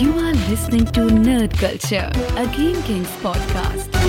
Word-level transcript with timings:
You 0.00 0.12
are 0.18 0.32
listening 0.48 0.86
to 0.86 1.00
Nerd 1.02 1.52
Culture, 1.58 2.10
a 2.36 2.46
Game 2.56 2.82
Kings 2.82 3.08
podcast. 3.22 4.01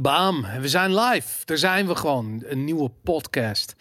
Bam, 0.00 0.46
we 0.60 0.68
zijn 0.68 0.94
live. 0.94 1.44
Daar 1.44 1.56
zijn 1.58 1.86
we 1.86 1.94
gewoon. 1.96 2.42
Een 2.46 2.64
nieuwe 2.64 2.90
podcast. 3.02 3.74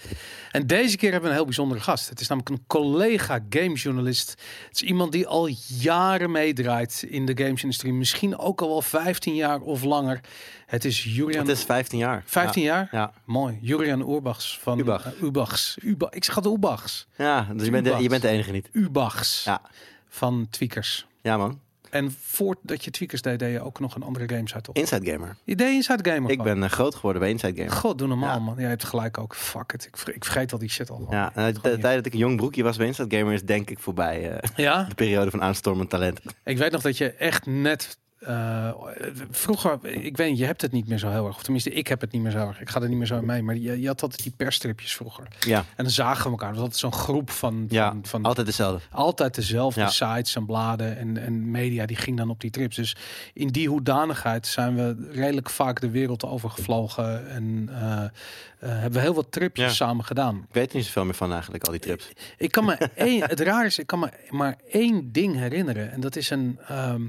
En 0.52 0.68
deze 0.68 0.97
keer 0.97 1.12
hebben 1.12 1.21
we 1.21 1.29
een 1.29 1.36
heel 1.36 1.46
bijzondere 1.46 1.79
gast. 1.82 2.09
Het 2.09 2.20
is 2.20 2.28
namelijk 2.28 2.55
een 2.55 2.63
collega 2.68 3.39
gamejournalist. 3.50 4.29
Het 4.68 4.75
is 4.75 4.82
iemand 4.82 5.11
die 5.11 5.28
al 5.28 5.50
jaren 5.79 6.32
meedraait 6.32 7.05
in 7.07 7.25
de 7.25 7.38
gamesindustrie. 7.43 7.93
Misschien 7.93 8.38
ook 8.38 8.61
al 8.61 8.68
wel 8.68 8.82
15 8.82 9.36
jaar 9.36 9.60
of 9.61 9.84
langer. 9.84 10.20
Het 10.65 10.86
is 10.86 11.04
Julian. 11.04 11.47
Het 11.47 11.57
is 11.57 11.64
15 11.64 12.00
jaar. 12.00 12.23
15 12.25 12.64
ja. 12.64 12.73
jaar? 12.73 12.88
Ja. 12.91 13.14
Mooi. 13.25 13.57
Julian 13.61 14.09
Urbachs 14.09 14.59
van 14.59 14.80
Ubach. 14.80 15.05
eh, 15.14 15.21
Ubachs. 15.21 15.77
Uba- 15.82 16.11
ik 16.11 16.23
zeg 16.23 16.36
altijd 16.36 16.55
Ubachs. 16.55 17.07
Ja, 17.18 17.48
dus 17.54 17.66
je 17.66 17.71
bent, 17.71 17.84
de, 17.84 17.89
Ubachs. 17.89 18.04
je 18.04 18.09
bent 18.09 18.21
de 18.21 18.27
enige 18.27 18.52
niet. 18.52 18.70
Ubachs 18.71 19.43
Ja, 19.43 19.61
van 20.09 20.48
Tweakers. 20.50 21.06
ja 21.21 21.37
man. 21.37 21.59
En 21.93 22.15
voordat 22.21 22.83
je 22.83 22.92
Tweakers 22.92 23.21
deed, 23.21 23.39
deed 23.39 23.52
je 23.52 23.61
ook 23.61 23.79
nog 23.79 23.96
een 23.96 24.04
andere 24.04 24.29
games 24.36 24.54
uit, 24.54 24.64
toch? 24.64 24.75
Inside 24.75 25.11
Gamer. 25.11 25.36
Je 25.43 25.56
deed 25.56 25.74
Inside 25.74 26.10
Gamer. 26.11 26.32
Ik 26.32 26.39
gewoon. 26.39 26.54
ben 26.60 26.64
eh, 26.64 26.70
groot 26.70 26.96
geworden 26.96 27.21
bij 27.21 27.29
Inside 27.32 27.56
Gamer. 27.56 27.71
God, 27.71 27.97
doe 27.97 28.07
normaal, 28.07 28.38
Ja. 28.38 28.43
man. 28.43 28.56
Jij 28.57 28.70
hebt 28.70 28.84
gelijk 28.84 29.18
ook. 29.18 29.36
Fuck 29.36 29.71
it. 29.74 29.86
Ik, 29.86 29.98
ver- 29.98 30.15
ik 30.15 30.24
vergeet 30.25 30.51
al 30.51 30.57
die 30.60 30.70
shit 30.70 30.89
al. 30.89 31.07
Ja, 31.10 31.32
en 31.36 31.54
de, 31.54 31.60
tijd 31.60 31.82
dat 31.96 32.06
ik 32.06 32.14
een 32.14 32.20
jong 32.20 32.38
broekje 32.38 32.64
was 32.64 32.78
bij 32.78 32.88
Inside 32.88 33.17
Gamer 33.17 33.34
is 33.34 33.44
denk 33.44 33.70
ik 33.70 33.80
voorbij. 33.80 34.31
eh, 34.31 34.50
Ja? 34.56 34.84
de 34.84 34.95
periode 34.95 35.31
van 35.31 35.42
aanstormend 35.42 35.89
talent. 35.89 36.20
Ik 36.44 36.58
weet 36.58 36.72
nog 36.72 36.81
dat 36.81 36.98
je 36.98 37.11
echt 37.11 37.45
net... 37.45 37.98
eh, 38.25 38.69
vroeger, 39.31 39.77
ik 39.86 40.17
weet 40.17 40.38
je 40.38 40.45
hebt 40.45 40.61
het 40.61 40.72
niet 40.72 40.88
meer 40.88 40.97
zo 40.97 41.09
heel 41.09 41.25
erg. 41.25 41.36
Of 41.36 41.44
tenminste, 41.44 41.69
ik 41.69 41.88
heb 41.88 42.02
het 42.02 42.11
niet 42.11 42.22
meer 42.22 42.31
zo 42.31 42.47
erg. 42.47 42.61
Ik 42.61 42.69
ga 42.69 42.81
er 42.81 42.88
niet 42.89 42.97
meer 42.97 43.08
zo 43.08 43.22
mee. 43.22 43.44
Maar 43.44 43.55
je, 43.58 43.81
je 43.81 43.88
had 43.88 44.02
altijd 44.02 44.23
die 44.23 44.33
persstripjes 44.38 44.95
vroeger. 44.95 45.27
Ja, 45.39 45.58
En 45.75 45.83
dan 45.83 45.89
zagen 45.94 46.23
we 46.23 46.30
elkaar. 46.30 46.47
Dat 46.53 46.55
was 46.55 46.64
altijd 46.64 46.80
zo'n 46.80 46.94
groep 47.02 47.30
van... 47.30 47.66
ja 47.69 47.89
van, 47.89 48.05
van 48.05 48.23
altijd 48.23 48.47
hetzelfde. 48.47 48.81
altijd 48.91 49.36
dezelfde 49.36 49.80
Ja. 49.80 49.88
sites 49.89 50.36
en 50.36 50.45
bladen 50.45 50.97
en, 50.97 51.17
en 51.17 51.52
media 51.52 51.86
die 51.86 51.98
ging 51.98 52.17
dan 52.17 52.30
op 52.30 52.39
die 52.42 52.52
trips. 52.52 52.75
Dus 52.75 52.95
in 53.33 53.48
die 53.48 53.67
hoedanigheid 53.70 54.48
zijn 54.48 54.76
we 54.76 55.09
redelijk 55.11 55.50
vaak 55.50 55.81
de 55.81 55.89
wereld 55.89 56.26
overgevlogen 56.26 57.30
en 57.30 57.70
eh, 57.72 58.03
eh, 58.03 58.09
hebben 58.59 58.92
we 58.92 59.00
heel 59.00 59.14
wat 59.14 59.31
tripjes 59.31 59.66
Ja. 59.67 59.73
samen 59.73 60.05
gedaan. 60.05 60.36
Ik 60.48 60.53
weet 60.53 60.73
niet 60.73 60.86
zoveel 60.86 61.05
meer 61.05 61.14
van 61.14 61.31
eigenlijk, 61.31 61.64
al 61.64 61.72
die 61.72 61.81
trips. 61.81 62.09
Ik 62.38 62.52
kan 62.52 62.66
me 62.66 62.73
één, 62.95 63.23
het 63.30 63.39
raar 63.39 63.66
is, 63.66 63.80
ik 63.80 63.88
kan 63.88 64.00
me 64.00 64.09
maar 64.30 64.55
één 64.72 65.11
ding 65.11 65.36
herinneren 65.36 65.92
en 65.92 66.02
dat 66.02 66.16
is 66.16 66.30
een 66.30 66.59
ehm, 66.67 67.02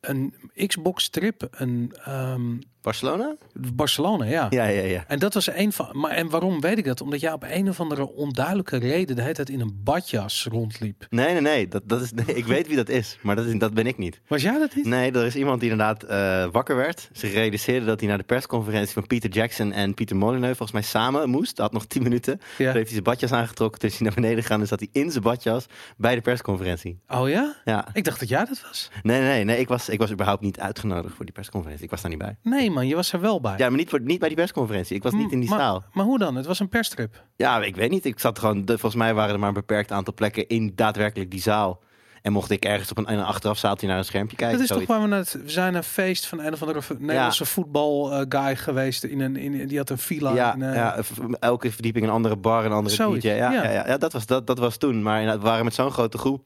een 0.00 0.34
Xbox 0.66 1.08
trip, 1.08 1.48
een 1.50 1.92
ehm, 2.04 2.58
Barcelona? 2.82 3.36
Barcelona, 3.74 4.24
ja. 4.24 4.46
Ja, 4.50 4.64
ja, 4.64 4.82
ja. 4.82 5.04
En 5.06 5.18
dat 5.18 5.34
was 5.34 5.50
een 5.50 5.72
van. 5.72 5.88
Maar 5.92 6.10
en 6.10 6.28
waarom 6.28 6.60
weet 6.60 6.78
ik 6.78 6.84
dat? 6.84 7.00
Omdat 7.00 7.20
jij 7.20 7.32
op 7.32 7.44
een 7.48 7.68
of 7.68 7.80
andere 7.80 8.12
onduidelijke 8.12 8.76
reden 8.76 9.16
de 9.16 9.22
hele 9.22 9.34
tijd 9.34 9.48
in 9.48 9.60
een 9.60 9.80
badjas 9.84 10.46
rondliep. 10.50 11.06
Nee, 11.10 11.32
nee, 11.32 11.40
nee. 11.40 11.68
Dat, 11.68 11.82
dat 11.84 12.00
is, 12.00 12.12
nee. 12.12 12.36
Ik 12.36 12.46
weet 12.46 12.66
wie 12.66 12.76
dat 12.76 12.88
is, 12.88 13.18
maar 13.22 13.36
dat, 13.36 13.46
is, 13.46 13.58
dat 13.58 13.74
ben 13.74 13.86
ik 13.86 13.98
niet. 13.98 14.20
Was 14.26 14.42
jij 14.42 14.58
dat 14.58 14.74
niet? 14.74 14.86
Nee, 14.86 15.12
er 15.12 15.26
is 15.26 15.36
iemand 15.36 15.60
die 15.60 15.70
inderdaad 15.70 16.02
eh, 16.02 16.46
wakker 16.52 16.76
werd. 16.76 17.08
Ze 17.12 17.26
realiseerde 17.26 17.86
dat 17.86 18.00
hij 18.00 18.08
naar 18.08 18.18
de 18.18 18.24
persconferentie 18.24 18.92
van 18.92 19.06
Peter 19.06 19.30
Jackson 19.30 19.72
en 19.72 19.94
Pieter 19.94 20.16
Molyneux 20.16 20.56
volgens 20.56 20.72
mij 20.72 20.82
samen 20.82 21.30
moest. 21.30 21.56
Dat 21.56 21.64
had 21.64 21.72
nog 21.72 21.86
10 21.86 22.02
minuten. 22.02 22.38
Ja. 22.38 22.44
Toen 22.56 22.64
heeft 22.66 22.74
hij 22.74 22.86
zijn 22.88 23.02
badjas 23.02 23.32
aangetrokken. 23.32 23.80
Toen 23.80 23.88
is 23.88 23.96
hij 23.96 24.06
naar 24.06 24.14
beneden 24.14 24.42
gegaan 24.42 24.60
en 24.60 24.66
zat 24.66 24.78
hij 24.78 24.88
in 24.92 25.10
zijn 25.10 25.22
badjas 25.22 25.66
bij 25.96 26.14
de 26.14 26.20
persconferentie. 26.20 27.00
Oh 27.08 27.28
ja? 27.28 27.56
Ja. 27.64 27.88
Ik 27.92 28.04
dacht 28.04 28.20
dat 28.20 28.28
jij 28.28 28.44
dat 28.44 28.62
was. 28.66 28.90
Nee, 29.02 29.20
nee, 29.20 29.44
nee. 29.44 29.58
Ik 29.58 29.68
was, 29.68 29.88
ik 29.88 29.98
was 29.98 30.10
überhaupt 30.12 30.42
niet 30.42 30.60
uitgenodigd 30.60 31.14
voor 31.14 31.24
die 31.24 31.34
persconferentie. 31.34 31.84
Ik 31.84 31.90
was 31.90 32.00
daar 32.00 32.10
niet 32.10 32.20
bij. 32.20 32.36
Nee 32.42 32.69
man, 32.72 32.86
je 32.86 32.94
was 32.94 33.12
er 33.12 33.20
wel 33.20 33.40
bij. 33.40 33.54
Ja, 33.56 33.68
maar 33.68 33.78
niet, 33.78 33.88
voor, 33.88 34.00
niet 34.00 34.18
bij 34.18 34.28
die 34.28 34.36
persconferentie. 34.36 34.96
Ik 34.96 35.02
was 35.02 35.12
niet 35.12 35.32
in 35.32 35.40
die 35.40 35.48
maar, 35.48 35.58
zaal. 35.58 35.84
Maar 35.92 36.04
hoe 36.04 36.18
dan? 36.18 36.36
Het 36.36 36.46
was 36.46 36.60
een 36.60 36.68
perstrip. 36.68 37.24
Ja, 37.36 37.62
ik 37.62 37.76
weet 37.76 37.90
niet. 37.90 38.04
Ik 38.04 38.18
zat 38.18 38.38
gewoon... 38.38 38.64
de- 38.64 38.78
volgens 38.78 39.02
mij 39.02 39.14
waren 39.14 39.32
er 39.32 39.38
maar 39.38 39.48
een 39.48 39.54
beperkt 39.54 39.92
aantal 39.92 40.14
plekken 40.14 40.48
in 40.48 40.72
daadwerkelijk 40.74 41.30
die 41.30 41.40
zaal. 41.40 41.80
En 42.22 42.32
mocht 42.32 42.50
ik 42.50 42.64
ergens 42.64 42.90
op 42.90 42.98
een, 42.98 43.12
een 43.12 43.24
achterafzaaltje 43.24 43.86
naar 43.86 43.98
een 43.98 44.04
schermpje 44.04 44.36
kijken. 44.36 44.58
dat 44.58 44.70
is 44.70 44.76
toch 44.76 44.86
waar 44.86 45.00
we 45.00 45.06
naar 45.06 45.24
we 45.32 45.50
zijn 45.50 45.74
een 45.74 45.82
feest 45.82 46.26
van 46.26 46.40
een 46.40 46.52
of 46.52 46.62
andere 46.62 46.80
Nederlandse 46.98 47.44
voetbal 47.44 48.12
eh, 48.12 48.24
guy 48.28 48.56
geweest 48.56 49.04
in 49.04 49.20
een 49.20 49.36
in, 49.36 49.68
die 49.68 49.78
had 49.78 49.90
een 49.90 49.98
villa. 49.98 50.34
Ja, 50.34 50.54
in, 50.54 50.62
eh, 50.62 50.74
ja, 50.74 50.96
elke 51.38 51.72
verdieping 51.72 52.04
een 52.04 52.10
andere 52.10 52.36
bar, 52.36 52.64
een 52.64 52.72
andere 52.72 53.18
DJ. 53.18 53.28
Ja, 53.28 53.34
ja. 53.34 53.52
ja. 53.52 53.70
Ja, 53.70 53.86
ja, 53.86 53.98
dat, 53.98 54.12
was, 54.12 54.26
dat, 54.26 54.46
dat 54.46 54.58
was 54.58 54.76
toen. 54.76 55.02
Maar 55.02 55.24
we 55.24 55.38
waren 55.38 55.64
met 55.64 55.74
zo'n 55.74 55.90
grote 55.90 56.18
groep. 56.18 56.42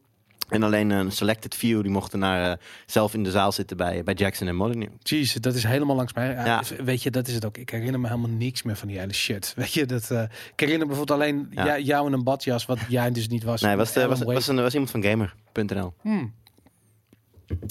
En 0.49 0.62
alleen 0.62 0.91
een 0.91 1.12
selected 1.12 1.55
few 1.55 1.82
die 1.82 1.91
mochten 1.91 2.19
naar, 2.19 2.50
eh, 2.50 2.56
zelf 2.87 3.15
in 3.15 3.22
de 3.22 3.31
zaal 3.31 3.53
zitten 3.53 3.77
bij, 3.77 4.03
bij 4.03 4.15
Jackson 4.15 4.49
en 4.49 4.56
Molyneux. 4.56 4.93
Jezus, 5.03 5.34
dat 5.41 5.55
is 5.55 5.62
helemaal 5.62 5.97
langs 5.97 6.12
mij. 6.12 6.31
Ja, 6.32 6.44
Ja. 6.44 6.62
Weet 6.84 7.03
je, 7.03 7.10
dat 7.10 7.28
is 7.28 7.34
het 7.34 7.44
ook. 7.44 7.56
Ik 7.56 7.71
herinner 7.71 8.00
me 8.00 8.09
helemaal 8.09 8.31
niks 8.31 8.62
meer 8.62 8.77
van 8.77 8.88
die 8.88 8.99
hele 8.99 9.12
shit. 9.12 9.53
Weet 9.56 9.72
je, 9.72 9.87
dat, 9.87 10.10
eh, 10.10 10.22
ik 10.22 10.60
herinner 10.60 10.87
me 10.87 10.94
bijvoorbeeld 10.94 11.21
alleen 11.21 11.47
Ja. 11.50 11.78
jou 11.78 12.06
in 12.06 12.12
een 12.12 12.25
badjas, 12.25 12.66
wat 12.66 12.78
jij 12.88 13.10
dus 13.10 13.28
niet 13.28 13.43
was. 13.44 13.60
Nee, 13.60 13.77
was, 13.77 13.93
de, 13.93 14.06
was, 14.06 14.22
was, 14.22 14.47
een, 14.49 14.56
was 14.56 14.72
iemand 14.72 14.91
van 14.91 15.03
Gamer.nl. 15.04 15.94
Hmm. 16.00 16.34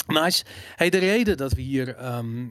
Nice. 0.07 0.44
Hey, 0.75 0.89
de 0.89 0.97
reden 0.97 1.38
dat 1.38 1.53
we 1.53 1.62
hier 1.62 1.95
ehm, 1.95 2.45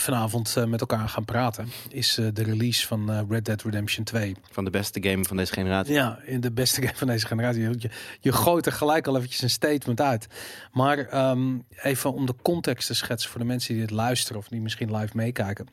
vanavond 0.00 0.56
eh, 0.56 0.64
met 0.64 0.80
elkaar 0.80 1.08
gaan 1.08 1.24
praten 1.24 1.68
is 1.88 2.18
eh, 2.18 2.26
de 2.32 2.42
release 2.42 2.86
van 2.86 3.10
eh, 3.10 3.20
Red 3.28 3.44
Dead 3.44 3.62
Redemption 3.62 4.04
2. 4.04 4.36
Van 4.50 4.64
de 4.64 4.70
beste 4.70 5.02
game 5.02 5.24
van 5.24 5.36
deze 5.36 5.52
generatie. 5.52 5.94
Ja, 5.94 6.18
in 6.24 6.40
de 6.40 6.52
beste 6.52 6.82
game 6.86 6.96
van 6.96 7.06
deze 7.06 7.26
generatie. 7.26 7.62
Je, 7.62 7.90
je 8.20 8.32
gooit 8.32 8.66
er 8.66 8.72
gelijk 8.72 9.06
al 9.06 9.16
eventjes 9.16 9.42
een 9.42 9.50
statement 9.50 10.00
uit. 10.00 10.26
Maar 10.72 10.98
ehm, 10.98 11.58
even 11.82 12.12
om 12.12 12.26
de 12.26 12.34
context 12.42 12.86
te 12.86 12.94
schetsen 12.94 13.30
voor 13.30 13.40
de 13.40 13.46
mensen 13.46 13.74
die 13.74 13.82
dit 13.82 13.90
luisteren 13.90 14.40
of 14.40 14.48
die 14.48 14.60
misschien 14.60 14.96
live 14.96 15.16
meekijken. 15.16 15.66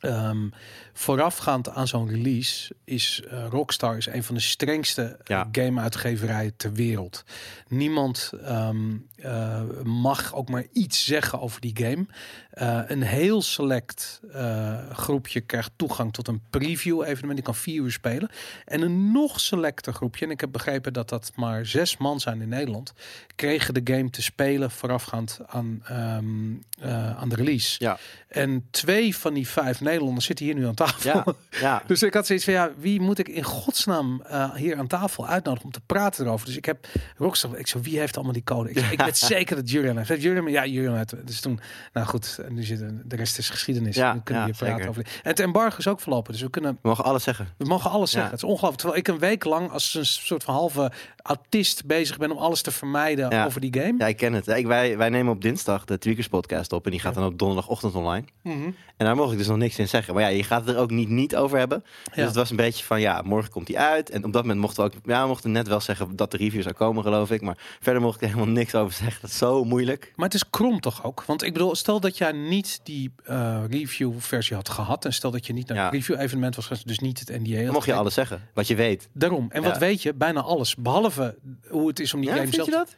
Ehm, 0.00 0.48
voorafgaand 0.92 1.68
aan 1.70 1.88
zo'n 1.88 2.08
release 2.08 2.74
is 2.84 3.22
eh, 3.30 3.46
Rockstar 3.50 3.96
is 3.96 4.06
een 4.06 4.24
van 4.24 4.34
de 4.34 4.40
strengste 4.40 5.18
Ja. 5.24 5.48
game-uitgeverijen 5.52 6.56
ter 6.56 6.72
wereld. 6.72 7.24
Niemand 7.68 8.32
ehm, 8.44 8.96
eh, 9.16 9.60
mag 9.84 10.34
ook 10.34 10.48
maar 10.48 10.64
iets 10.72 11.04
zeggen 11.04 11.40
over 11.40 11.60
die 11.60 11.76
game. 11.76 12.06
Eh, 12.50 12.80
een 12.86 13.02
heel 13.02 13.42
select 13.42 14.20
eh, 14.32 14.90
groepje 14.90 15.40
krijgt 15.40 15.70
toegang 15.76 16.12
tot 16.12 16.28
een 16.28 16.42
preview-evenement. 16.50 17.34
Die 17.34 17.44
kan 17.44 17.54
vier 17.54 17.82
uur 17.82 17.92
spelen. 17.92 18.30
En 18.64 18.80
een 18.82 19.12
nog 19.12 19.40
selecter 19.40 19.92
groepje, 19.92 20.24
en 20.24 20.30
ik 20.30 20.40
heb 20.40 20.52
begrepen 20.52 20.92
dat 20.92 21.08
dat 21.08 21.32
maar 21.36 21.66
zes 21.66 21.96
man 21.96 22.20
zijn 22.20 22.42
in 22.42 22.48
Nederland, 22.48 22.92
kregen 23.34 23.74
de 23.74 23.94
game 23.94 24.10
te 24.10 24.22
spelen 24.22 24.70
voorafgaand 24.70 25.40
aan, 25.46 25.80
ehm, 25.84 26.52
eh, 26.80 27.16
aan 27.16 27.28
de 27.28 27.34
release. 27.34 27.76
Ja. 27.84 27.98
En 28.28 28.66
twee 28.70 29.16
van 29.16 29.34
die 29.34 29.48
vijf 29.48 29.80
Nederlanders 29.90 30.26
zitten 30.26 30.44
hier 30.44 30.54
nu 30.54 30.66
aan 30.66 30.74
tafel. 30.74 31.12
Ja, 31.12 31.24
ja. 31.60 31.82
Dus 31.86 32.02
ik 32.02 32.14
had 32.14 32.26
zoiets 32.26 32.44
van, 32.44 32.54
ja, 32.54 32.70
wie 32.78 33.00
moet 33.00 33.18
ik 33.18 33.28
in 33.28 33.42
godsnaam 33.42 34.22
eh, 34.26 34.54
hier 34.54 34.78
aan 34.78 34.86
tafel 34.86 35.26
uitnodigen 35.26 35.64
om 35.64 35.72
te 35.72 35.80
praten 35.86 36.24
erover? 36.24 36.46
Dus 36.46 36.56
ik 36.56 36.64
heb 36.64 36.86
Rockstar, 37.16 37.58
ik 37.58 37.66
zo, 37.66 37.80
wie 37.80 37.98
heeft 37.98 38.14
allemaal 38.16 38.32
die 38.32 38.44
code? 38.44 38.70
Ik, 38.70 38.76
ik 38.96 39.00
weet 39.00 39.18
zeker 39.18 39.56
dat 39.56 39.70
Julian 39.70 39.96
heeft. 39.96 40.08
Heeft 40.08 40.22
Julian, 40.22 40.46
ja, 40.46 40.66
Julian 40.66 40.96
heeft. 40.96 41.26
Dus 41.26 41.40
toen, 41.40 41.60
nou 41.92 42.06
goed, 42.06 42.40
en 42.44 42.54
nu 42.54 42.62
zitten 42.62 43.02
de 43.04 43.16
rest 43.16 43.38
is 43.38 43.50
geschiedenis. 43.50 43.96
Ja, 43.96 44.14
we 44.14 44.22
kunnen 44.22 44.42
ja, 44.42 44.48
hier 44.48 44.58
praten 44.58 44.76
zeker. 44.76 44.90
over. 44.90 45.04
En 45.22 45.30
het 45.30 45.40
embargo 45.40 45.78
is 45.78 45.88
ook 45.88 46.00
verlopen, 46.00 46.32
dus 46.32 46.42
we 46.42 46.50
kunnen, 46.50 46.72
We 46.82 46.88
mogen 46.88 47.04
alles 47.04 47.22
zeggen. 47.22 47.48
we 47.56 47.64
mogen 47.64 47.90
alles 47.90 48.10
zeggen. 48.10 48.30
Het 48.30 48.42
is 48.42 48.48
ongelooflijk. 48.48 48.78
Terwijl 48.80 49.00
ik 49.00 49.08
een 49.08 49.18
week 49.18 49.44
lang 49.44 49.70
als 49.70 49.94
een 49.94 50.06
soort 50.06 50.44
van 50.44 50.54
halve 50.54 50.92
autist 51.22 51.86
bezig 51.86 52.18
ben 52.18 52.30
om 52.30 52.38
alles 52.38 52.62
te 52.62 52.70
vermijden 52.70 53.44
over 53.44 53.60
die 53.60 53.74
game. 53.74 53.94
Ja, 53.98 54.06
ik 54.06 54.16
ken 54.16 54.32
het. 54.32 54.48
Ik, 54.48 54.66
wij, 54.66 54.96
wij 54.96 55.08
nemen 55.08 55.32
op 55.32 55.42
dinsdag 55.42 55.84
de 55.84 55.98
Tweakers 55.98 56.28
podcast 56.28 56.72
op. 56.72 56.84
En 56.84 56.90
die 56.90 57.00
gaat 57.00 57.14
dan 57.14 57.24
op 57.24 57.38
donderdagochtend 57.38 57.94
online. 57.94 58.24
Mhm. 58.42 58.70
En 58.96 59.06
daar 59.06 59.16
mocht 59.16 59.32
ik 59.32 59.38
dus 59.38 59.46
nog 59.46 59.56
niks 59.56 59.78
in 59.80 59.88
zeggen. 59.88 60.14
Maar 60.14 60.22
ja, 60.22 60.28
je 60.28 60.42
gaat 60.42 60.66
het 60.66 60.74
er 60.76 60.80
ook 60.82 60.90
niet, 60.90 61.08
niet 61.08 61.36
over 61.36 61.58
hebben. 61.58 61.82
Dus 62.04 62.14
Ja. 62.14 62.24
het 62.24 62.34
was 62.34 62.50
een 62.50 62.56
beetje 62.56 62.84
van, 62.84 63.00
ja, 63.00 63.22
morgen 63.24 63.50
komt 63.50 63.66
die 63.66 63.78
uit. 63.78 64.10
En 64.10 64.24
op 64.24 64.32
dat 64.32 64.42
moment 64.42 64.60
mochten 64.60 64.84
we 64.84 64.90
ook, 64.96 65.00
ja, 65.04 65.22
we 65.22 65.28
mochten 65.28 65.52
net 65.52 65.68
wel 65.68 65.80
zeggen 65.80 66.16
dat 66.16 66.30
de 66.30 66.36
review 66.36 66.62
zou 66.62 66.74
komen, 66.74 67.02
geloof 67.02 67.30
ik. 67.30 67.40
Maar 67.40 67.56
verder 67.80 68.02
mocht 68.02 68.14
ik 68.16 68.20
er 68.22 68.28
helemaal 68.34 68.54
niks 68.54 68.74
over 68.74 68.92
zeggen. 68.92 69.20
Dat 69.20 69.30
is 69.30 69.38
zo 69.38 69.64
moeilijk. 69.64 70.12
Maar 70.16 70.26
het 70.26 70.34
is 70.34 70.50
krom 70.50 70.80
toch 70.80 71.04
ook? 71.04 71.24
Want 71.24 71.42
ik 71.42 71.52
bedoel, 71.52 71.74
stel 71.74 72.00
dat 72.00 72.18
jij 72.18 72.32
niet 72.32 72.80
die 72.82 73.12
eh, 73.24 73.62
review-versie 73.70 74.56
had 74.56 74.68
gehad. 74.68 75.04
En 75.04 75.12
stel 75.12 75.30
dat 75.30 75.46
je 75.46 75.52
niet 75.52 75.68
naar 75.68 75.76
Ja. 75.76 75.84
het 75.84 75.92
review-evenement 75.92 76.56
was 76.56 76.66
geweest, 76.66 76.86
dus 76.86 76.98
niet 76.98 77.18
het 77.18 77.28
NDA. 77.28 77.62
Dan 77.64 77.72
mocht 77.72 77.86
je 77.86 77.94
alles 77.94 78.14
zeggen, 78.14 78.48
wat 78.54 78.66
je 78.66 78.74
weet. 78.74 79.08
Daarom. 79.12 79.46
En 79.50 79.62
wat 79.62 79.78
weet 79.78 80.02
je? 80.02 80.14
Bijna 80.14 80.40
alles. 80.40 80.76
Behalve 80.76 81.38
hoe 81.68 81.88
het 81.88 82.00
is 82.00 82.14
om 82.14 82.20
die 82.20 82.28
Ja, 82.30 82.36
game 82.36 82.48
vind 82.50 82.54
zelf... 82.68 82.68
je 82.68 82.74
dat? 82.74 82.94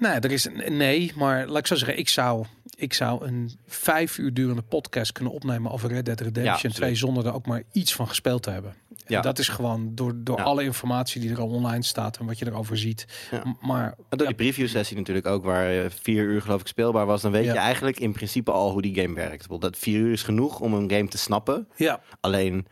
Nee, 0.00 0.12
er 0.12 0.30
is 0.30 0.44
een, 0.44 0.76
nee, 0.76 1.12
maar 1.16 1.46
laat 1.46 1.58
ik 1.58 1.66
zo 1.66 1.74
zeggen, 1.74 1.98
ik 1.98 2.08
zou, 2.08 2.44
ik 2.76 2.94
zou 2.94 3.26
een 3.26 3.50
vijf 3.66 4.18
uur 4.18 4.34
durende 4.34 4.62
podcast 4.62 5.12
kunnen 5.12 5.32
opnemen 5.32 5.70
over 5.70 5.88
Red 5.88 6.04
Dead 6.04 6.20
Redemption 6.20 6.52
absoluut. 6.54 6.76
2 6.76 6.94
zonder 6.94 7.26
er 7.26 7.34
ook 7.34 7.46
maar 7.46 7.62
iets 7.72 7.94
van 7.94 8.08
gespeeld 8.08 8.42
te 8.42 8.50
hebben. 8.50 8.74
En 8.90 8.96
Ja. 9.06 9.20
dat 9.20 9.38
is 9.38 9.48
gewoon 9.48 9.94
door, 9.94 10.12
door 10.16 10.36
Ja. 10.38 10.42
alle 10.44 10.62
informatie 10.64 11.20
die 11.20 11.30
er 11.30 11.40
al 11.40 11.48
online 11.48 11.82
staat 11.82 12.16
en 12.18 12.26
wat 12.26 12.38
je 12.38 12.46
erover 12.46 12.78
ziet. 12.78 13.06
Ja. 13.30 13.56
Maar 13.60 13.94
En 14.08 14.18
door 14.18 14.26
die 14.26 14.36
preview 14.36 14.68
sessie 14.68 14.96
natuurlijk 14.96 15.26
ook, 15.26 15.44
waar 15.44 15.70
eh, 15.84 15.90
vier 15.90 16.24
uur 16.24 16.42
geloof 16.42 16.60
ik 16.60 16.66
speelbaar 16.66 17.06
was. 17.06 17.22
Dan 17.22 17.32
weet 17.32 17.44
je 17.44 17.50
eigenlijk 17.52 18.00
in 18.00 18.12
principe 18.12 18.50
al 18.50 18.70
hoe 18.72 18.82
die 18.82 19.00
game 19.00 19.14
werkt. 19.14 19.60
Dat 19.60 19.78
vier 19.78 19.98
uur 20.00 20.12
is 20.12 20.22
genoeg 20.22 20.60
om 20.60 20.74
een 20.74 20.90
game 20.90 21.08
te 21.08 21.18
snappen. 21.18 21.68
ja, 21.76 22.00
Alleen, 22.20 22.66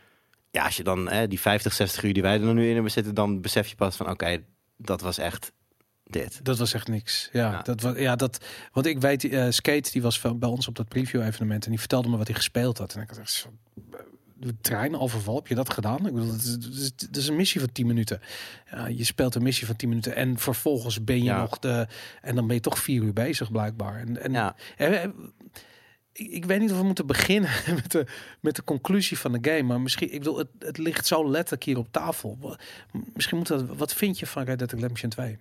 ja, 0.50 0.64
als 0.64 0.76
je 0.76 0.82
dan 0.82 1.08
hè, 1.08 1.28
die 1.28 1.40
50, 1.40 1.72
60 1.72 2.02
uur 2.02 2.12
die 2.12 2.22
wij 2.22 2.40
er 2.40 2.54
nu 2.54 2.66
in 2.68 2.74
hebben 2.74 2.92
zitten, 2.92 3.14
dan 3.14 3.40
besef 3.40 3.68
je 3.68 3.76
pas 3.76 3.96
van 3.96 4.10
oké, 4.10 4.38
dat 4.76 5.00
was 5.00 5.18
echt 5.18 5.52
dit. 6.10 6.40
Dat 6.44 6.58
was 6.58 6.72
echt 6.72 6.88
niks. 6.88 7.28
Ja, 7.32 7.50
Ja. 7.50 7.62
Dat 7.62 7.80
was, 7.80 7.96
ja 7.98 8.16
dat, 8.16 8.44
want 8.72 8.86
ik 8.86 9.00
weet, 9.00 9.24
eh, 9.24 9.46
Skate 9.50 9.90
die 9.92 10.02
was 10.02 10.20
van- 10.20 10.38
bij 10.38 10.48
ons 10.48 10.68
op 10.68 10.74
dat 10.76 10.88
preview 10.88 11.22
evenement 11.22 11.64
en 11.64 11.70
die 11.70 11.78
vertelde 11.78 12.08
me 12.08 12.16
wat 12.16 12.26
hij 12.26 12.36
gespeeld 12.36 12.78
had. 12.78 12.94
En 12.94 13.02
ik 13.02 13.08
had 13.08 13.18
echt 13.18 13.30
zo, 13.32 13.48
de 14.40 14.54
treinoverval, 14.60 15.34
heb 15.36 15.46
je 15.46 15.54
dat 15.54 15.72
gedaan? 15.72 16.06
Ik 16.06 16.14
bedoel, 16.14 16.32
het 16.32 17.16
is, 17.16 17.28
een 17.28 17.36
missie 17.36 17.60
van 17.60 17.72
10 17.72 17.86
minuten. 17.86 18.20
Ja, 18.70 18.86
je 18.86 19.04
speelt 19.04 19.34
een 19.34 19.42
missie 19.42 19.66
van 19.66 19.76
10 19.76 19.88
minuten 19.88 20.14
en 20.16 20.38
vervolgens 20.38 21.04
ben 21.04 21.16
je 21.16 21.22
Ja. 21.24 21.40
nog 21.40 21.58
de... 21.58 21.86
En 22.22 22.34
dan 22.34 22.46
ben 22.46 22.56
je 22.56 22.62
toch 22.62 22.78
vier 22.78 23.02
uur 23.02 23.12
bezig 23.12 23.50
blijkbaar. 23.50 23.96
En, 24.00 24.22
en 24.22 24.32
Ja. 24.32 24.54
eh, 24.76 25.02
eh, 25.04 25.10
ik, 26.12 26.44
weet 26.44 26.60
niet 26.60 26.70
of 26.72 26.78
we 26.78 26.84
moeten 26.84 27.06
beginnen 27.06 27.50
met 27.82 27.90
de, 27.90 28.06
met 28.40 28.56
de 28.56 28.64
conclusie 28.64 29.18
van 29.18 29.32
de 29.32 29.50
game. 29.50 29.62
Maar 29.62 29.80
misschien, 29.80 30.12
ik 30.12 30.18
bedoel, 30.18 30.38
het, 30.38 30.48
het 30.58 30.78
ligt 30.78 31.06
zo 31.06 31.30
letterlijk 31.30 31.64
hier 31.64 31.78
op 31.78 31.92
tafel. 31.92 32.56
Misschien 33.14 33.38
moet 33.38 33.46
dat, 33.48 33.64
wat 33.66 33.94
vind 33.94 34.18
je 34.18 34.26
van 34.26 34.42
Red 34.44 34.58
Dead 34.58 34.72
Redemption 34.72 35.10
2? 35.10 35.38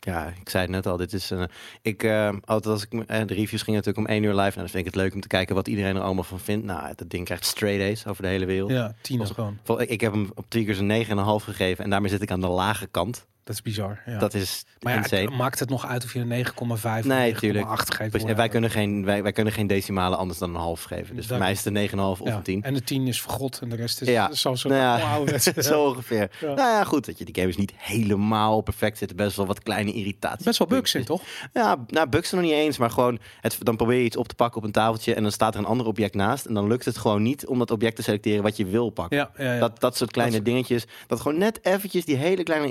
Ja, 0.00 0.32
ik 0.40 0.48
zei 0.48 0.62
het 0.62 0.72
net 0.72 0.86
al. 0.86 0.96
Dit 0.96 1.12
is 1.12 1.30
een. 1.30 1.48
Ik 1.82 2.02
eh, 2.02 2.28
altijd 2.44 2.74
als 2.74 2.86
ik 2.90 2.92
eh, 2.92 3.26
de 3.26 3.34
reviews 3.34 3.62
ging 3.62 3.76
natuurlijk 3.76 4.06
om 4.06 4.12
één 4.12 4.22
uur 4.22 4.30
live. 4.34 4.42
Nou, 4.42 4.54
dan 4.54 4.68
vind 4.68 4.86
ik 4.86 4.92
het 4.92 4.94
leuk 5.02 5.14
om 5.14 5.20
te 5.20 5.28
kijken 5.28 5.54
wat 5.54 5.68
iedereen 5.68 5.96
er 5.96 6.02
allemaal 6.02 6.24
van 6.24 6.40
vindt. 6.40 6.66
Nou, 6.66 6.92
dat 6.96 7.10
ding 7.10 7.24
krijgt 7.24 7.44
straight 7.44 7.92
A's 7.92 8.06
over 8.06 8.22
de 8.22 8.28
hele 8.28 8.46
wereld. 8.46 8.70
Ja, 8.70 8.94
tien 9.00 9.20
Als- 9.20 9.30
gewoon. 9.30 9.58
Ik, 9.78 9.88
ik 9.88 10.00
heb 10.00 10.12
hem 10.12 10.30
op 10.34 10.44
Tweakers 10.48 10.78
een 10.78 11.04
9,5 11.40 11.44
gegeven 11.44 11.84
en 11.84 11.90
daarmee 11.90 12.10
zit 12.10 12.22
ik 12.22 12.30
aan 12.30 12.40
de 12.40 12.48
lage 12.48 12.86
kant. 12.86 13.26
Dat 13.48 13.56
is 13.56 13.62
bizar. 13.62 14.00
Ja. 14.06 14.18
Dat 14.18 14.34
is 14.34 14.64
maar 14.80 14.92
ja, 15.10 15.16
het 15.16 15.30
maakt 15.30 15.58
het 15.58 15.68
nog 15.68 15.86
uit 15.86 16.04
of 16.04 16.12
je 16.12 16.20
een 16.20 16.46
9,5 16.46 16.54
of 16.54 17.04
Nee, 17.04 17.32
9,8 17.34 17.38
tuurlijk. 17.38 17.66
geeft. 17.94 18.10
Precies. 18.10 18.32
Wij 18.32 18.48
kunnen, 18.48 18.70
geen, 18.70 19.04
wij, 19.04 19.22
wij 19.22 19.32
kunnen 19.32 19.52
geen 19.52 19.66
decimalen 19.66 20.18
anders 20.18 20.38
dan 20.38 20.50
een 20.54 20.60
half 20.60 20.82
geven. 20.82 21.14
Dus 21.16 21.26
voor 21.26 21.28
Dank. 21.38 21.40
mij 21.40 21.50
is 21.50 21.64
het 21.64 21.76
een 21.92 21.98
9,5 21.98 22.20
of 22.20 22.24
Ja, 22.24 22.34
een 22.34 22.42
10. 22.42 22.62
En 22.62 22.74
de 22.74 22.82
10 22.82 23.06
is 23.06 23.20
vergod 23.20 23.58
en 23.62 23.68
de 23.68 23.76
rest 23.76 24.00
is 24.00 24.08
Ja. 24.08 24.32
zo 24.34 24.54
zo 24.54 24.68
Nou. 24.68 25.38
Zo 25.62 25.84
ongeveer. 25.84 26.30
Nou 26.40 26.56
ja, 26.56 26.84
goed. 26.84 27.06
Dat 27.06 27.18
je, 27.18 27.24
die 27.24 27.34
game 27.34 27.48
is 27.48 27.56
niet 27.56 27.72
helemaal 27.76 28.60
perfect. 28.60 28.92
Er 28.92 28.98
zitten 28.98 29.16
best 29.16 29.36
wel 29.36 29.46
wat 29.46 29.62
kleine 29.62 29.92
irritaties. 29.92 30.44
Best 30.44 30.58
wel 30.58 30.68
bugs 30.68 30.94
in, 30.94 31.04
toch? 31.04 31.22
Ja, 31.52 31.76
nou, 31.86 32.08
bugs 32.08 32.30
er 32.30 32.36
nog 32.36 32.44
niet 32.44 32.54
eens. 32.54 32.78
Maar 32.78 32.90
gewoon, 32.90 33.18
het, 33.40 33.56
dan 33.60 33.76
probeer 33.76 33.98
je 33.98 34.04
iets 34.04 34.16
op 34.16 34.28
te 34.28 34.34
pakken 34.34 34.58
op 34.60 34.64
een 34.66 34.72
tafeltje. 34.72 35.14
En 35.14 35.22
dan 35.22 35.32
staat 35.32 35.54
er 35.54 35.60
een 35.60 35.66
ander 35.66 35.86
object 35.86 36.14
naast. 36.14 36.44
En 36.46 36.54
dan 36.54 36.66
lukt 36.66 36.84
het 36.84 36.98
gewoon 36.98 37.22
niet 37.22 37.46
om 37.46 37.58
dat 37.58 37.70
object 37.70 37.96
te 37.96 38.02
selecteren 38.02 38.42
wat 38.42 38.56
je 38.56 38.66
wil 38.66 38.90
pakken. 38.90 39.30
Dat, 39.60 39.80
dat 39.80 39.96
soort 39.96 40.10
kleine 40.10 40.36
Dat- 40.36 40.44
dingetjes. 40.44 40.84
Dat 41.06 41.20
gewoon 41.20 41.38
net 41.38 41.58
eventjes 41.64 42.04
die 42.04 42.16
hele 42.16 42.42
kleine 42.42 42.68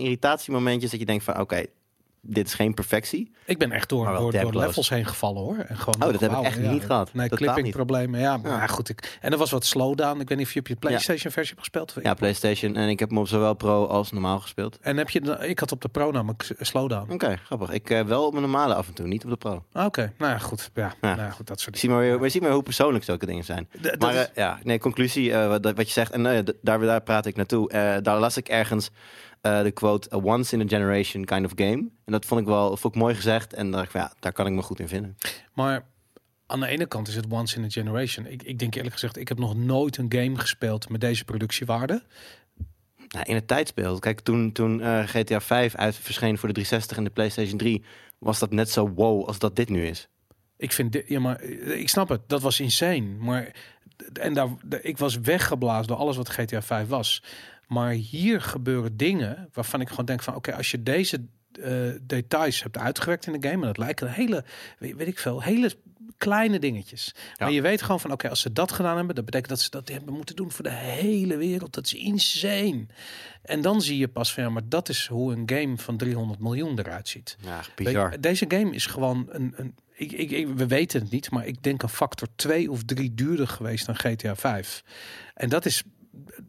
irritatiemomentjes. 0.67 0.91
Dat 0.91 0.99
je 0.99 1.05
denkt 1.05 1.23
van, 1.23 1.39
oké, 1.39 1.65
dit 2.21 2.47
is 2.47 2.53
geen 2.53 2.73
perfectie. 2.73 3.31
ik 3.45 3.57
ben 3.57 3.71
echt 3.71 3.89
door, 3.89 4.05
door, 4.05 4.31
door 4.31 4.55
levels 4.55 4.89
heen 4.89 5.05
gevallen 5.05 5.41
hoor. 5.41 5.57
En 5.57 5.77
gewoon 5.77 5.95
Oh, 6.03 6.11
dat 6.11 6.19
heb 6.21 6.31
ik 6.31 6.41
echt 6.41 6.59
ja. 6.61 6.71
niet 6.71 6.85
gehad. 6.85 7.13
Nee, 7.13 7.29
clipping 7.29 7.71
problemen. 7.71 8.19
Ja, 8.19 8.37
maar 8.37 8.51
Ja. 8.51 8.67
goed. 8.67 8.89
Ik, 8.89 9.17
en 9.21 9.31
er 9.31 9.37
was 9.37 9.51
wat 9.51 9.65
slowdown. 9.65 10.19
Ik 10.19 10.29
weet 10.29 10.37
niet 10.37 10.47
of 10.47 10.53
je 10.53 10.59
op 10.59 10.67
je 10.67 10.75
PlayStation 10.75 11.31
versie 11.31 11.55
hebt 11.55 11.59
gespeeld. 11.59 11.95
Ja, 12.03 12.13
PlayStation. 12.13 12.75
En 12.75 12.89
ik 12.89 12.99
heb 12.99 13.09
hem 13.09 13.17
op 13.17 13.27
zowel 13.27 13.53
pro 13.53 13.85
als 13.85 14.11
normaal 14.11 14.39
gespeeld. 14.39 14.77
En 14.81 14.97
heb 14.97 15.09
je, 15.09 15.21
de- 15.21 15.47
ik 15.47 15.59
had 15.59 15.71
op 15.71 15.81
de 15.81 15.87
Pro 15.87 16.11
namelijk 16.11 16.49
slowdown. 16.59 17.11
Oké, 17.11 17.37
grappig. 17.45 17.69
Ik 17.71 17.89
eh, 17.89 18.01
wel 18.01 18.25
op 18.25 18.31
mijn 18.33 18.43
normale 18.43 18.73
af 18.75 18.87
en 18.87 18.93
toe, 18.93 19.07
niet 19.07 19.23
op 19.23 19.29
de 19.29 19.37
pro. 19.37 19.63
Ah, 19.71 19.85
Oké, 19.85 20.13
nou 20.17 20.31
ja, 20.31 20.37
goed. 20.37 20.69
Ja. 20.73 20.93
Nou 21.01 21.17
ja, 21.17 21.29
goed, 21.29 21.47
dat 21.47 21.59
soort 21.59 21.73
Je 21.75 21.79
ziet 21.81 21.89
maar, 21.89 21.99
weer, 21.99 22.15
maar 22.15 22.23
je 22.23 22.29
ziet 22.29 22.41
maar 22.41 22.51
hoe 22.51 22.63
persoonlijk 22.63 23.03
zulke 23.03 23.25
dingen 23.25 23.43
zijn. 23.43 23.67
D- 23.81 23.83
dat 23.83 23.99
Maar 23.99 24.13
is- 24.13 24.19
eh, 24.29 24.35
ja, 24.35 24.59
nee, 24.63 24.79
conclusie, 24.79 25.33
eh, 25.33 25.47
wat, 25.47 25.63
wat 25.63 25.87
je 25.87 25.93
zegt, 25.93 26.11
en 26.11 26.23
daar, 26.61 26.79
daar 26.85 27.01
praat 27.01 27.25
ik 27.25 27.35
naartoe. 27.35 27.69
Daar 28.01 28.19
las 28.19 28.37
ik 28.37 28.47
ergens 28.47 28.89
de 29.41 29.71
quote, 29.73 30.13
a 30.13 30.17
once 30.17 30.55
in 30.55 30.61
a 30.61 30.67
generation 30.67 31.25
kind 31.25 31.45
of 31.45 31.51
game. 31.55 31.89
En 32.05 32.11
dat 32.11 32.25
vond 32.25 32.41
ik 32.41 32.47
wel 32.47 32.77
vond 32.77 32.95
ik 32.95 33.01
mooi 33.01 33.15
gezegd. 33.15 33.53
En 33.53 33.71
dacht 33.71 33.85
ik, 33.85 33.93
ja, 33.93 34.13
daar 34.19 34.31
kan 34.31 34.47
ik 34.47 34.53
me 34.53 34.61
goed 34.61 34.79
in 34.79 34.87
vinden. 34.87 35.17
Maar 35.53 35.85
aan 36.45 36.59
de 36.59 36.67
ene 36.67 36.85
kant 36.85 37.07
is 37.07 37.15
het 37.15 37.25
once 37.29 37.57
in 37.57 37.63
a 37.63 37.69
generation. 37.69 38.25
Ik, 38.25 38.43
ik 38.43 38.59
denk 38.59 38.75
eerlijk 38.75 38.93
gezegd, 38.93 39.17
ik 39.17 39.27
heb 39.27 39.39
nog 39.39 39.55
nooit 39.55 39.97
een 39.97 40.11
game 40.13 40.39
gespeeld 40.39 40.89
met 40.89 41.01
deze 41.01 41.25
productiewaarde. 41.25 42.03
Nou, 43.07 43.25
in 43.25 43.35
het 43.35 43.47
tijdsbeeld. 43.47 43.99
Kijk, 43.99 44.19
toen, 44.19 44.51
toen 44.51 44.81
eh, 44.81 45.03
GTA 45.03 45.41
5 45.41 45.75
uit 45.75 45.95
verscheen 45.95 46.37
voor 46.37 46.47
de 46.47 46.53
360 46.53 46.97
en 46.97 47.03
de 47.03 47.09
PlayStation 47.09 47.57
3, 47.57 47.83
was 48.17 48.39
dat 48.39 48.51
net 48.51 48.69
zo 48.69 48.89
wow 48.89 49.25
als 49.25 49.39
dat 49.39 49.55
dit 49.55 49.69
nu 49.69 49.85
is. 49.85 50.07
Ik 50.57 50.71
vind 50.71 50.91
dit, 50.91 51.07
ja, 51.07 51.19
maar 51.19 51.39
eh, 51.39 51.79
ik 51.79 51.89
snap 51.89 52.09
het. 52.09 52.21
Dat 52.27 52.41
was 52.41 52.59
insane. 52.59 53.01
Maar 53.01 53.51
en 54.13 54.33
daar, 54.33 54.49
ik 54.81 54.97
was 54.97 55.19
weggeblazen 55.19 55.87
door 55.87 55.97
alles 55.97 56.17
wat 56.17 56.29
GTA 56.29 56.61
5 56.61 56.87
was. 56.87 57.23
Maar 57.67 57.91
hier 57.91 58.41
gebeuren 58.41 58.97
dingen 58.97 59.49
waarvan 59.53 59.81
ik 59.81 59.89
gewoon 59.89 60.05
denk 60.05 60.23
van, 60.23 60.35
oké, 60.35 60.53
als 60.55 60.71
je 60.71 60.83
deze 60.83 61.25
eh, 61.61 61.71
details 62.01 62.63
hebt 62.63 62.77
uitgewerkt 62.77 63.25
in 63.27 63.39
de 63.39 63.47
game, 63.47 63.61
en 63.61 63.67
dat 63.67 63.77
lijken 63.77 64.11
hele, 64.11 64.43
weet, 64.79 64.95
weet 64.95 65.07
ik 65.07 65.19
veel, 65.19 65.41
hele 65.43 65.71
kleine 66.17 66.59
dingetjes. 66.59 67.15
Maar 67.37 67.51
je 67.51 67.61
weet 67.61 67.81
gewoon 67.81 67.99
van, 67.99 68.11
oké, 68.11 68.29
als 68.29 68.41
ze 68.41 68.53
dat 68.53 68.71
gedaan 68.71 68.97
hebben, 68.97 69.15
dat 69.15 69.25
betekent 69.25 69.49
dat 69.49 69.59
ze 69.61 69.69
dat 69.69 69.89
hebben 69.89 70.13
moeten 70.13 70.35
doen 70.35 70.51
voor 70.51 70.63
de 70.63 70.71
hele 70.71 71.37
wereld. 71.37 71.73
Dat 71.73 71.85
is 71.85 71.93
insane. 71.93 72.85
En 73.41 73.61
dan 73.61 73.81
zie 73.81 73.97
je 73.97 74.07
pas 74.07 74.33
van, 74.33 74.43
ja, 74.43 74.49
maar 74.49 74.69
dat 74.69 74.89
is 74.89 75.07
hoe 75.07 75.33
een 75.33 75.49
game 75.49 75.77
van 75.77 75.97
300 75.97 76.39
miljoen 76.39 76.79
eruit 76.79 77.07
ziet. 77.07 77.37
Ja, 77.41 77.61
bizar. 77.75 78.21
deze 78.21 78.45
game 78.47 78.71
is 78.71 78.85
gewoon 78.85 79.25
een. 79.29 79.53
een 79.57 79.75
ik, 79.93 80.11
ik, 80.11 80.31
ik- 80.31 80.47
we 80.47 80.67
weten 80.67 81.01
het 81.01 81.11
niet, 81.11 81.31
maar 81.31 81.45
ik 81.45 81.63
denk 81.63 81.81
een 81.83 81.89
factor 81.89 82.27
2 82.35 82.71
of 82.71 82.83
3 82.83 83.13
duurder 83.13 83.47
geweest 83.47 83.85
dan 83.85 83.95
GTA 83.95 84.35
5. 84.35 84.83
En 85.33 85.49
dat 85.49 85.65
is. 85.65 85.83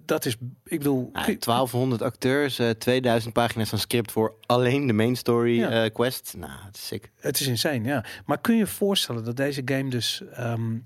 Dat 0.05 0.25
is. 0.25 0.37
Ik 0.65 0.79
bedoel. 0.79 1.11
Ja, 1.13 1.25
1200 1.39 2.03
acteurs, 2.03 2.59
eh, 2.59 2.71
2000 2.71 3.33
pagina's 3.33 3.69
van 3.69 3.79
script 3.79 4.13
voor 4.13 4.35
alleen 4.47 4.87
de 4.87 4.93
main 4.93 5.17
story 5.17 5.59
Ja. 5.59 5.85
eh, 5.85 5.93
quest. 5.93 6.35
Nou, 6.37 6.53
het 6.65 6.77
is 6.77 6.87
sick. 6.87 7.11
Het 7.17 7.41
is 7.41 7.47
insane, 7.47 7.89
ja. 7.89 8.05
Maar 8.27 8.41
kun 8.41 8.53
je 8.55 8.59
je 8.61 8.67
voorstellen 8.67 9.25
dat 9.25 9.37
deze 9.37 9.63
game 9.65 9.91
dus 9.91 10.23
ehm, 10.33 10.77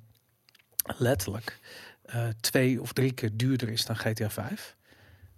letterlijk 0.97 1.61
eh, 2.03 2.29
twee 2.41 2.81
of 2.81 2.93
drie 2.93 3.13
keer 3.13 3.31
duurder 3.33 3.69
is 3.69 3.85
dan 3.87 3.97
GTA 3.97 4.31
5? 4.31 4.77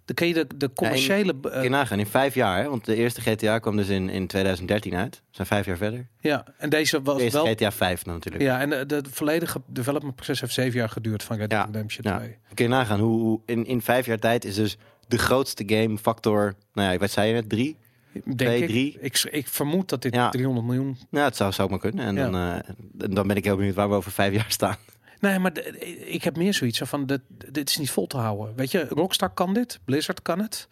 Dan 0.05 0.15
kun 0.15 0.27
je 0.27 0.33
de, 0.33 0.47
de 0.57 0.73
commerciële. 0.73 1.39
Kun 1.39 1.51
eh, 1.51 1.63
je 1.63 1.69
nagaan, 1.69 1.99
in 1.99 2.05
vijf 2.05 2.33
jaar, 2.35 2.57
hè? 2.61 2.69
want 2.69 2.85
de 2.85 2.95
eerste 2.95 3.21
GTA 3.21 3.59
kwam 3.59 3.75
dus 3.77 3.87
in, 3.87 4.09
in 4.09 4.27
2013 4.27 4.95
uit. 4.95 5.15
We 5.15 5.21
zijn 5.31 5.47
vijf 5.47 5.65
jaar 5.65 5.77
verder. 5.77 6.07
ja, 6.19 6.45
en 6.57 6.69
deze 6.69 6.97
De 6.97 7.03
was 7.03 7.23
wel. 7.31 7.45
GTA 7.45 7.71
5 7.71 8.03
dan 8.03 8.13
natuurlijk. 8.13 8.43
Ja, 8.43 8.59
en 8.59 8.69
de, 8.69 8.85
de 8.85 9.03
volledige 9.11 9.61
development 9.67 10.15
proces 10.15 10.41
heeft 10.41 10.53
zeven 10.53 10.79
jaar 10.79 10.89
geduurd 10.89 11.23
van 11.23 11.37
Red 11.37 11.49
Dead 11.49 11.59
Ja, 11.61 11.71
Redemption 11.71 12.11
Ja. 12.11 12.17
2. 12.17 12.37
Kun 12.53 12.65
je 12.65 12.71
nagaan, 12.71 12.99
hoe, 12.99 13.19
hoe 13.21 13.39
in, 13.45 13.65
in 13.65 13.81
vijf 13.81 14.05
jaar 14.05 14.19
tijd 14.19 14.45
is 14.45 14.55
dus 14.55 14.77
de 15.07 15.17
grootste 15.17 15.63
game 15.67 15.97
factor, 15.97 16.53
nou 16.73 16.91
ja, 16.91 16.97
wat 16.97 17.11
zei 17.11 17.27
je 17.27 17.33
net, 17.33 17.49
drie? 17.49 17.77
Denk 18.23 18.37
Twee, 18.37 18.61
ik, 18.61 18.67
drie. 18.67 18.97
Ik, 19.01 19.27
ik 19.31 19.47
vermoed 19.47 19.89
dat 19.89 20.01
dit 20.01 20.13
Ja. 20.15 20.29
300 20.29 20.65
miljoen 20.67 20.97
Nou, 21.09 21.25
het 21.25 21.35
zou, 21.35 21.51
zou 21.51 21.69
maar 21.69 21.79
kunnen. 21.79 22.05
En 22.05 22.15
Ja. 22.15 22.29
dan, 22.29 22.63
eh, 22.63 23.09
dan 23.15 23.27
ben 23.27 23.35
ik 23.35 23.43
heel 23.43 23.55
benieuwd 23.55 23.75
waar 23.75 23.89
we 23.89 23.95
over 23.95 24.11
vijf 24.11 24.33
jaar 24.33 24.45
staan. 24.47 24.75
Nee, 25.19 25.39
maar 25.39 25.53
de- 25.53 25.79
ik 26.05 26.23
heb 26.23 26.37
meer 26.37 26.53
zoiets 26.53 26.79
van, 26.83 27.05
dit, 27.05 27.21
dit 27.51 27.69
is 27.69 27.77
niet 27.77 27.91
vol 27.91 28.07
te 28.07 28.17
houden. 28.17 28.55
Weet 28.55 28.71
je, 28.71 28.87
Rockstar 28.89 29.29
kan 29.33 29.53
dit, 29.53 29.79
Blizzard 29.85 30.21
kan 30.21 30.39
het. 30.39 30.67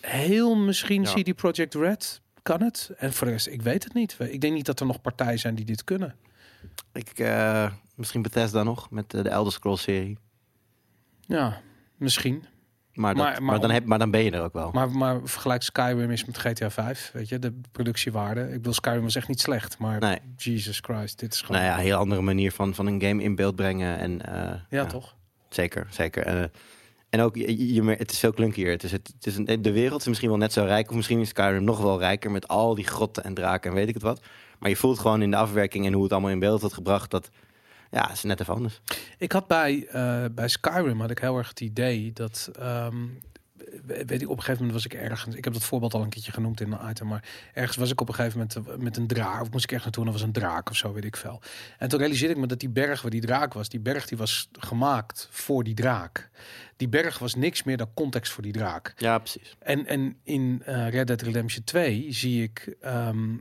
Heel 0.00 0.56
misschien 0.56 1.02
Ja. 1.02 1.12
CD 1.12 1.34
Projekt 1.34 1.74
Red 1.74 2.20
kan 2.42 2.62
het. 2.62 2.90
En 2.96 3.12
voor 3.12 3.26
de 3.26 3.32
rest, 3.32 3.46
ik 3.46 3.62
weet 3.62 3.84
het 3.84 3.94
niet. 3.94 4.16
Ik 4.18 4.40
denk 4.40 4.54
niet 4.54 4.66
dat 4.66 4.80
er 4.80 4.86
nog 4.86 5.00
partijen 5.00 5.38
zijn 5.38 5.54
die 5.54 5.64
dit 5.64 5.84
kunnen. 5.84 6.14
Ik, 6.92 7.18
eh, 7.18 7.72
misschien 7.94 8.22
Bethesda 8.22 8.62
nog, 8.62 8.90
met 8.90 9.14
eh, 9.14 9.22
de 9.22 9.28
Elder 9.28 9.52
Scrolls 9.52 9.82
serie. 9.82 10.18
Ja, 11.20 11.60
misschien. 11.96 12.44
Maar, 13.00 13.14
dat, 13.14 13.22
Maar- 13.24 13.32
maar, 13.32 13.42
maar 13.42 13.60
dan 13.60 13.70
heb, 13.70 13.84
maar 13.84 13.98
dan 13.98 14.10
ben 14.10 14.24
je 14.24 14.30
er 14.30 14.42
ook 14.42 14.52
wel. 14.52 14.70
Maar, 14.72 14.90
maar 14.90 15.20
vergelijk 15.24 15.62
Skyrim 15.62 16.10
is 16.10 16.24
met 16.24 16.38
GTA 16.38 16.70
5. 16.70 17.10
Weet 17.12 17.28
je, 17.28 17.38
de 17.38 17.60
productiewaarde. 17.72 18.40
Ik 18.40 18.52
bedoel, 18.52 18.72
Skyrim 18.72 19.02
was 19.02 19.14
echt 19.16 19.28
niet 19.28 19.40
slecht. 19.40 19.78
Maar 19.78 20.00
Nee. 20.00 20.18
Jesus 20.36 20.78
Christ, 20.82 21.18
dit 21.18 21.34
is 21.34 21.40
gewoon... 21.40 21.56
nou 21.60 21.72
ja, 21.72 21.78
een 21.78 21.84
heel 21.84 21.96
andere 21.96 22.20
manier 22.20 22.52
van, 22.52 22.74
van 22.74 22.86
een 22.86 23.02
game 23.02 23.22
in 23.22 23.34
beeld 23.34 23.56
brengen. 23.56 23.98
En, 23.98 24.26
eh, 24.34 24.52
ja, 24.70 24.86
toch? 24.86 25.14
Zeker, 25.48 25.86
zeker. 25.90 26.22
Eh, 26.26 26.42
en 27.10 27.20
ook, 27.20 27.36
je, 27.36 27.94
het 27.98 28.10
is 28.10 28.18
veel 28.18 28.32
klunkier. 28.32 28.70
Het 28.70 28.82
is, 28.82 28.92
het, 28.92 29.12
het 29.16 29.26
is 29.26 29.36
een, 29.36 29.62
de 29.62 29.72
wereld 29.72 30.00
is 30.00 30.06
misschien 30.06 30.28
wel 30.28 30.38
net 30.38 30.52
zo 30.52 30.64
rijk. 30.64 30.90
Of 30.90 30.96
misschien 30.96 31.20
is 31.20 31.28
Skyrim 31.28 31.64
nog 31.64 31.80
wel 31.80 31.98
rijker 31.98 32.30
met 32.30 32.48
al 32.48 32.74
die 32.74 32.86
grotten 32.86 33.24
en 33.24 33.34
draken 33.34 33.70
en 33.70 33.76
weet 33.76 33.88
ik 33.88 33.94
het 33.94 34.02
wat. 34.02 34.20
Maar 34.58 34.68
je 34.70 34.76
voelt 34.76 34.98
gewoon 34.98 35.22
in 35.22 35.30
de 35.30 35.36
afwerking 35.36 35.86
en 35.86 35.92
hoe 35.92 36.02
het 36.02 36.12
allemaal 36.12 36.30
in 36.30 36.38
beeld 36.38 36.60
wordt 36.60 36.74
gebracht. 36.74 37.10
Dat 37.10 37.30
ja, 37.90 38.10
is 38.10 38.22
net 38.22 38.40
even 38.40 38.54
anders. 38.54 38.80
Ik 39.18 39.32
had 39.32 39.46
bij, 39.46 39.86
eh, 39.86 40.24
bij 40.32 40.48
Skyrim 40.48 41.00
had 41.00 41.10
ik 41.10 41.18
heel 41.18 41.36
erg 41.38 41.48
het 41.48 41.60
idee 41.60 42.12
dat. 42.12 42.50
ehm, 42.58 42.96
we- 43.86 44.02
weet 44.06 44.22
ik, 44.22 44.28
op 44.28 44.36
een 44.36 44.42
gegeven 44.42 44.56
moment 44.66 44.72
was 44.72 44.84
ik 44.84 44.94
ergens. 44.94 45.34
Ik 45.36 45.44
heb 45.44 45.52
dat 45.52 45.64
voorbeeld 45.64 45.94
al 45.94 46.02
een 46.02 46.08
keertje 46.08 46.32
genoemd 46.32 46.60
in 46.60 46.72
een 46.72 46.90
item. 46.90 47.06
Maar 47.06 47.24
ergens 47.54 47.76
was 47.76 47.90
ik 47.90 48.00
op 48.00 48.08
een 48.08 48.14
gegeven 48.14 48.38
moment 48.38 48.56
eh, 48.68 48.76
met 48.84 48.96
een 48.96 49.06
draak. 49.06 49.40
Of 49.40 49.50
moest 49.50 49.64
ik 49.64 49.70
ergens 49.72 49.84
naartoe 49.84 50.02
en 50.02 50.08
er 50.08 50.14
was 50.18 50.22
een 50.26 50.32
draak 50.32 50.70
of 50.70 50.76
zo, 50.76 50.92
weet 50.92 51.04
ik 51.04 51.16
veel. 51.16 51.40
En 51.78 51.88
toen 51.88 51.98
realiseerde 51.98 52.34
ik 52.34 52.40
me 52.40 52.46
dat 52.46 52.60
die 52.60 52.68
berg 52.68 53.02
waar 53.02 53.10
die 53.10 53.20
draak 53.20 53.52
was. 53.54 53.68
Die 53.68 53.80
berg 53.80 54.06
die 54.06 54.18
was 54.18 54.48
gemaakt 54.52 55.28
voor 55.30 55.64
die 55.64 55.74
draak. 55.74 56.30
Die 56.76 56.88
berg 56.88 57.18
was 57.18 57.34
niks 57.34 57.62
meer 57.62 57.76
dan 57.76 57.90
context 57.94 58.32
voor 58.32 58.42
die 58.42 58.52
draak. 58.52 58.92
Ja, 58.96 59.18
precies. 59.18 59.56
En, 59.58 59.86
en 59.86 60.16
in 60.24 60.62
eh, 60.64 60.88
Red 60.88 61.06
Dead 61.06 61.22
Redemption 61.22 61.64
2 61.64 62.06
zie 62.12 62.42
ik 62.42 62.76
ehm, 62.80 63.36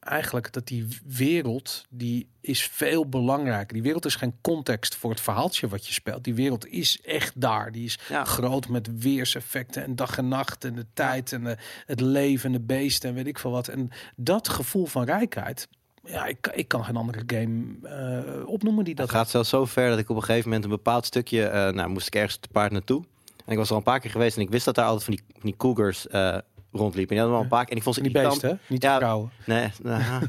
eigenlijk 0.00 0.52
dat 0.52 0.66
die 0.66 0.86
wereld, 1.06 1.84
die 1.88 2.28
is 2.40 2.62
veel 2.62 3.08
belangrijker. 3.08 3.72
Die 3.74 3.82
wereld 3.82 4.04
is 4.04 4.14
geen 4.14 4.34
context 4.40 4.94
voor 4.94 5.10
het 5.10 5.20
verhaaltje 5.20 5.68
wat 5.68 5.86
je 5.86 5.92
speelt. 5.92 6.24
Die 6.24 6.34
wereld 6.34 6.66
is 6.66 7.00
echt 7.00 7.40
daar. 7.40 7.72
Die 7.72 7.84
is 7.84 7.98
Ja. 8.08 8.24
groot 8.24 8.68
met 8.68 8.88
weerseffecten 9.02 9.82
en 9.84 9.96
dag 9.96 10.18
en 10.18 10.28
nacht 10.28 10.64
en 10.64 10.74
de 10.74 10.86
tijd 10.94 11.32
en 11.32 11.44
de, 11.44 11.56
het 11.86 12.00
leven 12.00 12.46
en 12.46 12.52
de 12.52 12.60
beesten 12.64 13.08
en 13.08 13.14
weet 13.14 13.26
ik 13.26 13.38
veel 13.38 13.50
wat. 13.50 13.68
En 13.68 13.90
dat 14.16 14.48
gevoel 14.48 14.86
van 14.86 15.04
rijkheid, 15.04 15.68
ja, 16.04 16.26
ik, 16.26 16.36
kan- 16.40 16.54
ik 16.54 16.68
kan 16.68 16.84
geen 16.84 16.96
andere 16.96 17.22
game 17.26 17.64
eh, 17.82 18.48
opnoemen 18.48 18.84
die 18.84 18.94
dat 18.94 19.06
Dat 19.06 19.16
gaat 19.16 19.30
zelfs 19.30 19.48
zo 19.48 19.64
ver 19.64 19.88
dat 19.90 19.98
ik 19.98 20.08
op 20.10 20.16
een 20.16 20.22
gegeven 20.24 20.48
moment 20.48 20.64
een 20.64 20.70
bepaald 20.76 21.06
stukje... 21.06 21.44
eh, 21.46 21.72
nou, 21.72 21.88
moest 21.88 22.06
ik 22.06 22.14
ergens 22.14 22.36
te 22.36 22.48
paard 22.52 22.72
naartoe. 22.72 23.04
En 23.44 23.52
ik 23.52 23.56
was 23.58 23.66
er 23.66 23.72
al 23.72 23.78
een 23.78 23.84
paar 23.92 24.00
keer 24.00 24.10
geweest 24.10 24.36
en 24.36 24.42
ik 24.42 24.50
wist 24.50 24.64
dat 24.64 24.74
daar 24.74 24.84
altijd 24.84 25.04
van 25.04 25.14
die, 25.14 25.24
van 25.32 25.40
die 25.42 25.56
cougars... 25.56 26.06
eh, 26.08 26.36
rondliepen. 26.72 27.16
En 27.16 27.22
die 27.22 27.32
hadden 27.32 27.32
wel 27.34 27.42
een 27.42 27.48
paar 27.48 27.62
keer. 27.62 27.70
En 27.70 27.76
ik 27.76 27.82
vond 27.82 27.94
ze 27.94 28.02
Die 28.02 28.10
irritant. 28.12 28.40
beesten, 28.40 28.58
hè? 28.66 28.72
niet 28.74 28.82
Ja. 28.82 28.92
de 28.92 28.98
vrouwen. 28.98 29.30
Nee, 29.46 29.68
nou, 29.82 30.26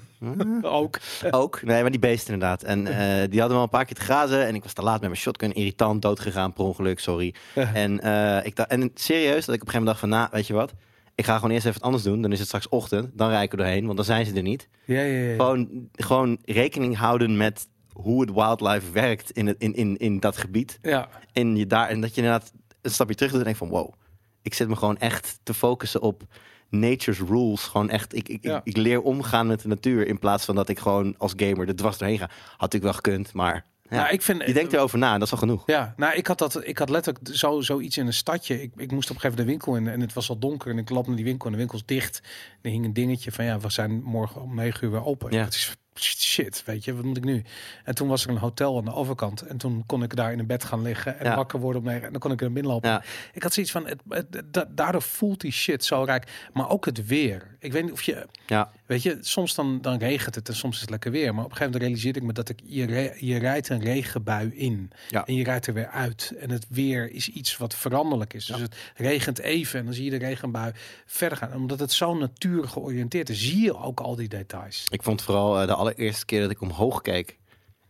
Ook. 0.61 0.99
ook. 1.31 1.61
Nee, 1.63 1.81
maar 1.81 1.91
die 1.91 1.99
beesten 1.99 2.33
inderdaad. 2.33 2.63
En 2.63 2.87
eh, 2.87 3.29
die 3.29 3.39
hadden 3.39 3.49
wel 3.57 3.61
een 3.65 3.69
paar 3.69 3.85
keer 3.85 3.95
te 3.95 4.01
grazen. 4.01 4.45
En 4.47 4.55
ik 4.55 4.63
was 4.63 4.73
te 4.73 4.81
laat 4.81 4.99
met 4.99 5.09
mijn 5.09 5.21
shotgun. 5.21 5.53
Irritant, 5.53 6.01
dood 6.01 6.19
gegaan 6.19 6.53
per 6.53 6.63
ongeluk, 6.63 6.99
sorry. 6.99 7.33
En, 7.73 7.99
eh, 7.99 8.45
ik 8.45 8.57
en 8.57 8.91
serieus, 8.93 9.45
dat 9.45 9.55
ik 9.55 9.61
op 9.61 9.67
een 9.67 9.73
gegeven 9.73 9.79
moment 9.79 9.85
dacht 9.85 9.99
van... 9.99 10.09
Nou, 10.09 10.27
weet 10.31 10.47
je 10.47 10.53
wat? 10.53 10.73
Ik 11.15 11.25
ga 11.25 11.35
gewoon 11.35 11.51
eerst 11.51 11.65
even 11.65 11.77
wat 11.79 11.85
anders 11.87 12.03
doen. 12.03 12.21
Dan 12.21 12.31
is 12.31 12.37
het 12.39 12.47
straks 12.47 12.69
ochtend. 12.69 13.09
Dan 13.13 13.29
rijden 13.29 13.49
we 13.49 13.55
doorheen, 13.57 13.83
want 13.85 13.95
dan 13.95 14.05
zijn 14.05 14.25
ze 14.25 14.33
er 14.33 14.41
niet. 14.41 14.67
Ja, 14.85 15.01
ja, 15.01 15.19
ja. 15.29 15.31
Gewoon, 15.35 15.89
gewoon 15.91 16.37
rekening 16.45 16.97
houden 16.97 17.37
met 17.37 17.67
hoe 17.93 18.21
het 18.21 18.33
wildlife 18.33 18.91
werkt 18.91 19.31
in, 19.31 19.47
het, 19.47 19.55
in, 19.59 19.73
in, 19.75 19.97
in 19.97 20.19
dat 20.19 20.37
gebied. 20.37 20.79
ja. 20.81 21.07
En, 21.33 21.55
je 21.55 21.67
daar, 21.67 21.89
en 21.89 22.01
dat 22.01 22.15
je 22.15 22.21
inderdaad 22.21 22.51
een 22.81 22.91
stapje 22.91 23.15
terug 23.15 23.29
doet 23.31 23.39
en 23.39 23.45
denkt 23.45 23.59
van... 23.59 23.69
Wow, 23.69 23.93
ik 24.41 24.53
zit 24.53 24.67
me 24.67 24.75
gewoon 24.75 24.97
echt 24.97 25.39
te 25.43 25.53
focussen 25.53 26.01
op 26.01 26.23
nature's 26.69 27.19
rules. 27.19 27.63
Gewoon 27.63 27.89
echt, 27.89 28.15
ik, 28.15 28.29
ik, 28.29 28.43
Ja. 28.43 28.57
ik, 28.57 28.61
ik 28.63 28.77
leer 28.77 29.01
omgaan 29.01 29.47
met 29.47 29.61
de 29.61 29.67
natuur... 29.67 30.07
in 30.07 30.19
plaats 30.19 30.45
van 30.45 30.55
dat 30.55 30.69
ik 30.69 30.79
gewoon 30.79 31.15
als 31.17 31.33
gamer 31.35 31.67
er 31.67 31.75
dwars 31.75 31.97
doorheen 31.97 32.17
ga. 32.17 32.29
Had 32.47 32.59
natuurlijk 32.71 32.83
wel 32.83 32.93
gekund, 32.93 33.33
maar... 33.33 33.65
Ja, 33.89 33.97
Nou, 33.97 34.13
ik 34.13 34.21
vind, 34.21 34.45
je 34.45 34.53
denkt 34.53 34.73
erover 34.73 34.97
na 34.97 35.13
en 35.13 35.19
dat 35.19 35.27
is 35.27 35.33
al 35.33 35.39
genoeg. 35.39 35.63
Ja, 35.65 35.93
nou, 35.97 36.15
ik 36.15 36.27
had, 36.27 36.37
dat, 36.37 36.67
ik 36.67 36.77
had 36.77 36.89
letterlijk 36.89 37.35
zo, 37.35 37.61
zoiets 37.61 37.97
in 37.97 38.05
een 38.05 38.13
stadje. 38.13 38.61
Ik, 38.61 38.71
ik 38.75 38.91
moest 38.91 39.09
op 39.09 39.15
een 39.15 39.21
gegeven 39.21 39.29
moment 39.29 39.37
de 39.37 39.43
winkel 39.45 39.75
in 39.75 39.87
en 39.87 40.01
het 40.01 40.13
was 40.13 40.29
al 40.29 40.39
donker. 40.39 40.71
En 40.71 40.77
ik 40.77 40.89
loop 40.89 41.07
naar 41.07 41.15
die 41.15 41.25
winkel 41.25 41.45
en 41.45 41.51
de 41.51 41.57
winkel 41.57 41.77
is 41.77 41.85
dicht. 41.85 42.21
En 42.23 42.59
er 42.61 42.69
hing 42.69 42.85
een 42.85 42.93
dingetje 42.93 43.31
van, 43.31 43.45
ja, 43.45 43.59
we 43.59 43.69
zijn 43.69 44.03
morgen 44.03 44.41
om 44.41 44.55
negen 44.55 44.85
uur 44.85 44.91
weer 44.91 45.05
open. 45.05 45.31
Ja. 45.31 45.43
Het 45.43 45.53
is 45.53 45.75
shit, 45.99 46.63
weet 46.65 46.83
je, 46.85 46.93
wat 46.95 47.03
moet 47.05 47.17
ik 47.17 47.23
nu? 47.23 47.43
En 47.83 47.95
toen 47.95 48.07
was 48.07 48.23
er 48.23 48.29
een 48.29 48.37
hotel 48.37 48.77
aan 48.77 48.85
de 48.85 48.93
overkant. 48.93 49.41
En 49.41 49.57
toen 49.57 49.83
kon 49.85 50.03
ik 50.03 50.15
daar 50.15 50.31
in 50.31 50.39
een 50.39 50.47
bed 50.47 50.63
gaan 50.63 50.81
liggen 50.81 51.19
en 51.19 51.25
Ja. 51.25 51.35
wakker 51.35 51.59
worden 51.59 51.83
negen. 51.83 52.03
En 52.05 52.11
dan 52.11 52.19
kon 52.21 52.31
ik 52.31 52.37
er 52.39 52.45
naar 52.45 52.53
binnen 52.53 52.71
lopen. 52.71 52.89
Ja. 52.89 53.03
Ik 53.33 53.43
had 53.43 53.53
zoiets 53.53 53.71
van, 53.71 53.87
het, 53.87 54.01
het- 54.09 54.53
da- 54.53 54.67
daardoor 54.69 55.01
voelt 55.01 55.41
die 55.41 55.51
shit 55.51 55.85
zo 55.85 56.03
rijk. 56.03 56.49
Maar 56.53 56.69
ook 56.69 56.85
het 56.85 57.05
weer. 57.05 57.50
Ik 57.63 57.71
weet 57.71 57.83
niet 57.83 57.91
of 57.91 58.01
je, 58.01 58.27
Ja, 58.47 58.71
Weet 58.85 59.03
je, 59.03 59.17
soms 59.21 59.55
dan, 59.55 59.81
dan 59.81 59.97
regent 59.97 60.35
het 60.35 60.47
en 60.49 60.55
soms 60.55 60.75
is 60.75 60.81
het 60.81 60.89
lekker 60.89 61.11
weer. 61.11 61.33
Maar 61.33 61.43
op 61.45 61.51
een 61.51 61.57
gegeven 61.57 61.65
moment 61.65 61.83
realiseerde 61.83 62.19
ik 62.19 62.25
me 62.25 62.33
dat 62.33 62.49
ik 62.49 62.59
je, 62.63 62.85
re- 62.85 63.15
je 63.19 63.37
rijdt 63.37 63.69
een 63.69 63.79
regenbui 63.81 64.51
in. 64.55 64.91
Ja. 65.09 65.25
En 65.25 65.35
je 65.35 65.43
rijdt 65.43 65.67
er 65.67 65.73
weer 65.73 65.87
uit. 65.87 66.33
En 66.39 66.49
het 66.49 66.65
weer 66.69 67.11
is 67.11 67.29
iets 67.29 67.57
wat 67.57 67.75
veranderlijk 67.75 68.33
is. 68.33 68.45
Dus 68.45 68.59
het 68.59 68.75
regent 68.95 69.39
even 69.39 69.79
en 69.79 69.85
dan 69.85 69.93
zie 69.93 70.03
je 70.03 70.09
de 70.09 70.17
regenbui 70.17 70.71
verder 71.05 71.37
gaan. 71.37 71.51
En 71.51 71.57
omdat 71.57 71.79
het 71.79 71.91
zo 71.91 72.13
natuurlijk 72.17 72.69
georiënteerd 72.69 73.29
is, 73.29 73.39
zie 73.41 73.61
je 73.61 73.77
ook 73.77 73.99
al 73.99 74.15
die 74.15 74.29
details. 74.29 74.85
ik 74.89 75.03
vond 75.03 75.21
vooral 75.21 75.61
eh, 75.61 75.67
de 75.67 75.73
allereerste 75.75 76.25
keer 76.25 76.41
dat 76.41 76.51
ik 76.51 76.61
omhoog 76.61 77.01
keek. 77.01 77.37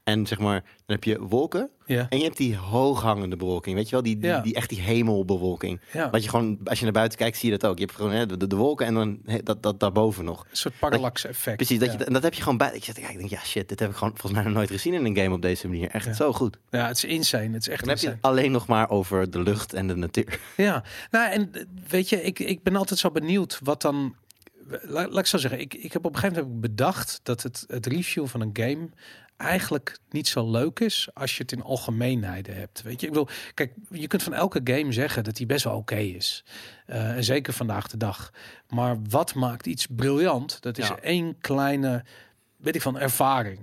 En 0.04 0.28
zeg 0.28 0.40
maar, 0.40 0.62
dan 0.62 0.96
heb 0.96 1.04
je 1.04 1.22
wolken. 1.22 1.70
Ja. 1.86 2.06
En 2.10 2.18
je 2.18 2.24
hebt 2.24 2.38
die 2.38 2.56
hooghangende 2.56 3.36
bewolking. 3.36 3.76
Weet 3.76 3.86
je 3.86 3.92
wel, 3.92 4.04
die, 4.04 4.18
die, 4.18 4.30
Ja. 4.30 4.40
die 4.42 4.54
echt 4.56 4.70
die 4.70 4.80
hemelbewolking. 4.80 5.82
Ja. 5.94 6.10
Wat 6.10 6.24
je 6.24 6.30
gewoon, 6.30 6.60
als 6.64 6.78
je 6.78 6.84
naar 6.84 6.94
buiten 6.94 7.18
kijkt, 7.18 7.38
zie 7.38 7.52
je 7.52 7.58
dat 7.58 7.70
ook. 7.70 7.78
Je 7.78 7.86
hebt 7.86 7.96
gewoon 7.96 8.12
hè, 8.12 8.26
de, 8.26 8.48
de 8.48 8.56
wolken 8.56 8.86
en 8.86 8.94
dan 8.94 9.20
hè, 9.26 9.44
dat, 9.44 9.64
dat 9.64 9.80
daarboven 9.80 10.26
nog. 10.26 10.46
Een 10.50 10.58
soort 10.58 10.80
parallax 10.80 11.26
effect. 11.26 11.56
Precies, 11.56 11.80
dat, 11.80 11.92
je, 11.92 12.04
en 12.04 12.14
dat 12.14 12.24
heb 12.24 12.34
je 12.34 12.42
gewoon 12.42 12.58
bij. 12.58 12.72
Ik, 12.74 12.88
ik 12.88 13.18
denk, 13.18 13.30
ja 13.30 13.40
shit, 13.44 13.70
dit 13.70 13.80
heb 13.80 13.90
ik 13.90 13.96
gewoon 13.96 14.12
volgens 14.12 14.34
mij 14.34 14.44
nog 14.44 14.54
nooit 14.54 14.72
gezien 14.72 14.94
in 14.94 15.06
een 15.06 15.16
game 15.18 15.36
op 15.36 15.42
deze 15.42 15.68
manier. 15.68 15.90
Echt 15.90 16.16
zo 16.16 16.34
goed. 16.34 16.58
ja, 16.70 16.88
het 16.88 16.96
is 16.98 17.04
insane. 17.04 17.54
Het 17.54 17.62
is 17.62 17.68
echt 17.68 17.80
Dan 17.80 17.90
heb 17.90 17.98
je 17.98 18.08
het 18.10 18.18
alleen 18.22 18.52
nog 18.52 18.68
maar 18.68 18.90
over 18.90 19.32
de 19.32 19.42
lucht 19.42 19.74
en 19.74 19.88
de 19.88 19.96
natuur. 19.96 20.40
Ja, 20.58 20.84
nou 21.12 21.32
en 21.32 21.50
eh, 21.54 21.64
weet 21.88 22.10
je, 22.10 22.24
ik, 22.24 22.40
ik 22.40 22.64
ben 22.64 22.76
altijd 22.76 23.00
zo 23.00 23.12
benieuwd 23.12 23.60
wat 23.64 23.82
dan. 23.82 24.16
Laat, 24.82 25.18
ik 25.18 25.26
zo 25.26 25.38
zeggen, 25.38 25.60
ik, 25.60 25.74
ik 25.74 25.94
heb 25.94 26.06
op 26.06 26.14
een 26.14 26.20
gegeven 26.20 26.44
moment 26.44 26.62
bedacht 26.62 27.20
dat 27.24 27.44
het, 27.44 27.64
het 27.68 27.86
review 27.86 28.28
van 28.28 28.42
een 28.42 28.50
game 28.54 28.90
eigenlijk 29.42 29.98
niet 30.10 30.28
zo 30.28 30.52
leuk 30.52 30.80
is 30.80 31.10
als 31.14 31.36
je 31.38 31.42
het 31.42 31.52
in 31.52 31.62
algemeenheden 31.64 32.56
hebt. 32.56 32.82
Weet 32.82 33.00
je, 33.02 33.08
ik 33.08 33.14
bedoel, 33.14 33.28
kijk, 33.54 33.74
je 33.90 34.08
kunt 34.08 34.24
van 34.24 34.34
elke 34.34 34.62
game 34.64 34.92
zeggen 34.92 35.24
dat 35.24 35.36
die 35.36 35.46
best 35.46 35.64
wel 35.64 35.76
oké 35.76 35.96
is. 35.96 36.44
Eh, 36.86 37.16
en 37.16 37.24
zeker 37.24 37.54
vandaag 37.54 37.88
de 37.88 37.98
dag. 37.98 38.32
Maar 38.70 38.98
wat 39.10 39.34
maakt 39.36 39.66
iets 39.66 39.88
briljant? 39.90 40.62
Dat 40.62 40.78
is 40.78 40.88
Ja. 40.88 41.00
één 41.00 41.38
kleine, 41.40 42.04
weet 42.58 42.76
ik 42.76 42.82
van, 42.82 43.00
ervaring. 43.00 43.60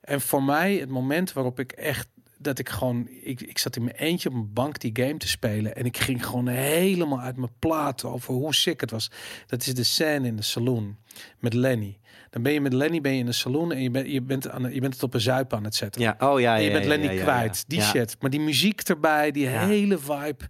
En 0.00 0.20
voor 0.20 0.42
mij 0.42 0.74
het 0.76 0.88
moment 0.88 1.32
waarop 1.32 1.58
ik 1.60 1.72
echt 1.72 2.08
dat 2.38 2.58
ik 2.58 2.68
gewoon, 2.68 3.08
ik, 3.22 3.40
ik 3.40 3.58
zat 3.58 3.76
in 3.76 3.84
mijn 3.84 3.96
eentje 3.96 4.28
op 4.28 4.34
een 4.34 4.52
bank 4.52 4.80
die 4.80 4.90
game 5.02 5.16
te 5.16 5.28
spelen 5.28 5.76
en 5.76 5.84
ik 5.84 5.96
ging 5.96 6.26
gewoon 6.26 6.46
helemaal 6.48 7.20
uit 7.20 7.36
mijn 7.36 7.52
plaat 7.58 8.04
over 8.04 8.34
hoe 8.34 8.54
sick 8.54 8.80
het 8.80 8.90
was. 8.90 9.10
Dat 9.46 9.66
is 9.66 9.74
de 9.74 9.84
scène 9.84 10.26
in 10.26 10.36
de 10.36 10.42
saloon 10.42 10.96
met 11.38 11.54
Lenny. 11.54 11.98
Dan 12.30 12.42
ben 12.42 12.52
je 12.52 12.60
met 12.60 12.72
Lenny 12.72 13.00
ben 13.00 13.12
je 13.12 13.18
in 13.18 13.26
de 13.26 13.32
saloon 13.32 13.72
en 13.72 13.82
je 13.82 13.90
bent, 13.90 14.10
je 14.10 14.22
bent, 14.22 14.48
aan, 14.48 14.74
je 14.74 14.80
bent 14.80 14.94
het 14.94 15.02
op 15.02 15.14
een 15.14 15.20
zuip 15.20 15.52
aan 15.52 15.64
het 15.64 15.74
zetten. 15.74 16.02
Ja, 16.02 16.16
oh 16.18 16.40
ja, 16.40 16.54
En 16.54 16.60
je 16.60 16.66
ja, 16.66 16.72
bent 16.72 16.84
ja, 16.84 16.90
Lenny 16.90 17.12
ja, 17.12 17.22
kwijt, 17.22 17.64
die 17.66 17.82
shit. 17.82 18.16
Maar 18.20 18.30
die 18.30 18.40
muziek 18.40 18.80
erbij, 18.80 19.30
die 19.30 19.46
hele 19.46 19.98
vibe. 19.98 20.44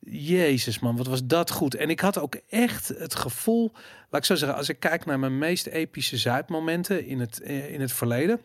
Jezus 0.00 0.78
man, 0.78 0.96
wat 0.96 1.06
was 1.06 1.24
dat 1.24 1.50
goed. 1.50 1.74
En 1.74 1.90
ik 1.90 2.00
had 2.00 2.18
ook 2.18 2.34
echt 2.48 2.88
het 2.88 3.14
gevoel, 3.14 3.72
laat 4.10 4.20
ik 4.20 4.24
zo 4.24 4.34
zeggen, 4.34 4.58
als 4.58 4.68
ik 4.68 4.80
kijk 4.80 5.04
naar 5.04 5.18
mijn 5.18 5.38
meest 5.38 5.66
epische 5.66 6.16
zuipmomenten 6.16 7.06
in 7.06 7.20
het, 7.20 7.40
eh, 7.40 7.72
in 7.72 7.80
het 7.80 7.92
verleden. 7.92 8.40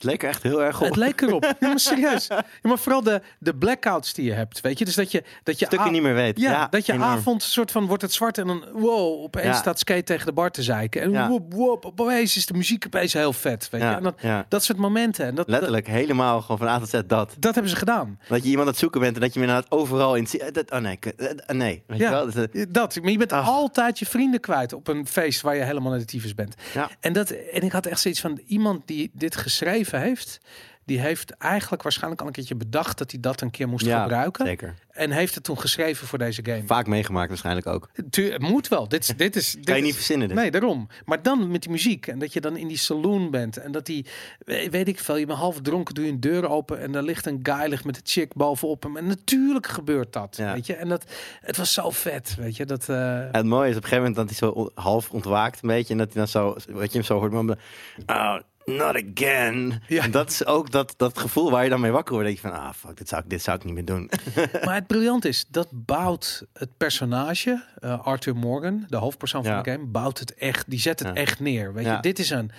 Het 0.00 0.08
leek 0.08 0.22
er 0.22 0.28
echt 0.28 0.42
heel 0.42 0.62
erg 0.62 0.80
op. 0.80 0.86
Het 0.86 0.96
leek 0.96 1.20
erop. 1.20 1.42
Ja, 1.44 1.68
maar 1.68 1.78
serieus. 1.80 2.26
Ja, 2.62 2.68
maar 2.68 2.78
vooral 2.78 3.02
de, 3.02 3.20
de 3.38 3.54
blackouts 3.54 4.14
die 4.14 4.24
je 4.24 4.32
hebt, 4.32 4.60
weet 4.60 4.78
je. 4.78 4.84
Dus 4.84 4.94
dat 4.94 5.10
je... 5.10 5.22
Dat 5.42 5.58
je 5.58 5.64
Stukken 5.66 5.92
niet 5.92 6.02
meer 6.02 6.14
weet. 6.14 6.38
Ja, 6.40 6.50
Ja, 6.50 6.66
dat 6.70 6.86
je 6.86 6.92
enorm. 6.92 7.10
avond 7.10 7.42
soort 7.42 7.70
van 7.70 7.86
wordt 7.86 8.02
het 8.02 8.12
zwart 8.12 8.38
en 8.38 8.46
dan 8.46 8.64
wow, 8.72 9.22
opeens 9.22 9.44
Ja. 9.46 9.52
staat 9.54 9.78
skate 9.78 10.02
tegen 10.02 10.26
de 10.26 10.32
bar 10.32 10.50
te 10.50 10.62
zeiken. 10.62 11.02
En 11.02 11.10
Ja. 11.10 11.28
woep, 11.28 11.52
woep, 11.54 11.84
opeens 11.84 12.36
is 12.36 12.46
de 12.46 12.54
muziek 12.54 12.86
opeens 12.86 13.12
heel 13.12 13.32
vet, 13.32 13.68
weet 13.70 13.80
je. 13.80 13.86
Ja, 13.86 13.96
En 13.96 14.02
dat, 14.02 14.20
dat 14.48 14.64
soort 14.64 14.78
momenten. 14.78 15.24
En 15.26 15.34
dat, 15.34 15.36
dat, 15.46 15.48
Letterlijk, 15.54 15.86
helemaal 15.86 16.40
gewoon 16.40 16.58
van 16.58 16.68
A 16.68 16.78
tot 16.78 16.88
Z 16.88 17.00
dat. 17.06 17.34
dat 17.38 17.52
hebben 17.54 17.70
ze 17.72 17.76
gedaan. 17.78 18.18
Dat 18.28 18.42
je 18.42 18.48
iemand 18.48 18.66
aan 18.66 18.72
het 18.72 18.80
zoeken 18.80 19.00
bent 19.00 19.14
en 19.14 19.20
dat 19.20 19.34
je 19.34 19.40
inderdaad 19.40 19.70
overal 19.70 20.14
in 20.16 20.26
dat- 20.52 20.70
Oh 20.70 20.78
nee, 20.78 20.98
eh, 21.16 21.30
eh, 21.30 21.56
nee. 21.56 21.82
Weet 21.86 21.98
je 21.98 22.04
Ja. 22.04 22.10
wel? 22.10 22.30
Dat, 22.30 22.48
eh, 22.50 22.62
Dat, 22.68 22.98
maar 23.02 23.10
je 23.10 23.18
bent 23.18 23.32
altijd 23.32 23.98
je 23.98 24.06
vrienden 24.06 24.40
kwijt 24.40 24.72
op 24.72 24.88
een 24.88 25.06
feest 25.06 25.40
waar 25.40 25.56
je 25.56 25.62
helemaal 25.62 25.90
naar 25.90 25.98
de 25.98 26.04
tyfus 26.04 26.34
bent. 26.34 26.54
Ja. 26.74 26.90
En, 27.00 27.12
dat, 27.12 27.30
en 27.30 27.62
ik 27.62 27.72
had 27.72 27.86
echt 27.86 28.00
zoiets 28.00 28.20
van 28.20 28.40
iemand 28.46 28.86
die 28.86 29.10
dit 29.14 29.36
geschreven 29.36 29.89
heeft, 29.98 30.38
die 30.84 31.00
heeft 31.00 31.30
eigenlijk 31.30 31.82
waarschijnlijk 31.82 32.20
al 32.20 32.26
een 32.26 32.32
keertje 32.32 32.54
bedacht 32.54 32.98
dat 32.98 33.10
hij 33.10 33.20
dat 33.20 33.40
een 33.40 33.50
keer 33.50 33.68
moest 33.68 33.86
Ja, 33.86 34.00
gebruiken. 34.02 34.46
Zeker. 34.46 34.74
En 34.90 35.10
heeft 35.10 35.34
het 35.34 35.44
toen 35.44 35.58
geschreven 35.60 36.06
voor 36.06 36.18
deze 36.18 36.44
game. 36.44 36.62
Vaak 36.66 36.86
meegemaakt 36.86 37.28
waarschijnlijk 37.28 37.66
ook. 37.66 37.88
Tu- 38.10 38.32
het 38.32 38.42
moet 38.42 38.68
wel. 38.68 38.88
Dit, 38.88 39.02
is- 39.02 39.16
dit 39.16 39.36
is. 39.36 39.52
Dit 39.52 39.64
Kan 39.66 39.76
je 39.76 39.82
niet 39.82 39.94
verzinnen. 39.94 40.28
dit. 40.28 40.36
Nee, 40.36 40.50
daarom. 40.50 40.88
Maar 41.04 41.22
dan 41.22 41.50
met 41.50 41.62
die 41.62 41.70
muziek 41.70 42.06
en 42.06 42.18
dat 42.18 42.32
je 42.32 42.40
dan 42.40 42.56
in 42.56 42.68
die 42.68 42.76
saloon 42.76 43.30
bent 43.30 43.56
en 43.56 43.72
dat 43.72 43.86
die, 43.86 44.06
we- 44.38 44.68
weet 44.70 44.88
ik 44.88 44.98
veel, 45.00 45.16
je 45.16 45.26
bent 45.26 45.38
half 45.38 45.60
dronken, 45.60 45.94
doe 45.94 46.04
je 46.04 46.10
een 46.10 46.20
deur 46.20 46.48
open 46.48 46.80
en 46.80 46.92
daar 46.92 47.02
ligt 47.02 47.26
een 47.26 47.40
guy 47.42 47.68
ligt 47.68 47.84
met 47.84 47.96
een 47.96 48.02
chick 48.04 48.34
bovenop 48.34 48.82
hem. 48.82 48.96
En 48.96 49.06
natuurlijk 49.06 49.66
gebeurt 49.66 50.12
dat, 50.12 50.36
Ja. 50.36 50.52
weet 50.52 50.66
je. 50.66 50.74
En 50.74 50.88
dat, 50.88 51.04
het 51.40 51.56
was 51.56 51.72
zo 51.72 51.90
vet, 51.90 52.34
weet 52.38 52.56
je. 52.56 52.64
Dat, 52.64 52.88
eh, 52.88 52.96
Ja, 52.96 53.28
het 53.32 53.46
mooie 53.46 53.70
is 53.70 53.76
op 53.76 53.82
een 53.82 53.88
gegeven 53.88 54.10
moment 54.10 54.28
dat 54.28 54.38
hij 54.38 54.48
zo 54.48 54.70
half 54.74 55.10
ontwaakt 55.10 55.62
een 55.62 55.68
beetje. 55.68 55.92
En 55.92 55.98
dat 55.98 56.06
hij 56.12 56.16
dan 56.16 56.28
zo, 56.28 56.56
wat 56.68 56.92
je 56.92 56.98
hem 56.98 57.06
zo 57.06 57.18
hoort 57.18 57.32
mummen. 57.32 57.58
Oh, 58.06 58.36
not 58.76 59.02
again. 59.04 59.82
Ja. 59.86 60.02
En 60.02 60.10
dat 60.10 60.30
is 60.30 60.46
ook 60.46 60.70
dat, 60.70 60.94
dat 60.96 61.18
gevoel 61.18 61.50
waar 61.50 61.64
je 61.64 61.70
dan 61.70 61.80
mee 61.80 61.90
wakker 61.90 62.12
wordt. 62.14 62.28
Dat 62.28 62.36
je 62.36 62.48
van, 62.48 62.52
ah 62.60 62.72
fuck, 62.72 62.96
dit 62.96 63.08
zou, 63.08 63.22
ik, 63.22 63.30
dit 63.30 63.42
zou 63.42 63.56
ik 63.56 63.64
niet 63.64 63.74
meer 63.74 63.84
doen. 63.84 64.10
Maar 64.64 64.74
het 64.74 64.86
briljant 64.86 65.24
is, 65.24 65.46
dat 65.48 65.68
bouwt 65.72 66.44
het 66.52 66.76
personage, 66.76 67.64
eh, 67.80 68.06
Arthur 68.06 68.36
Morgan, 68.36 68.84
de 68.88 68.96
hoofdpersoon 68.96 69.44
van 69.44 69.52
Ja. 69.52 69.62
de 69.62 69.70
game, 69.70 69.84
bouwt 69.86 70.18
het 70.18 70.34
echt, 70.34 70.70
die 70.70 70.80
zet 70.80 70.98
het 70.98 71.08
Ja. 71.08 71.14
echt 71.14 71.40
neer. 71.40 71.72
Weet 71.74 71.84
Ja. 71.84 71.94
je, 71.94 72.00
dit 72.02 72.18
is 72.18 72.30
een, 72.30 72.50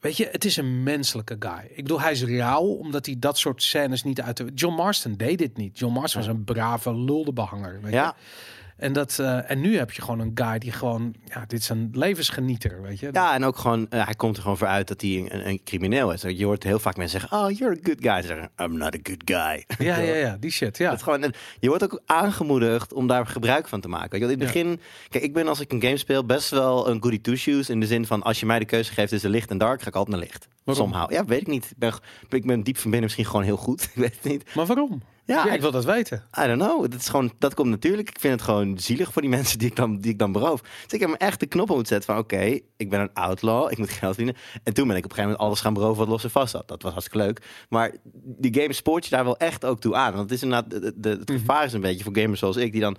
weet 0.00 0.16
je, 0.16 0.28
het 0.32 0.44
is 0.44 0.56
een 0.56 0.82
menselijke 0.82 1.36
guy. 1.38 1.68
Ik 1.68 1.82
bedoel, 1.82 2.00
hij 2.00 2.12
is 2.12 2.24
rauw, 2.24 2.64
omdat 2.64 3.06
hij 3.06 3.16
dat 3.18 3.38
soort 3.38 3.62
scènes 3.62 4.02
niet 4.02 4.20
uit 4.20 4.36
de... 4.36 4.44
John 4.54 4.74
Marston 4.74 5.14
deed 5.16 5.38
dit 5.38 5.56
niet. 5.56 5.78
John 5.78 5.92
Marston 5.94 6.20
was 6.20 6.30
een 6.30 6.44
brave 6.44 6.94
luldebehanger, 6.96 7.78
weet 7.82 7.92
je. 7.92 8.12
En, 8.76 8.92
dat, 8.92 9.18
eh, 9.18 9.50
en 9.50 9.60
nu 9.60 9.76
heb 9.78 9.92
je 9.92 10.02
gewoon 10.02 10.20
een 10.20 10.30
guy 10.34 10.58
die 10.58 10.72
gewoon, 10.72 11.14
ja, 11.24 11.44
dit 11.46 11.60
is 11.60 11.68
een 11.68 11.90
levensgenieter, 11.92 12.82
weet 12.82 12.98
je. 13.00 13.08
ja, 13.12 13.34
en 13.34 13.44
ook 13.44 13.56
gewoon, 13.56 13.86
eh, 13.90 14.04
hij 14.04 14.14
komt 14.14 14.36
er 14.36 14.42
gewoon 14.42 14.56
voor 14.58 14.66
uit 14.66 14.88
dat 14.88 15.00
hij 15.00 15.10
een, 15.30 15.48
een 15.48 15.60
crimineel 15.64 16.12
is. 16.12 16.22
Je 16.22 16.44
hoort 16.44 16.62
heel 16.62 16.78
vaak 16.78 16.96
mensen 16.96 17.20
zeggen, 17.20 17.38
oh, 17.38 17.50
you're 17.50 17.74
a 17.76 17.78
good 17.82 17.98
guy. 18.00 18.20
Ze 18.20 18.26
zeggen, 18.26 18.50
I'm 18.62 18.76
not 18.76 18.94
a 18.94 18.98
good 19.02 19.22
guy. 19.24 19.86
Ja, 19.86 19.96
ja, 19.98 20.14
ja, 20.14 20.36
die 20.40 20.50
shit, 20.50 20.76
ja. 20.78 20.90
Dat 20.90 21.02
gewoon, 21.02 21.22
en 21.22 21.32
je 21.60 21.68
wordt 21.68 21.84
ook 21.84 22.00
aangemoedigd 22.06 22.92
om 22.92 23.06
daar 23.06 23.26
gebruik 23.26 23.68
van 23.68 23.80
te 23.80 23.88
maken. 23.88 24.20
In 24.20 24.28
het 24.28 24.38
Ja. 24.40 24.46
begin, 24.46 24.80
kijk, 25.08 25.24
ik 25.24 25.32
ben 25.32 25.48
als 25.48 25.60
ik 25.60 25.72
een 25.72 25.82
game 25.82 25.96
speel 25.96 26.24
best 26.26 26.50
wel 26.50 26.88
een 26.88 27.02
goody 27.02 27.20
two 27.20 27.34
shoes. 27.34 27.70
In 27.70 27.80
de 27.80 27.86
zin 27.86 28.06
van, 28.06 28.22
als 28.22 28.40
je 28.40 28.46
mij 28.46 28.58
de 28.58 28.64
keuze 28.64 28.92
geeft 28.92 29.08
tussen 29.08 29.30
licht 29.30 29.50
en 29.50 29.58
dark, 29.58 29.82
ga 29.82 29.88
ik 29.88 29.94
altijd 29.94 30.16
naar 30.16 30.24
licht. 30.26 30.48
Waarom? 30.64 30.84
Somehow. 30.88 31.12
Ja, 31.12 31.24
weet 31.24 31.40
ik 31.40 31.46
niet. 31.46 31.64
Ik 31.70 31.78
ben, 31.78 31.92
ik 32.28 32.46
ben 32.46 32.62
diep 32.62 32.74
van 32.76 32.82
binnen 32.90 33.02
misschien 33.02 33.24
gewoon 33.26 33.42
heel 33.42 33.56
goed. 33.56 33.82
ik 33.94 33.94
weet 33.94 34.14
het 34.14 34.24
niet. 34.32 34.54
Maar 34.54 34.66
waarom? 34.66 35.02
Ja, 35.26 35.46
Ja, 35.46 35.52
ik 35.52 35.60
wil 35.60 35.70
dat 35.70 35.84
weten. 35.84 36.22
I 36.42 36.46
don't 36.46 36.62
know. 36.62 36.82
Dat, 36.90 37.00
is 37.00 37.08
gewoon, 37.08 37.32
dat 37.38 37.54
komt 37.54 37.68
natuurlijk. 37.68 38.08
Ik 38.08 38.20
vind 38.20 38.32
het 38.32 38.42
gewoon 38.42 38.78
zielig 38.78 39.12
voor 39.12 39.22
die 39.22 39.30
mensen 39.30 39.58
die 39.58 39.68
ik 39.68 39.76
dan, 39.76 39.98
die 39.98 40.12
ik 40.12 40.18
dan 40.18 40.32
beroof. 40.32 40.60
Dus 40.60 40.92
ik 40.92 41.00
heb 41.00 41.08
me 41.08 41.16
echt 41.16 41.40
de 41.40 41.46
knop 41.46 41.70
op 41.70 41.76
moeten 41.76 41.94
zetten 41.94 42.14
van... 42.14 42.22
oké, 42.22 42.58
ik 42.76 42.90
ben 42.90 43.00
een 43.00 43.12
outlaw, 43.12 43.70
ik 43.70 43.78
moet 43.78 43.90
geld 43.90 44.14
verdienen. 44.14 44.42
En 44.62 44.74
toen 44.74 44.88
ben 44.88 44.96
ik 44.96 45.04
op 45.04 45.10
een 45.10 45.16
gegeven 45.16 45.22
moment 45.22 45.40
alles 45.48 45.60
gaan 45.60 45.74
beroven 45.74 45.98
wat 45.98 46.08
los 46.08 46.24
en 46.24 46.30
vast 46.30 46.50
zat. 46.50 46.68
Dat 46.68 46.82
was 46.82 46.92
hartstikke 46.92 47.24
leuk. 47.26 47.42
Maar 47.68 47.94
die 48.14 48.60
game 48.60 48.72
spoort 48.72 49.04
je 49.04 49.10
daar 49.10 49.24
wel 49.24 49.36
echt 49.36 49.64
ook 49.64 49.80
toe 49.80 49.94
aan. 49.94 50.12
Want 50.14 50.22
het 50.30 50.32
is 50.32 50.42
inderdaad... 50.42 50.70
De, 50.70 50.92
de, 50.96 51.08
het 51.08 51.28
Mhm. 51.28 51.38
gevaar 51.38 51.64
is 51.64 51.72
een 51.72 51.80
beetje 51.80 52.04
voor 52.04 52.16
gamers 52.18 52.38
zoals 52.40 52.56
ik... 52.56 52.72
die 52.72 52.80
dan... 52.80 52.96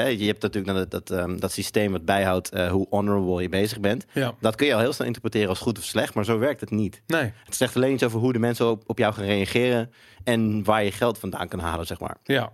je 0.00 0.26
hebt 0.26 0.42
natuurlijk 0.42 0.74
dat, 0.76 0.90
dat, 0.90 1.18
ehm, 1.18 1.36
dat 1.38 1.52
systeem 1.52 1.92
wat 1.92 2.04
bijhoudt 2.04 2.50
eh, 2.50 2.70
hoe 2.70 2.86
honorable 2.90 3.42
je 3.42 3.48
bezig 3.48 3.80
bent. 3.80 4.04
Ja. 4.12 4.34
Dat 4.40 4.54
kun 4.54 4.66
je 4.66 4.74
al 4.74 4.80
heel 4.80 4.92
snel 4.92 5.06
interpreteren 5.06 5.48
als 5.48 5.58
goed 5.58 5.78
of 5.78 5.84
slecht, 5.84 6.14
maar 6.14 6.24
zo 6.24 6.38
werkt 6.38 6.60
het 6.60 6.70
niet. 6.70 7.02
Nee, 7.06 7.32
Het 7.44 7.56
zegt 7.56 7.76
alleen 7.76 7.92
iets 7.92 8.02
over 8.04 8.18
hoe 8.20 8.32
de 8.32 8.38
mensen 8.38 8.70
op, 8.70 8.82
op 8.86 8.98
jou 8.98 9.14
gaan 9.14 9.24
reageren 9.24 9.90
en 10.24 10.64
waar 10.64 10.84
je 10.84 10.92
geld 10.92 11.18
vandaan 11.18 11.48
kan 11.48 11.58
halen, 11.58 11.86
zeg 11.86 12.00
maar. 12.00 12.16
ja. 12.24 12.52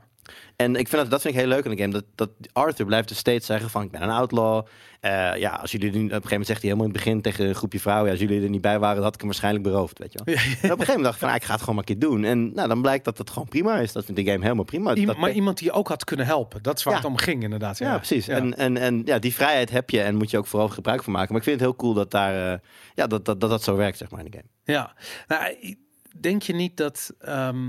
En 0.57 0.77
ik 0.77 0.89
vind 0.89 1.03
dat, 1.03 1.11
dat 1.11 1.21
vind 1.21 1.35
ik 1.35 1.41
heel 1.41 1.49
leuk 1.49 1.65
in 1.65 1.71
de 1.71 1.77
game. 1.77 1.93
Dat, 1.93 2.05
dat 2.15 2.31
Arthur 2.53 2.87
blijft 2.87 3.09
dus 3.09 3.19
steeds 3.19 3.47
zeggen 3.47 3.71
van 3.71 3.83
ik 3.83 3.91
ben 3.91 4.03
een 4.03 4.11
outlaw. 4.11 4.67
Eh, 5.01 5.37
ja, 5.37 5.51
als 5.51 5.73
jullie 5.73 5.87
er 5.91 5.93
nu, 5.93 5.99
op 5.99 6.05
een 6.05 6.09
gegeven 6.11 6.29
moment 6.31 6.47
zegt 6.47 6.61
hij 6.63 6.71
helemaal 6.71 6.89
in 6.91 6.95
het 6.95 7.05
begin 7.05 7.23
tegen 7.23 7.47
een 7.49 7.55
groepje 7.55 7.81
vrouwen. 7.81 8.07
Ja, 8.07 8.11
als 8.13 8.21
jullie 8.21 8.43
er 8.43 8.49
niet 8.51 8.61
bij 8.61 8.79
waren, 8.79 9.03
had 9.03 9.13
ik 9.15 9.19
hem 9.21 9.29
waarschijnlijk 9.29 9.65
beroofd. 9.65 9.99
Weet 9.99 10.13
je 10.13 10.21
wel. 10.25 10.35
En 10.35 10.41
op 10.43 10.49
een 10.53 10.61
gegeven 10.63 10.87
moment 10.87 11.03
dacht 11.03 11.15
ik 11.15 11.21
van 11.21 11.29
ah, 11.29 11.35
ik 11.35 11.45
ga 11.45 11.53
het 11.53 11.61
gewoon 11.61 11.75
maar 11.75 11.85
een 11.89 11.99
keer 11.99 12.09
doen. 12.09 12.25
En 12.25 12.55
nou, 12.55 12.69
dan 12.69 12.83
blijkt 12.83 13.05
dat 13.05 13.19
het 13.19 13.31
gewoon 13.31 13.49
prima 13.49 13.79
is. 13.79 13.93
Dat 13.93 14.05
vindt 14.05 14.21
de 14.25 14.27
game 14.31 14.43
helemaal 14.43 14.65
prima. 14.65 14.95
Dat- 14.95 15.17
maar 15.17 15.33
iemand 15.33 15.59
die 15.59 15.67
je 15.67 15.73
ook 15.73 15.89
had 15.89 16.05
kunnen 16.05 16.27
helpen. 16.27 16.63
Dat 16.63 16.79
is 16.79 16.83
waar 16.85 16.95
het 16.95 17.05
om 17.05 17.17
ging 17.17 17.43
inderdaad. 17.43 17.79
ja, 17.79 17.97
precies. 17.97 18.29
En, 18.29 18.57
en, 18.57 18.77
en 18.77 19.03
ja, 19.05 19.19
die 19.19 19.35
vrijheid 19.35 19.71
heb 19.71 19.91
je 19.91 20.01
en 20.03 20.15
moet 20.17 20.31
je 20.31 20.39
ook 20.39 20.47
vooral 20.47 20.69
gebruik 20.69 21.03
van 21.03 21.13
maken. 21.13 21.29
Maar 21.29 21.39
ik 21.39 21.45
vind 21.49 21.61
het 21.61 21.69
heel 21.69 21.77
cool 21.79 21.95
dat 21.95 22.11
daar, 22.11 22.53
eh, 22.53 22.59
ja, 22.95 23.07
dat, 23.07 23.25
dat, 23.25 23.41
dat 23.41 23.51
dat 23.51 23.63
zo 23.63 23.77
werkt, 23.77 23.99
zeg 23.99 24.11
maar, 24.11 24.25
in 24.25 24.31
de 24.31 24.37
game. 24.37 24.49
Ja, 24.65 24.95
nou, 25.29 25.77
denk 26.21 26.43
je 26.43 26.53
niet 26.55 26.77
dat. 26.77 27.11
ehm, 27.19 27.69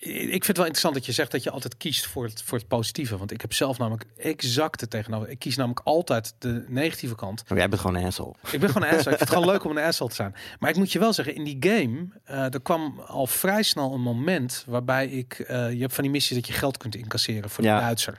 ik 0.00 0.30
vind 0.30 0.46
het 0.46 0.56
wel 0.56 0.66
interessant 0.66 0.94
dat 0.94 1.06
je 1.06 1.12
zegt 1.12 1.30
dat 1.30 1.42
je 1.42 1.50
altijd 1.50 1.76
kiest 1.76 2.06
voor 2.06 2.24
het, 2.24 2.42
voor 2.42 2.58
het 2.58 2.68
positieve. 2.68 3.16
Want 3.18 3.30
ik 3.32 3.40
heb 3.40 3.52
zelf 3.52 3.78
namelijk 3.78 4.04
exact 4.16 4.80
het 4.80 4.90
tegenover. 4.90 5.28
Ik 5.28 5.38
kies 5.38 5.56
namelijk 5.56 5.80
altijd 5.86 6.34
de 6.38 6.64
negatieve 6.68 7.14
kant. 7.14 7.42
Maar 7.48 7.58
jij 7.58 7.68
bent 7.68 7.80
gewoon 7.80 7.96
een 7.96 8.06
asshole. 8.06 8.34
Ik 8.50 8.60
ben 8.60 8.70
gewoon 8.70 8.88
een 8.88 8.94
asshole. 8.94 8.98
Ik 8.98 9.18
vind 9.18 9.20
het 9.20 9.28
gewoon 9.28 9.46
leuk 9.52 9.64
om 9.64 9.70
een 9.76 9.84
asshole 9.84 10.10
te 10.10 10.16
zijn. 10.16 10.34
Maar 10.58 10.70
ik 10.70 10.76
moet 10.76 10.92
je 10.92 10.98
wel 10.98 11.12
zeggen, 11.12 11.34
in 11.34 11.44
die 11.44 11.56
game, 11.60 12.06
eh, 12.24 12.54
er 12.54 12.62
kwam 12.62 13.00
al 13.06 13.26
vrij 13.26 13.62
snel 13.62 13.92
een 13.94 14.00
moment 14.00 14.64
waarbij 14.66 15.06
ik, 15.06 15.38
eh, 15.38 15.72
je 15.72 15.80
hebt 15.80 15.94
van 15.94 16.02
die 16.02 16.12
missies 16.12 16.36
dat 16.36 16.46
je 16.46 16.52
geld 16.52 16.76
kunt 16.76 16.94
incasseren 16.94 17.50
voor 17.50 17.62
de 17.64 17.68
Ja. 17.70 17.80
Duitser. 17.80 18.18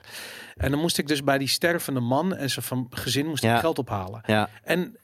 En 0.56 0.70
dan 0.70 0.80
moest 0.80 0.98
ik 0.98 1.06
dus 1.08 1.24
bij 1.24 1.38
die 1.38 1.48
stervende 1.48 2.00
man 2.00 2.34
en 2.34 2.50
zijn 2.50 2.64
van 2.64 2.86
gezin 2.90 3.26
moest 3.26 3.42
ik 3.44 3.50
Ja. 3.50 3.58
geld 3.58 3.78
ophalen. 3.78 4.22
Ja, 4.26 4.48
En 4.62 4.96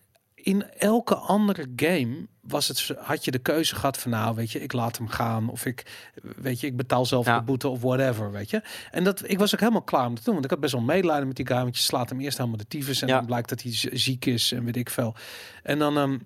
in 0.44 0.64
elke 0.78 1.14
andere 1.14 1.66
game 1.76 2.26
was 2.40 2.68
het, 2.68 2.76
zo- 2.78 2.94
had 2.98 3.24
je 3.24 3.30
de 3.30 3.38
keuze 3.38 3.74
gehad 3.74 3.98
van 3.98 4.10
nou, 4.10 4.34
weet 4.34 4.50
je, 4.50 4.60
ik 4.62 4.72
laat 4.72 4.96
hem 4.98 5.08
gaan 5.08 5.48
of 5.48 5.64
ik, 5.66 6.10
weet 6.36 6.60
je, 6.60 6.66
ik 6.66 6.76
betaal 6.76 7.06
zelf 7.06 7.26
Ja. 7.26 7.38
de 7.38 7.44
boete 7.44 7.68
of 7.68 7.80
whatever, 7.80 8.30
weet 8.32 8.50
je. 8.50 8.62
En 8.90 9.04
dat, 9.04 9.28
ik 9.30 9.38
was 9.38 9.54
ook 9.54 9.60
helemaal 9.60 9.82
klaar 9.82 10.06
om 10.06 10.14
te 10.14 10.22
doen, 10.24 10.32
want 10.32 10.44
ik 10.44 10.50
had 10.50 10.60
best 10.60 10.72
wel 10.72 10.82
medelijden 10.82 11.26
met 11.26 11.36
die 11.36 11.46
guy, 11.46 11.56
want 11.62 11.76
je 11.76 11.82
slaat 11.82 12.08
hem 12.08 12.20
eerst 12.20 12.36
helemaal 12.38 12.58
de 12.58 12.66
tyfus 12.68 13.02
en 13.02 13.08
Ja. 13.08 13.16
dan 13.16 13.26
blijkt 13.26 13.48
dat 13.48 13.62
hij 13.62 13.72
ziek 13.92 14.24
is 14.26 14.52
en 14.52 14.64
weet 14.64 14.76
ik 14.76 14.90
veel. 14.90 15.14
En 15.62 15.78
dan, 15.78 15.96
ehm 15.98 16.18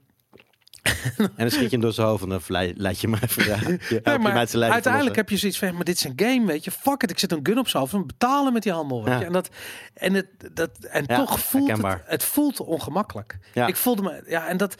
en 0.82 1.30
dan 1.36 1.50
schiet 1.50 1.62
je 1.62 1.68
hem 1.70 1.80
door 1.80 1.92
zijn 1.92 2.06
hoofd 2.06 2.22
en 2.22 2.28
dan 2.28 2.40
laat 2.76 3.00
je 3.00 3.08
hem 3.10 3.18
even 3.22 3.44
ja, 3.50 3.58
nee, 4.04 4.18
maar 4.18 4.34
uiteindelijk 4.70 5.16
heb 5.16 5.28
je 5.30 5.36
zoiets 5.36 5.58
van, 5.58 5.74
maar 5.74 5.84
dit 5.84 5.96
is 5.96 6.04
een 6.04 6.12
game, 6.16 6.46
weet 6.46 6.64
je, 6.64 6.70
fuck 6.70 7.02
it, 7.02 7.10
ik 7.10 7.18
zit 7.18 7.32
een 7.32 7.40
gun 7.42 7.58
op 7.58 7.68
zijn 7.68 7.82
hoofd, 7.82 7.94
en 7.94 8.06
betalen 8.06 8.52
met 8.52 8.62
die 8.62 8.72
handel, 8.72 9.04
weet 9.04 9.12
Ja. 9.14 9.20
je. 9.20 9.26
En 9.26 9.32
dat, 9.32 9.48
en 9.94 10.14
het, 10.14 10.26
dat, 10.52 10.70
en 10.78 11.04
Ja, 11.06 11.16
toch 11.16 11.40
voelt 11.40 11.82
het, 11.82 12.00
het 12.04 12.24
voelt 12.24 12.60
ongemakkelijk. 12.60 13.38
Ja. 13.54 13.66
Ik 13.66 13.76
voelde 13.76 14.02
me, 14.02 14.22
ja, 14.26 14.46
en 14.46 14.56
dat, 14.56 14.74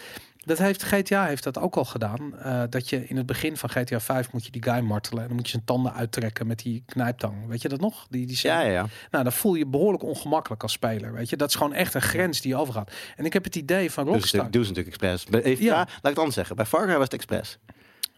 dat 0.49 0.59
heeft 0.59 0.83
GTA 0.83 1.25
heeft 1.27 1.43
dat 1.45 1.59
ook 1.59 1.77
al 1.77 1.85
gedaan. 1.85 2.39
eh, 2.39 2.63
dat 2.71 2.89
je 2.89 3.07
in 3.09 3.17
het 3.17 3.27
begin 3.27 3.57
van 3.57 3.69
GTA 3.71 4.01
5 4.01 4.33
moet 4.33 4.45
je 4.45 4.51
die 4.51 4.63
guy 4.63 4.81
martelen 4.81 5.21
en 5.23 5.27
dan 5.27 5.37
moet 5.37 5.45
je 5.47 5.51
zijn 5.53 5.65
tanden 5.65 5.93
uittrekken 5.95 6.47
met 6.47 6.59
die 6.59 6.83
knijptang. 6.87 7.47
Weet 7.47 7.63
je 7.63 7.69
dat 7.69 7.81
nog? 7.81 8.07
Die, 8.11 8.27
die 8.27 8.39
Ja, 8.43 8.61
ja, 8.61 8.71
ja. 8.71 8.87
Nou, 9.11 9.25
dan 9.25 9.33
voel 9.33 9.55
je 9.55 9.67
behoorlijk 9.67 10.03
ongemakkelijk 10.03 10.63
als 10.63 10.73
speler. 10.73 11.13
Weet 11.13 11.31
je, 11.31 11.37
dat 11.37 11.49
is 11.49 11.55
gewoon 11.55 11.73
echt 11.73 11.95
een 11.95 12.03
grens 12.03 12.41
die 12.41 12.51
je 12.51 12.57
overgaat. 12.59 12.93
En 13.17 13.25
ik 13.25 13.33
heb 13.33 13.45
het 13.45 13.57
idee 13.57 13.91
van 13.91 14.05
Rockstar. 14.07 14.23
natuurlijk, 14.45 14.53
doen 14.53 14.65
ze 14.65 14.69
natuurlijk 14.69 14.97
expres. 15.03 15.43
Bij- 15.43 15.57
Ja. 15.65 15.77
laat 15.77 15.89
ik 15.89 16.03
het 16.03 16.17
anders 16.19 16.35
zeggen. 16.35 16.57
Bij 16.57 16.67
Far 16.67 16.83
Cry 16.85 16.95
was 16.95 17.03
het 17.05 17.13
expres. 17.15 17.59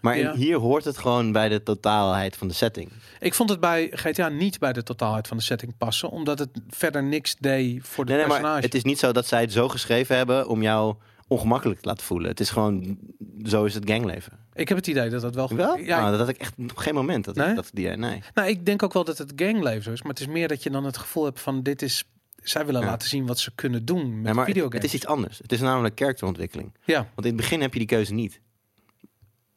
Maar 0.00 0.18
Ja. 0.18 0.34
hier 0.34 0.56
hoort 0.56 0.84
het 0.84 0.98
gewoon 0.98 1.32
bij 1.32 1.48
de 1.48 1.62
totaalheid 1.62 2.36
van 2.36 2.48
de 2.48 2.54
setting. 2.54 2.90
Ik 3.18 3.34
vond 3.34 3.50
het 3.50 3.60
bij 3.60 3.90
GTA 3.94 4.28
niet 4.28 4.58
bij 4.58 4.72
de 4.72 4.82
totaalheid 4.82 5.28
van 5.28 5.36
de 5.36 5.42
setting 5.42 5.76
passen, 5.78 6.10
omdat 6.10 6.38
het 6.38 6.48
verder 6.68 7.02
niks 7.02 7.36
deed 7.36 7.80
voor 7.82 8.04
de 8.04 8.10
Nee, 8.12 8.20
nee, 8.20 8.28
personage. 8.28 8.54
maar 8.54 8.62
het 8.62 8.74
is 8.74 8.82
niet 8.82 8.98
zo 8.98 9.12
dat 9.12 9.26
zij 9.26 9.40
het 9.40 9.52
zo 9.52 9.68
geschreven 9.68 10.16
hebben 10.16 10.48
om 10.48 10.62
jou 10.62 10.94
ongemakkelijk 11.30 11.80
te 11.80 11.88
laten 11.88 12.06
voelen. 12.06 12.28
Het 12.30 12.40
is 12.40 12.50
gewoon, 12.50 12.98
zo 13.42 13.64
is 13.64 13.74
het 13.74 13.90
gangleven. 13.90 14.32
Ik 14.52 14.68
heb 14.68 14.76
het 14.78 14.86
idee 14.86 15.10
dat 15.10 15.20
dat 15.22 15.34
wel. 15.34 15.54
Wel? 15.54 15.76
Ja, 15.78 15.98
nou, 15.98 16.10
dat 16.10 16.20
had 16.20 16.28
ik 16.28 16.36
echt 16.36 16.54
op 16.58 16.76
geen 16.76 16.94
moment. 16.94 17.24
Dat, 17.24 17.34
Nee? 17.34 17.48
ik, 17.48 17.54
dat 17.54 17.70
die, 17.72 17.88
nee. 17.88 18.22
Nou, 18.34 18.48
ik 18.48 18.66
denk 18.66 18.82
ook 18.82 18.92
wel 18.92 19.04
dat 19.04 19.18
het 19.18 19.32
gangleven 19.36 19.82
zo 19.82 19.90
is. 19.92 20.02
Maar 20.02 20.10
het 20.10 20.20
is 20.20 20.26
meer 20.26 20.48
dat 20.48 20.62
je 20.62 20.70
dan 20.70 20.84
het 20.84 20.96
gevoel 20.96 21.24
hebt 21.24 21.40
van 21.40 21.62
dit 21.62 21.82
is. 21.82 22.04
Zij 22.42 22.66
willen 22.66 22.80
Ja. 22.80 22.86
laten 22.86 23.08
zien 23.08 23.26
wat 23.26 23.38
ze 23.38 23.54
kunnen 23.54 23.84
doen 23.84 24.20
met 24.20 24.34
maar 24.34 24.44
het, 24.46 24.54
videogames. 24.54 24.74
het 24.82 24.84
is 24.84 24.94
iets 24.94 25.06
anders. 25.06 25.38
Het 25.38 25.52
is 25.52 25.60
namelijk 25.60 25.94
karakterontwikkeling. 25.94 26.74
Ja, 26.84 26.96
Want 26.98 27.16
in 27.16 27.26
het 27.26 27.36
begin 27.36 27.60
heb 27.60 27.72
je 27.72 27.78
die 27.78 27.88
keuze 27.88 28.14
niet. 28.14 28.40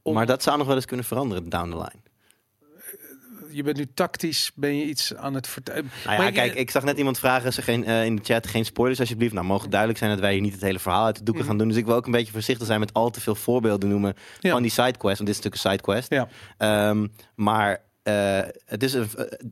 Om- 0.01 0.13
Maar 0.13 0.25
dat 0.25 0.44
zou 0.44 0.58
nog 0.58 0.68
wel 0.68 0.75
eens 0.75 0.86
kunnen 0.86 1.06
veranderen 1.06 1.50
down 1.50 1.70
the 1.70 1.75
line. 1.77 2.01
Je 3.53 3.63
bent 3.63 3.77
nu 3.77 3.86
tactisch, 3.93 4.51
ben 4.55 4.77
je 4.77 4.83
iets 4.86 5.15
aan 5.15 5.33
het 5.33 5.48
vertellen. 5.48 5.91
Nou 6.05 6.24
ja, 6.24 6.31
kijk, 6.31 6.53
ik 6.55 6.72
zag 6.72 6.83
net 6.83 6.98
iemand 6.98 7.19
vragen 7.19 7.53
ze 7.53 7.62
geen, 7.62 7.86
eh, 7.86 8.05
in 8.05 8.15
de 8.15 8.22
chat, 8.24 8.48
geen 8.48 8.65
spoilers 8.65 9.00
alsjeblieft. 9.00 9.33
Nou, 9.33 9.45
mogen 9.45 9.69
duidelijk 9.69 10.00
zijn 10.00 10.12
dat 10.12 10.19
wij 10.19 10.31
hier 10.33 10.41
niet 10.41 10.53
het 10.53 10.62
hele 10.62 10.79
verhaal 10.79 11.05
uit 11.05 11.17
de 11.17 11.24
doeken 11.24 11.41
Mhm. 11.43 11.51
gaan 11.51 11.60
doen. 11.60 11.67
Dus 11.69 11.77
ik 11.77 11.86
wil 11.86 11.95
ook 11.95 12.05
een 12.05 12.12
beetje 12.12 12.32
voorzichtig 12.34 12.67
zijn 12.67 12.80
met 12.80 12.93
al 12.93 13.10
te 13.10 13.21
veel 13.21 13.36
voorbeelden 13.36 13.89
noemen 13.89 14.13
Ja. 14.39 14.51
van 14.51 14.62
die 14.62 14.71
sidequest. 14.71 15.17
Want 15.17 15.30
dit 15.30 15.38
is 15.38 15.43
natuurlijk 15.43 15.63
een 15.63 15.69
sidequest. 15.71 16.10
Ja, 16.10 16.28
Ehm, 16.58 17.08
maar 17.36 17.82
eh, 18.04 18.39
het 18.65 18.84
is 18.84 18.93
een, 18.93 19.08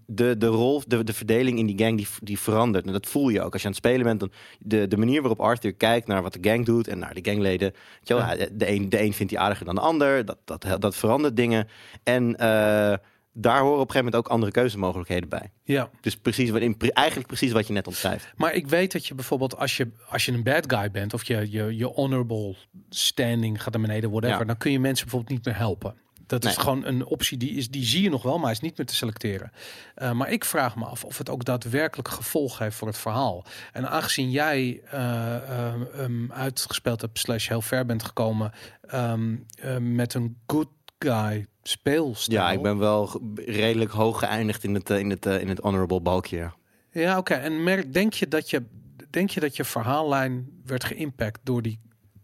de, 0.06 0.38
de 0.38 0.46
rol, 0.46 0.82
de, 0.88 1.04
de 1.04 1.14
verdeling 1.14 1.58
in 1.60 1.66
die 1.66 1.78
gang, 1.78 1.98
die, 1.98 2.08
die 2.22 2.40
verandert. 2.40 2.86
En 2.86 2.92
dat 2.92 3.06
voel 3.08 3.30
je 3.30 3.42
ook. 3.42 3.54
Als 3.54 3.62
je 3.62 3.68
aan 3.68 3.74
het 3.74 3.84
spelen 3.86 4.06
bent, 4.06 4.20
dan 4.20 4.32
de, 4.60 4.88
de 4.88 4.98
manier 4.98 5.20
waarop 5.22 5.40
Arthur 5.40 5.74
kijkt 5.74 6.08
naar 6.08 6.22
wat 6.22 6.34
de 6.34 6.50
gang 6.50 6.66
doet 6.66 6.88
en 6.88 7.00
naar 7.00 7.14
de 7.14 7.20
gangleden. 7.32 7.72
Weet 7.72 8.08
je 8.08 8.14
wel, 8.14 8.24
Ja. 8.24 8.30
hij- 8.36 8.50
de, 8.52 8.70
een, 8.70 8.90
de 8.90 9.02
een 9.02 9.14
vindt 9.14 9.32
die 9.32 9.40
aardiger 9.42 9.66
dan 9.66 9.76
de 9.76 9.82
ander. 9.82 10.26
Dat, 10.26 10.38
dat, 10.46 10.66
dat 10.80 10.96
verandert 10.96 11.36
dingen. 11.36 11.68
En 12.04 12.36
eh, 12.38 12.94
daar 13.34 13.60
horen 13.60 13.80
op 13.80 13.88
een 13.88 13.92
gegeven 13.92 14.06
moment 14.06 14.16
ook 14.16 14.28
andere 14.32 14.52
keuzemogelijkheden 14.52 15.30
bij. 15.30 15.52
ja. 15.64 15.90
Dus 16.02 16.18
precies, 16.18 16.50
wat 16.50 16.62
in, 16.62 16.76
eigenlijk 16.80 17.28
precies 17.28 17.52
wat 17.52 17.68
je 17.68 17.74
net 17.74 17.88
omschrijft. 17.88 18.32
Maar 18.36 18.54
ik 18.54 18.68
weet 18.68 18.92
dat 18.92 19.08
je 19.08 19.16
bijvoorbeeld 19.16 19.58
als 19.58 19.78
je, 19.78 19.92
als 20.10 20.26
je 20.26 20.32
een 20.32 20.44
bad 20.44 20.74
guy 20.74 20.92
bent 20.92 21.14
of 21.14 21.24
je, 21.24 21.52
je, 21.52 21.76
je 21.78 21.86
honorable 21.86 22.56
standing 22.90 23.64
gaat 23.64 23.74
naar 23.74 23.82
beneden, 23.82 24.10
whatever, 24.10 24.40
Ja. 24.40 24.46
dan 24.46 24.58
kun 24.58 24.72
je 24.72 24.80
mensen 24.80 25.06
bijvoorbeeld 25.06 25.34
niet 25.38 25.46
meer 25.46 25.58
helpen. 25.58 25.96
Dat 26.28 26.46
is 26.46 26.58
gewoon 26.58 26.86
een 26.86 27.06
optie 27.06 27.38
die, 27.38 27.52
is, 27.52 27.70
die 27.70 27.86
zie 27.86 28.02
je 28.02 28.10
nog 28.10 28.24
wel, 28.24 28.38
maar 28.40 28.52
is 28.52 28.60
niet 28.60 28.78
meer 28.78 28.88
te 28.88 28.96
selecteren. 28.96 29.52
Eh, 29.96 30.12
maar 30.12 30.32
ik 30.32 30.46
vraag 30.46 30.76
me 30.76 30.86
af 30.86 31.04
of 31.04 31.18
het 31.18 31.30
ook 31.30 31.46
daadwerkelijk 31.46 32.08
gevolg 32.08 32.58
heeft 32.58 32.76
voor 32.76 32.88
het 32.88 32.98
verhaal. 32.98 33.46
En 33.72 33.90
aangezien 33.90 34.32
jij 34.32 34.82
eh, 34.86 35.36
eh, 35.36 35.74
ehm, 35.96 36.32
uitgespeeld 36.32 37.02
hebt, 37.02 37.20
slash 37.20 37.48
heel 37.48 37.62
ver 37.62 37.86
bent 37.86 38.04
gekomen 38.04 38.52
ehm, 38.88 39.36
eh, 39.56 39.78
met 39.78 40.14
een 40.14 40.38
good 40.48 40.68
guy 41.04 41.46
speelstijl. 41.64 42.40
Ja, 42.42 42.52
ik 42.52 42.62
ben 42.62 42.78
wel 42.78 43.22
redelijk 43.36 43.92
hoog 43.92 44.20
geëindigd 44.20 44.64
in 44.64 44.74
het, 44.74 44.90
eh, 44.90 45.00
in 45.00 45.10
het, 45.10 45.26
eh, 45.26 45.42
in 45.42 45.50
het 45.50 45.60
honorable 45.60 46.02
balkje. 46.02 46.38
ja. 46.38 46.54
Ja, 46.94 47.18
oké. 47.18 47.34
En 47.34 47.64
merk, 47.64 47.94
denk 47.94 48.14
je 48.14 48.28
dat 48.28 48.50
je 48.50 48.64
denk 49.10 49.30
je 49.30 49.40
dat 49.40 49.56
je 49.56 49.64
verhaallijn 49.64 50.50
werd 50.66 50.84
geïmpact 50.84 51.40
door 51.44 51.62
die 51.62 51.80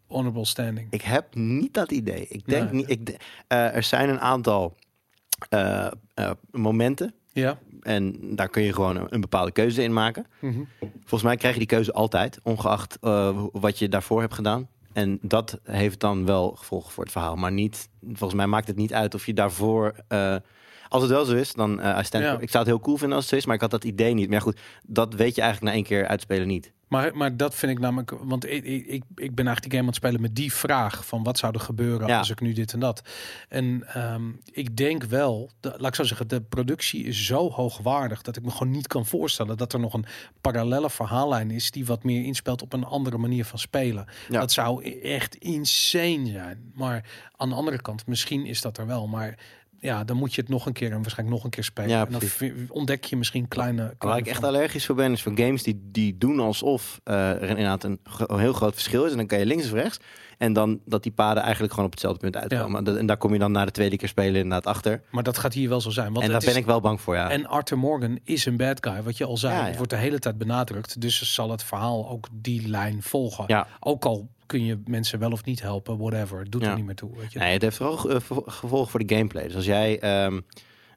honorable 0.08 0.46
standing? 0.46 0.88
Ik 0.92 1.02
heb 1.02 1.36
niet 1.36 1.74
dat 1.74 1.92
idee. 1.92 2.28
Ik 2.28 2.46
denk 2.46 2.72
Nee. 2.72 2.86
niet. 2.86 2.90
Ik, 2.90 3.18
eh, 3.48 3.76
er 3.76 3.84
zijn 3.84 4.10
een 4.10 4.20
aantal 4.20 4.76
momenten. 6.52 7.14
Ja. 7.34 7.60
En 7.82 8.36
daar 8.36 8.50
kun 8.50 8.64
je 8.64 8.74
gewoon 8.74 8.96
een, 8.98 9.06
een 9.10 9.22
bepaalde 9.22 9.52
keuze 9.52 9.84
in 9.84 9.94
maken. 9.94 10.26
Mhm. 10.42 10.62
Volgens 11.00 11.24
mij 11.24 11.36
krijg 11.38 11.54
je 11.54 11.60
die 11.60 11.68
keuze 11.68 11.94
altijd, 11.94 12.40
ongeacht 12.44 12.98
wat 13.52 13.80
je 13.80 13.90
daarvoor 13.90 14.22
hebt 14.22 14.34
gedaan. 14.34 14.68
En 14.98 15.20
dat 15.22 15.60
heeft 15.64 16.00
dan 16.00 16.26
wel 16.26 16.52
gevolgen 16.52 16.92
voor 16.92 17.04
het 17.04 17.12
verhaal. 17.12 17.36
Maar 17.36 17.52
niet, 17.52 17.90
volgens 18.02 18.34
mij 18.34 18.48
maakt 18.48 18.68
het 18.68 18.76
niet 18.76 18.94
uit 18.94 19.14
of 19.14 19.26
je 19.26 19.34
daarvoor. 19.34 19.94
eh, 20.08 20.36
als 20.88 21.02
het 21.02 21.12
wel 21.12 21.26
zo 21.26 21.36
is, 21.36 21.54
dan 21.54 21.80
eh 21.80 21.94
Ja. 22.22 22.40
Ik 22.40 22.50
zou 22.50 22.64
het 22.64 22.74
heel 22.74 22.80
cool 22.80 22.98
vinden 22.98 23.16
als 23.16 23.26
het 23.26 23.34
zo 23.34 23.40
is, 23.40 23.46
maar 23.46 23.56
ik 23.56 23.62
had 23.62 23.72
dat 23.72 23.84
idee 23.84 24.14
niet. 24.14 24.30
Maar 24.30 24.42
goed, 24.42 24.60
dat 24.84 25.14
weet 25.14 25.36
je 25.36 25.42
eigenlijk 25.42 25.72
na 25.72 25.78
één 25.78 25.88
keer 25.88 26.08
uitspelen 26.08 26.48
niet. 26.48 26.74
Maar, 26.88 27.18
maar 27.18 27.38
dat 27.38 27.56
vind 27.56 27.72
ik 27.72 27.80
namelijk, 27.80 28.12
want 28.22 28.46
ik, 28.46 28.64
ik, 28.64 29.04
ik 29.16 29.36
ben 29.36 29.46
eigenlijk 29.46 29.62
die 29.62 29.70
game 29.72 29.82
aan 29.82 29.88
het 29.88 29.96
spelen 29.96 30.22
met 30.22 30.36
die 30.36 30.54
vraag 30.54 31.06
van 31.06 31.24
wat 31.24 31.38
zou 31.38 31.54
er 31.54 31.60
gebeuren 31.60 32.08
Ja. 32.08 32.18
als 32.18 32.30
ik 32.30 32.40
nu 32.42 32.54
dit 32.54 32.74
en 32.74 32.80
dat. 32.80 33.02
En 33.50 33.84
ehm, 33.94 34.30
ik 34.52 34.78
denk 34.78 35.04
wel, 35.04 35.50
de, 35.60 35.70
laat 35.78 35.88
ik 35.88 35.96
zo 35.96 36.04
zeggen, 36.04 36.28
de 36.28 36.42
productie 36.42 37.04
is 37.04 37.26
zo 37.26 37.50
hoogwaardig 37.50 38.22
dat 38.22 38.38
ik 38.38 38.44
me 38.44 38.52
gewoon 38.52 38.72
niet 38.72 38.88
kan 38.88 39.06
voorstellen 39.06 39.58
dat 39.58 39.74
er 39.74 39.80
nog 39.80 39.94
een 39.94 40.06
parallelle 40.42 40.90
verhaallijn 40.90 41.52
is 41.52 41.72
die 41.72 41.86
wat 41.86 42.04
meer 42.04 42.24
inspeelt 42.24 42.62
op 42.62 42.74
een 42.74 42.84
andere 42.86 43.18
manier 43.18 43.46
van 43.46 43.60
spelen. 43.60 44.06
Ja. 44.30 44.40
Dat 44.40 44.52
zou 44.52 44.84
e- 44.86 45.00
echt 45.00 45.36
insane 45.36 46.28
zijn. 46.32 46.72
Maar 46.74 47.10
aan 47.36 47.50
de 47.50 47.56
andere 47.56 47.82
kant, 47.82 48.08
misschien 48.08 48.46
is 48.46 48.62
dat 48.62 48.78
er 48.78 48.88
wel, 48.88 49.08
maar 49.08 49.38
ja, 49.80 50.04
dan 50.04 50.18
moet 50.18 50.34
je 50.36 50.42
het 50.42 50.50
nog 50.50 50.66
een 50.66 50.74
keer 50.74 50.92
en 50.92 51.02
waarschijnlijk 51.02 51.36
nog 51.36 51.44
een 51.46 51.50
keer 51.52 51.64
spelen. 51.64 51.90
Ja, 51.90 52.06
en 52.06 52.12
dan 52.12 52.22
ontdek 52.70 53.04
je 53.04 53.18
misschien 53.18 53.48
kleine. 53.48 53.82
Waar 53.84 53.96
kleine 53.98 54.22
ik 54.22 54.28
echt 54.28 54.44
allergisch 54.44 54.86
voor 54.86 54.96
ben, 54.96 55.12
is 55.12 55.22
voor 55.22 55.32
games 55.38 55.64
die, 55.64 55.82
die 55.92 56.18
doen 56.18 56.40
alsof 56.40 57.00
eh, 57.04 57.30
er 57.30 57.50
inderdaad 57.50 57.84
een, 57.84 58.00
een 58.18 58.40
heel 58.40 58.54
groot 58.54 58.74
verschil 58.74 59.06
is. 59.06 59.12
En 59.12 59.18
dan 59.18 59.28
kan 59.28 59.40
je 59.40 59.46
links 59.46 59.66
of 59.66 59.72
rechts. 59.72 60.00
En 60.38 60.54
dan 60.54 60.80
dat 60.86 61.04
die 61.04 61.12
paden 61.12 61.44
eigenlijk 61.44 61.72
gewoon 61.72 61.86
op 61.88 61.92
hetzelfde 61.94 62.20
punt 62.20 62.36
uitkomen. 62.38 62.98
En 62.98 63.06
daar 63.06 63.18
kom 63.18 63.34
je 63.34 63.40
dan 63.40 63.52
na 63.52 63.66
de 63.66 63.72
tweede 63.72 63.98
keer 63.98 64.08
spelen 64.08 64.36
inderdaad 64.42 64.66
achter. 64.66 65.02
Maar 65.12 65.24
dat 65.24 65.38
gaat 65.38 65.54
hier 65.54 65.70
wel 65.70 65.82
zo 65.82 65.90
zijn. 65.90 66.14
Want 66.14 66.26
en 66.26 66.32
daar 66.32 66.40
is- 66.42 66.46
ben 66.46 66.56
ik 66.56 66.66
wel 66.66 66.82
bang 66.82 67.02
voor, 67.02 67.16
ja. 67.16 67.30
En 67.30 67.46
Arthur 67.48 67.78
Morgan 67.78 68.20
is 68.24 68.46
een 68.46 68.58
bad 68.58 68.78
guy, 68.88 69.04
wat 69.04 69.18
je 69.18 69.26
al 69.26 69.38
zei. 69.38 69.54
Ja, 69.54 69.60
Het 69.62 69.70
ja. 69.72 69.78
wordt 69.78 69.90
de 69.92 69.98
hele 69.98 70.20
tijd 70.20 70.38
benadrukt. 70.38 71.02
Dus 71.02 71.34
zal 71.34 71.52
het 71.52 71.64
verhaal 71.64 72.10
ook 72.10 72.28
die 72.32 72.68
lijn 72.68 73.02
volgen. 73.04 73.44
Ja. 73.48 73.68
Ook 73.80 74.06
al 74.06 74.30
kun 74.48 74.66
je 74.66 74.80
mensen 74.86 75.20
wel 75.20 75.32
of 75.32 75.46
niet 75.46 75.62
helpen, 75.62 75.98
whatever. 75.98 76.40
Het 76.40 76.52
doet 76.52 76.62
Ja. 76.62 76.70
er 76.70 76.76
niet 76.76 76.86
meer 76.86 76.96
toe. 76.96 77.10
Weet 77.18 77.34
je? 77.34 77.40
Nee, 77.40 77.54
het 77.54 77.62
heeft 77.62 77.78
vooral 77.78 77.98
gevo- 77.98 78.44
gevolgen 78.46 78.90
voor 78.90 79.06
de 79.06 79.16
gameplay. 79.16 79.44
Dus 79.48 79.56
als 79.56 79.66
jij, 79.66 80.00
ehm, 80.00 80.40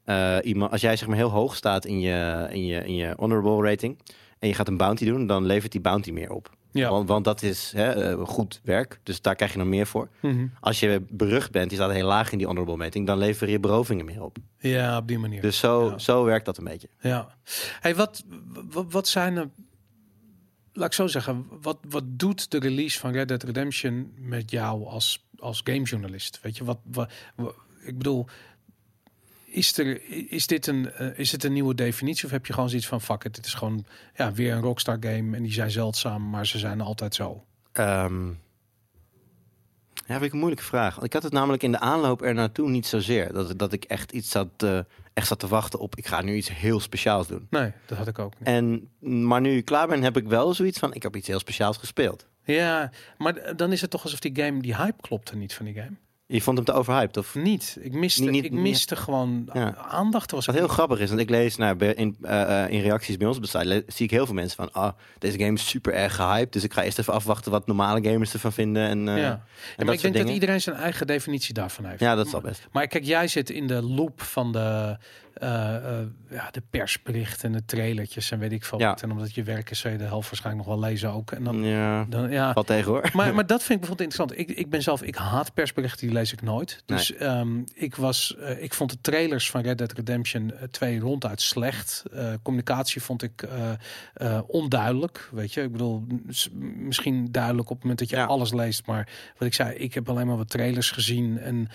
eh, 0.04 0.36
iemand, 0.42 0.70
als 0.72 0.80
jij 0.80 0.96
zeg 0.96 1.08
maar 1.08 1.16
heel 1.16 1.28
hoog 1.30 1.56
staat 1.56 1.84
in 1.84 2.00
je, 2.00 2.46
in, 2.50 2.66
je, 2.66 2.84
in 2.86 2.94
je 2.94 3.14
honorable 3.16 3.62
rating... 3.68 3.98
en 4.38 4.48
je 4.48 4.54
gaat 4.54 4.68
een 4.68 4.76
bounty 4.76 5.04
doen, 5.04 5.26
dan 5.26 5.46
levert 5.46 5.72
die 5.72 5.80
bounty 5.80 6.10
meer 6.10 6.30
op. 6.32 6.50
Ja. 6.72 6.90
Want, 6.90 7.08
want 7.08 7.24
dat 7.24 7.42
is 7.42 7.72
hè, 7.76 7.90
eh, 7.92 8.26
goed 8.26 8.60
werk, 8.64 9.00
dus 9.02 9.20
daar 9.20 9.34
krijg 9.34 9.52
je 9.52 9.58
nog 9.58 9.66
meer 9.66 9.86
voor. 9.86 10.08
Mhm. 10.20 10.46
Als 10.60 10.80
je 10.80 11.02
berucht 11.08 11.50
bent, 11.50 11.70
je 11.70 11.76
staat 11.76 11.90
heel 11.92 12.06
laag 12.06 12.32
in 12.32 12.38
die 12.38 12.46
honorable 12.46 12.76
meting, 12.76 13.06
dan 13.06 13.18
lever 13.18 13.48
je 13.48 13.60
berovingen 13.60 14.04
meer 14.04 14.22
op. 14.22 14.36
Ja, 14.58 14.96
op 14.96 15.08
die 15.08 15.18
manier. 15.18 15.40
Dus 15.42 15.58
zo, 15.58 15.88
Ja. 15.90 15.98
zo 15.98 16.24
werkt 16.24 16.44
dat 16.44 16.58
een 16.58 16.64
beetje. 16.64 16.88
Ja. 17.00 17.28
Hey, 17.80 17.94
wat, 17.94 18.24
wat, 18.70 18.86
wat 18.92 19.08
zijn 19.08 19.36
er... 19.36 19.48
Laat 20.72 20.86
ik 20.86 20.92
zo 20.92 21.06
zeggen, 21.06 21.46
wat, 21.60 21.78
wat 21.88 22.04
doet 22.06 22.50
de 22.50 22.58
release 22.58 22.98
van 22.98 23.12
Red 23.12 23.28
Dead 23.28 23.42
Redemption 23.42 24.12
met 24.16 24.50
jou 24.50 24.86
als, 24.86 25.26
als 25.38 25.60
gamejournalist? 25.64 26.40
Weet 26.42 26.56
je, 26.56 26.64
wat, 26.64 26.78
ik 27.84 27.98
bedoel, 27.98 28.26
is, 29.44 29.78
er, 29.78 30.02
is, 30.30 30.46
dit 30.46 30.66
een, 30.66 30.90
eh, 30.90 31.18
is 31.18 31.32
het 31.32 31.44
een 31.44 31.52
nieuwe 31.52 31.74
definitie 31.74 32.24
of 32.24 32.30
heb 32.30 32.46
je 32.46 32.52
gewoon 32.52 32.68
zoiets 32.68 32.86
van, 32.86 33.00
fuck 33.00 33.24
it, 33.24 33.34
dit 33.34 33.46
is 33.46 33.54
gewoon 33.54 33.84
ja, 34.14 34.32
weer 34.32 34.52
een 34.52 34.62
Rockstar 34.62 34.96
game 35.00 35.36
en 35.36 35.42
die 35.42 35.52
zijn 35.52 35.70
zeldzaam, 35.70 36.30
maar 36.30 36.46
ze 36.46 36.58
zijn 36.58 36.80
altijd 36.80 37.14
zo. 37.14 37.44
Ehm 37.72 38.28
ja, 40.10 40.20
ik 40.20 40.32
een 40.32 40.38
moeilijke 40.38 40.64
vraag. 40.64 41.00
Ik 41.00 41.12
had 41.12 41.22
het 41.22 41.32
namelijk 41.32 41.62
in 41.62 41.72
de 41.72 41.78
aanloop 41.78 42.22
er 42.22 42.34
naartoe 42.34 42.68
niet 42.68 42.86
zozeer. 42.86 43.32
Dat, 43.32 43.58
dat 43.58 43.72
ik 43.72 43.84
echt 43.84 44.12
iets 44.12 44.30
zat, 44.30 44.48
eh, 44.56 44.78
echt 45.20 45.28
zat 45.28 45.38
te 45.38 45.48
wachten 45.48 45.78
op, 45.78 45.96
ik 45.96 46.06
ga 46.06 46.22
nu 46.22 46.34
iets 46.34 46.52
heel 46.52 46.80
speciaals 46.80 47.26
doen. 47.26 47.46
Nee, 47.50 47.72
dat 47.86 47.98
had 47.98 48.08
ik 48.08 48.18
ook 48.18 48.38
niet. 48.38 48.48
En, 48.48 48.88
maar 49.26 49.40
nu 49.40 49.56
ik 49.56 49.64
klaar 49.64 49.88
ben, 49.88 50.02
heb 50.02 50.16
ik 50.16 50.28
wel 50.28 50.54
zoiets 50.54 50.78
van, 50.78 50.94
ik 50.94 51.02
heb 51.02 51.16
iets 51.16 51.28
heel 51.28 51.38
speciaals 51.38 51.76
gespeeld. 51.76 52.26
Ja, 52.44 52.90
maar 53.18 53.56
dan 53.56 53.72
is 53.72 53.80
het 53.80 53.90
toch 53.90 54.02
alsof 54.02 54.20
die 54.20 54.36
game, 54.44 54.62
die 54.62 54.76
hype 54.76 55.00
klopte 55.00 55.36
niet 55.36 55.54
van 55.54 55.64
die 55.64 55.74
game. 55.74 55.96
Je 56.32 56.42
vond 56.42 56.56
hem 56.56 56.66
te 56.66 56.72
overhyped, 56.72 57.16
of? 57.16 57.34
Niet. 57.34 57.76
Ik 57.80 57.92
miste, 57.92 58.20
Niet- 58.22 58.30
niet- 58.30 58.44
ik 58.44 58.52
miste 58.52 58.96
gewoon 58.96 59.48
Ja. 59.52 59.74
aandacht. 59.76 60.30
Was 60.30 60.46
Wat 60.46 60.54
heel 60.54 60.68
grappig 60.68 60.98
is, 60.98 61.08
want 61.08 61.20
ik 61.20 61.30
lees 61.30 61.56
nou, 61.56 61.84
in, 61.84 62.16
eh, 62.22 62.64
eh, 62.64 62.70
in 62.72 62.80
reacties 62.80 63.16
bij 63.16 63.26
ons 63.26 63.36
op 63.36 63.42
de 63.42 63.48
site, 63.48 63.84
zie 63.86 64.04
ik 64.04 64.10
heel 64.10 64.26
veel 64.26 64.34
mensen 64.34 64.56
van, 64.56 64.72
ah, 64.72 64.92
deze 65.18 65.38
game 65.38 65.52
is 65.52 65.68
super 65.68 65.92
erg 65.94 66.14
gehyped, 66.14 66.52
dus 66.52 66.64
ik 66.64 66.72
ga 66.72 66.82
eerst 66.82 66.98
even 66.98 67.12
afwachten 67.12 67.50
wat 67.50 67.66
normale 67.66 68.08
gamers 68.10 68.32
ervan 68.32 68.52
vinden. 68.52 68.88
En, 68.88 69.08
eh, 69.08 69.16
ja. 69.22 69.44
en 69.76 69.84
maar 69.86 69.94
ik 69.94 70.00
denk 70.00 70.16
dat 70.16 70.28
iedereen 70.28 70.60
zijn 70.60 70.76
eigen 70.76 71.06
definitie 71.06 71.54
daarvan 71.54 71.84
heeft. 71.84 72.00
Ja, 72.00 72.14
dat 72.14 72.26
is 72.26 72.34
al 72.34 72.40
best. 72.40 72.66
Maar 72.72 72.86
kijk, 72.86 73.04
jij 73.04 73.28
zit 73.28 73.50
in 73.50 73.66
de 73.66 73.82
loop 73.82 74.22
van 74.22 74.52
de, 74.52 74.96
eh, 75.40 75.76
eh, 76.00 76.06
ja, 76.30 76.48
de 76.50 76.62
persberichten 76.70 77.46
en 77.48 77.52
de 77.58 77.64
trailertjes 77.64 78.30
en 78.30 78.38
weet 78.38 78.52
ik 78.52 78.64
veel 78.64 78.78
Ja. 78.78 78.88
wat. 78.88 79.02
En 79.02 79.10
omdat 79.10 79.34
je 79.34 79.42
werk 79.42 79.70
is, 79.70 79.78
zou 79.78 79.92
je 79.92 79.98
de 79.98 80.04
helft 80.06 80.28
waarschijnlijk 80.30 80.66
nog 80.66 80.76
wel 80.78 80.88
lezen 80.88 81.12
ook. 81.12 81.30
En 81.32 81.44
dan, 81.44 81.64
Ja, 81.64 82.04
dan 82.08 82.30
ja. 82.30 82.52
valt 82.52 82.66
tegen 82.66 82.90
hoor. 82.90 83.10
Maar, 83.12 83.34
maar 83.34 83.46
dat 83.54 83.62
vind 83.62 83.70
ik 83.82 83.86
bijvoorbeeld 83.86 84.12
interessant. 84.12 84.50
Ik, 84.50 84.58
ik 84.58 84.70
ben 84.70 84.82
zelf, 84.82 85.02
ik 85.02 85.14
haat 85.14 85.54
persberichten, 85.54 86.06
die 86.06 86.16
lees 86.16 86.32
ik 86.32 86.42
nooit. 86.42 86.82
Dus 86.86 87.14
ehm, 87.14 87.60
ik 87.74 87.96
was, 87.96 88.36
eh, 88.36 88.62
ik 88.62 88.74
vond 88.74 88.90
de 88.90 89.00
trailers 89.00 89.50
van 89.50 89.60
Red 89.62 89.78
Dead 89.78 89.92
Redemption 89.92 90.52
eh, 90.54 90.62
2 90.68 90.98
ronduit 90.98 91.40
slecht. 91.40 92.02
Communicatie 92.42 93.02
vond 93.02 93.22
ik 93.22 93.48
onduidelijk. 94.46 95.28
Weet 95.32 95.52
je, 95.52 95.62
ik 95.62 95.72
bedoel, 95.72 96.06
misschien 96.76 97.28
duidelijk 97.30 97.68
op 97.70 97.74
het 97.74 97.82
moment 97.82 97.98
dat 97.98 98.10
je 98.10 98.16
Ja. 98.16 98.24
alles 98.24 98.52
leest. 98.52 98.86
Maar 98.86 99.08
wat 99.38 99.48
ik 99.48 99.54
zei, 99.54 99.74
ik 99.74 99.94
heb 99.94 100.08
alleen 100.08 100.26
maar 100.26 100.36
wat 100.36 100.50
trailers 100.50 100.90
gezien 100.90 101.38
en 101.38 101.68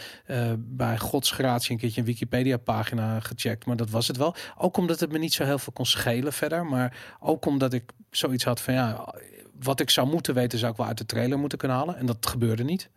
bij 0.57 0.97
godsgratie 0.97 1.71
een 1.71 1.77
keertje 1.77 1.99
een 2.01 2.07
Wikipedia-pagina 2.07 3.19
gecheckt. 3.19 3.53
Maar 3.65 3.75
dat 3.75 3.89
was 3.89 4.07
het 4.07 4.17
wel. 4.17 4.35
Ook 4.57 4.77
omdat 4.77 4.99
het 4.99 5.11
me 5.11 5.17
niet 5.17 5.33
zo 5.33 5.43
heel 5.43 5.59
veel 5.59 5.73
kon 5.73 5.85
schelen 5.85 6.33
verder. 6.33 6.65
Maar 6.65 7.15
ook 7.19 7.45
omdat 7.45 7.73
ik 7.73 7.83
zoiets 8.11 8.43
had 8.43 8.61
van 8.61 8.73
ja, 8.73 9.13
wat 9.59 9.79
ik 9.79 9.89
zou 9.89 10.07
moeten 10.07 10.33
weten, 10.33 10.59
zou 10.59 10.71
ik 10.71 10.77
wel 10.77 10.87
uit 10.87 10.97
de 10.97 11.05
trailer 11.05 11.39
moeten 11.39 11.57
kunnen 11.57 11.77
halen. 11.77 11.97
En 11.97 12.05
dat 12.05 12.27
gebeurde 12.27 12.63
niet. 12.63 12.89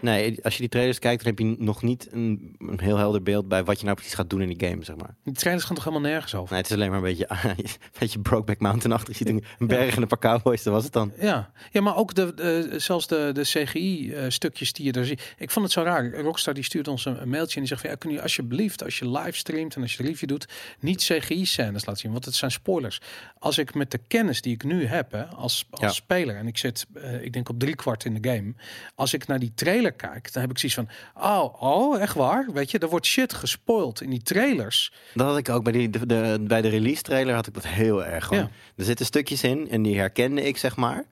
Nee, 0.00 0.44
als 0.44 0.54
je 0.54 0.60
die 0.60 0.68
trailers 0.68 0.98
kijkt, 0.98 1.24
dan 1.24 1.34
heb 1.36 1.38
je 1.46 1.54
nog 1.64 1.82
niet 1.82 2.08
een, 2.12 2.56
een 2.58 2.80
heel 2.80 2.96
helder 2.96 3.22
beeld 3.22 3.48
bij 3.48 3.64
wat 3.64 3.78
je 3.78 3.84
nou 3.84 3.96
precies 3.96 4.14
gaat 4.14 4.30
doen 4.30 4.42
in 4.42 4.56
die 4.56 4.68
game, 4.68 4.84
zeg 4.84 4.96
maar. 4.96 5.14
Die 5.24 5.34
trailers 5.34 5.66
gaan 5.66 5.74
toch 5.76 5.84
helemaal 5.84 6.10
nergens 6.10 6.34
over? 6.34 6.50
Nee, 6.52 6.60
het 6.62 6.70
is 6.70 6.76
alleen 6.76 6.88
maar 6.88 6.98
een 6.98 7.04
beetje, 7.04 7.26
een 7.42 7.56
beetje 7.98 8.18
Brokeback 8.18 8.58
Mountain-achtig. 8.60 9.18
Je 9.18 9.24
ziet 9.24 9.34
een- 9.34 9.44
een 9.58 9.66
berg 9.66 9.96
en 9.96 10.02
een 10.02 10.08
paar 10.08 10.18
cowboys, 10.18 10.62
dat 10.62 10.72
was 10.72 10.84
het 10.84 10.92
dan. 10.92 11.12
Ja. 11.20 11.50
ja, 11.70 11.80
maar 11.80 11.96
ook 11.96 12.14
de, 12.14 12.34
de, 12.34 12.74
zelfs 12.78 13.06
de, 13.06 13.30
de 13.32 13.42
CGI-stukjes 13.42 14.72
die 14.72 14.84
je 14.84 14.92
daar 14.92 15.04
ziet. 15.04 15.34
Ik 15.38 15.50
vond 15.50 15.64
het 15.64 15.74
zo 15.74 15.82
raar. 15.82 16.14
Rockstar 16.20 16.54
die 16.54 16.64
stuurt 16.64 16.88
ons 16.88 17.04
een, 17.04 17.22
een 17.22 17.28
mailtje 17.28 17.54
en 17.54 17.60
die 17.60 17.68
zegt 17.68 17.80
van... 17.80 17.90
Ja, 17.90 17.96
kun 17.96 18.10
je 18.12 18.22
alsjeblieft, 18.22 18.84
als 18.84 18.98
je 18.98 19.10
livestreamt 19.10 19.76
en 19.76 19.82
als 19.82 19.94
je 19.96 20.02
de 20.02 20.08
review 20.08 20.28
doet... 20.28 20.48
niet 20.80 21.02
CGI-scènes 21.02 21.84
laten 21.84 22.00
zien, 22.02 22.12
want 22.12 22.24
het 22.24 22.34
zijn 22.34 22.50
spoilers. 22.50 23.00
Als 23.38 23.58
ik 23.58 23.74
met 23.74 23.90
de 23.90 23.98
kennis 24.08 24.40
die 24.40 24.54
ik 24.54 24.64
nu 24.64 24.86
heb 24.86 25.12
hè, 25.12 25.24
als, 25.24 25.66
als 25.70 25.80
Ja. 25.80 25.88
speler... 25.88 26.36
en 26.36 26.46
ik 26.46 26.58
zit, 26.58 26.86
eh, 26.94 27.22
ik 27.24 27.32
denk 27.32 27.48
op 27.48 27.58
drie 27.58 27.74
kwart 27.74 28.04
in 28.04 28.14
de 28.20 28.28
game... 28.30 28.54
als 28.94 29.14
ik 29.14 29.26
naar 29.26 29.38
die 29.38 29.52
trailer 29.54 29.73
kijk, 29.82 30.32
dan 30.32 30.42
heb 30.42 30.50
ik 30.50 30.58
zoiets 30.58 30.78
van... 30.78 30.88
Oh, 31.30 31.62
oh, 31.62 32.00
echt 32.00 32.14
waar? 32.14 32.48
Weet 32.52 32.70
je, 32.70 32.78
er 32.78 32.88
wordt 32.88 33.06
shit 33.06 33.32
gespoild 33.34 34.00
in 34.00 34.10
die 34.10 34.22
trailers. 34.22 34.92
Dat 35.14 35.26
had 35.26 35.36
ik 35.38 35.48
ook 35.48 35.62
bij, 35.64 35.72
die, 35.72 35.90
de, 35.90 36.06
de- 36.06 36.44
bij 36.46 36.62
de 36.62 36.68
release 36.68 37.02
trailer 37.02 37.34
had 37.34 37.46
ik 37.46 37.54
dat 37.54 37.66
heel 37.66 38.04
erg. 38.04 38.24
Gewoon. 38.26 38.42
Ja. 38.42 38.50
Er 38.76 38.84
zitten 38.84 39.06
stukjes 39.06 39.42
in 39.42 39.70
en 39.70 39.82
die 39.82 39.98
herkende 39.98 40.42
ik, 40.42 40.56
zeg 40.56 40.76
maar. 40.76 41.04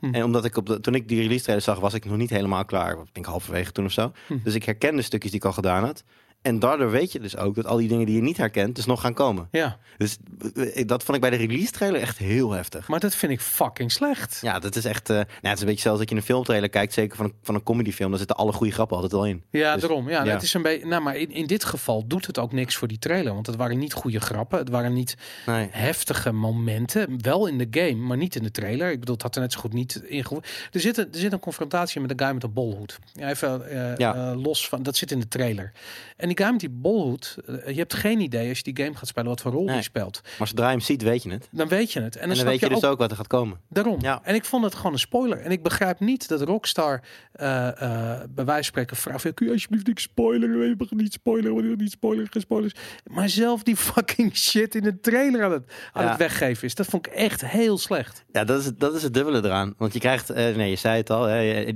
Hm. 0.00 0.14
En 0.14 0.24
omdat 0.24 0.44
ik 0.44 0.56
op 0.56 0.66
de, 0.66 0.80
toen 0.80 0.94
ik 0.94 1.08
die 1.08 1.20
release 1.20 1.42
trailer 1.42 1.64
zag, 1.64 1.80
was 1.80 1.94
ik 1.94 2.04
nog 2.04 2.16
niet 2.16 2.30
helemaal 2.30 2.64
klaar. 2.64 2.92
Ik 2.92 3.14
denk 3.14 3.26
halverwege 3.26 3.72
toen 3.72 3.84
of 3.84 3.92
zo. 3.92 4.12
Hm. 4.26 4.38
Dus 4.42 4.54
ik 4.54 4.64
herkende 4.64 5.02
stukjes 5.02 5.30
die 5.30 5.40
ik 5.40 5.46
al 5.46 5.52
gedaan 5.52 5.84
had. 5.84 6.04
En 6.46 6.58
daardoor 6.58 6.90
weet 6.90 7.12
je 7.12 7.20
dus 7.20 7.36
ook 7.36 7.54
dat 7.54 7.66
al 7.66 7.76
die 7.76 7.88
dingen 7.88 8.06
die 8.06 8.14
je 8.14 8.22
niet 8.22 8.36
herkent, 8.36 8.74
dus 8.76 8.86
nog 8.86 9.00
gaan 9.00 9.14
komen. 9.14 9.48
Ja, 9.50 9.78
Dus 9.96 10.16
eh, 10.54 10.86
dat 10.86 11.02
vond 11.02 11.16
ik 11.16 11.22
bij 11.30 11.38
de 11.38 11.46
release 11.46 11.70
trailer 11.72 12.00
echt 12.00 12.18
heel 12.18 12.50
heftig. 12.50 12.88
maar 12.88 13.00
dat 13.00 13.14
vind 13.14 13.32
ik 13.32 13.40
fucking 13.40 13.92
slecht. 13.92 14.38
Ja, 14.42 14.58
dat 14.58 14.76
is 14.76 14.84
echt. 14.84 15.10
eh 15.10 15.16
nou, 15.16 15.26
het 15.40 15.52
is 15.54 15.60
een 15.60 15.66
beetje 15.66 15.80
zelfs 15.82 15.98
dat 15.98 16.08
je 16.10 16.16
een 16.16 16.22
filmtrailer 16.22 16.68
kijkt, 16.68 16.92
zeker 16.92 17.16
van 17.16 17.26
een, 17.26 17.32
van 17.42 17.54
een 17.54 17.62
comedyfilm. 17.62 18.08
Daar 18.10 18.18
zitten 18.18 18.36
alle 18.36 18.52
goede 18.52 18.72
grappen 18.72 18.96
altijd 18.96 19.14
al 19.14 19.26
in. 19.26 19.42
Ja, 19.50 19.72
Dus, 19.72 19.80
daarom. 19.82 20.08
Ja, 20.08 20.24
ja. 20.24 20.32
Het 20.32 20.42
is 20.42 20.54
een 20.54 20.62
beetje. 20.62 20.86
Nou, 20.86 21.02
maar 21.02 21.16
in, 21.16 21.30
in 21.30 21.46
dit 21.46 21.64
geval 21.64 22.06
doet 22.06 22.26
het 22.26 22.38
ook 22.38 22.52
niks 22.52 22.76
voor 22.76 22.88
die 22.88 22.98
trailer, 22.98 23.34
want 23.34 23.46
het 23.46 23.56
waren 23.56 23.78
niet 23.78 23.92
goede 23.92 24.20
grappen. 24.20 24.58
Het 24.58 24.68
waren 24.68 24.92
niet 24.92 25.14
Nee. 25.46 25.68
heftige 25.70 26.32
momenten. 26.32 27.18
Wel 27.22 27.46
in 27.46 27.58
de 27.58 27.66
game, 27.70 27.94
maar 28.06 28.16
niet 28.16 28.36
in 28.36 28.42
de 28.42 28.50
trailer. 28.50 28.90
Ik 28.90 28.98
bedoel, 29.00 29.14
het 29.14 29.22
had 29.22 29.34
er 29.34 29.40
net 29.40 29.52
zo 29.52 29.60
goed 29.60 29.72
niet 29.72 29.94
in. 30.06 30.24
Er 30.72 30.80
zit 30.80 30.98
een, 30.98 31.08
er 31.12 31.18
zit 31.18 31.32
een 31.32 31.38
confrontatie 31.40 32.00
met 32.00 32.10
een 32.10 32.18
guy 32.18 32.34
met 32.34 32.42
een 32.42 32.52
bolhoed. 32.52 32.98
Ja, 33.12 33.28
even 33.28 33.68
eh, 33.70 33.96
Ja. 33.96 34.34
los 34.34 34.68
van. 34.68 34.82
Dat 34.82 34.96
zit 34.96 35.10
in 35.10 35.20
de 35.20 35.28
trailer. 35.28 35.72
En 36.16 36.26
die 36.26 36.35
guy 36.38 36.50
met 36.50 36.60
die 36.60 36.70
bolhoed, 36.70 37.36
eh, 37.46 37.68
je 37.68 37.78
hebt 37.78 37.94
geen 37.94 38.20
idee 38.20 38.48
als 38.48 38.58
je 38.58 38.72
die 38.72 38.84
game 38.84 38.96
gaat 38.96 39.08
spelen 39.08 39.28
wat 39.28 39.40
voor 39.40 39.52
rol 39.52 39.64
Nee. 39.64 39.74
die 39.74 39.82
speelt. 39.82 40.20
Maar 40.38 40.48
zodra 40.48 40.64
je 40.64 40.70
hem 40.70 40.80
ziet, 40.80 41.02
weet 41.02 41.22
je 41.22 41.30
het. 41.30 41.48
Dan 41.50 41.68
weet 41.68 41.92
je 41.92 42.00
het. 42.00 42.16
En 42.16 42.20
dan, 42.20 42.22
En 42.22 42.28
dan 42.28 42.36
snap 42.36 42.48
weet 42.48 42.60
je 42.60 42.68
dus 42.68 42.84
ook 42.84 42.98
wat 42.98 43.10
er 43.10 43.16
gaat 43.16 43.26
komen. 43.26 43.60
Daarom. 43.68 44.00
Ja. 44.00 44.20
En 44.22 44.34
ik 44.34 44.44
vond 44.44 44.64
het 44.64 44.74
gewoon 44.74 44.92
een 44.92 44.98
spoiler. 44.98 45.38
En 45.40 45.50
ik 45.50 45.62
begrijp 45.62 46.00
niet 46.00 46.28
dat 46.28 46.40
Rockstar 46.42 47.02
eh, 47.32 47.68
eh, 47.68 48.20
bij 48.30 48.44
wijze 48.44 48.52
van 48.52 48.62
spreken 48.64 48.96
vraagt... 48.96 49.34
Kun 49.34 49.46
je 49.46 49.52
alsjeblieft 49.52 49.86
niet 49.86 50.00
spoileren? 50.00 50.58
We 50.58 50.74
mag 50.78 50.90
niet 50.90 51.12
spoileren, 51.12 51.56
we 51.56 51.74
niet 51.76 51.90
spoileren, 51.90 52.30
geen 52.32 52.42
spoilers. 52.42 52.74
Maar 53.10 53.28
zelf 53.28 53.62
die 53.62 53.76
fucking 53.92 54.36
shit 54.36 54.74
in 54.74 54.82
de 54.82 55.00
trailer 55.00 55.44
aan 55.44 55.52
het, 55.52 55.72
aan 55.92 56.02
Ja. 56.04 56.08
het 56.08 56.18
weggeven 56.18 56.64
is. 56.66 56.74
Dat 56.74 56.86
vond 56.86 57.06
ik 57.06 57.12
echt 57.12 57.46
heel 57.46 57.78
slecht. 57.78 58.24
Ja, 58.32 58.44
dat 58.44 58.60
is, 58.60 58.66
het, 58.66 58.80
dat 58.80 58.94
is 58.94 59.02
het 59.02 59.14
dubbele 59.14 59.44
eraan. 59.44 59.74
Want 59.78 59.92
je 59.92 59.98
krijgt, 59.98 60.34
nee, 60.34 60.70
je 60.70 60.76
zei 60.76 60.96
het 60.96 61.10
al, 61.10 61.26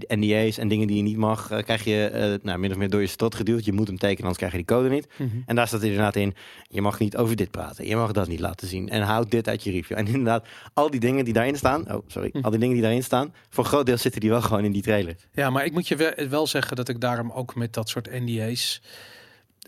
NDA's 0.08 0.58
en 0.58 0.68
dingen 0.68 0.86
die 0.86 0.96
je 0.96 1.02
niet 1.02 1.16
mag, 1.16 1.46
krijg 1.62 1.84
je 1.84 2.38
nou, 2.42 2.58
min 2.58 2.70
of 2.70 2.76
meer 2.76 2.90
door 2.90 3.00
je 3.00 3.06
strot 3.06 3.34
geduwd. 3.34 3.64
Je 3.64 3.72
moet 3.72 3.86
hem 3.86 3.98
tekenen, 3.98 4.20
anders 4.20 4.38
krijg 4.38 4.49
je 4.50 4.56
die 4.56 4.66
code 4.66 4.88
niet. 4.88 5.08
En 5.46 5.56
daar 5.56 5.66
staat 5.66 5.82
inderdaad 5.82 6.16
in, 6.16 6.34
je 6.68 6.80
mag 6.80 6.98
niet 6.98 7.16
over 7.16 7.36
dit 7.36 7.50
praten. 7.50 7.86
Je 7.86 7.96
mag 7.96 8.12
dat 8.12 8.28
niet 8.28 8.40
laten 8.40 8.68
zien. 8.68 8.88
En 8.88 9.02
houd 9.02 9.30
dit 9.30 9.48
uit 9.48 9.62
je 9.62 9.70
review. 9.70 9.98
En 9.98 10.06
inderdaad, 10.06 10.46
al 10.74 10.90
die 10.90 11.00
dingen 11.00 11.24
die 11.24 11.34
daarin 11.34 11.56
staan, 11.56 11.92
oh 11.94 12.04
sorry, 12.06 12.30
al 12.42 12.50
die 12.50 12.60
dingen 12.60 12.74
die 12.74 12.82
daarin 12.82 13.04
staan, 13.04 13.34
voor 13.50 13.64
een 13.64 13.70
groot 13.70 13.86
deel 13.86 13.96
zitten 13.96 14.20
die 14.20 14.30
wel 14.30 14.42
gewoon 14.42 14.64
in 14.64 14.72
die 14.72 14.82
trailer. 14.82 15.16
Ja, 15.32 15.50
maar 15.50 15.64
ik 15.64 15.72
moet 15.72 15.88
je 15.88 16.26
wel 16.30 16.46
zeggen 16.46 16.76
dat 16.76 16.88
ik 16.88 17.00
daarom 17.00 17.30
ook 17.32 17.54
met 17.54 17.72
dat 17.74 17.88
soort 17.88 18.10
NDA's... 18.10 18.82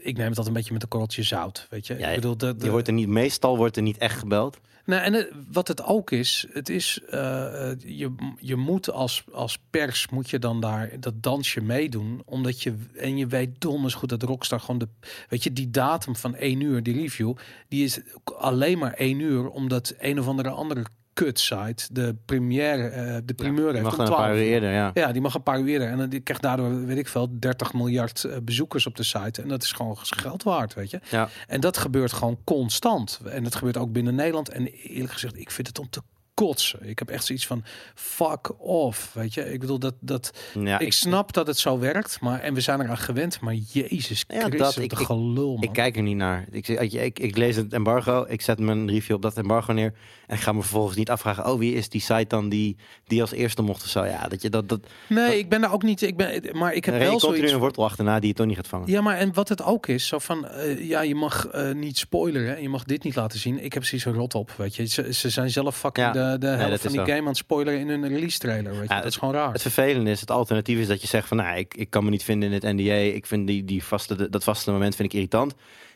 Ik 0.05 0.17
neem 0.17 0.29
het 0.29 0.37
altijd 0.39 0.47
een 0.47 0.53
beetje 0.53 0.73
met 0.73 0.83
een 0.83 0.89
korreltje 0.89 1.23
zout, 1.23 1.67
weet 1.71 1.87
je. 1.87 1.99
Ja, 1.99 2.09
ik 2.09 2.15
bedoel, 2.15 2.37
de, 2.37 2.57
de, 2.57 2.65
Je 2.65 2.71
wordt 2.71 2.87
er 2.87 2.93
niet, 2.95 3.09
meestal 3.09 3.57
wordt 3.57 3.77
er 3.77 3.83
niet 3.83 3.99
echt 3.99 4.19
gebeld. 4.19 4.59
Nou, 4.85 5.03
en 5.03 5.13
het- 5.13 5.33
wat 5.53 5.69
het 5.69 5.85
ook 5.85 6.11
is, 6.11 6.47
het 6.53 6.69
is, 6.69 7.01
eh, 7.11 7.71
eh, 7.71 7.77
je, 7.85 8.15
je 8.41 8.57
moet 8.57 8.91
als, 8.91 9.25
als 9.33 9.59
pers, 9.71 10.09
moet 10.09 10.31
je 10.31 10.39
dan 10.39 10.61
daar 10.61 10.91
dat 11.01 11.23
dansje 11.23 11.61
meedoen, 11.61 12.23
omdat 12.25 12.63
je, 12.63 12.75
en 12.97 13.17
je 13.17 13.27
weet 13.27 13.61
donders 13.61 13.95
goed 13.95 14.09
dat 14.09 14.23
Rockstar 14.23 14.61
gewoon 14.61 14.79
de, 14.79 14.89
weet 15.29 15.43
je, 15.43 15.53
die 15.53 15.71
datum 15.71 16.17
van 16.17 16.35
één 16.35 16.61
uur, 16.61 16.83
die 16.83 16.95
review, 17.01 17.35
die 17.69 17.85
is 17.85 18.01
alleen 18.39 18.79
maar 18.79 18.93
één 18.93 19.19
uur, 19.21 19.49
omdat 19.49 19.95
een 19.99 20.19
of 20.21 20.27
andere 20.27 20.51
andere 20.51 20.85
kutsite 21.13 21.93
de 21.93 22.17
première, 22.25 22.89
eh, 22.89 23.17
de 23.25 23.35
primeur 23.35 23.73
heeft 23.73 23.83
mag 23.83 23.93
om 23.93 23.99
dan 23.99 24.07
een 24.07 24.13
paar 24.13 24.25
12 24.25 24.37
uur 24.37 24.43
eerder, 24.43 24.73
ja. 24.73 24.91
Ja, 24.95 25.13
die 25.13 25.23
mag 25.23 25.35
een 25.35 25.43
paar 25.43 25.61
uur 25.61 25.67
eerder. 25.67 25.89
En 25.89 25.99
dan 25.99 26.09
die 26.09 26.21
krijgt 26.21 26.43
daardoor, 26.43 26.85
weet 26.87 26.99
ik 26.99 27.09
veel, 27.09 27.39
30 27.39 27.73
miljard 27.73 28.25
eh, 28.25 28.37
bezoekers 28.43 28.87
op 28.87 28.97
de 28.97 29.03
site. 29.03 29.43
En 29.43 29.49
dat 29.49 29.63
is 29.63 29.73
gewoon 29.73 29.97
geld 30.01 30.43
waard, 30.43 30.75
weet 30.75 30.91
je. 30.91 31.01
ja. 31.11 31.29
En 31.47 31.61
dat 31.61 31.77
gebeurt 31.77 32.13
gewoon 32.13 32.39
constant. 32.45 33.21
En 33.25 33.45
dat 33.45 33.55
gebeurt 33.55 33.77
ook 33.77 33.93
binnen 33.93 34.15
Nederland. 34.15 34.49
En 34.49 34.67
eerlijk 34.67 35.13
gezegd, 35.13 35.37
ik 35.39 35.51
vind 35.51 35.67
het 35.67 35.79
om 35.79 35.91
te 35.91 36.03
kotsen. 36.47 36.89
Ik 36.89 36.99
heb 36.99 37.09
echt 37.11 37.25
zoiets 37.25 37.47
van 37.47 37.65
fuck 37.95 38.51
off, 38.59 39.11
weet 39.15 39.35
je. 39.35 39.53
Ik 39.53 39.61
bedoel 39.61 39.79
dat 39.79 39.95
dat 40.01 40.31
ja 40.61 40.79
ik, 40.79 40.93
snap 40.93 41.33
dat 41.33 41.47
het 41.47 41.59
zo 41.59 41.79
werkt, 41.79 42.21
maar 42.21 42.41
en 42.41 42.55
we 42.55 42.61
zijn 42.61 42.81
eraan 42.81 42.99
gewend, 42.99 43.41
maar 43.41 43.55
Jezus 43.55 44.25
Ja, 44.29 44.41
Christus, 44.41 44.59
dat- 44.59 44.79
ik- 44.85 44.93
gelul, 44.95 45.55
man. 45.55 45.63
Ik 45.63 45.73
kijk 45.73 45.97
er 45.97 46.03
niet 46.03 46.17
naar. 46.17 46.47
Ik, 46.51 46.69
ik, 46.69 46.93
ik, 46.93 47.19
ik 47.19 47.37
lees 47.37 47.57
het 47.57 47.73
embargo, 47.73 48.25
ik 48.29 48.41
zet 48.41 48.59
mijn 48.59 48.89
review 48.91 49.17
op 49.17 49.23
dat 49.23 49.37
embargo 49.37 49.73
neer. 49.73 49.93
En 50.27 50.37
ik 50.37 50.43
ga 50.43 50.53
me 50.53 50.61
vervolgens 50.61 50.97
niet 50.97 51.11
afvragen, 51.11 51.47
oh 51.53 51.59
wie 51.59 51.75
is 51.75 51.89
die 51.89 52.01
site 52.01 52.25
dan 52.29 52.49
die, 52.49 52.77
die 53.07 53.21
als 53.21 53.33
eerste 53.33 53.63
mocht 53.63 53.83
of 53.83 53.89
zo. 53.89 54.05
Ja, 54.05 54.29
dat 54.29 54.43
je 54.43 54.51
dat, 54.51 54.69
dat 54.69 54.81
nee, 55.09 55.39
ik 55.39 55.49
ben 55.49 55.61
daar 55.61 55.73
ook 55.73 55.83
niet. 55.83 56.03
Ik 56.03 56.17
ben, 56.17 56.43
maar 56.53 56.73
ik 56.75 56.85
heb 56.85 56.99
wel 56.99 57.21
zoiets. 57.21 57.53
een 57.53 57.59
wortel 57.59 57.85
achterna 57.85 58.19
die 58.19 58.29
je 58.29 58.35
toch 58.35 58.47
niet 58.47 58.57
gaat 58.57 58.69
vangen. 58.69 58.91
Ja, 58.91 59.01
maar 59.01 59.17
en 59.17 59.33
wat 59.35 59.49
het 59.49 59.63
ook 59.63 59.87
is, 59.87 60.07
zo 60.07 60.19
van, 60.19 60.47
eh, 60.47 60.89
ja, 60.89 61.01
je 61.01 61.15
mag 61.15 61.47
eh, 61.47 61.73
niet 61.73 61.99
spoileren, 61.99 62.63
je 62.63 62.69
mag 62.69 62.85
dit 62.85 63.05
niet 63.05 63.15
laten 63.17 63.39
zien. 63.39 63.55
Ik 63.65 63.73
heb 63.73 63.83
precies 63.83 64.05
een 64.05 64.13
rot 64.13 64.35
op, 64.35 64.51
weet 64.57 64.77
je. 64.77 64.87
Ze, 64.87 65.13
ze 65.15 65.31
zijn 65.31 65.51
zelf 65.51 65.77
fucking 65.79 66.07
Ja. 66.07 66.13
de 66.32 66.32
helft 66.41 66.71
dat 66.71 66.81
van 66.81 66.91
die 66.91 67.01
zo. 67.01 67.05
game 67.07 67.21
aan 67.21 67.27
het 67.27 67.37
spoileren 67.37 67.81
in 67.81 67.89
hun 67.89 68.09
release 68.09 68.39
trailer. 68.39 68.73
Weet 68.73 68.89
je? 68.89 68.95
Ja, 68.95 69.01
dat 69.01 69.11
is 69.11 69.17
gewoon 69.17 69.35
raar. 69.35 69.53
Het 69.53 69.63
vervelende 69.63 70.11
is, 70.11 70.21
het 70.21 70.31
alternatief 70.31 70.79
is 70.79 70.87
dat 70.87 71.01
je 71.01 71.07
zegt 71.07 71.29
van, 71.29 71.37
nou, 71.37 71.57
ik, 71.57 71.75
ik 71.75 71.91
kan 71.91 72.05
me 72.05 72.11
niet 72.11 72.25
vinden 72.25 72.49
in 72.53 72.55
het 72.55 72.77
NDA. 72.77 72.95
Ik 72.95 73.27
vind 73.27 73.47
die, 73.47 73.65
die 73.65 73.85
vaste, 73.85 74.31
dat 74.31 74.45
vaste 74.45 74.71
moment 74.71 74.97
vind 74.97 75.09
ik 75.09 75.15
irritant. 75.15 75.55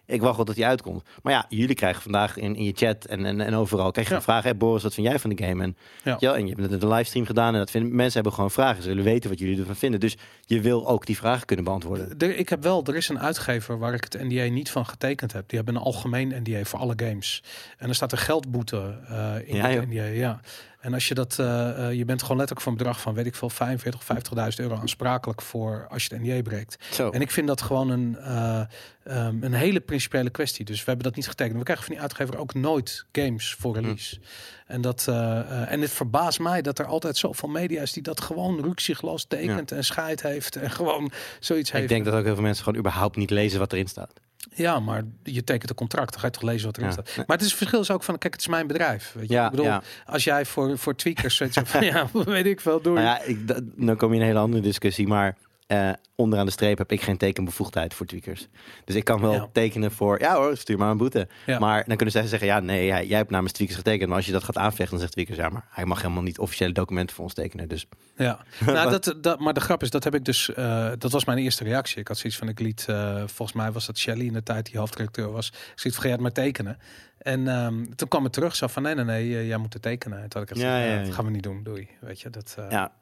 Ik 0.09 0.21
wacht 0.21 0.37
wel 0.37 0.45
tot 0.45 0.55
die 0.55 0.67
uitkomt. 0.67 1.03
Maar 1.23 1.33
ja, 1.33 1.47
jullie 1.49 1.75
krijgen 1.75 2.03
vandaag 2.03 2.37
in, 2.37 2.57
in 2.57 2.65
je 2.65 2.73
chat 2.75 3.05
en, 3.05 3.25
en, 3.25 3.41
en 3.41 3.55
overal 3.55 3.91
krijg 3.91 4.07
je 4.07 4.13
Ja. 4.13 4.19
een 4.19 4.25
vraag. 4.27 4.43
Hey 4.43 4.57
Boris, 4.57 4.83
wat 4.83 4.95
vind 4.95 5.07
jij 5.07 5.19
van 5.19 5.31
de 5.31 5.45
game? 5.45 5.63
En, 5.63 5.77
Ja. 6.05 6.17
ja. 6.19 6.35
en 6.35 6.47
je 6.47 6.55
hebt 6.55 6.71
net 6.71 6.83
een 6.83 6.89
livestream 6.89 7.27
gedaan 7.27 7.53
en 7.53 7.59
dat 7.59 7.71
vinden, 7.71 7.95
mensen 7.95 8.15
hebben 8.15 8.33
gewoon 8.33 8.51
vragen. 8.51 8.83
Ze 8.83 8.89
willen 8.89 9.05
weten 9.05 9.31
wat 9.31 9.39
jullie 9.39 9.59
ervan 9.59 9.77
vinden. 9.77 10.01
Dus 10.01 10.17
je 10.49 10.61
wil 10.61 10.89
ook 10.89 11.07
die 11.07 11.17
vragen 11.17 11.47
kunnen 11.47 11.65
beantwoorden. 11.65 12.19
Er, 12.19 12.37
ik 12.37 12.49
heb 12.49 12.63
wel, 12.63 12.85
er 12.85 12.97
is 12.97 13.09
een 13.09 13.21
uitgever 13.21 13.79
waar 13.79 13.95
ik 13.95 14.05
het 14.05 14.23
NDA 14.23 14.45
niet 14.45 14.71
van 14.71 14.87
getekend 14.87 15.33
heb. 15.33 15.49
Die 15.49 15.57
hebben 15.59 15.77
een 15.77 15.83
algemeen 15.83 16.43
NDA 16.43 16.65
voor 16.65 16.79
alle 16.79 16.95
games. 16.97 17.43
En 17.79 17.89
er 17.89 17.95
staat 17.95 18.13
een 18.13 18.19
geldboete 18.19 18.99
eh, 19.09 19.35
in 19.45 19.57
Ja, 19.57 19.69
het. 19.69 19.89
NDA. 19.89 20.05
Ja. 20.05 20.41
En 20.87 20.95
als 20.95 21.09
je 21.09 21.15
dat, 21.15 21.39
eh, 21.39 21.89
eh, 21.89 21.95
je 21.95 22.05
bent 22.05 22.23
gewoon 22.23 22.37
letterlijk 22.37 22.61
voor 22.61 22.73
een 22.73 22.79
bedrag 22.79 23.01
van, 23.01 23.15
weet 23.15 23.27
ik 23.27 23.35
veel, 23.35 23.51
45 23.51 24.01
of 24.01 24.07
50.000 24.07 24.61
euro 24.61 24.77
aansprakelijk 24.77 25.43
voor 25.43 25.87
als 25.91 26.05
je 26.05 26.15
het 26.15 26.23
NDA 26.23 26.43
breekt. 26.43 26.77
Zo. 26.93 27.11
En 27.11 27.21
ik 27.21 27.31
vind 27.31 27.47
dat 27.47 27.63
gewoon 27.63 27.91
een, 27.91 28.17
eh, 28.19 28.61
ehm, 29.05 29.43
een 29.43 29.55
hele 29.55 29.81
principiële 29.81 30.31
kwestie. 30.31 30.65
Dus 30.65 30.79
we 30.79 30.85
hebben 30.85 31.05
dat 31.05 31.17
niet 31.17 31.29
getekend. 31.29 31.59
We 31.59 31.65
krijgen 31.65 31.85
van 31.85 31.95
die 31.95 32.03
uitgever 32.03 32.39
ook 32.39 32.55
nooit 32.55 33.05
games 33.13 33.55
voor 33.59 33.75
release. 33.75 34.19
En, 34.67 34.81
dat, 34.81 35.05
eh, 35.09 35.39
eh, 35.41 35.73
en 35.73 35.81
het 35.81 35.91
verbaast 35.91 36.39
mij 36.39 36.63
dat 36.63 36.79
er 36.79 36.87
altijd 36.87 37.17
zoveel 37.17 37.49
media 37.49 37.83
is 37.83 37.93
die 37.93 38.03
dat 38.03 38.21
gewoon 38.21 38.61
rukzichtloos 38.63 39.25
tekent 39.25 39.73
en 39.73 39.85
scheid 39.85 40.23
heeft. 40.23 40.57
En 40.57 40.71
gewoon 40.71 41.11
zoiets 41.41 41.73
heeft. 41.73 41.83
ik 41.85 41.89
denk 41.91 42.05
dat 42.05 42.15
ook 42.15 42.25
heel 42.25 42.35
veel 42.35 42.43
mensen 42.43 42.65
gewoon 42.65 42.79
überhaupt 42.79 43.17
niet 43.17 43.31
lezen 43.31 43.59
wat 43.59 43.73
erin 43.73 43.87
staat. 43.89 44.13
Ja, 44.55 44.81
maar 44.81 45.03
je 45.23 45.45
tekent 45.45 45.71
een 45.71 45.77
contract, 45.77 46.11
dan 46.11 46.21
ga 46.21 46.27
je 46.27 46.33
toch 46.33 46.43
lezen 46.43 46.67
wat 46.67 46.77
erin 46.77 46.89
Ja. 46.89 46.93
staat. 46.93 47.17
Maar 47.17 47.37
het 47.37 47.41
is 47.41 47.47
het 47.47 47.57
verschil 47.57 47.81
is 47.81 47.91
ook 47.91 48.03
van, 48.03 48.19
kijk, 48.19 48.33
het 48.33 48.43
is 48.43 48.49
mijn 48.49 48.67
bedrijf. 48.67 49.13
Weet 49.15 49.29
je? 49.29 49.35
Ja, 49.35 49.45
ik 49.45 49.51
bedoel, 49.51 49.67
ja. 49.67 49.83
als 50.07 50.25
jij 50.25 50.45
voor, 50.45 50.79
voor 50.79 50.95
tweakers 50.97 51.37
zegt 51.37 51.59
van, 51.65 51.85
ja, 51.95 52.09
weet 52.13 52.47
ik 52.47 52.61
veel, 52.61 52.81
doe 52.81 52.95
Nou 52.95 53.07
ja, 53.07 53.21
ik, 53.23 53.49
dat- 53.49 53.63
dan 53.77 53.97
kom 53.97 54.09
je 54.09 54.15
in 54.15 54.21
een 54.21 54.27
hele 54.27 54.39
andere 54.39 54.63
discussie. 54.63 55.07
Maar 55.07 55.37
eh, 55.67 55.91
onderaan 56.15 56.47
de 56.47 56.53
streep 56.53 56.79
heb 56.79 56.93
ik 56.93 57.01
geen 57.03 57.17
tekenbevoegdheid 57.17 57.95
voor 57.95 58.07
tweakers. 58.07 58.49
Dus 58.85 58.95
ik 58.95 59.05
kan 59.05 59.21
wel 59.21 59.33
Ja. 59.33 59.49
tekenen 59.53 59.93
voor, 59.93 60.21
ja 60.21 60.35
hoor, 60.37 60.57
stuur 60.57 60.79
maar 60.79 60.91
een 60.91 60.97
boete. 60.97 61.29
Ja. 61.47 61.59
Maar 61.59 61.85
dan 61.87 61.97
kunnen 61.97 62.15
zij 62.15 62.27
zeggen, 62.27 62.49
ja 62.49 62.61
nee, 62.61 62.87
jij, 62.87 63.07
jij 63.07 63.17
hebt 63.17 63.31
namens 63.31 63.53
tweakers 63.53 63.79
getekend. 63.79 64.09
Maar 64.09 64.17
als 64.17 64.27
je 64.27 64.33
dat 64.33 64.45
gaat 64.45 64.57
aanvechten, 64.57 64.91
dan 64.91 64.99
zegt 64.99 65.13
tweakers, 65.13 65.37
ja 65.39 65.49
maar 65.49 65.65
hij 65.71 65.85
mag 65.85 66.03
helemaal 66.03 66.23
niet 66.23 66.39
officiële 66.39 66.73
documenten 66.73 67.15
voor 67.15 67.25
ons 67.25 67.35
tekenen. 67.35 67.69
Dus 67.69 67.87
Ja, 68.17 68.39
nou, 68.67 68.91
dat, 68.91 69.15
dat, 69.21 69.41
maar 69.41 69.53
de 69.55 69.61
grap 69.61 69.83
is, 69.83 69.91
dat 69.91 70.05
heb 70.05 70.15
ik 70.15 70.25
dus, 70.25 70.55
eh, 70.55 70.91
dat 70.99 71.13
was 71.13 71.25
mijn 71.25 71.39
eerste 71.39 71.65
reactie. 71.65 71.99
Ik 72.01 72.09
had 72.09 72.19
zoiets 72.19 72.39
van, 72.39 72.49
ik 72.49 72.59
liet, 72.61 72.85
eh, 72.89 73.17
volgens 73.27 73.53
mij 73.53 73.73
was 73.73 73.87
dat 73.87 73.99
Shelley 73.99 74.25
in 74.27 74.33
de 74.33 74.43
tijd 74.43 74.67
die 74.67 74.79
hoofdredacteur 74.79 75.31
was. 75.33 75.49
Ik 75.49 75.73
zoiets 75.75 76.03
jij 76.03 76.11
het 76.11 76.21
maar 76.21 76.33
tekenen. 76.33 76.79
En 77.19 77.49
ehm, 77.49 77.85
toen 77.95 78.09
kwam 78.09 78.25
het 78.25 78.33
terug, 78.33 78.57
zo 78.57 78.67
van, 78.67 78.83
nee, 78.83 78.95
nee, 78.95 79.05
nee, 79.05 79.47
jij 79.47 79.57
moet 79.57 79.73
het 79.73 79.83
tekenen. 79.83 80.23
En 80.23 80.29
toen 80.29 80.41
had 80.41 80.51
ik 80.51 80.57
echt 80.57 80.67
Ja, 80.67 80.73
gezegd, 80.73 80.87
ja, 80.89 80.95
ja, 80.95 81.01
ja. 81.01 81.07
dat 81.07 81.15
gaan 81.15 81.25
we 81.25 81.31
niet 81.31 81.43
doen, 81.43 81.63
doei. 81.63 81.89
Weet 82.01 82.21
je, 82.21 82.31
dat, 82.31 82.57
ja, 82.71 82.93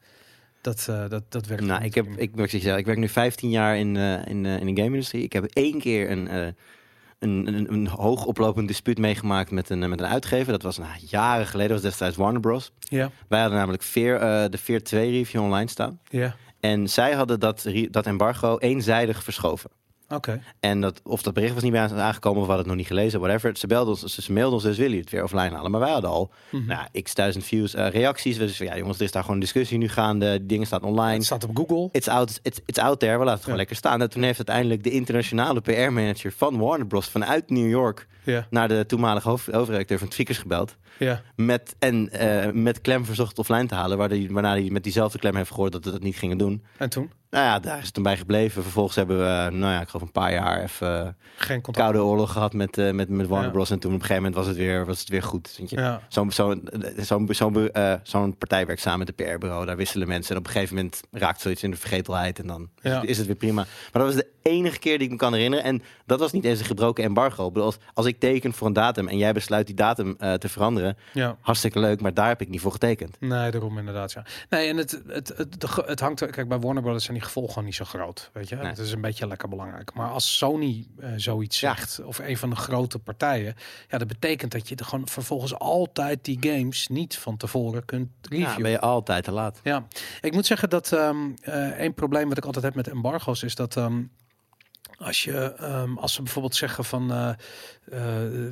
dat, 0.64 0.87
eh, 0.88 1.09
dat, 1.09 1.22
dat 1.29 1.46
werkt 1.46 1.64
nou, 1.64 1.85
ik, 1.85 1.94
heb, 1.94 2.07
ik, 2.16 2.37
ik, 2.37 2.87
werk 2.87 2.96
nu 2.96 3.09
15 3.09 3.50
jaar 3.50 3.77
in, 3.77 3.96
eh, 3.96 4.27
in, 4.27 4.46
eh, 4.46 4.61
in 4.61 4.74
de 4.74 4.83
game-industrie. 4.83 5.22
Ik 5.22 5.33
heb 5.33 5.44
één 5.44 5.79
keer 5.79 6.11
een, 6.11 6.35
een, 7.18 7.46
een, 7.46 7.72
een 7.72 7.87
hoogoplopend 7.87 8.68
dispuut 8.68 8.98
meegemaakt 8.98 9.50
met 9.50 9.70
een, 9.70 9.88
met 9.88 10.00
een 10.00 10.07
uitgever. 10.07 10.53
Dat 10.53 10.62
was 10.62 10.79
nou, 10.79 10.90
jaren 11.00 11.46
geleden, 11.46 11.72
dat 11.72 11.81
was 11.81 11.90
destijds 11.90 12.16
Warner 12.16 12.40
Bros. 12.40 12.72
Ja, 12.79 13.11
Wij 13.29 13.40
hadden 13.40 13.59
namelijk 13.59 13.83
Veer, 13.83 14.18
de 14.50 14.59
Veer 14.59 14.83
2 14.83 15.11
review 15.11 15.42
online 15.42 15.70
staan. 15.70 16.00
ja, 16.09 16.37
En 16.61 16.88
zij 16.88 17.12
hadden 17.12 17.40
dat, 17.40 17.66
dat 17.90 18.07
embargo 18.07 18.59
eenzijdig 18.59 19.22
verschoven. 19.22 19.70
Oké. 20.14 20.42
En 20.61 20.81
dat, 20.81 21.00
of 21.05 21.22
dat 21.22 21.35
bericht 21.35 21.55
was 21.55 21.62
niet 21.62 21.72
bij 21.72 21.83
ons 21.83 21.92
aangekomen 21.92 22.40
of 22.40 22.46
we 22.46 22.53
hadden 22.53 22.57
het 22.70 22.77
nog 22.77 22.77
niet 22.77 22.87
gelezen, 22.98 23.20
whatever. 23.20 23.57
Ze 23.57 23.66
belden 23.66 23.88
ons, 24.03 24.16
ze 24.16 24.33
mailden 24.33 24.55
ons 24.55 24.62
dus, 24.62 24.77
willen 24.77 24.90
jullie 24.90 25.05
het 25.05 25.11
weer 25.14 25.22
offline 25.22 25.55
halen? 25.55 25.70
Maar 25.70 25.81
wij 25.81 25.90
hadden 25.92 26.11
al 26.11 26.31
Mhm. 26.50 26.66
nou, 26.66 27.03
x 27.03 27.14
duizend 27.14 27.44
views, 27.44 27.74
eh, 27.74 27.88
reacties. 27.88 28.37
Dus 28.38 28.59
ja 28.59 28.77
jongens, 28.77 28.98
er 28.98 29.05
is 29.05 29.12
daar 29.12 29.22
gewoon 29.22 29.37
een 29.37 29.42
discussie 29.42 29.79
nu 29.79 29.88
gaande. 29.88 30.37
Die 30.38 30.46
dingen 30.46 30.66
staan 30.66 30.83
online. 30.83 31.14
Het 31.14 31.24
staat 31.24 31.44
op 31.44 31.57
Google. 31.57 31.88
It's 31.92 32.09
out, 32.09 32.38
it's, 32.42 32.61
it's 32.66 32.79
out 32.79 32.98
there, 33.00 33.12
we 33.12 33.18
laten 33.18 33.33
het 33.33 33.40
gewoon 33.42 33.55
Ja. 33.59 33.61
lekker 33.61 33.77
staan. 33.77 34.00
En 34.00 34.11
toen 34.11 34.22
heeft 34.22 34.37
uiteindelijk 34.37 34.83
de 34.83 34.90
internationale 34.90 35.61
PR-manager 35.61 36.33
van 36.33 36.59
Warner 36.59 36.87
Bros. 36.87 37.09
vanuit 37.09 37.50
New 37.50 37.68
York 37.70 38.07
Ja, 38.24 38.46
naar 38.50 38.68
de 38.68 38.87
toenmalige 38.87 39.29
hoofd, 39.29 39.46
hoofdredacteur 39.50 39.98
van 39.98 40.09
Tweakers 40.09 40.38
gebeld. 40.38 40.77
ja. 40.98 41.22
Met, 41.37 41.74
en 41.79 42.11
eh, 42.11 42.53
met 42.53 42.81
klem 42.81 43.05
verzocht 43.05 43.38
offline 43.38 43.66
te 43.66 43.74
halen. 43.74 43.98
Waarna 43.98 44.50
hij 44.50 44.68
met 44.70 44.83
diezelfde 44.83 45.18
klem 45.18 45.37
heeft 45.37 45.50
gehoord 45.50 45.72
dat 45.72 45.85
we 45.85 45.90
dat 45.90 46.03
niet 46.03 46.16
gingen 46.16 46.38
doen. 46.38 46.64
En 46.77 46.88
toen? 46.90 47.11
Nou 47.35 47.47
ja, 47.47 47.59
daar 47.59 47.79
is 47.79 47.85
het 47.85 47.94
toen 47.94 48.03
bij 48.03 48.16
gebleven. 48.16 48.62
Vervolgens 48.62 48.97
hebben 48.97 49.18
we, 49.18 49.57
nou 49.57 49.73
ja, 49.73 49.81
ik 49.81 49.88
geloof 49.88 50.07
een 50.07 50.12
paar 50.12 50.33
jaar 50.33 50.62
even 50.62 51.01
eh, 51.07 51.09
Geen 51.37 51.61
contact. 51.61 51.77
koude 51.87 52.03
oorlog 52.09 52.33
gehad 52.33 52.53
met, 52.53 52.79
eh, 52.79 52.90
met, 52.90 53.09
met 53.09 53.27
Warner 53.27 53.47
Ja. 53.49 53.53
Bros. 53.55 53.70
En 53.70 53.79
toen 53.79 53.90
op 53.94 54.01
een 54.01 54.07
gegeven 54.07 54.23
moment 54.23 54.40
was 54.40 54.47
het 54.55 54.57
weer, 54.64 54.87
was 54.87 55.01
het 55.01 55.09
weer 55.09 55.23
goed. 55.23 55.61
Ja, 55.66 56.01
Zo'n 56.09 56.33
zo'n 56.33 56.68
zo'n 56.97 57.29
zo'n 57.35 57.70
eh, 57.73 57.94
zo'n 58.03 58.37
partij 58.37 58.66
werkt 58.66 58.81
samen 58.81 58.99
met 58.99 59.16
de 59.16 59.25
PR-bureau. 59.25 59.66
Daar 59.66 59.77
wisselen 59.77 60.09
mensen. 60.09 60.31
En 60.35 60.40
op 60.40 60.47
een 60.47 60.53
gegeven 60.53 60.75
moment 60.77 61.01
raakt 61.11 61.40
zoiets 61.40 61.62
in 61.62 61.70
de 61.70 61.77
vergetelheid. 61.77 62.38
En 62.38 62.47
dan 62.47 62.68
is, 62.83 62.90
Ja. 62.90 63.01
het, 63.01 63.09
is 63.09 63.16
het 63.18 63.27
weer 63.27 63.37
prima. 63.37 63.55
Maar 63.92 64.03
dat 64.03 64.14
was 64.14 64.14
de 64.14 64.27
enige 64.42 64.79
keer 64.79 64.97
die 64.99 65.07
ik 65.07 65.12
me 65.12 65.18
kan 65.18 65.33
herinneren. 65.35 65.64
En 65.64 65.83
dat 66.07 66.18
was 66.18 66.33
niet 66.33 66.44
eens 66.44 66.59
een 66.59 66.64
gebroken 66.64 67.05
embargo. 67.05 67.53
Als, 67.55 67.77
als 67.94 68.07
ik 68.07 68.18
teken 68.20 68.53
voor 68.53 68.66
een 68.66 68.73
datum 68.73 69.09
en 69.09 69.18
jij 69.18 69.33
besluit 69.33 69.66
die 69.66 69.77
datum 69.77 70.14
eh, 70.18 70.33
te 70.33 70.49
veranderen. 70.49 70.97
ja. 71.12 71.37
Hartstikke 71.40 71.79
leuk, 71.79 72.01
maar 72.01 72.14
daar 72.14 72.29
heb 72.29 72.40
ik 72.40 72.49
niet 72.49 72.61
voor 72.61 72.73
getekend. 72.73 73.16
Nee, 73.20 73.51
daarom 73.51 73.79
inderdaad, 73.79 74.12
ja. 74.12 74.25
Nee, 74.51 74.68
en 74.68 74.77
het, 74.77 75.03
het, 75.07 75.33
het, 75.37 75.66
het 75.87 76.01
hangt... 76.01 76.31
Kijk, 76.31 76.49
bij 76.49 76.59
Warner 76.59 76.83
Brothers 76.83 77.05
zijn 77.05 77.16
die 77.16 77.23
gevolgen 77.24 77.50
gewoon 77.52 77.64
niet 77.68 77.74
zo 77.74 77.84
groot, 77.84 78.30
weet 78.32 78.48
je. 78.48 78.56
Nee. 78.56 78.66
Het 78.66 78.78
is 78.78 78.92
een 78.92 79.00
beetje 79.00 79.26
lekker 79.26 79.48
belangrijk. 79.48 79.94
Maar 79.94 80.08
als 80.10 80.37
Sony 80.37 80.87
eh, 80.98 81.10
zoiets 81.16 81.60
Ja. 81.60 81.74
zegt, 81.74 82.04
of 82.04 82.18
een 82.18 82.37
van 82.37 82.50
de 82.50 82.56
grote 82.56 82.98
partijen... 82.98 83.54
Ja, 83.90 83.98
dat 83.98 84.08
betekent 84.08 84.52
dat 84.52 84.68
je 84.68 84.74
er 84.76 84.84
gewoon 84.84 85.08
vervolgens 85.08 85.54
altijd 85.58 86.24
die 86.24 86.38
games 86.40 86.88
niet 86.88 87.18
van 87.18 87.37
tevoren 87.37 87.84
kunt 87.84 88.08
Ja, 88.20 88.28
reviewen. 88.28 88.62
ben 88.62 88.70
je 88.70 88.80
altijd 88.80 89.24
te 89.24 89.32
laat. 89.32 89.60
Ja, 89.62 89.87
ik 90.20 90.32
moet 90.32 90.46
zeggen 90.46 90.70
dat 90.70 90.92
eh, 90.92 91.10
een 91.78 91.94
probleem 91.94 92.28
wat 92.28 92.38
ik 92.38 92.44
altijd 92.44 92.64
heb 92.64 92.74
met 92.74 92.88
embargo's 92.88 93.42
is 93.42 93.54
dat 93.54 93.76
ehm, 93.76 94.02
als 94.98 95.24
je 95.24 95.54
ehm, 95.54 95.96
als 95.98 96.12
ze 96.14 96.22
bijvoorbeeld 96.22 96.56
zeggen 96.56 96.84
van 96.84 97.12
eh, 97.12 97.30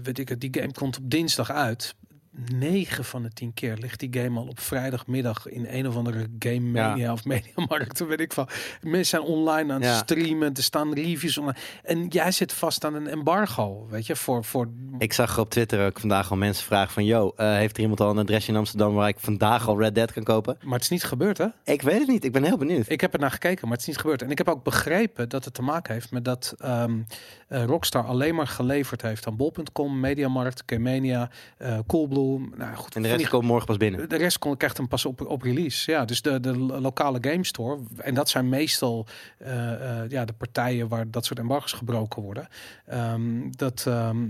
weet 0.02 0.18
ik 0.18 0.28
het, 0.28 0.40
die 0.40 0.54
game 0.60 0.72
komt 0.72 0.96
op 0.98 1.10
dinsdag 1.10 1.50
uit. 1.50 1.94
9 2.34 3.04
van 3.04 3.22
de 3.22 3.28
10 3.28 3.54
keer 3.54 3.76
ligt 3.76 4.00
die 4.00 4.20
game 4.22 4.40
al 4.40 4.46
op 4.46 4.60
vrijdagmiddag 4.60 5.46
in 5.46 5.66
een 5.68 5.88
of 5.88 5.96
andere 5.96 6.26
game 6.38 6.60
mania 6.60 7.12
of 7.12 7.24
mediamarkt, 7.24 8.06
weet 8.06 8.20
ik 8.20 8.32
van. 8.32 8.48
Mensen 8.80 9.04
zijn 9.06 9.22
online 9.22 9.72
aan 9.72 9.80
het 9.80 9.90
Ja. 9.90 9.96
streamen, 9.96 10.54
er 10.54 10.62
staan 10.62 10.94
reviews 10.94 11.38
online. 11.38 11.58
En 11.82 12.06
jij 12.06 12.30
zit 12.30 12.52
vast 12.52 12.84
aan 12.84 12.94
een 12.94 13.06
embargo, 13.06 13.86
weet 13.90 14.06
je, 14.06 14.16
voor, 14.16 14.44
voor 14.44 14.68
Ik 14.98 15.12
zag 15.12 15.38
op 15.38 15.50
Twitter 15.50 15.86
ook 15.86 16.00
vandaag 16.00 16.30
al 16.30 16.36
mensen 16.36 16.64
vragen 16.64 16.92
van... 16.92 17.04
Yo, 17.04 17.32
eh, 17.36 17.52
heeft 17.54 17.76
er 17.76 17.80
iemand 17.82 18.00
al 18.00 18.10
een 18.10 18.18
adresje 18.18 18.50
in 18.50 18.56
Amsterdam 18.56 18.94
waar 18.94 19.08
ik 19.08 19.18
vandaag 19.18 19.68
al 19.68 19.78
Red 19.78 19.94
Dead 19.94 20.12
kan 20.12 20.22
kopen? 20.24 20.56
maar 20.64 20.72
het 20.74 20.82
is 20.82 20.88
niet 20.88 21.04
gebeurd, 21.04 21.38
hè? 21.38 21.46
Ik 21.64 21.82
weet 21.82 21.98
het 21.98 22.08
niet, 22.08 22.24
ik 22.24 22.32
ben 22.32 22.44
heel 22.44 22.56
benieuwd. 22.58 22.90
Ik 22.90 23.00
heb 23.00 23.12
er 23.14 23.20
naar 23.20 23.30
gekeken, 23.30 23.62
maar 23.62 23.72
het 23.72 23.80
is 23.80 23.86
niet 23.86 23.98
gebeurd. 23.98 24.22
En 24.22 24.30
ik 24.30 24.38
heb 24.38 24.48
ook 24.48 24.64
begrepen 24.64 25.28
dat 25.28 25.44
het 25.44 25.54
te 25.54 25.62
maken 25.62 25.92
heeft 25.94 26.10
met 26.10 26.24
dat 26.24 26.54
ehm, 26.58 26.98
eh, 27.52 27.64
Rockstar 27.64 28.04
alleen 28.04 28.34
maar 28.34 28.46
geleverd 28.46 29.02
heeft 29.02 29.26
aan 29.26 29.36
Bol.com, 29.36 30.00
Mediamarkt, 30.00 30.64
Kemania, 30.64 31.30
eh 31.56 31.78
Coolblue. 31.86 32.48
Nou 32.56 32.74
goed, 32.76 32.94
En 32.96 33.02
de 33.02 33.08
rest 33.08 33.20
die- 33.20 33.28
komt 33.28 33.44
morgen 33.44 33.66
pas 33.66 33.76
binnen. 33.76 34.08
de 34.08 34.16
rest 34.16 34.38
kon, 34.38 34.56
krijgt 34.56 34.76
hem 34.76 34.88
pas 34.88 35.04
op, 35.04 35.20
op 35.26 35.42
release. 35.42 35.90
Ja, 35.90 36.04
dus 36.04 36.22
de, 36.22 36.40
de 36.40 36.58
lo- 36.58 36.78
lokale 36.80 37.18
game 37.20 37.44
store. 37.44 37.78
En 37.96 38.14
dat 38.14 38.28
zijn 38.28 38.48
meestal 38.48 39.06
eh, 39.38 40.00
eh, 40.02 40.10
ja, 40.10 40.24
de 40.24 40.32
partijen 40.32 40.88
waar 40.88 41.10
dat 41.10 41.24
soort 41.24 41.38
embargo's 41.38 41.72
gebroken 41.72 42.22
worden. 42.22 42.48
Ehm, 42.86 43.50
dat, 43.50 43.84
ehm, 43.86 44.24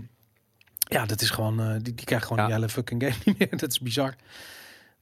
ja, 0.79 1.07
dat 1.07 1.21
is 1.21 1.31
gewoon, 1.31 1.61
eh, 1.61 1.73
die, 1.73 1.95
die 1.95 2.05
krijgen 2.05 2.27
gewoon 2.29 2.43
Ja. 2.43 2.49
die 2.51 2.55
hele 2.61 2.69
fucking 2.73 3.03
game 3.03 3.15
niet 3.25 3.39
meer. 3.39 3.59
Dat 3.59 3.71
is 3.71 3.81
bizar. 3.81 4.15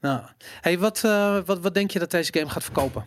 Nou, 0.01 0.23
hey, 0.61 0.79
wat, 0.79 1.05
eh, 1.05 1.39
wat, 1.45 1.61
wat 1.61 1.75
denk 1.75 1.91
je 1.91 1.99
dat 1.99 2.11
deze 2.11 2.33
game 2.33 2.49
gaat 2.51 2.63
verkopen? 2.65 3.05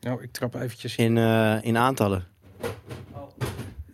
Nou, 0.00 0.22
ik 0.22 0.32
trap 0.32 0.54
eventjes. 0.54 0.96
In, 0.96 1.16
eh, 1.18 1.56
in 1.62 1.76
aantallen. 1.76 2.24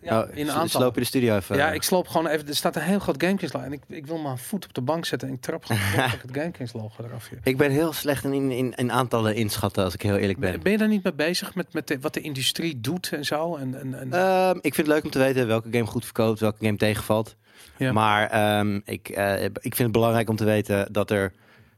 Ja, 0.03 0.21
Oh, 0.21 0.27
in 0.35 0.45
s- 0.45 0.49
aantal. 0.49 0.67
Sloop 0.81 0.93
je 0.93 0.99
de 1.01 1.05
studio 1.07 1.35
even. 1.35 1.55
Ja, 1.55 1.71
ik 1.71 1.83
sloop 1.83 2.07
gewoon 2.07 2.27
even. 2.27 2.47
Er 2.47 2.55
staat 2.55 2.75
een 2.75 2.81
heel 2.81 2.99
groot 2.99 3.23
GameKings 3.23 3.53
logo. 3.53 3.65
En 3.65 3.73
ik, 3.73 3.81
ik 3.87 4.05
wil 4.05 4.17
mijn 4.17 4.37
voet 4.37 4.65
op 4.65 4.73
de 4.73 4.81
bank 4.81 5.05
zetten. 5.05 5.27
En 5.27 5.33
ik 5.33 5.41
trap 5.41 5.65
gewoon 5.65 5.81
het 6.21 6.31
GameKings 6.31 6.73
logo 6.73 7.03
eraf. 7.03 7.29
Hier. 7.29 7.39
Ik 7.43 7.57
ben 7.57 7.71
heel 7.71 7.93
slecht 7.93 8.23
in, 8.23 8.51
in, 8.51 8.73
in 8.75 8.91
aantallen 8.91 9.35
inschatten, 9.35 9.83
als 9.83 9.93
ik 9.93 10.01
heel 10.01 10.15
eerlijk 10.15 10.39
ben. 10.39 10.59
Ben 10.61 10.71
je 10.71 10.77
daar 10.77 10.87
niet 10.87 11.03
mee 11.03 11.13
bezig 11.13 11.55
met, 11.55 11.73
met 11.73 11.87
de- 11.87 11.99
wat 11.99 12.13
de 12.13 12.21
industrie 12.21 12.81
doet 12.81 13.09
en 13.13 13.25
zo? 13.25 13.55
En, 13.55 13.79
en, 13.79 13.99
en, 13.99 14.13
Ehm, 14.13 14.55
ik 14.61 14.73
vind 14.73 14.87
het 14.87 14.95
leuk 14.95 15.03
om 15.03 15.09
te 15.09 15.19
weten 15.19 15.47
welke 15.47 15.67
game 15.71 15.85
goed 15.85 16.03
verkoopt, 16.05 16.39
welke 16.39 16.65
game 16.65 16.77
tegenvalt. 16.77 17.35
Ja. 17.77 17.91
Maar 17.91 18.29
ehm, 18.29 18.79
ik, 18.85 19.09
eh, 19.09 19.43
ik 19.43 19.51
vind 19.61 19.77
het 19.77 19.91
belangrijk 19.91 20.29
om 20.29 20.35
te 20.35 20.43
weten 20.45 20.93
dat 20.93 21.11
er 21.11 21.33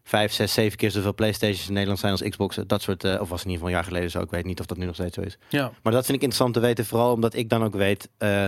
vijf, 0.07 0.31
zes, 0.31 0.53
zeven 0.53 0.77
keer 0.77 0.91
zoveel 0.91 1.13
Playstations 1.13 1.67
in 1.67 1.73
Nederland 1.73 1.99
zijn 1.99 2.11
als 2.11 2.21
Xboxen. 2.21 2.67
Dat 2.67 2.81
soort, 2.81 3.03
eh, 3.03 3.21
of 3.21 3.29
was 3.29 3.43
in 3.43 3.49
ieder 3.49 3.51
geval 3.51 3.67
een 3.67 3.73
jaar 3.73 3.83
geleden 3.83 4.11
zo. 4.11 4.21
Ik 4.21 4.29
weet 4.29 4.45
niet 4.45 4.59
of 4.59 4.65
dat 4.65 4.77
nu 4.77 4.85
nog 4.85 4.95
steeds 4.95 5.15
zo 5.15 5.21
is. 5.21 5.37
ja. 5.49 5.71
Maar 5.83 5.93
dat 5.93 6.05
vind 6.05 6.17
ik 6.17 6.23
interessant 6.23 6.53
te 6.53 6.59
weten, 6.59 6.85
vooral 6.85 7.11
omdat 7.13 7.35
ik 7.35 7.49
dan 7.49 7.63
ook 7.63 7.73
weet 7.75 8.09
eh, 8.17 8.45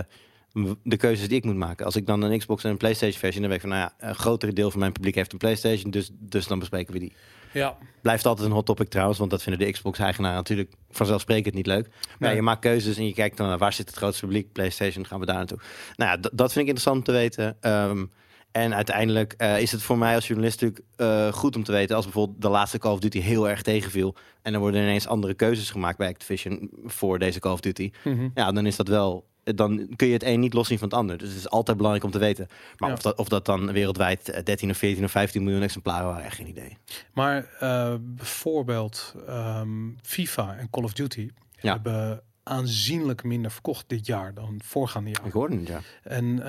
de 0.82 0.96
keuzes 0.96 1.28
die 1.28 1.36
ik 1.36 1.44
moet 1.44 1.56
maken. 1.56 1.84
Als 1.84 1.96
ik 1.96 2.06
dan 2.06 2.22
een 2.22 2.38
Xbox 2.38 2.64
en 2.64 2.70
een 2.70 2.76
PlayStation 2.76 3.18
versie, 3.20 3.40
dan 3.40 3.50
weet 3.50 3.62
ik 3.62 3.68
van, 3.68 3.76
nou 3.78 3.90
ja, 3.98 4.08
een 4.08 4.14
grotere 4.14 4.52
deel 4.52 4.70
van 4.70 4.80
mijn 4.80 4.92
publiek 4.92 5.14
heeft 5.14 5.32
een 5.32 5.38
PlayStation, 5.38 5.90
dus, 5.90 6.10
dus 6.12 6.46
dan 6.46 6.58
bespreken 6.58 6.92
we 6.92 6.98
die. 6.98 7.12
ja. 7.52 7.76
Blijft 8.02 8.26
altijd 8.26 8.46
een 8.46 8.52
hot 8.54 8.66
topic 8.66 8.88
trouwens, 8.88 9.18
want 9.18 9.30
dat 9.30 9.42
vinden 9.42 9.66
de 9.66 9.72
Xbox-eigenaren 9.72 10.36
natuurlijk 10.36 10.72
vanzelfsprekend 10.90 11.54
niet 11.54 11.66
leuk. 11.66 11.88
Maar 11.88 12.16
Nee. 12.18 12.30
ja, 12.30 12.36
je 12.36 12.42
maakt 12.42 12.60
keuzes 12.60 12.96
en 12.96 13.06
je 13.06 13.14
kijkt 13.14 13.36
dan 13.36 13.48
naar 13.48 13.58
waar 13.58 13.72
zit 13.72 13.88
het 13.88 13.96
grootste 13.96 14.24
publiek, 14.24 14.52
PlayStation, 14.52 15.06
gaan 15.06 15.20
we 15.20 15.26
daar 15.26 15.36
naartoe. 15.36 15.58
Nou 15.96 16.10
ja, 16.10 16.16
dat 16.32 16.52
vind 16.52 16.68
ik 16.68 16.74
interessant 16.74 17.04
te 17.04 17.12
weten. 17.12 17.56
Ehm, 17.60 18.04
En 18.52 18.74
uiteindelijk 18.74 19.32
eh, 19.36 19.60
is 19.60 19.72
het 19.72 19.82
voor 19.82 19.98
mij 19.98 20.14
als 20.14 20.26
journalist 20.26 20.60
natuurlijk 20.60 20.88
eh, 20.96 21.32
goed 21.32 21.56
om 21.56 21.64
te 21.64 21.72
weten... 21.72 21.96
als 21.96 22.04
bijvoorbeeld 22.04 22.42
de 22.42 22.48
laatste 22.48 22.78
Call 22.78 22.92
of 22.92 22.98
Duty 22.98 23.20
heel 23.20 23.48
erg 23.48 23.62
tegenviel... 23.62 24.14
en 24.42 24.54
er 24.54 24.60
worden 24.60 24.82
ineens 24.82 25.06
andere 25.06 25.34
keuzes 25.34 25.70
gemaakt 25.70 25.98
bij 25.98 26.08
Activision 26.08 26.70
voor 26.84 27.18
deze 27.18 27.40
Call 27.40 27.52
of 27.52 27.60
Duty... 27.60 27.90
Mhm. 28.04 28.28
ja, 28.34 28.52
dan 28.52 28.66
is 28.66 28.76
dat 28.76 28.88
wel... 28.88 29.26
Dan 29.44 29.92
kun 29.96 30.06
je 30.06 30.12
het 30.12 30.22
een 30.22 30.40
niet 30.40 30.52
loszien 30.54 30.78
van 30.78 30.88
het 30.88 30.96
ander. 30.96 31.18
Dus 31.18 31.28
het 31.28 31.38
is 31.38 31.48
altijd 31.50 31.76
belangrijk 31.76 32.06
om 32.06 32.12
te 32.12 32.18
weten. 32.18 32.46
Maar 32.76 32.88
Ja. 32.88 32.94
of, 32.94 33.02
dat, 33.02 33.16
of 33.18 33.28
dat 33.28 33.44
dan 33.44 33.72
wereldwijd 33.72 34.28
eh, 34.28 34.42
13 34.44 34.70
of 34.70 34.76
14 34.76 35.04
of 35.04 35.10
15 35.10 35.42
miljoen 35.44 35.62
exemplaren 35.62 36.06
waren, 36.06 36.24
echt 36.24 36.36
geen 36.36 36.48
idee. 36.48 36.76
Maar 37.12 37.48
eh, 37.60 37.94
bijvoorbeeld 38.00 39.14
ehm, 39.26 39.88
FIFA 40.02 40.56
en 40.56 40.70
Call 40.70 40.84
of 40.84 40.92
Duty 40.92 41.30
Ja. 41.60 41.72
hebben 41.72 42.22
aanzienlijk 42.48 43.22
minder 43.24 43.50
verkocht 43.50 43.84
dit 43.88 44.06
jaar 44.06 44.34
dan 44.34 44.60
voorgaande 44.64 45.10
jaar. 45.10 45.26
Ik 45.26 45.32
hoorde 45.32 45.56
het, 45.56 45.68
ja. 45.68 45.80
En 46.02 46.42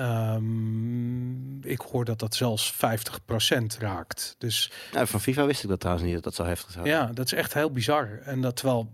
ehm, 0.54 1.60
ik 1.70 1.80
hoor 1.80 2.04
dat 2.04 2.18
dat 2.18 2.34
zelfs 2.34 2.72
50% 2.74 2.76
raakt. 3.78 4.34
Dus 4.38 4.72
Nou, 4.92 5.06
van 5.06 5.20
FIFA 5.20 5.46
wist 5.46 5.62
ik 5.62 5.68
dat 5.68 5.80
trouwens 5.80 6.06
niet, 6.06 6.14
dat 6.14 6.24
dat 6.24 6.34
zo 6.34 6.44
heftig 6.44 6.70
zou 6.72 6.86
ja, 6.86 7.06
dat 7.14 7.24
is 7.26 7.32
echt 7.32 7.54
heel 7.54 7.70
bizar. 7.70 8.18
En 8.24 8.40
dat 8.40 8.56
terwijl, 8.56 8.92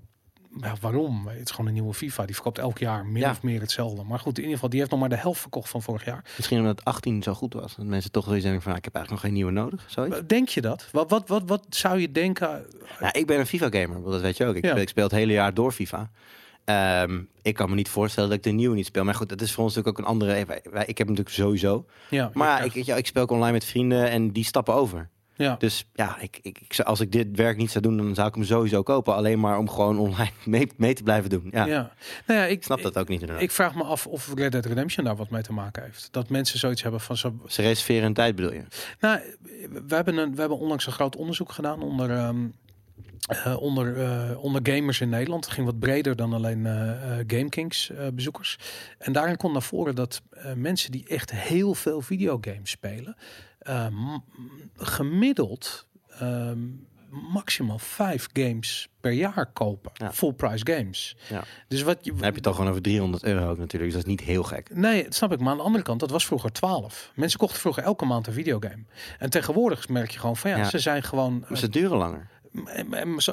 ja, 0.61 0.75
waarom? 0.81 1.27
Het 1.29 1.41
is 1.45 1.51
gewoon 1.51 1.67
een 1.67 1.73
nieuwe 1.73 1.95
FIFA. 1.95 2.25
Die 2.27 2.35
verkoopt 2.35 2.59
elk 2.59 2.79
jaar 2.79 3.07
min 3.07 3.23
Ja. 3.23 3.31
of 3.31 3.43
meer 3.43 3.61
hetzelfde. 3.61 4.03
Maar 4.03 4.19
goed, 4.19 4.33
in 4.37 4.41
ieder 4.43 4.55
geval, 4.55 4.69
die 4.71 4.79
heeft 4.79 4.91
nog 4.91 5.01
maar 5.01 5.09
de 5.09 5.17
helft 5.17 5.41
verkocht 5.41 5.69
van 5.69 5.83
vorig 5.83 6.05
jaar. 6.05 6.25
Misschien 6.37 6.59
omdat 6.59 6.85
18 6.85 7.23
zo 7.23 7.35
goed 7.35 7.55
was. 7.55 7.75
Dat 7.77 7.87
mensen 7.87 8.11
toch 8.11 8.25
wel 8.25 8.35
eens 8.35 8.43
denken 8.43 8.63
van, 8.63 8.73
ah, 8.73 8.79
ik 8.79 8.85
heb 8.85 8.95
eigenlijk 8.95 9.23
nog 9.23 9.33
geen 9.33 9.43
nieuwe 9.43 9.61
nodig. 9.61 9.85
Zoiets. 9.89 10.21
Denk 10.27 10.49
je 10.49 10.61
dat? 10.61 10.89
Wat, 10.93 11.11
wat, 11.11 11.29
wat, 11.29 11.43
wat 11.47 11.67
zou 11.69 11.99
je 12.01 12.13
denken? 12.13 12.67
Ja, 13.01 13.13
ik 13.13 13.27
ben 13.27 13.39
een 13.39 13.47
FIFA-gamer, 13.47 14.03
dat 14.11 14.21
weet 14.21 14.37
je 14.37 14.45
ook. 14.45 14.55
Ik, 14.55 14.65
Ja. 14.65 14.75
ik 14.75 14.89
speel 14.89 15.05
het 15.05 15.13
hele 15.13 15.33
jaar 15.33 15.55
door 15.55 15.73
FIFA. 15.73 16.11
Ehm, 16.67 17.21
ik 17.43 17.55
kan 17.55 17.69
me 17.69 17.75
niet 17.75 17.89
voorstellen 17.89 18.29
dat 18.29 18.39
ik 18.39 18.45
de 18.45 18.51
nieuwe 18.51 18.75
niet 18.75 18.87
speel. 18.87 19.05
Maar 19.05 19.15
goed, 19.15 19.29
dat 19.29 19.41
is 19.41 19.53
voor 19.53 19.65
ons 19.65 19.75
natuurlijk 19.75 19.99
ook 19.99 20.05
een 20.07 20.11
andere... 20.13 20.45
Wij, 20.47 20.61
wij- 20.71 20.87
ik 20.87 20.99
heb 20.99 21.07
hem 21.07 21.17
natuurlijk 21.17 21.37
sowieso. 21.37 21.85
Ja, 22.11 22.31
Maar 22.35 22.65
ik, 22.65 22.73
ja, 22.85 22.97
ik 22.97 23.07
speel 23.07 23.23
ook 23.23 23.31
online 23.31 23.53
met 23.53 23.65
vrienden 23.65 24.11
en 24.11 24.31
die 24.33 24.45
stappen 24.45 24.75
over. 24.75 25.09
Ja. 25.35 25.57
Dus 25.59 25.87
ja, 25.95 26.21
ik, 26.21 26.39
ik, 26.43 26.81
als 26.85 27.01
ik 27.01 27.13
dit 27.13 27.27
werk 27.37 27.57
niet 27.57 27.71
zou 27.71 27.85
doen, 27.85 27.97
dan 27.97 28.15
zou 28.15 28.29
ik 28.29 28.35
hem 28.35 28.45
sowieso 28.45 28.83
kopen. 28.83 29.15
Alleen 29.15 29.41
maar 29.41 29.59
om 29.59 29.69
gewoon 29.71 29.99
online 29.99 30.31
mee, 30.45 30.69
mee 30.77 30.95
te 30.95 31.03
blijven 31.03 31.31
doen. 31.31 31.49
Ja, 31.53 31.65
ja. 31.67 31.93
Nou 32.27 32.41
ja, 32.41 32.47
ik 32.47 32.53
ik 32.57 32.63
snap 32.63 32.83
dat 32.83 32.99
ook 32.99 33.09
niet 33.09 33.21
inderdaad. 33.21 33.45
Ik 33.45 33.51
vraag 33.51 33.75
me 33.75 33.83
af 33.83 34.07
of 34.07 34.33
Red 34.35 34.53
Dead 34.53 34.65
Redemption 34.67 35.05
daar 35.05 35.17
wat 35.17 35.31
mee 35.31 35.43
te 35.43 35.53
maken 35.53 35.83
heeft. 35.83 36.09
Dat 36.11 36.29
mensen 36.29 36.59
zoiets 36.59 36.83
hebben 36.83 37.01
van 37.01 37.17
zo. 37.17 37.35
Ze 37.47 37.63
reserveren 37.63 38.05
een 38.07 38.15
tijd, 38.15 38.35
bedoel 38.37 38.53
je? 38.53 38.63
Nou, 39.01 39.21
we 39.87 39.95
hebben, 39.95 40.17
een, 40.17 40.35
we 40.35 40.41
hebben 40.41 40.59
onlangs 40.59 40.87
een 40.87 40.93
groot 40.93 41.17
onderzoek 41.17 41.53
gedaan 41.53 41.83
onder, 41.83 42.11
ehm, 42.11 42.37
eh, 43.27 43.57
onder, 43.61 44.03
eh, 44.03 44.43
onder 44.45 44.61
gamers 44.73 45.01
in 45.01 45.09
Nederland. 45.09 45.45
Het 45.45 45.55
ging 45.55 45.67
wat 45.67 45.79
breder 45.79 46.17
dan 46.17 46.33
alleen 46.33 46.67
eh, 46.67 47.01
GameKings 47.27 47.91
bezoekers. 48.15 48.59
En 48.99 49.13
daarin 49.13 49.37
komt 49.37 49.53
naar 49.53 49.63
voren 49.63 49.95
dat 49.95 50.23
mensen 50.55 50.91
die 50.91 51.09
echt 51.09 51.31
heel 51.31 51.75
veel 51.75 52.01
videogames 52.01 52.71
spelen, 52.71 53.17
gemiddeld 54.77 55.87
ehm, 56.09 56.59
maximaal 57.11 57.79
vijf 57.79 58.29
games 58.33 58.89
per 59.01 59.13
jaar 59.13 59.47
kopen. 59.53 59.91
Ja. 59.95 60.13
Full 60.13 60.33
price 60.33 60.67
games. 60.73 61.17
Ja. 61.29 61.45
Dus 61.69 61.83
wat 61.83 61.99
je, 62.01 62.11
Dan 62.11 62.21
heb 62.21 62.29
je 62.29 62.35
het 62.35 62.43
toch 62.43 62.55
gewoon 62.55 62.71
over 62.71 62.83
300 62.83 63.25
euro 63.25 63.51
ook 63.51 63.59
natuurlijk. 63.59 63.93
Dus 63.93 63.93
dat 63.93 64.03
is 64.03 64.19
niet 64.19 64.21
heel 64.21 64.43
gek. 64.43 64.75
Nee, 64.75 65.03
dat 65.05 65.15
snap 65.15 65.33
ik. 65.33 65.41
Maar 65.41 65.51
aan 65.51 65.57
de 65.57 65.63
andere 65.63 65.85
kant, 65.85 66.01
dat 66.01 66.11
was 66.11 66.27
vroeger 66.27 66.53
12. 66.53 67.13
Mensen 67.15 67.39
kochten 67.39 67.61
vroeger 67.61 67.83
elke 67.83 68.05
maand 68.05 68.27
een 68.27 68.33
videogame. 68.33 68.85
En 69.19 69.31
tegenwoordig 69.31 69.89
merk 69.89 70.11
je 70.11 70.19
gewoon 70.19 70.37
van 70.37 70.51
ja, 70.51 70.57
Ja. 70.57 70.65
ze 70.65 70.79
zijn 70.79 71.03
gewoon. 71.03 71.45
Maar 71.49 71.59
ze 71.59 71.69
duren 71.69 71.97
langer. 71.97 72.29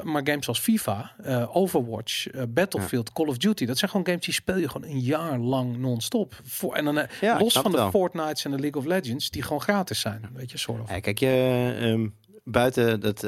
Maar 0.02 0.26
games 0.26 0.48
als 0.48 0.58
FIFA, 0.58 1.14
eh, 1.22 1.56
Overwatch, 1.56 2.26
eh, 2.26 2.42
Battlefield, 2.48 3.12
Call 3.12 3.26
of 3.26 3.36
Duty, 3.36 3.66
dat 3.66 3.78
zijn 3.78 3.90
gewoon 3.90 4.06
games 4.06 4.24
die 4.24 4.34
speel 4.34 4.56
je 4.56 4.68
gewoon 4.68 4.90
een 4.90 5.00
jaar 5.00 5.38
lang 5.38 5.76
non-stop. 5.76 6.40
Voor, 6.44 6.74
en 6.74 6.84
dan 6.84 6.98
eh, 6.98 7.20
Ja, 7.20 7.38
los 7.38 7.52
van 7.52 7.70
de 7.70 7.76
wel. 7.76 7.90
Fortnites 7.90 8.44
en 8.44 8.50
de 8.50 8.58
League 8.58 8.80
of 8.80 8.86
Legends, 8.86 9.30
die 9.30 9.42
gewoon 9.42 9.60
gratis 9.60 10.00
zijn. 10.00 10.30
Weet 10.34 10.50
je, 10.50 10.58
soort 10.58 10.80
of. 10.82 10.90
Ja, 10.90 11.00
kijk, 11.00 11.18
je, 11.18 11.74
ehm, 11.80 12.08
buiten 12.44 13.00
dat, 13.00 13.20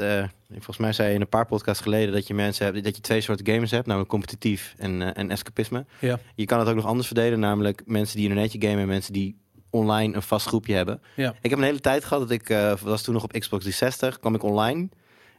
volgens 0.49 0.77
mij 0.77 0.93
zei 0.93 1.09
je 1.09 1.15
in 1.15 1.21
een 1.21 1.29
paar 1.29 1.45
podcasts 1.45 1.83
geleden 1.83 2.13
dat 2.13 2.27
je 2.27 2.33
mensen 2.33 2.65
hebt, 2.65 2.83
dat 2.83 2.95
je 2.95 3.01
twee 3.01 3.21
soorten 3.21 3.47
gamers 3.47 3.71
hebt, 3.71 3.85
namelijk 3.85 4.09
competitief 4.11 4.75
en, 4.77 5.15
en 5.15 5.31
escapisme. 5.31 5.85
Ja, 5.99 6.19
Je 6.35 6.45
kan 6.45 6.59
het 6.59 6.67
ook 6.67 6.75
nog 6.75 6.85
anders 6.85 7.07
verdelen, 7.07 7.39
namelijk 7.39 7.81
mensen 7.85 8.15
die 8.17 8.25
in 8.25 8.31
een 8.31 8.41
netje 8.41 8.61
gamen 8.61 8.79
en 8.79 8.87
mensen 8.87 9.13
die 9.13 9.37
online 9.69 10.15
een 10.15 10.21
vast 10.21 10.47
groepje 10.47 10.73
hebben. 10.73 11.01
ja, 11.15 11.35
Ik 11.41 11.49
heb 11.49 11.59
een 11.59 11.65
hele 11.65 11.79
tijd 11.79 12.03
gehad 12.05 12.29
dat 12.29 12.31
ik, 12.31 12.77
was 12.81 13.01
toen 13.01 13.13
nog 13.13 13.23
op 13.23 13.31
Xbox 13.31 13.63
360, 13.63 14.19
kwam 14.19 14.35
ik 14.35 14.43
online. 14.43 14.89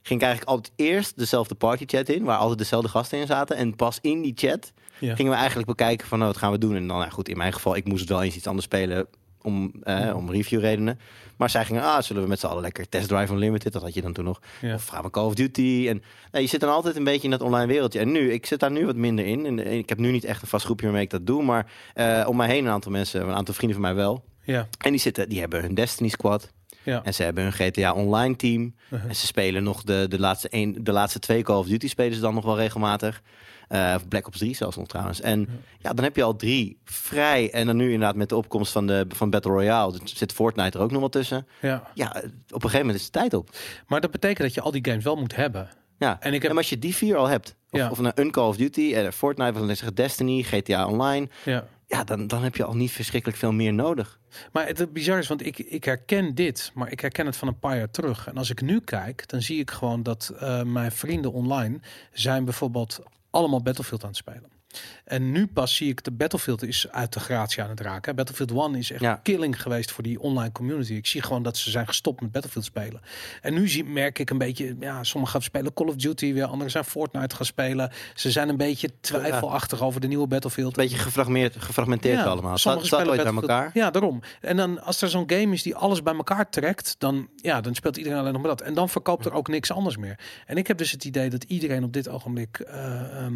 Ging 0.09 0.21
ik 0.21 0.27
eigenlijk 0.27 0.57
altijd 0.57 0.73
eerst 0.77 1.19
dezelfde 1.19 1.55
partychat 1.55 2.09
in, 2.09 2.25
waar 2.25 2.39
altijd 2.39 2.59
dezelfde 2.59 2.89
gasten 2.89 3.19
in 3.19 3.27
zaten. 3.27 3.57
En 3.57 3.77
pas 3.77 3.99
in 4.01 4.23
die 4.23 4.33
chat 4.37 4.73
ja. 4.99 5.15
gingen 5.15 5.33
we 5.33 5.39
eigenlijk 5.39 5.69
bekijken 5.69 6.07
van, 6.07 6.19
nou, 6.19 6.31
wat 6.31 6.41
gaan 6.41 6.53
we 6.53 6.59
doen? 6.59 6.77
En 6.77 6.87
dan, 6.87 6.99
nou 6.99 7.11
goed, 7.11 7.29
in 7.29 7.37
mijn 7.37 7.53
geval, 7.53 7.77
ik 7.77 7.85
moest 7.85 8.09
wel 8.09 8.23
eens 8.23 8.37
iets 8.37 8.47
anders 8.47 8.67
spelen 8.67 9.07
om, 9.43 9.73
eh, 9.83 10.17
om 10.17 10.31
review 10.31 10.61
redenen. 10.61 10.99
Maar 11.37 11.51
zij 11.51 11.65
gingen, 11.65 11.83
ah, 11.83 12.03
zullen 12.03 12.23
we 12.23 12.29
met 12.29 12.41
z'n 12.41 12.47
allen 12.47 12.63
lekker 12.63 12.89
Test 12.89 13.09
Drive 13.09 13.33
Unlimited, 13.33 13.73
dat 13.73 13.83
had 13.83 13.95
je 13.95 14.03
dan 14.03 14.13
toen 14.13 14.25
nog. 14.25 14.41
Ja. 14.61 14.75
Of 14.75 14.87
gaan 14.87 15.03
we 15.03 15.11
Call 15.11 15.25
of 15.25 15.35
Duty? 15.35 15.87
En 15.89 16.03
nou, 16.31 16.45
je 16.45 16.51
zit 16.51 16.61
dan 16.61 16.71
altijd 16.71 16.97
een 16.97 17.05
beetje 17.05 17.25
in 17.25 17.31
dat 17.31 17.43
online 17.43 17.67
wereldje. 17.67 17.99
En 17.99 18.13
nu, 18.13 18.33
ik 18.33 18.47
zit 18.47 18.61
daar 18.61 18.71
nu 18.71 18.87
wat 18.87 18.97
minder 18.97 19.27
in. 19.27 19.47
En 19.47 19.65
eh, 19.65 19.79
ik 19.79 19.89
heb 19.89 19.99
nu 19.99 20.11
niet 20.11 20.25
echt 20.25 20.43
een 20.43 20.49
vast 20.49 20.65
groepje 20.65 20.85
waarmee 20.85 21.05
ik 21.05 21.11
dat 21.11 21.27
doe. 21.27 21.43
Maar 21.43 21.73
eh, 21.95 22.25
om 22.29 22.37
mij 22.37 22.49
heen 22.49 22.65
een 22.65 22.73
aantal 22.73 22.93
mensen, 22.93 23.23
een 23.23 23.35
aantal 23.35 23.55
vrienden 23.55 23.81
van 23.81 23.87
mij 23.87 23.97
wel. 23.97 24.25
ja, 24.43 24.69
En 24.79 24.91
die, 24.91 25.01
zitten, 25.01 25.29
die 25.29 25.41
hebben 25.41 25.61
hun 25.61 25.75
Destiny 25.75 26.09
Squad. 26.09 26.49
Ja. 26.89 27.03
En 27.05 27.15
ze 27.15 27.23
hebben 27.23 27.43
hun 27.43 27.53
GTA 27.53 27.93
Online 27.93 28.37
team. 28.37 28.75
Uh-huh. 28.89 29.09
En 29.09 29.17
ze 29.17 29.27
spelen 29.27 29.63
nog 29.63 29.83
de, 29.83 30.07
de, 30.09 30.19
laatste 30.21 30.49
een, 30.51 30.79
de 30.81 30.93
laatste 30.93 31.19
twee 31.19 31.43
Call 31.43 31.57
of 31.57 31.67
Duty 31.67 31.89
spelen 31.89 32.15
ze 32.15 32.21
dan 32.21 32.35
nog 32.35 32.45
wel 32.45 32.57
regelmatig. 32.57 33.23
Eh, 33.69 33.93
of 33.97 34.09
Black 34.09 34.27
Ops 34.27 34.39
3 34.39 34.55
zelfs 34.55 34.77
nog 34.77 34.87
trouwens. 34.87 35.21
En 35.21 35.49
ja. 35.79 35.93
dan 35.93 36.05
heb 36.05 36.17
je 36.17 36.23
al 36.23 36.37
drie 36.37 36.79
vrij. 36.85 37.51
En 37.53 37.67
dan 37.67 37.77
nu 37.77 37.85
inderdaad 37.85 38.17
met 38.17 38.29
de 38.29 38.37
opkomst 38.37 38.73
van, 38.73 38.87
de, 38.87 39.05
van 39.09 39.31
Battle 39.31 39.53
Royale 39.53 39.99
zit 40.05 40.33
Fortnite 40.33 40.79
er 40.79 40.85
ook 40.85 40.91
nog 40.91 41.01
wel 41.01 41.09
tussen. 41.09 41.47
ja. 41.61 41.83
Ja, 41.95 42.07
op 42.09 42.15
een 42.55 42.61
gegeven 42.61 42.79
moment 42.79 42.97
is 42.99 43.05
de 43.05 43.11
tijd 43.19 43.35
op. 43.35 43.51
Maar 43.87 44.01
dat 44.01 44.11
betekent 44.11 44.39
dat 44.41 44.55
je 44.55 44.61
al 44.61 44.71
die 44.71 44.85
games 44.85 45.05
wel 45.05 45.17
moet 45.17 45.37
hebben. 45.37 45.69
Ja, 45.99 46.17
En 46.21 46.35
ik 46.35 46.43
heb- 46.43 46.51
en 46.51 46.57
als 46.57 46.69
je 46.69 46.79
die 46.79 46.95
vier 46.95 47.17
al 47.17 47.27
hebt, 47.27 47.55
of, 47.71 47.79
Ja. 47.81 47.91
of 47.91 47.99
een, 47.99 48.31
Call 48.31 48.49
of 48.49 48.57
Duty, 48.57 48.93
en 48.95 49.13
Fortnite, 49.13 49.53
wat 49.59 49.79
dan 49.79 49.91
Destiny, 49.95 50.43
GTA 50.43 50.87
Online, 50.87 51.29
Ja. 51.45 51.65
Ja, 51.89 52.05
dan, 52.05 52.27
dan 52.27 52.43
heb 52.43 52.57
je 52.57 52.65
al 52.65 52.77
niet 52.77 52.91
verschrikkelijk 52.91 53.39
veel 53.39 53.53
meer 53.53 53.73
nodig. 53.73 54.21
Maar 54.53 54.67
het 54.67 54.93
bizar 54.93 55.19
is, 55.19 55.29
want 55.29 55.47
ik, 55.47 55.59
ik 55.59 55.85
herken 55.85 56.35
dit, 56.35 56.71
maar 56.75 56.91
ik 56.91 57.01
herken 57.01 57.27
het 57.27 57.37
van 57.37 57.49
een 57.49 57.59
paar 57.59 57.77
jaar 57.77 57.91
terug. 57.91 58.27
En 58.27 58.37
als 58.37 58.51
ik 58.51 58.61
nu 58.61 58.81
kijk, 58.81 59.29
dan 59.29 59.43
zie 59.43 59.61
ik 59.61 59.71
gewoon 59.71 60.03
dat 60.03 60.35
eh, 60.39 60.63
mijn 60.63 60.93
vrienden 60.93 61.33
online 61.33 61.81
zijn 62.13 62.45
bijvoorbeeld 62.45 63.01
allemaal 63.31 63.63
Battlefield 63.63 64.03
aan 64.03 64.09
het 64.09 64.17
spelen. 64.17 64.58
En 65.05 65.33
nu 65.33 65.47
pas 65.47 65.77
zie 65.77 65.89
ik 65.89 66.05
de 66.05 66.11
Battlefield 66.11 66.63
is 66.63 66.87
uit 66.91 67.13
de 67.13 67.21
gratie 67.21 67.63
aan 67.63 67.69
het 67.71 67.81
raken. 67.81 68.17
Battlefield 68.17 68.51
1 68.51 68.75
is 68.75 68.91
echt 68.91 69.01
Ja. 69.01 69.21
killing 69.23 69.63
geweest 69.63 69.91
voor 69.91 70.03
die 70.03 70.21
online 70.21 70.53
community. 70.53 70.93
Ik 70.95 71.07
zie 71.07 71.23
gewoon 71.23 71.43
dat 71.43 71.57
ze 71.57 71.71
zijn 71.71 71.87
gestopt 71.87 72.21
met 72.21 72.33
Battlefield 72.33 72.65
spelen. 72.65 73.01
En 73.43 73.55
nu 73.55 73.69
zie, 73.69 73.85
merk 73.85 74.19
ik 74.19 74.31
een 74.31 74.39
beetje, 74.39 74.77
ja, 74.81 75.05
sommigen 75.05 75.43
spelen 75.43 75.75
Call 75.75 75.87
of 75.87 75.95
Duty, 75.95 76.33
weer 76.33 76.45
anderen 76.45 76.71
zijn 76.71 76.85
Fortnite 76.85 77.37
gaan 77.37 77.47
spelen. 77.47 77.91
Ze 78.15 78.31
zijn 78.31 78.49
een 78.49 78.57
beetje 78.57 78.91
twijfelachtig 79.01 79.83
over 79.83 80.01
de 80.01 80.07
nieuwe 80.07 80.27
Battlefield. 80.27 80.77
Een 80.77 80.83
beetje 80.83 80.99
gefragmenteerd, 80.99 81.65
gefragmenteerd 81.65 82.25
allemaal. 82.27 82.59
Sommigen 82.59 82.87
staat, 82.87 83.01
staat 83.01 83.15
spelen 83.17 83.35
ooit 83.35 83.49
bij 83.49 83.57
elkaar. 83.57 83.71
Ja, 83.75 83.91
daarom. 83.91 84.23
En 84.41 84.57
dan 84.57 84.83
als 84.83 85.03
er 85.03 85.09
zo'n 85.09 85.31
game 85.31 85.53
is 85.53 85.63
die 85.63 85.75
alles 85.77 86.03
bij 86.03 86.15
elkaar 86.15 86.51
trekt, 86.51 86.95
dan, 86.99 87.29
ja, 87.37 87.61
dan 87.61 87.75
speelt 87.75 87.97
iedereen 87.97 88.19
alleen 88.19 88.33
nog 88.33 88.41
maar 88.43 88.51
dat. 88.57 88.61
En 88.61 88.75
dan 88.75 88.89
verkoopt 88.89 89.25
er 89.25 89.33
ook 89.33 89.49
niks 89.49 89.71
anders 89.73 89.97
meer. 89.97 90.19
En 90.47 90.57
ik 90.57 90.67
heb 90.67 90.79
dus 90.79 90.91
het 90.91 91.05
idee 91.05 91.31
dat 91.31 91.43
iedereen 91.45 91.85
op 91.85 91.93
dit 91.93 92.09
ogenblik 92.09 92.59
eh, 92.59 93.27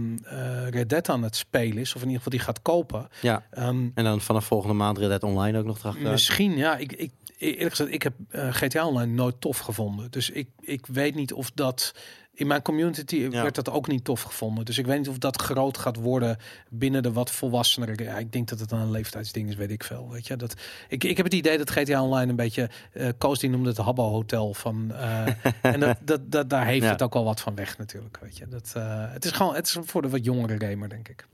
Red 0.70 0.88
Dead 0.88 1.08
aan 1.08 1.22
het 1.22 1.31
spelen 1.36 1.78
is, 1.78 1.94
of 1.94 2.02
in 2.02 2.08
ieder 2.08 2.22
geval 2.22 2.38
die 2.38 2.46
gaat 2.46 2.62
kopen. 2.62 3.08
Ja, 3.20 3.46
Ehm, 3.50 3.88
en 3.94 4.04
dan 4.04 4.20
vanaf 4.20 4.44
volgende 4.44 4.74
maand 4.74 4.98
Red 4.98 5.08
Dead 5.08 5.22
Online 5.22 5.58
ook 5.58 5.64
nog 5.64 5.78
terug. 5.78 5.98
Misschien, 5.98 6.56
ja. 6.56 6.76
Ik, 6.76 6.92
ik, 6.92 7.12
eerlijk 7.38 7.70
gezegd, 7.70 7.92
ik 7.92 8.02
heb 8.02 8.14
eh, 8.28 8.48
GTA 8.54 8.86
Online 8.86 9.12
nooit 9.12 9.40
tof 9.40 9.58
gevonden. 9.58 10.10
Dus 10.10 10.30
ik, 10.30 10.48
ik 10.60 10.86
weet 10.86 11.14
niet 11.14 11.32
of 11.32 11.50
dat... 11.50 11.94
In 12.34 12.46
mijn 12.46 12.62
community 12.62 13.16
Ja. 13.16 13.42
werd 13.42 13.54
dat 13.54 13.70
ook 13.70 13.88
niet 13.88 14.04
tof 14.04 14.22
gevonden. 14.22 14.64
Dus 14.64 14.78
ik 14.78 14.86
weet 14.86 14.98
niet 14.98 15.08
of 15.08 15.18
dat 15.18 15.40
groot 15.42 15.78
gaat 15.78 15.96
worden 15.96 16.36
binnen 16.68 17.02
de 17.02 17.12
wat 17.12 17.30
volwassenere. 17.30 18.02
Ja, 18.04 18.18
ik 18.18 18.32
denk 18.32 18.48
dat 18.48 18.60
het 18.60 18.70
een 18.70 18.90
leeftijdsding 18.90 19.48
is, 19.48 19.54
weet 19.54 19.70
ik 19.70 19.84
veel. 19.84 20.08
Weet 20.10 20.26
je, 20.26 20.36
dat, 20.36 20.54
ik, 20.88 21.04
ik 21.04 21.16
heb 21.16 21.26
het 21.26 21.34
idee 21.34 21.58
dat 21.58 21.70
GTA 21.70 22.02
Online 22.02 22.30
een 22.30 22.36
beetje... 22.36 22.70
eh 22.92 23.08
Koos 23.18 23.38
die 23.38 23.50
noemde 23.50 23.68
het 23.68 23.78
Habbo 23.78 24.08
Hotel 24.10 24.54
van... 24.54 24.92
eh, 24.94 25.26
en 25.62 25.80
dat, 25.80 25.96
dat, 26.10 26.20
dat, 26.32 26.50
daar 26.50 26.66
heeft 26.66 26.84
Ja. 26.84 26.90
het 26.90 27.02
ook 27.02 27.12
wel 27.14 27.24
wat 27.24 27.40
van 27.40 27.54
weg 27.54 27.78
natuurlijk. 27.78 28.18
Weet 28.20 28.36
je. 28.38 28.48
Dat, 28.48 28.72
eh, 28.76 29.04
het 29.12 29.24
is 29.24 29.30
gewoon 29.30 29.54
het 29.54 29.66
is 29.66 29.76
voor 29.84 30.02
de 30.02 30.08
wat 30.08 30.24
jongere 30.24 30.68
gamer, 30.68 30.88
denk 30.88 31.08
ik. 31.08 31.26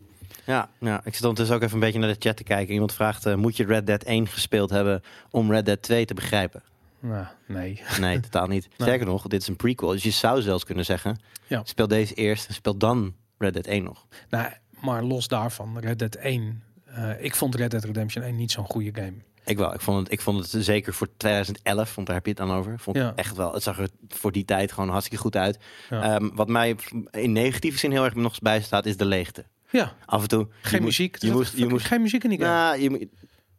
Ja, 0.44 0.68
ja, 0.80 1.00
ik 1.04 1.14
zit 1.14 1.22
ondertussen 1.22 1.56
ook 1.56 1.62
even 1.62 1.74
een 1.74 1.80
beetje 1.80 1.98
naar 1.98 2.08
de 2.12 2.16
chat 2.18 2.36
te 2.36 2.44
kijken. 2.44 2.72
Iemand 2.74 2.92
vraagt, 2.92 3.36
moet 3.36 3.56
je 3.56 3.64
Red 3.64 3.86
Dead 3.86 4.02
1 4.02 4.26
gespeeld 4.26 4.70
hebben 4.70 5.02
om 5.30 5.50
Red 5.52 5.64
Dead 5.66 5.82
2 5.82 6.04
te 6.04 6.14
begrijpen? 6.14 6.62
Nou, 7.00 7.26
nee. 7.46 7.82
Nee, 8.00 8.20
totaal 8.28 8.46
niet. 8.46 8.68
Sterker 8.78 9.06
nog, 9.06 9.26
dit 9.26 9.40
is 9.42 9.48
een 9.48 9.56
prequel. 9.56 9.90
Dus 9.90 10.02
je 10.02 10.10
zou 10.10 10.42
zelfs 10.42 10.64
kunnen 10.64 10.84
zeggen, 10.84 11.20
Ja. 11.46 11.60
speel 11.64 11.88
deze 11.88 12.14
eerst 12.14 12.48
en 12.48 12.54
speel 12.54 12.76
dan 12.76 13.14
Red 13.38 13.52
Dead 13.52 13.66
1 13.66 13.82
nog. 13.84 14.06
Nou, 14.30 14.52
maar 14.80 15.02
los 15.02 15.28
daarvan, 15.28 15.78
Red 15.78 15.98
Dead 15.98 16.14
1. 16.14 16.62
eh, 16.84 17.24
ik 17.24 17.34
vond 17.34 17.54
Red 17.54 17.70
Dead 17.70 17.84
Redemption 17.84 18.24
1 18.24 18.36
niet 18.36 18.50
zo'n 18.50 18.64
goede 18.64 19.00
game. 19.02 19.14
Ik 19.44 19.56
wel. 19.56 19.74
Ik 19.74 19.80
vond 19.80 19.98
het, 19.98 20.12
ik 20.12 20.20
vond 20.20 20.52
het 20.52 20.64
zeker 20.64 20.94
voor 20.94 21.08
2011, 21.16 21.94
want 21.94 22.06
daar 22.06 22.16
heb 22.16 22.24
je 22.26 22.30
het 22.32 22.40
dan 22.48 22.56
over. 22.56 22.78
Vond 22.78 22.96
Ja. 22.96 23.06
het 23.06 23.14
echt 23.18 23.36
wel. 23.36 23.52
Het 23.52 23.62
zag 23.62 23.78
er 23.78 23.88
voor 24.08 24.32
die 24.32 24.44
tijd 24.44 24.72
gewoon 24.72 24.88
hartstikke 24.88 25.22
goed 25.22 25.36
uit. 25.36 25.58
Ja. 25.90 26.02
Ehm, 26.02 26.28
wat 26.34 26.48
mij 26.48 26.76
in 27.10 27.32
negatieve 27.32 27.78
zin 27.78 27.90
heel 27.90 28.04
erg 28.04 28.14
nog 28.14 28.38
bij 28.38 28.62
staat, 28.62 28.86
is 28.86 28.96
de 28.96 29.04
leegte. 29.04 29.44
Ja, 29.70 29.92
Af 30.06 30.22
en 30.22 30.28
toe. 30.28 30.48
geen 30.62 30.82
muziek. 30.82 31.16
Je 31.18 31.30
moest, 31.32 31.56
je 31.56 31.66
moest, 31.66 31.86
geen 31.86 32.02
muziek 32.02 32.24
in 32.24 32.30
die 32.30 32.38
game. 32.38 32.50
nou, 32.50 32.80
je, 32.80 33.08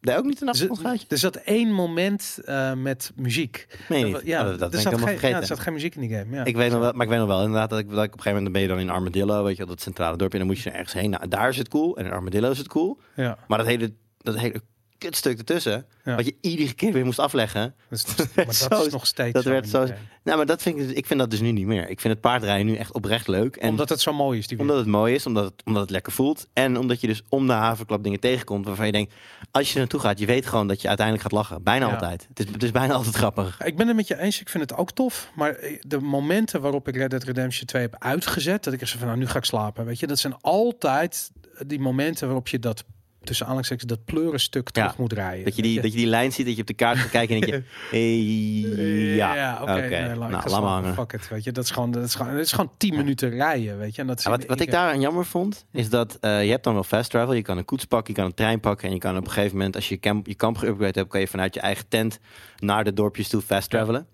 Deed 0.00 0.16
ook 0.16 0.24
niet 0.24 0.40
een 0.40 0.46
Er 0.46 0.52
achtergrondgeluidje? 0.52 1.06
er 1.08 1.18
zat 1.18 1.36
één 1.36 1.72
moment 1.72 2.38
eh, 2.44 2.72
met 2.74 3.12
muziek. 3.16 3.66
Nee, 3.88 4.04
niet. 4.04 4.20
Ja, 4.24 4.40
Oh, 4.42 4.46
dat, 4.48 4.58
dat 4.58 4.62
er 4.62 4.70
ben 4.70 4.80
ik 4.80 4.84
helemaal 4.84 4.98
geen, 5.06 5.14
ja, 5.14 5.18
vergeten. 5.20 5.40
er 5.40 5.46
zat 5.46 5.58
geen 5.60 5.72
muziek 5.72 5.94
in 5.94 6.00
die 6.00 6.10
game. 6.10 6.36
Ja. 6.36 6.44
Ik 6.44 6.56
weet 6.56 6.70
nog 6.70 6.80
wel, 6.80 6.92
maar 6.92 7.02
ik 7.02 7.08
weet 7.10 7.18
nog 7.18 7.28
wel 7.28 7.40
inderdaad 7.42 7.70
dat 7.70 7.78
ik, 7.78 7.88
dat 7.90 8.04
ik 8.04 8.12
op 8.12 8.16
een 8.16 8.22
gegeven 8.22 8.42
moment 8.42 8.44
dan 8.44 8.52
ben 8.52 8.62
je 8.62 8.68
dan 8.68 8.78
in 8.78 8.90
Armadillo, 8.90 9.42
weet 9.44 9.56
je 9.56 9.58
wel, 9.64 9.74
dat 9.74 9.80
centrale 9.82 10.16
dorpje, 10.16 10.38
en 10.38 10.46
dan 10.46 10.54
moet 10.54 10.62
je 10.62 10.70
er 10.70 10.76
ergens 10.76 10.92
heen. 10.94 11.10
Nou, 11.10 11.28
daar 11.28 11.48
is 11.48 11.56
het 11.56 11.68
cool 11.68 11.96
en 11.96 12.04
in 12.04 12.12
Armadillo 12.12 12.50
is 12.50 12.58
het 12.58 12.68
cool. 12.68 12.98
ja. 13.16 13.38
Maar 13.48 13.58
dat 13.58 13.66
hele, 13.66 13.92
dat 14.18 14.38
hele 14.38 14.62
kutstuk 15.00 15.38
ertussen, 15.38 15.86
Ja. 16.04 16.16
wat 16.16 16.24
je 16.24 16.34
iedere 16.40 16.72
keer 16.72 16.92
weer 16.92 17.04
moest 17.04 17.18
afleggen. 17.18 17.74
Dat 17.88 17.98
is, 17.98 18.04
nog- 18.16 18.34
maar 18.34 18.44
dat 18.44 18.54
zo- 18.54 18.84
is 18.86 18.92
nog 18.92 19.06
steeds 19.06 19.32
dat 19.32 19.42
zo 19.42 19.50
werd 19.50 19.68
zo-. 19.68 19.86
Nou, 20.22 20.36
maar 20.36 20.46
dat 20.46 20.62
vind 20.62 20.78
ik, 20.78 20.90
ik 20.90 21.06
vind 21.06 21.20
dat 21.20 21.30
dus 21.30 21.40
nu 21.40 21.50
niet 21.52 21.66
meer. 21.66 21.88
Ik 21.88 22.00
vind 22.00 22.12
het 22.12 22.22
paardrijden 22.22 22.66
nu 22.66 22.74
echt 22.76 22.92
oprecht 22.92 23.28
leuk. 23.28 23.56
En 23.56 23.68
Omdat 23.68 23.88
het 23.88 24.00
zo 24.00 24.12
mooi 24.12 24.38
is. 24.38 24.46
Die 24.46 24.58
omdat 24.58 24.76
het 24.76 24.86
mooi 24.86 25.14
is, 25.14 25.26
omdat 25.26 25.44
het, 25.44 25.52
omdat 25.64 25.82
het 25.82 25.90
lekker 25.90 26.12
voelt. 26.12 26.46
En 26.52 26.78
omdat 26.78 27.00
je 27.00 27.06
dus 27.06 27.22
om 27.28 27.46
de 27.46 27.52
haverklap 27.52 28.02
dingen 28.02 28.20
tegenkomt 28.20 28.66
waarvan 28.66 28.86
je 28.86 28.92
denkt, 28.92 29.14
als 29.50 29.66
je 29.68 29.72
er 29.72 29.78
naartoe 29.78 30.00
gaat, 30.00 30.18
je 30.18 30.26
weet 30.26 30.46
gewoon 30.46 30.66
dat 30.68 30.80
je 30.82 30.88
uiteindelijk 30.88 31.26
gaat 31.28 31.36
lachen. 31.38 31.62
Bijna 31.62 31.86
Ja. 31.86 31.92
altijd. 31.92 32.26
Het 32.28 32.38
is, 32.46 32.52
het 32.52 32.62
is 32.62 32.70
bijna 32.70 32.94
altijd 32.94 33.14
grappig. 33.14 33.60
Ik 33.64 33.76
ben 33.76 33.86
het 33.86 33.96
met 33.96 34.08
je 34.08 34.18
eens. 34.18 34.40
Ik 34.40 34.48
vind 34.48 34.70
het 34.70 34.78
ook 34.78 34.90
tof. 34.92 35.30
Maar 35.34 35.56
de 35.80 36.00
momenten 36.00 36.60
waarop 36.60 36.88
ik 36.88 36.96
Red 36.96 37.10
Dead 37.10 37.22
Redemption 37.24 37.66
2 37.66 37.82
heb 37.82 37.96
uitgezet, 37.98 38.64
dat 38.64 38.72
ik 38.72 38.80
echt 38.80 38.90
zo 38.90 38.98
van, 38.98 39.06
nou, 39.06 39.18
nu 39.18 39.26
ga 39.26 39.38
ik 39.38 39.44
slapen. 39.44 39.84
Weet 39.84 39.98
je, 40.00 40.06
dat 40.06 40.18
zijn 40.18 40.34
altijd 40.40 41.30
die 41.66 41.80
momenten 41.80 42.26
waarop 42.26 42.48
je 42.48 42.58
dat 42.58 42.84
tussen 43.22 43.46
aanhalingstekens 43.46 43.88
dat 43.90 44.04
pleurenstuk 44.04 44.70
terug 44.70 44.90
Ja, 44.90 44.94
moet 44.98 45.12
rijden. 45.12 45.44
Dat 45.44 45.56
je, 45.56 45.62
die, 45.62 45.80
dat 45.80 45.90
je 45.92 45.96
die 45.98 46.06
lijn 46.06 46.32
ziet, 46.32 46.46
dat 46.46 46.54
je 46.54 46.60
op 46.60 46.66
de 46.66 46.74
kaart 46.74 46.98
gaat 46.98 47.10
kijken 47.10 47.34
en 47.34 47.40
denk 47.40 47.52
je, 47.52 47.62
hey, 47.96 49.14
ja, 49.14 49.58
oké. 49.62 49.76
ik 49.84 49.90
nou, 49.90 50.16
laat 50.18 50.30
maar 50.50 50.60
hangen. 50.60 50.94
Fuck 50.94 51.12
it, 51.12 51.28
weet 51.28 51.44
je. 51.44 51.52
Dat 51.52 51.64
is 51.64 51.70
gewoon, 51.70 51.90
dat 51.90 52.04
is 52.04 52.14
gewoon, 52.14 52.32
dat 52.32 52.44
is 52.44 52.52
gewoon 52.52 52.70
10 52.76 52.96
minuten 52.96 53.30
rijden, 53.30 53.78
weet 53.78 53.94
je. 53.94 54.00
En 54.00 54.06
dat 54.06 54.18
is 54.18 54.24
Ja, 54.24 54.30
wat, 54.46 54.60
ik 54.60 54.70
daar 54.70 54.92
aan 54.92 55.00
jammer 55.00 55.26
vond, 55.26 55.64
is 55.72 55.88
dat 55.90 56.16
eh, 56.20 56.44
je 56.44 56.50
hebt 56.50 56.64
dan 56.64 56.74
wel 56.74 56.84
fast 56.84 57.10
travel. 57.10 57.34
Je 57.34 57.42
kan 57.42 57.58
een 57.58 57.64
koets 57.64 57.84
pakken, 57.84 58.14
je 58.14 58.18
kan 58.20 58.28
een 58.28 58.34
trein 58.34 58.60
pakken. 58.60 58.88
En 58.88 58.94
je 58.94 59.00
kan 59.00 59.16
op 59.16 59.24
een 59.24 59.30
gegeven 59.30 59.56
moment, 59.56 59.76
als 59.76 59.88
je 59.88 59.96
kamp, 59.96 60.26
je 60.26 60.34
kamp 60.34 60.56
geüpgrade 60.56 60.94
hebt, 60.98 61.08
kan 61.08 61.20
je 61.20 61.28
vanuit 61.28 61.54
je 61.54 61.60
eigen 61.60 61.88
tent 61.88 62.18
naar 62.58 62.84
de 62.84 62.92
dorpjes 62.92 63.28
toe 63.28 63.40
fast 63.42 63.70
travelen. 63.70 64.06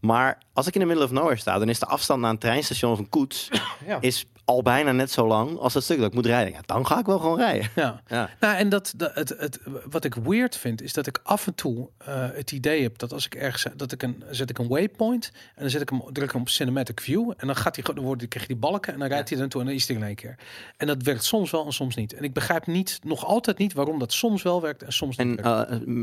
Maar 0.00 0.42
als 0.52 0.66
ik 0.66 0.74
in 0.74 0.80
de 0.80 0.86
middle 0.86 1.04
of 1.04 1.10
nowhere 1.10 1.36
sta, 1.36 1.58
dan 1.58 1.68
is 1.68 1.78
de 1.78 1.86
afstand 1.86 2.20
naar 2.20 2.30
een 2.30 2.38
treinstation 2.38 2.92
of 2.92 2.98
een 2.98 3.08
koets 3.08 3.48
Ja. 3.86 3.98
is 4.00 4.26
al 4.46 4.62
bijna 4.62 4.92
net 4.92 5.10
zo 5.10 5.26
lang 5.26 5.58
als 5.58 5.72
dat 5.72 5.82
stuk 5.82 5.98
dat 5.98 6.06
ik 6.06 6.14
moet 6.14 6.26
rijden. 6.26 6.52
Ja, 6.52 6.60
dan 6.66 6.86
ga 6.86 6.98
ik 6.98 7.06
wel 7.06 7.18
gewoon 7.18 7.38
rijden. 7.38 7.70
Ja. 7.74 7.94
Ja. 8.08 8.30
Nou, 8.40 8.56
en 8.56 8.68
dat, 8.68 8.92
dat 8.96 9.14
het, 9.14 9.28
het, 9.38 9.60
wat 9.90 10.04
ik 10.04 10.14
weird 10.14 10.56
vind, 10.56 10.82
is 10.82 10.92
dat 10.92 11.06
ik 11.06 11.20
af 11.22 11.46
en 11.46 11.54
toe 11.54 11.88
eh, 11.98 12.28
het 12.32 12.52
idee 12.52 12.82
heb 12.82 12.98
dat 12.98 13.12
als 13.12 13.26
ik 13.26 13.34
ergens 13.34 13.66
dat 13.76 13.92
ik 13.92 14.02
een 14.02 14.24
zet 14.30 14.50
ik 14.50 14.58
een 14.58 14.68
waypoint 14.68 15.30
en 15.54 15.60
dan 15.60 15.70
zet 15.70 15.80
ik 15.80 15.88
hem 15.88 16.02
druk 16.12 16.26
ik 16.26 16.32
hem 16.32 16.40
op 16.40 16.48
cinematic 16.48 17.00
view 17.00 17.32
en 17.36 17.46
dan 17.46 17.56
gaat 17.56 17.76
hij 17.76 17.94
dan 17.94 18.04
wordt 18.04 18.28
krijg 18.28 18.46
je 18.46 18.52
die 18.52 18.62
balken 18.62 18.92
en 18.92 18.98
dan 18.98 19.08
rijdt 19.08 19.28
hij 19.28 19.36
er 19.36 19.42
naartoe 19.42 19.60
en 19.60 19.66
dan 19.66 19.76
is 19.76 19.86
hij 19.88 19.96
in 19.96 20.02
één 20.02 20.14
keer. 20.14 20.36
En 20.76 20.86
dat 20.86 21.02
werkt 21.02 21.24
soms 21.24 21.50
wel 21.50 21.66
en 21.66 21.72
soms 21.72 21.94
niet. 21.94 22.12
En 22.12 22.24
ik 22.24 22.32
begrijp 22.32 22.66
niet, 22.66 22.98
nog 23.02 23.24
altijd 23.24 23.58
niet, 23.58 23.72
waarom 23.72 23.98
dat 23.98 24.12
soms 24.12 24.42
wel 24.42 24.60
werkt 24.60 24.82
en 24.82 24.92
soms 24.92 25.16
niet. 25.16 25.40
En 25.40 25.44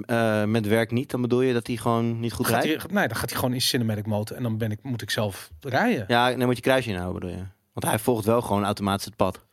eh, 0.05 0.41
eh, 0.41 0.47
met 0.47 0.67
werk 0.67 0.91
niet, 0.91 1.11
dan 1.11 1.21
bedoel 1.21 1.41
je 1.41 1.53
dat 1.53 1.67
hij 1.67 1.75
gewoon 1.75 2.19
niet 2.19 2.33
goed 2.33 2.47
Gaat 2.47 2.63
rijdt? 2.63 2.81
hij, 2.81 2.91
nee, 2.91 3.07
dan 3.07 3.17
gaat 3.17 3.29
hij 3.29 3.39
gewoon 3.39 3.53
in 3.53 3.61
cinematic 3.61 4.05
mode 4.05 4.35
en 4.35 4.43
dan 4.43 4.57
ben 4.57 4.71
ik, 4.71 4.79
moet 4.81 5.01
ik 5.01 5.09
zelf 5.09 5.49
rijden. 5.59 6.05
Ja. 6.07 6.29
Ja, 6.29 6.37
dan 6.37 6.45
moet 6.45 6.55
je 6.55 6.61
kruisje 6.61 6.89
inhouden, 6.89 7.19
bedoel 7.19 7.35
je? 7.37 7.43
Want 7.73 7.85
hij 7.85 7.99
volgt 7.99 8.25
wel 8.25 8.41
gewoon 8.41 8.63
automatisch 8.63 9.05
het 9.05 9.15
pad. 9.15 9.45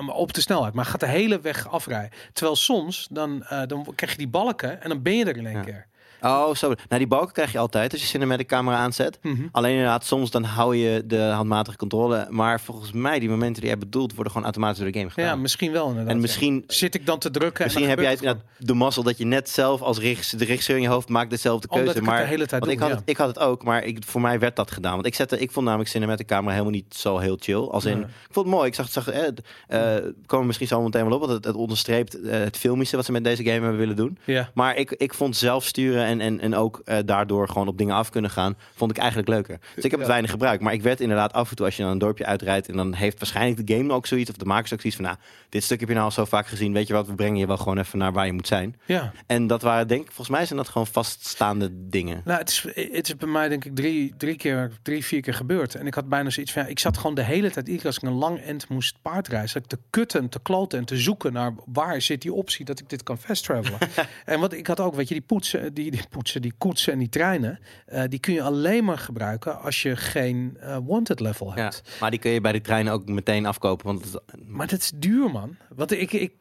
maar 0.00 0.14
op 0.14 0.32
de 0.32 0.40
snelheid, 0.40 0.74
maar 0.74 0.84
gaat 0.84 1.00
de 1.00 1.06
hele 1.06 1.40
weg 1.40 1.68
afrijden. 1.68 2.18
Terwijl 2.32 2.56
soms 2.56 3.08
dan, 3.10 3.42
eh, 3.44 3.62
dan 3.66 3.86
krijg 3.94 4.12
je 4.12 4.18
die 4.18 4.28
balken 4.28 4.82
en 4.82 4.88
dan 4.88 5.02
ben 5.02 5.16
je 5.16 5.24
er 5.24 5.36
in 5.36 5.46
één 5.46 5.56
Ja. 5.56 5.62
keer. 5.62 5.86
Oh, 6.24 6.54
zo. 6.54 6.66
Nou, 6.66 6.98
die 6.98 7.06
balken 7.06 7.32
krijg 7.32 7.52
je 7.52 7.58
altijd 7.58 7.92
als 7.92 8.00
je 8.00 8.06
cinematic 8.06 8.46
camera 8.46 8.76
aanzet. 8.76 9.18
Mhm. 9.22 9.42
Alleen 9.52 9.72
inderdaad, 9.72 10.04
soms 10.04 10.30
dan 10.30 10.44
hou 10.44 10.76
je 10.76 11.06
de 11.06 11.20
handmatige 11.20 11.76
controle. 11.76 12.26
Maar 12.30 12.60
volgens 12.60 12.92
mij, 12.92 13.18
die 13.18 13.28
momenten 13.28 13.60
die 13.60 13.70
jij 13.70 13.78
bedoelt, 13.78 14.14
worden 14.14 14.32
gewoon 14.32 14.46
automatisch 14.46 14.78
door 14.78 14.92
de 14.92 14.98
game 14.98 15.10
gedaan. 15.10 15.28
Ja, 15.28 15.36
misschien 15.36 15.72
wel 15.72 15.88
inderdaad. 15.88 16.10
en 16.10 16.16
ja. 16.16 16.20
misschien, 16.22 16.64
Zit 16.66 16.94
ik 16.94 17.06
dan 17.06 17.18
te 17.18 17.30
drukken? 17.30 17.64
misschien 17.64 17.84
en 17.84 17.90
heb 17.90 18.00
jij 18.00 18.16
het 18.20 18.36
de 18.58 18.74
mazzel 18.74 19.02
dat 19.02 19.18
je 19.18 19.24
net 19.24 19.48
zelf 19.48 19.82
als 19.82 19.98
de 19.98 20.44
regisseur 20.44 20.76
in 20.76 20.82
je 20.82 20.88
hoofd 20.88 21.08
maakt 21.08 21.30
dezelfde 21.30 21.68
keuze. 21.68 21.82
Omdat 21.82 21.96
ik 21.96 22.02
maar 22.02 22.16
het 22.18 22.24
de 22.24 22.30
hele 22.30 22.46
tijd 22.46 22.60
want 22.60 22.72
ik 22.72 22.78
had, 22.78 22.88
ja. 22.88 22.94
het, 22.94 23.04
ik 23.04 23.16
had 23.16 23.28
het 23.28 23.38
ook, 23.38 23.64
maar 23.64 23.84
ik, 23.84 23.98
voor 24.06 24.20
mij 24.20 24.38
werd 24.38 24.56
dat 24.56 24.70
gedaan. 24.70 24.94
Want 24.94 25.06
ik, 25.06 25.14
zette, 25.14 25.38
ik 25.38 25.50
vond 25.50 25.66
namelijk 25.66 25.90
cinematic 25.90 26.26
camera 26.26 26.50
helemaal 26.52 26.72
niet 26.72 26.94
zo 26.94 27.18
heel 27.18 27.36
chill. 27.40 27.60
Als 27.60 27.84
in, 27.84 27.92
Nee. 27.96 28.04
ik 28.04 28.32
vond 28.32 28.46
het 28.46 28.54
mooi. 28.54 28.68
Ik 28.68 28.74
zag, 28.74 28.88
zag 28.88 29.10
eh, 29.10 29.26
eh, 29.26 30.02
komen 30.02 30.40
we 30.40 30.44
misschien 30.46 30.68
zo 30.68 30.82
meteen 30.82 31.04
wel 31.04 31.14
op. 31.14 31.20
Want 31.20 31.32
het, 31.32 31.44
het 31.44 31.54
onderstreept 31.54 32.20
eh, 32.20 32.38
het 32.38 32.56
filmische 32.56 32.96
wat 32.96 33.04
ze 33.04 33.12
met 33.12 33.24
deze 33.24 33.42
game 33.42 33.60
hebben 33.60 33.76
willen 33.76 33.96
doen. 33.96 34.18
Ja. 34.24 34.50
Maar 34.54 34.76
ik, 34.76 34.90
ik 34.90 35.14
vond 35.14 35.36
zelf 35.36 35.64
sturen 35.64 36.04
en, 36.04 36.13
en, 36.20 36.40
en 36.40 36.54
ook 36.54 36.80
eh, 36.84 36.98
daardoor 37.04 37.48
gewoon 37.48 37.68
op 37.68 37.78
dingen 37.78 37.94
af 37.94 38.10
kunnen 38.10 38.30
gaan, 38.30 38.56
vond 38.74 38.90
ik 38.90 38.96
eigenlijk 38.96 39.28
leuker. 39.28 39.58
Dus 39.74 39.84
ik 39.84 39.90
heb 39.90 39.92
het 39.92 40.00
Ja. 40.00 40.06
weinig 40.06 40.30
gebruikt. 40.30 40.62
Maar 40.62 40.72
ik 40.72 40.82
werd 40.82 41.00
inderdaad 41.00 41.32
af 41.32 41.50
en 41.50 41.56
toe, 41.56 41.66
als 41.66 41.76
je 41.76 41.82
dan 41.82 41.90
een 41.92 41.98
dorpje 41.98 42.26
uitrijdt, 42.26 42.68
en 42.68 42.76
dan 42.76 42.94
heeft 42.94 43.18
waarschijnlijk 43.18 43.66
de 43.66 43.76
game 43.76 43.92
ook 43.92 44.06
zoiets, 44.06 44.30
of 44.30 44.36
de 44.36 44.44
makers 44.44 44.72
ook 44.72 44.80
zoiets 44.80 44.98
van, 44.98 45.08
nou, 45.08 45.18
dit 45.48 45.64
stuk 45.64 45.80
heb 45.80 45.88
je 45.88 45.94
nou 45.94 46.06
al 46.06 46.12
zo 46.12 46.24
vaak 46.24 46.46
gezien, 46.46 46.72
weet 46.72 46.86
je 46.86 46.92
wat, 46.92 47.06
we 47.06 47.14
brengen 47.14 47.38
je 47.38 47.46
wel 47.46 47.56
gewoon 47.56 47.78
even 47.78 47.98
naar 47.98 48.12
waar 48.12 48.26
je 48.26 48.32
moet 48.32 48.46
zijn. 48.46 48.76
ja. 48.84 49.12
En 49.26 49.46
dat 49.46 49.62
waren, 49.62 49.88
denk 49.88 50.00
ik, 50.00 50.06
volgens 50.06 50.36
mij 50.36 50.46
zijn 50.46 50.58
dat 50.58 50.68
gewoon 50.68 50.86
vaststaande 50.86 51.70
dingen. 51.88 52.20
Nou, 52.24 52.38
het 52.38 52.48
is, 52.48 52.62
het 52.74 53.06
is 53.08 53.16
bij 53.16 53.28
mij 53.28 53.48
denk 53.48 53.64
ik 53.64 53.74
drie, 53.76 54.14
drie 54.16 54.36
keer, 54.36 54.70
drie, 54.82 55.04
vier 55.04 55.20
keer 55.20 55.34
gebeurd. 55.34 55.74
En 55.74 55.86
ik 55.86 55.94
had 55.94 56.08
bijna 56.08 56.30
zoiets 56.30 56.52
van, 56.52 56.62
ja, 56.62 56.68
ik 56.68 56.78
zat 56.78 56.96
gewoon 56.96 57.14
de 57.14 57.22
hele 57.22 57.50
tijd, 57.50 57.56
iedere 57.56 57.76
keer 57.78 57.86
als 57.86 57.96
ik 57.96 58.02
een 58.02 58.12
lang 58.18 58.40
end 58.40 58.68
moest 58.68 58.96
paardrijden, 59.02 59.48
zat 59.48 59.62
ik 59.62 59.68
te 59.68 59.78
kutten, 59.90 60.20
en 60.20 60.28
te 60.28 60.40
kloten 60.42 60.78
en 60.78 60.84
te 60.84 60.96
zoeken 60.96 61.32
naar 61.32 61.54
waar 61.66 62.02
zit 62.02 62.22
die 62.22 62.32
optie 62.32 62.64
dat 62.64 62.80
ik 62.80 62.88
dit 62.88 63.02
kan 63.02 63.18
fast 63.18 63.44
travelen. 63.44 63.78
en 64.24 64.40
wat 64.40 64.52
ik 64.52 64.66
had 64.66 64.80
ook, 64.80 64.94
weet 64.94 65.08
je, 65.08 65.14
die 65.14 65.22
poetsen, 65.22 65.74
die, 65.74 65.90
die 65.90 66.03
poetsen, 66.08 66.42
die 66.42 66.52
koetsen 66.58 66.92
en 66.92 66.98
die 66.98 67.08
treinen, 67.08 67.58
eh, 67.86 68.02
die 68.08 68.18
kun 68.18 68.34
je 68.34 68.42
alleen 68.42 68.84
maar 68.84 68.98
gebruiken 68.98 69.60
als 69.60 69.82
je 69.82 69.96
geen 69.96 70.56
eh, 70.60 70.78
wanted 70.84 71.20
level 71.20 71.52
Ja, 71.56 71.62
hebt. 71.62 71.96
maar 72.00 72.10
die 72.10 72.20
kun 72.20 72.30
je 72.30 72.40
bij 72.40 72.52
de 72.52 72.60
treinen 72.60 72.92
ook 72.92 73.08
meteen 73.08 73.46
afkopen. 73.46 73.86
Want 73.86 74.04
het- 74.04 74.22
Maar 74.46 74.66
dat 74.66 74.78
is 74.80 74.92
duur, 74.96 75.30
man. 75.30 75.56
Want 75.74 75.90
ik, 75.92 76.12
ik 76.12 76.32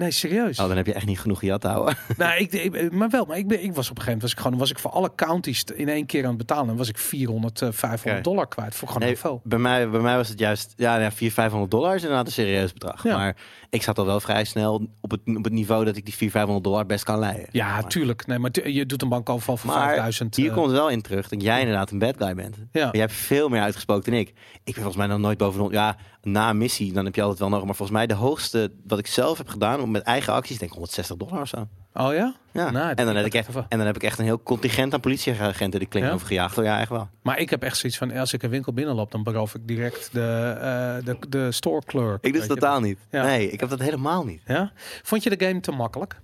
nee, 0.00 0.10
serieus. 0.10 0.58
oh, 0.58 0.66
dan 0.68 0.76
heb 0.76 0.86
je 0.86 0.92
echt 0.92 1.06
niet 1.06 1.20
genoeg 1.20 1.38
gejat 1.38 1.60
te 1.60 1.68
houden. 1.68 1.96
Nou, 2.16 2.38
ik, 2.38 2.52
ik- 2.52 2.92
maar 2.92 3.08
wel, 3.10 3.24
maar 3.24 3.36
ik, 3.38 3.48
ben, 3.48 3.62
ik 3.64 3.74
was 3.74 3.90
op 3.90 3.96
een 3.98 4.02
gegeven 4.02 4.04
moment 4.04 4.22
was 4.22 4.32
ik 4.32 4.38
gewoon 4.38 4.58
was 4.58 4.70
ik 4.70 4.78
voor 4.78 4.90
alle 4.90 5.14
counties 5.14 5.64
in 5.74 5.88
één 5.88 6.06
keer 6.06 6.22
aan 6.22 6.28
het 6.28 6.38
betalen 6.38 6.68
en 6.70 6.76
was 6.76 6.88
ik 6.88 6.98
400, 6.98 7.60
eh, 7.62 7.68
500 7.72 8.04
Oké. 8.12 8.20
dollar 8.20 8.48
kwijt 8.48 8.74
voor 8.74 8.88
gewoon 8.88 9.02
Nee, 9.02 9.12
heel 9.12 9.20
veel. 9.20 9.40
bij, 9.44 9.58
mij, 9.58 9.90
bij 9.90 10.00
mij 10.00 10.16
was 10.16 10.28
het 10.28 10.38
juist, 10.38 10.72
ja, 10.76 10.92
ja 10.92 10.98
400, 11.12 11.32
500 11.34 11.70
dollar 11.70 11.94
is 11.94 12.00
inderdaad 12.02 12.26
een 12.26 12.32
serieus 12.32 12.72
bedrag. 12.72 13.02
Ja. 13.04 13.16
Maar 13.16 13.36
ik 13.70 13.82
zat 13.82 13.98
al 13.98 14.06
wel 14.06 14.20
vrij 14.20 14.44
snel 14.44 14.88
op 15.00 15.10
het, 15.10 15.20
op 15.36 15.44
het 15.44 15.52
niveau 15.52 15.84
dat 15.84 15.96
ik 15.96 16.04
die 16.04 16.14
400, 16.14 16.32
500 16.32 16.64
dollar 16.64 16.86
best 16.86 17.04
kan 17.04 17.18
leiden. 17.18 17.46
Ja, 17.52 17.68
Maar- 17.72 17.88
tuurlijk. 17.88 18.26
Nee, 18.26 18.38
maar 18.38 18.50
je 18.68 18.86
doet 18.86 19.02
een 19.02 19.08
bankoverval 19.08 19.56
van 19.56 19.70
Maar 19.70 19.84
5000. 19.86 20.36
Hier 20.36 20.48
eh, 20.48 20.54
komt 20.54 20.66
het 20.66 20.76
wel 20.76 20.88
in 20.88 21.02
terug 21.02 21.28
dat 21.28 21.42
jij 21.42 21.60
inderdaad 21.60 21.90
een 21.90 21.98
bad 21.98 22.14
guy 22.18 22.34
bent. 22.34 22.56
Ja. 22.72 22.84
Maar 22.84 22.92
jij 22.92 23.00
hebt 23.00 23.12
veel 23.12 23.48
meer 23.48 23.60
uitgesproken 23.62 24.10
dan 24.10 24.20
ik. 24.20 24.28
Ik 24.28 24.34
ben 24.64 24.74
volgens 24.74 24.96
mij 24.96 25.06
nog 25.06 25.18
nooit 25.18 25.38
boven 25.38 25.70
Ja, 25.70 25.96
na 26.22 26.50
een 26.50 26.58
missie, 26.58 26.92
dan 26.92 27.04
heb 27.04 27.14
je 27.14 27.20
altijd 27.22 27.40
wel 27.40 27.48
nog. 27.48 27.64
Maar 27.64 27.74
volgens 27.74 27.98
mij 27.98 28.06
de 28.06 28.14
hoogste 28.14 28.72
wat 28.86 28.98
ik 28.98 29.06
zelf 29.06 29.38
heb 29.38 29.48
gedaan 29.48 29.80
om 29.80 29.90
met 29.90 30.02
eigen 30.02 30.32
acties, 30.32 30.58
denk 30.58 30.70
ik 30.70 30.76
160 30.76 31.16
dollar 31.16 31.40
of 31.40 31.48
zo. 31.48 31.68
Oh 31.94 32.12
ja? 32.12 32.34
Ja. 32.52 32.70
Nou, 32.70 32.92
en, 32.94 33.06
dan 33.06 33.16
heb 33.16 33.26
ik 33.26 33.34
echt, 33.34 33.48
en 33.48 33.78
dan 33.78 33.86
heb 33.86 33.96
ik 33.96 34.02
echt 34.02 34.18
een 34.18 34.24
heel 34.24 34.42
contingent 34.42 34.94
aan 34.94 35.00
politieagenten 35.00 35.80
die 35.80 35.88
klink 35.88 36.06
Ja? 36.06 36.12
overgejaagd. 36.12 36.58
Oh 36.58 36.64
ja, 36.64 36.80
echt 36.80 36.88
wel. 36.88 37.08
Maar 37.22 37.38
ik 37.38 37.50
heb 37.50 37.62
echt 37.62 37.76
zoiets 37.76 37.98
van, 37.98 38.12
als 38.12 38.32
ik 38.32 38.42
een 38.42 38.50
winkel 38.50 38.72
binnenloop, 38.72 39.10
dan 39.10 39.22
beroof 39.22 39.54
ik 39.54 39.66
direct 39.66 40.12
de, 40.12 40.56
eh 40.60 41.04
de, 41.04 41.16
de 41.28 41.52
store 41.52 41.82
clerk. 41.86 42.24
Ik 42.24 42.32
dus 42.32 42.46
totaal 42.46 42.80
niet. 42.80 42.98
Ja. 43.10 43.22
Nee, 43.22 43.50
ik 43.50 43.60
heb 43.60 43.68
dat 43.68 43.78
helemaal 43.78 44.24
niet. 44.24 44.42
Ja? 44.46 44.72
Vond 45.02 45.22
je 45.22 45.36
de 45.36 45.46
game 45.46 45.60
te 45.60 45.72
makkelijk? 45.72 46.20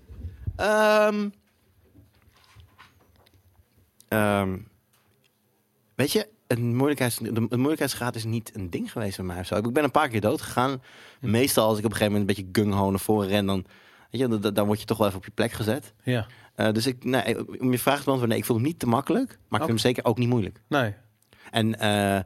Ehm, 0.57 1.29
ehm, 4.09 4.57
weet 5.95 6.13
je, 6.13 6.29
het, 6.47 6.59
moeilijkheids, 6.59 7.17
de, 7.17 7.47
moeilijkheidsgraad 7.51 8.15
is 8.15 8.25
niet 8.25 8.51
een 8.55 8.71
ding 8.71 8.93
geweest 8.93 9.17
bij 9.17 9.27
mij 9.27 9.39
of 9.39 9.47
zo. 9.47 9.55
Ik 9.55 9.73
ben 9.73 9.85
een 9.85 9.91
paar 9.91 10.09
keer 10.09 10.21
dood 10.21 10.43
gegaan. 10.43 10.83
Meestal 11.21 11.69
als 11.69 11.79
ik 11.79 11.85
op 11.85 11.91
een 11.91 11.97
gegeven 11.97 12.19
moment 12.19 12.31
een 12.31 12.45
beetje 12.45 12.63
gung-ho 12.63 12.91
naar 12.91 13.01
voren 13.01 13.29
ren, 13.29 13.47
dan, 13.47 13.65
weet 14.11 14.21
je, 14.21 14.39
dan, 14.39 14.55
dan 14.55 14.67
word 14.67 14.81
je 14.81 14.87
toch 14.87 14.99
wel 14.99 15.07
even 15.07 15.19
op 15.19 15.25
je 15.25 15.31
plek 15.31 15.53
gezet. 15.53 15.93
Ja. 16.03 16.27
Eh, 16.55 16.73
dus 16.73 16.87
ik, 16.87 17.05
nee, 17.05 17.61
om 17.61 17.73
je 17.73 17.79
vraag 17.79 17.99
te 17.99 18.05
beantwoorden, 18.05 18.29
nee, 18.29 18.39
ik 18.39 18.45
vond 18.45 18.59
hem 18.59 18.69
niet 18.69 18.79
te 18.79 18.87
makkelijk, 18.87 19.39
maar 19.49 19.61
ik 19.61 19.67
vind 19.67 19.81
hem 19.81 19.93
zeker 19.93 20.05
ook 20.05 20.19
niet 20.19 20.29
moeilijk. 20.29 20.61
Nee. 20.69 20.95
En 21.51 21.79
eh, 21.79 22.21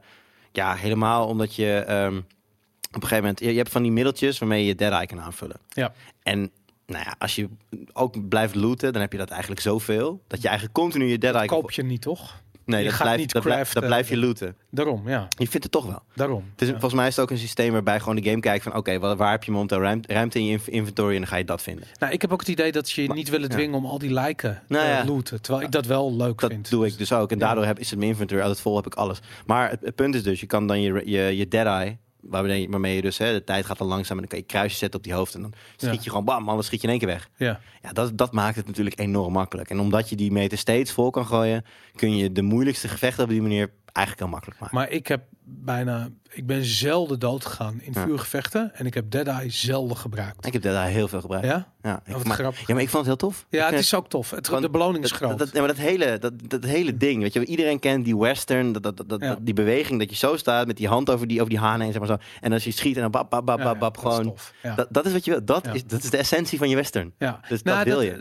ja, 0.51 0.75
helemaal 0.75 1.27
omdat 1.27 1.55
je 1.55 1.73
ehm, 1.73 2.17
op 2.17 3.01
een 3.01 3.01
gegeven 3.01 3.17
moment, 3.17 3.39
je, 3.39 3.51
je 3.51 3.57
hebt 3.57 3.69
van 3.69 3.81
die 3.81 3.91
middeltjes 3.91 4.39
waarmee 4.39 4.61
je 4.61 4.67
je 4.67 4.75
dead 4.75 4.91
eye 4.91 5.05
kan 5.05 5.21
aanvullen. 5.21 5.59
Ja. 5.69 5.93
En 6.23 6.51
nou 6.85 7.03
ja, 7.03 7.15
als 7.17 7.35
je 7.35 7.49
ook 7.93 8.29
blijft 8.29 8.55
looten, 8.55 8.93
dan 8.93 9.01
heb 9.01 9.11
je 9.11 9.17
dat 9.17 9.29
eigenlijk 9.29 9.61
zoveel. 9.61 10.21
Dat 10.27 10.41
je 10.41 10.47
eigenlijk 10.47 10.77
continu 10.77 11.05
je 11.05 11.17
dead 11.17 11.35
eye. 11.35 11.47
Koop 11.47 11.71
je 11.71 11.83
niet, 11.83 12.01
toch? 12.01 12.41
Nee, 12.65 12.83
dat 12.83 13.17
niet 13.17 13.31
dat, 13.31 13.43
dat 13.73 13.85
blijf 13.85 14.09
je 14.09 14.17
looten. 14.17 14.55
Daarom, 14.69 15.09
ja. 15.09 15.27
Je 15.37 15.47
vindt 15.47 15.63
het 15.63 15.71
toch 15.71 15.85
wel. 15.85 16.01
Daarom. 16.15 16.43
Het 16.51 16.61
is, 16.61 16.67
ja. 16.67 16.73
Volgens 16.73 16.93
mij 16.93 17.07
is 17.07 17.15
het 17.15 17.23
ook 17.25 17.31
een 17.31 17.37
systeem 17.37 17.71
waarbij 17.71 17.99
gewoon 17.99 18.15
de 18.15 18.23
game 18.29 18.39
kijkt 18.39 18.63
van... 18.63 18.75
oké, 18.75 18.99
waar, 18.99 19.15
waar 19.15 19.31
heb 19.31 19.43
je 19.43 19.51
momenteel 19.51 19.81
ruimte, 19.81 20.13
ruimte 20.13 20.39
in 20.39 20.45
je 20.45 20.51
inv- 20.51 20.67
inventory 20.67 21.13
en 21.13 21.19
dan 21.19 21.27
ga 21.27 21.35
je 21.35 21.45
dat 21.45 21.61
vinden. 21.61 21.85
Nou, 21.99 22.13
ik 22.13 22.21
heb 22.21 22.31
ook 22.31 22.39
het 22.39 22.49
idee 22.49 22.71
dat 22.71 22.87
ze 22.87 23.01
je 23.01 23.13
niet 23.13 23.29
willen 23.29 23.49
ja. 23.49 23.55
dwingen 23.55 23.75
om 23.75 23.85
al 23.85 23.97
die 23.97 24.11
lijken 24.11 24.61
Nou 24.67 24.85
te 24.85 24.91
ja. 24.91 25.05
looten. 25.05 25.41
Terwijl 25.41 25.65
ik 25.65 25.71
dat 25.71 25.85
wel 25.85 26.15
leuk 26.15 26.39
Dat 26.39 26.51
vind. 26.51 26.69
doe 26.69 26.85
ik 26.85 26.97
dus 26.97 27.13
ook. 27.13 27.31
En 27.31 27.39
daardoor 27.39 27.65
heb, 27.65 27.79
is 27.79 27.89
het 27.89 27.99
mijn 27.99 28.11
inventory 28.11 28.41
altijd 28.41 28.59
vol, 28.61 28.75
heb 28.75 28.85
ik 28.85 28.93
alles. 28.95 29.19
Maar 29.45 29.69
het, 29.69 29.79
het 29.81 29.95
punt 29.95 30.15
is 30.15 30.23
dus, 30.23 30.39
je 30.39 30.45
kan 30.47 30.67
dan 30.67 30.81
je, 30.81 31.01
je, 31.05 31.37
je 31.37 31.47
dead 31.47 31.65
eye... 31.65 31.97
Waarmee 32.21 32.61
je, 32.61 32.69
waarmee 32.69 32.95
je 32.95 33.01
dus, 33.01 33.17
hè, 33.17 33.33
de 33.33 33.43
tijd 33.43 33.65
gaat 33.65 33.77
dan 33.77 33.87
langzaam 33.87 34.15
en 34.15 34.21
dan 34.21 34.27
kan 34.29 34.39
je 34.39 34.45
kruisjes 34.45 34.79
zetten 34.79 34.99
op 34.99 35.05
die 35.05 35.13
hoofd 35.13 35.35
en 35.35 35.41
dan 35.41 35.53
schiet 35.75 35.93
Ja. 35.93 35.99
je 36.03 36.09
gewoon 36.09 36.25
bam, 36.25 36.49
alles 36.49 36.65
schiet 36.65 36.81
je 36.81 36.87
in 36.87 36.93
één 36.93 36.99
keer 37.01 37.09
weg. 37.09 37.29
Ja. 37.37 37.59
Ja, 37.81 37.91
dat, 37.93 38.17
dat 38.17 38.31
maakt 38.31 38.55
het 38.55 38.67
natuurlijk 38.67 38.99
enorm 38.99 39.33
makkelijk. 39.33 39.69
En 39.69 39.79
omdat 39.79 40.09
je 40.09 40.15
die 40.15 40.31
meter 40.31 40.57
steeds 40.57 40.91
vol 40.91 41.09
kan 41.09 41.25
gooien, 41.25 41.65
kun 41.95 42.15
je 42.15 42.31
de 42.31 42.41
moeilijkste 42.41 42.87
gevechten 42.87 43.23
op 43.23 43.29
die 43.29 43.41
manier 43.41 43.71
eigenlijk 43.93 44.19
heel 44.19 44.27
makkelijk 44.33 44.59
maken. 44.59 44.75
Maar 44.75 44.89
ik 44.89 45.07
heb 45.07 45.21
bijna, 45.43 46.09
ik 46.29 46.45
ben 46.45 46.63
zelden 46.63 47.19
dood 47.19 47.45
gegaan 47.45 47.81
in 47.81 47.91
Ja. 47.95 48.03
vuurgevechten 48.03 48.71
en 48.75 48.85
ik 48.85 48.93
heb 48.93 49.11
Dead 49.11 49.27
Eye 49.27 49.49
zelden 49.49 49.97
gebruikt. 49.97 50.45
Ik 50.45 50.53
heb 50.53 50.61
daar 50.61 50.87
heel 50.87 51.07
veel 51.07 51.21
gebruikt. 51.21 51.47
Ja? 51.47 51.69
Ja, 51.83 52.01
ik, 52.05 52.13
wat 52.13 52.23
maar, 52.25 52.37
grappig. 52.37 52.67
ja, 52.67 52.73
maar 52.73 52.83
ik 52.83 52.89
vond 52.89 53.05
het 53.05 53.19
heel 53.19 53.29
tof. 53.29 53.45
Ja, 53.49 53.65
Ik 53.65 53.71
het 53.71 53.79
is 53.79 53.93
ook 53.93 54.09
tof. 54.09 54.29
Het, 54.29 54.47
Gewoon 54.47 54.61
de 54.61 54.69
beloning 54.69 55.03
is 55.03 55.11
groot. 55.11 55.37
Dat, 55.37 55.53
maar 55.53 55.67
dat 55.67 55.77
hele, 55.77 56.17
dat, 56.19 56.33
dat 56.49 56.63
hele 56.63 56.97
ding, 56.97 57.21
weet 57.21 57.33
je, 57.33 57.45
iedereen 57.45 57.79
kent 57.79 58.05
die 58.05 58.17
western, 58.17 58.71
dat, 58.71 58.83
dat, 58.83 59.03
dat, 59.07 59.21
Ja. 59.21 59.37
die 59.41 59.53
beweging 59.53 59.99
dat 59.99 60.09
je 60.09 60.15
zo 60.15 60.37
staat 60.37 60.67
met 60.67 60.77
die 60.77 60.87
hand 60.87 61.09
over 61.09 61.27
die, 61.27 61.37
over 61.37 61.49
die 61.49 61.59
haan 61.59 61.79
heen, 61.81 61.91
zeg 61.91 61.99
maar 61.99 62.09
zo. 62.09 62.17
En 62.41 62.53
als 62.53 62.63
je 62.63 62.71
schiet 62.71 62.95
en 62.95 63.01
dan 63.01 63.11
bap, 63.11 63.45
bap, 63.45 63.95
is 63.95 64.01
gewoon. 64.01 64.23
tof. 64.23 64.53
Ja. 64.63 64.75
Dat, 64.75 64.87
dat 64.91 65.05
is 65.05 65.11
wat 65.11 65.25
je 65.25 65.31
wil. 65.31 65.45
Dat, 65.45 65.67
is, 65.73 65.85
dat 65.85 66.03
is 66.03 66.09
de 66.09 66.17
essentie 66.17 66.57
van 66.57 66.69
je 66.69 66.75
western. 66.75 67.13
Ja, 67.17 67.39
Dus 67.47 67.61
nou, 67.63 67.77
dat 67.77 67.87
wil 67.87 68.01
je. 68.01 68.11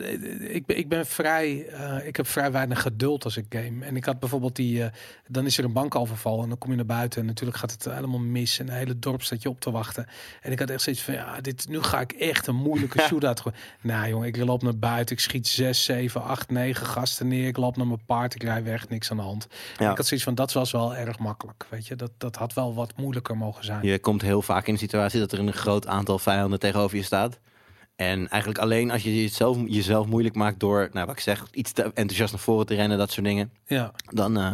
Ik 0.53 0.67
ben, 0.67 0.79
ik 0.79 0.89
ben 0.89 1.07
vrij, 1.07 1.67
eh, 1.67 2.07
ik 2.07 2.17
heb 2.17 2.27
vrij 2.27 2.53
weinig 2.53 2.83
geduld 2.83 3.25
als 3.25 3.37
ik 3.37 3.45
game. 3.49 3.85
En 3.85 3.97
ik 3.97 4.05
had 4.05 4.19
bijvoorbeeld 4.21 4.57
die, 4.57 4.83
eh, 4.85 4.91
dan 5.29 5.47
is 5.47 5.57
er 5.61 5.67
een 5.67 5.73
bankoverval 5.73 6.43
en 6.43 6.49
dan 6.49 6.59
kom 6.59 6.71
je 6.71 6.77
naar 6.77 6.87
buiten 6.87 7.21
en 7.21 7.27
natuurlijk 7.27 7.59
gaat 7.59 7.71
het 7.71 7.85
helemaal 7.85 8.19
mis 8.19 8.59
en 8.59 8.69
het 8.69 8.77
hele 8.77 8.99
dorp 8.99 9.23
staat 9.23 9.43
je 9.43 9.49
op 9.49 9.61
te 9.61 9.71
wachten. 9.71 10.07
En 10.41 10.53
ik 10.53 10.59
had 10.59 10.71
echt 10.71 10.83
zoiets 10.83 11.03
van, 11.03 11.15
ja, 11.15 11.41
dit, 11.41 11.69
nu 11.69 11.83
ga 11.83 12.01
ik 12.01 12.13
echt 12.13 12.47
een 12.47 12.57
moeilijke 12.57 13.03
shootout. 13.09 13.43
nou 13.81 14.09
jongen, 14.09 14.29
ik 14.29 14.37
loop 14.37 14.63
naar 14.63 14.79
buiten, 14.79 15.17
ik 15.17 15.23
schiet 15.23 15.49
6, 15.49 15.85
7, 15.85 16.23
8, 16.23 16.51
9 16.51 16.87
gasten 16.87 17.29
neer, 17.29 17.47
ik 17.47 17.57
loop 17.57 17.77
naar 17.77 17.87
mijn 17.87 18.05
paard, 18.07 18.35
ik 18.35 18.43
rij 18.43 18.65
weg, 18.65 18.89
niks 18.89 19.11
aan 19.11 19.17
de 19.17 19.23
hand. 19.23 19.47
Ja. 19.79 19.91
Ik 19.91 19.97
had 19.97 20.07
zoiets 20.07 20.27
van, 20.27 20.35
dat 20.35 20.53
was 20.53 20.71
wel 20.71 20.95
erg 20.95 21.19
makkelijk, 21.19 21.67
weet 21.69 21.87
je. 21.87 21.97
Dat, 21.97 22.11
dat 22.19 22.37
had 22.37 22.55
wel 22.55 22.75
wat 22.75 22.97
moeilijker 22.97 23.37
mogen 23.37 23.65
zijn. 23.65 23.87
Je 23.87 23.99
komt 23.99 24.23
heel 24.23 24.43
vaak 24.43 24.67
in 24.67 24.73
de 24.73 24.81
situatie 24.81 25.21
dat 25.21 25.33
er 25.33 25.39
een 25.39 25.53
groot 25.53 25.87
aantal 25.87 26.19
vijanden 26.19 26.59
tegenover 26.59 26.97
je 26.97 27.03
staat. 27.03 27.39
En 27.97 28.29
eigenlijk 28.29 28.61
alleen 28.61 28.91
als 28.91 29.03
je 29.03 29.23
jezelf, 29.23 29.59
jezelf 29.67 30.07
moeilijk 30.07 30.35
maakt 30.35 30.61
door, 30.61 30.89
nou 30.93 31.07
wat 31.07 31.15
ik 31.17 31.23
zeg, 31.23 31.47
iets 31.51 31.73
te 31.73 31.83
enthousiast 31.83 32.33
naar 32.33 32.41
voren 32.41 32.67
te 32.67 32.75
rennen, 32.75 32.99
dat 32.99 33.11
soort 33.11 33.27
dingen, 33.27 33.53
Ja, 33.67 33.93
dan, 34.05 34.39
eh, 34.39 34.53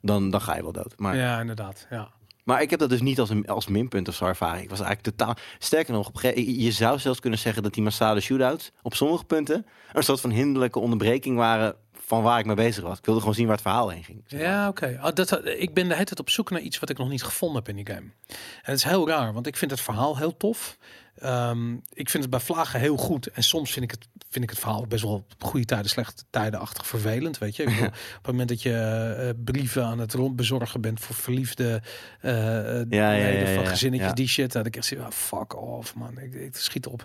dan, 0.00 0.30
dan 0.30 0.40
ga 0.40 0.56
je 0.56 0.62
wel 0.62 0.72
dood. 0.72 0.94
Maar, 0.96 1.16
ja 1.16 1.40
inderdaad, 1.40 1.86
ja. 1.90 2.08
maar 2.44 2.62
ik 2.62 2.70
heb 2.70 2.78
dat 2.78 2.88
dus 2.88 3.00
niet 3.00 3.20
als, 3.20 3.30
een, 3.30 3.46
als 3.46 3.66
minpunt 3.66 4.08
of 4.08 4.14
zo 4.14 4.24
ervaren. 4.24 4.62
Ik 4.62 4.70
was 4.70 4.80
eigenlijk 4.80 5.16
totaal... 5.16 5.36
Sterker 5.58 5.92
nog, 5.92 6.10
je 6.34 6.70
zou 6.72 6.98
zelfs 6.98 7.20
kunnen 7.20 7.38
zeggen 7.38 7.62
dat 7.62 7.74
die 7.74 7.82
massale 7.82 8.20
shootouts 8.20 8.72
op 8.82 8.94
sommige 8.94 9.24
punten 9.24 9.66
een 9.92 10.02
soort 10.02 10.20
van 10.20 10.30
hinderlijke 10.30 10.78
onderbreking 10.78 11.36
waren 11.36 11.74
van 12.10 12.22
waar 12.22 12.38
ik 12.38 12.46
mee 12.46 12.56
bezig 12.56 12.84
was. 12.84 12.98
Ik 12.98 13.04
wilde 13.04 13.20
gewoon 13.20 13.34
zien 13.34 13.46
waar 13.46 13.54
het 13.54 13.64
verhaal 13.64 13.88
heen 13.88 14.04
ging. 14.04 14.22
zeg 14.26 14.40
maar. 14.40 14.48
Ja, 14.48 14.68
oké. 14.68 14.98
Ah, 15.00 15.12
ik 15.44 15.74
ben 15.74 15.88
de 15.88 15.94
hele 15.94 16.04
tijd 16.04 16.20
op 16.20 16.30
zoek 16.30 16.50
naar 16.50 16.60
iets 16.60 16.78
wat 16.78 16.88
ik 16.90 16.98
nog 16.98 17.08
niet 17.08 17.22
gevonden 17.22 17.56
heb 17.56 17.68
in 17.68 17.84
die 17.84 17.94
game. 17.94 18.10
En 18.26 18.36
het 18.62 18.76
is 18.76 18.84
heel 18.84 19.08
raar, 19.08 19.32
want 19.32 19.46
ik 19.46 19.56
vind 19.56 19.70
het 19.70 19.80
verhaal 19.80 20.16
heel 20.16 20.36
tof. 20.36 20.76
Ehm, 21.18 21.74
ik 21.92 22.10
vind 22.10 22.22
het 22.22 22.30
bij 22.30 22.40
vlagen 22.40 22.80
heel 22.80 22.96
goed. 22.96 23.26
En 23.26 23.42
soms 23.42 23.72
vind 23.72 23.84
ik 23.84 23.90
het, 23.90 24.08
vind 24.28 24.44
ik 24.44 24.50
het 24.50 24.58
verhaal 24.58 24.86
best 24.86 25.02
wel 25.02 25.12
op 25.12 25.44
goede 25.44 25.66
tijden, 25.66 25.90
slechte 25.90 26.24
tijden 26.30 26.60
achter 26.60 26.84
vervelend. 26.84 27.38
Weet 27.38 27.56
je, 27.56 27.62
ik 27.62 27.68
bedoel, 27.68 27.86
op 27.86 27.94
het 27.94 28.26
moment 28.26 28.48
dat 28.48 28.62
je 28.62 28.74
eh, 29.18 29.44
brieven 29.44 29.84
aan 29.84 29.98
het 29.98 30.12
rondbezorgen 30.12 30.80
bent 30.80 31.00
voor 31.00 31.14
verliefde 31.14 31.82
eh 32.20 32.32
Ja, 32.32 32.84
ja, 32.88 33.12
ja, 33.12 33.28
leden 33.28 33.54
van 33.54 33.66
gezinnetjes, 33.66 34.12
die 34.12 34.28
shit. 34.28 34.52
Dat 34.52 34.66
ik 34.66 34.76
echt 34.76 34.86
zeg, 34.86 34.98
ah, 34.98 35.10
fuck 35.10 35.62
off 35.62 35.94
man, 35.94 36.18
ik, 36.18 36.34
ik 36.34 36.56
schiet 36.56 36.86
op. 36.86 37.04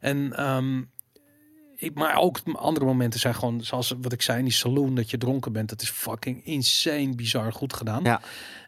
En 0.00 0.36
ehm, 0.36 0.82
ik, 1.76 1.94
maar 1.94 2.16
ook 2.16 2.40
andere 2.52 2.86
momenten 2.86 3.20
zijn 3.20 3.34
gewoon, 3.34 3.64
zoals 3.64 3.94
wat 4.00 4.12
ik 4.12 4.22
zei 4.22 4.38
in 4.38 4.44
die 4.44 4.52
saloon, 4.52 4.94
dat 4.94 5.10
je 5.10 5.18
dronken 5.18 5.52
bent. 5.52 5.68
Dat 5.68 5.82
is 5.82 5.90
fucking 5.90 6.44
insane, 6.44 7.14
bizar 7.14 7.52
goed 7.52 7.72
gedaan. 7.72 8.04
Ja. 8.04 8.20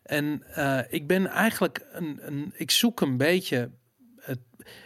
En 0.02 0.42
ik 0.88 1.06
ben 1.06 1.26
eigenlijk 1.26 1.86
een, 1.92 2.18
een, 2.22 2.52
ik 2.56 2.70
zoek 2.70 3.00
een 3.00 3.16
beetje. 3.16 3.70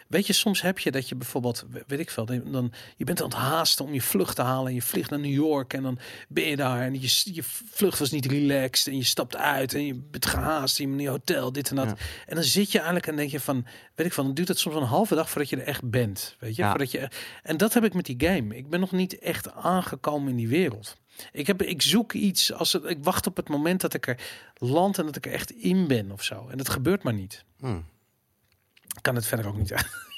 Weet 0.09 0.27
je, 0.27 0.33
soms 0.33 0.63
heb 0.63 0.79
je 0.79 0.91
dat 0.91 1.09
je 1.09 1.15
bijvoorbeeld, 1.15 1.65
weet 1.87 1.99
ik 1.99 2.11
veel, 2.11 2.25
dan 2.25 2.73
je 2.97 3.05
bent 3.05 3.21
aan 3.23 3.29
het 3.29 3.37
haasten 3.37 3.85
om 3.85 3.95
je 3.95 4.03
vlucht 4.03 4.37
te 4.37 4.43
halen 4.43 4.67
en 4.67 4.75
je 4.75 4.83
vliegt 4.83 5.11
naar 5.11 5.19
New 5.19 5.33
York 5.33 5.75
en 5.75 5.83
dan 5.83 5.99
ben 6.29 6.45
je 6.45 6.57
daar 6.57 6.81
en 6.81 7.01
je, 7.01 7.23
je 7.25 7.43
vlucht 7.71 7.99
was 7.99 8.11
niet 8.11 8.27
relaxed 8.27 8.87
en 8.87 8.97
je 8.97 9.05
stapt 9.05 9.37
uit 9.37 9.75
en 9.75 9.87
je 9.87 9.95
bent 9.95 10.27
gehaast 10.27 10.79
in 10.79 10.99
je 10.99 11.09
hotel, 11.09 11.53
dit 11.53 11.71
en 11.71 11.77
dat. 11.77 11.89
Ja. 11.89 11.97
En 12.27 12.35
dan 12.35 12.45
zit 12.45 12.73
je 12.73 12.79
eigenlijk 12.79 13.07
en 13.07 13.17
denk 13.17 13.31
je 13.31 13.41
van, 13.41 13.67
weet 13.95 14.07
ik 14.07 14.13
van, 14.13 14.25
dan 14.25 14.35
duurt 14.35 14.49
het 14.49 14.59
soms 14.59 14.77
een 14.77 14.83
halve 14.83 15.15
dag 15.15 15.31
voordat 15.31 15.51
je 15.51 15.57
er 15.57 15.67
echt 15.67 15.91
bent, 15.91 16.37
weet 16.39 16.57
je? 16.57 16.63
Ja. 16.63 16.69
Voordat 16.69 16.91
je, 16.91 17.09
en 17.43 17.57
dat 17.57 17.75
heb 17.75 17.85
ik 17.85 17.95
met 17.95 18.07
die 18.07 18.17
game. 18.19 18.57
Ik 18.57 18.69
ben 18.69 18.81
nog 18.81 18.93
niet 18.93 19.19
echt 19.19 19.53
aangekomen 19.53 20.31
in 20.31 20.37
die 20.37 20.49
wereld. 20.49 20.97
Ik, 21.33 21.47
heb, 21.47 21.63
ik 21.63 21.83
zoek 21.83 22.13
iets, 22.13 22.53
als 22.53 22.73
het, 22.73 22.85
ik 22.85 22.99
wacht 23.05 23.27
op 23.27 23.37
het 23.37 23.49
moment 23.49 23.81
dat 23.81 23.95
ik 23.95 24.07
er 24.07 24.19
land 24.55 24.99
en 24.99 25.07
dat 25.07 25.17
ik 25.17 25.27
er 25.27 25.33
echt 25.33 25.51
in 25.51 25.87
ben 25.87 26.11
of 26.11 26.23
zo. 26.23 26.49
En 26.49 26.59
dat 26.59 26.69
gebeurt 26.69 27.03
maar 27.03 27.15
niet. 27.15 27.45
Hmm. 27.59 27.85
Kan 29.01 29.15
het 29.15 29.27
verder 29.27 29.47
ook 29.47 29.57
niet. 29.57 29.71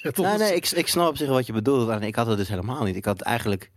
Het 0.02 0.16
Nee, 0.38 0.54
ik, 0.54 0.70
ik 0.70 0.88
snap 0.88 1.08
op 1.08 1.16
zich 1.16 1.28
wat 1.28 1.46
je 1.46 1.52
bedoelt. 1.52 1.88
En 1.88 2.02
ik 2.02 2.14
had 2.14 2.26
het 2.26 2.36
dus 2.36 2.48
helemaal 2.48 2.84
niet. 2.84 2.96
Ik 2.96 3.04
had 3.04 3.20
eigenlijk... 3.20 3.70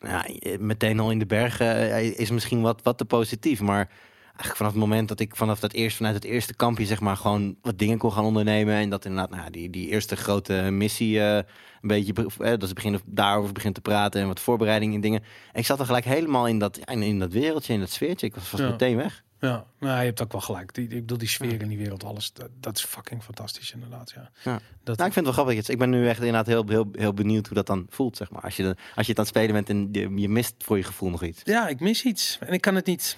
Ja, 0.00 0.26
meteen 0.58 1.00
al 1.00 1.10
in 1.10 1.18
de 1.18 1.26
bergen 1.26 1.90
eh, 1.92 2.18
is 2.18 2.30
misschien 2.30 2.60
wat, 2.60 2.80
wat 2.82 2.98
te 2.98 3.04
positief. 3.04 3.60
Maar 3.60 3.88
eigenlijk 4.26 4.56
vanaf 4.56 4.72
het 4.72 4.80
moment 4.80 5.08
dat 5.08 5.20
ik 5.20 5.36
vanaf 5.36 5.60
dat 5.60 5.72
eerst, 5.72 5.96
vanuit 5.96 6.14
het 6.14 6.24
eerste 6.24 6.54
kampje 6.54 6.86
zeg 6.86 7.00
maar 7.00 7.16
gewoon 7.16 7.56
wat 7.62 7.78
dingen 7.78 7.98
kon 7.98 8.12
gaan 8.12 8.24
ondernemen. 8.24 8.74
En 8.74 8.90
dat 8.90 9.04
inderdaad, 9.04 9.30
nou, 9.30 9.50
die, 9.50 9.70
die 9.70 9.88
eerste 9.88 10.16
grote 10.16 10.52
missie 10.70 11.20
eh, 11.20 11.34
een 11.36 11.88
beetje, 11.88 12.12
be- 12.12 12.26
eh, 12.38 12.58
dat 12.58 12.68
ze 12.68 12.74
beginnen 12.74 13.00
daarover 13.06 13.52
begint 13.52 13.74
te 13.74 13.80
praten 13.80 14.20
en 14.20 14.26
wat 14.26 14.40
voorbereiding 14.40 14.94
en 14.94 15.00
dingen. 15.00 15.22
En 15.52 15.60
ik 15.60 15.66
zat 15.66 15.78
er 15.80 15.86
gelijk 15.86 16.04
helemaal 16.04 16.48
in 16.48 16.58
dat, 16.58 16.78
in, 16.78 17.02
in 17.02 17.18
dat 17.18 17.32
wereldje, 17.32 17.72
in 17.72 17.80
dat 17.80 17.90
sfeertje. 17.90 18.26
Ik 18.26 18.34
was, 18.34 18.50
Ja. 18.60 18.68
meteen 18.70 18.96
weg. 18.96 19.22
Ja, 19.44 19.64
nou, 19.78 19.98
je 19.98 20.04
hebt 20.04 20.22
ook 20.22 20.32
wel 20.32 20.40
gelijk. 20.40 20.74
Die, 20.74 20.84
ik 20.84 20.90
bedoel, 20.90 21.18
die 21.18 21.28
sfeer 21.28 21.60
in 21.60 21.68
die 21.68 21.78
wereld, 21.78 22.04
alles, 22.04 22.32
dat, 22.32 22.48
dat 22.60 22.76
is 22.76 22.84
fucking 22.84 23.22
fantastisch 23.22 23.72
inderdaad. 23.72 24.12
Ja. 24.14 24.30
Ja. 24.42 24.60
Dat, 24.82 24.96
Nou, 24.96 25.08
ik 25.08 25.14
vind 25.14 25.26
het 25.26 25.36
wel 25.36 25.44
grappig. 25.44 25.68
Ik 25.68 25.78
ben 25.78 25.90
nu 25.90 26.08
echt 26.08 26.18
inderdaad 26.18 26.46
heel, 26.46 26.64
heel, 26.66 26.88
heel 26.92 27.14
benieuwd 27.14 27.46
hoe 27.46 27.56
dat 27.56 27.66
dan 27.66 27.86
voelt, 27.88 28.16
zeg 28.16 28.30
maar. 28.30 28.42
Als 28.42 28.56
je, 28.56 28.64
als 28.94 29.06
je 29.06 29.12
het 29.12 29.18
aan 29.18 29.24
het 29.24 29.34
spelen 29.34 29.52
bent 29.52 29.68
en 29.68 29.88
je, 29.92 30.20
je 30.20 30.28
mist 30.28 30.54
voor 30.58 30.76
je 30.76 30.82
gevoel 30.82 31.10
nog 31.10 31.22
iets. 31.22 31.40
Ja, 31.44 31.68
ik 31.68 31.80
mis 31.80 32.04
iets. 32.04 32.38
En 32.40 32.52
ik 32.52 32.60
kan 32.60 32.74
het 32.74 32.86
niet. 32.86 33.16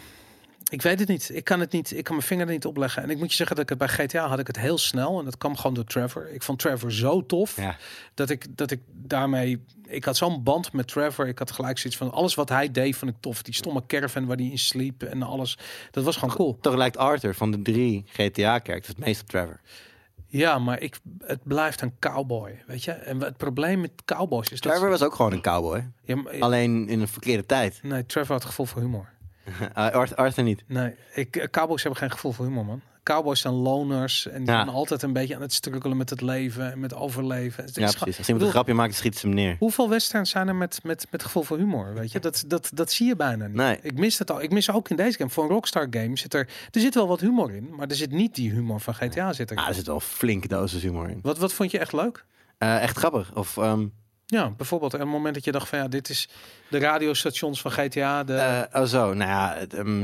Ik 0.71 0.83
weet 0.83 0.99
het 0.99 1.09
niet. 1.09 1.31
Ik 1.35 1.45
kan 1.45 1.61
het 1.61 1.73
niet. 1.73 1.91
Ik 1.97 2.05
kan 2.05 2.15
mijn 2.15 2.27
vinger 2.27 2.47
er 2.47 2.53
niet 2.53 2.65
opleggen. 2.67 3.03
En 3.03 3.11
ik 3.11 3.19
moet 3.19 3.31
je 3.31 3.37
zeggen 3.37 3.57
dat 3.57 3.65
ik 3.65 3.71
het 3.71 3.79
bij 3.79 3.89
GTA 4.07 4.29
had 4.29 4.39
ik 4.39 4.47
het 4.47 4.59
heel 4.59 4.79
snel. 4.79 5.19
En 5.19 5.25
dat 5.25 5.39
kwam 5.39 5.57
gewoon 5.57 5.75
door 5.75 5.85
Trevor. 5.85 6.29
Ik 6.33 6.43
vond 6.43 6.59
Trevor 6.59 6.93
zo 6.93 7.27
tof. 7.27 7.57
Ja. 7.57 7.77
Dat 8.15 8.31
ik, 8.31 8.47
dat 8.57 8.71
ik 8.71 8.81
daarmee. 8.93 9.65
Ik 9.87 10.05
had 10.05 10.17
zo'n 10.17 10.43
band 10.43 10.73
met 10.73 10.89
Trevor. 10.89 11.29
Ik 11.29 11.39
had 11.39 11.51
gelijk 11.51 11.79
zoiets 11.79 11.99
van 11.99 12.13
alles 12.13 12.35
wat 12.35 12.49
hij 12.49 12.71
deed, 12.71 12.97
vond 12.97 13.11
ik 13.11 13.17
tof. 13.21 13.43
Die 13.43 13.55
stomme 13.55 13.83
caravan 13.87 14.27
waar 14.27 14.37
hij 14.37 14.47
in 14.47 14.59
sliep 14.59 15.03
en 15.03 15.23
alles. 15.23 15.59
Dat 15.91 16.05
was 16.05 16.17
gewoon 16.17 16.35
cool. 16.35 16.59
Toch 16.61 16.75
lijkt 16.75 16.97
Arthur 16.97 17.35
van 17.35 17.51
de 17.51 17.63
drie 17.63 18.05
GTA-characters 18.07 18.87
het 18.89 18.99
meest 18.99 19.21
op 19.21 19.29
Trevor. 19.29 19.61
Ja, 20.29 20.59
maar 20.59 20.81
ik, 20.81 20.99
het 21.21 21.41
blijft 21.43 21.81
een 21.81 21.93
cowboy. 21.99 22.63
Weet 22.67 22.85
je? 22.85 22.91
En 22.93 23.21
het 23.21 23.37
probleem 23.37 23.81
met 23.81 23.91
cowboys 24.05 24.49
is 24.49 24.61
dat. 24.61 24.73
Trevor 24.73 24.91
was 24.91 25.03
ook 25.03 25.15
gewoon 25.15 25.33
een 25.33 25.43
cowboy. 25.43 25.91
Ja, 26.05 26.17
maar- 26.17 26.41
Alleen 26.41 26.89
in 26.89 27.01
een 27.01 27.09
verkeerde 27.09 27.47
tijd. 27.47 27.79
nee, 27.83 28.07
Trevor 28.07 28.35
had 28.35 28.45
gevoel 28.45 28.67
voor 28.67 28.81
humor. 28.81 29.15
Uh, 29.79 29.91
Arthur, 29.91 30.17
Arthur 30.17 30.43
niet. 30.45 30.65
Nee, 30.67 30.95
ik, 31.15 31.37
eh, 31.37 31.49
cowboys 31.49 31.83
hebben 31.83 32.01
geen 32.01 32.11
gevoel 32.11 32.33
voor 32.33 32.45
humor, 32.47 32.65
man. 32.65 32.81
Cowboys 33.03 33.41
zijn 33.41 33.55
loners 33.55 34.27
en 34.29 34.39
die 34.45 34.53
Ja. 34.53 34.63
zijn 34.63 34.75
altijd 34.75 35.03
een 35.03 35.13
beetje 35.13 35.35
aan 35.35 35.41
het 35.41 35.53
struggelen 35.53 35.97
met 35.97 36.11
het 36.11 36.21
leven 36.21 36.73
en 36.73 36.81
met 36.81 36.95
overleven. 36.95 37.65
Ja, 37.73 37.91
precies. 37.99 38.19
Als 38.19 38.27
iemand 38.29 38.45
een 38.47 38.51
grapje 38.53 38.75
maakt, 38.75 38.95
schiet 38.95 39.19
ze 39.19 39.27
hem 39.27 39.35
neer. 39.37 39.57
Hoeveel 39.59 39.89
westerns 39.89 40.31
zijn 40.31 40.49
er 40.49 40.55
met, 40.55 40.81
met, 40.83 41.07
met 41.11 41.23
gevoel 41.23 41.43
voor 41.43 41.57
humor? 41.59 41.95
Weet 41.95 42.13
je, 42.13 42.19
dat, 42.21 42.45
dat, 42.47 42.71
dat 42.75 42.91
zie 42.93 43.07
je 43.07 43.17
bijna 43.17 43.47
niet. 43.47 43.57
Nee. 43.57 43.79
Ik 43.83 43.99
mis 43.99 44.19
het 44.19 44.31
al. 44.31 44.43
Ik 44.43 44.51
mis 44.51 44.71
ook 44.71 44.89
in 44.89 44.97
deze 44.97 45.17
game. 45.19 45.31
Voor 45.31 45.45
een 45.45 45.51
Rockstar 45.51 45.87
game 45.91 46.17
zit 46.19 46.35
er, 46.35 46.49
er 46.71 46.81
zit 46.81 46.95
wel 46.95 47.09
wat 47.09 47.21
humor 47.21 47.55
in, 47.55 47.75
maar 47.77 47.87
er 47.89 47.97
zit 47.97 48.11
niet 48.11 48.35
die 48.35 48.51
humor 48.51 48.81
van 48.81 48.95
GTA 48.95 49.33
zit 49.33 49.51
er. 49.51 49.57
Ah, 49.57 49.69
er 49.69 49.75
zit 49.75 49.87
wel 49.87 49.95
een 49.95 50.01
flinke 50.01 50.49
dosis 50.49 50.83
humor 50.83 51.09
in. 51.11 51.19
Wat, 51.23 51.39
wat 51.39 51.53
vond 51.53 51.71
je 51.71 51.79
echt 51.79 51.93
leuk? 51.93 52.25
Eh, 52.59 52.83
echt 52.83 52.97
grappig. 52.99 53.35
Of, 53.35 53.57
ehm, 53.57 53.87
Ja, 54.27 54.51
bijvoorbeeld 54.51 54.93
een 54.93 55.09
moment 55.09 55.35
dat 55.35 55.45
je 55.45 55.53
dacht 55.53 55.69
van 55.69 55.79
ja, 55.79 55.89
dit 55.89 56.09
is 56.09 56.29
de 56.71 56.79
radiostations 56.79 57.61
van 57.61 57.71
GTA. 57.71 58.25
De, 58.25 58.35
eh, 58.35 58.81
oh 58.83 58.87
zo, 58.89 59.15
nou 59.15 59.31
ja, 59.31 59.55
het, 59.59 59.75
ehm, 59.75 60.01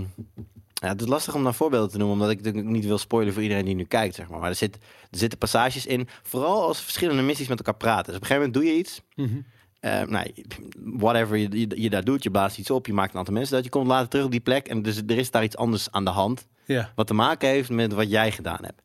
ja, 0.75 0.89
het 0.89 1.01
is 1.01 1.07
lastig 1.07 1.35
om 1.35 1.45
daar 1.45 1.55
voorbeelden 1.55 1.91
te 1.91 1.97
noemen, 1.99 2.16
omdat 2.16 2.31
ik 2.31 2.37
natuurlijk 2.43 2.66
niet 2.66 2.85
wil 2.85 2.99
spoilen 2.99 3.33
voor 3.33 3.43
iedereen 3.43 3.64
die 3.64 3.75
nu 3.75 3.85
kijkt, 3.85 4.14
zeg 4.14 4.29
maar. 4.29 4.39
Maar 4.41 4.49
er, 4.49 4.55
zit, 4.55 4.75
er 5.11 5.18
zitten 5.18 5.39
passages 5.39 5.87
in, 5.87 6.09
vooral 6.23 6.62
als 6.66 6.81
verschillende 6.81 7.23
missies 7.23 7.49
met 7.49 7.59
elkaar 7.59 7.75
praten. 7.77 8.07
Dus 8.07 8.14
op 8.16 8.20
een 8.20 8.27
gegeven 8.27 8.51
moment 8.51 8.64
doe 8.66 8.73
je 8.75 8.79
iets, 8.81 9.01
Mhm. 9.16 9.41
eh, 9.81 10.03
nou, 10.03 10.33
whatever 10.85 11.37
je, 11.37 11.59
je, 11.59 11.83
je 11.83 11.91
daar 11.91 12.05
doet, 12.05 12.23
je 12.23 12.31
blaast 12.31 12.59
iets 12.59 12.70
op, 12.70 12.87
je 12.87 12.93
maakt 12.93 13.12
een 13.12 13.18
aantal 13.18 13.35
mensen 13.35 13.55
dat 13.55 13.64
je 13.64 13.70
komt 13.70 13.87
later 13.87 14.09
terug 14.09 14.25
op 14.25 14.31
die 14.31 14.41
plek 14.41 14.68
en 14.68 14.83
dus 14.83 14.97
er 14.97 15.18
is 15.18 15.31
daar 15.31 15.45
iets 15.45 15.57
anders 15.57 15.91
aan 15.91 16.05
de 16.05 16.11
hand, 16.11 16.47
Ja, 16.64 16.93
wat 16.95 17.07
te 17.07 17.14
maken 17.14 17.49
heeft 17.49 17.70
met 17.70 17.93
wat 17.93 18.11
jij 18.11 18.33
gedaan 18.33 18.59
hebt. 18.61 18.83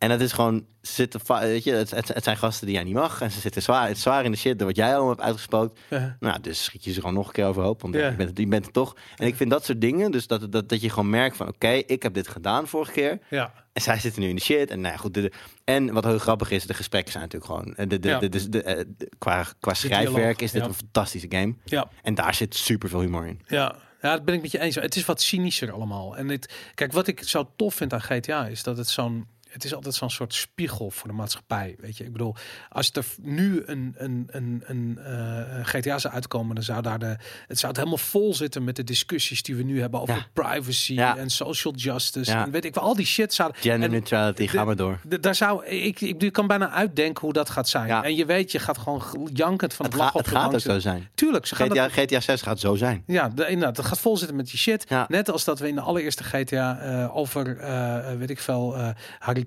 En 0.00 0.08
dat 0.08 0.20
is 0.20 0.32
gewoon, 0.32 0.66
zitten, 0.80 1.20
weet 1.40 1.64
je, 1.64 1.72
het, 1.72 1.90
het, 1.90 2.08
het 2.08 2.24
zijn 2.24 2.36
gasten 2.36 2.66
die 2.66 2.74
jij 2.74 2.84
niet 2.84 2.94
mag 2.94 3.20
en 3.20 3.30
ze 3.30 3.40
zitten 3.40 3.62
zwaar, 3.62 3.88
het 3.88 3.98
zwaar 3.98 4.24
in 4.24 4.30
de 4.30 4.36
shit 4.36 4.58
door 4.58 4.66
wat 4.66 4.76
jij 4.76 4.90
allemaal 4.90 5.08
hebt 5.08 5.20
uitgespookt. 5.20 5.80
ja. 5.90 6.16
Nou, 6.20 6.40
dus 6.40 6.64
schiet 6.64 6.84
je 6.84 6.92
ze 6.92 7.00
gewoon 7.00 7.14
nog 7.14 7.26
een 7.26 7.32
keer 7.32 7.44
overhoop. 7.44 7.82
Want 7.82 7.94
Ja. 7.94 8.08
je, 8.08 8.16
bent 8.16 8.28
het, 8.28 8.38
je 8.38 8.46
bent 8.46 8.64
het 8.64 8.74
toch. 8.74 8.96
En 9.16 9.26
ik 9.26 9.36
vind 9.36 9.50
dat 9.50 9.64
soort 9.64 9.80
dingen, 9.80 10.10
dus 10.10 10.26
dat, 10.26 10.52
dat, 10.52 10.68
dat 10.68 10.80
je 10.80 10.90
gewoon 10.90 11.10
merkt 11.10 11.36
van... 11.36 11.48
oké, 11.48 11.68
ik 11.68 12.02
heb 12.02 12.14
dit 12.14 12.28
gedaan 12.28 12.68
vorige 12.68 12.92
keer. 12.92 13.18
ja. 13.30 13.52
En 13.72 13.82
zij 13.82 13.98
zitten 13.98 14.22
nu 14.22 14.28
in 14.28 14.34
de 14.34 14.40
shit. 14.42 14.70
En, 14.70 14.80
nou 14.80 14.92
ja, 14.94 15.00
goed, 15.00 15.14
de, 15.14 15.20
de- 15.20 15.32
en 15.64 15.92
wat 15.92 16.04
heel 16.04 16.18
grappig 16.18 16.50
is, 16.50 16.66
de 16.66 16.74
gesprekken 16.74 17.12
zijn 17.12 17.24
natuurlijk 17.24 17.52
gewoon... 17.52 17.74
eh, 17.74 17.88
De, 17.88 17.98
de, 17.98 18.08
Ja. 18.08 18.18
de, 18.18 18.48
de- 18.48 18.62
eh, 18.62 18.84
qua, 19.18 19.46
qua 19.60 19.74
schrijfwerk 19.74 20.40
is 20.42 20.52
dit 20.52 20.64
een 20.64 20.74
fantastische 20.74 21.26
game. 21.30 21.54
ja. 21.64 21.88
En 22.02 22.14
daar 22.14 22.34
zit 22.34 22.54
super 22.54 22.88
veel 22.88 23.00
humor 23.00 23.26
in. 23.26 23.40
Ja, 23.46 23.74
ja, 24.02 24.12
dat 24.12 24.24
ben 24.24 24.34
ik 24.34 24.42
met 24.42 24.50
je 24.52 24.60
eens. 24.60 24.74
Het 24.74 24.96
is 24.96 25.04
wat 25.04 25.20
cynischer 25.22 25.72
allemaal. 25.72 26.16
En 26.16 26.28
het, 26.28 26.52
kijk, 26.74 26.92
wat 26.92 27.06
ik 27.06 27.22
zo 27.22 27.50
tof 27.56 27.74
vind 27.74 27.92
aan 27.92 28.00
GTA 28.02 28.46
is 28.46 28.62
dat 28.62 28.76
het 28.76 28.88
zo'n 28.88 29.26
het 29.50 29.64
is 29.64 29.74
altijd 29.74 29.94
zo'n 29.94 30.10
soort 30.10 30.34
spiegel 30.34 30.90
voor 30.90 31.08
de 31.08 31.14
maatschappij. 31.14 31.76
Weet 31.78 31.96
je, 31.96 32.04
ik 32.04 32.12
bedoel, 32.12 32.34
als 32.68 32.90
er 32.92 33.04
nu 33.20 33.62
een, 33.66 33.94
een, 33.96 34.26
een, 34.30 34.62
een 34.66 34.98
eh, 34.98 35.64
GTA 35.66 35.98
zou 35.98 36.14
uitkomen, 36.14 36.54
dan 36.54 36.64
zou 36.64 36.82
daar 36.82 36.98
de. 36.98 37.16
Het 37.46 37.58
zou 37.58 37.66
het 37.72 37.76
helemaal 37.76 37.98
vol 37.98 38.34
zitten 38.34 38.64
met 38.64 38.76
de 38.76 38.84
discussies 38.84 39.42
die 39.42 39.56
we 39.56 39.62
nu 39.62 39.80
hebben 39.80 40.00
over 40.00 40.14
Ja. 40.14 40.26
privacy 40.32 40.92
Ja. 40.94 41.16
en 41.16 41.30
social 41.30 41.74
justice. 41.74 42.30
Ja. 42.30 42.44
En 42.44 42.50
weet 42.50 42.64
ik 42.64 42.74
wel, 42.74 42.84
al 42.84 42.94
die 42.94 43.06
shit 43.06 43.34
zou. 43.34 43.52
Gender 43.54 43.82
en 43.82 43.90
neutrality, 43.90 44.46
ga 44.46 44.58
de- 44.60 44.64
maar 44.66 44.76
door. 44.76 44.98
daar 45.20 45.34
zou 45.34 45.66
ik, 45.66 46.00
ik, 46.00 46.22
ik 46.22 46.32
kan 46.32 46.46
bijna 46.46 46.70
uitdenken 46.70 47.22
hoe 47.24 47.32
dat 47.32 47.50
gaat 47.50 47.68
zijn. 47.68 47.86
Ja. 47.86 48.04
En 48.04 48.16
je 48.16 48.24
weet, 48.24 48.52
je 48.52 48.58
gaat 48.58 48.78
gewoon 48.78 49.28
jankend 49.32 49.74
van 49.74 49.84
het, 49.86 49.94
Het, 49.94 50.04
het 50.04 50.14
op 50.14 50.24
de 50.24 50.30
gaat 50.30 50.54
ook 50.54 50.60
zo 50.60 50.78
zijn. 50.78 51.08
Tuurlijk, 51.14 51.46
ze 51.46 51.54
gaan 51.54 51.70
GTA, 51.70 51.82
dat, 51.82 51.92
GTA 51.92 52.20
6 52.20 52.42
gaat 52.42 52.60
zo 52.60 52.74
zijn. 52.74 53.02
ja, 53.06 53.28
de, 53.28 53.46
inderdaad, 53.46 53.76
dat 53.76 53.84
gaat 53.84 54.00
vol 54.00 54.16
zitten 54.16 54.36
met 54.36 54.46
die 54.46 54.58
shit. 54.58 54.84
Ja. 54.88 55.04
Net 55.08 55.30
als 55.30 55.44
dat 55.44 55.58
we 55.58 55.68
in 55.68 55.74
de 55.74 55.80
allereerste 55.80 56.24
GTA 56.24 56.78
eh, 56.80 57.16
over, 57.16 57.58
eh, 57.58 58.12
weet 58.18 58.30
ik 58.30 58.38
veel, 58.40 58.76
eh 58.76 58.88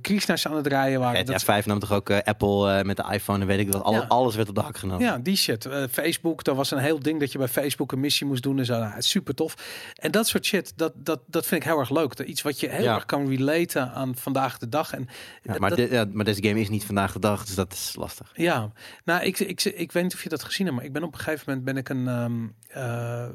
Krishna's 0.02 0.48
aan 0.48 0.56
het 0.56 0.68
rijden 0.68 1.00
waren. 1.00 1.26
Dat- 1.26 1.44
5 1.44 1.66
nam 1.66 1.80
toch 1.80 1.92
ook 1.92 2.10
eh, 2.10 2.18
Apple 2.24 2.72
eh, 2.78 2.84
met 2.84 2.98
de 2.98 3.06
iPhone 3.12 3.40
en 3.40 3.48
weet 3.48 3.60
ik 3.60 3.72
wat. 3.72 3.84
Al, 3.84 3.94
Ja. 3.94 4.06
Alles 4.08 4.36
werd 4.36 4.50
op 4.50 4.56
de 4.56 4.62
hak 4.62 4.78
genomen. 4.78 5.06
Ja, 5.06 5.18
die 5.18 5.36
shit. 5.36 5.66
Eh, 5.66 5.84
Facebook, 5.92 6.44
daar 6.44 6.56
was 6.56 6.72
een 6.72 6.78
heel 6.78 7.00
ding 7.00 7.20
dat 7.20 7.32
je 7.32 7.38
bij 7.38 7.48
Facebook 7.48 7.92
een 7.92 8.00
missie 8.00 8.28
moest 8.28 8.44
doen 8.44 8.60
en 8.60 8.66
zo. 8.66 8.80
Nou, 8.80 9.02
super 9.02 9.36
tof. 9.36 9.56
En 9.96 10.12
dat 10.12 10.28
soort 10.28 10.46
shit, 10.46 10.74
dat, 10.76 10.94
dat, 10.96 11.20
dat 11.28 11.46
vind 11.46 11.62
ik 11.64 11.68
heel 11.70 11.80
erg 11.80 11.90
leuk. 11.90 12.16
Dat 12.16 12.28
Iets 12.28 12.42
wat 12.42 12.60
je 12.60 12.70
heel 12.70 12.84
Ja. 12.84 12.96
erg 12.96 13.06
kan 13.06 13.28
relaten 13.30 13.92
aan 13.92 14.16
vandaag 14.16 14.58
de 14.58 14.70
dag. 14.70 14.94
En 14.94 15.08
Ja, 15.42 15.56
maar, 15.58 15.70
dat- 15.76 15.90
ja, 15.90 16.06
maar 16.12 16.26
deze 16.26 16.44
game 16.44 16.60
is 16.60 16.70
niet 16.70 16.86
vandaag 16.86 17.14
de 17.14 17.20
dag, 17.20 17.46
dus 17.46 17.56
dat 17.56 17.74
is 17.74 17.96
lastig. 17.98 18.32
Ja, 18.34 18.72
nou, 19.06 19.24
ik, 19.24 19.40
ik, 19.40 19.64
ik 19.64 19.92
weet 19.92 20.04
niet 20.04 20.14
of 20.14 20.24
je 20.24 20.30
dat 20.30 20.44
gezien 20.44 20.66
hebt, 20.66 20.78
maar 20.78 20.86
ik 20.88 20.94
ben 20.94 21.04
op 21.04 21.14
een 21.14 21.20
gegeven 21.20 21.44
moment 21.48 21.66
ben 21.66 21.78
ik 21.78 21.90
een, 21.90 22.08
ehm, 22.08 22.34
eh, 22.68 23.26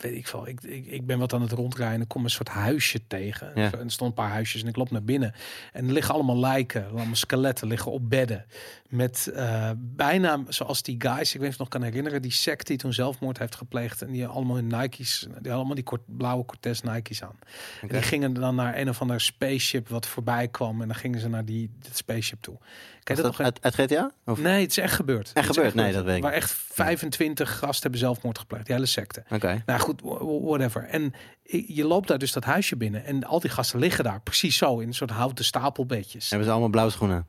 weet 0.00 0.16
ik 0.16 0.26
veel, 0.26 0.48
ik, 0.48 0.62
ik, 0.62 0.86
ik 0.86 1.06
ben 1.06 1.18
wat 1.18 1.32
aan 1.32 1.42
het 1.42 1.52
rondrijden 1.52 1.94
en 1.94 2.02
ik 2.02 2.08
kom 2.08 2.24
een 2.24 2.30
soort 2.30 2.48
huisje 2.48 3.06
tegen. 3.06 3.52
Ja. 3.54 3.72
En 3.72 3.84
er 3.84 3.90
stonden 3.90 4.16
een 4.18 4.24
paar 4.24 4.32
huisjes 4.32 4.62
en 4.62 4.68
ik 4.68 4.76
loop 4.76 4.90
naar 4.90 5.04
binnen 5.04 5.34
en 5.72 5.86
er 5.86 5.92
liggen 5.92 6.14
allemaal 6.14 6.38
lijken, 6.38 6.88
allemaal 6.88 7.14
skeletten 7.14 7.68
liggen 7.68 7.92
op 7.92 8.10
bedden 8.10 8.46
met 8.88 9.26
eh, 9.26 9.70
bijna 9.76 10.42
zoals 10.48 10.82
die 10.82 10.94
guys, 10.98 11.34
ik 11.34 11.40
weet 11.40 11.48
niet 11.48 11.58
nog 11.58 11.68
kan 11.68 11.82
herinneren, 11.82 12.22
die 12.22 12.30
sect 12.30 12.66
die 12.66 12.76
toen 12.76 12.92
zelfmoord 12.92 13.38
heeft 13.38 13.54
gepleegd 13.54 14.02
en 14.02 14.12
die 14.12 14.26
allemaal 14.26 14.56
in 14.56 14.66
Nike's, 14.66 15.20
die 15.20 15.32
hadden 15.32 15.52
allemaal 15.52 15.74
die 15.74 15.84
kort, 15.84 16.02
blauwe 16.06 16.44
Cortez 16.44 16.80
Nike's 16.80 17.22
aan. 17.22 17.38
En 17.80 17.88
die 17.88 18.02
gingen 18.02 18.32
dan 18.32 18.54
naar 18.54 18.78
een 18.78 18.88
of 18.88 19.00
ander 19.00 19.20
spaceship 19.20 19.88
wat 19.88 20.06
voorbij 20.06 20.48
kwam 20.48 20.80
en 20.80 20.86
dan 20.86 20.96
gingen 20.96 21.20
ze 21.20 21.28
naar 21.28 21.44
die 21.44 21.70
dat 21.78 21.96
spaceship 21.96 22.42
toe. 22.42 22.58
Was 23.14 23.16
dat 23.16 23.26
nog 23.26 23.40
uit, 23.40 23.58
uit 23.62 23.74
GTA? 23.74 24.10
Of? 24.24 24.38
Nee, 24.38 24.60
het 24.62 24.70
is 24.70 24.78
echt 24.78 24.94
gebeurd. 24.94 25.30
Is 25.34 25.46
gebeurd? 25.46 25.74
Nee, 25.74 25.92
dat 25.92 26.04
weet 26.04 26.16
ik 26.16 26.22
Waar 26.22 26.32
niet. 26.32 26.42
echt 26.42 26.50
25 26.52 27.58
gasten 27.58 27.82
hebben 27.82 28.00
zelfmoord 28.00 28.38
gepleegd. 28.38 28.66
Die 28.66 28.74
hele 28.74 28.86
secte. 28.86 29.24
Oké. 29.30 29.62
Nou 29.66 29.80
goed, 29.80 30.00
wh- 30.00 30.06
wh- 30.20 30.44
whatever. 30.46 30.82
En 30.84 31.12
je 31.66 31.84
loopt 31.84 32.08
daar 32.08 32.18
dus 32.18 32.32
dat 32.32 32.44
huisje 32.44 32.76
binnen. 32.76 33.04
En 33.04 33.24
al 33.24 33.40
die 33.40 33.50
gasten 33.50 33.78
liggen 33.78 34.04
daar 34.04 34.20
precies 34.20 34.56
zo 34.56 34.78
in 34.78 34.88
een 34.88 34.94
soort 34.94 35.10
houten 35.10 35.44
stapelbedjes. 35.44 36.28
Hebben 36.28 36.46
ze 36.46 36.52
allemaal 36.52 36.70
blauwe 36.70 36.92
schoenen? 36.92 37.26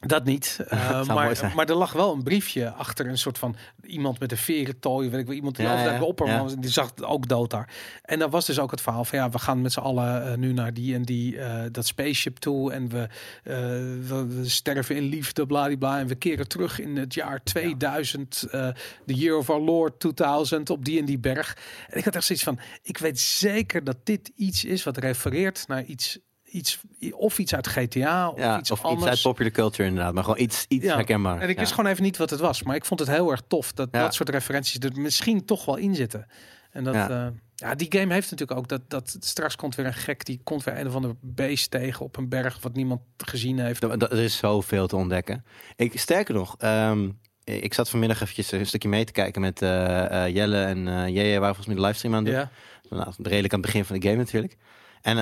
Dat 0.00 0.24
niet. 0.24 0.58
eh, 0.68 1.06
maar, 1.06 1.52
maar 1.54 1.68
er 1.68 1.74
lag 1.74 1.92
wel 1.92 2.12
een 2.12 2.22
briefje 2.22 2.70
achter 2.70 3.06
een 3.06 3.18
soort 3.18 3.38
van 3.38 3.56
iemand 3.82 4.18
met 4.18 4.32
een 4.32 4.38
verentooi. 4.38 5.10
Weet 5.10 5.20
ik 5.20 5.26
wel, 5.26 5.34
iemand 5.34 5.56
die 5.56 5.66
Ja, 5.66 5.72
over 5.72 5.92
ja, 5.92 5.98
de 5.98 6.04
opper 6.04 6.26
ja. 6.26 6.42
was. 6.42 6.54
Die 6.56 6.70
zag 6.70 6.92
ook 6.96 7.28
dood 7.28 7.50
daar. 7.50 7.74
En 8.02 8.18
dat 8.18 8.30
was 8.30 8.46
dus 8.46 8.58
ook 8.58 8.70
het 8.70 8.80
verhaal 8.80 9.04
van 9.04 9.18
ja, 9.18 9.30
we 9.30 9.38
gaan 9.38 9.62
met 9.62 9.72
z'n 9.72 9.80
allen 9.80 10.30
eh, 10.30 10.36
nu 10.36 10.52
naar 10.52 10.74
die 10.74 10.94
en 10.94 11.02
die 11.02 11.38
eh, 11.38 11.64
dat 11.72 11.86
spaceship 11.86 12.36
toe. 12.36 12.72
En 12.72 12.88
we, 12.88 13.08
we, 13.42 14.26
we 14.26 14.48
sterven 14.48 14.96
in 14.96 15.02
liefde, 15.02 15.46
bladibla. 15.46 15.98
En 15.98 16.06
we 16.06 16.14
keren 16.14 16.48
terug 16.48 16.80
in 16.80 16.96
het 16.96 17.14
jaar 17.14 17.42
2000. 17.42 18.46
eh 18.50 18.68
the 19.06 19.14
year 19.14 19.36
of 19.36 19.50
our 19.50 19.60
Lord 19.60 20.00
2000 20.00 20.70
op 20.70 20.84
die 20.84 20.98
en 20.98 21.04
die 21.04 21.18
berg. 21.18 21.56
En 21.88 21.98
ik 21.98 22.04
had 22.04 22.14
echt 22.14 22.24
zoiets 22.24 22.44
van, 22.44 22.58
ik 22.82 22.98
weet 22.98 23.20
zeker 23.20 23.84
dat 23.84 23.96
dit 24.04 24.32
iets 24.36 24.64
is 24.64 24.84
wat 24.84 24.96
refereert 24.96 25.64
naar 25.68 25.84
iets... 25.84 26.18
Iets, 26.50 26.80
of 27.10 27.38
iets 27.38 27.54
uit 27.54 27.66
GTA 27.66 28.28
of 28.28 28.38
Ja, 28.38 28.58
iets 28.58 28.70
of 28.70 28.82
anders. 28.84 29.00
iets 29.02 29.10
uit 29.10 29.22
popular 29.22 29.52
culture 29.52 29.88
inderdaad, 29.88 30.14
maar 30.14 30.24
gewoon 30.24 30.40
iets, 30.40 30.64
iets 30.68 30.84
Ja. 30.84 30.94
herkenbaar. 30.94 31.40
En 31.40 31.48
ik 31.48 31.54
Ja. 31.54 31.60
wist 31.60 31.72
gewoon 31.74 31.90
even 31.90 32.02
niet 32.02 32.16
wat 32.16 32.30
het 32.30 32.40
was. 32.40 32.62
Maar 32.62 32.76
ik 32.76 32.84
vond 32.84 33.00
het 33.00 33.08
heel 33.08 33.30
erg 33.30 33.42
tof 33.48 33.72
dat 33.72 33.92
dat 33.92 34.14
soort 34.14 34.28
referenties 34.28 34.78
er 34.78 35.00
misschien 35.00 35.44
toch 35.44 35.64
wel 35.64 35.76
in 35.76 35.94
zitten. 35.94 36.26
En 36.70 36.84
dat, 36.84 36.94
Ja. 36.94 37.08
ja. 37.08 37.32
ja, 37.54 37.74
die 37.74 37.86
game 37.98 38.12
heeft 38.14 38.30
natuurlijk 38.30 38.58
ook 38.58 38.68
dat, 38.68 38.80
dat 38.90 39.16
straks 39.20 39.56
komt 39.56 39.74
weer 39.74 39.86
een 39.86 39.94
gek. 39.94 40.24
Die 40.24 40.40
komt 40.44 40.64
weer 40.64 40.78
een 40.78 40.86
of 40.86 40.94
ander 40.94 41.14
beest 41.20 41.70
tegen 41.70 42.04
op 42.04 42.16
een 42.16 42.28
berg 42.28 42.58
wat 42.60 42.74
niemand 42.74 43.00
gezien 43.16 43.58
heeft. 43.58 43.82
Er 43.82 44.02
er 44.02 44.18
is 44.18 44.36
zoveel 44.36 44.86
te 44.86 44.96
ontdekken. 44.96 45.44
Ik, 45.76 45.98
sterker 46.00 46.34
nog, 46.34 46.54
ehm, 46.58 47.08
ik 47.44 47.74
zat 47.74 47.88
vanmiddag 47.90 48.20
eventjes 48.20 48.52
een 48.52 48.66
stukje 48.66 48.88
mee 48.88 49.04
te 49.04 49.12
kijken 49.12 49.40
met 49.40 49.62
eh, 49.62 50.24
eh, 50.26 50.34
Jelle 50.34 50.62
en 50.64 50.88
eh 50.88 51.08
Jeje, 51.08 51.38
waren 51.38 51.54
volgens 51.54 51.66
mij 51.66 51.74
de 51.76 51.80
livestream 51.82 52.14
aan 52.14 52.24
doen. 52.24 52.34
Ja, 52.34 52.50
Nou, 52.90 53.12
redelijk 53.22 53.52
aan 53.52 53.60
het 53.60 53.66
begin 53.70 53.84
van 53.84 53.98
de 53.98 54.06
game 54.08 54.18
natuurlijk. 54.18 54.56
En 55.02 55.16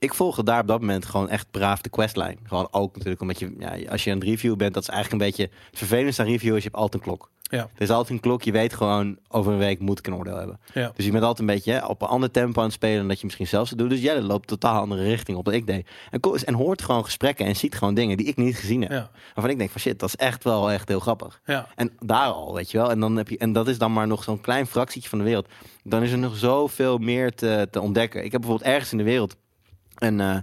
ik 0.00 0.14
volgde 0.14 0.42
daar 0.44 0.60
op 0.60 0.66
dat 0.66 0.80
moment 0.80 1.04
gewoon 1.04 1.28
echt 1.28 1.50
braaf 1.50 1.80
de 1.80 1.88
questline. 1.90 2.36
Gewoon 2.44 2.68
ook 2.70 2.94
natuurlijk 2.94 3.20
omdat 3.20 3.38
je, 3.38 3.54
ja, 3.58 3.90
als 3.90 4.04
je 4.04 4.10
aan 4.10 4.18
het 4.18 4.26
review 4.28 4.56
bent, 4.56 4.74
dat 4.74 4.82
is 4.82 4.88
eigenlijk 4.88 5.22
een 5.22 5.28
beetje 5.30 5.50
het 5.70 5.78
vervelendste 5.78 6.22
aan 6.22 6.28
review 6.28 6.50
is, 6.56 6.62
je 6.62 6.68
hebt 6.68 6.80
altijd 6.82 6.94
een 7.02 7.08
klok. 7.08 7.30
ja, 7.42 7.58
Er 7.74 7.82
is 7.82 7.90
altijd 7.90 8.10
een 8.10 8.20
klok, 8.20 8.42
je 8.42 8.52
weet 8.52 8.74
gewoon, 8.74 9.18
over 9.28 9.52
een 9.52 9.58
week 9.58 9.78
moet 9.80 9.98
ik 9.98 10.06
een 10.06 10.14
oordeel 10.14 10.36
hebben. 10.36 10.60
ja. 10.74 10.92
Dus 10.96 11.04
je 11.04 11.10
bent 11.10 11.24
altijd 11.24 11.48
een 11.48 11.54
beetje 11.54 11.72
hè, 11.72 11.86
op 11.86 12.02
een 12.02 12.08
ander 12.08 12.30
tempo 12.30 12.58
aan 12.60 12.64
het 12.66 12.74
spelen 12.74 12.98
dan 12.98 13.08
dat 13.08 13.18
je 13.18 13.24
misschien 13.24 13.46
zelf 13.46 13.66
zou 13.68 13.80
doen. 13.80 13.88
Dus 13.88 14.00
Jelle 14.00 14.22
loopt 14.22 14.48
totaal 14.48 14.80
andere 14.80 15.02
richting 15.02 15.38
op 15.38 15.44
dan 15.44 15.54
ik 15.54 15.66
deed. 15.66 15.86
En, 16.10 16.20
en 16.44 16.54
hoort 16.54 16.82
gewoon 16.82 17.04
gesprekken 17.04 17.46
en 17.46 17.56
ziet 17.56 17.74
gewoon 17.74 17.94
dingen 17.94 18.16
die 18.16 18.26
ik 18.26 18.36
niet 18.36 18.56
gezien 18.56 18.80
heb. 18.82 18.90
ja, 18.90 19.10
Waarvan 19.34 19.52
ik 19.52 19.58
denk 19.58 19.70
van 19.70 19.80
shit, 19.80 19.98
dat 19.98 20.08
is 20.08 20.16
echt 20.16 20.44
wel 20.44 20.70
echt 20.70 20.88
heel 20.88 21.00
grappig. 21.00 21.40
ja. 21.44 21.68
En 21.76 21.92
daar 21.98 22.26
al, 22.30 22.54
weet 22.54 22.70
je 22.70 22.78
wel. 22.78 22.90
En, 22.90 23.00
dan 23.00 23.16
heb 23.16 23.28
je, 23.28 23.38
en 23.38 23.52
dat 23.52 23.68
is 23.68 23.78
dan 23.78 23.92
maar 23.92 24.06
nog 24.06 24.22
zo'n 24.24 24.40
klein 24.40 24.66
fractietje 24.66 25.08
van 25.08 25.18
de 25.18 25.24
wereld. 25.24 25.48
Dan 25.82 26.02
is 26.02 26.12
er 26.12 26.18
nog 26.18 26.36
zoveel 26.36 26.98
meer 26.98 27.34
te, 27.34 27.68
te 27.70 27.80
ontdekken. 27.80 28.24
Ik 28.24 28.32
heb 28.32 28.40
bijvoorbeeld 28.40 28.70
ergens 28.70 28.92
in 28.92 28.98
de 28.98 29.04
wereld 29.04 29.36
een, 30.00 30.20
eh, 30.20 30.36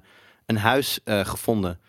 een 0.46 0.58
huis 0.58 1.00
eh, 1.04 1.26
gevonden. 1.26 1.80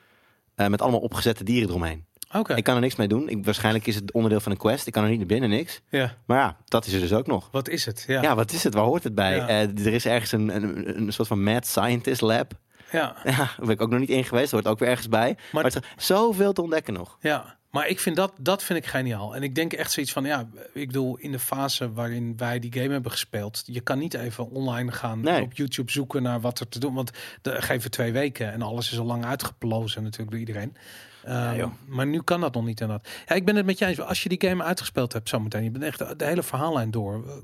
eh, 0.55 0.67
met 0.67 0.83
allemaal 0.83 1.01
opgezette 1.01 1.45
dieren 1.45 1.69
eromheen. 1.69 2.05
Oké. 2.33 2.55
Ik 2.55 2.65
kan 2.65 2.75
er 2.75 2.81
niks 2.81 2.97
mee 2.97 3.09
doen. 3.09 3.29
Ik, 3.29 3.45
waarschijnlijk 3.45 3.87
is 3.87 3.95
het 3.95 4.13
onderdeel 4.13 4.41
van 4.41 4.53
een 4.53 4.59
quest. 4.59 4.87
Ik 4.87 4.93
kan 4.93 5.03
er 5.03 5.09
niet 5.09 5.19
naar 5.19 5.27
binnen, 5.27 5.49
niks. 5.51 5.81
Ja, 5.91 6.15
Maar 6.27 6.39
ja, 6.39 6.57
dat 6.65 6.87
is 6.87 6.93
er 6.93 7.01
dus 7.01 7.13
ook 7.13 7.27
nog. 7.27 7.49
wat 7.53 7.69
is 7.69 7.85
het? 7.85 8.05
Ja, 8.07 8.23
Ja, 8.23 8.35
wat 8.35 8.53
is 8.53 8.65
het? 8.65 8.75
Waar 8.75 8.85
hoort 8.85 9.05
het 9.05 9.15
bij? 9.15 9.37
Ja. 9.37 9.49
Er 9.49 9.87
is 9.87 10.07
ergens 10.07 10.33
een, 10.33 10.55
een, 10.57 10.97
een 10.99 11.13
soort 11.13 11.29
van 11.29 11.43
mad 11.43 11.67
scientist 11.67 12.21
lab. 12.21 12.53
ja. 12.93 13.17
Ja, 13.25 13.37
daar 13.37 13.55
ben 13.59 13.69
ik 13.69 13.81
ook 13.83 13.91
nog 13.91 14.01
niet 14.01 14.09
in 14.09 14.25
geweest. 14.25 14.51
Hoort 14.51 14.67
ook 14.67 14.79
weer 14.79 14.89
ergens 14.89 15.09
bij. 15.09 15.35
Maar, 15.37 15.63
Maar- 15.63 15.73
het 15.73 15.75
is 15.97 16.07
zoveel 16.07 16.53
te 16.53 16.63
ontdekken 16.63 16.95
nog. 16.95 17.17
Ja, 17.21 17.57
maar 17.71 17.89
ik 17.89 18.01
vind 18.01 18.17
dat, 18.17 18.33
dat 18.41 18.63
vind 18.63 18.79
ik 18.79 18.87
geniaal. 18.87 19.35
En 19.35 19.43
ik 19.43 19.55
denk 19.55 19.73
echt 19.73 19.93
zoiets 19.93 20.13
van, 20.13 20.25
ja, 20.25 20.49
ik 20.73 20.87
bedoel, 20.87 21.17
in 21.17 21.33
de 21.33 21.39
fase 21.39 21.93
waarin 21.93 22.37
wij 22.37 22.59
die 22.59 22.73
game 22.73 22.93
hebben 22.93 23.11
gespeeld, 23.11 23.63
je 23.67 23.81
kan 23.81 23.99
niet 23.99 24.15
even 24.15 24.51
online 24.51 24.93
gaan 24.93 25.21
Nee. 25.21 25.43
op 25.43 25.53
YouTube 25.53 25.91
zoeken 25.91 26.23
naar 26.23 26.41
wat 26.41 26.61
er 26.61 26.69
te 26.69 26.79
doen. 26.79 26.95
Want 26.95 27.11
de 27.43 27.63
geven 27.63 27.91
twee 27.91 28.13
weken 28.13 28.53
en 28.53 28.63
alles 28.63 28.93
is 28.93 28.99
al 28.99 29.05
lang 29.05 29.25
uitgeplozen 29.25 30.03
natuurlijk 30.03 30.31
door 30.31 30.41
iedereen. 30.41 30.77
Ehm, 31.25 31.57
joh. 31.57 31.73
maar 31.87 32.07
nu 32.07 32.23
kan 32.23 32.41
dat 32.41 32.55
nog 32.55 32.65
niet 32.65 32.81
inderdaad. 32.81 33.09
Ja, 33.27 33.35
ik 33.35 33.45
ben 33.45 33.57
het 33.57 33.67
met 33.67 33.79
je 33.79 33.87
eens. 33.87 34.01
Als 34.01 34.23
je 34.23 34.29
die 34.29 34.49
game 34.49 34.63
uitgespeeld 34.65 35.13
hebt 35.13 35.29
zometeen, 35.29 35.65
je 35.65 35.71
bent 35.71 35.85
echt 35.85 35.99
de, 35.99 36.17
de 36.17 36.25
hele 36.25 36.43
verhaallijn 36.43 36.91
door. 36.91 37.43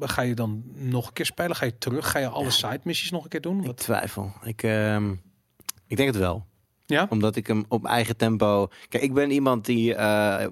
Ga 0.00 0.22
je 0.22 0.34
dan 0.34 0.62
nog 0.74 1.06
een 1.06 1.12
keer 1.12 1.26
spelen? 1.26 1.56
Ga 1.56 1.64
je 1.64 1.78
terug? 1.78 2.10
Ga 2.10 2.18
je 2.18 2.28
alle 2.28 2.50
side 2.50 2.80
missies 2.82 3.10
nog 3.10 3.22
een 3.22 3.28
keer 3.28 3.40
doen? 3.40 3.64
Ik 3.64 3.76
twijfel. 3.76 4.32
Ik, 4.42 4.62
ehm, 4.62 5.10
ik 5.86 5.96
denk 5.96 6.08
het 6.08 6.18
wel. 6.18 6.46
Ja? 6.88 7.06
Omdat 7.10 7.36
ik 7.36 7.46
hem 7.46 7.64
op 7.68 7.84
eigen 7.84 8.16
tempo. 8.16 8.68
Kijk, 8.88 9.02
ik 9.02 9.14
ben 9.14 9.30
iemand 9.30 9.64
die. 9.64 9.94
eh, 9.94 10.46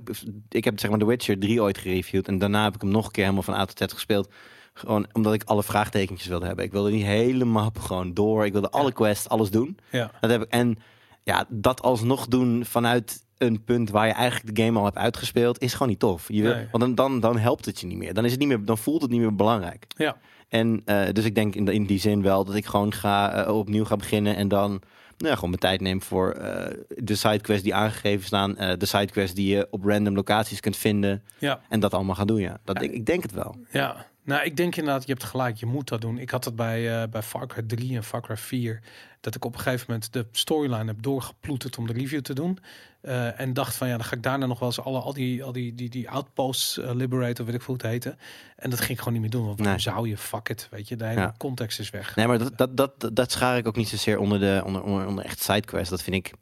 ik 0.49 0.64
heb 0.64 0.80
zeg 0.80 0.91
maar 0.91 0.99
The 0.99 1.07
Witcher 1.07 1.39
3 1.39 1.62
ooit 1.62 1.78
gereviewd. 1.78 2.28
En 2.28 2.39
daarna 2.39 2.64
heb 2.64 2.74
ik 2.74 2.80
hem 2.80 2.91
nog 2.91 3.05
een 3.07 3.11
keer 3.11 3.22
helemaal 3.22 3.43
van 3.45 3.55
A 3.55 3.64
tot 3.64 3.78
Z 3.91 3.93
gespeeld. 3.95 4.30
Gewoon 4.74 5.07
omdat 5.12 5.34
ik 5.34 5.43
alle 5.45 5.62
vraagtekentjes 5.62 6.28
wilde 6.28 6.47
hebben. 6.47 6.64
Ik 6.64 6.72
wilde 6.72 6.91
die 6.91 7.05
hele 7.05 7.45
map 7.45 7.78
gewoon 7.78 8.14
door. 8.14 8.45
Ik 8.47 8.53
wilde 8.53 8.70
alle 8.70 8.93
quests, 8.93 9.28
alles 9.28 9.51
doen. 9.51 9.78
Ja. 9.91 10.11
Dat 10.20 10.30
heb 10.30 10.43
ik. 10.43 10.49
En 10.51 10.78
ja, 11.22 11.45
dat 11.49 11.82
alsnog 11.82 12.26
doen 12.26 12.64
vanuit 12.64 13.24
een 13.39 13.64
punt 13.64 13.91
waar 13.91 14.07
je 14.07 14.12
eigenlijk 14.12 14.57
de 14.57 14.62
game 14.62 14.78
al 14.78 14.84
hebt 14.84 14.97
uitgespeeld, 14.97 15.61
is 15.61 15.72
gewoon 15.72 15.89
niet 15.89 15.99
tof. 15.99 16.24
Je 16.28 16.43
wil, 16.43 16.55
Nee. 16.55 16.66
Want 16.70 16.84
dan, 16.84 16.95
dan, 16.95 17.20
dan 17.20 17.39
helpt 17.39 17.64
het 17.64 17.80
je 17.80 17.87
niet 17.87 17.97
meer. 17.99 18.14
Dan, 18.14 18.24
is 18.24 18.30
het 18.30 18.41
niet 18.41 18.49
meer. 18.49 18.64
dan 18.64 18.78
voelt 18.78 19.03
het 19.03 19.11
niet 19.11 19.20
meer 19.20 19.34
belangrijk. 19.34 19.84
Ja. 19.97 20.16
En 20.49 20.82
eh, 20.84 21.12
dus 21.12 21.24
ik 21.24 21.34
denk 21.34 21.55
in, 21.55 21.68
in 21.68 21.87
die 21.87 22.01
zin 22.01 22.22
wel 22.22 22.45
dat 22.45 22.55
ik 22.55 22.66
gewoon 22.66 22.93
ga 22.93 23.32
eh, 23.45 23.57
opnieuw 23.57 23.84
ga 23.84 23.97
beginnen 23.97 24.37
en 24.37 24.49
dan 24.49 24.80
nou 25.17 25.29
ja, 25.29 25.35
gewoon 25.35 25.51
mijn 25.51 25.61
tijd 25.62 25.81
neem 25.81 26.03
voor 26.03 26.31
eh, 26.33 26.75
de 26.89 27.14
sidequests 27.14 27.62
die 27.62 27.75
aangegeven 27.75 28.25
staan, 28.27 28.57
eh, 28.57 28.79
de 28.79 28.87
sidequests 28.87 29.35
die 29.35 29.55
je 29.57 29.67
op 29.71 29.85
random 29.85 30.14
locaties 30.14 30.61
kunt 30.61 30.77
vinden 30.77 31.23
Ja. 31.39 31.61
en 31.69 31.81
dat 31.81 31.95
allemaal 31.95 32.14
gaan 32.14 32.27
doen. 32.27 32.41
Ja, 32.41 32.59
dat, 32.64 32.83
ik, 32.83 32.93
ik 32.93 33.07
denk 33.07 33.23
het 33.23 33.33
wel. 33.33 33.57
Ja, 33.71 34.07
nou, 34.27 34.45
ik 34.45 34.57
denk 34.57 34.77
inderdaad, 34.77 35.07
je 35.07 35.12
hebt 35.12 35.24
gelijk, 35.24 35.57
je 35.57 35.66
moet 35.66 35.89
dat 35.89 36.01
doen. 36.01 36.18
Ik 36.18 36.31
had 36.31 36.45
het 36.45 36.57
bij, 36.57 37.03
eh 37.03 37.09
bij 37.09 37.22
Far 37.22 37.47
Cry 37.47 37.62
3 37.62 37.97
en 37.97 38.05
Far 38.05 38.20
Cry 38.22 38.37
4, 38.37 38.81
dat 39.20 39.35
ik 39.35 39.45
op 39.45 39.55
een 39.55 39.61
gegeven 39.61 39.85
moment 39.89 40.12
de 40.12 40.27
storyline 40.33 40.85
heb 40.87 41.03
doorgeploeterd 41.03 41.79
om 41.79 41.87
de 41.87 41.93
review 41.93 42.20
te 42.20 42.35
doen. 42.35 42.59
Eh, 43.01 43.41
en 43.41 43.53
dacht 43.53 43.77
van, 43.77 43.89
ja, 43.89 43.97
dan 43.97 44.05
ga 44.05 44.16
ik 44.16 44.22
daarna 44.22 44.47
nog 44.47 44.59
wel 44.59 44.68
eens 44.68 44.81
alle, 44.81 45.01
al 45.01 45.12
die, 45.12 45.45
al 45.45 45.53
die, 45.53 45.74
die, 45.74 45.89
die 45.89 46.11
outposts 46.11 46.79
uh, 46.79 46.91
liberate, 46.95 47.41
of 47.41 47.47
weet 47.47 47.57
ik 47.57 47.62
veel 47.62 47.74
hoe 47.74 47.83
het 47.83 47.93
heette. 47.93 48.16
En 48.57 48.70
dat 48.70 48.79
ging 48.79 48.91
ik 48.91 48.99
gewoon 48.99 49.12
niet 49.12 49.22
meer 49.22 49.31
doen, 49.31 49.45
want 49.47 49.59
waarom 49.59 49.77
Nee. 49.77 49.85
zou 49.95 50.09
je, 50.09 50.16
fuck 50.16 50.49
it, 50.49 50.68
weet 50.70 50.89
je, 50.89 50.97
de 50.97 51.05
hele 51.07 51.20
Ja. 51.20 51.35
context 51.39 51.79
is 51.79 51.91
weg. 51.91 52.16
Nee, 52.16 52.27
maar 52.27 52.39
dat, 52.39 52.59
dat, 52.59 52.77
dat, 52.77 53.11
dat 53.12 53.33
schaar 53.33 53.57
ik 53.57 53.66
ook 53.66 53.77
niet 53.77 53.89
zozeer 53.89 54.18
onder, 54.18 54.39
de, 54.41 54.62
onder, 54.64 54.83
onder, 54.83 55.07
onder 55.07 55.24
echt 55.24 55.41
sidequests. 55.41 55.91
Dat 55.91 56.03
vind 56.03 56.16
ik 56.16 56.33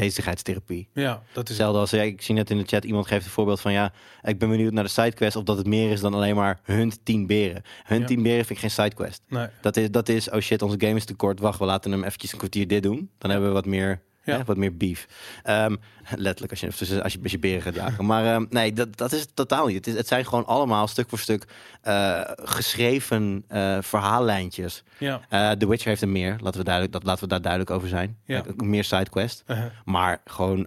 bezigheidstherapie. 0.00 0.88
Ja, 0.92 1.22
dat 1.32 1.42
is 1.42 1.48
Hetzelfde 1.48 1.78
als, 1.80 1.90
ja, 1.90 2.02
ik 2.02 2.22
zie 2.22 2.34
net 2.34 2.50
in 2.50 2.58
de 2.58 2.64
chat, 2.64 2.84
iemand 2.84 3.06
geeft 3.06 3.24
een 3.24 3.30
voorbeeld 3.30 3.60
van, 3.60 3.72
ja, 3.72 3.92
ik 4.22 4.38
ben 4.38 4.48
benieuwd 4.48 4.72
naar 4.72 4.84
de 4.84 4.90
sidequest 4.90 5.36
of 5.36 5.42
dat 5.42 5.56
het 5.56 5.66
meer 5.66 5.90
is 5.90 6.00
dan 6.00 6.14
alleen 6.14 6.34
maar 6.34 6.60
hunt 6.62 7.00
10 7.02 7.26
beren. 7.26 7.62
Hunt 7.84 8.00
Ja. 8.00 8.06
10 8.06 8.22
beren 8.22 8.44
vind 8.44 8.50
ik 8.50 8.58
geen 8.58 8.70
sidequest. 8.70 9.22
Nee, 9.28 9.46
Dat 9.60 9.76
is, 9.76 9.90
dat 9.90 10.08
is, 10.08 10.30
oh 10.30 10.40
shit, 10.40 10.62
onze 10.62 10.76
game 10.78 10.94
is 10.96 11.04
te 11.04 11.14
kort. 11.14 11.40
Wacht, 11.40 11.58
we 11.58 11.64
laten 11.64 11.90
hem 11.90 12.04
eventjes 12.04 12.32
een 12.32 12.38
kwartier 12.38 12.68
dit 12.68 12.82
doen. 12.82 13.10
Dan 13.18 13.30
hebben 13.30 13.48
we 13.48 13.54
wat 13.54 13.66
meer 13.66 14.02
Ja. 14.24 14.36
Hè? 14.36 14.44
Wat 14.44 14.56
meer 14.56 14.76
beef. 14.76 15.06
Ehm, 15.42 15.76
letterlijk 16.14 16.50
als 16.50 16.60
je, 16.60 16.66
dus 16.66 17.00
als 17.02 17.12
je, 17.12 17.22
als 17.22 17.32
je 17.32 17.38
beren 17.38 17.62
gaat 17.62 17.74
jagen. 17.74 18.06
Maar 18.06 18.34
ehm, 18.34 18.46
nee, 18.50 18.72
dat, 18.72 18.96
dat 18.96 19.12
is 19.12 19.20
het 19.20 19.36
totaal 19.36 19.66
niet. 19.66 19.76
Het, 19.76 19.86
is, 19.86 19.94
het 19.94 20.08
zijn 20.08 20.24
gewoon 20.24 20.46
allemaal 20.46 20.86
stuk 20.86 21.08
voor 21.08 21.18
stuk 21.18 21.44
eh, 21.82 22.20
geschreven 22.36 23.44
eh, 23.48 23.78
verhaallijntjes. 23.80 24.82
Ja. 24.98 25.20
Eh 25.28 25.50
The 25.50 25.68
Witcher 25.68 25.88
heeft 25.88 26.02
er 26.02 26.08
meer. 26.08 26.36
Laten 26.40 26.58
we, 26.58 26.64
duidelijk, 26.64 26.92
dat, 26.92 27.04
laten 27.04 27.22
we 27.22 27.28
daar 27.28 27.42
duidelijk 27.42 27.70
over 27.70 27.88
zijn. 27.88 28.18
Ja. 28.24 28.44
Meer 28.56 28.84
sidequest. 28.84 29.42
Uh-huh. 29.46 29.64
Maar 29.84 30.20
gewoon, 30.24 30.66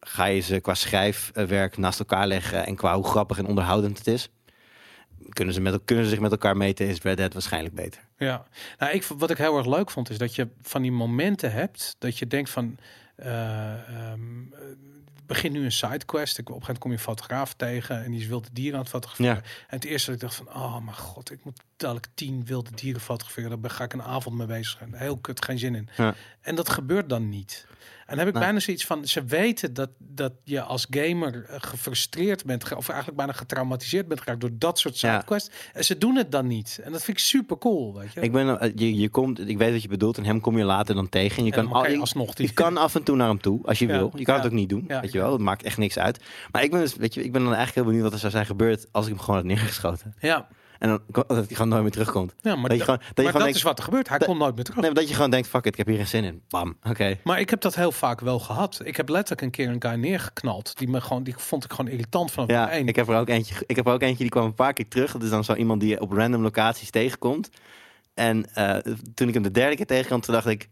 ga 0.00 0.24
je 0.24 0.40
ze 0.40 0.60
qua 0.60 0.74
schrijfwerk 0.74 1.76
naast 1.76 1.98
elkaar 1.98 2.26
leggen 2.26 2.66
en 2.66 2.76
qua 2.76 2.94
hoe 2.94 3.04
grappig 3.04 3.38
en 3.38 3.46
onderhoudend 3.46 3.98
het 3.98 4.06
is, 4.06 4.28
kunnen 5.28 5.54
ze, 5.54 5.60
met, 5.60 5.80
kunnen 5.84 6.04
ze 6.04 6.10
zich 6.10 6.20
met 6.20 6.30
elkaar 6.30 6.56
meten, 6.56 6.86
is 6.86 7.02
Red 7.02 7.16
Dead 7.16 7.32
waarschijnlijk 7.32 7.74
beter. 7.74 8.00
Ja, 8.16 8.46
nou, 8.78 8.92
ik, 8.92 9.04
wat 9.04 9.30
ik 9.30 9.38
heel 9.38 9.56
erg 9.56 9.66
leuk 9.66 9.90
vond, 9.90 10.10
is 10.10 10.18
dat 10.18 10.34
je 10.34 10.48
van 10.62 10.82
die 10.82 10.92
momenten 10.92 11.52
hebt 11.52 11.96
dat 11.98 12.18
je 12.18 12.26
denkt 12.26 12.50
van. 12.50 12.78
eh, 13.16 14.12
begin 15.26 15.52
nu 15.52 15.64
een 15.64 15.72
sidequest. 15.72 16.38
Ik, 16.38 16.48
op 16.48 16.54
een 16.54 16.62
gegeven 16.62 16.66
moment 16.66 16.78
kom 16.78 16.90
je 16.90 16.96
een 16.96 17.02
fotograaf 17.02 17.54
tegen 17.54 18.04
en 18.04 18.10
die 18.10 18.20
is 18.20 18.26
wilde 18.26 18.48
dieren 18.52 18.74
aan 18.74 18.80
het 18.80 18.90
fotograferen. 18.90 19.34
Ja. 19.34 19.42
En 19.42 19.76
het 19.76 19.84
eerste 19.84 20.10
dat 20.10 20.14
ik 20.14 20.28
dacht 20.28 20.34
van, 20.34 20.48
oh 20.48 20.78
mijn 20.84 20.96
god, 20.96 21.30
ik 21.30 21.44
moet 21.44 21.60
dadelijk 21.76 22.06
tien 22.14 22.44
wilde 22.44 22.70
dieren 22.74 23.00
fotograferen. 23.00 23.60
Daar 23.60 23.70
ga 23.70 23.84
ik 23.84 23.92
een 23.92 24.02
avond 24.02 24.36
mee 24.36 24.46
bezig 24.46 24.78
zijn. 24.78 24.94
Heel 24.94 25.16
kut, 25.18 25.44
geen 25.44 25.58
zin 25.58 25.74
in. 25.74 25.88
Ja. 25.96 26.14
En 26.40 26.54
dat 26.54 26.68
gebeurt 26.68 27.08
dan 27.08 27.28
niet. 27.28 27.66
En 28.12 28.18
dan 28.18 28.26
heb 28.26 28.34
ik 28.36 28.40
Nou. 28.40 28.44
bijna 28.52 28.60
zoiets 28.60 28.86
van, 28.86 29.06
ze 29.06 29.24
weten 29.24 29.74
dat, 29.74 29.90
dat 29.98 30.32
je 30.44 30.62
als 30.62 30.86
gamer 30.90 31.44
eh, 31.48 31.56
gefrustreerd 31.60 32.44
bent, 32.44 32.74
of 32.74 32.88
eigenlijk 32.88 33.18
bijna 33.18 33.32
getraumatiseerd 33.32 34.08
bent 34.08 34.20
geraakt 34.20 34.40
door 34.40 34.50
dat 34.58 34.78
soort 34.78 35.00
Ja. 35.00 35.12
sidequests. 35.14 35.50
En 35.72 35.84
ze 35.84 35.98
doen 35.98 36.16
het 36.16 36.30
dan 36.32 36.46
niet. 36.46 36.80
En 36.84 36.92
dat 36.92 37.02
vind 37.04 37.16
ik 37.16 37.22
super 37.24 37.58
cool, 37.58 37.94
weet 37.98 38.12
je. 38.12 38.20
Ik, 38.20 38.32
ben, 38.32 38.60
eh, 38.60 38.70
je, 38.74 38.94
je 38.94 39.08
komt, 39.08 39.48
ik 39.48 39.58
weet 39.58 39.72
wat 39.72 39.82
je 39.82 39.88
bedoelt 39.88 40.16
en 40.18 40.24
hem 40.24 40.40
kom 40.40 40.58
je 40.58 40.64
later 40.64 40.94
dan 40.94 41.08
tegen. 41.08 41.38
En 41.38 41.44
je 41.44 41.52
En 41.52 41.64
kan, 41.64 41.72
al, 41.72 41.90
je 41.90 41.98
alsnog 41.98 42.34
die- 42.34 42.46
je 42.46 42.52
kan 42.52 42.76
af 42.76 42.94
en 42.94 43.02
toe 43.02 43.16
naar 43.16 43.28
hem 43.28 43.40
toe, 43.40 43.60
als 43.66 43.78
je 43.78 43.86
Ja. 43.86 43.92
wil. 43.98 44.12
Je 44.16 44.24
kan 44.24 44.34
het 44.36 44.44
ook 44.44 44.52
niet 44.52 44.68
doen, 44.68 44.84
Ja, 44.88 45.00
weet 45.00 45.12
je 45.12 45.18
wel. 45.18 45.32
Het 45.32 45.40
maakt 45.40 45.62
echt 45.62 45.78
niks 45.78 45.98
uit. 45.98 46.18
Maar 46.50 46.62
ik 46.62 46.70
ben, 46.70 46.80
dus, 46.80 46.96
weet 46.96 47.14
je, 47.14 47.24
ik 47.24 47.32
ben 47.32 47.40
dan 47.42 47.54
eigenlijk 47.54 47.74
heel 47.74 47.84
benieuwd 47.84 48.02
wat 48.04 48.12
er 48.12 48.18
zou 48.18 48.32
zijn 48.32 48.46
gebeurd 48.46 48.86
als 48.90 49.04
ik 49.06 49.10
hem 49.12 49.20
gewoon 49.20 49.36
had 49.36 49.44
neergeschoten. 49.48 50.14
Ja, 50.20 50.48
En 50.82 50.88
dan 50.88 51.00
dat 51.26 51.36
hij 51.36 51.46
gewoon 51.48 51.68
nooit 51.68 51.82
meer 51.82 51.90
terugkomt. 51.90 52.34
ja 52.40 52.56
maar 52.56 52.68
Dat 52.68 52.78
je 52.78 52.78
da- 52.78 52.84
gewoon, 52.84 52.98
dat 52.98 53.06
je 53.08 53.22
maar 53.22 53.24
gewoon 53.24 53.32
dat 53.32 53.42
denkt, 53.42 53.56
is 53.56 53.62
wat 53.62 53.78
er 53.78 53.84
gebeurt. 53.84 54.08
Hij 54.08 54.18
komt 54.18 54.38
nooit 54.38 54.54
meer 54.54 54.64
terug. 54.64 54.80
nee, 54.80 54.92
dat 54.92 55.08
je 55.08 55.14
gewoon 55.14 55.30
denkt, 55.30 55.48
fuck 55.48 55.64
it, 55.64 55.72
ik 55.72 55.76
heb 55.76 55.86
hier 55.86 55.96
geen 55.96 56.06
zin 56.06 56.24
in. 56.24 56.42
Bam, 56.48 56.76
oké. 56.82 57.18
Maar 57.24 57.40
ik 57.40 57.50
heb 57.50 57.60
dat 57.60 57.74
heel 57.74 57.92
vaak 57.92 58.20
wel 58.20 58.38
gehad. 58.38 58.80
Ik 58.84 58.96
heb 58.96 59.08
letterlijk 59.08 59.40
een 59.42 59.50
keer 59.50 59.68
een 59.68 59.82
guy 59.82 59.94
neergeknald. 59.94 60.78
Die 60.78 60.88
me 60.88 61.00
gewoon, 61.00 61.22
die 61.22 61.34
vond 61.36 61.64
ik 61.64 61.70
gewoon 61.72 61.90
irritant 61.90 62.30
vanaf 62.30 62.48
Ja, 62.50 62.70
één. 62.70 62.88
ik 62.88 62.96
heb 62.96 63.08
er 63.08 63.16
ook 63.16 63.28
eentje. 63.28 63.54
Ik 63.66 63.76
heb 63.76 63.86
er 63.86 63.92
ook 63.92 64.02
eentje 64.02 64.18
die 64.22 64.28
kwam 64.28 64.44
een 64.44 64.54
paar 64.54 64.72
keer 64.72 64.88
terug. 64.88 65.12
Dat 65.12 65.22
is 65.22 65.30
dan 65.30 65.44
zo 65.44 65.54
iemand 65.54 65.80
die 65.80 65.88
je 65.90 66.00
op 66.00 66.12
random 66.12 66.42
locaties 66.42 66.90
tegenkomt. 66.90 67.48
En 68.14 68.54
eh, 68.54 68.76
toen 69.14 69.28
ik 69.28 69.34
hem 69.34 69.42
de 69.42 69.50
derde 69.50 69.76
keer 69.76 69.86
tegenkwam, 69.86 70.20
toen 70.20 70.34
dacht 70.34 70.46
ik, 70.46 70.68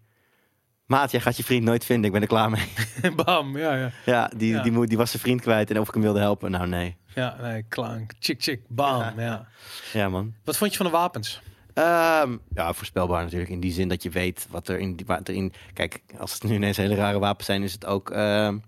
maat, 0.90 1.10
jij 1.10 1.20
gaat 1.20 1.36
je 1.36 1.44
vriend 1.44 1.64
nooit 1.64 1.84
vinden. 1.84 2.04
Ik 2.06 2.12
ben 2.12 2.22
er 2.22 2.28
klaar 2.28 2.50
mee. 2.50 3.12
Bam, 3.24 3.56
ja, 3.58 3.74
ja. 3.74 3.90
ja, 4.04 4.30
die, 4.36 4.52
Ja. 4.52 4.62
Die, 4.62 4.72
moet, 4.72 4.88
die 4.88 4.96
was 4.96 5.10
zijn 5.10 5.22
vriend 5.22 5.40
kwijt 5.40 5.70
en 5.70 5.80
of 5.80 5.88
ik 5.88 5.94
hem 5.94 6.02
wilde 6.02 6.18
helpen. 6.20 6.50
Nou, 6.50 6.66
nee. 6.66 6.96
Ja, 7.14 7.36
nee, 7.40 7.62
klank. 7.68 8.12
Chick, 8.18 8.42
chick, 8.42 8.60
bam. 8.68 9.20
Ja. 9.20 9.46
Ja, 9.92 10.08
man. 10.08 10.34
Wat 10.44 10.56
vond 10.56 10.70
je 10.70 10.76
van 10.76 10.86
de 10.86 10.92
wapens? 10.92 11.40
Ehm, 11.74 12.36
ja, 12.54 12.72
voorspelbaar 12.72 13.22
natuurlijk. 13.22 13.50
In 13.50 13.60
die 13.60 13.72
zin 13.72 13.88
dat 13.88 14.02
je 14.02 14.10
weet 14.10 14.46
wat 14.50 14.68
er 14.68 14.78
in, 14.78 14.96
die- 14.96 15.06
wat 15.06 15.28
er 15.28 15.34
in. 15.34 15.52
Kijk, 15.72 16.00
als 16.18 16.32
het 16.32 16.42
nu 16.42 16.54
ineens 16.54 16.76
hele 16.76 16.94
rare 16.94 17.18
wapens 17.18 17.46
zijn, 17.46 17.62
is 17.62 17.72
het 17.72 17.86
ook 17.86 18.10
ehm, 18.10 18.58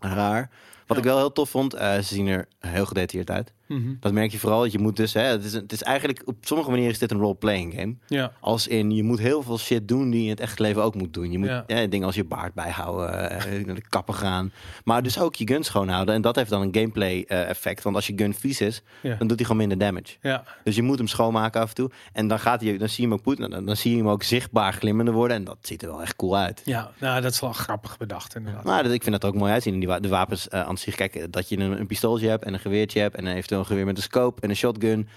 raar. 0.00 0.50
Wat 0.86 0.96
Ja. 0.96 1.02
ik 1.02 1.08
wel 1.08 1.18
heel 1.18 1.32
tof 1.32 1.50
vond, 1.50 1.74
eh, 1.74 1.94
ze 1.94 2.02
zien 2.14 2.26
er 2.26 2.48
heel 2.60 2.86
gedetailleerd 2.86 3.30
uit. 3.30 3.52
Mhm. 3.68 3.94
Dat 4.00 4.12
merk 4.12 4.30
je 4.30 4.38
vooral. 4.38 4.62
dat 4.62 4.72
Je 4.72 4.78
moet 4.78 4.96
dus, 4.96 5.12
hè, 5.12 5.22
het, 5.22 5.44
is, 5.44 5.52
het 5.52 5.72
is 5.72 5.82
eigenlijk 5.82 6.22
op 6.24 6.36
sommige 6.40 6.70
manieren 6.70 6.92
is 6.92 6.98
dit 6.98 7.10
een 7.10 7.18
role-playing 7.18 7.74
game. 7.74 7.94
Ja, 8.06 8.32
Als 8.40 8.66
in, 8.68 8.90
je 8.90 9.02
moet 9.02 9.18
heel 9.18 9.42
veel 9.42 9.58
shit 9.58 9.88
doen 9.88 10.10
die 10.10 10.18
je 10.18 10.24
in 10.24 10.30
het 10.30 10.40
echte 10.40 10.62
leven 10.62 10.82
ook 10.82 10.94
moet 10.94 11.14
doen. 11.14 11.30
Je 11.32 11.38
moet 11.38 11.48
Ja. 11.48 11.64
ja, 11.66 11.86
dingen 11.86 12.06
als 12.06 12.14
je 12.14 12.24
baard 12.24 12.54
bijhouden, 12.54 13.30
eh, 13.30 13.64
naar 13.64 13.74
de 13.74 13.88
kappen 13.88 14.14
gaan. 14.14 14.52
Maar 14.84 15.02
dus 15.02 15.18
ook 15.20 15.34
je 15.34 15.46
gun 15.46 15.64
schoonhouden. 15.64 16.14
En 16.14 16.20
dat 16.22 16.36
heeft 16.36 16.50
dan 16.50 16.62
een 16.62 16.74
gameplay 16.74 17.24
eh, 17.28 17.48
effect. 17.48 17.82
Want 17.82 17.96
als 17.96 18.06
je 18.06 18.12
gun 18.16 18.34
vies 18.34 18.60
is, 18.60 18.82
ja, 19.02 19.14
dan 19.14 19.26
doet 19.26 19.36
hij 19.38 19.46
gewoon 19.46 19.66
minder 19.66 19.78
damage. 19.78 20.16
ja. 20.20 20.44
Dus 20.64 20.76
je 20.76 20.82
moet 20.82 20.98
hem 20.98 21.06
schoonmaken 21.06 21.60
af 21.60 21.68
en 21.68 21.74
toe. 21.74 21.90
En 22.12 22.28
dan, 22.28 22.38
gaat 22.38 22.60
hij, 22.60 22.78
dan 22.78 22.88
zie 22.88 23.02
je 23.04 23.08
hem 23.10 23.18
ook, 23.18 23.22
poet- 23.24 23.50
dan, 23.50 23.64
dan 23.64 23.76
zie 23.76 23.90
je 23.90 23.96
hem 23.96 24.08
ook 24.08 24.22
zichtbaar 24.22 24.72
glimmender 24.72 25.14
worden. 25.14 25.36
En 25.36 25.44
dat 25.44 25.56
ziet 25.60 25.82
er 25.82 25.88
wel 25.88 26.02
echt 26.02 26.16
cool 26.16 26.36
uit. 26.36 26.62
Ja, 26.64 26.90
nou, 26.98 27.20
dat 27.20 27.32
is 27.32 27.40
wel 27.40 27.52
grappig 27.52 27.96
bedacht 27.96 28.34
inderdaad. 28.34 28.64
Maar 28.64 28.82
dat, 28.82 28.92
ik 28.92 29.02
vind 29.02 29.20
dat 29.20 29.30
ook 29.32 29.38
mooi 29.38 29.52
uitzien. 29.52 29.72
in 29.74 29.80
Die, 29.80 30.00
de 30.00 30.08
wapens 30.08 30.48
eh, 30.48 30.60
aan 30.60 30.78
zich. 30.78 30.94
Kijk, 30.94 31.26
dat 31.32 31.48
je 31.48 31.58
een, 31.58 31.80
een 31.80 31.86
pistooltje 31.86 32.28
hebt 32.28 32.44
en 32.44 32.52
een 32.54 32.60
geweertje 32.60 33.00
hebt. 33.00 33.14
En 33.14 33.26
eventueel 33.26 33.53
een 33.58 33.66
geweer 33.66 33.84
met 33.84 33.96
een 33.96 34.02
scope 34.02 34.40
en 34.40 34.50
een 34.50 34.56
shotgun. 34.56 35.08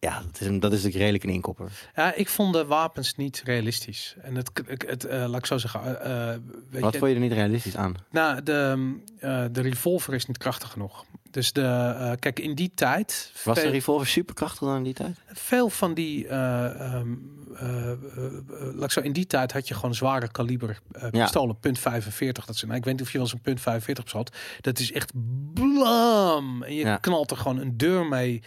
Ja, 0.00 0.22
dat 0.26 0.40
is, 0.40 0.46
een, 0.46 0.60
dat 0.60 0.70
is 0.72 0.76
natuurlijk 0.76 0.96
redelijk 1.04 1.24
een 1.24 1.30
inkopper. 1.30 1.70
Ja, 1.96 2.14
ik 2.14 2.28
vond 2.28 2.52
de 2.52 2.64
wapens 2.64 3.14
niet 3.16 3.42
realistisch. 3.44 4.14
En 4.22 4.34
het, 4.34 4.50
het, 4.66 4.84
het 4.88 5.04
eh, 5.04 5.18
laat 5.26 5.38
ik 5.38 5.46
zo 5.46 5.58
zeggen, 5.58 6.00
eh, 6.04 6.32
eh, 6.34 6.40
weet 6.70 6.82
Wat 6.82 6.92
je, 6.92 6.98
vond 6.98 7.10
je 7.10 7.16
er 7.16 7.22
niet 7.22 7.32
realistisch 7.32 7.76
aan? 7.76 7.94
Nou, 8.10 8.42
de, 8.42 8.94
eh, 9.18 9.44
de 9.52 9.60
revolver 9.60 10.14
is 10.14 10.26
niet 10.26 10.38
krachtig 10.38 10.70
genoeg. 10.70 11.04
Dus 11.30 11.52
de, 11.52 12.16
kijk, 12.18 12.38
in 12.40 12.54
die 12.54 12.70
tijd. 12.74 13.32
Was 13.44 13.60
de 13.62 13.68
revolver 13.68 14.06
superkrachtig 14.06 14.58
dan 14.60 14.76
in 14.76 14.82
die 14.82 14.94
tijd? 14.94 15.16
veel 15.32 15.68
van 15.68 15.94
die. 15.94 16.28
eh, 16.28 16.64
ehm, 16.94 17.14
eh, 17.54 17.90
eh, 17.90 17.92
eh, 17.92 18.74
laat 18.74 18.84
ik 18.84 18.90
zo, 18.90 19.00
in 19.00 19.12
die 19.12 19.26
tijd 19.26 19.52
had 19.52 19.68
je 19.68 19.74
gewoon 19.74 19.94
zware 19.94 20.30
kaliber 20.30 20.78
Ja. 21.00 21.08
pistolen, 21.10 21.58
punt 21.58 21.78
45. 21.78 22.44
Dat 22.46 22.56
zijn, 22.56 22.66
nou, 22.66 22.78
ik 22.80 22.86
weet 22.86 22.94
niet 22.96 23.02
of 23.06 23.12
je 23.12 23.18
wel 23.18 23.26
eens 23.26 23.34
een 23.34 23.40
punt 23.42 23.60
45 23.60 24.08
zat. 24.08 24.36
Dat 24.60 24.78
is 24.78 24.92
echt 24.92 25.12
blam. 25.54 26.62
En 26.62 26.74
je 26.74 26.84
Ja. 26.84 26.96
knalt 26.96 27.30
er 27.30 27.36
gewoon 27.36 27.58
een 27.58 27.76
deur 27.76 28.06
mee 28.06 28.42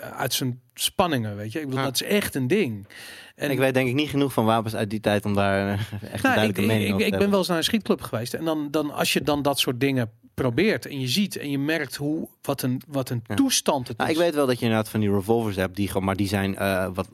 uit 0.00 0.34
zijn 0.34 0.60
spanningen, 0.74 1.36
weet 1.36 1.52
je. 1.52 1.58
Ik 1.58 1.64
bedoel, 1.64 1.80
Ja. 1.80 1.86
dat 1.86 1.94
is 1.94 2.02
echt 2.02 2.34
een 2.34 2.46
ding. 2.46 2.86
En 3.34 3.50
ik 3.50 3.58
weet 3.58 3.74
denk 3.74 3.88
ik 3.88 3.94
niet 3.94 4.08
genoeg 4.10 4.32
van 4.32 4.44
wapens 4.44 4.74
uit 4.74 4.90
die 4.90 5.00
tijd 5.00 5.24
om 5.24 5.34
daar 5.34 5.66
eh, 5.68 5.72
echt 5.72 5.92
een 5.92 5.98
Nou, 6.10 6.20
duidelijke 6.22 6.60
ik, 6.60 6.66
mening 6.66 6.86
ik, 6.86 6.92
over 6.94 6.98
te 6.98 7.04
ik 7.04 7.10
ben 7.10 7.10
hebben. 7.10 7.30
wel 7.30 7.38
eens 7.38 7.48
naar 7.48 7.56
een 7.56 7.64
schietclub 7.64 8.00
geweest. 8.02 8.34
En 8.34 8.44
dan, 8.44 8.68
dan 8.70 8.90
als 8.90 9.12
je 9.12 9.22
dan 9.22 9.42
dat 9.42 9.58
soort 9.58 9.80
dingen 9.80 10.10
probeert 10.34 10.86
en 10.86 11.00
je 11.00 11.08
ziet 11.08 11.36
en 11.36 11.50
je 11.50 11.58
merkt 11.58 11.96
hoe 11.96 12.28
wat 12.42 12.62
een, 12.62 12.82
wat 12.88 13.10
een 13.10 13.22
Ja. 13.26 13.34
toestand 13.34 13.88
het 13.88 13.96
Nou, 13.96 14.10
is. 14.10 14.16
ik 14.16 14.22
weet 14.22 14.34
wel 14.34 14.46
dat 14.46 14.58
je 14.58 14.64
inderdaad 14.64 14.88
van 14.88 15.00
die 15.00 15.10
revolvers 15.12 15.56
hebt, 15.56 15.76
die 15.76 15.88
gewoon, 15.88 16.04
maar 16.04 16.16
die 16.16 16.28
zijn, 16.28 16.56
eh, 16.56 16.88
wat, 16.94 17.08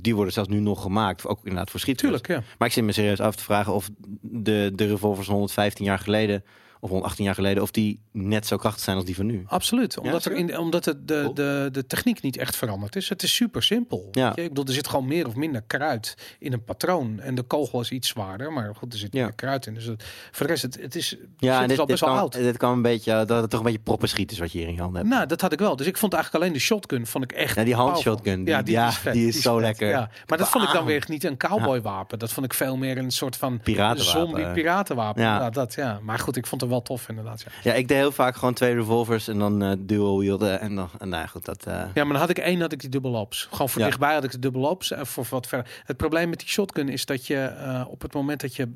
die 0.00 0.14
worden 0.14 0.32
zelfs 0.32 0.48
nu 0.48 0.58
nog 0.60 0.82
gemaakt, 0.82 1.26
ook 1.26 1.38
inderdaad 1.42 1.70
voor 1.70 1.80
schietclubs. 1.80 2.20
Tuurlijk, 2.22 2.44
ja. 2.46 2.54
Maar 2.58 2.68
ik 2.68 2.74
zit 2.74 2.84
me 2.84 2.92
serieus 2.92 3.20
af 3.20 3.36
te 3.36 3.42
vragen 3.42 3.72
of 3.72 3.90
de, 4.20 4.72
de 4.74 4.86
revolvers 4.86 5.26
van 5.26 5.34
115 5.34 5.84
jaar 5.84 5.98
geleden, 5.98 6.44
of 6.84 6.88
118 6.90 7.24
jaar 7.24 7.34
geleden, 7.34 7.62
of 7.62 7.70
die 7.70 8.00
net 8.12 8.46
zo 8.46 8.56
krachtig 8.56 8.82
zijn 8.84 8.96
als 8.96 9.04
die 9.04 9.14
van 9.16 9.26
nu. 9.26 9.42
Absoluut. 9.46 9.98
Omdat, 9.98 10.24
er 10.24 10.32
in, 10.32 10.58
omdat 10.58 10.84
het 10.84 11.08
de, 11.08 11.20
Cool. 11.22 11.34
de, 11.34 11.68
de 11.72 11.86
techniek 11.86 12.22
niet 12.22 12.36
echt 12.36 12.56
veranderd 12.56 12.96
is. 12.96 13.08
Het 13.08 13.22
is 13.22 13.34
super 13.34 13.62
simpel. 13.62 14.08
Ja. 14.12 14.36
Ik 14.36 14.48
bedoel, 14.48 14.64
er 14.64 14.72
zit 14.72 14.88
gewoon 14.88 15.06
meer 15.06 15.26
of 15.26 15.34
minder 15.34 15.62
kruid 15.66 16.14
in 16.38 16.52
een 16.52 16.64
patroon. 16.64 17.20
En 17.20 17.34
de 17.34 17.42
kogel 17.42 17.80
is 17.80 17.90
iets 17.90 18.08
zwaarder. 18.08 18.52
Maar 18.52 18.74
goed, 18.74 18.92
er 18.92 18.98
zit 18.98 19.12
Ja. 19.12 19.22
meer 19.24 19.34
kruid 19.34 19.66
in. 19.66 19.74
Dus 19.74 19.84
het, 19.84 20.04
voor 20.30 20.46
de 20.46 20.52
rest, 20.52 20.62
het, 20.62 20.78
het 20.80 20.94
is, 20.94 21.16
Ja, 21.36 21.52
het 21.52 21.56
en 21.56 21.62
is 21.62 21.68
dit, 21.68 21.78
al 21.78 21.86
dit, 21.86 21.94
best 22.00 22.00
wel 22.10 22.18
oud. 22.20 22.32
dit 22.32 22.56
kan 22.56 22.72
een 22.72 22.82
beetje, 22.82 23.12
eh, 23.12 23.26
dat 23.26 23.40
het 23.40 23.50
toch 23.50 23.58
een 23.60 23.66
beetje 23.66 23.80
proppen 23.80 24.08
schieten 24.08 24.34
is 24.36 24.42
wat 24.42 24.52
je 24.52 24.58
hier 24.58 24.68
in 24.68 24.74
je 24.74 24.80
handen 24.80 25.00
hebt. 25.00 25.14
Nou, 25.14 25.26
dat 25.26 25.40
had 25.40 25.52
ik 25.52 25.58
wel. 25.58 25.76
Dus 25.76 25.86
ik 25.86 25.96
vond 25.96 26.12
eigenlijk 26.12 26.44
alleen 26.44 26.54
de 26.56 26.60
shotgun 26.64 27.06
vond 27.06 27.24
ik 27.24 27.32
echt. 27.32 27.54
Ja, 27.56 27.64
die 27.64 27.74
handshotgun, 27.74 28.44
die- 28.44 28.54
ja, 28.54 28.62
die, 28.62 28.76
is, 28.78 28.96
vet, 28.96 29.12
die 29.12 29.28
is 29.28 29.40
zo 29.42 29.54
vet, 29.54 29.62
lekker. 29.64 29.88
Ja. 29.88 30.10
Maar 30.26 30.38
dat 30.38 30.48
vond 30.48 30.64
ik 30.64 30.72
dan 30.72 30.84
weer 30.84 31.04
niet 31.08 31.24
een 31.24 31.36
cowboywapen. 31.36 32.18
Dat 32.18 32.32
vond 32.32 32.46
ik 32.46 32.54
veel 32.54 32.76
meer 32.76 32.98
een 32.98 33.10
soort 33.10 33.36
van 33.36 33.60
Piratenwapen. 33.60 34.20
zombie 34.20 34.46
piratenwapen. 34.52 35.22
Ja. 35.22 35.38
Ja. 35.38 35.50
dat, 35.50 35.74
ja. 35.74 36.00
Maar 36.02 36.18
goed, 36.18 36.36
ik 36.36 36.46
vond 36.46 36.60
het 36.60 36.70
wel 36.72 36.82
tof 36.82 37.08
inderdaad. 37.08 37.40
Ja. 37.42 37.50
Ja, 37.70 37.72
ik 37.78 37.88
deed 37.88 37.96
heel 37.96 38.12
vaak 38.12 38.36
gewoon 38.36 38.54
twee 38.54 38.74
revolvers 38.74 39.28
en 39.28 39.38
dan 39.38 39.62
eh 39.62 39.72
dual 39.78 40.18
wielden 40.18 40.60
en 40.60 40.74
dan, 40.74 40.88
en 40.98 41.08
nou 41.08 41.26
goed, 41.28 41.44
dat... 41.44 41.66
eh, 41.66 41.72
ja, 41.74 42.04
maar 42.04 42.12
dan 42.12 42.16
had 42.16 42.30
ik 42.30 42.38
één, 42.38 42.60
had 42.60 42.72
ik 42.72 42.80
die 42.80 42.90
dubbeloops. 42.90 43.48
Gewoon 43.50 43.68
voor 43.68 43.80
Ja. 43.80 43.86
dichtbij 43.86 44.14
had 44.14 44.24
ik 44.24 44.30
de 44.30 44.38
dubbeloops. 44.38 44.90
En 44.90 45.06
voor 45.06 45.26
wat 45.30 45.46
verder. 45.46 45.70
Het 45.84 45.96
probleem 45.96 46.28
met 46.28 46.38
die 46.38 46.48
shotgun 46.48 46.88
is 46.88 47.06
dat 47.06 47.26
je 47.26 47.36
eh, 47.44 47.84
op 47.88 48.02
het 48.02 48.14
moment 48.14 48.40
dat 48.40 48.56
je 48.56 48.68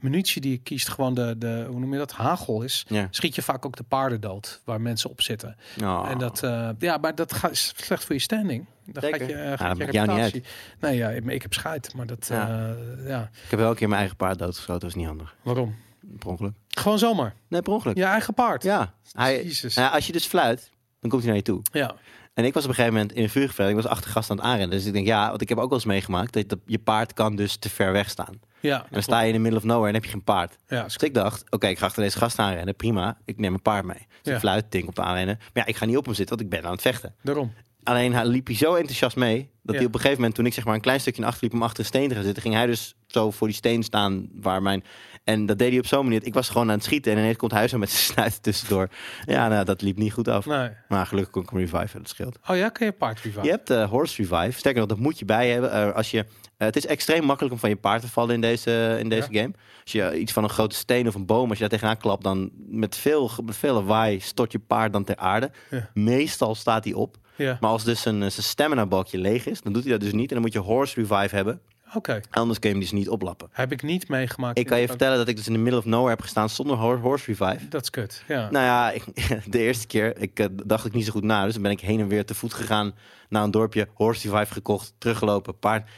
munitie 0.00 0.40
die 0.40 0.50
je 0.50 0.58
kiest, 0.58 0.88
gewoon 0.88 1.14
de, 1.14 1.34
de, 1.38 1.64
hoe 1.68 1.80
noem 1.80 1.92
je 1.92 1.98
dat, 1.98 2.12
hagel 2.12 2.62
is, 2.62 2.84
ja. 2.88 3.08
schiet 3.10 3.34
je 3.34 3.42
vaak 3.42 3.66
ook 3.66 3.76
de 3.76 3.82
paarden 3.82 4.20
dood 4.20 4.60
waar 4.64 4.80
mensen 4.80 5.10
op 5.10 5.22
zitten. 5.22 5.56
Oh. 5.82 6.06
En 6.10 6.18
dat, 6.18 6.40
ja, 6.78 6.96
maar 6.96 7.14
dat 7.14 7.32
gaat, 7.32 7.56
slecht 7.56 8.04
voor 8.04 8.14
je 8.14 8.20
standing. 8.20 8.66
Dan 8.86 9.02
Zeker. 9.02 9.18
gaat 9.20 9.28
je, 9.28 9.36
Ja, 9.36 9.56
gaat 9.56 9.76
je 9.76 9.92
jou 9.92 10.22
niet. 10.32 10.48
Nee, 10.80 10.96
ja, 10.96 11.08
ik, 11.10 11.24
ik 11.24 11.42
heb 11.42 11.52
scheid, 11.52 11.94
maar 11.94 12.06
dat, 12.06 12.26
Ja. 12.30 12.48
ja. 12.48 12.74
ja. 13.06 13.30
Ik 13.44 13.50
heb 13.50 13.58
wel 13.58 13.70
een 13.70 13.76
keer 13.76 13.86
mijn 13.88 13.98
eigen 14.00 14.16
paard 14.16 14.38
doodgeschoten, 14.38 14.80
dat 14.80 14.90
is 14.90 14.96
niet 14.96 15.06
handig. 15.06 15.34
Waarom? 15.42 15.74
Per 16.18 16.28
ongeluk. 16.28 16.52
Gewoon 16.68 16.98
zomaar. 16.98 17.34
Nee, 17.48 17.62
per 17.62 17.72
ongeluk. 17.72 17.96
Je 17.96 18.04
eigen 18.04 18.34
paard. 18.34 18.62
Ja. 18.62 18.94
Hij, 19.12 19.44
Jezus. 19.44 19.74
nou 19.74 19.92
als 19.94 20.06
je 20.06 20.12
dus 20.12 20.26
fluit, 20.26 20.70
dan 21.00 21.10
komt 21.10 21.22
hij 21.22 21.30
naar 21.30 21.36
je 21.40 21.44
toe. 21.46 21.62
Ja. 21.72 21.94
En 22.34 22.44
ik 22.44 22.54
was 22.54 22.62
op 22.62 22.68
een 22.68 22.74
gegeven 22.74 22.96
moment 22.98 23.16
in 23.16 23.22
een 23.22 23.30
vuurgevecht. 23.30 23.68
Ik 23.68 23.74
was 23.74 23.86
achter 23.86 24.10
gast 24.10 24.30
aan 24.30 24.36
het 24.36 24.46
aanrennen. 24.46 24.76
Dus 24.76 24.86
ik 24.86 24.92
denk, 24.92 25.06
ja, 25.06 25.28
want 25.28 25.40
ik 25.40 25.48
heb 25.48 25.58
ook 25.58 25.68
wel 25.68 25.78
eens 25.78 25.86
meegemaakt 25.86 26.32
dat, 26.48 26.58
je 26.66 26.78
paard 26.78 27.12
kan 27.12 27.36
dus 27.36 27.56
te 27.56 27.70
ver 27.70 27.92
weg 27.92 28.10
staan. 28.10 28.40
Ja, 28.60 28.80
En 28.82 28.86
dan 28.90 29.02
sta 29.02 29.20
je 29.20 29.26
in 29.26 29.32
the 29.34 29.38
middle 29.40 29.58
of 29.58 29.64
nowhere 29.64 29.88
en 29.88 29.94
heb 29.94 30.04
je 30.04 30.10
geen 30.10 30.24
paard. 30.24 30.56
Ja, 30.66 30.82
Dus 30.82 30.96
ik 30.96 31.14
dacht, 31.14 31.44
oké, 31.50 31.66
ik 31.66 31.78
ga 31.78 31.86
achter 31.86 32.02
deze 32.02 32.18
gast 32.18 32.38
aanrennen. 32.38 32.74
Prima, 32.76 33.18
ik 33.24 33.38
neem 33.38 33.54
een 33.54 33.62
paard 33.62 33.84
mee. 33.84 33.96
Dus 33.96 34.06
Ja. 34.22 34.32
ik 34.32 34.38
fluit, 34.38 34.64
ding 34.68 34.88
op 34.88 34.94
de 34.94 35.02
aanrennen. 35.02 35.36
Maar 35.38 35.50
ja, 35.62 35.66
ik 35.66 35.76
ga 35.76 35.84
niet 35.84 35.96
op 35.96 36.04
hem 36.04 36.14
zitten, 36.14 36.36
want 36.36 36.52
ik 36.52 36.58
ben 36.58 36.66
aan 36.66 36.72
het 36.74 36.82
vechten. 36.82 37.14
daarom. 37.22 37.52
Alleen 37.82 38.12
hij 38.14 38.26
liep 38.26 38.46
hij 38.46 38.56
zo 38.56 38.74
enthousiast 38.74 39.16
mee, 39.16 39.50
dat 39.62 39.72
Ja. 39.74 39.76
hij 39.80 39.84
op 39.86 39.94
een 39.94 40.00
gegeven 40.00 40.16
moment, 40.18 40.34
toen 40.34 40.46
ik 40.46 40.52
zeg 40.54 40.64
maar 40.64 40.74
een 40.74 40.80
klein 40.80 41.00
stukje 41.00 41.20
naar 41.20 41.30
achter 41.30 41.44
liep 41.44 41.54
om 41.54 41.62
achter 41.62 41.78
een 41.80 41.84
steen 41.86 42.08
te 42.08 42.14
gaan 42.14 42.24
zitten, 42.24 42.42
ging 42.42 42.54
hij 42.54 42.66
dus 42.66 42.94
zo 43.06 43.30
voor 43.30 43.46
die 43.46 43.56
steen 43.56 43.82
staan 43.82 44.28
waar 44.32 44.62
mijn... 44.62 44.84
En 45.24 45.46
dat 45.46 45.58
deed 45.58 45.70
hij 45.70 45.78
op 45.78 45.86
zo'n 45.86 46.04
manier. 46.04 46.26
Ik 46.26 46.34
was 46.34 46.48
gewoon 46.48 46.68
aan 46.68 46.74
het 46.74 46.84
schieten 46.84 47.12
en 47.12 47.18
ineens 47.18 47.36
komt 47.36 47.52
hij 47.52 47.68
zo 47.68 47.78
met 47.78 47.90
zijn 47.90 48.02
snuit 48.02 48.42
tussendoor. 48.42 48.88
Ja, 49.24 49.48
nou, 49.48 49.64
dat 49.64 49.82
liep 49.82 49.96
niet 49.96 50.12
goed 50.12 50.28
af. 50.28 50.46
Nee. 50.46 50.68
Maar 50.88 51.06
gelukkig 51.06 51.32
kon 51.32 51.42
ik 51.42 51.50
hem 51.50 51.58
reviven, 51.58 51.98
dat 51.98 52.08
scheelt. 52.08 52.38
Oh 52.46 52.56
ja, 52.56 52.68
kun 52.68 52.86
je 52.86 52.92
paard 52.92 53.20
revive? 53.20 53.44
Je 53.44 53.50
hebt 53.50 53.70
eh, 53.70 53.90
horse 53.90 54.22
revive. 54.22 54.58
Sterker 54.58 54.80
nog, 54.80 54.88
dat 54.88 54.98
moet 54.98 55.18
je 55.18 55.24
bij 55.24 55.50
hebben. 55.50 55.72
Eh, 55.72 55.92
als 55.92 56.10
je, 56.10 56.18
eh, 56.18 56.26
het 56.56 56.76
is 56.76 56.86
extreem 56.86 57.24
makkelijk 57.24 57.54
om 57.54 57.60
van 57.60 57.68
je 57.68 57.76
paard 57.76 58.00
te 58.00 58.08
vallen 58.08 58.34
in 58.34 58.40
deze, 58.40 58.96
in 58.98 59.08
deze 59.08 59.28
game. 59.30 59.50
Als 59.82 59.92
je 59.92 60.18
iets 60.18 60.32
van 60.32 60.42
een 60.44 60.50
grote 60.50 60.76
steen 60.76 61.08
of 61.08 61.14
een 61.14 61.26
boom, 61.26 61.48
als 61.48 61.58
je 61.58 61.68
daar 61.68 61.78
tegenaan 61.78 61.98
klapt, 61.98 62.24
dan 62.24 62.50
met 62.68 62.96
veel, 62.96 63.30
met 63.44 63.56
veel 63.56 63.74
lawaai 63.74 64.20
stort 64.20 64.52
je 64.52 64.58
paard 64.58 64.92
dan 64.92 65.04
ter 65.04 65.16
aarde. 65.16 65.50
Ja. 65.70 65.90
Meestal 65.94 66.54
staat 66.54 66.84
hij 66.84 66.92
op. 66.92 67.16
Ja, 67.36 67.56
Maar 67.60 67.70
als 67.70 67.84
dus 67.84 68.02
zijn, 68.02 68.18
zijn 68.18 68.46
stamina 68.46 68.86
balkje 68.86 69.18
leeg 69.18 69.46
is, 69.46 69.60
dan 69.60 69.72
doet 69.72 69.82
hij 69.82 69.92
dat 69.92 70.00
dus 70.00 70.12
niet. 70.12 70.28
En 70.28 70.34
dan 70.34 70.44
moet 70.44 70.52
je 70.52 70.58
horse 70.58 71.00
revive 71.00 71.34
hebben. 71.34 71.60
Oké. 71.94 72.20
Anders 72.30 72.58
kun 72.58 72.68
je 72.68 72.74
hem 72.74 72.84
dus 72.84 72.92
niet 72.94 73.08
oplappen. 73.08 73.48
Heb 73.52 73.72
ik 73.72 73.82
niet 73.82 74.08
meegemaakt. 74.08 74.58
Ik 74.58 74.66
kan 74.66 74.80
je 74.80 74.86
vertellen 74.88 75.18
dat 75.18 75.28
ik 75.28 75.36
dus 75.36 75.46
in 75.46 75.52
de 75.52 75.58
middle 75.58 75.78
of 75.78 75.84
nowhere 75.84 76.10
heb 76.10 76.20
gestaan 76.20 76.48
zonder 76.48 76.76
hor- 76.76 76.98
horse 76.98 77.24
revive. 77.26 77.68
Dat 77.68 77.82
is 77.82 77.90
kut, 77.90 78.22
ja. 78.28 78.50
Nou 78.50 78.64
ja, 78.64 78.90
ik- 78.90 79.04
de 79.52 79.58
eerste 79.58 79.86
keer 79.86 80.18
ik, 80.18 80.38
eh, 80.40 80.46
dacht 80.64 80.86
ik 80.86 80.92
niet 80.92 81.04
zo 81.06 81.12
goed 81.12 81.22
na. 81.24 81.44
Dus 81.44 81.52
dan 81.52 81.62
ben 81.62 81.70
ik 81.70 81.80
heen 81.80 82.00
en 82.00 82.08
weer 82.08 82.24
te 82.24 82.34
voet 82.34 82.54
gegaan 82.54 82.94
naar 83.28 83.42
een 83.42 83.50
dorpje. 83.50 83.88
Horse 83.94 84.30
revive 84.30 84.52
gekocht, 84.52 84.94
teruggelopen, 84.98 85.58
paard. 85.58 85.88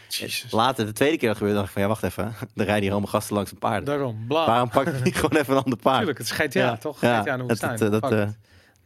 Later, 0.50 0.86
de 0.86 0.92
tweede 0.92 1.16
keer 1.16 1.28
dat 1.28 1.36
gebeurde, 1.36 1.58
dacht 1.58 1.68
ik 1.68 1.74
van 1.74 1.82
ja, 1.82 1.88
wacht 1.88 2.02
even. 2.02 2.24
Er 2.54 2.64
rijden 2.64 2.82
hier 2.82 2.90
allemaal 2.92 3.10
gasten 3.10 3.34
langs 3.34 3.50
een 3.50 3.58
paard. 3.58 3.86
Daarom, 3.86 4.24
bla. 4.28 4.46
Waarom 4.46 4.68
pak 4.70 4.86
ik 4.86 5.04
niet 5.04 5.14
gewoon 5.20 5.40
even 5.40 5.56
een 5.56 5.62
ander 5.62 5.78
paard? 5.78 5.96
Tuurlijk, 5.96 6.18
het 6.18 6.26
is 6.26 6.32
GTA, 6.32 6.76
toch? 6.76 7.00
Ja, 7.00 7.20
GTA 7.20 7.32
de 7.36 7.38
dat, 7.38 7.46
woestijn. 7.48 8.00
dat, 8.00 8.34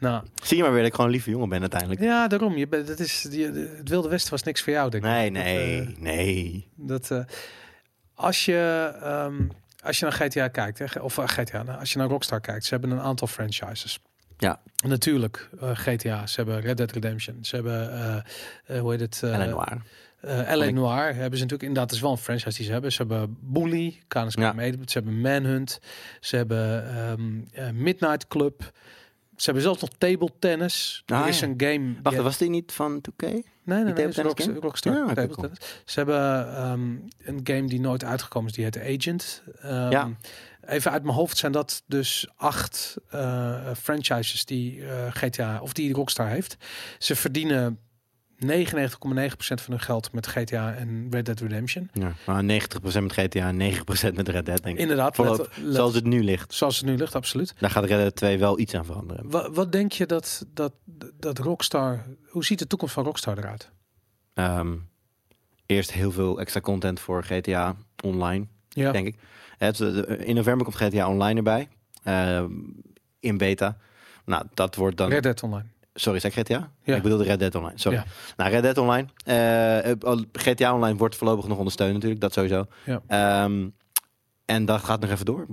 nou, 0.01 0.25
zie 0.43 0.57
je 0.57 0.63
maar 0.63 0.71
weer 0.73 0.81
dat 0.81 0.89
ik 0.89 0.95
gewoon 0.95 1.07
een 1.11 1.17
lieve 1.17 1.31
jongen 1.31 1.49
ben 1.49 1.61
uiteindelijk. 1.61 2.01
ja, 2.01 2.29
daarom. 2.29 2.57
Je 2.57 2.69
bent, 2.69 2.87
dat 2.87 2.99
is, 2.99 3.27
je, 3.31 3.75
het 3.79 3.89
Wilde 3.89 4.09
Westen 4.09 4.31
was 4.31 4.43
niks 4.43 4.63
voor 4.63 4.73
jou, 4.73 4.91
denk 4.91 5.05
ik. 5.05 5.11
Nee, 5.11 5.31
Dat, 5.33 5.43
nee, 5.43 5.81
eh, 5.81 5.97
nee. 5.99 6.69
Dat, 6.77 7.11
eh, 7.11 7.21
als, 8.15 8.45
je, 8.45 8.93
ehm, 9.03 9.43
als 9.83 9.99
je 9.99 10.05
naar 10.05 10.15
GTA 10.15 10.49
kijkt, 10.49 10.79
hè, 10.79 11.01
of 11.01 11.19
eh, 11.19 11.29
GTA, 11.29 11.63
nou, 11.63 11.79
als 11.79 11.93
je 11.93 11.99
naar 11.99 12.09
Rockstar 12.09 12.41
kijkt, 12.41 12.65
ze 12.65 12.71
hebben 12.75 12.91
een 12.91 13.01
aantal 13.01 13.27
franchises. 13.27 13.99
Ja. 14.39 14.61
Natuurlijk, 14.87 15.49
GTA, 15.61 16.27
ze 16.27 16.37
hebben 16.37 16.61
Red 16.61 16.77
Dead 16.77 16.93
Redemption, 16.93 17.39
ze 17.45 17.55
hebben, 17.55 18.25
hoe 18.81 18.91
heet 18.91 19.01
het? 19.01 19.21
L.A. 19.23 19.45
Noir. 19.45 19.83
eh, 20.21 20.55
L.A. 20.57 20.71
Noir 20.71 21.05
hebben 21.05 21.39
ze 21.39 21.45
natuurlijk 21.45 21.63
inderdaad, 21.63 21.87
dat 21.89 21.93
is 21.93 22.01
wel 22.01 22.11
een 22.11 22.17
franchise 22.19 22.57
die 22.57 22.67
ze 22.67 22.73
hebben. 22.73 22.93
Ze 22.93 22.97
hebben 22.99 23.37
Bully, 23.41 24.01
KNSK 24.09 24.39
Ja. 24.39 24.53
mede, 24.53 24.79
ze 24.85 24.99
hebben 24.99 25.21
Manhunt, 25.21 25.81
ze 26.21 26.37
hebben 26.37 26.89
ehm, 26.97 27.41
eh, 27.53 27.71
Midnight 27.75 28.27
Club. 28.29 28.73
Ze 29.41 29.47
hebben 29.47 29.63
zelfs 29.63 29.81
nog 29.81 29.91
table 29.99 30.29
tennis. 30.39 31.03
Ah, 31.07 31.21
er 31.21 31.29
is 31.29 31.41
ja. 31.41 31.47
een 31.47 31.55
game. 31.57 31.95
Wacht, 32.03 32.17
was 32.17 32.39
die 32.39 32.49
niet 32.51 32.73
van 32.73 33.01
2K? 33.11 33.23
Nee, 33.27 33.43
nee, 33.65 34.09
is 34.09 34.15
tennis 34.15 34.47
Rockstar, 34.61 34.93
Ja, 34.93 35.05
oké, 35.05 35.15
table 35.15 35.35
cool. 35.35 35.41
tennis. 35.43 35.59
Ze 35.85 35.99
hebben 35.99 36.55
ehm, 36.57 36.81
een 37.25 37.41
game 37.45 37.65
die 37.65 37.81
nooit 37.81 38.05
uitgekomen 38.05 38.49
is, 38.51 38.55
die 38.55 38.65
heet 38.65 38.79
Agent. 38.79 39.43
Ehm, 39.61 39.91
Ja. 39.91 40.11
Even 40.67 40.91
uit 40.91 41.03
mijn 41.03 41.15
hoofd 41.15 41.37
zijn 41.39 41.53
dat 41.53 41.83
dus 41.87 42.29
acht 42.37 42.97
eh, 43.09 43.71
franchises 43.81 44.45
die 44.45 44.85
eh, 44.87 45.07
GTA 45.11 45.61
of 45.61 45.73
die 45.73 45.93
Rockstar 45.93 46.29
heeft. 46.29 46.57
Ze 46.99 47.17
verdienen 47.17 47.79
99,9% 48.47 49.37
van 49.39 49.73
hun 49.73 49.81
geld 49.81 50.13
met 50.13 50.27
GTA 50.27 50.75
en 50.75 51.07
Red 51.11 51.25
Dead 51.27 51.41
Redemption. 51.41 51.89
Ja, 51.93 52.13
maar 52.27 52.43
90% 52.45 53.03
met 53.03 53.13
GTA, 53.13 53.53
9% 53.53 54.15
met 54.15 54.29
Red 54.29 54.47
Dead, 54.47 54.63
denk 54.63 54.65
ik. 54.77 54.79
Inderdaad, 54.79 55.15
Voorlopig, 55.17 55.57
let- 55.57 55.65
let- 55.67 55.75
zoals 55.75 55.95
het 55.95 56.05
nu 56.05 56.23
ligt. 56.25 56.55
zoals 56.55 56.77
het 56.77 56.87
nu 56.87 56.97
ligt, 56.97 57.15
absoluut. 57.15 57.55
Daar 57.59 57.71
gaat 57.71 57.85
Red 57.85 57.99
Dead 57.99 58.17
2 58.17 58.39
wel 58.39 58.59
iets 58.59 58.75
aan 58.75 58.85
veranderen. 58.85 59.31
Wat, 59.31 59.55
wat 59.55 59.73
denk 59.73 59.93
je 59.93 60.07
dat, 60.07 60.47
dat, 60.55 60.73
dat 61.19 61.39
Rockstar, 61.39 62.07
hoe 62.29 62.45
ziet 62.45 62.59
de 62.59 62.67
toekomst 62.67 62.95
van 62.95 63.05
Rockstar 63.05 63.39
eruit? 63.39 63.71
Ehm, 64.35 64.77
eerst 65.67 65.93
heel 65.93 66.13
veel 66.13 66.41
extra 66.41 66.61
content 66.61 67.01
voor 67.01 67.25
GTA 67.25 67.77
Online, 68.05 68.47
Ja, 68.69 68.93
denk 68.93 69.07
ik. 69.07 69.17
Het, 69.59 69.81
eh, 69.81 70.29
in 70.29 70.35
november 70.35 70.65
komt 70.65 70.77
GTA 70.77 71.09
Online 71.09 71.37
erbij. 71.37 71.69
Ehm, 72.03 72.51
in 73.21 73.39
beta. 73.39 73.77
Nou, 74.25 74.45
dat 74.55 74.75
wordt 74.75 74.97
dan... 74.97 75.09
Red 75.11 75.23
Dead 75.23 75.43
Online. 75.43 75.65
Sorry, 75.95 76.21
zei 76.21 76.33
ik 76.37 76.39
GTA? 76.39 76.71
Ja. 76.83 76.97
Ik 76.97 77.03
bedoelde 77.03 77.25
Red 77.25 77.39
Dead 77.39 77.55
Online. 77.55 77.79
Sorry. 77.79 77.99
Ja. 77.99 78.05
Nou, 78.37 78.51
Red 78.51 78.63
Dead 78.63 78.79
Online. 78.79 79.09
eh, 79.25 79.91
eh, 79.91 80.19
GTA 80.33 80.75
Online 80.75 80.99
wordt 80.99 81.17
voorlopig 81.17 81.47
nog 81.47 81.59
ondersteund 81.59 81.93
natuurlijk. 81.93 82.21
Dat 82.21 82.33
sowieso. 82.33 82.67
Ja. 82.85 83.03
Ehm, 83.07 83.69
en 84.45 84.65
dat 84.65 84.85
gaat 84.85 85.01
nog 85.01 85.11
even 85.11 85.25
door. 85.25 85.47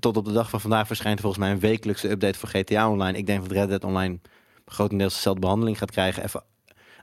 Tot 0.00 0.16
op 0.16 0.24
de 0.24 0.32
dag 0.32 0.50
van 0.50 0.60
vandaag 0.60 0.86
verschijnt 0.86 1.20
volgens 1.20 1.42
mij 1.42 1.50
een 1.52 1.60
wekelijkse 1.60 2.10
update 2.10 2.38
voor 2.38 2.48
GTA 2.48 2.90
Online. 2.90 3.18
Ik 3.18 3.26
denk 3.26 3.42
dat 3.42 3.52
Red 3.52 3.68
Dead 3.68 3.84
Online 3.84 4.18
grotendeels 4.66 5.14
dezelfde 5.14 5.40
behandeling 5.40 5.78
gaat 5.78 5.90
krijgen. 5.90 6.24
Even 6.24 6.42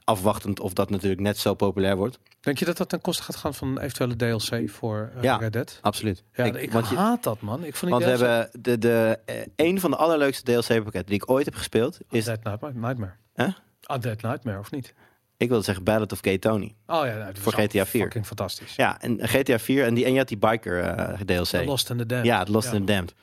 afwachtend 0.04 0.60
of 0.60 0.72
dat 0.72 0.90
natuurlijk 0.90 1.20
net 1.20 1.38
zo 1.38 1.54
populair 1.54 1.96
wordt. 1.96 2.18
Denk 2.40 2.58
je 2.58 2.64
dat 2.64 2.76
dat 2.76 2.88
ten 2.88 3.00
koste 3.00 3.22
gaat 3.22 3.36
gaan 3.36 3.54
van 3.54 3.78
eventuele 3.78 4.16
DLC 4.16 4.70
voor 4.70 5.10
eh, 5.16 5.22
Ja. 5.22 5.36
Red 5.36 5.52
Dead? 5.52 5.78
Absoluut. 5.80 6.24
Ja, 6.34 6.44
Ik- 6.44 6.54
ik, 6.54 6.72
want 6.72 6.88
je- 6.88 6.96
haat 6.96 7.22
dat, 7.22 7.40
man. 7.40 7.64
Ik 7.64 7.76
vond 7.76 7.90
want 7.90 8.04
we 8.04 8.10
hebben 8.10 8.50
de, 8.60 8.78
de, 8.78 9.18
eh, 9.24 9.36
een 9.56 9.80
van 9.80 9.90
de 9.90 9.96
allerleukste 9.96 10.42
DLC-pakketten 10.42 11.06
die 11.10 11.14
ik 11.22 11.30
ooit 11.30 11.44
heb 11.44 11.54
gespeeld. 11.54 11.98
Is, 12.10 12.24
Dead 12.24 12.44
Nightmare. 12.44 12.74
Nightmare. 12.74 13.12
Huh? 13.34 13.48
Ah, 13.82 14.00
Dead 14.00 14.22
Nightmare, 14.22 14.58
of 14.58 14.70
niet? 14.70 14.94
ik 15.36 15.48
wilde 15.48 15.64
zeggen 15.64 15.84
Ballad 15.84 16.12
of 16.12 16.18
Gay 16.22 16.38
Tony. 16.38 16.74
Oh 16.86 17.06
ja, 17.06 17.16
nou, 17.16 17.32
Voor 17.36 17.52
GTA 17.52 17.86
4. 17.86 18.02
Fucking 18.02 18.26
fantastisch. 18.26 18.74
Ja, 18.76 19.00
en 19.00 19.28
GTA 19.28 19.58
4 19.58 19.84
en, 19.84 19.94
die, 19.94 20.04
en 20.04 20.12
je 20.12 20.18
had 20.18 20.28
die 20.28 20.36
biker 20.38 20.80
eh, 20.80 21.20
DLC. 21.20 21.44
The 21.46 21.64
Lost 21.64 21.90
and 21.90 21.98
the 21.98 22.06
Damned. 22.06 22.26
Ja, 22.26 22.44
Lost 22.48 22.70
Ja. 22.70 22.76
and 22.76 22.86
the 22.86 22.92
Damned. 22.92 23.14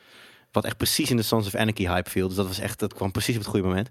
Wat 0.51 0.65
echt 0.65 0.77
precies 0.77 1.09
in 1.09 1.15
de 1.17 1.21
Sons 1.23 1.47
of 1.47 1.55
Anarchy 1.55 1.87
hype 1.87 2.09
viel. 2.09 2.27
Dus 2.27 2.35
dat 2.37 2.47
was 2.47 2.59
echt, 2.59 2.79
dat 2.79 2.93
kwam 2.93 3.11
precies 3.11 3.35
op 3.35 3.41
het 3.41 3.49
goede 3.49 3.67
moment. 3.67 3.89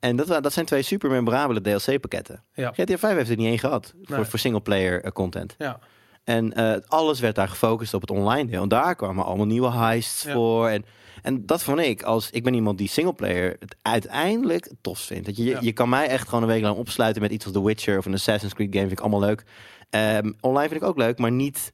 En 0.00 0.16
dat, 0.16 0.26
dat 0.42 0.52
zijn 0.52 0.66
twee 0.66 0.82
super 0.82 1.10
memorabele 1.10 1.60
DLC-pakketten. 1.60 2.44
Ja. 2.52 2.72
GTA 2.72 2.98
5 2.98 3.16
heeft 3.16 3.30
er 3.30 3.36
niet 3.36 3.46
één 3.46 3.58
gehad 3.58 3.92
Nee. 3.94 4.04
voor, 4.16 4.26
voor 4.26 4.38
single-player 4.38 5.02
eh, 5.04 5.10
content. 5.10 5.54
Ja. 5.58 5.78
En 6.24 6.52
eh, 6.52 6.76
alles 6.86 7.20
werd 7.20 7.34
daar 7.34 7.48
gefocust 7.48 7.94
op 7.94 8.00
het 8.00 8.10
online 8.10 8.50
deel. 8.50 8.62
En 8.62 8.68
daar 8.68 8.94
kwamen 8.96 9.24
allemaal 9.24 9.46
nieuwe 9.46 9.70
heists 9.70 10.22
Ja. 10.22 10.32
voor. 10.32 10.68
En, 10.68 10.84
en 11.22 11.46
dat 11.46 11.62
vond 11.62 11.78
ik, 11.78 12.02
als 12.02 12.30
ik 12.30 12.44
ben 12.44 12.54
iemand 12.54 12.78
die 12.78 12.88
singleplayer 12.88 13.56
het 13.60 13.76
uiteindelijk 13.82 14.72
tofst 14.80 15.06
vindt. 15.06 15.26
Dat 15.26 15.36
je, 15.36 15.44
Ja. 15.44 15.58
je 15.60 15.72
kan 15.72 15.88
mij 15.88 16.08
echt 16.08 16.28
gewoon 16.28 16.42
een 16.42 16.48
week 16.48 16.62
lang 16.62 16.76
opsluiten 16.76 17.22
met 17.22 17.30
iets 17.30 17.44
als 17.44 17.54
The 17.54 17.64
Witcher 17.64 17.98
of 17.98 18.06
een 18.06 18.14
Assassin's 18.14 18.54
Creed 18.54 18.68
game. 18.74 18.86
Vind 18.86 18.98
ik 18.98 19.04
allemaal 19.04 19.20
leuk. 19.28 19.44
Ehm, 19.90 20.32
online 20.40 20.68
vind 20.68 20.82
ik 20.82 20.88
ook 20.88 20.98
leuk, 20.98 21.18
maar 21.18 21.32
niet 21.32 21.72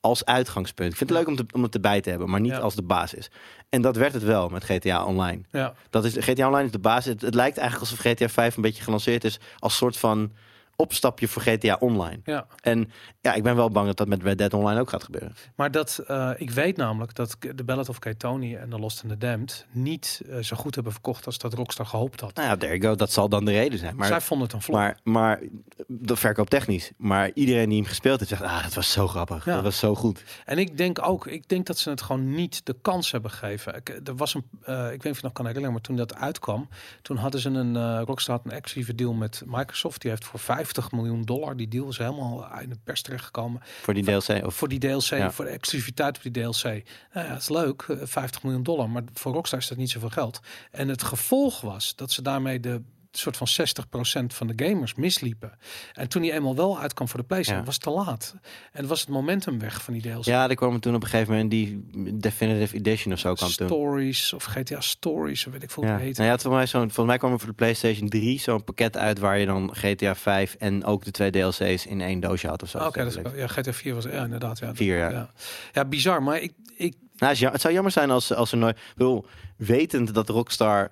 als 0.00 0.24
uitgangspunt. 0.24 0.90
Ik 0.90 0.96
vind 0.96 1.10
het 1.10 1.18
leuk 1.18 1.28
om, 1.28 1.36
te, 1.36 1.44
om 1.54 1.62
het 1.62 1.74
erbij 1.74 2.00
te 2.00 2.10
hebben, 2.10 2.30
maar 2.30 2.40
niet 2.40 2.52
Ja. 2.52 2.58
als 2.58 2.74
de 2.74 2.82
basis. 2.82 3.30
En 3.68 3.82
dat 3.82 3.96
werd 3.96 4.12
het 4.12 4.22
wel 4.22 4.48
met 4.48 4.64
GTA 4.64 5.04
Online. 5.04 5.42
Ja. 5.50 5.74
Dat 5.90 6.04
is, 6.04 6.16
GTA 6.18 6.46
Online 6.46 6.64
is 6.66 6.72
de 6.72 6.78
basis. 6.78 7.12
Het, 7.12 7.20
het 7.20 7.34
lijkt 7.34 7.58
eigenlijk 7.58 7.90
alsof 7.90 8.06
GTA 8.12 8.28
5 8.28 8.56
een 8.56 8.62
beetje 8.62 8.82
gelanceerd 8.82 9.24
is 9.24 9.40
als 9.58 9.76
soort 9.76 9.96
van 9.96 10.32
opstapje 10.80 11.28
voor 11.28 11.42
GTA 11.42 11.76
Online. 11.80 12.20
ja. 12.24 12.46
En 12.60 12.90
ja, 13.20 13.34
ik 13.34 13.42
ben 13.42 13.56
wel 13.56 13.70
bang 13.70 13.86
dat 13.86 13.96
dat 13.96 14.08
met 14.08 14.22
Red 14.22 14.38
Dead 14.38 14.54
Online 14.54 14.80
ook 14.80 14.90
gaat 14.90 15.04
gebeuren. 15.04 15.34
Maar 15.54 15.70
dat, 15.70 16.02
eh, 16.06 16.30
ik 16.36 16.50
weet 16.50 16.76
namelijk 16.76 17.14
dat 17.14 17.36
de 17.54 17.64
Ballad 17.64 17.88
of 17.88 17.96
Gay 18.00 18.14
Tony 18.14 18.56
en 18.56 18.70
The 18.70 18.78
Lost 18.78 19.02
and 19.02 19.12
the 19.12 19.18
Damned 19.18 19.66
niet 19.70 20.22
eh, 20.28 20.38
zo 20.38 20.56
goed 20.56 20.74
hebben 20.74 20.92
verkocht 20.92 21.26
als 21.26 21.38
dat 21.38 21.54
Rockstar 21.54 21.86
gehoopt 21.86 22.20
had. 22.20 22.34
Nou 22.34 22.48
ja, 22.48 22.56
there 22.56 22.78
you 22.78 22.90
go. 22.90 22.94
Dat 22.94 23.12
zal 23.12 23.28
dan 23.28 23.44
de 23.44 23.50
reden 23.50 23.78
zijn. 23.78 23.96
Maar, 23.96 24.06
Zij 24.06 24.20
vonden 24.20 24.46
het 24.46 24.56
een 24.56 24.62
flop. 24.62 24.76
maar, 24.76 24.98
maar 25.02 25.40
dat 25.86 26.18
verkoop 26.18 26.50
technisch. 26.50 26.90
Maar 26.96 27.30
iedereen 27.34 27.68
die 27.68 27.78
hem 27.78 27.86
gespeeld 27.86 28.18
heeft, 28.18 28.30
zegt, 28.30 28.42
ah, 28.42 28.62
dat 28.62 28.74
was 28.74 28.92
zo 28.92 29.08
grappig. 29.08 29.44
Ja. 29.44 29.54
Dat 29.54 29.62
was 29.62 29.78
zo 29.78 29.94
goed. 29.94 30.24
En 30.44 30.58
ik 30.58 30.76
denk 30.76 31.06
ook, 31.06 31.26
ik 31.26 31.48
denk 31.48 31.66
dat 31.66 31.78
ze 31.78 31.90
het 31.90 32.02
gewoon 32.02 32.34
niet 32.34 32.66
de 32.66 32.76
kans 32.82 33.10
hebben 33.10 33.30
gegeven. 33.30 33.74
Ik, 33.74 34.00
er 34.04 34.16
was 34.16 34.34
een, 34.34 34.44
eh, 34.62 34.84
ik 34.84 34.90
weet 34.90 35.02
niet 35.02 35.12
of 35.12 35.16
je 35.16 35.22
nog 35.22 35.32
kan 35.32 35.46
herinneren, 35.46 35.72
maar 35.72 35.82
toen 35.82 35.96
dat 35.96 36.14
uitkwam, 36.14 36.68
toen 37.02 37.16
hadden 37.16 37.40
ze 37.40 37.48
een 37.48 38.04
Rockstar 38.04 38.36
had 38.36 38.44
een 38.44 38.50
exclusieve 38.50 38.94
deal 38.94 39.12
met 39.12 39.42
Microsoft. 39.46 40.00
Die 40.00 40.10
heeft 40.10 40.24
voor 40.24 40.38
50 40.74 40.92
miljoen 40.92 41.22
dollar, 41.22 41.56
die 41.56 41.68
deal 41.68 41.88
is 41.88 41.98
helemaal 41.98 42.48
in 42.60 42.68
de 42.68 42.76
pers 42.84 43.02
terechtgekomen. 43.02 43.60
Voor 43.82 43.94
die 43.94 44.02
DLC. 44.04 44.44
Of, 44.46 44.54
Voor 44.54 44.68
die 44.68 44.78
DLC, 44.78 45.00
Ja. 45.02 45.30
voor 45.30 45.44
de 45.44 45.50
exclusiviteit 45.50 46.16
op 46.16 46.22
die 46.22 46.32
DLC. 46.32 46.62
Nou 46.64 47.26
ja, 47.26 47.32
het 47.32 47.40
is 47.40 47.48
leuk, 47.48 47.82
eh, 47.88 47.96
50 48.02 48.42
miljoen 48.42 48.62
dollar, 48.62 48.90
maar 48.90 49.02
voor 49.12 49.32
Rockstar 49.32 49.58
is 49.58 49.68
dat 49.68 49.78
niet 49.78 49.90
zoveel 49.90 50.08
geld. 50.10 50.40
En 50.70 50.88
het 50.88 51.02
gevolg 51.02 51.60
was 51.60 51.94
dat 51.96 52.10
ze 52.10 52.22
daarmee 52.22 52.60
de 52.60 52.82
soort 53.18 53.36
van 53.36 53.46
60% 53.48 54.26
van 54.26 54.46
de 54.46 54.66
gamers 54.66 54.94
misliepen. 54.94 55.58
En 55.92 56.08
toen 56.08 56.22
die 56.22 56.32
eenmaal 56.32 56.56
wel 56.56 56.80
uitkwam 56.80 57.08
voor 57.08 57.20
de 57.20 57.26
PlayStation, 57.26 57.60
Ja. 57.60 57.66
was 57.66 57.74
het 57.74 57.84
te 57.84 57.90
laat. 57.90 58.34
En 58.72 58.86
was 58.86 59.00
het 59.00 59.08
momentum 59.08 59.58
weg 59.58 59.82
van 59.82 59.92
die 59.92 60.02
DLC. 60.02 60.24
ja, 60.24 60.48
er 60.48 60.54
kwam 60.54 60.80
toen 60.80 60.94
op 60.94 61.02
een 61.02 61.08
gegeven 61.08 61.32
moment 61.32 61.50
die 61.50 61.88
Definitive 62.18 62.76
Edition 62.76 63.12
of 63.12 63.18
zo 63.18 63.34
kwam 63.34 63.50
toen. 63.50 63.66
Stories 63.66 64.32
of 64.32 64.44
GTA 64.44 64.80
Stories, 64.80 65.46
of 65.46 65.52
weet 65.52 65.62
ik 65.62 65.70
veel 65.70 65.82
hoe 65.82 65.92
Ja. 65.92 65.98
het. 65.98 66.16
Nou 66.16 66.30
ja, 66.30 66.38
voor 66.38 66.52
mij 66.52 66.66
zo'n, 66.66 66.80
volgens 66.80 67.06
mij 67.06 67.18
kwam 67.18 67.32
er 67.32 67.38
voor 67.38 67.48
de 67.48 67.54
PlayStation 67.54 68.08
3 68.08 68.40
zo'n 68.40 68.64
pakket 68.64 68.96
uit 68.96 69.18
waar 69.18 69.38
je 69.38 69.46
dan 69.46 69.70
GTA 69.74 70.14
5 70.14 70.54
en 70.58 70.84
ook 70.84 71.04
de 71.04 71.10
twee 71.10 71.30
DLC's 71.30 71.86
in 71.86 72.00
één 72.00 72.20
doosje 72.20 72.46
had 72.48 72.62
of 72.62 72.68
zo. 72.68 72.78
Ah, 72.78 72.86
Oké, 72.86 73.04
dat 73.04 73.16
is, 73.16 73.32
ja, 73.36 73.46
GTA 73.46 73.72
4 73.72 73.94
was 73.94 74.04
ja 74.04 74.24
inderdaad. 74.24 74.58
Ja, 74.58 74.72
ja. 74.76 75.10
ja. 75.10 75.30
Ja, 75.72 75.84
bizar. 75.84 76.22
Maar 76.22 76.40
ik, 76.40 76.52
ik, 76.76 76.94
Nou, 77.16 77.36
het 77.46 77.60
zou 77.60 77.74
jammer 77.74 77.92
zijn 77.92 78.10
als, 78.10 78.32
als 78.34 78.52
er 78.52 78.58
nooit... 78.58 78.76
Ik 78.76 78.82
bedoel, 78.96 79.26
wetend 79.56 80.14
dat 80.14 80.28
Rockstar 80.28 80.90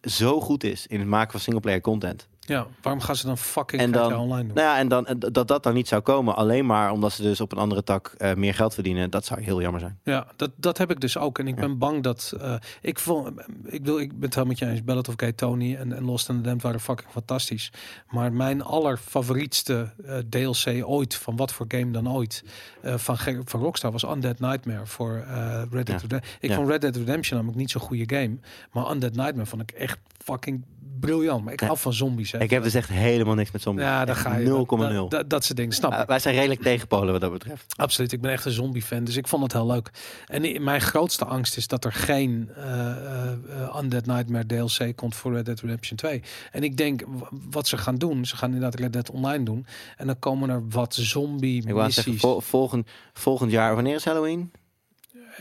zo 0.00 0.40
goed 0.40 0.64
is 0.64 0.86
in 0.86 0.98
het 0.98 1.08
maken 1.08 1.30
van 1.30 1.40
singleplayer 1.40 1.80
content. 1.80 2.28
Ja, 2.48 2.66
waarom 2.82 3.02
gaan 3.02 3.16
ze 3.16 3.26
dan 3.26 3.38
fucking 3.38 3.82
En 3.82 3.90
dan, 3.90 4.14
online 4.16 4.46
doen? 4.46 4.54
nou 4.54 4.66
ja, 4.68 4.78
en 4.78 4.88
dan 4.88 5.06
en 5.06 5.18
dat 5.18 5.48
dat 5.48 5.62
dan 5.62 5.74
niet 5.74 5.88
zou 5.88 6.02
komen, 6.02 6.36
alleen 6.36 6.66
maar 6.66 6.90
omdat 6.92 7.12
ze 7.12 7.22
dus 7.22 7.40
op 7.40 7.52
een 7.52 7.58
andere 7.58 7.82
tak 7.84 8.14
eh, 8.18 8.34
meer 8.34 8.54
geld 8.54 8.74
verdienen, 8.74 9.10
dat 9.10 9.24
zou 9.24 9.40
heel 9.42 9.60
jammer 9.60 9.80
zijn. 9.80 9.98
Ja, 10.02 10.26
dat, 10.36 10.50
dat 10.56 10.78
heb 10.78 10.90
ik 10.90 11.00
dus 11.00 11.18
ook. 11.18 11.38
En 11.38 11.46
ik 11.46 11.54
Ja. 11.54 11.60
ben 11.60 11.78
bang 11.78 12.02
dat... 12.02 12.34
eh, 12.40 12.54
ik, 12.80 12.98
vond, 12.98 13.28
ik, 13.64 13.84
wil, 13.84 13.98
ik 13.98 14.08
ben 14.08 14.20
het 14.20 14.34
helemaal 14.34 14.46
met 14.46 14.58
je 14.58 14.66
eens. 14.66 14.84
Ballet 14.84 15.08
of 15.08 15.14
Gay 15.16 15.32
Tony 15.32 15.74
en, 15.76 15.92
en 15.92 16.04
Lost 16.04 16.28
in 16.28 16.36
the 16.36 16.40
Damned 16.42 16.62
waren 16.62 16.80
fucking 16.80 17.10
fantastisch. 17.10 17.72
Maar 18.10 18.32
mijn 18.32 18.62
allerfavorietste 18.62 19.88
eh, 20.04 20.18
DLC 20.28 20.82
ooit, 20.88 21.14
van 21.14 21.36
wat 21.36 21.52
voor 21.52 21.64
game 21.68 21.90
dan 21.90 22.10
ooit, 22.12 22.44
eh, 22.82 22.94
van, 22.96 23.16
van 23.44 23.60
Rockstar 23.60 23.92
was 23.92 24.02
Undead 24.04 24.40
Nightmare 24.40 24.86
voor 24.86 25.16
eh, 25.28 25.62
Red 25.70 25.86
Dead 25.86 26.00
Ja. 26.00 26.06
Redemption. 26.08 26.20
Ik 26.40 26.52
vond 26.52 26.68
Red 26.68 26.80
Dead 26.80 26.96
Redemption 26.96 27.36
namelijk 27.36 27.60
niet 27.60 27.70
zo'n 27.70 27.80
goede 27.80 28.16
game. 28.16 28.36
Maar 28.72 28.90
Undead 28.90 29.14
Nightmare 29.14 29.46
vond 29.48 29.62
ik 29.62 29.70
echt 29.70 29.98
fucking 30.24 30.64
briljant. 31.00 31.44
Maar 31.44 31.52
ik 31.52 31.60
hou 31.60 31.78
van 31.78 31.92
zombies. 31.92 32.32
Hè. 32.32 32.40
Ik 32.40 32.50
heb 32.50 32.62
dus 32.62 32.74
echt 32.74 32.88
helemaal 32.88 33.34
niks 33.34 33.50
met 33.50 33.62
zombies. 33.62 33.84
Ja, 33.84 34.04
daar 34.04 34.16
ga 34.16 34.36
je. 34.36 34.66
0,0. 35.04 35.08
Dat, 35.08 35.30
dat, 35.30 35.44
soort 35.44 35.56
dingen, 35.56 35.72
snap 35.72 35.92
ik. 35.92 36.06
Wij 36.06 36.18
zijn 36.18 36.34
redelijk 36.34 36.62
tegenpolen 36.62 37.12
wat 37.12 37.20
dat 37.20 37.32
betreft. 37.32 37.74
Absoluut, 37.76 38.12
ik 38.12 38.20
ben 38.20 38.30
echt 38.30 38.44
een 38.44 38.52
zombie-fan, 38.52 39.04
dus 39.04 39.16
ik 39.16 39.28
vond 39.28 39.42
het 39.42 39.52
heel 39.52 39.66
leuk. 39.66 39.90
En 40.26 40.62
mijn 40.62 40.80
grootste 40.80 41.24
angst 41.24 41.56
is 41.56 41.66
dat 41.66 41.84
er 41.84 41.92
geen 41.92 42.50
eh, 42.56 43.78
Undead 43.80 44.06
Nightmare 44.06 44.46
DLC 44.46 44.96
komt 44.96 45.14
voor 45.16 45.32
Red 45.32 45.44
Dead 45.46 45.60
Redemption 45.60 45.96
2. 45.96 46.22
En 46.52 46.62
ik 46.62 46.76
denk, 46.76 47.02
wat 47.50 47.66
ze 47.68 47.76
gaan 47.76 47.96
doen, 47.96 48.24
ze 48.26 48.36
gaan 48.36 48.52
inderdaad 48.52 48.80
Red 48.80 48.92
Dead 48.92 49.10
Online 49.10 49.44
doen. 49.44 49.66
En 49.96 50.06
dan 50.06 50.18
komen 50.18 50.50
er 50.50 50.62
wat 50.68 50.92
Ik 50.96 50.96
wou 50.96 51.06
zombie-missies. 51.08 51.94
zeggen, 51.94 52.18
vol- 52.18 52.40
volgend, 52.40 52.88
volgend 53.12 53.50
jaar, 53.50 53.74
wanneer 53.74 53.94
is 53.94 54.04
Halloween? 54.04 54.50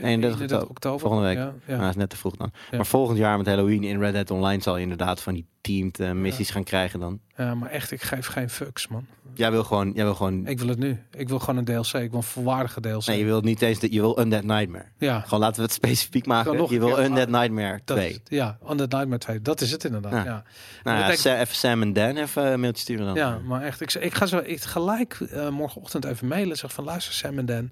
31 0.01 0.39
31 0.39 0.41
oktober. 0.41 0.69
oktober. 0.69 0.99
Volgende 0.99 1.25
week. 1.27 1.37
Ja, 1.37 1.43
ja. 1.43 1.53
Nou, 1.67 1.79
dat 1.79 1.89
is 1.89 1.95
net 1.95 2.09
te 2.09 2.17
vroeg 2.17 2.35
dan. 2.35 2.51
Ja. 2.71 2.77
Maar 2.77 2.85
volgend 2.85 3.17
jaar 3.17 3.37
met 3.37 3.47
Halloween 3.47 3.83
in 3.83 3.99
Red 3.99 4.13
Dead 4.13 4.31
Online 4.31 4.61
zal 4.61 4.75
je 4.75 4.81
inderdaad 4.81 5.21
van 5.21 5.33
die 5.33 5.45
teamed 5.61 5.99
eh, 5.99 6.11
missies 6.11 6.49
gaan 6.49 6.63
krijgen 6.63 6.99
dan. 6.99 7.19
Ja, 7.37 7.55
maar 7.55 7.69
echt, 7.69 7.91
ik 7.91 8.01
geef 8.01 8.27
geen 8.27 8.49
fucks, 8.49 8.87
man. 8.87 9.05
Jij 9.33 9.51
wil 9.51 9.63
gewoon, 9.63 9.91
jij 9.95 10.03
wil 10.03 10.15
gewoon, 10.15 10.47
Ik 10.47 10.59
wil 10.59 10.67
het 10.67 10.77
nu. 10.79 10.99
Ik 11.11 11.29
wil 11.29 11.39
gewoon 11.39 11.57
een 11.57 11.65
DLC. 11.65 11.93
Ik 11.93 12.09
wil 12.09 12.19
een 12.19 12.23
volwaardige 12.23 12.81
DLC. 12.81 13.05
nee, 13.05 13.17
je 13.19 13.25
wil 13.25 13.41
niet 13.41 13.61
eens, 13.61 13.79
de, 13.79 13.91
je 13.93 13.99
wil 13.99 14.19
Undead 14.19 14.43
Nightmare. 14.43 14.85
ja, 14.97 15.19
Gewoon 15.19 15.39
laten 15.39 15.55
we 15.55 15.61
het 15.61 15.71
specifiek 15.71 16.25
maken. 16.25 16.55
nog 16.57 16.69
Je 16.69 16.79
wil 16.79 16.99
Undead 16.99 17.29
Nightmare 17.29 17.79
dat, 17.85 17.97
2. 17.97 18.21
ja, 18.27 18.57
Undead 18.69 18.91
Nightmare 18.91 19.17
2. 19.17 19.41
Dat 19.41 19.61
is 19.61 19.71
het 19.71 19.83
inderdaad, 19.83 20.11
Ja. 20.11 20.23
ja. 20.23 20.43
Nou 20.83 20.97
ja, 20.97 21.07
dat 21.07 21.17
Sa- 21.19 21.39
even 21.39 21.55
Sam 21.55 21.81
en 21.81 21.93
Dan 21.93 22.15
even 22.17 22.45
een 22.51 22.59
mailtje 22.59 22.81
sturen 22.81 23.05
dan. 23.05 23.15
Ja, 23.15 23.39
maar 23.45 23.61
echt, 23.61 23.81
ik, 23.81 23.93
ik 23.93 24.13
ga 24.13 24.25
zo 24.25 24.37
ik 24.37 24.61
gelijk 24.61 25.13
eh, 25.19 25.49
morgenochtend 25.49 26.05
even 26.05 26.27
mailen. 26.27 26.57
Zeg 26.57 26.73
van 26.73 26.83
luister 26.83 27.13
Sam 27.13 27.37
en 27.37 27.45
Dan. 27.45 27.71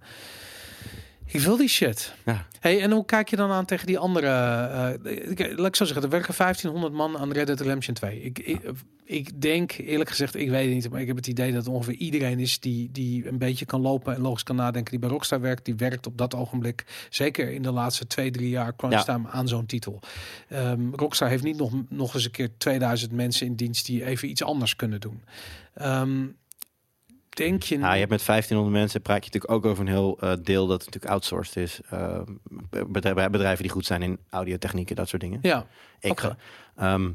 Ik 1.27 1.39
wil 1.41 1.57
die 1.57 1.67
shit. 1.67 2.13
Ja. 2.25 2.45
Hey, 2.59 2.81
en 2.81 2.91
hoe 2.91 3.05
kijk 3.05 3.29
je 3.29 3.35
dan 3.35 3.51
aan 3.51 3.65
tegen 3.65 3.87
die 3.87 3.97
andere? 3.97 4.27
eh, 5.03 5.29
ik- 5.29 5.57
laat 5.57 5.67
ik 5.67 5.75
zo 5.75 5.85
zeggen, 5.85 6.03
er 6.03 6.09
werken 6.09 6.33
1500 6.35 6.93
man 6.93 7.17
aan 7.17 7.31
Red 7.31 7.47
Dead 7.47 7.59
Redemption 7.59 7.93
2. 7.95 8.21
Ik, 8.21 8.39
ik, 8.39 8.59
ik 9.03 9.41
denk, 9.41 9.71
eerlijk 9.71 10.09
gezegd, 10.09 10.35
ik 10.35 10.49
weet 10.49 10.65
het 10.65 10.73
niet, 10.73 10.89
maar 10.89 11.01
ik 11.01 11.07
heb 11.07 11.15
het 11.15 11.27
idee 11.27 11.51
dat 11.53 11.67
ongeveer 11.67 11.93
iedereen 11.93 12.39
is 12.39 12.59
die, 12.59 12.91
die 12.91 13.27
een 13.27 13.37
beetje 13.37 13.65
kan 13.65 13.81
lopen 13.81 14.15
en 14.15 14.21
logisch 14.21 14.43
kan 14.43 14.55
nadenken, 14.55 14.91
die 14.91 14.99
bij 14.99 15.09
Rockstar 15.09 15.41
werkt, 15.41 15.65
die 15.65 15.75
werkt 15.75 16.07
op 16.07 16.17
dat 16.17 16.35
ogenblik, 16.35 17.07
zeker 17.09 17.51
in 17.51 17.61
de 17.61 17.71
laatste 17.71 18.07
twee, 18.07 18.31
drie 18.31 18.49
jaar, 18.49 18.75
crunch 18.75 18.93
Ja. 18.93 19.03
time 19.03 19.27
aan 19.29 19.47
zo'n 19.47 19.65
titel. 19.65 19.99
Ehm, 20.49 20.89
Rockstar 20.91 21.29
heeft 21.29 21.43
niet 21.43 21.57
nog, 21.57 21.71
nog 21.89 22.13
eens 22.13 22.25
een 22.25 22.31
keer 22.31 22.49
2000 22.57 23.11
mensen 23.11 23.45
in 23.45 23.55
dienst 23.55 23.85
die 23.85 24.05
even 24.05 24.29
iets 24.29 24.43
anders 24.43 24.75
kunnen 24.75 24.99
doen. 24.99 25.23
Ehm, 25.73 26.25
denk 27.35 27.63
je... 27.63 27.77
Nou, 27.77 27.93
je 27.93 27.99
hebt 27.99 28.11
met 28.11 28.25
1500 28.25 28.77
mensen 28.81 29.01
praat 29.01 29.25
je 29.25 29.31
natuurlijk 29.31 29.53
ook 29.53 29.65
over 29.71 29.81
een 29.85 29.91
heel 29.91 30.17
eh, 30.19 30.33
deel 30.41 30.67
dat 30.67 30.79
natuurlijk 30.85 31.11
outsourced 31.13 31.55
is. 31.55 31.79
Uh, 31.93 32.19
bedrijven, 32.87 33.31
bedrijven 33.31 33.63
die 33.63 33.71
goed 33.71 33.85
zijn 33.85 34.01
in 34.01 34.19
audiotechnieken, 34.29 34.95
dat 34.95 35.07
soort 35.09 35.21
dingen. 35.21 35.39
Ja, 35.41 35.65
Ik, 35.99 36.19
ge- 36.19 36.35
ehm, 36.75 37.11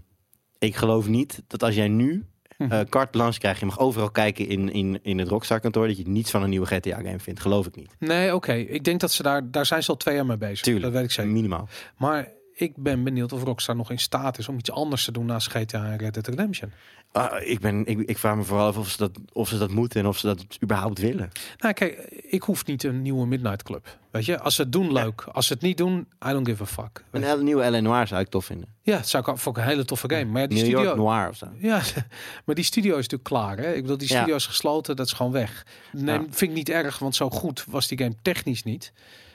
ik 0.59 0.77
geloof 0.77 1.09
niet 1.09 1.43
dat 1.47 1.63
als 1.63 1.75
jij 1.75 1.89
nu 1.89 2.25
eh 2.59 2.81
carte 2.89 3.11
blanche 3.11 3.39
krijgt, 3.39 3.61
je 3.61 3.67
mag 3.67 3.79
overal 3.79 4.11
kijken 4.11 4.47
in, 4.49 4.73
in, 4.73 4.99
in 5.03 5.19
het 5.19 5.29
Rockstar 5.29 5.61
kantoor, 5.61 5.87
dat 5.87 5.97
je 5.97 6.09
niets 6.09 6.31
van 6.31 6.43
een 6.43 6.51
nieuwe 6.51 6.67
GTA 6.67 6.97
game 6.97 7.19
vindt. 7.19 7.41
Geloof 7.41 7.67
ik 7.67 7.77
niet. 7.77 7.97
Nee, 7.99 8.35
oké. 8.35 8.53
Ik 8.53 8.85
denk 8.85 9.01
dat 9.01 9.11
ze 9.13 9.23
daar... 9.23 9.51
Daar 9.51 9.67
zijn 9.67 9.83
ze 9.83 9.91
al 9.91 9.97
twee 9.97 10.15
jaar 10.15 10.27
mee 10.27 10.37
bezig. 10.37 10.61
Tuurlijk. 10.61 10.85
Dat 10.85 10.93
weet 10.93 11.03
ik 11.05 11.11
zeker. 11.11 11.31
Minimaal. 11.33 11.69
Maar 11.97 12.29
ik 12.61 12.77
ben 12.77 13.05
benieuwd 13.05 13.33
of 13.33 13.43
Rockstar 13.43 13.77
nog 13.77 13.91
in 13.91 13.99
staat 13.99 14.39
is 14.39 14.49
om 14.49 14.59
iets 14.59 14.71
anders 14.71 15.05
te 15.05 15.13
doen 15.13 15.27
naast 15.27 15.51
GTA 15.51 15.85
en 15.85 15.97
Red 15.97 16.15
Dead 16.15 16.27
Redemption. 16.27 16.73
Ah, 17.13 17.47
ik, 17.49 17.61
ben, 17.61 17.87
ik, 17.87 17.99
ik 17.99 18.19
vraag 18.19 18.37
me 18.37 18.43
vooral 18.43 18.67
af 18.67 18.77
of 18.77 18.89
ze, 18.89 18.97
dat, 18.97 19.11
of 19.33 19.49
ze 19.49 19.59
dat 19.59 19.71
moeten 19.71 20.01
en 20.01 20.07
of 20.07 20.19
ze 20.19 20.27
dat 20.27 20.45
überhaupt 20.63 20.99
willen. 20.99 21.31
Nou, 21.59 21.75
kijk, 21.75 21.95
ik 22.11 22.43
hoef 22.43 22.67
niet 22.67 22.83
een 22.85 23.03
nieuwe 23.03 23.27
Midnight 23.27 23.63
Club. 23.63 23.99
Weet 24.11 24.25
je, 24.25 24.41
als 24.41 24.55
ze 24.55 24.63
het 24.63 24.73
doen, 24.73 24.93
leuk. 24.93 25.21
Als 25.33 25.47
ze 25.47 25.53
het 25.53 25.63
niet 25.63 25.77
doen, 25.77 26.07
I 26.27 26.31
don't 26.31 26.49
give 26.49 26.63
a 26.63 26.67
fuck. 26.67 27.05
Een 27.11 27.23
hele 27.23 27.43
nieuwe 27.43 27.71
L.A. 27.71 27.81
Noir 27.81 28.07
zou 28.07 28.21
ik 28.21 28.29
tof 28.29 28.45
vinden. 28.45 28.69
Ja, 28.83 29.03
zou 29.03 29.23
ik 29.23 29.29
ook 29.29 29.39
voor 29.39 29.57
een 29.57 29.65
hele 29.65 29.85
toffe 29.85 30.09
game. 30.11 30.25
Maar 30.25 30.41
ja, 30.41 30.47
die 30.47 30.57
New 30.57 30.67
studio... 30.67 30.85
York 30.85 30.97
Noir 30.97 31.29
of 31.29 31.37
zo. 31.37 31.47
Ja, 31.59 31.83
maar 32.45 32.55
die 32.55 32.65
studio 32.65 32.91
is 32.91 33.09
natuurlijk 33.09 33.29
klaar. 33.29 33.59
Hè? 33.59 33.73
Ik 33.75 33.83
bedoel, 33.83 33.99
die 33.99 34.09
Ja. 34.09 34.17
studio 34.17 34.35
is 34.35 34.47
gesloten, 34.47 34.97
dat 34.97 35.07
is 35.07 35.13
gewoon 35.13 35.33
weg. 35.33 35.67
Nee, 35.93 36.19
vind 36.19 36.41
ik 36.51 36.57
niet 36.57 36.69
erg, 36.69 36.99
want 36.99 37.15
zo 37.17 37.31
goed 37.31 37.65
was 37.69 37.87
die 37.89 37.99
game 37.99 38.15
technisch 38.23 38.63
niet. 38.63 38.93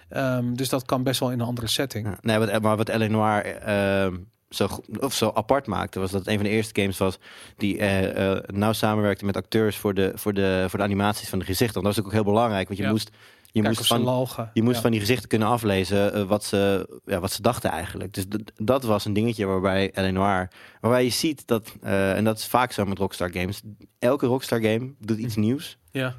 Ehm, 0.10 0.54
dus 0.54 0.70
dat 0.70 0.86
kan 0.86 1.04
best 1.04 1.20
wel 1.20 1.32
in 1.32 1.40
een 1.40 1.46
andere 1.46 1.68
setting. 1.68 2.08
Ja, 2.08 2.18
nee, 2.22 2.38
wat, 2.38 2.62
maar 2.62 2.78
wat 2.78 2.88
L.A. 2.88 3.08
Noir 3.08 3.46
ehm, 3.46 4.16
zo, 4.50 4.68
of 5.00 5.14
zo 5.14 5.32
apart 5.34 5.68
maakte, 5.68 6.00
was 6.00 6.12
dat 6.12 6.20
het 6.20 6.30
een 6.30 6.36
van 6.36 6.44
de 6.44 6.50
eerste 6.50 6.82
games 6.82 6.98
was 6.98 7.18
die 7.58 7.78
eh, 7.78 8.40
nauw 8.56 8.74
samenwerkte 8.74 9.26
met 9.26 9.36
acteurs 9.38 9.78
voor 9.78 9.94
de, 9.94 10.12
voor, 10.16 10.34
de, 10.34 10.66
voor 10.70 10.80
de 10.80 10.86
animaties 10.86 11.30
van 11.30 11.40
de 11.40 11.46
gezichten. 11.46 11.82
Want 11.82 11.86
dat 11.86 11.96
was 11.96 12.06
ook 12.06 12.12
heel 12.18 12.32
belangrijk, 12.34 12.68
want 12.68 12.80
je 12.80 12.86
Ja. 12.86 12.92
moest, 12.92 13.10
je 13.52 13.62
Kijk 13.62 13.76
moest 13.78 13.88
van. 13.88 14.50
Je 14.54 14.64
moest 14.64 14.76
Ja. 14.76 14.82
van 14.82 14.92
die 14.92 15.00
gezichten 15.00 15.28
kunnen 15.30 15.48
aflezen 15.48 16.14
eh, 16.14 16.24
wat, 16.24 16.44
ze, 16.44 16.90
ja, 17.06 17.20
wat 17.20 17.32
ze 17.32 17.42
dachten 17.42 17.70
eigenlijk. 17.70 18.14
Dus 18.14 18.26
dat 18.56 18.84
was 18.84 19.06
een 19.06 19.14
dingetje 19.14 19.46
waarbij 19.46 19.92
L.A. 19.94 20.10
Noir... 20.12 20.48
Waarbij 20.82 21.04
je 21.04 21.10
ziet 21.10 21.48
dat, 21.48 21.74
en 21.82 22.24
dat 22.24 22.38
is 22.38 22.46
vaak 22.48 22.72
zo 22.72 22.86
met 22.86 22.98
Rockstar 22.98 23.32
games... 23.32 23.62
elke 24.00 24.26
Rockstar 24.26 24.62
game 24.62 24.94
doet 25.00 25.18
iets 25.18 25.36
nieuws... 25.36 25.78
Ja. 25.92 26.16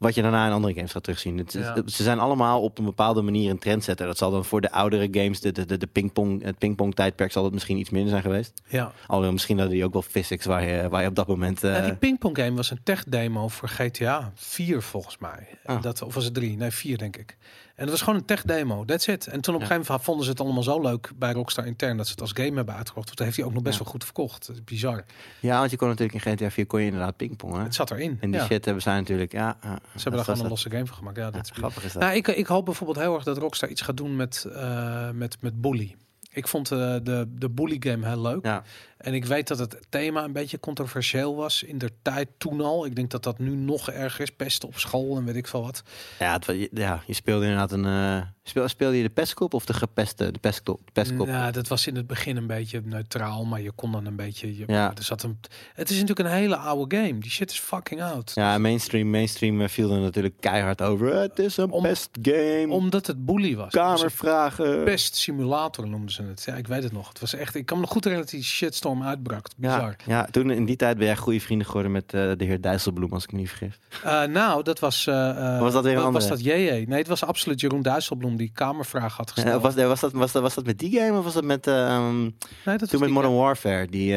Wat 0.00 0.14
je 0.14 0.22
daarna 0.22 0.46
in 0.46 0.52
andere 0.52 0.74
games 0.74 0.92
gaat 0.92 1.02
terugzien. 1.02 1.38
Het, 1.38 1.52
Ja. 1.52 1.82
Ze 1.86 2.02
zijn 2.02 2.18
allemaal 2.18 2.62
op 2.62 2.78
een 2.78 2.84
bepaalde 2.84 3.22
manier 3.22 3.50
een 3.50 3.58
trendsetter. 3.58 4.06
Dat 4.06 4.18
zal 4.18 4.30
dan 4.30 4.44
voor 4.44 4.60
de 4.60 4.70
oudere 4.70 5.08
games, 5.10 5.40
de, 5.40 5.52
de, 5.52 5.66
de, 5.66 5.76
de 5.78 5.86
pingpong, 5.86 6.42
het 6.42 6.58
pingpong 6.58 6.94
tijdperk... 6.94 7.32
zal 7.32 7.44
het 7.44 7.52
misschien 7.52 7.76
iets 7.78 7.90
minder 7.90 8.10
zijn 8.10 8.22
geweest. 8.22 8.62
ja. 8.68 8.92
Alhoewel 9.06 9.32
misschien 9.32 9.58
hadden 9.58 9.74
die 9.76 9.84
ook 9.84 9.92
wel 9.92 10.02
physics 10.02 10.44
waar 10.44 10.64
je, 10.68 10.88
waar 10.88 11.02
je 11.02 11.08
op 11.08 11.14
dat 11.14 11.26
moment... 11.26 11.64
eh, 11.64 11.74
Ja, 11.74 11.80
die 11.84 11.94
pingpong 11.94 12.36
game 12.36 12.56
was 12.56 12.70
een 12.70 12.80
tech 12.82 13.04
demo 13.04 13.48
voor 13.48 13.68
GTA 13.68 14.32
4 14.34 14.82
volgens 14.82 15.18
mij. 15.18 15.46
Ah. 15.64 15.82
Dat, 15.82 16.02
of 16.02 16.14
was 16.14 16.24
het 16.24 16.34
3? 16.34 16.56
Nee, 16.56 16.70
4 16.70 16.98
denk 16.98 17.16
ik. 17.16 17.36
En 17.80 17.86
dat 17.86 17.94
was 17.94 18.04
gewoon 18.04 18.18
een 18.18 18.24
tech 18.26 18.42
demo. 18.42 18.84
That's 18.84 19.06
it. 19.06 19.26
En 19.26 19.40
toen 19.40 19.54
op 19.54 19.60
een 19.60 19.66
Ja. 19.66 19.72
gegeven 19.72 19.84
moment 19.86 20.04
vonden 20.04 20.24
ze 20.24 20.30
het 20.30 20.40
allemaal 20.40 20.62
zo 20.62 20.80
leuk 20.80 21.10
bij 21.16 21.32
Rockstar 21.32 21.66
intern 21.66 21.96
dat 21.96 22.06
ze 22.06 22.12
het 22.12 22.20
als 22.20 22.30
game 22.34 22.54
hebben 22.56 22.74
uitgebracht. 22.74 23.06
Want 23.06 23.16
dat 23.18 23.26
heeft 23.26 23.36
hij 23.38 23.46
ook 23.46 23.52
nog 23.52 23.62
best 23.62 23.78
Ja. 23.78 23.82
wel 23.84 23.92
goed 23.92 24.04
verkocht. 24.04 24.46
Dat 24.46 24.56
is 24.56 24.64
bizar. 24.64 25.04
Ja, 25.40 25.58
want 25.58 25.70
je 25.70 25.76
kon 25.76 25.88
natuurlijk 25.88 26.24
in 26.24 26.32
GTA 26.32 26.50
4 26.50 26.66
kon 26.66 26.80
je 26.80 26.86
inderdaad 26.86 27.16
pingpongen. 27.16 27.62
Het 27.62 27.74
zat 27.74 27.90
erin. 27.90 28.18
En 28.20 28.30
die 28.30 28.40
ja. 28.40 28.46
shit 28.46 28.64
hebben 28.64 28.82
zij 28.82 28.94
natuurlijk... 28.94 29.32
Ja, 29.32 29.56
Ze 29.60 29.68
hebben 29.68 30.12
daar 30.12 30.24
gewoon 30.24 30.40
een 30.40 30.48
losse 30.48 30.70
game 30.70 30.86
van 30.86 30.96
gemaakt. 30.96 31.16
Ja, 31.16 31.24
Ja, 31.24 31.30
dat 31.30 31.44
is 31.44 31.50
grappig 31.50 31.84
is 31.84 31.92
dat. 31.92 32.02
Nou, 32.02 32.14
ik, 32.14 32.28
ik 32.28 32.46
hoop 32.46 32.64
bijvoorbeeld 32.64 32.98
heel 32.98 33.14
erg 33.14 33.24
dat 33.24 33.38
Rockstar 33.38 33.68
iets 33.68 33.80
gaat 33.80 33.96
doen 33.96 34.16
met, 34.16 34.44
eh, 34.54 35.10
met, 35.10 35.36
met 35.40 35.60
Bully. 35.60 35.96
Ik 36.32 36.48
vond 36.48 36.70
eh, 36.70 36.78
de, 36.78 37.26
de 37.28 37.50
Bully 37.50 37.76
game 37.78 38.06
heel 38.08 38.20
leuk. 38.20 38.44
Ja. 38.44 38.62
En 39.00 39.14
ik 39.14 39.24
weet 39.24 39.48
dat 39.48 39.58
het 39.58 39.76
thema 39.88 40.24
een 40.24 40.32
beetje 40.32 40.60
controversieel 40.60 41.36
was 41.36 41.62
in 41.62 41.78
de 41.78 41.90
tijd 42.02 42.28
toen 42.38 42.60
al. 42.60 42.86
Ik 42.86 42.96
denk 42.96 43.10
dat 43.10 43.22
dat 43.22 43.38
nu 43.38 43.54
nog 43.54 43.90
erger 43.90 44.20
is. 44.20 44.30
Pesten 44.30 44.68
op 44.68 44.78
school 44.78 45.16
en 45.16 45.24
weet 45.24 45.36
ik 45.36 45.46
veel 45.46 45.62
wat. 45.62 45.82
Ja, 46.18 46.32
het, 46.32 46.68
ja, 46.72 47.02
je 47.06 47.12
speelde 47.12 47.44
inderdaad 47.44 47.72
een. 47.72 47.84
eh 47.84 48.22
speel, 48.42 48.68
speelde 48.68 48.96
je 48.96 49.02
de 49.02 49.08
pestkop 49.10 49.54
of 49.54 49.64
de 49.64 49.72
gepeste? 49.74 50.30
De 50.32 50.38
pestkop. 50.38 50.80
De 50.84 50.92
pestkop. 50.92 51.26
Ja, 51.26 51.50
dat 51.50 51.68
was 51.68 51.86
in 51.86 51.96
het 51.96 52.06
begin 52.06 52.36
een 52.36 52.46
beetje 52.46 52.80
neutraal, 52.84 53.44
maar 53.44 53.60
je 53.60 53.70
kon 53.70 53.92
dan 53.92 54.06
een 54.06 54.16
beetje. 54.16 54.56
Je, 54.56 54.64
Ja. 54.66 54.92
er 54.96 55.02
zat 55.02 55.22
een, 55.22 55.40
het 55.74 55.90
is 55.90 56.00
natuurlijk 56.00 56.28
een 56.28 56.34
hele 56.34 56.56
oude 56.56 56.96
game. 56.96 57.18
Die 57.18 57.30
shit 57.30 57.50
is 57.50 57.58
fucking 57.58 58.02
oud. 58.02 58.32
Ja, 58.34 58.58
mainstream, 58.58 59.10
mainstream 59.10 59.60
eh, 59.60 59.68
viel 59.68 59.92
er 59.92 60.00
natuurlijk 60.00 60.34
keihard 60.40 60.82
over. 60.82 61.14
Het 61.16 61.38
is 61.38 61.56
een 61.56 61.70
Om- 61.70 61.82
pestgame. 61.82 62.66
Omdat 62.68 63.06
het 63.06 63.24
bully 63.24 63.56
was. 63.56 63.72
Kamervragen. 63.72 64.84
Pest 64.84 65.14
simulator 65.16 65.88
noemden 65.88 66.10
ze 66.10 66.22
het. 66.22 66.42
Ja, 66.46 66.54
ik 66.54 66.66
weet 66.66 66.82
het 66.82 66.92
nog. 66.92 67.08
Het 67.08 67.20
was 67.20 67.34
echt. 67.34 67.54
Ik 67.54 67.66
kan 67.66 67.76
me 67.76 67.82
nog 67.82 67.92
goed 67.92 68.04
herinneren 68.04 68.32
dat 68.32 68.40
die 68.42 68.50
shitstorm 68.50 68.89
uitbrak. 68.98 69.46
Bizar. 69.56 69.96
Ja, 70.06 70.16
ja, 70.16 70.24
toen 70.30 70.50
in 70.50 70.64
die 70.64 70.76
tijd 70.76 70.96
ben 70.96 71.06
jij 71.06 71.16
goede 71.16 71.40
vrienden 71.40 71.66
geworden 71.66 71.92
met 71.92 72.14
eh, 72.14 72.30
de 72.36 72.44
heer 72.44 72.60
Dijsselbloem, 72.60 73.12
als 73.12 73.24
ik 73.24 73.32
me 73.32 73.38
niet 73.38 73.48
vergis. 73.48 73.78
Eh, 74.04 74.24
nou, 74.24 74.62
dat 74.62 74.78
was. 74.78 75.06
eh, 75.06 75.60
Was 75.60 75.72
dat 75.72 75.84
weer 75.84 75.92
een 75.96 76.02
wa- 76.02 76.10
Was 76.10 76.22
andere? 76.30 76.42
dat 76.42 76.52
JJ? 76.54 76.84
Nee, 76.88 76.98
het 76.98 77.08
was 77.08 77.24
absoluut 77.24 77.60
Jeroen 77.60 77.82
Dijsselbloem 77.82 78.36
die 78.36 78.50
kamervraag 78.54 79.16
had 79.16 79.30
gesteld. 79.30 79.62
was, 79.62 79.74
was, 79.74 80.00
dat, 80.00 80.12
was, 80.12 80.32
dat, 80.32 80.42
was 80.42 80.54
dat 80.54 80.64
met 80.66 80.78
die 80.78 80.98
game 81.00 81.18
of 81.18 81.24
was 81.24 81.34
dat 81.34 81.44
met, 81.44 81.66
eh, 81.66 81.86
ehm, 81.94 82.20
nee, 82.22 82.30
dat 82.64 82.80
was 82.80 82.88
toen 82.90 83.00
met 83.00 83.10
Modern 83.10 83.34
Warfare, 83.34 83.86
die 83.86 84.08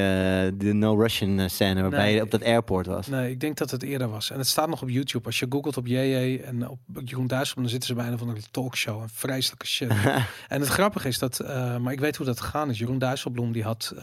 de 0.57 0.71
No 0.73 0.95
Russian 0.95 1.49
scène 1.49 1.81
waarbij 1.81 2.03
Nee. 2.05 2.15
je 2.15 2.21
op 2.21 2.31
dat 2.31 2.43
airport 2.43 2.85
was? 2.85 3.07
Nee, 3.07 3.31
ik 3.31 3.39
denk 3.39 3.57
dat 3.57 3.71
het 3.71 3.83
eerder 3.83 4.09
was. 4.09 4.31
En 4.31 4.37
het 4.37 4.47
staat 4.47 4.69
nog 4.69 4.81
op 4.81 4.89
YouTube. 4.89 5.25
Als 5.25 5.39
je 5.39 5.45
googelt 5.49 5.77
op 5.77 5.87
JJ 5.87 6.41
en 6.45 6.69
op 6.69 6.79
Jeroen 7.05 7.27
Dijsselbloem, 7.27 7.63
dan 7.63 7.71
zitten 7.79 7.89
ze 7.89 7.95
bij 7.95 8.07
een 8.11 8.17
van 8.17 8.33
de 8.33 8.41
talkshow. 8.51 9.01
Een 9.01 9.09
vreselijke 9.13 9.65
shit. 9.67 9.89
en 10.47 10.59
het 10.59 10.67
grappige 10.69 11.07
is 11.07 11.19
dat, 11.19 11.41
maar 11.81 11.91
ik 11.93 11.99
weet 11.99 12.15
hoe 12.15 12.25
dat 12.25 12.41
gegaan 12.41 12.69
is. 12.69 12.77
Jeroen 12.79 12.97
Dijsselbloem 12.97 13.51
die 13.51 13.63
had 13.63 13.93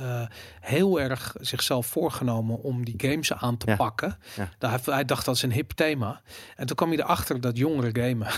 heel 0.60 1.00
erg 1.00 1.34
zichzelf 1.40 1.86
voorgenomen 1.86 2.62
om 2.62 2.84
die 2.84 2.94
games 2.96 3.32
aan 3.32 3.56
te 3.56 3.66
Ja. 3.70 3.76
pakken. 3.76 4.18
Ja. 4.36 4.48
Daar, 4.58 4.70
hij- 4.70 4.94
hij 4.94 5.04
dacht 5.04 5.24
dat 5.24 5.34
is 5.34 5.42
een 5.42 5.52
hip 5.52 5.70
thema. 5.70 6.20
En 6.56 6.66
toen 6.66 6.76
kwam 6.76 6.88
hij 6.88 6.98
erachter 6.98 7.40
dat 7.40 7.56
jongeren 7.56 7.96
gamen. 7.96 8.28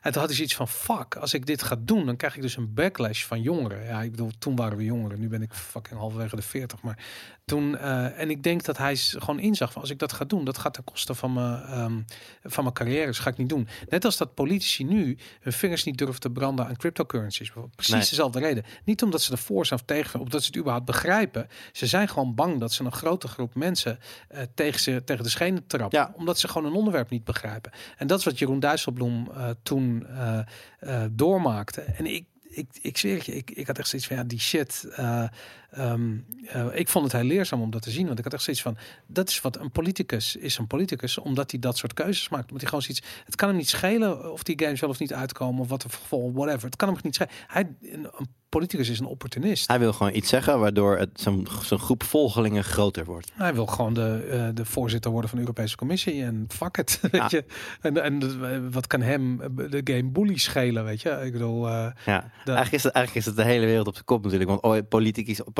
En 0.00 0.12
toen 0.12 0.20
had 0.20 0.26
hij 0.26 0.34
zoiets 0.34 0.54
van, 0.54 0.68
fuck, 0.68 1.16
als 1.16 1.34
ik 1.34 1.46
dit 1.46 1.62
ga 1.62 1.76
doen, 1.78 2.06
dan 2.06 2.16
krijg 2.16 2.36
ik 2.36 2.42
dus 2.42 2.56
een 2.56 2.74
backlash 2.74 3.24
van 3.24 3.42
jongeren. 3.42 3.84
Ja, 3.84 4.02
ik 4.02 4.10
bedoel, 4.10 4.30
toen 4.38 4.56
waren 4.56 4.76
we 4.76 4.84
jongeren. 4.84 5.20
Nu 5.20 5.28
ben 5.28 5.42
ik 5.42 5.52
fucking 5.52 6.00
halverwege 6.00 6.36
de 6.36 6.42
40. 6.42 6.82
Maar 6.82 6.98
toen, 7.44 7.76
eh, 7.78 8.20
en 8.20 8.30
ik 8.30 8.42
denk 8.42 8.64
dat 8.64 8.78
hij 8.78 8.96
gewoon 8.96 9.40
inzag 9.40 9.72
van, 9.72 9.80
als 9.80 9.90
ik 9.90 9.98
dat 9.98 10.12
ga 10.12 10.24
doen, 10.24 10.44
dat 10.44 10.58
gaat 10.58 10.74
ten 10.74 10.84
koste 10.84 11.14
van 11.14 11.32
mijn, 11.32 11.62
ehm, 11.62 12.00
van 12.42 12.62
mijn 12.62 12.74
carrière. 12.74 13.06
Dus 13.06 13.18
ga 13.18 13.30
ik 13.30 13.36
niet 13.36 13.48
doen. 13.48 13.68
Net 13.88 14.04
als 14.04 14.16
dat 14.16 14.34
politici 14.34 14.84
nu 14.84 15.18
hun 15.40 15.52
vingers 15.52 15.84
niet 15.84 15.98
durven 15.98 16.20
te 16.20 16.30
branden 16.30 16.66
aan 16.66 16.76
cryptocurrencies. 16.76 17.52
Precies 17.74 17.92
Nee. 17.92 18.00
dezelfde 18.00 18.38
reden. 18.38 18.64
Niet 18.84 19.02
omdat 19.02 19.22
ze 19.22 19.32
ervoor 19.32 19.66
zijn 19.66 19.80
of 19.80 19.86
tegen 19.86 20.10
zijn, 20.10 20.22
of 20.22 20.28
dat 20.28 20.40
ze 20.40 20.46
het 20.46 20.56
überhaupt 20.56 20.86
begrijpen. 20.86 21.48
Ze 21.72 21.86
zijn 21.86 22.08
gewoon 22.08 22.34
bang 22.34 22.60
dat 22.60 22.72
ze 22.72 22.84
een 22.84 22.92
grote 22.92 23.28
groep 23.28 23.54
mensen 23.54 23.98
eh, 24.28 24.42
tegen, 24.54 24.80
ze, 24.80 25.02
tegen 25.04 25.24
de 25.24 25.30
schenen 25.30 25.66
trappen. 25.66 25.98
Ja. 25.98 26.12
Omdat 26.16 26.38
ze 26.38 26.48
gewoon 26.48 26.66
een 26.66 26.76
onderwerp 26.76 27.10
niet 27.10 27.24
begrijpen. 27.24 27.72
En 27.96 28.06
dat 28.06 28.18
is 28.18 28.24
wat 28.24 28.38
Jeroen 28.38 28.60
Dijsselbloem 28.60 29.30
eh, 29.30 29.50
toen 29.62 30.06
eh, 30.06 30.38
eh, 30.78 31.04
doormaakte. 31.10 31.80
En 31.80 32.06
ik, 32.06 32.24
ik, 32.42 32.66
ik 32.82 32.96
zweer 32.96 33.22
je, 33.24 33.34
ik, 33.34 33.50
ik 33.50 33.66
had 33.66 33.78
echt 33.78 33.88
zoiets 33.88 34.08
van, 34.08 34.16
ja, 34.16 34.24
die 34.24 34.40
shit. 34.40 34.86
eh, 34.96 35.24
ehm, 35.70 36.16
eh, 36.46 36.66
ik 36.72 36.88
vond 36.88 37.04
het 37.04 37.12
heel 37.20 37.30
leerzaam 37.30 37.60
om 37.62 37.70
dat 37.70 37.82
te 37.82 37.90
zien. 37.90 38.06
Want 38.06 38.18
ik 38.18 38.24
had 38.24 38.32
echt 38.34 38.42
zoiets 38.42 38.62
van, 38.62 38.76
dat 39.06 39.28
is 39.28 39.40
wat 39.40 39.58
een 39.58 39.70
politicus 39.70 40.36
is. 40.36 40.58
Een 40.58 40.66
politicus, 40.66 41.18
omdat 41.18 41.50
hij 41.50 41.60
dat 41.60 41.76
soort 41.76 41.94
keuzes 41.94 42.28
maakt. 42.28 42.42
Omdat 42.44 42.60
hij 42.60 42.68
gewoon 42.68 42.82
zoiets, 42.84 43.06
het 43.24 43.34
kan 43.34 43.48
hem 43.48 43.56
niet 43.56 43.68
schelen 43.68 44.32
of 44.32 44.42
die 44.42 44.60
games 44.62 44.80
wel 44.80 44.90
of 44.90 44.98
niet 44.98 45.12
uitkomen. 45.14 45.60
Of 45.60 45.68
wat 45.68 45.82
de 45.82 45.88
gevolg, 45.88 46.32
whatever. 46.32 46.64
Het 46.64 46.76
kan 46.76 46.88
hem 46.88 46.98
niet 47.02 47.14
schelen. 47.14 47.32
Hij, 47.46 47.74
een, 47.82 48.04
een 48.18 48.28
politicus 48.48 48.88
is 48.88 48.98
een 48.98 49.06
opportunist. 49.06 49.68
Hij 49.68 49.78
wil 49.78 49.92
gewoon 49.92 50.14
iets 50.14 50.28
zeggen 50.28 50.60
waardoor 50.60 50.98
het 50.98 51.20
zo'n 51.20 51.46
zo'n 51.62 51.78
groep 51.78 52.02
volgelingen 52.02 52.64
groter 52.64 53.04
wordt. 53.04 53.30
Hij 53.34 53.54
wil 53.54 53.66
gewoon 53.66 53.94
de, 53.94 54.28
eh, 54.30 54.48
de 54.54 54.64
voorzitter 54.64 55.10
worden 55.10 55.30
van 55.30 55.38
de 55.38 55.44
Europese 55.44 55.76
Commissie 55.76 56.22
en 56.22 56.44
fuck 56.48 56.76
it, 56.76 57.00
weet 57.10 57.30
je. 57.30 57.44
En, 57.80 58.02
en 58.02 58.22
eh, 58.22 58.58
wat 58.70 58.86
kan 58.86 59.00
hem 59.00 59.36
de 59.56 59.80
game 59.84 60.04
bully 60.10 60.36
schelen, 60.38 60.84
weet 60.84 61.02
je. 61.02 61.10
Ik 61.10 61.32
bedoel, 61.32 61.68
Ja, 61.68 61.94
De- 62.04 62.12
eigenlijk, 62.44 62.72
is 62.72 62.82
het, 62.82 62.92
eigenlijk 62.92 63.26
is 63.26 63.32
het 63.32 63.36
de 63.36 63.50
hele 63.52 63.66
wereld 63.66 63.86
op 63.86 63.92
zijn 63.92 64.04
kop 64.04 64.22
natuurlijk. 64.22 64.50
Want 64.50 64.62
ooit, 64.62 64.88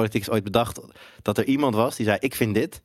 politiek, 0.02 0.22
is, 0.22 0.30
ooit 0.30 0.44
bedacht 0.44 0.80
dat 1.22 1.38
er 1.38 1.44
iemand 1.44 1.74
was 1.74 1.96
die 1.96 2.06
zei: 2.06 2.18
Ik 2.20 2.34
vind 2.34 2.54
dit. 2.54 2.82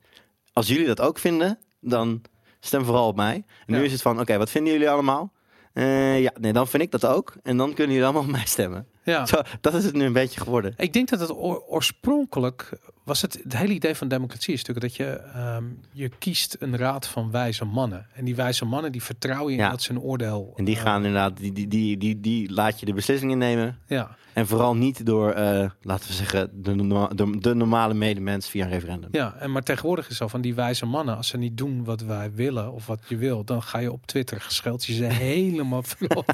Als 0.52 0.68
jullie 0.68 0.86
dat 0.86 1.00
ook 1.00 1.18
vinden, 1.18 1.58
dan 1.80 2.22
stem 2.60 2.84
vooral 2.84 3.08
op 3.08 3.16
mij. 3.16 3.44
En 3.66 3.72
nu 3.74 3.84
is 3.84 3.92
het 3.92 4.02
van: 4.02 4.20
Oké, 4.20 4.38
wat 4.38 4.50
vinden 4.50 4.72
jullie 4.72 4.90
allemaal? 4.90 5.32
Eh, 5.72 6.20
ja, 6.20 6.32
nee, 6.40 6.52
dan 6.52 6.68
vind 6.68 6.82
ik 6.82 6.90
dat 6.90 7.06
ook. 7.06 7.34
En 7.42 7.56
dan 7.56 7.68
kunnen 7.74 7.92
jullie 7.92 8.04
allemaal 8.04 8.22
op 8.22 8.28
mij 8.38 8.46
stemmen. 8.46 8.86
ja. 9.04 9.26
Zo, 9.26 9.36
dat 9.60 9.74
is 9.74 9.84
het 9.84 9.94
nu 9.94 10.04
een 10.04 10.12
beetje 10.12 10.40
geworden. 10.40 10.74
Ik 10.76 10.92
denk 10.92 11.08
dat 11.08 11.20
het 11.20 11.32
oor- 11.32 11.60
oorspronkelijk 11.60 12.78
was 13.04 13.22
het, 13.22 13.40
het 13.42 13.56
hele 13.56 13.72
idee 13.72 13.94
van 13.94 14.08
democratie 14.08 14.54
is 14.54 14.64
natuurlijk 14.64 14.86
dat 14.96 15.06
je, 15.06 15.12
ehm, 15.34 15.64
je 15.92 16.08
kiest 16.18 16.56
een 16.58 16.76
raad 16.76 17.06
van 17.06 17.30
wijze 17.30 17.64
mannen. 17.64 18.06
En 18.14 18.24
die 18.24 18.34
wijze 18.34 18.64
mannen 18.64 18.92
die 18.92 19.02
vertrouwen 19.02 19.52
je 19.52 19.58
in 19.58 19.64
Ja. 19.64 19.70
dat 19.70 19.82
ze 19.82 19.90
een 19.90 20.00
oordeel. 20.00 20.52
En 20.56 20.64
die 20.64 20.76
eh, 20.76 20.82
gaan 20.82 20.96
inderdaad, 21.04 21.36
die, 21.36 21.52
die, 21.52 21.68
die, 21.68 21.96
die, 21.98 22.20
die 22.20 22.52
laat 22.52 22.80
je 22.80 22.86
de 22.86 22.92
beslissingen 22.94 23.38
nemen. 23.38 23.78
ja. 23.86 24.16
En 24.32 24.46
vooral 24.46 24.76
niet 24.76 25.06
door, 25.06 25.30
eh, 25.32 25.70
laten 25.82 26.08
we 26.08 26.12
zeggen, 26.14 26.62
de, 26.62 26.74
norma- 26.74 27.08
de, 27.08 27.38
de 27.38 27.54
normale 27.54 27.94
medemens 27.94 28.48
via 28.48 28.64
een 28.64 28.70
referendum. 28.70 29.08
Ja, 29.12 29.34
en 29.38 29.52
maar 29.52 29.62
tegenwoordig 29.62 30.08
is 30.08 30.16
zo 30.16 30.28
van 30.28 30.40
die 30.40 30.54
wijze 30.54 30.86
mannen, 30.86 31.16
als 31.16 31.28
ze 31.28 31.36
niet 31.36 31.56
doen 31.56 31.84
wat 31.84 32.00
wij 32.00 32.32
willen 32.32 32.72
of 32.72 32.86
wat 32.86 33.00
je 33.08 33.16
wil, 33.16 33.44
dan 33.44 33.62
ga 33.62 33.78
je 33.78 33.92
op 33.92 34.06
Twitter 34.06 34.40
gescheld 34.40 34.84
je 34.84 34.92
ze 34.94 35.04
helemaal 35.34 35.82
verrot. 35.82 36.32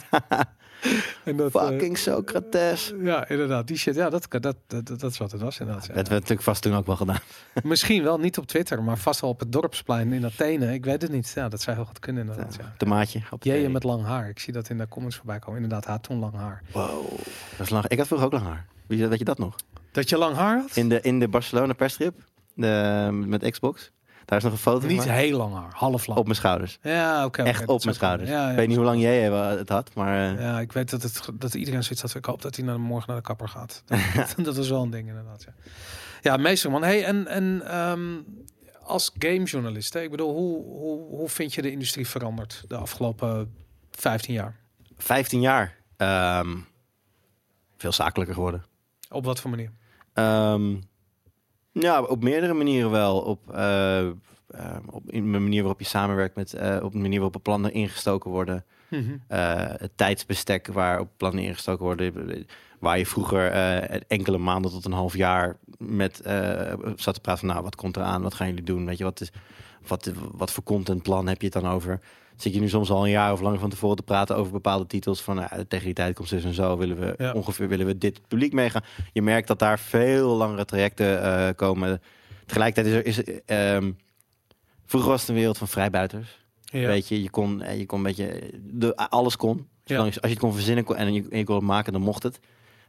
en 1.24 1.36
dat, 1.36 1.54
eh, 1.54 1.66
Fucking 1.66 1.98
Socrates. 1.98 2.94
Ja, 3.02 3.28
inderdaad. 3.28 3.66
Die 3.66 3.76
shit, 3.76 3.94
ja, 3.94 4.10
dat, 4.10 4.26
dat, 4.28 4.42
dat, 4.42 4.56
dat, 4.66 5.00
dat 5.00 5.10
is 5.10 5.18
wat 5.18 5.32
het 5.32 5.40
was 5.40 5.58
inderdaad. 5.60 5.86
ja. 5.86 5.94
Dat 5.94 6.08
werd 6.08 6.20
natuurlijk 6.20 6.42
vast 6.42 6.62
toen 6.62 6.74
ook 6.74 6.86
wel 6.86 6.96
gedaan. 6.96 7.18
Misschien 7.62 8.02
wel 8.02 8.18
niet 8.18 8.38
op 8.38 8.46
Twitter, 8.46 8.82
maar 8.82 8.98
vast 8.98 9.20
wel 9.20 9.30
op 9.30 9.40
het 9.40 9.52
dorpsplein 9.52 10.12
in 10.12 10.24
Athene. 10.24 10.72
Ik 10.72 10.84
weet 10.84 11.02
het 11.02 11.10
niet. 11.10 11.32
Ja, 11.34 11.48
dat 11.48 11.60
zou 11.62 11.76
heel 11.76 11.84
goed 11.84 11.98
kunnen 11.98 12.22
inderdaad. 12.22 12.56
Ja. 12.60 12.74
Tomaatje. 12.76 13.22
Op 13.30 13.44
Jeje 13.44 13.68
met 13.68 13.82
lang 13.84 14.04
haar. 14.04 14.28
Ik 14.28 14.38
zie 14.38 14.52
dat 14.52 14.68
in 14.68 14.78
de 14.78 14.88
comments 14.88 15.16
voorbij 15.16 15.38
komen. 15.38 15.62
Inderdaad, 15.62 15.84
had 15.84 16.02
toen 16.02 16.18
lang 16.18 16.34
haar. 16.34 16.62
Wow. 16.72 17.10
Dat 17.56 17.66
is 17.66 17.70
lang. 17.70 17.86
Ik 17.86 17.98
had 17.98 18.06
vroeger 18.06 18.26
ook 18.26 18.32
lang 18.32 18.44
haar. 18.44 18.66
Weet 18.86 18.98
je, 18.98 19.08
weet 19.08 19.18
je 19.18 19.24
dat 19.24 19.38
nog? 19.38 19.56
Dat 19.92 20.08
je 20.08 20.18
lang 20.18 20.36
haar 20.36 20.60
had? 20.60 20.76
In 20.76 20.88
de, 20.88 21.00
in 21.00 21.18
de 21.18 21.28
Barcelona 21.28 21.72
persstrip 21.72 22.14
de, 22.54 23.08
met 23.26 23.50
Xbox. 23.50 23.90
Daar 24.30 24.38
is 24.38 24.44
nog 24.44 24.52
een 24.52 24.58
foto 24.58 24.86
Niet 24.86 25.02
van 25.02 25.10
heel 25.12 25.36
lang 25.36 25.54
haar, 25.54 25.72
half 25.74 26.06
lang. 26.06 26.18
op 26.18 26.24
mijn 26.24 26.36
schouders. 26.36 26.78
Ja, 26.82 27.24
oké. 27.24 27.42
Echt 27.42 27.68
op 27.68 27.84
mijn 27.84 27.94
schouders. 27.96 28.30
Ja, 28.30 28.42
ja, 28.44 28.50
ik 28.50 28.56
weet 28.56 28.68
niet 28.68 28.76
hoe 28.76 28.84
lang 28.86 29.00
jij 29.00 29.22
het 29.30 29.68
had, 29.68 29.94
maar 29.94 30.34
eh, 30.36 30.40
Ja, 30.40 30.60
ik 30.60 30.72
weet 30.72 30.90
dat, 30.90 31.02
het, 31.02 31.28
dat 31.34 31.54
iedereen 31.54 31.82
zoiets 31.82 32.02
had. 32.02 32.14
Ik 32.14 32.24
hoop 32.24 32.42
dat 32.42 32.56
hij 32.56 32.64
naar, 32.64 32.80
morgen 32.80 33.08
naar 33.08 33.16
de 33.16 33.22
kapper 33.22 33.48
gaat. 33.48 33.82
Dat, 33.86 34.34
dat 34.46 34.56
is 34.56 34.68
wel 34.68 34.82
een 34.82 34.90
ding 34.90 35.08
inderdaad. 35.08 35.42
Ja, 35.42 35.52
ja 36.20 36.36
meester 36.36 36.70
man. 36.70 36.82
Hey, 36.82 37.04
en, 37.04 37.26
en 37.26 37.62
ehm, 37.66 38.16
als 38.82 39.10
gamejournalist, 39.18 39.94
ik 39.94 40.10
bedoel, 40.10 40.32
hoe, 40.34 40.64
hoe, 40.64 41.16
hoe 41.16 41.28
vind 41.28 41.54
je 41.54 41.62
de 41.62 41.70
industrie 41.70 42.08
veranderd 42.08 42.64
de 42.68 42.76
afgelopen 42.76 43.54
15 43.90 44.34
jaar? 44.34 44.56
15 44.96 45.40
jaar. 45.40 45.76
ehm, 45.96 46.56
veel 47.76 47.92
zakelijker 47.92 48.34
geworden. 48.34 48.64
Op 49.08 49.24
wat 49.24 49.40
voor 49.40 49.50
manier? 49.50 49.72
Ehm, 50.12 50.76
ja, 51.72 52.02
op 52.02 52.22
meerdere 52.22 52.54
manieren 52.54 52.90
wel. 52.90 53.20
Op, 53.20 53.50
eh, 53.54 53.98
ehm, 53.98 54.14
op 54.90 55.10
in 55.10 55.32
de 55.32 55.38
manier 55.38 55.60
waarop 55.60 55.80
je 55.80 55.86
samenwerkt 55.86 56.36
met, 56.36 56.52
eh, 56.52 56.78
op 56.82 56.92
de 56.92 56.98
manier 56.98 57.20
waarop 57.20 57.42
plannen 57.42 57.72
ingestoken 57.72 58.30
worden. 58.30 58.64
Mhm. 58.90 59.16
eh, 59.28 59.64
het 59.66 59.90
tijdsbestek 59.94 60.66
waarop 60.66 61.08
plannen 61.16 61.44
ingestoken 61.44 61.84
worden. 61.84 62.46
Waar 62.78 62.98
je 62.98 63.06
vroeger 63.06 63.50
eh, 63.50 64.00
enkele 64.08 64.38
maanden 64.38 64.70
tot 64.70 64.84
een 64.84 64.92
half 64.92 65.16
jaar 65.16 65.56
met 65.78 66.20
eh, 66.20 66.72
zat 66.96 67.14
te 67.14 67.20
praten 67.20 67.38
van 67.40 67.48
nou, 67.48 67.62
wat 67.62 67.76
komt 67.76 67.96
eraan? 67.96 68.22
Wat 68.22 68.34
gaan 68.34 68.46
jullie 68.48 68.62
doen? 68.62 68.86
Weet 68.86 68.98
je, 68.98 69.04
wat, 69.04 69.20
is, 69.20 69.30
wat, 69.86 70.12
wat 70.32 70.52
voor 70.52 70.62
contentplan 70.62 71.26
heb 71.26 71.40
je 71.40 71.48
het 71.52 71.62
dan 71.62 71.72
over? 71.72 72.00
Zit 72.40 72.54
je 72.54 72.60
nu 72.60 72.68
soms 72.68 72.90
al 72.90 73.04
een 73.04 73.10
jaar 73.10 73.32
of 73.32 73.40
langer 73.40 73.58
van 73.58 73.70
tevoren 73.70 73.96
te 73.96 74.02
praten 74.02 74.36
over 74.36 74.52
bepaalde 74.52 74.86
titels 74.86 75.20
van 75.22 75.36
nou, 75.36 75.64
tegen 75.68 75.84
die 75.84 75.94
tijd 75.94 76.14
komt 76.14 76.30
dus 76.30 76.44
en 76.44 76.54
zo 76.54 76.76
willen 76.76 76.98
we 77.00 77.14
Ja. 77.18 77.32
ongeveer 77.32 77.68
willen 77.68 77.86
we 77.86 77.98
dit 77.98 78.20
publiek 78.28 78.52
meegaan. 78.52 78.84
Je 79.12 79.22
merkt 79.22 79.48
dat 79.48 79.58
daar 79.58 79.78
veel 79.78 80.36
langere 80.36 80.64
trajecten 80.64 81.22
eh, 81.22 81.48
komen. 81.56 82.02
Tegelijkertijd 82.46 83.06
is 83.06 83.16
er 83.18 83.28
is, 83.28 83.40
ehm, 83.46 83.92
vroeger 84.86 85.10
was 85.10 85.20
het 85.20 85.28
een 85.30 85.34
wereld 85.36 85.58
van 85.58 85.68
vrijbuiters. 85.68 86.38
Ja. 86.64 86.86
Weet 86.86 87.08
je, 87.08 87.22
je 87.22 87.30
kon, 87.30 87.62
eh, 87.62 87.78
je 87.78 87.86
kon 87.86 87.98
een 87.98 88.04
beetje, 88.04 88.50
de, 88.62 88.96
alles 88.96 89.36
kon. 89.36 89.68
Ja. 89.84 89.98
Als 89.98 90.14
je 90.14 90.20
het 90.28 90.38
kon 90.38 90.52
verzinnen 90.52 90.84
kon, 90.84 90.96
en 90.96 91.12
je, 91.12 91.26
en 91.30 91.38
je 91.38 91.44
kon 91.44 91.54
het 91.54 91.64
maken, 91.64 91.92
dan 91.92 92.02
mocht 92.02 92.22
het. 92.22 92.40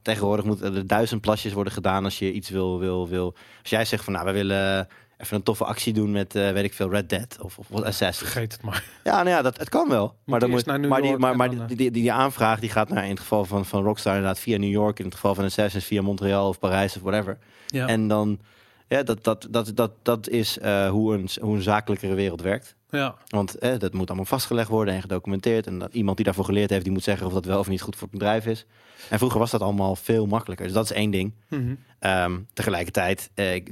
Tegenwoordig 0.01 0.45
moeten 0.45 0.75
er 0.75 0.87
duizend 0.87 1.21
plasjes 1.21 1.53
worden 1.53 1.73
gedaan 1.73 2.03
als 2.03 2.19
je 2.19 2.31
iets 2.31 2.49
wil, 2.49 2.79
wil, 2.79 3.07
wil. 3.07 3.35
Als 3.61 3.69
jij 3.69 3.85
zegt 3.85 4.03
van, 4.03 4.13
nou, 4.13 4.25
we 4.25 4.31
willen 4.31 4.87
even 5.21 5.35
een 5.35 5.43
toffe 5.43 5.65
actie 5.65 5.93
doen 5.93 6.11
met, 6.11 6.35
eh, 6.35 6.51
weet 6.51 6.63
ik 6.63 6.73
veel, 6.73 6.89
Red 6.89 7.09
Dead 7.09 7.37
of, 7.41 7.57
of 7.57 7.71
Assassin's. 7.71 8.31
Vergeet 8.31 8.51
het 8.51 8.61
maar. 8.61 8.83
Ja, 9.03 9.15
nou 9.15 9.29
ja, 9.29 9.41
dat, 9.41 9.57
het 9.57 9.69
kan 9.69 9.89
wel. 9.89 10.15
Maar, 10.25 10.39
dan 10.39 10.49
moet, 10.49 10.65
maar, 10.65 11.01
die, 11.01 11.17
maar, 11.17 11.35
maar 11.35 11.49
die, 11.49 11.59
eh, 11.59 11.67
die, 11.67 11.77
die, 11.77 11.91
die 11.91 12.11
aanvraag 12.11 12.59
die 12.59 12.69
gaat 12.69 12.89
naar, 12.89 13.03
in 13.03 13.09
het 13.09 13.19
geval 13.19 13.45
van, 13.45 13.65
van 13.65 13.83
Rockstar 13.83 14.15
inderdaad 14.15 14.39
via 14.39 14.57
New 14.57 14.69
York. 14.69 14.99
In 14.99 15.05
het 15.05 15.13
geval 15.13 15.35
van 15.35 15.45
Assassin's 15.45 15.85
via 15.85 16.01
Montreal 16.01 16.47
of 16.47 16.59
Parijs 16.59 16.95
of 16.95 17.01
whatever. 17.01 17.37
Ja. 17.67 17.87
En 17.87 18.07
dan, 18.07 18.39
ja, 18.87 19.03
dat, 19.03 19.23
dat, 19.23 19.47
dat, 19.49 19.71
dat, 19.75 19.91
dat 20.01 20.29
is 20.29 20.57
eh, 20.57 20.89
hoe, 20.89 21.13
een, 21.13 21.29
hoe 21.41 21.55
een 21.55 21.61
zakelijkere 21.61 22.13
wereld 22.13 22.41
werkt. 22.41 22.75
Ja. 22.91 23.15
Want 23.27 23.55
eh, 23.57 23.77
dat 23.79 23.93
moet 23.93 24.07
allemaal 24.07 24.25
vastgelegd 24.25 24.69
worden 24.69 24.93
en 24.93 25.01
gedocumenteerd. 25.01 25.67
En 25.67 25.79
dat 25.79 25.93
iemand 25.93 26.15
die 26.15 26.25
daarvoor 26.25 26.45
geleerd 26.45 26.69
heeft, 26.69 26.83
die 26.83 26.93
moet 26.93 27.03
zeggen 27.03 27.27
of 27.27 27.33
dat 27.33 27.45
wel 27.45 27.59
of 27.59 27.67
niet 27.67 27.81
goed 27.81 27.95
voor 27.95 28.07
het 28.07 28.17
bedrijf 28.17 28.45
is. 28.45 28.65
En 29.09 29.17
vroeger 29.17 29.39
was 29.39 29.51
dat 29.51 29.61
allemaal 29.61 29.95
veel 29.95 30.25
makkelijker. 30.25 30.65
Dus 30.65 30.75
dat 30.75 30.83
is 30.83 30.91
één 30.91 31.11
ding. 31.11 31.33
Mhm. 31.49 31.75
Ehm, 31.99 32.39
tegelijkertijd, 32.53 33.29
eh, 33.33 33.63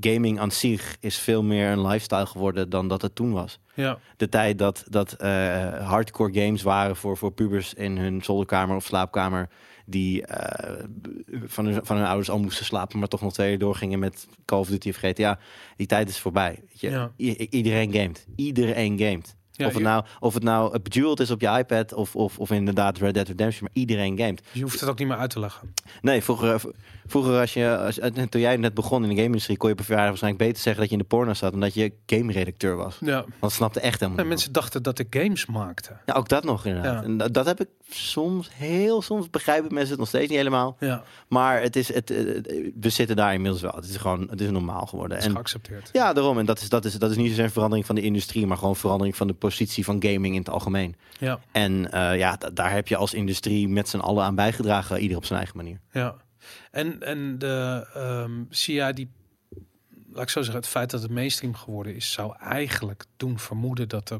gaming 0.00 0.40
aan 0.40 0.50
zich 0.50 0.96
is 1.00 1.18
veel 1.18 1.42
meer 1.42 1.70
een 1.70 1.86
lifestyle 1.86 2.26
geworden 2.26 2.70
dan 2.70 2.88
dat 2.88 3.02
het 3.02 3.14
toen 3.14 3.32
was. 3.32 3.58
ja. 3.74 3.98
De 4.16 4.28
tijd 4.28 4.58
dat, 4.58 4.84
dat 4.88 5.12
eh, 5.12 5.86
hardcore 5.88 6.32
games 6.40 6.62
waren 6.62 6.96
voor, 6.96 7.16
voor 7.16 7.32
pubers 7.32 7.74
in 7.74 7.96
hun 7.96 8.22
zolderkamer 8.24 8.76
of 8.76 8.84
slaapkamer. 8.84 9.48
Die 9.86 10.26
eh, 10.26 10.84
van, 11.44 11.66
hun, 11.66 11.80
van 11.86 11.96
hun 11.96 12.06
ouders 12.06 12.30
al 12.30 12.38
moesten 12.38 12.64
slapen, 12.64 12.98
maar 12.98 13.08
toch 13.08 13.20
nog 13.20 13.32
twee 13.32 13.52
uur 13.52 13.58
doorgingen 13.58 13.98
met 13.98 14.26
Call 14.44 14.58
of 14.58 14.68
Duty 14.68 14.88
of 14.88 14.96
GTA. 14.96 15.38
Die 15.76 15.86
tijd 15.86 16.08
is 16.08 16.18
voorbij. 16.18 16.58
Weet 16.68 16.80
je? 16.80 16.90
Ja. 16.90 17.10
I- 17.18 17.46
iedereen 17.50 17.92
gamet. 17.92 18.26
Iedereen 18.36 18.59
gamet. 18.68 19.38
Ja, 19.52 19.66
of, 19.66 19.74
het 19.74 19.82
nou, 19.82 20.04
of 20.20 20.34
het 20.34 20.42
nou 20.42 20.78
Bejeweled 20.78 21.20
is 21.20 21.30
op 21.30 21.40
je 21.40 21.48
iPad 21.48 21.92
of, 21.92 22.16
of, 22.16 22.38
of 22.38 22.50
inderdaad 22.50 22.98
Red 22.98 23.14
Dead 23.14 23.28
Redemption, 23.28 23.62
maar 23.62 23.82
iedereen 23.82 24.18
gamet. 24.18 24.42
Je 24.52 24.62
hoeft 24.62 24.80
het 24.80 24.88
ook 24.88 24.98
niet 24.98 25.08
meer 25.08 25.16
uit 25.16 25.30
te 25.30 25.40
leggen. 25.40 25.74
Nee, 26.00 26.22
vroeger, 26.22 26.60
vroeger 27.06 27.40
als 27.40 27.54
je, 27.54 27.78
als, 27.78 27.98
eh, 27.98 28.22
toen 28.22 28.40
jij 28.40 28.56
net 28.56 28.74
begon 28.74 29.02
in 29.02 29.08
de 29.08 29.14
game-industrie, 29.14 29.56
kon 29.56 29.68
je 29.68 29.74
op 29.74 29.78
een 29.80 29.86
verjaardag 29.86 30.10
waarschijnlijk 30.10 30.44
beter 30.50 30.62
zeggen 30.62 30.82
dat 30.82 30.90
je 30.90 30.96
in 30.96 31.02
de 31.02 31.16
porno 31.16 31.34
zat, 31.34 31.52
omdat 31.52 31.74
je 31.74 31.92
game-redacteur 32.06 32.76
was. 32.76 32.96
Ja. 33.00 33.14
Want 33.14 33.34
dat 33.40 33.52
snapte 33.52 33.80
echt 33.80 34.00
helemaal 34.00 34.18
En 34.18 34.24
niemand. 34.24 34.28
mensen 34.28 34.52
dachten 34.52 34.82
dat 34.82 34.98
ik 34.98 35.06
games 35.10 35.46
maakte. 35.46 35.96
Ja, 36.06 36.14
ook 36.14 36.28
dat 36.28 36.44
nog 36.44 36.66
inderdaad. 36.66 37.00
Ja. 37.00 37.02
En 37.02 37.16
dat, 37.16 37.34
dat 37.34 37.46
heb 37.46 37.60
ik 37.60 37.68
soms, 37.94 38.50
heel 38.54 39.02
soms 39.02 39.30
begrijpen 39.30 39.72
mensen 39.74 39.90
het 39.90 39.98
nog 39.98 40.08
steeds 40.08 40.28
niet 40.28 40.36
helemaal. 40.38 40.76
Ja, 40.80 41.02
Maar 41.28 41.62
het 41.62 41.76
is, 41.76 41.94
het, 41.94 42.10
eh, 42.10 42.16
we 42.80 42.88
zitten 42.90 43.16
daar 43.16 43.34
inmiddels 43.34 43.62
wel. 43.62 43.72
Het 43.74 43.84
is 43.88 43.96
gewoon, 43.96 44.26
het 44.30 44.40
is 44.40 44.50
normaal 44.50 44.86
geworden. 44.86 45.10
dat 45.10 45.18
is 45.18 45.24
En, 45.26 45.32
geaccepteerd. 45.34 45.88
ja, 45.92 46.12
daarom. 46.12 46.38
En 46.38 46.46
dat 46.46 46.60
is, 46.60 46.68
dat, 46.68 46.84
is, 46.84 46.94
dat 46.94 47.10
is 47.10 47.16
niet 47.16 47.28
zozeer 47.28 47.44
een 47.44 47.50
verandering 47.50 47.86
van 47.86 47.94
de 47.94 48.00
industrie, 48.02 48.46
maar 48.46 48.56
gewoon 48.56 48.76
verandering 48.76 49.16
van 49.16 49.26
de 49.26 49.34
positie 49.34 49.84
van 49.84 50.02
gaming 50.02 50.34
in 50.34 50.40
het 50.40 50.50
algemeen. 50.50 50.96
Ja, 51.18 51.40
En 51.52 51.92
eh, 51.92 52.18
ja, 52.18 52.36
da- 52.36 52.50
daar 52.50 52.72
heb 52.72 52.88
je 52.88 52.96
als 52.96 53.14
industrie 53.14 53.68
met 53.68 53.88
z'n 53.88 53.98
allen 53.98 54.24
aan 54.24 54.34
bijgedragen, 54.34 55.00
ieder 55.00 55.16
op 55.16 55.24
zijn 55.24 55.38
eigen 55.38 55.56
manier. 55.56 55.80
ja. 55.92 56.14
En, 56.70 57.02
en 57.02 57.38
de 57.38 58.46
zie 58.50 58.74
jij 58.74 58.92
die, 58.92 59.10
laat 60.12 60.22
ik 60.22 60.28
zo 60.28 60.40
zeggen, 60.42 60.60
het 60.60 60.70
feit 60.70 60.90
dat 60.90 61.02
het 61.02 61.10
mainstream 61.10 61.54
geworden 61.54 61.94
is, 61.94 62.12
zou 62.12 62.34
eigenlijk 62.38 63.04
doen 63.16 63.38
vermoeden 63.38 63.88
dat, 63.88 64.10
er, 64.10 64.18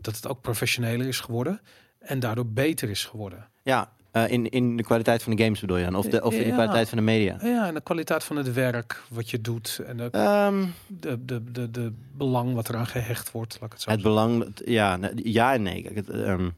dat 0.00 0.16
het 0.16 0.28
ook 0.28 0.40
professioneler 0.40 1.06
is 1.06 1.20
geworden 1.20 1.60
en 2.06 2.20
daardoor 2.20 2.46
beter 2.46 2.90
is 2.90 3.04
geworden. 3.04 3.48
Ja, 3.62 3.92
eh, 4.16 4.28
in, 4.28 4.48
in 4.48 4.76
de 4.76 4.82
kwaliteit 4.82 5.22
van 5.22 5.36
de 5.36 5.42
games 5.42 5.60
bedoel 5.60 5.76
je 5.76 5.84
dan? 5.84 5.94
Of, 5.94 6.06
de, 6.06 6.24
of 6.24 6.34
in 6.34 6.44
de 6.44 6.52
kwaliteit 6.52 6.88
van 6.88 6.98
de 6.98 7.04
media? 7.04 7.36
Ja, 7.42 7.66
en 7.66 7.74
de 7.74 7.80
kwaliteit 7.80 8.24
van 8.24 8.36
het 8.36 8.52
werk 8.52 9.02
wat 9.08 9.30
je 9.30 9.40
doet 9.40 9.80
en 9.86 9.96
de, 9.96 10.08
Ehm, 10.10 10.66
de, 10.86 11.24
de, 11.24 11.52
de, 11.52 11.70
de 11.70 11.92
belang 12.16 12.54
wat 12.54 12.68
eraan 12.68 12.86
gehecht 12.86 13.30
wordt, 13.30 13.52
laat 13.60 13.64
ik 13.64 13.72
het 13.72 13.82
zo 13.82 13.90
het 13.90 14.00
zeggen. 14.00 14.16
belang, 14.16 14.52
ja, 14.64 14.98
ja 15.14 15.52
en 15.52 15.62
nee. 15.62 15.82
Kijk, 15.82 15.94
het, 15.94 16.10
ehm, 16.10 16.48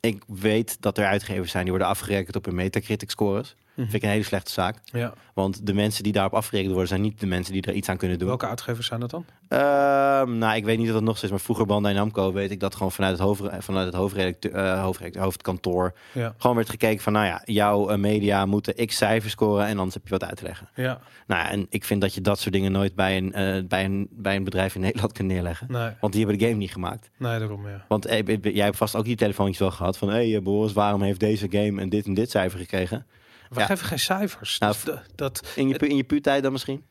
ik 0.00 0.22
weet 0.26 0.76
dat 0.80 0.98
er 0.98 1.06
uitgevers 1.06 1.50
zijn 1.50 1.62
die 1.62 1.72
worden 1.72 1.90
afgerekend 1.90 2.36
op 2.36 2.44
hun 2.44 2.54
Metacritic 2.54 3.10
scores. 3.10 3.56
Mhm. 3.74 3.80
Vind 3.90 3.94
ik 3.94 4.02
een 4.02 4.08
hele 4.14 4.22
slechte 4.24 4.50
zaak. 4.52 4.76
Ja. 4.84 5.12
Want 5.34 5.66
de 5.66 5.74
mensen 5.74 6.02
die 6.02 6.12
daarop 6.12 6.34
afgerekend 6.34 6.70
worden, 6.70 6.88
zijn 6.88 7.00
niet 7.00 7.20
de 7.20 7.26
mensen 7.26 7.52
die 7.52 7.62
er 7.62 7.72
iets 7.72 7.88
aan 7.88 7.96
kunnen 7.96 8.18
doen. 8.18 8.28
Welke 8.28 8.46
uitgevers 8.46 8.86
zijn 8.86 9.00
dat 9.00 9.10
dan? 9.10 9.24
Ehm, 9.48 10.38
nou, 10.38 10.56
ik 10.56 10.64
weet 10.64 10.78
niet 10.78 10.86
of 10.88 10.92
dat 10.92 11.02
nog 11.02 11.22
is, 11.22 11.30
maar 11.30 11.40
vroeger 11.40 11.66
Bandai 11.66 11.94
Namco 11.94 12.32
weet 12.32 12.50
ik 12.50 12.60
dat 12.60 12.74
gewoon 12.74 12.92
vanuit 12.92 13.12
het, 13.12 13.20
hoofd, 13.26 13.42
vanuit 13.58 13.86
het 13.86 13.94
hoofdredacteur, 13.94 14.76
hoofdredacteur- 14.76 15.22
hoofdkantoor 15.22 15.94
Ja. 16.12 16.34
gewoon 16.38 16.56
werd 16.56 16.70
gekeken 16.70 17.02
van, 17.02 17.12
nou 17.12 17.26
ja, 17.26 17.42
jouw 17.44 17.88
eh, 17.88 17.96
media 17.98 18.46
moeten 18.46 18.86
x 18.86 18.96
cijfers 18.96 19.32
scoren 19.32 19.66
en 19.66 19.76
anders 19.76 19.94
heb 19.94 20.02
je 20.04 20.10
wat 20.10 20.24
uit 20.24 20.36
te 20.36 20.44
leggen. 20.44 20.68
Ja, 20.74 21.00
Nou, 21.26 21.40
ja, 21.42 21.50
en 21.50 21.66
ik 21.70 21.84
vind 21.84 22.00
dat 22.00 22.14
je 22.14 22.20
dat 22.20 22.38
soort 22.38 22.54
dingen 22.54 22.72
nooit 22.72 22.94
bij 22.94 23.16
een, 23.16 23.32
eh, 23.32 23.62
bij 23.68 23.84
een, 23.84 24.08
bij 24.10 24.36
een 24.36 24.44
bedrijf 24.44 24.74
in 24.74 24.80
Nederland 24.86 25.12
kunt 25.12 25.28
neerleggen. 25.28 25.66
nee, 25.70 25.90
Want 26.00 26.12
die 26.12 26.22
hebben 26.24 26.40
de 26.40 26.44
game 26.46 26.58
niet 26.58 26.72
gemaakt. 26.72 27.10
nee, 27.16 27.38
daarom 27.38 27.68
ja. 27.68 27.84
Want 27.88 28.06
jij 28.42 28.64
hebt 28.64 28.76
vast 28.76 28.96
ook 28.96 29.04
die 29.04 29.16
telefoontjes 29.16 29.58
wel 29.58 29.70
gehad 29.70 29.98
van, 29.98 30.08
hé 30.08 30.30
hey, 30.30 30.42
Boris, 30.42 30.72
waarom 30.72 31.02
heeft 31.02 31.20
deze 31.20 31.46
game 31.50 31.80
en 31.80 31.88
dit 31.88 32.06
en 32.06 32.14
dit 32.14 32.30
cijfer 32.30 32.58
gekregen? 32.58 33.06
We 33.52 33.60
Ja. 33.60 33.66
geven 33.66 33.86
geen 33.86 33.98
cijfers. 33.98 34.58
Nou, 34.58 34.74
Dus 34.84 34.94
dat, 35.14 35.52
In 35.56 35.68
je, 35.68 35.76
pu- 35.76 35.86
in 35.86 35.96
je 35.96 36.04
puurtijd 36.04 36.42
dan 36.42 36.52
misschien? 36.52 36.84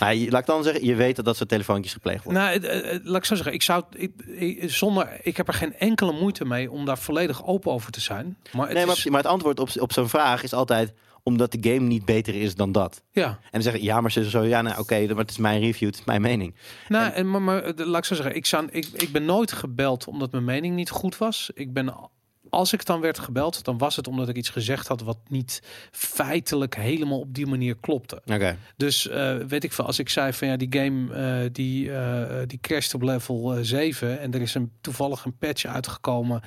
Nou, 0.00 0.14
je- 0.14 0.30
laat 0.30 0.40
ik 0.40 0.46
dan 0.46 0.62
zeggen, 0.62 0.84
je 0.84 0.94
weet 0.94 1.16
dat 1.16 1.24
dat 1.24 1.36
soort 1.36 1.48
telefoontjes 1.48 1.92
gepleegd 1.92 2.24
worden. 2.24 2.42
nou, 2.42 2.60
eh, 2.60 2.94
eh, 2.94 3.00
laat 3.04 3.16
ik 3.16 3.24
zo 3.24 3.34
zeggen, 3.34 3.54
ik 3.54 3.62
zou, 3.62 3.84
ik, 3.96 4.12
ik- 4.26 4.70
zonder, 4.70 5.18
ik 5.22 5.36
heb 5.36 5.48
er 5.48 5.54
geen 5.54 5.74
enkele 5.74 6.12
moeite 6.12 6.44
mee 6.44 6.70
om 6.70 6.84
daar 6.84 6.98
volledig 6.98 7.46
open 7.46 7.72
over 7.72 7.90
te 7.92 8.00
zijn. 8.00 8.36
Maar 8.52 8.66
het 8.66 8.76
nee, 8.76 8.86
maar, 8.86 8.96
is, 8.96 9.04
maar 9.06 9.22
het 9.22 9.30
antwoord 9.30 9.60
op, 9.60 9.68
op 9.78 9.92
zo'n 9.92 10.08
vraag 10.08 10.42
is 10.42 10.52
altijd 10.52 10.92
omdat 11.22 11.52
de 11.52 11.58
game 11.70 11.86
niet 11.86 12.04
beter 12.04 12.34
is 12.34 12.54
dan 12.54 12.72
dat. 12.72 13.02
ja, 13.10 13.26
En 13.28 13.38
dan 13.50 13.62
zeggen, 13.62 13.82
ja, 13.82 14.00
maar 14.00 14.10
ze 14.12 14.30
zo, 14.30 14.42
ja, 14.42 14.62
nou, 14.62 14.78
oké, 14.78 15.06
maar 15.06 15.16
het 15.16 15.30
is 15.30 15.38
mijn 15.38 15.60
review, 15.60 15.88
het 15.88 15.98
is 15.98 16.04
mijn 16.04 16.20
mening. 16.20 16.54
nou, 16.88 17.12
en, 17.12 17.30
maar, 17.30 17.42
maar 17.42 17.62
eh, 17.62 17.86
laat 17.86 17.98
ik 17.98 18.04
zo 18.04 18.14
zeggen, 18.14 18.34
ik, 18.34 18.46
zou, 18.46 18.68
ik, 18.70 18.86
ik 18.92 19.12
ben 19.12 19.24
nooit 19.24 19.52
gebeld 19.52 20.06
omdat 20.06 20.32
mijn 20.32 20.44
mening 20.44 20.74
niet 20.74 20.90
goed 20.90 21.18
was. 21.18 21.50
Ik 21.54 21.72
ben, 21.72 21.94
als 22.50 22.72
ik 22.72 22.84
dan 22.84 23.00
werd 23.00 23.18
gebeld, 23.18 23.64
dan 23.64 23.78
was 23.78 23.96
het 23.96 24.08
omdat 24.08 24.28
ik 24.28 24.36
iets 24.36 24.48
gezegd 24.48 24.88
had 24.88 25.00
wat 25.00 25.18
niet 25.28 25.62
feitelijk 25.90 26.76
helemaal 26.76 27.18
op 27.18 27.34
die 27.34 27.46
manier 27.46 27.76
klopte. 27.80 28.22
Oké. 28.26 28.56
Dus 28.76 29.08
eh, 29.08 29.36
weet 29.36 29.64
ik 29.64 29.72
veel, 29.72 29.86
als 29.86 29.98
ik 29.98 30.08
zei 30.08 30.32
van 30.32 30.48
ja, 30.48 30.56
die 30.56 30.68
game 30.70 31.14
eh, 31.14 31.48
die, 31.52 31.92
eh, 31.92 32.42
die 32.46 32.58
crasht 32.60 32.94
op 32.94 33.02
level 33.02 33.54
eh, 33.54 33.58
7 33.62 34.20
en 34.20 34.34
er 34.34 34.40
is 34.40 34.54
een, 34.54 34.70
toevallig 34.80 35.24
een 35.24 35.36
patch 35.36 35.64
uitgekomen 35.64 36.40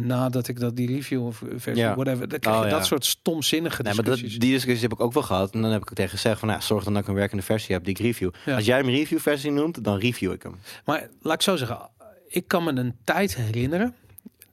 nadat 0.00 0.48
ik 0.48 0.60
dat 0.60 0.76
die 0.76 0.86
review 0.86 1.26
of 1.26 1.42
versie, 1.56 1.82
Ja. 1.84 1.94
whatever, 1.94 2.28
dan 2.28 2.38
krijg 2.38 2.56
Oh, 2.56 2.62
je 2.62 2.68
ja. 2.68 2.76
dat 2.76 2.86
soort 2.86 3.04
stomzinnige 3.04 3.82
Nee, 3.82 3.94
maar 3.94 4.04
dat, 4.04 4.18
die 4.18 4.38
discussie 4.38 4.88
heb 4.88 4.92
ik 4.92 5.00
ook 5.00 5.12
wel 5.12 5.22
gehad. 5.22 5.54
En 5.54 5.62
dan 5.62 5.70
heb 5.70 5.82
ik 5.82 5.88
tegen 5.88 6.10
gezegd 6.10 6.38
van, 6.38 6.48
nou, 6.48 6.60
zorg 6.62 6.84
dan 6.84 6.92
dat 6.92 7.02
ik 7.02 7.08
een 7.08 7.14
werkende 7.14 7.42
versie 7.42 7.74
heb 7.74 7.84
die 7.84 7.94
ik 7.94 8.00
review. 8.00 8.30
Ja. 8.44 8.54
Als 8.54 8.64
jij 8.64 8.78
hem 8.78 8.88
review 8.88 9.18
versie 9.18 9.50
noemt, 9.50 9.84
dan 9.84 9.98
review 9.98 10.32
ik 10.32 10.42
hem. 10.42 10.54
Maar 10.84 11.08
laat 11.20 11.34
ik 11.34 11.42
zo 11.42 11.56
zeggen, 11.56 11.78
ik 12.28 12.48
kan 12.48 12.64
me 12.64 12.70
een 12.72 12.94
tijd 13.04 13.36
herinneren 13.36 13.94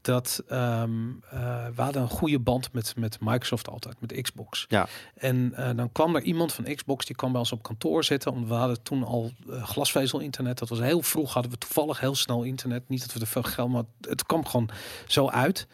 dat 0.03 0.43
ehm, 0.47 1.09
eh, 1.29 1.65
we 1.75 1.81
hadden 1.81 2.01
een 2.01 2.09
goede 2.09 2.39
band 2.39 2.73
met, 2.73 2.93
met 2.97 3.17
Microsoft 3.19 3.69
altijd, 3.69 4.01
met 4.01 4.21
Xbox. 4.21 4.65
Ja. 4.67 4.87
En 5.15 5.53
eh, 5.55 5.69
dan 5.75 5.91
kwam 5.91 6.15
er 6.15 6.21
iemand 6.21 6.53
van 6.53 6.75
Xbox, 6.75 7.05
die 7.05 7.15
kwam 7.15 7.31
bij 7.31 7.39
ons 7.39 7.51
op 7.51 7.63
kantoor 7.63 8.03
zitten. 8.03 8.33
Want 8.33 8.47
we 8.47 8.53
hadden 8.53 8.83
toen 8.83 9.03
al 9.03 9.31
eh, 9.49 9.63
glasvezel 9.63 10.19
internet. 10.19 10.57
Dat 10.59 10.69
was 10.69 10.79
heel 10.79 11.01
vroeg, 11.01 11.33
hadden 11.33 11.51
we 11.51 11.57
toevallig 11.57 11.99
heel 11.99 12.15
snel 12.15 12.43
internet. 12.43 12.89
Niet 12.89 13.01
dat 13.01 13.13
we 13.13 13.19
er 13.19 13.27
veel 13.27 13.43
geld, 13.43 13.69
maar 13.69 13.83
het 14.01 14.25
kwam 14.25 14.45
gewoon 14.45 14.69
zo 15.07 15.27
uit. 15.27 15.67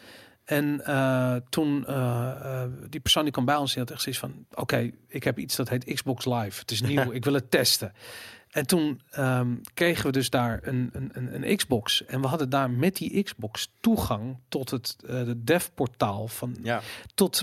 En 0.44 0.82
toen, 1.48 1.86
die 2.88 3.00
persoon 3.00 3.22
die 3.22 3.32
kwam 3.32 3.44
bij 3.44 3.56
ons, 3.56 3.72
die 3.72 3.82
had 3.82 3.90
echt 3.90 4.02
zoiets 4.02 4.20
van... 4.20 4.46
Oké, 4.54 4.90
ik 5.08 5.24
heb 5.24 5.38
iets 5.38 5.56
dat 5.56 5.68
heet 5.68 5.94
Xbox 5.94 6.24
Live. 6.24 6.60
Het 6.60 6.70
is 6.70 6.80
nieuw, 6.80 7.12
ik 7.18 7.24
wil 7.24 7.34
het 7.34 7.50
testen. 7.50 7.92
En 8.50 8.66
toen 8.66 9.00
ehm, 9.10 9.54
kregen 9.74 10.04
we 10.04 10.12
dus 10.12 10.30
daar 10.30 10.58
een, 10.62 10.90
een, 10.92 11.10
een, 11.12 11.42
een 11.42 11.56
Xbox. 11.56 12.04
En 12.04 12.20
we 12.20 12.26
hadden 12.26 12.50
daar 12.50 12.70
met 12.70 12.96
die 12.96 13.22
Xbox 13.22 13.70
toegang 13.80 14.36
tot 14.48 14.70
het 14.70 14.96
uh, 15.02 15.08
de 15.24 15.44
dev-portaal 15.44 16.28
van 16.28 16.56
Ja. 16.62 16.80
tot 17.14 17.42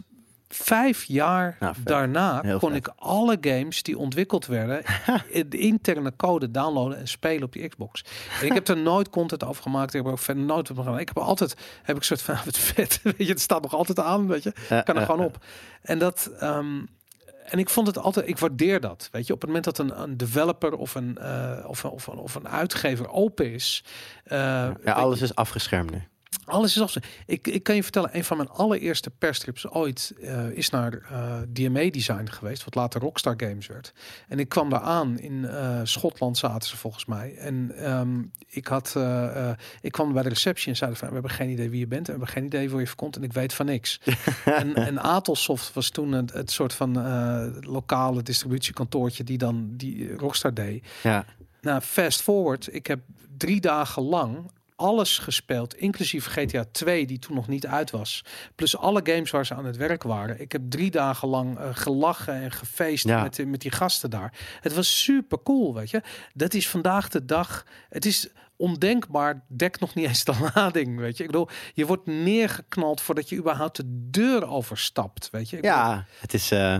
vijf 0.49 1.03
jaar 1.03 1.57
Nou, 1.59 1.75
daarna 1.83 2.41
Heel 2.41 2.59
kon 2.59 2.71
vet. 2.71 2.87
ik 2.87 2.93
alle 2.95 3.37
games 3.41 3.83
die 3.83 3.97
ontwikkeld 3.97 4.45
werden, 4.45 4.81
in 5.29 5.49
de 5.49 5.57
interne 5.57 6.13
code 6.15 6.51
downloaden 6.51 6.97
en 6.97 7.07
spelen 7.07 7.43
op 7.43 7.53
die 7.53 7.67
Xbox. 7.67 8.03
En 8.41 8.45
ik 8.45 8.53
heb 8.53 8.67
er 8.67 8.77
nooit 8.77 9.09
content 9.09 9.43
over 9.43 9.61
gemaakt. 9.61 9.89
Ik 9.89 9.95
heb 9.95 10.05
er 10.05 10.11
ook 10.11 10.19
verder 10.19 10.43
nooit 10.43 10.69
op 10.69 10.77
gedaan. 10.77 10.99
Ik 10.99 11.07
heb 11.07 11.17
altijd, 11.17 11.55
heb 11.83 11.95
ik 11.97 12.03
soort 12.03 12.21
van, 12.21 12.35
wat 12.45 12.57
vet, 12.57 12.99
weet 13.03 13.15
je, 13.17 13.25
het 13.25 13.41
staat 13.41 13.61
nog 13.61 13.73
altijd 13.73 13.99
aan, 13.99 14.27
weet 14.27 14.43
je, 14.43 14.53
kan 14.83 14.95
er 14.97 15.05
gewoon 15.05 15.25
op. 15.25 15.45
En 15.81 15.99
dat, 15.99 16.31
ehm, 16.39 16.79
en 17.49 17.59
ik 17.59 17.69
vond 17.69 17.87
het 17.87 17.97
altijd, 17.97 18.27
ik 18.27 18.37
waardeer 18.37 18.79
dat, 18.79 19.09
weet 19.11 19.27
je, 19.27 19.33
op 19.33 19.39
het 19.39 19.47
moment 19.49 19.65
dat 19.65 19.77
een, 19.77 20.01
een 20.01 20.17
developer 20.17 20.73
of 20.73 20.95
een, 20.95 21.17
eh, 21.17 21.65
of, 21.67 21.83
een, 21.83 21.89
of, 21.89 22.07
of 22.07 22.35
een 22.35 22.47
uitgever 22.47 23.09
open 23.09 23.53
is. 23.53 23.83
eh, 24.23 24.37
Ja, 24.83 24.91
alles 24.93 25.21
is 25.21 25.35
afgeschermd 25.35 25.91
nu. 25.91 26.01
Alles 26.47 26.75
is 26.75 26.81
af. 26.81 26.95
Ik, 27.25 27.47
ik 27.47 27.63
kan 27.63 27.75
je 27.75 27.83
vertellen, 27.83 28.09
een 28.13 28.23
van 28.23 28.37
mijn 28.37 28.49
allereerste 28.49 29.09
persstrips 29.09 29.67
ooit 29.67 30.13
eh, 30.21 30.49
is 30.49 30.69
naar 30.69 30.93
eh, 30.93 31.37
DMA 31.47 31.89
Design 31.89 32.27
geweest, 32.27 32.63
wat 32.63 32.75
later 32.75 33.01
Rockstar 33.01 33.33
Games 33.37 33.67
werd. 33.67 33.93
En 34.27 34.39
ik 34.39 34.49
kwam 34.49 34.69
daar 34.69 34.79
aan 34.79 35.19
in 35.19 35.45
eh, 35.45 35.79
Schotland 35.83 36.37
zaten 36.37 36.69
ze 36.69 36.77
volgens 36.77 37.05
mij. 37.05 37.35
En 37.35 37.71
ehm, 37.77 38.23
ik 38.47 38.67
had, 38.67 38.95
ik 39.81 39.91
kwam 39.91 40.13
bij 40.13 40.23
de 40.23 40.29
receptie 40.29 40.69
en 40.69 40.75
zeiden 40.75 40.99
van, 40.99 41.07
we 41.07 41.13
hebben 41.13 41.31
geen 41.31 41.49
idee 41.49 41.69
wie 41.69 41.79
je 41.79 41.87
bent, 41.87 42.09
en 42.09 42.13
we 42.13 42.19
hebben 42.19 42.27
geen 42.27 42.45
idee 42.45 42.69
waar 42.69 42.79
je 42.79 42.87
voor 42.87 42.95
komt, 42.95 43.15
en 43.15 43.23
ik 43.23 43.33
weet 43.33 43.53
van 43.53 43.65
niks. 43.65 43.99
en, 44.45 44.75
en 44.75 44.99
Atelsoft 44.99 45.73
was 45.73 45.89
toen 45.89 46.11
het, 46.11 46.33
het 46.33 46.51
soort 46.51 46.73
van 46.73 46.93
lokale 47.61 48.23
distributiekantoortje 48.23 49.23
die 49.23 49.37
dan 49.37 49.69
die 49.71 50.15
Rockstar 50.15 50.53
deed. 50.53 50.87
Ja. 51.03 51.25
Nou, 51.61 51.81
fast 51.81 52.21
forward. 52.21 52.73
Ik 52.73 52.87
heb 52.87 52.99
drie 53.37 53.61
dagen 53.61 54.03
lang 54.03 54.51
alles 54.77 55.17
gespeeld, 55.17 55.75
inclusief 55.75 56.25
GTA 56.25 56.65
2, 56.71 57.05
die 57.05 57.19
toen 57.19 57.35
nog 57.35 57.47
niet 57.47 57.67
uit 57.67 57.91
was. 57.91 58.23
Plus 58.55 58.77
alle 58.77 58.99
games 59.03 59.31
waar 59.31 59.45
ze 59.45 59.53
aan 59.53 59.65
het 59.65 59.77
werk 59.77 60.03
waren. 60.03 60.41
Ik 60.41 60.51
heb 60.51 60.61
drie 60.69 60.91
dagen 60.91 61.27
lang 61.27 61.57
eh, 61.57 61.69
gelachen 61.71 62.33
en 62.33 62.51
gefeest 62.51 63.07
Ja. 63.07 63.21
met, 63.23 63.35
die- 63.35 63.45
met 63.45 63.61
die 63.61 63.71
gasten 63.71 64.09
daar. 64.09 64.33
Het 64.61 64.73
was 64.73 65.03
super 65.03 65.43
cool, 65.43 65.73
weet 65.73 65.89
je. 65.89 66.01
Dat 66.33 66.53
is 66.53 66.69
vandaag 66.69 67.09
de 67.09 67.25
dag. 67.25 67.65
Het 67.89 68.05
is 68.05 68.27
ondenkbaar, 68.55 69.43
dek 69.47 69.79
nog 69.79 69.95
niet 69.95 70.05
eens 70.07 70.23
de 70.23 70.49
lading, 70.55 70.97
weet 70.99 71.17
je. 71.17 71.23
Ik 71.23 71.31
bedoel, 71.31 71.49
je 71.73 71.85
wordt 71.85 72.05
neergeknald 72.05 73.01
voordat 73.01 73.29
je 73.29 73.35
überhaupt 73.37 73.75
de 73.77 73.83
deur 74.09 74.47
overstapt, 74.47 75.29
weet 75.29 75.49
je. 75.49 75.55
Ik 75.55 75.61
bedoel, 75.61 75.77
Ja, 75.77 76.05
het 76.19 76.33
is 76.33 76.51
eh, 76.51 76.77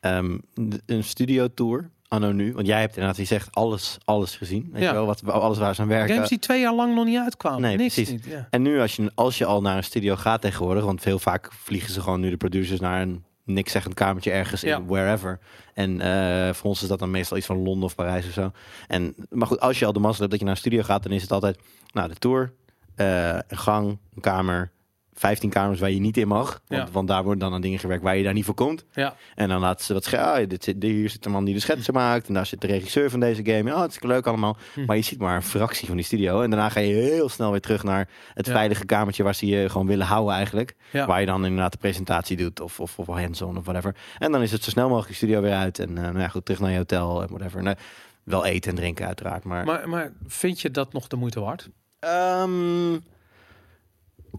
ehm, 0.00 0.38
een 0.86 1.04
studiotour 1.04 1.90
anno 2.10 2.32
nu. 2.32 2.52
Want 2.52 2.66
jij 2.66 2.80
hebt 2.80 2.94
inderdaad, 2.94 3.16
je 3.18 3.24
zegt 3.24 3.54
alles, 3.54 3.98
alles 4.04 4.36
gezien. 4.36 4.68
Weet 4.72 4.82
Ja. 4.82 4.88
je 4.88 4.94
wel, 4.94 5.06
wat, 5.06 5.22
alles 5.30 5.58
waar 5.58 5.74
ze 5.74 5.82
aan 5.82 5.88
werken. 5.88 6.14
Games 6.14 6.28
die 6.28 6.38
twee 6.38 6.60
jaar 6.60 6.74
lang 6.74 6.94
nog 6.94 7.04
niet 7.04 7.18
uitkwamen. 7.18 7.60
Nee, 7.60 7.76
Niks 7.76 7.94
precies. 7.94 8.12
niet. 8.12 8.24
Ja. 8.24 8.46
En 8.50 8.62
nu 8.62 8.80
als 8.80 8.96
je, 8.96 9.10
als 9.14 9.38
je 9.38 9.44
al 9.44 9.60
naar 9.60 9.76
een 9.76 9.84
studio 9.84 10.16
gaat 10.16 10.40
tegenwoordig, 10.40 10.84
want 10.84 11.00
veel 11.00 11.18
vaak 11.18 11.52
vliegen 11.52 11.92
ze 11.92 12.00
gewoon 12.00 12.20
nu 12.20 12.30
de 12.30 12.36
producers 12.36 12.80
naar 12.80 13.02
een 13.02 13.24
niks 13.44 13.72
zeggend 13.72 13.94
kamertje 13.94 14.30
ergens 14.30 14.60
Ja. 14.60 14.76
in 14.76 14.86
wherever. 14.86 15.38
En 15.74 16.00
eh, 16.00 16.52
voor 16.54 16.68
ons 16.70 16.82
is 16.82 16.88
dat 16.88 16.98
dan 16.98 17.10
meestal 17.10 17.36
iets 17.36 17.46
van 17.46 17.62
Londen 17.62 17.84
of 17.84 17.94
Parijs 17.94 18.26
of 18.26 18.32
zo. 18.32 18.52
En, 18.88 19.14
maar 19.30 19.46
goed, 19.46 19.60
als 19.60 19.78
je 19.78 19.86
al 19.86 19.92
de 19.92 19.98
mazzel 19.98 20.18
hebt 20.18 20.30
dat 20.30 20.38
je 20.38 20.44
naar 20.46 20.54
een 20.54 20.60
studio 20.60 20.82
gaat, 20.82 21.02
dan 21.02 21.12
is 21.12 21.22
het 21.22 21.32
altijd, 21.32 21.58
nou, 21.92 22.08
de 22.08 22.14
tour, 22.14 22.52
eh, 22.94 23.28
een 23.28 23.58
gang, 23.58 23.98
een 24.14 24.20
kamer, 24.20 24.70
15 25.14 25.50
kamers 25.50 25.80
waar 25.80 25.90
je 25.90 26.00
niet 26.00 26.16
in 26.16 26.28
mag. 26.28 26.60
Want, 26.66 26.82
Ja. 26.86 26.92
want 26.92 27.08
daar 27.08 27.22
worden 27.22 27.38
dan 27.40 27.52
aan 27.52 27.60
dingen 27.60 27.78
gewerkt 27.78 28.02
waar 28.02 28.16
je 28.16 28.22
daar 28.24 28.32
niet 28.32 28.44
voor 28.44 28.54
komt. 28.54 28.84
Ja. 28.92 29.14
En 29.34 29.48
dan 29.48 29.60
laten 29.60 29.84
ze 29.84 29.92
wat 29.92 30.04
schermen. 30.04 30.48
dit 30.48 30.64
zit, 30.64 30.82
hier 30.82 31.10
zit 31.10 31.22
de 31.22 31.28
man 31.28 31.44
die 31.44 31.54
de 31.54 31.60
schetsen 31.60 31.94
maakt. 31.94 32.28
En 32.28 32.34
daar 32.34 32.46
zit 32.46 32.60
de 32.60 32.66
regisseur 32.66 33.10
van 33.10 33.20
deze 33.20 33.44
game. 33.44 33.70
Ja, 33.70 33.82
het 33.82 33.90
is 33.90 34.00
leuk 34.02 34.26
allemaal. 34.26 34.56
Hm. 34.74 34.84
Maar 34.84 34.96
je 34.96 35.02
ziet 35.02 35.18
maar 35.18 35.36
een 35.36 35.42
fractie 35.42 35.86
van 35.86 35.96
die 35.96 36.04
studio. 36.04 36.42
En 36.42 36.50
daarna 36.50 36.68
ga 36.68 36.80
je 36.80 36.92
heel 36.94 37.28
snel 37.28 37.50
weer 37.50 37.60
terug 37.60 37.82
naar 37.82 38.08
het 38.34 38.46
Ja. 38.46 38.52
veilige 38.52 38.84
kamertje 38.84 39.22
waar 39.22 39.34
ze 39.34 39.46
je 39.46 39.68
gewoon 39.68 39.86
willen 39.86 40.06
houden 40.06 40.34
eigenlijk. 40.34 40.74
Ja. 40.90 41.06
Waar 41.06 41.20
je 41.20 41.26
dan 41.26 41.44
inderdaad 41.44 41.72
de 41.72 41.78
presentatie 41.78 42.36
doet 42.36 42.60
of, 42.60 42.80
of, 42.80 42.98
of 42.98 43.06
hands-on 43.06 43.56
of 43.56 43.64
whatever. 43.64 43.96
En 44.18 44.32
dan 44.32 44.42
is 44.42 44.52
het 44.52 44.64
zo 44.64 44.70
snel 44.70 44.86
mogelijk 44.88 45.08
de 45.10 45.14
studio 45.16 45.40
weer 45.40 45.54
uit. 45.54 45.78
En 45.78 45.96
eh, 45.98 46.02
nou 46.04 46.18
ja, 46.18 46.28
goed, 46.28 46.44
terug 46.44 46.60
naar 46.60 46.70
je 46.70 46.76
hotel 46.76 47.22
en 47.22 47.28
whatever. 47.28 47.62
Nou, 47.62 47.76
wel 48.24 48.44
eten 48.44 48.70
en 48.70 48.76
drinken 48.76 49.06
uiteraard. 49.06 49.44
Maar, 49.44 49.64
Maar, 49.64 49.88
maar 49.88 50.12
vind 50.26 50.60
je 50.60 50.70
dat 50.70 50.92
nog 50.92 51.06
de 51.06 51.16
moeite 51.16 51.40
waard? 51.40 51.68
Ehm, 51.98 52.92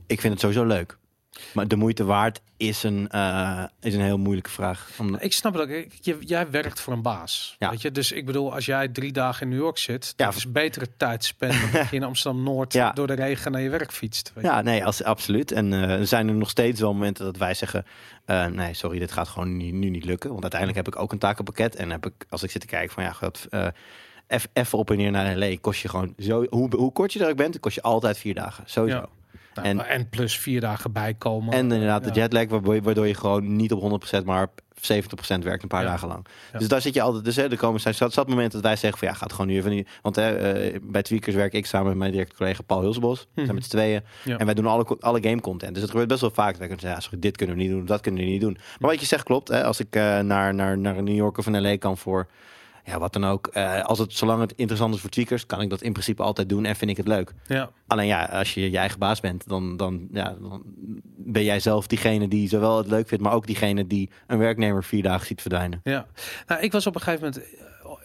ik 0.07 0.19
vind 0.21 0.33
het 0.33 0.41
sowieso 0.41 0.65
leuk. 0.65 0.97
Maar 1.53 1.67
de 1.67 1.75
moeite 1.75 2.03
waard 2.03 2.41
is 2.57 2.83
een, 2.83 3.09
eh, 3.09 3.63
is 3.81 3.93
een 3.93 4.01
heel 4.01 4.17
moeilijke 4.17 4.49
vraag. 4.49 4.89
Om, 4.99 5.15
Ik 5.15 5.33
snap 5.33 5.53
het 5.53 5.61
ook. 5.61 5.69
Ik- 5.69 5.93
Je, 6.01 6.17
jij 6.19 6.49
werkt 6.49 6.79
voor 6.79 6.93
een 6.93 7.01
baas. 7.01 7.55
Ja. 7.59 7.69
Weet 7.69 7.81
je? 7.81 7.91
Dus 7.91 8.11
ik 8.11 8.25
bedoel, 8.25 8.53
als 8.53 8.65
jij 8.65 8.87
drie 8.87 9.11
dagen 9.11 9.41
in 9.41 9.49
New 9.49 9.59
York 9.63 9.77
zit, 9.77 10.13
Ja. 10.17 10.25
dat 10.25 10.35
is 10.35 10.51
betere 10.51 10.85
tijd 10.97 11.23
spenden 11.23 11.71
dat 11.71 11.89
je 11.89 11.95
in 11.95 12.03
Amsterdam-Noord 12.03 12.73
Ja. 12.81 12.91
door 12.91 13.07
de 13.07 13.13
regen 13.13 13.51
naar 13.51 13.61
je 13.61 13.69
werk 13.69 13.91
fietst. 13.91 14.31
Weet 14.35 14.43
je? 14.43 14.49
ja, 14.49 14.61
nee, 14.61 14.85
als, 14.85 15.03
absoluut. 15.03 15.51
En 15.51 15.73
eh, 15.73 15.99
er 15.99 16.07
zijn 16.07 16.27
er 16.27 16.33
nog 16.33 16.49
steeds 16.49 16.79
wel 16.79 16.93
momenten 16.93 17.25
dat 17.25 17.37
wij 17.37 17.53
zeggen... 17.53 17.85
eh, 18.25 18.45
nee, 18.45 18.73
sorry, 18.73 18.99
dit 18.99 19.11
gaat 19.11 19.27
gewoon 19.27 19.57
nu, 19.57 19.71
nu 19.71 19.89
niet 19.89 20.05
lukken. 20.05 20.29
Want 20.29 20.41
uiteindelijk 20.41 20.85
heb 20.85 20.95
ik 20.95 21.01
ook 21.01 21.11
een 21.11 21.17
takenpakket. 21.19 21.75
En 21.75 21.91
heb 21.91 22.05
ik, 22.05 22.13
als 22.29 22.43
ik 22.43 22.51
zit 22.51 22.61
te 22.61 22.67
kijken 22.67 22.93
van 22.93 23.03
ja, 23.03 23.11
god, 23.11 23.47
eff- 24.27 24.47
even 24.53 24.77
op 24.77 24.89
en 24.91 24.97
neer 24.97 25.11
naar 25.11 25.37
L.A. 25.37 25.55
kost 25.61 25.81
je 25.81 25.89
gewoon... 25.89 26.13
Zo, 26.17 26.45
hoe, 26.49 26.75
hoe 26.75 26.91
kort 26.91 27.13
je 27.13 27.23
er 27.23 27.29
ook 27.29 27.37
bent, 27.37 27.59
kost 27.59 27.75
je 27.75 27.81
altijd 27.81 28.17
vier 28.17 28.33
dagen. 28.33 28.63
Sowieso. 28.67 29.05
Nou, 29.53 29.67
En- 29.67 29.87
en, 29.87 30.09
plus 30.09 30.37
vier 30.37 30.61
dagen 30.61 30.91
bijkomen. 30.91 31.53
En 31.53 31.71
inderdaad 31.71 32.03
de 32.03 32.11
jetlag, 32.11 32.45
waardoor 32.83 33.07
je, 33.07 33.13
gewoon 33.15 33.55
niet 33.55 33.71
op 33.71 33.79
100% 33.81 34.25
maar 34.25 34.43
op 34.43 34.61
70% 34.81 35.43
werkt 35.43 35.63
een 35.63 35.69
paar 35.69 35.83
Ja. 35.83 35.87
dagen 35.89 36.07
lang. 36.07 36.25
Ja. 36.53 36.59
Dus 36.59 36.67
daar 36.67 36.81
zit 36.81 36.93
je 36.93 37.01
altijd. 37.01 37.23
Dus 37.25 37.35
hè, 37.35 37.49
er 37.49 37.57
komen 37.57 37.79
zijn 37.81 37.93
zat, 37.93 38.13
zat 38.13 38.27
momenten 38.27 38.51
dat 38.51 38.61
wij 38.61 38.75
zeggen 38.75 38.99
van 38.99 39.07
ja, 39.07 39.13
gaat 39.13 39.31
gewoon 39.31 39.47
nu 39.47 39.55
even 39.55 39.71
niet. 39.71 39.89
Want 40.01 40.15
hè, 40.15 40.35
eh, 40.35 40.79
bij 40.83 41.01
Tweakers 41.01 41.35
werk 41.35 41.53
ik 41.53 41.65
samen 41.65 41.87
met 41.87 41.97
mijn 41.97 42.11
directe 42.11 42.35
collega 42.35 42.61
Paul 42.61 42.81
Hulsbos. 42.81 43.19
We 43.19 43.27
Mhm. 43.33 43.43
zijn 43.43 43.55
met 43.55 43.63
z'n 43.65 43.69
tweeën. 43.71 44.01
Ja. 44.23 44.37
En 44.37 44.45
wij 44.45 44.53
doen 44.55 44.65
alle, 44.65 44.85
alle 44.99 45.21
game 45.23 45.41
content. 45.41 45.71
Dus 45.73 45.81
het 45.81 45.91
gebeurt 45.91 46.09
best 46.09 46.21
wel 46.21 46.31
vaak. 46.31 46.49
Wij 46.57 46.67
kunnen 46.67 46.79
zeggen, 46.79 46.99
ja, 46.99 46.99
sorry, 47.05 47.19
dit 47.19 47.37
kunnen 47.37 47.55
we 47.55 47.61
niet 47.61 47.71
doen, 47.71 47.85
dat 47.85 48.01
kunnen 48.01 48.23
we 48.23 48.29
niet 48.29 48.41
doen. 48.41 48.57
Maar 48.79 48.89
wat 48.89 48.99
je 48.99 49.05
zegt 49.05 49.23
klopt. 49.23 49.47
Hè, 49.47 49.63
als 49.63 49.79
ik 49.79 49.95
eh, 49.95 50.19
naar, 50.19 50.53
naar, 50.53 50.77
naar 50.77 51.03
New 51.03 51.15
York 51.15 51.37
of 51.37 51.45
een 51.45 51.61
LA 51.61 51.77
kan 51.77 51.97
voor 51.97 52.27
ja, 52.83 52.99
wat 52.99 53.13
dan 53.13 53.25
ook. 53.25 53.47
eh, 53.47 53.81
als 53.81 53.99
het, 53.99 54.13
zolang 54.13 54.41
het 54.41 54.53
interessant 54.55 54.95
is 54.95 55.01
voor 55.01 55.09
Tweakers, 55.09 55.45
kan 55.45 55.61
ik 55.61 55.69
dat 55.69 55.81
in 55.81 55.91
principe 55.91 56.23
altijd 56.23 56.49
doen 56.49 56.65
en 56.65 56.75
vind 56.75 56.91
ik 56.91 56.97
het 56.97 57.07
leuk. 57.07 57.33
Ja. 57.47 57.69
Alleen 57.87 58.07
ja, 58.07 58.25
als 58.25 58.53
je 58.53 58.71
je 58.71 58.77
eigen 58.77 58.99
baas 58.99 59.19
bent, 59.19 59.47
dan, 59.47 59.77
dan, 59.77 60.07
ja, 60.11 60.35
dan 60.41 60.63
ben 61.17 61.43
jij 61.43 61.59
zelf 61.59 61.87
diegene 61.87 62.27
die 62.27 62.47
zowel 62.47 62.77
het 62.77 62.87
leuk 62.87 63.07
vindt, 63.07 63.23
maar 63.23 63.33
ook 63.33 63.47
diegene 63.47 63.87
die 63.87 64.09
een 64.27 64.37
werknemer 64.37 64.83
vier 64.83 65.03
dagen 65.03 65.27
ziet 65.27 65.41
verdwijnen. 65.41 65.79
Ja, 65.83 66.07
nou, 66.47 66.61
ik 66.61 66.71
was 66.71 66.87
op 66.87 66.95
een 66.95 67.01
gegeven 67.01 67.25
moment, 67.25 67.45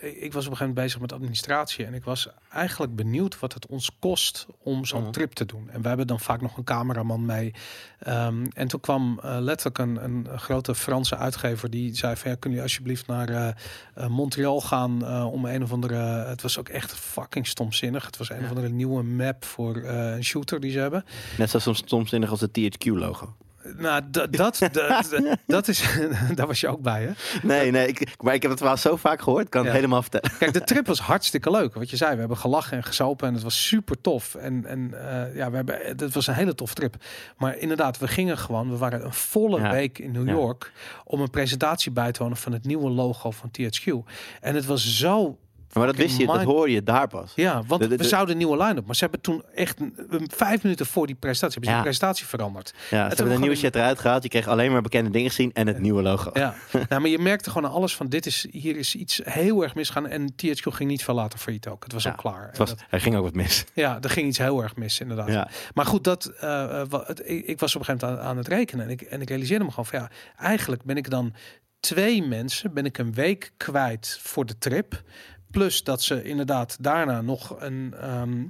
ik 0.01 0.33
was 0.33 0.45
op 0.47 0.51
een 0.51 0.57
gegeven 0.57 0.59
moment 0.67 0.75
bezig 0.75 1.01
met 1.01 1.13
administratie 1.13 1.85
en 1.85 1.95
ik 1.95 2.05
was 2.05 2.29
eigenlijk 2.53 2.97
benieuwd 2.97 3.39
wat 3.39 3.53
het 3.55 3.67
ons 3.67 3.91
kost 3.99 4.47
om 4.59 4.85
zo'n 4.85 5.03
Mhm. 5.03 5.11
trip 5.11 5.33
te 5.33 5.45
doen. 5.45 5.71
En 5.71 5.83
we 5.83 5.89
hebben 5.89 6.07
dan 6.07 6.21
vaak 6.21 6.41
nog 6.41 6.57
een 6.57 6.65
cameraman 6.65 7.25
mee. 7.25 7.55
Ehm, 7.99 8.47
en 8.55 8.69
toen 8.69 8.81
kwam 8.81 9.21
eh, 9.23 9.37
letterlijk 9.41 9.79
een, 9.79 10.05
een 10.05 10.39
grote 10.39 10.75
Franse 10.75 11.17
uitgever 11.17 11.71
die 11.71 11.95
zei 11.97 12.17
van 12.17 12.31
ja, 12.31 12.37
kun 12.37 12.53
je 12.53 12.63
alsjeblieft 12.63 13.07
naar 13.07 13.29
eh, 13.29 13.49
eh, 13.95 14.07
Montreal 14.09 14.61
gaan 14.61 15.25
om 15.27 15.45
een 15.45 15.63
of 15.63 15.73
andere, 15.73 15.97
het 16.27 16.43
was 16.43 16.59
ook 16.59 16.69
echt 16.69 16.93
fucking 16.93 17.47
stomzinnig. 17.47 18.07
Het 18.07 18.17
was 18.17 18.31
een 18.31 18.37
Ja. 18.37 18.43
of 18.43 18.49
andere 18.49 18.69
nieuwe 18.69 19.03
map 19.03 19.45
voor 19.45 19.77
een 19.77 20.25
shooter 20.25 20.61
die 20.61 20.71
ze 20.71 20.79
hebben. 20.79 21.05
Net 21.39 21.51
zo 21.51 21.73
stomzinnig 21.73 22.31
als 22.31 22.41
het 22.41 22.53
THQ-logo. 22.53 23.35
Nou, 23.77 24.03
dat, 24.11 24.33
dat, 24.33 24.59
dat, 25.47 25.69
is, 25.69 25.85
daar 26.35 26.47
was 26.47 26.61
je 26.61 26.69
ook 26.69 26.81
bij 26.83 27.03
hè? 27.03 27.11
Nee, 27.47 27.71
nee, 27.71 27.87
ik, 27.89 28.23
maar 28.23 28.35
ik 28.35 28.43
heb 28.43 28.51
het 28.51 28.61
wel 28.61 28.77
zo 28.77 28.97
vaak 28.97 29.21
gehoord, 29.21 29.45
ik 29.45 29.51
kan 29.51 29.61
Ja. 29.61 29.67
het 29.67 29.77
helemaal 29.77 30.03
vertellen. 30.03 30.31
Kijk, 30.39 30.53
de 30.53 30.61
trip 30.65 30.87
was 30.87 31.01
hartstikke 31.13 31.51
leuk. 31.51 31.75
Wat 31.75 31.91
je 31.91 31.97
zei, 31.97 32.13
we 32.13 32.19
hebben 32.19 32.37
gelachen 32.37 32.77
en 32.77 32.85
gezopen 32.85 33.29
en 33.29 33.35
het 33.35 33.43
was 33.43 33.67
super 33.67 34.01
tof. 34.01 34.35
En, 34.35 34.65
en 34.67 35.09
eh, 35.09 35.37
ja, 35.37 35.51
we 35.51 35.57
hebben, 35.57 35.79
het 35.83 36.15
was 36.15 36.27
een 36.27 36.35
hele 36.35 36.55
tof 36.55 36.75
trip. 36.75 36.95
Maar 37.37 37.57
inderdaad, 37.59 37.99
we 37.99 38.09
gingen 38.09 38.39
gewoon, 38.39 38.71
we 38.71 38.77
waren 38.77 39.05
een 39.05 39.13
volle 39.13 39.61
Ja. 39.61 39.71
week 39.71 39.99
in 39.99 40.11
New 40.11 40.27
Ja. 40.27 40.33
York 40.33 40.73
om 41.05 41.21
een 41.21 41.31
presentatie 41.31 41.93
bij 41.93 42.13
te 42.13 42.23
wonen 42.23 42.37
van 42.37 42.53
het 42.53 42.65
nieuwe 42.65 42.91
logo 42.91 43.31
van 43.31 43.51
THQ. 43.51 43.93
En 44.41 44.55
het 44.55 44.65
was 44.67 44.97
zo, 44.97 45.39
Maar 45.73 45.87
dat 45.87 45.97
wist 45.97 46.19
je, 46.19 46.27
dat 46.27 46.43
hoorde 46.43 46.73
je 46.73 46.83
daar 46.83 47.09
pas. 47.09 47.33
ja, 47.35 47.63
want 47.67 47.83
De- 47.83 47.89
de- 47.89 47.97
we 47.97 48.03
de- 48.03 48.09
zouden 48.09 48.33
een 48.33 48.39
nieuwe 48.39 48.57
line-up. 48.65 48.87
Maar 48.87 48.95
ze 48.95 49.03
hebben 49.03 49.21
toen 49.21 49.43
echt 49.55 49.81
een, 49.81 50.31
vijf 50.35 50.63
minuten 50.63 50.87
voor 50.87 51.07
die 51.07 51.15
presentatie, 51.15 51.53
hebben 51.61 51.65
ze 51.71 51.77
Ja. 51.77 51.83
die 51.83 51.83
presentatie 51.93 52.27
veranderd. 52.27 52.75
Ja, 52.91 53.09
ze 53.11 53.15
hebben 53.17 53.25
een 53.35 53.41
nieuwe 53.41 53.55
een- 53.55 53.61
shit 53.61 53.75
eruit 53.75 53.99
gehaald. 53.99 54.23
Je 54.23 54.29
kreeg 54.29 54.47
alleen 54.49 54.73
maar 54.73 54.83
bekende 54.83 55.11
dingen 55.11 55.29
gezien 55.31 55.53
en 55.53 55.67
het 55.67 55.79
nieuwe 55.79 56.03
logo. 56.03 56.31
Ja, 56.33 56.55
nou, 56.89 57.01
maar 57.01 57.11
je 57.11 57.19
merkte 57.19 57.51
gewoon 57.51 57.71
alles 57.71 57.97
van 57.97 58.07
dit 58.09 58.27
is, 58.27 58.47
hier 58.51 58.77
is 58.77 58.95
iets 58.95 59.21
heel 59.25 59.63
erg 59.63 59.75
misgaan. 59.75 60.07
En 60.07 60.33
THQ 60.33 60.63
ging 60.73 60.91
niet 60.91 61.05
veel 61.05 61.15
later 61.15 61.39
failliet 61.39 61.69
ook. 61.69 61.83
Het 61.85 61.93
was 61.93 62.03
Ja, 62.03 62.11
ook 62.11 62.17
klaar. 62.17 62.47
Het 62.49 62.59
was, 62.59 62.69
dat- 62.69 62.85
er 62.91 63.01
ging 63.01 63.17
ook 63.17 63.25
wat 63.25 63.35
mis. 63.35 63.65
Ja, 63.75 63.99
er 64.01 64.11
ging 64.11 64.27
iets 64.27 64.39
heel 64.39 64.63
erg 64.63 64.77
mis, 64.77 65.01
inderdaad. 65.01 65.29
Ja. 65.29 65.49
Maar 65.75 65.87
goed, 65.87 66.05
dat, 66.05 66.25
eh, 66.27 66.81
eh, 66.81 66.89
ik 67.27 67.59
was 67.61 67.75
op 67.75 67.81
een 67.81 67.87
gegeven 67.87 68.09
moment 68.09 68.21
aan, 68.25 68.29
aan 68.31 68.37
het 68.37 68.49
rekenen. 68.49 68.85
En 68.85 68.91
ik, 68.91 69.01
en 69.01 69.21
ik 69.21 69.29
realiseerde 69.29 69.65
me 69.65 69.71
gewoon 69.71 69.87
van 69.87 69.99
ja, 69.99 70.11
eigenlijk 70.39 70.83
ben 70.85 70.97
ik 70.97 71.11
dan 71.11 71.35
twee 71.81 72.23
mensen, 72.23 72.75
ben 72.75 72.85
ik 72.85 72.99
een 72.99 73.15
week 73.15 73.53
kwijt 73.57 74.19
voor 74.23 74.47
de 74.47 74.59
trip. 74.59 75.03
Plus 75.51 75.85
dat 75.85 76.03
ze 76.03 76.23
inderdaad 76.23 76.77
daarna 76.81 77.21
nog 77.21 77.57
een, 77.61 77.95
ehm, 78.01 78.45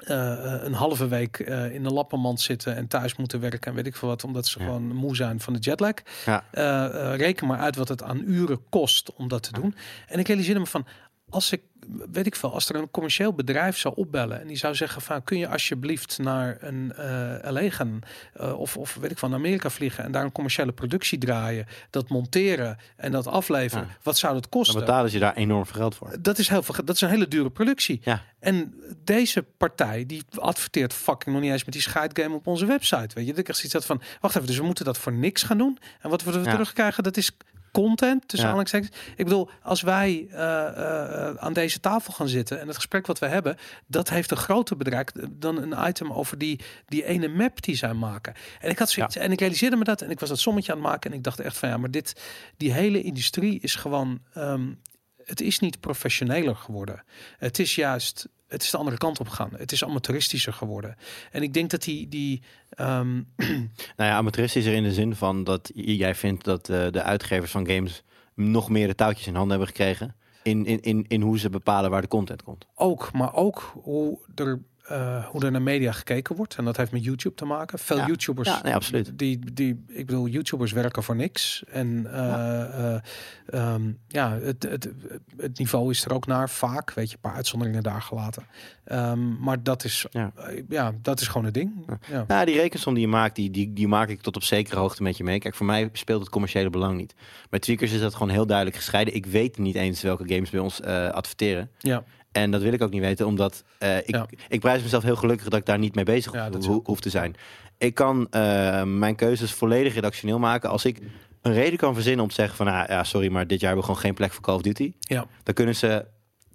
eh, 0.00 0.54
een 0.62 0.72
halve 0.72 1.08
week 1.08 1.38
eh, 1.38 1.74
in 1.74 1.82
de 1.82 1.90
lappenmand 1.92 2.40
zitten 2.40 2.76
en 2.76 2.86
thuis 2.88 3.16
moeten 3.16 3.40
werken 3.40 3.70
en 3.70 3.74
weet 3.74 3.86
ik 3.86 3.96
veel 3.96 4.08
wat, 4.08 4.24
omdat 4.24 4.46
ze 4.46 4.58
Ja. 4.58 4.64
gewoon 4.64 4.94
moe 4.94 5.16
zijn 5.16 5.40
van 5.40 5.52
de 5.52 5.58
jetlag. 5.58 5.92
Ja. 6.24 6.44
Eh, 6.50 7.16
reken 7.16 7.46
maar 7.46 7.58
uit 7.58 7.76
wat 7.76 7.88
het 7.88 8.02
aan 8.02 8.22
uren 8.26 8.68
kost 8.68 9.12
om 9.14 9.28
dat 9.28 9.42
te 9.42 9.52
doen. 9.52 9.74
En 10.06 10.18
ik 10.18 10.26
realiseerde 10.26 10.60
me 10.60 10.66
van, 10.66 10.86
als 11.30 11.52
ik, 11.52 11.60
weet 12.12 12.26
ik 12.26 12.36
veel, 12.36 12.52
als 12.52 12.68
er 12.68 12.74
een 12.76 12.90
commercieel 12.90 13.32
bedrijf 13.32 13.78
zou 13.78 13.94
opbellen 13.96 14.40
en 14.40 14.46
die 14.46 14.56
zou 14.56 14.74
zeggen 14.74 15.02
van, 15.02 15.24
kun 15.24 15.38
je 15.38 15.48
alsjeblieft 15.48 16.18
naar 16.18 16.56
een 16.60 16.92
LA 17.52 17.70
gaan 17.70 18.00
eh, 18.34 18.58
of, 18.60 18.76
of 18.76 18.94
weet 19.00 19.10
ik 19.10 19.18
van 19.18 19.34
Amerika 19.34 19.70
vliegen 19.70 20.04
en 20.04 20.12
daar 20.12 20.24
een 20.24 20.32
commerciële 20.32 20.72
productie 20.72 21.18
draaien, 21.18 21.66
dat 21.90 22.08
monteren 22.08 22.78
en 22.96 23.12
dat 23.12 23.26
afleveren. 23.26 23.86
Ja. 23.86 23.96
Wat 24.02 24.18
zou 24.18 24.32
dat 24.32 24.42
Dan 24.42 24.50
kosten? 24.50 24.80
betalen 24.80 25.10
ze 25.10 25.16
je 25.16 25.22
daar 25.22 25.34
enorm 25.34 25.66
veel 25.66 25.80
geld 25.80 25.94
voor. 25.94 26.16
Dat 26.20 26.38
is 26.38 26.48
heel 26.48 26.62
veel. 26.62 26.84
Dat 26.84 26.94
is 26.94 27.00
een 27.00 27.08
hele 27.08 27.28
dure 27.28 27.50
productie. 27.50 28.00
Ja. 28.04 28.22
En 28.38 28.74
deze 29.04 29.42
partij 29.56 30.06
die 30.06 30.22
adverteert 30.38 30.92
fucking 30.92 31.34
nog 31.34 31.44
niet 31.44 31.52
eens 31.52 31.64
met 31.64 31.72
die 31.72 31.82
scheidgame 31.82 32.34
op 32.34 32.46
onze 32.46 32.66
website. 32.66 33.14
Weet 33.14 33.26
je, 33.26 33.32
dat 33.32 33.56
zoiets 33.56 33.72
had 33.72 33.86
van, 33.86 34.00
wacht 34.20 34.34
even, 34.36 34.46
dus 34.46 34.58
we 34.58 34.64
moeten 34.64 34.84
dat 34.84 34.98
voor 34.98 35.12
niks 35.12 35.42
gaan 35.42 35.58
doen. 35.58 35.78
En 36.00 36.10
wat 36.10 36.22
we 36.22 36.32
er 36.32 36.42
Ja. 36.44 36.50
terugkrijgen, 36.50 37.02
dat 37.02 37.16
is 37.16 37.30
content 37.72 38.28
tussen 38.28 38.48
Ja. 38.48 38.54
aanhalingstekens. 38.54 38.96
Ik 39.16 39.24
bedoel, 39.24 39.50
als 39.62 39.80
wij 39.82 40.26
eh, 40.30 40.66
eh, 40.66 41.34
aan 41.36 41.52
deze 41.52 41.80
tafel 41.80 42.12
gaan 42.12 42.28
zitten 42.28 42.60
en 42.60 42.66
het 42.66 42.76
gesprek 42.76 43.06
wat 43.06 43.18
we 43.18 43.26
hebben, 43.26 43.56
dat 43.86 44.08
heeft 44.08 44.30
een 44.30 44.36
groter 44.36 44.76
bedrag 44.76 45.04
dan 45.30 45.56
een 45.56 45.88
item 45.88 46.12
over 46.12 46.38
die, 46.38 46.60
die 46.86 47.04
ene 47.04 47.28
map 47.28 47.62
die 47.62 47.76
zij 47.76 47.94
maken. 47.94 48.34
En 48.60 48.70
ik 48.70 48.78
had 48.78 48.90
zoiets, 48.90 49.16
en 49.16 49.32
ik 49.32 49.40
realiseerde 49.40 49.76
me 49.76 49.84
dat 49.84 50.02
en 50.02 50.10
ik 50.10 50.20
was 50.20 50.28
dat 50.28 50.38
sommetje 50.38 50.72
aan 50.72 50.78
het 50.78 50.86
maken 50.86 51.10
en 51.10 51.16
ik 51.16 51.24
dacht 51.24 51.40
echt 51.40 51.58
van 51.58 51.68
ja, 51.68 51.76
maar 51.76 51.90
dit, 51.90 52.20
die 52.56 52.72
hele 52.72 53.02
industrie 53.02 53.60
is 53.60 53.74
gewoon, 53.74 54.20
ehm, 54.32 54.72
het 55.24 55.40
is 55.40 55.58
niet 55.58 55.80
professioneler 55.80 56.56
geworden. 56.56 57.04
Het 57.38 57.58
is 57.58 57.74
juist, 57.74 58.28
het 58.50 58.62
is 58.62 58.70
de 58.70 58.76
andere 58.76 58.96
kant 58.96 59.20
op 59.20 59.28
gegaan. 59.28 59.50
Het 59.56 59.72
is 59.72 59.84
amateuristischer 59.84 60.52
geworden. 60.52 60.96
En 61.30 61.42
ik 61.42 61.52
denk 61.54 61.70
dat 61.70 61.82
die, 61.82 62.08
die 62.08 62.42
ehm, 62.70 63.20
Nou 63.96 64.10
ja, 64.10 64.16
amateuristisch 64.16 64.66
er 64.66 64.72
in 64.72 64.82
de 64.82 64.92
zin 64.92 65.14
van 65.14 65.44
dat 65.44 65.70
jij 65.74 66.14
vindt 66.14 66.44
dat 66.44 66.68
eh, 66.68 66.90
de 66.90 67.02
uitgevers 67.02 67.50
van 67.50 67.66
games 67.66 68.02
nog 68.34 68.68
meer 68.68 68.86
de 68.86 68.94
touwtjes 68.94 69.26
in 69.26 69.34
handen 69.34 69.58
hebben 69.58 69.76
gekregen. 69.76 70.14
In, 70.42 70.66
in, 70.66 70.80
in, 70.80 71.04
in 71.08 71.20
hoe 71.20 71.38
ze 71.38 71.50
bepalen 71.50 71.90
waar 71.90 72.00
de 72.00 72.08
content 72.08 72.42
komt. 72.42 72.66
ook, 72.74 73.12
maar 73.12 73.34
ook 73.34 73.72
hoe 73.82 74.18
er, 74.34 74.60
eh, 74.90 75.24
hoe 75.26 75.44
er 75.44 75.50
naar 75.50 75.62
media 75.62 75.92
gekeken 75.92 76.36
wordt. 76.36 76.54
En 76.56 76.64
dat 76.64 76.76
heeft 76.76 76.92
met 76.92 77.04
YouTube 77.04 77.34
te 77.34 77.44
maken. 77.44 77.78
Veel 77.78 77.96
Ja. 77.96 78.06
YouTubers, 78.06 78.48
Ja, 78.48 78.60
nee, 78.62 78.74
absoluut. 78.74 79.18
die, 79.18 79.52
die, 79.52 79.84
ik 79.88 80.06
bedoel, 80.06 80.28
YouTubers 80.28 80.72
werken 80.72 81.02
voor 81.02 81.16
niks. 81.16 81.64
En 81.68 82.06
eh, 82.12 82.94
eh, 82.94 83.00
ehm, 83.46 83.82
ja, 84.08 84.38
het, 84.38 84.62
het, 84.62 84.88
het 85.36 85.58
niveau 85.58 85.90
is 85.90 86.04
er 86.04 86.12
ook 86.12 86.26
naar 86.26 86.50
vaak. 86.50 86.92
Weet 86.92 87.08
je, 87.08 87.14
een 87.14 87.20
paar 87.20 87.34
uitzonderingen 87.34 87.82
daar 87.82 88.02
gelaten. 88.02 88.46
Ehm, 88.84 89.42
maar 89.42 89.62
dat 89.62 89.84
is, 89.84 90.06
Ja. 90.10 90.32
ja, 90.68 90.92
dat 91.02 91.20
is 91.20 91.26
gewoon 91.26 91.44
het 91.44 91.54
ding. 91.54 91.86
Ja. 92.10 92.24
Nou, 92.28 92.44
die 92.46 92.56
rekensom 92.56 92.94
die 92.94 93.02
je 93.02 93.08
maakt, 93.08 93.36
die, 93.36 93.50
die, 93.50 93.72
die 93.72 93.88
maak 93.88 94.08
ik 94.08 94.20
tot 94.20 94.36
op 94.36 94.42
zekere 94.42 94.78
hoogte 94.80 95.02
met 95.02 95.16
je 95.16 95.24
mee. 95.24 95.38
Kijk, 95.38 95.54
voor 95.54 95.66
mij 95.66 95.88
speelt 95.92 96.20
het 96.20 96.30
commerciële 96.30 96.70
belang 96.70 96.96
niet. 96.96 97.14
Bij 97.50 97.58
Tweakers 97.58 97.92
is 97.92 98.00
dat 98.00 98.12
gewoon 98.14 98.28
heel 98.28 98.46
duidelijk 98.46 98.76
gescheiden. 98.76 99.14
Ik 99.14 99.26
weet 99.26 99.58
niet 99.58 99.74
eens 99.74 100.02
welke 100.02 100.28
games 100.34 100.50
bij 100.50 100.60
ons 100.60 100.82
adverteren. 100.82 101.70
ja. 101.78 102.04
En 102.32 102.50
dat 102.50 102.62
wil 102.62 102.72
ik 102.72 102.82
ook 102.82 102.90
niet 102.90 103.00
weten, 103.00 103.26
omdat 103.26 103.64
eh, 103.78 103.96
ik, 103.98 104.08
Ja. 104.10 104.26
ik 104.48 104.60
prijs 104.60 104.82
mezelf 104.82 105.02
heel 105.02 105.16
gelukkig 105.16 105.48
dat 105.48 105.58
ik 105.60 105.66
daar 105.66 105.78
niet 105.78 105.94
mee 105.94 106.04
bezig 106.04 106.32
Ja, 106.32 106.50
ho- 106.50 106.60
ho- 106.66 106.80
hoef 106.84 107.00
te 107.00 107.10
zijn. 107.10 107.34
Ik 107.78 107.94
kan 107.94 108.26
eh, 108.30 108.82
mijn 108.82 109.16
keuzes 109.16 109.52
volledig 109.52 109.94
redactioneel 109.94 110.38
maken. 110.38 110.70
Als 110.70 110.84
ik 110.84 110.98
een 111.42 111.52
reden 111.52 111.78
kan 111.78 111.94
verzinnen 111.94 112.22
om 112.22 112.28
te 112.28 112.34
zeggen 112.34 112.56
van, 112.56 112.66
ah, 112.66 112.88
ja, 112.88 113.04
sorry, 113.04 113.30
maar 113.30 113.46
dit 113.46 113.60
jaar 113.60 113.68
hebben 113.70 113.78
we 113.78 113.84
gewoon 113.86 114.00
geen 114.06 114.14
plek 114.14 114.32
voor 114.32 114.42
Call 114.42 114.54
of 114.54 114.62
Duty. 114.62 114.92
Ja. 115.00 115.26
Dan 115.42 115.54
kunnen 115.54 115.76
ze 115.76 116.04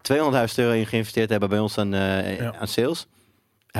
200.000 0.02 0.58
euro 0.58 0.72
in 0.74 0.86
geïnvesteerd 0.86 1.30
hebben 1.30 1.50
bij 1.50 1.60
ons 1.60 1.78
aan, 1.78 1.94
eh, 1.94 2.40
Ja. 2.40 2.56
aan 2.60 2.68
sales. 2.68 3.08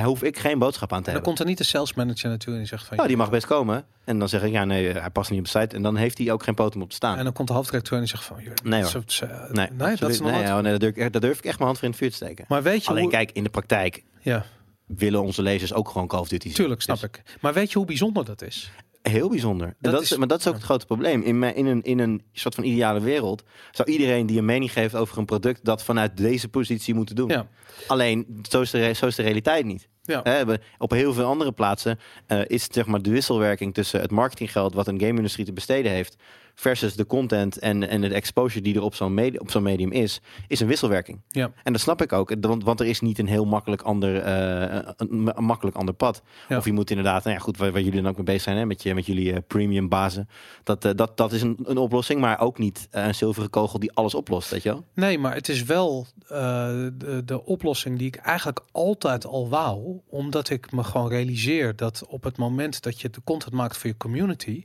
Hoef 0.04 0.22
ik 0.22 0.38
geen 0.38 0.58
boodschap 0.58 0.92
aan 0.92 0.98
te 0.98 1.04
Dan 1.04 1.14
hebben. 1.14 1.22
komt 1.22 1.38
er 1.38 1.46
niet 1.46 1.58
de 1.58 1.64
sales 1.64 1.94
manager 1.94 2.28
naartoe 2.28 2.52
en 2.52 2.58
die 2.58 2.68
zegt 2.68 2.86
van... 2.86 2.96
Nou, 2.96 3.08
die 3.08 3.16
mag 3.16 3.30
best 3.30 3.46
komen. 3.46 3.84
En 4.04 4.18
dan 4.18 4.28
zeg 4.28 4.42
ik, 4.42 4.52
ja, 4.52 4.64
nee, 4.64 4.86
hij 4.92 5.10
past 5.10 5.30
niet 5.30 5.38
op 5.38 5.44
de 5.44 5.50
site. 5.60 5.76
En 5.76 5.82
dan 5.82 5.96
heeft 5.96 6.18
hij 6.18 6.32
ook 6.32 6.42
geen 6.42 6.54
poten 6.54 6.74
om 6.76 6.82
op 6.82 6.88
te 6.90 6.96
staan. 6.96 7.18
En 7.18 7.24
dan 7.24 7.32
komt 7.32 7.48
de 7.48 7.54
hoofdredacteur 7.54 7.98
en 7.98 8.04
die 8.04 8.08
zegt 8.08 8.24
van... 8.24 8.36
Nee, 8.64 8.80
dat 8.82 8.92
hoor. 8.92 9.04
eh, 9.28 9.50
nee, 9.50 9.68
nee, 9.72 9.96
dat 9.96 10.10
is 10.10 10.20
nee, 10.20 10.42
ja, 10.42 10.60
nee, 10.60 10.70
daar, 10.70 10.78
durf 10.78 10.96
ik, 10.96 11.12
daar 11.12 11.20
durf 11.20 11.38
ik 11.38 11.44
echt 11.44 11.54
mijn 11.58 11.64
hand 11.66 11.78
voor 11.78 11.84
in 11.84 11.90
het 11.90 11.98
vuur 12.00 12.10
te 12.10 12.16
steken. 12.16 12.44
Maar 12.48 12.62
weet 12.62 12.82
je 12.84 12.88
Alleen 12.90 13.02
hoe... 13.02 13.12
kijk, 13.12 13.30
in 13.32 13.42
de 13.42 13.50
praktijk 13.50 14.04
Ja, 14.20 14.44
willen 14.86 15.22
onze 15.22 15.42
lezers 15.42 15.72
ook 15.72 15.88
gewoon 15.88 16.06
Call 16.06 16.20
of 16.20 16.28
Duty 16.28 16.46
zien. 16.46 16.56
tuurlijk, 16.56 16.82
snap 16.82 17.00
Dus 17.00 17.08
ik. 17.08 17.22
Maar 17.40 17.52
weet 17.52 17.70
je 17.72 17.78
hoe 17.78 17.86
bijzonder 17.86 18.24
dat 18.24 18.42
is? 18.42 18.70
Heel 19.10 19.28
bijzonder. 19.28 19.74
Dat 19.80 19.92
dat 19.92 20.02
is, 20.02 20.10
is- 20.12 20.16
maar 20.18 20.26
dat 20.26 20.38
is 20.40 20.46
ook 20.46 20.54
het 20.54 20.62
grote 20.62 20.86
probleem. 20.86 21.22
In, 21.22 21.38
mijn- 21.38 21.54
in, 21.54 21.66
een, 21.66 21.82
in 21.82 21.98
een 21.98 22.22
soort 22.32 22.54
van 22.54 22.64
ideale 22.64 23.00
wereld 23.00 23.42
zou 23.70 23.90
iedereen 23.90 24.26
die 24.26 24.38
een 24.38 24.44
mening 24.44 24.72
geeft 24.72 24.94
over 24.94 25.18
een 25.18 25.24
product 25.24 25.64
dat 25.64 25.82
vanuit 25.84 26.16
deze 26.16 26.48
positie 26.48 26.94
moeten 26.94 27.14
doen. 27.16 27.28
Ja. 27.28 27.48
Alleen, 27.86 28.40
zo 28.50 28.60
is, 28.60 28.70
de, 28.70 28.92
zo 28.92 29.06
is 29.06 29.14
de 29.14 29.22
realiteit 29.22 29.64
niet. 29.64 29.88
Ja. 30.02 30.44
Op 30.78 30.90
heel 30.90 31.12
veel 31.12 31.24
andere 31.24 31.52
plaatsen 31.52 31.98
eh, 32.26 32.40
is 32.46 32.66
zeg 32.70 32.86
maar 32.86 33.02
de 33.02 33.10
wisselwerking 33.10 33.74
tussen 33.74 34.00
het 34.00 34.10
marketinggeld 34.10 34.74
wat 34.74 34.86
een 34.88 35.00
game-industrie 35.00 35.44
te 35.46 35.52
besteden 35.52 35.92
heeft, 35.92 36.16
versus 36.56 36.94
de 36.94 37.06
content 37.06 37.58
en, 37.58 37.88
en 37.88 38.00
de 38.00 38.14
exposure 38.14 38.60
die 38.60 38.74
er 38.74 38.82
op 38.82 38.94
zo'n 38.94 39.14
medi- 39.14 39.38
op 39.38 39.50
zo'n 39.50 39.62
medium 39.62 39.92
is, 39.92 40.20
is 40.46 40.60
een 40.60 40.66
wisselwerking. 40.66 41.20
Ja. 41.28 41.52
En 41.62 41.72
dat 41.72 41.80
snap 41.80 42.02
ik 42.02 42.12
ook, 42.12 42.34
want, 42.40 42.64
want 42.64 42.80
er 42.80 42.86
is 42.86 43.00
niet 43.00 43.18
een 43.18 43.26
heel 43.26 43.44
makkelijk 43.44 43.82
ander, 43.82 44.16
eh, 44.22 44.92
een, 44.96 45.30
een 45.36 45.44
makkelijk 45.44 45.76
ander 45.76 45.94
pad. 45.94 46.22
Ja. 46.48 46.56
Of 46.56 46.64
je 46.64 46.72
moet 46.72 46.90
inderdaad, 46.90 47.24
nou 47.24 47.36
ja, 47.36 47.42
goed, 47.42 47.56
waar, 47.56 47.72
waar 47.72 47.80
jullie 47.80 48.00
dan 48.00 48.10
ook 48.10 48.16
mee 48.16 48.24
bezig 48.24 48.42
zijn, 48.42 48.56
hè, 48.56 48.66
met, 48.66 48.82
je, 48.82 48.94
met 48.94 49.06
jullie 49.06 49.32
eh, 49.32 49.38
premium 49.46 49.88
bazen. 49.88 50.28
Dat, 50.62 50.84
eh, 50.84 50.92
dat, 50.94 51.16
dat 51.16 51.32
is 51.32 51.42
een, 51.42 51.58
een 51.64 51.78
oplossing, 51.78 52.20
maar 52.20 52.40
ook 52.40 52.58
niet 52.58 52.88
een 52.90 53.14
zilveren 53.14 53.50
kogel 53.50 53.78
die 53.78 53.92
alles 53.92 54.14
oplost, 54.14 54.50
weet 54.50 54.62
je 54.62 54.68
wel? 54.68 54.84
Nee, 54.94 55.18
maar 55.18 55.34
het 55.34 55.48
is 55.48 55.62
wel 55.62 56.06
de, 56.28 57.22
de 57.24 57.44
oplossing 57.44 57.98
die 57.98 58.06
ik 58.06 58.16
eigenlijk 58.16 58.60
altijd 58.72 59.26
al 59.26 59.48
wou. 59.48 60.00
Omdat 60.08 60.50
ik 60.50 60.72
me 60.72 60.84
gewoon 60.84 61.08
realiseer 61.08 61.76
dat 61.76 62.04
op 62.08 62.24
het 62.24 62.36
moment 62.36 62.82
dat 62.82 63.00
je 63.00 63.10
de 63.10 63.20
content 63.24 63.54
maakt 63.54 63.76
voor 63.76 63.90
je 63.90 63.96
community, 63.96 64.64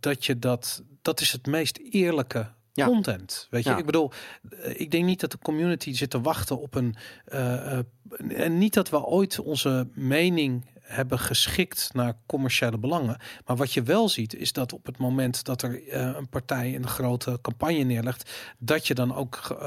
dat 0.00 0.24
je 0.26 0.38
dat, 0.38 0.82
dat 1.02 1.20
is 1.20 1.32
het 1.32 1.46
meest 1.46 1.78
eerlijke 1.90 2.50
Ja. 2.72 2.86
content. 2.86 3.46
Weet 3.50 3.64
je, 3.64 3.70
Ja. 3.70 3.76
ik 3.78 3.86
bedoel, 3.86 4.10
eh, 4.50 4.80
ik 4.80 4.90
denk 4.90 5.04
niet 5.04 5.20
dat 5.20 5.30
de 5.30 5.38
community 5.38 5.92
zit 5.92 6.10
te 6.10 6.20
wachten 6.20 6.60
op 6.60 6.74
een. 6.74 6.94
eh, 7.24 7.72
eh, 7.78 7.84
en 8.28 8.58
niet 8.58 8.74
dat 8.74 8.88
we 8.88 9.04
ooit 9.04 9.38
onze 9.38 9.88
mening 9.94 10.64
hebben 10.88 11.18
geschikt 11.18 11.90
naar 11.92 12.12
commerciële 12.26 12.78
belangen. 12.78 13.16
Maar 13.46 13.56
wat 13.56 13.72
je 13.72 13.82
wel 13.82 14.08
ziet, 14.08 14.34
is 14.34 14.52
dat 14.52 14.72
op 14.72 14.86
het 14.86 14.98
moment 14.98 15.44
dat 15.44 15.62
er 15.62 15.88
eh, 15.88 16.10
een 16.16 16.28
partij 16.28 16.74
een 16.74 16.86
grote 16.86 17.38
campagne 17.42 17.82
neerlegt, 17.82 18.30
dat 18.58 18.86
je 18.86 18.94
dan 18.94 19.14
ook 19.14 19.36
eh, 19.50 19.58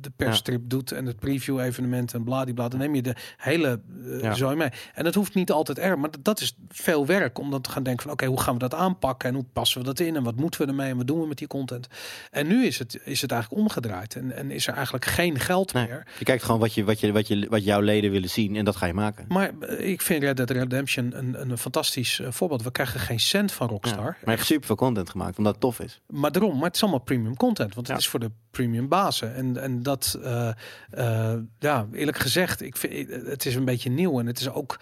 de 0.00 0.10
persstrip 0.16 0.60
doet 0.64 0.92
en 0.92 1.06
het 1.06 1.18
preview 1.18 1.60
evenement 1.60 2.14
en 2.14 2.24
bladibla. 2.24 2.68
Dan 2.68 2.78
neem 2.78 2.94
je 2.94 3.02
de 3.02 3.14
hele 3.36 3.80
Ja. 4.20 4.34
zooi 4.34 4.56
mee. 4.56 4.68
En 4.94 5.04
dat 5.04 5.14
hoeft 5.14 5.34
niet 5.34 5.50
altijd 5.50 5.78
erg, 5.78 5.96
maar 5.96 6.10
dat- 6.22 6.40
is 6.40 6.56
veel 6.68 7.06
werk 7.06 7.38
om 7.38 7.50
dan 7.50 7.60
te 7.60 7.70
gaan 7.70 7.82
denken 7.82 8.02
van 8.02 8.12
oké, 8.12 8.26
hoe 8.26 8.40
gaan 8.40 8.52
we 8.52 8.58
dat 8.58 8.74
aanpakken 8.74 9.28
en 9.28 9.34
hoe 9.34 9.44
passen 9.52 9.80
we 9.80 9.86
dat 9.86 10.00
in 10.00 10.16
en 10.16 10.22
wat 10.22 10.36
moeten 10.36 10.60
we 10.60 10.66
ermee 10.66 10.90
en 10.90 10.96
wat 10.96 11.06
doen 11.06 11.20
we 11.20 11.26
met 11.26 11.38
die 11.38 11.46
content. 11.46 11.86
En 12.30 12.46
nu 12.46 12.64
is 12.66 12.78
het, 12.78 13.00
is 13.04 13.20
het 13.22 13.32
eigenlijk 13.32 13.62
omgedraaid 13.62 14.14
en, 14.16 14.32
en 14.36 14.50
is 14.50 14.66
er 14.66 14.74
eigenlijk 14.74 15.04
geen 15.04 15.38
geld 15.40 15.72
Nee. 15.72 15.86
meer. 15.86 16.06
Je 16.18 16.24
kijkt 16.24 16.42
gewoon 16.42 16.60
wat, 16.60 16.74
je, 16.74 16.84
wat, 16.84 17.00
je, 17.00 17.12
wat, 17.12 17.28
je, 17.28 17.46
wat 17.50 17.64
jouw 17.64 17.80
leden 17.80 18.10
willen 18.10 18.30
zien 18.30 18.56
en 18.56 18.64
dat 18.64 18.76
ga 18.76 18.86
je 18.86 18.94
maken. 18.94 19.24
Maar 19.28 19.50
ik 19.78 20.02
vind 20.02 20.22
Red 20.22 20.37
Dead 20.46 20.50
Redemption 20.50 21.18
een, 21.18 21.40
een 21.50 21.58
fantastisch 21.58 22.20
eh, 22.20 22.30
voorbeeld. 22.30 22.62
We 22.62 22.70
krijgen 22.70 23.00
geen 23.00 23.20
cent 23.20 23.52
van 23.52 23.66
Ja. 23.66 23.72
Rockstar. 23.72 24.02
Maar 24.04 24.16
je 24.24 24.30
hebt 24.30 24.44
super 24.44 24.66
veel 24.66 24.76
content 24.76 25.10
gemaakt, 25.10 25.38
omdat 25.38 25.52
het 25.52 25.62
tof 25.62 25.80
is. 25.80 26.00
Maar 26.06 26.32
daarom, 26.32 26.54
maar 26.56 26.66
het 26.66 26.74
is 26.74 26.82
allemaal 26.82 27.00
premium 27.00 27.36
content, 27.36 27.74
want 27.74 27.86
het 27.86 27.96
Ja. 27.96 28.02
is 28.02 28.08
voor 28.08 28.20
de 28.20 28.30
premium 28.50 28.88
bazen. 28.88 29.34
En, 29.34 29.56
en 29.62 29.82
dat, 29.82 30.18
eh, 30.22 30.48
eh, 30.90 31.38
ja, 31.58 31.86
eerlijk 31.92 32.18
gezegd, 32.18 32.60
ik 32.60 32.76
vind 32.76 33.08
het 33.26 33.46
is 33.46 33.54
een 33.54 33.64
beetje 33.64 33.90
nieuw 33.90 34.20
en 34.20 34.26
het 34.26 34.40
is 34.40 34.50
ook, 34.50 34.80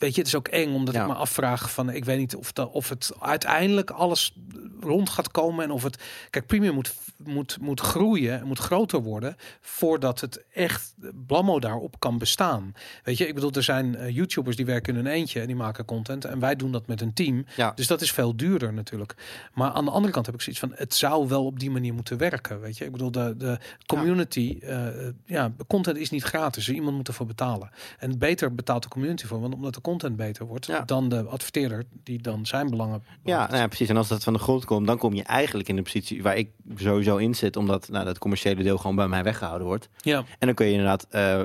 weet 0.00 0.14
je, 0.14 0.18
het 0.20 0.26
is 0.28 0.34
ook 0.36 0.48
eng 0.48 0.74
omdat 0.74 0.94
Ja. 0.94 1.00
ik 1.02 1.06
me 1.08 1.14
afvraag 1.14 1.70
van, 1.72 1.90
ik 1.90 2.04
weet 2.04 2.18
niet 2.18 2.36
of, 2.36 2.52
dat, 2.52 2.70
of 2.70 2.88
het 2.88 3.10
uiteindelijk 3.20 3.90
alles 3.90 4.34
rond 4.80 5.08
gaat 5.08 5.30
komen 5.30 5.64
en 5.64 5.70
of 5.70 5.82
het, 5.82 6.02
kijk, 6.30 6.46
premium 6.46 6.74
moet, 6.74 6.94
moet, 7.16 7.58
moet 7.60 7.80
groeien, 7.80 8.46
moet 8.46 8.58
groter 8.58 9.02
worden 9.02 9.36
voordat 9.60 10.20
het 10.20 10.44
echt 10.52 10.94
blammo 11.26 11.58
daarop 11.60 11.98
kan 11.98 12.18
bestaan. 12.18 12.74
Weet 13.04 13.18
je, 13.18 13.26
ik 13.26 13.34
bedoel, 13.34 13.50
er 13.52 13.62
zijn 13.62 13.96
eh, 13.96 14.14
YouTubers 14.14 14.56
die 14.56 14.66
werken 14.66 14.96
in 14.96 15.04
hun 15.04 15.12
eentje 15.14 15.40
en 15.40 15.46
die 15.46 15.56
maken 15.56 15.84
content 15.84 16.24
en 16.24 16.38
wij 16.38 16.56
doen 16.56 16.72
dat 16.72 16.86
met 16.86 17.00
een 17.00 17.12
team. 17.12 17.44
Ja. 17.56 17.72
Dus 17.74 17.86
dat 17.86 18.00
is 18.00 18.12
veel 18.12 18.36
duurder 18.36 18.72
natuurlijk. 18.72 19.14
Maar 19.54 19.70
aan 19.70 19.84
de 19.84 19.90
andere 19.90 20.12
kant 20.12 20.26
heb 20.26 20.34
ik 20.34 20.40
zoiets 20.40 20.60
van, 20.60 20.72
het 20.74 20.94
zou 20.94 21.28
wel 21.28 21.44
op 21.44 21.58
die 21.60 21.70
manier 21.70 21.94
moeten 21.94 22.18
werken. 22.18 22.60
Weet 22.60 22.78
je, 22.78 22.84
ik 22.84 22.92
bedoel, 22.92 23.10
de, 23.10 23.34
de 23.36 23.58
community, 23.86 24.58
eh, 24.62 24.86
ja, 25.24 25.52
content 25.66 25.96
is 25.96 26.10
niet 26.10 26.22
gratis. 26.22 26.64
Dus 26.64 26.74
iemand 26.74 26.96
moet 26.96 27.08
ervoor 27.08 27.26
betalen. 27.26 27.70
En 27.98 28.18
beter 28.18 28.54
betaalt 28.54 28.82
de 28.82 28.88
community 28.88 29.26
voor, 29.26 29.40
want 29.40 29.54
omdat 29.54 29.74
de 29.74 29.80
content 29.90 30.16
beter 30.16 30.46
wordt 30.46 30.66
Ja. 30.66 30.80
dan 30.80 31.08
de 31.08 31.22
adverteerder 31.24 31.84
die 32.04 32.20
dan 32.22 32.46
zijn 32.46 32.70
belangen. 32.70 33.02
Ja, 33.24 33.46
nou 33.46 33.56
ja, 33.58 33.66
precies. 33.66 33.88
En 33.88 33.96
als 33.96 34.08
dat 34.08 34.22
van 34.24 34.32
de 34.32 34.38
grond 34.38 34.64
komt, 34.64 34.86
dan 34.86 34.98
kom 34.98 35.14
je 35.14 35.22
eigenlijk 35.22 35.68
in 35.68 35.76
de 35.76 35.82
positie 35.82 36.22
waar 36.22 36.36
ik 36.36 36.50
sowieso 36.76 37.16
in 37.16 37.34
zit, 37.34 37.56
omdat 37.56 37.88
nou, 37.88 38.04
dat 38.04 38.18
commerciële 38.18 38.62
deel 38.62 38.76
gewoon 38.78 38.96
bij 38.96 39.08
mij 39.08 39.22
weggehouden 39.22 39.66
wordt. 39.66 39.88
ja. 39.96 40.18
En 40.38 40.46
dan 40.46 40.54
kun 40.54 40.66
je 40.66 40.72
inderdaad 40.72 41.06
eh, 41.10 41.40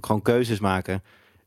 gewoon 0.00 0.22
keuzes 0.22 0.58
maken 0.60 1.02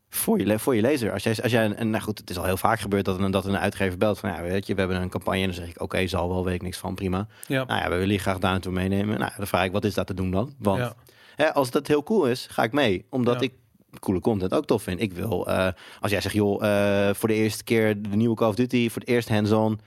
voor 0.10 0.40
je, 0.40 0.60
voor 0.60 0.76
je 0.76 0.82
lezer. 0.82 1.12
Als 1.12 1.24
jij, 1.24 1.36
als 1.44 1.52
jij 1.52 1.72
en 1.76 1.90
nou 1.90 2.04
goed, 2.04 2.18
het 2.18 2.30
is 2.30 2.38
al 2.38 2.44
heel 2.44 2.58
vaak 2.58 2.80
gebeurd 2.80 3.06
dat 3.06 3.20
een, 3.20 3.32
dat 3.32 3.46
een 3.46 3.58
uitgever 3.58 3.98
belt 3.98 4.20
van, 4.20 4.30
ja, 4.32 4.42
weet 4.42 4.68
je, 4.68 4.74
we 4.74 4.80
hebben 4.80 5.02
een 5.02 5.10
campagne 5.10 5.40
en 5.40 5.46
dan 5.46 5.56
zeg 5.56 5.70
ik, 5.70 5.82
oké, 5.82 6.08
zal 6.08 6.30
wel, 6.30 6.46
weet 6.46 6.56
ik 6.56 6.62
niks 6.62 6.78
van, 6.78 6.96
prima. 6.96 7.28
Ja. 7.48 7.64
Nou 7.64 7.82
ja, 7.82 7.90
we 7.90 7.96
willen 7.96 8.14
je 8.14 8.20
graag 8.20 8.40
daar 8.40 8.52
naartoe 8.52 8.72
meenemen. 8.72 9.20
Nou, 9.20 9.32
dan 9.38 9.48
vraag 9.48 9.66
ik, 9.66 9.72
wat 9.72 9.86
is 9.86 9.94
dat 9.94 10.08
te 10.08 10.14
doen 10.14 10.32
dan? 10.32 10.54
Want 10.60 10.80
Ja. 10.80 10.96
hè, 11.36 11.54
als 11.54 11.72
dat 11.72 11.88
heel 11.88 12.04
cool 12.04 12.26
is, 12.28 12.48
ga 12.50 12.64
ik 12.64 12.72
mee, 12.72 13.06
omdat 13.10 13.36
Ja. 13.40 13.42
ik 13.46 13.54
coole 14.00 14.20
content 14.20 14.54
ook 14.54 14.66
tof 14.66 14.84
vind. 14.84 15.02
Ik 15.02 15.14
wil, 15.14 15.48
eh, 15.48 15.68
als 16.00 16.12
jij 16.12 16.22
zegt, 16.22 16.36
joh, 16.36 16.64
eh, 16.64 17.16
voor 17.16 17.30
de 17.30 17.36
eerste 17.36 17.64
keer 17.64 18.02
de 18.02 18.16
nieuwe 18.16 18.36
Call 18.36 18.48
of 18.50 18.56
Duty, 18.56 18.90
voor 18.90 19.02
het 19.02 19.10
eerst 19.10 19.30
hands-on, 19.30 19.80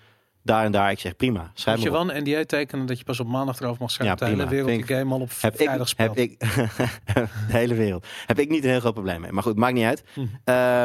daar 0.43 0.65
en 0.65 0.73
daar. 0.73 0.91
Ik 0.91 0.99
zeg, 0.99 1.16
prima, 1.16 1.51
schrijf 1.55 1.77
Moet 1.77 1.87
je 1.87 1.93
wel 1.93 2.11
een 2.11 2.23
NDA 2.23 2.45
tekenen 2.45 2.87
dat 2.87 2.99
je 2.99 3.05
pas 3.05 3.20
op 3.20 3.27
maandag 3.27 3.61
erover 3.61 3.81
mag 3.81 3.91
schrijven. 3.91 4.27
Ja, 4.27 4.32
de 4.32 4.37
hele 4.37 4.51
wereld 4.51 4.87
de 4.87 4.95
game 4.95 5.15
al 5.15 5.20
op 5.20 5.31
Heb 5.41 5.57
vrijdag 5.57 5.91
ik, 5.91 5.99
heb 5.99 6.16
ik 6.16 6.39
de 7.15 7.28
hele 7.47 7.74
wereld. 7.74 8.07
Heb 8.27 8.39
ik 8.39 8.49
niet 8.49 8.65
een 8.65 8.70
heel 8.70 8.81
groot 8.81 8.93
probleem 8.93 9.20
mee. 9.20 9.32
Maar 9.32 9.43
goed, 9.43 9.57
maakt 9.57 9.74
niet 9.74 9.85
uit. 9.85 10.05
Hm. 10.15 10.20
Eh, 10.20 10.27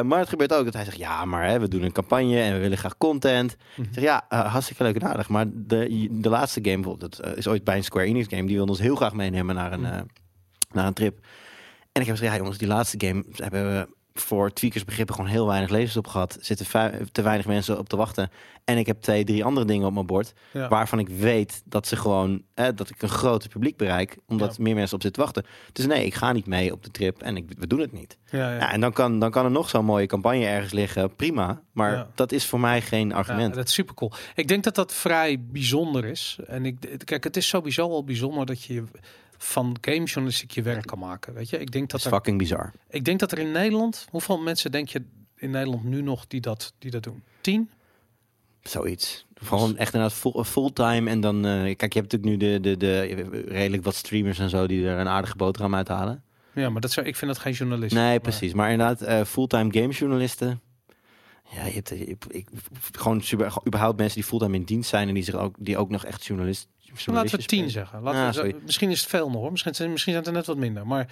maar 0.02 0.20
het 0.20 0.30
gebeurt 0.30 0.54
ook 0.54 0.66
dat 0.66 0.74
hij 0.74 0.84
zegt: 0.84 0.98
Ja, 0.98 1.26
maar 1.26 1.48
hè, 1.48 1.60
we 1.60 1.68
doen 1.68 1.84
een 1.84 1.92
campagne 1.92 2.40
en 2.40 2.54
we 2.54 2.60
willen 2.60 2.78
graag 2.78 2.98
content. 2.98 3.56
Hm. 3.76 3.82
Ik 3.82 3.88
zeg 3.92 4.04
ja, 4.04 4.26
hartstikke 4.30 4.84
leuk 4.84 4.96
en 4.96 5.08
aardig. 5.08 5.30
Maar 5.30 5.46
de, 5.54 6.08
de 6.12 6.30
laatste 6.30 6.60
game, 6.64 6.76
bijvoorbeeld, 6.76 7.18
dat 7.18 7.38
is 7.38 7.48
ooit 7.48 7.64
bij 7.64 7.78
een 7.78 7.84
Square 7.84 8.06
Enix 8.06 8.28
game. 8.28 8.46
Die 8.46 8.56
wilde 8.56 8.72
ons 8.72 8.82
heel 8.82 8.96
graag 8.96 9.14
meenemen 9.14 9.56
naar 9.56 9.72
een, 9.72 9.86
Hm. 9.86 10.04
naar 10.72 10.88
een 10.88 10.94
trip. 10.94 11.20
En 11.96 12.02
ik 12.02 12.08
heb 12.08 12.16
gezegd: 12.16 12.32
Ja, 12.34 12.38
jongens, 12.38 12.58
die 12.58 12.68
laatste 12.68 13.06
game 13.08 13.24
hebben 13.36 13.72
we 13.72 13.88
voor 14.14 14.54
tweakers 14.54 14.86
begrippen 14.86 15.16
gewoon 15.16 15.30
heel 15.30 15.48
weinig 15.48 15.70
lezers 15.70 15.98
op 15.98 16.08
gehad. 16.08 16.34
Er 16.36 16.46
zitten 16.46 16.66
te 17.12 17.22
weinig 17.22 17.46
mensen 17.46 17.78
op 17.80 17.90
te 17.90 17.96
wachten. 17.96 18.30
En 18.64 18.78
ik 18.78 18.86
heb 18.86 19.02
twee, 19.02 19.24
drie 19.24 19.44
andere 19.44 19.66
dingen 19.66 19.88
op 19.88 19.94
mijn 19.94 20.06
bord. 20.06 20.34
Ja. 20.54 20.68
Waarvan 20.68 21.00
ik 21.00 21.08
weet 21.10 21.62
dat 21.66 21.88
ze 21.88 21.96
gewoon 21.96 22.42
eh, 22.54 22.68
dat 22.76 22.90
ik 22.90 23.02
een 23.02 23.10
groter 23.10 23.50
publiek 23.50 23.78
bereik. 23.78 24.18
Omdat 24.28 24.56
Ja. 24.56 24.64
meer 24.64 24.76
mensen 24.76 24.96
op 24.96 25.02
zitten 25.02 25.22
wachten. 25.22 25.46
Dus 25.72 25.86
nee, 25.86 26.06
ik 26.06 26.14
ga 26.14 26.32
niet 26.32 26.46
mee 26.46 26.72
op 26.72 26.84
de 26.84 26.92
trip 26.92 27.22
en 27.22 27.38
ik, 27.38 27.46
we 27.58 27.68
doen 27.68 27.80
het 27.80 27.92
niet. 27.92 28.18
Ja, 28.32 28.52
ja. 28.52 28.56
Ja, 28.58 28.72
en 28.72 28.82
dan 28.82 28.94
kan, 28.94 29.20
dan 29.20 29.32
kan 29.32 29.46
er 29.46 29.52
nog 29.52 29.70
zo'n 29.70 29.86
mooie 29.86 30.06
campagne 30.08 30.46
ergens 30.46 30.74
liggen. 30.74 31.16
Prima. 31.16 31.62
Maar 31.72 31.92
Ja. 31.92 32.08
dat 32.16 32.32
is 32.32 32.46
voor 32.46 32.60
mij 32.60 32.82
geen 32.82 33.10
Ja, 33.10 33.16
argument. 33.16 33.56
dat 33.56 33.68
is 33.68 33.74
super 33.74 33.96
cool. 33.96 34.12
Ik 34.36 34.48
denk 34.48 34.64
dat 34.64 34.76
dat 34.76 34.94
vrij 34.94 35.42
bijzonder 35.52 36.06
is. 36.06 36.38
En 36.48 36.66
ik, 36.66 37.00
kijk, 37.04 37.24
het 37.24 37.38
is 37.38 37.48
sowieso 37.48 37.90
al 37.90 38.04
bijzonder 38.04 38.46
dat 38.46 38.64
je 38.64 38.84
van 39.38 39.78
gamejournalistiek 39.82 40.52
je 40.52 40.62
werk 40.62 40.86
kan 40.86 41.00
maken. 41.00 41.34
Weet 41.34 41.50
je, 41.50 41.58
ik 41.60 41.72
denk 41.72 41.90
dat 41.90 41.90
dat 41.92 42.00
is 42.00 42.06
er, 42.06 42.12
fucking 42.12 42.38
bizar. 42.38 42.72
ik 42.90 43.06
denk 43.06 43.20
dat 43.20 43.32
er 43.32 43.40
in 43.40 43.52
Nederland, 43.52 44.08
hoeveel 44.10 44.38
mensen 44.40 44.72
denk 44.72 44.90
je 44.90 45.02
in 45.36 45.50
Nederland 45.50 45.84
nu 45.84 46.02
nog 46.02 46.28
die 46.28 46.42
dat, 46.42 46.74
die 46.80 46.92
dat 46.92 47.04
doen? 47.04 47.24
Tien? 47.42 47.70
Zoiets. 48.62 49.26
Gewoon 49.36 49.78
echt 49.78 49.94
inderdaad 49.94 50.18
full- 50.18 50.44
fulltime. 50.44 51.10
En 51.10 51.20
dan, 51.20 51.46
eh, 51.46 51.52
kijk, 51.76 51.94
je 51.94 52.00
hebt 52.00 52.12
natuurlijk 52.12 52.24
nu 52.44 52.50
de, 52.52 52.60
de, 52.60 52.78
de 52.78 53.02
redelijk 53.48 53.84
wat 53.84 53.96
streamers 53.96 54.40
en 54.40 54.50
zo 54.50 54.68
die 54.68 54.88
er 54.88 55.00
een 55.00 55.08
aardige 55.08 55.36
boterham 55.36 55.76
uithalen. 55.76 56.24
Ja, 56.54 56.70
maar 56.70 56.82
dat 56.82 56.92
zou, 56.92 57.06
ik 57.08 57.16
vind 57.16 57.32
dat 57.32 57.42
geen 57.42 57.54
journalist. 57.54 57.94
Nee, 57.96 58.04
Maar- 58.10 58.20
precies. 58.20 58.54
Maar 58.54 58.72
inderdaad, 58.72 59.02
eh, 59.02 59.24
fulltime 59.24 59.74
gamejournalisten. 59.74 60.60
Ja, 61.52 61.66
je 61.66 61.72
hebt, 61.74 61.90
je 61.90 61.96
hebt- 61.96 62.36
ik, 62.36 62.48
gewoon 62.92 63.22
super, 63.22 63.54
überhaupt 63.68 63.98
mensen 63.98 64.16
die 64.20 64.30
fulltime 64.30 64.56
in 64.56 64.64
dienst 64.64 64.90
zijn 64.90 65.08
en 65.08 65.14
die, 65.14 65.24
zich 65.24 65.36
ook, 65.36 65.56
die 65.60 65.78
ook 65.78 65.90
nog 65.90 66.06
echt 66.06 66.26
journalist. 66.26 66.68
Laten 67.06 67.30
we 67.32 67.38
tien 67.38 67.44
spelen. 67.48 67.70
zeggen. 67.72 68.02
Laten 68.02 68.20
Ja, 68.20 68.28
we, 68.28 68.34
sorry. 68.34 68.56
misschien 68.64 68.90
is 68.90 69.00
het 69.00 69.10
veel 69.10 69.30
nog 69.30 69.42
hoor. 69.42 69.52
Misschien, 69.52 69.76
zijn- 69.76 69.92
misschien 69.92 70.14
zijn 70.14 70.26
het 70.26 70.34
er 70.34 70.40
net 70.40 70.48
wat 70.50 70.58
minder. 70.58 70.88
Maar 70.88 71.08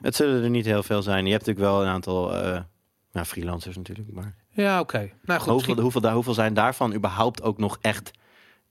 Het 0.00 0.16
zullen 0.16 0.42
er 0.42 0.50
niet 0.50 0.64
heel 0.66 0.82
veel 0.82 1.02
zijn. 1.02 1.24
Je 1.26 1.32
hebt 1.32 1.46
natuurlijk 1.46 1.72
wel 1.74 1.82
een 1.82 1.88
aantal 1.92 2.36
eh, 2.36 2.60
ja, 3.12 3.24
freelancers 3.24 3.76
natuurlijk. 3.76 4.12
Maar 4.12 4.34
ja, 4.50 4.80
oké. 4.80 4.98
Nou 4.98 5.08
goed, 5.08 5.28
hoeveel, 5.28 5.54
misschien- 5.54 5.78
hoeveel, 5.78 6.00
daar, 6.00 6.14
hoeveel 6.14 6.34
zijn 6.34 6.54
daarvan 6.54 6.94
überhaupt 6.94 7.42
ook 7.42 7.58
nog 7.58 7.78
echt 7.80 8.10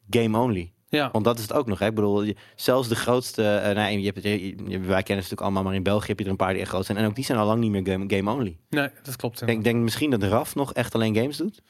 game 0.10 0.38
only? 0.38 0.72
ja. 0.90 1.10
Want 1.11 1.26
dat 1.26 1.36
is 1.38 1.41
het 1.44 1.53
ook 1.53 1.68
nog. 1.68 1.80
Hè? 1.80 1.86
Ik 1.88 1.95
bedoel, 1.95 2.34
zelfs 2.56 2.88
de 2.88 2.95
grootste. 2.95 3.44
eh 3.56 3.76
nee, 3.76 3.99
je 3.99 4.06
hebt, 4.06 4.24
je, 4.24 4.48
je- 4.48 4.56
wij 4.68 4.80
kennen 4.80 4.90
het 4.98 5.07
natuurlijk 5.07 5.41
allemaal, 5.41 5.64
maar 5.64 5.74
in 5.74 5.84
België 5.84 6.07
heb 6.07 6.20
je 6.20 6.26
er 6.26 6.32
een 6.32 6.36
paar 6.38 6.52
die 6.52 6.61
echt 6.61 6.70
groot 6.70 6.86
zijn. 6.86 6.98
En 6.98 7.06
ook 7.06 7.15
die 7.15 7.24
zijn 7.26 7.38
al 7.38 7.45
lang 7.45 7.60
niet 7.60 7.72
meer 7.72 7.86
game, 7.94 8.06
game 8.18 8.32
only. 8.32 8.57
Nee, 8.70 8.90
dat 9.03 9.15
klopt. 9.15 9.41
Ik 9.41 9.48
denk, 9.48 9.64
denk 9.64 9.84
misschien 9.84 10.10
dat 10.10 10.24
Raf 10.24 10.56
nog 10.56 10.74
echt 10.74 10.95
alleen 10.95 11.15
games 11.15 11.38
doet. 11.38 11.61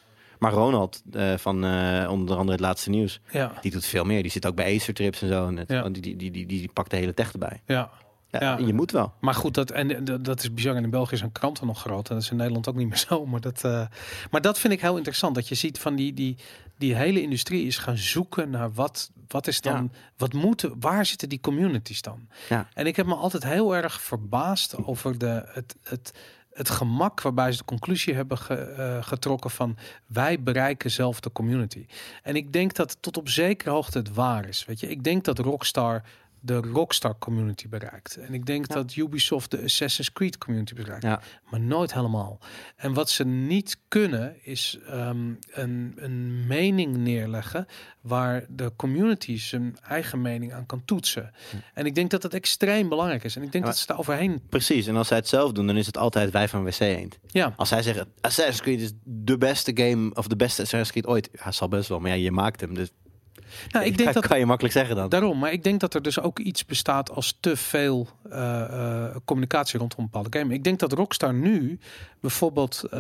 Maar 0.44 0.52
Ronald 0.52 1.02
eh, 1.12 1.34
van 1.38 1.64
eh, 1.66 2.08
onder 2.12 2.36
andere 2.36 2.52
het 2.52 2.60
laatste 2.60 2.90
nieuws, 2.90 3.20
Ja, 3.32 3.52
die 3.62 3.72
doet 3.72 3.86
veel 3.86 4.04
meer. 4.04 4.22
Die 4.22 4.32
zit 4.32 4.46
ook 4.46 4.56
bij 4.56 4.76
Acer 4.76 4.94
Trips 4.94 5.22
en 5.22 5.28
zo. 5.28 5.48
En 5.48 5.58
het, 5.58 5.70
Ja. 5.70 5.90
die, 5.90 6.02
die, 6.02 6.16
die, 6.16 6.32
die, 6.32 6.46
die 6.46 6.70
pakt 6.74 6.90
de 6.90 6.96
hele 6.98 7.14
tech 7.14 7.32
erbij. 7.32 7.62
ja. 7.66 7.90
Ja, 8.30 8.40
Ja. 8.40 8.58
Je 8.66 8.74
moet 8.74 8.92
wel. 8.92 9.14
Maar 9.20 9.34
goed, 9.34 9.54
dat, 9.54 9.72
en, 9.72 9.96
en 10.08 10.22
dat 10.24 10.40
is 10.40 10.54
bizar. 10.54 10.76
En 10.76 10.84
in 10.84 10.90
België 10.90 11.18
zijn 11.18 11.32
kranten 11.32 11.68
nog 11.68 11.80
groot. 11.80 12.10
En 12.10 12.16
dat 12.16 12.24
is 12.24 12.30
in 12.32 12.38
Nederland 12.38 12.68
ook 12.68 12.76
niet 12.76 12.88
meer 12.88 12.98
zo. 13.08 13.26
Maar 13.26 13.42
dat, 13.42 13.64
eh, 13.64 13.86
maar 14.32 14.42
dat 14.42 14.60
vind 14.60 14.74
ik 14.74 14.82
heel 14.82 14.96
interessant. 14.98 15.36
Dat 15.36 15.48
je 15.48 15.56
ziet 15.56 15.80
van 15.80 15.96
die, 15.96 16.14
die, 16.14 16.38
die 16.78 16.96
hele 16.96 17.22
industrie 17.22 17.66
is 17.66 17.78
gaan 17.78 17.98
zoeken 17.98 18.50
naar 18.50 18.72
wat, 18.74 19.12
wat 19.28 19.48
is 19.48 19.62
dan, 19.62 19.92
wat 20.18 20.34
moeten, 20.34 20.74
waar 20.80 21.06
zitten 21.06 21.30
die 21.30 21.40
communities 21.40 22.02
dan? 22.02 22.28
Ja. 22.50 22.68
En 22.74 22.86
ik 22.88 22.96
heb 22.96 23.06
me 23.06 23.16
altijd 23.16 23.44
heel 23.44 23.76
erg 23.76 24.02
verbaasd 24.02 24.76
over 24.86 25.18
de, 25.18 25.44
het, 25.46 25.76
het, 25.84 26.12
het 26.54 26.70
gemak 26.70 27.22
waarbij 27.22 27.52
ze 27.52 27.58
de 27.58 27.66
conclusie 27.66 28.14
hebben 28.14 28.38
eh, 28.48 29.04
getrokken 29.04 29.50
van 29.50 29.78
wij 30.06 30.44
bereiken 30.44 30.92
zelf 30.92 31.20
de 31.20 31.32
community. 31.32 31.86
En 32.24 32.36
ik 32.36 32.54
denk 32.54 32.74
dat 32.74 32.98
tot 33.02 33.18
op 33.18 33.30
zekere 33.30 33.70
hoogte 33.70 33.98
het 33.98 34.14
waar 34.14 34.48
is. 34.48 34.66
Weet 34.66 34.80
je, 34.80 34.90
ik 34.90 35.04
denk 35.04 35.24
dat 35.24 35.40
Rockstar 35.40 36.04
de 36.46 36.56
Rockstar 36.58 37.18
community 37.20 37.68
bereikt. 37.70 38.18
En 38.18 38.34
ik 38.34 38.46
denk 38.46 38.68
Ja. 38.68 38.74
dat 38.76 38.96
Ubisoft 38.96 39.52
de 39.52 39.62
Assassin's 39.64 40.12
Creed 40.14 40.38
community 40.38 40.74
bereikt. 40.74 41.04
Ja. 41.04 41.22
Maar 41.50 41.60
nooit 41.60 41.94
helemaal. 41.94 42.40
En 42.76 42.94
wat 42.94 43.10
ze 43.10 43.24
niet 43.26 43.78
kunnen 43.88 44.36
is 44.46 44.78
ehm, 44.88 45.32
een, 45.52 45.94
een 45.96 46.48
mening 46.48 46.98
neerleggen 46.98 47.66
waar 48.02 48.46
de 48.50 48.72
community 48.76 49.38
zijn 49.40 49.78
eigen 49.88 50.22
mening 50.22 50.54
aan 50.54 50.66
kan 50.66 50.86
toetsen. 50.86 51.32
En 51.74 51.86
ik 51.86 51.96
denk 51.96 52.10
dat 52.10 52.22
dat 52.22 52.34
extreem 52.34 52.90
belangrijk 52.90 53.24
is. 53.24 53.36
En 53.36 53.44
ik 53.44 53.52
denk 53.52 53.64
Ja, 53.64 53.70
dat 53.70 53.80
ze 53.80 53.86
daar 53.88 54.00
overheen. 54.00 54.42
Precies, 54.50 54.88
en 54.88 54.96
als 54.96 55.08
zij 55.08 55.18
het 55.18 55.28
zelf 55.28 55.52
doen, 55.52 55.68
dan 55.68 55.78
is 55.78 55.86
het 55.86 55.98
altijd 55.98 56.32
wij 56.32 56.48
van 56.48 56.64
WC 56.64 56.80
Eend. 56.80 57.20
Ja, 57.28 57.54
Als 57.56 57.70
zij 57.70 57.82
zeggen, 57.82 58.08
Assassin's 58.22 58.62
Creed 58.62 58.82
is 58.82 58.92
de 59.04 59.38
beste 59.38 59.72
game, 59.76 60.12
of 60.14 60.28
de 60.28 60.36
beste 60.36 60.62
Assassin's 60.62 60.92
Creed 60.92 61.08
ooit. 61.08 61.30
Ja, 61.44 61.52
zal 61.52 61.68
best 61.68 61.90
wel, 61.90 62.00
maar 62.00 62.10
ja, 62.10 62.16
je 62.16 62.32
maakt 62.32 62.62
hem, 62.62 62.74
dus 62.74 62.92
nou, 63.72 63.86
ik 63.86 63.98
denk 63.98 64.12
kan, 64.12 64.14
dat 64.22 64.28
kan 64.32 64.40
je 64.40 64.46
makkelijk 64.46 64.74
zeggen 64.74 64.96
dan. 64.96 65.10
Daarom, 65.10 65.40
maar 65.40 65.52
ik 65.52 65.64
denk 65.64 65.80
dat 65.80 65.94
er 65.94 66.02
dus 66.02 66.20
ook 66.20 66.40
iets 66.40 66.66
bestaat 66.66 67.10
als 67.12 67.38
te 67.40 67.56
veel 67.58 68.08
eh, 68.30 68.62
eh, 69.06 69.16
communicatie 69.26 69.80
rondom 69.80 70.00
een 70.00 70.06
bepaalde 70.12 70.38
game. 70.40 70.54
Ik 70.54 70.64
denk 70.64 70.80
dat 70.80 70.92
Rockstar 70.94 71.34
nu 71.34 71.80
bijvoorbeeld, 72.20 72.84
eh, 72.84 73.00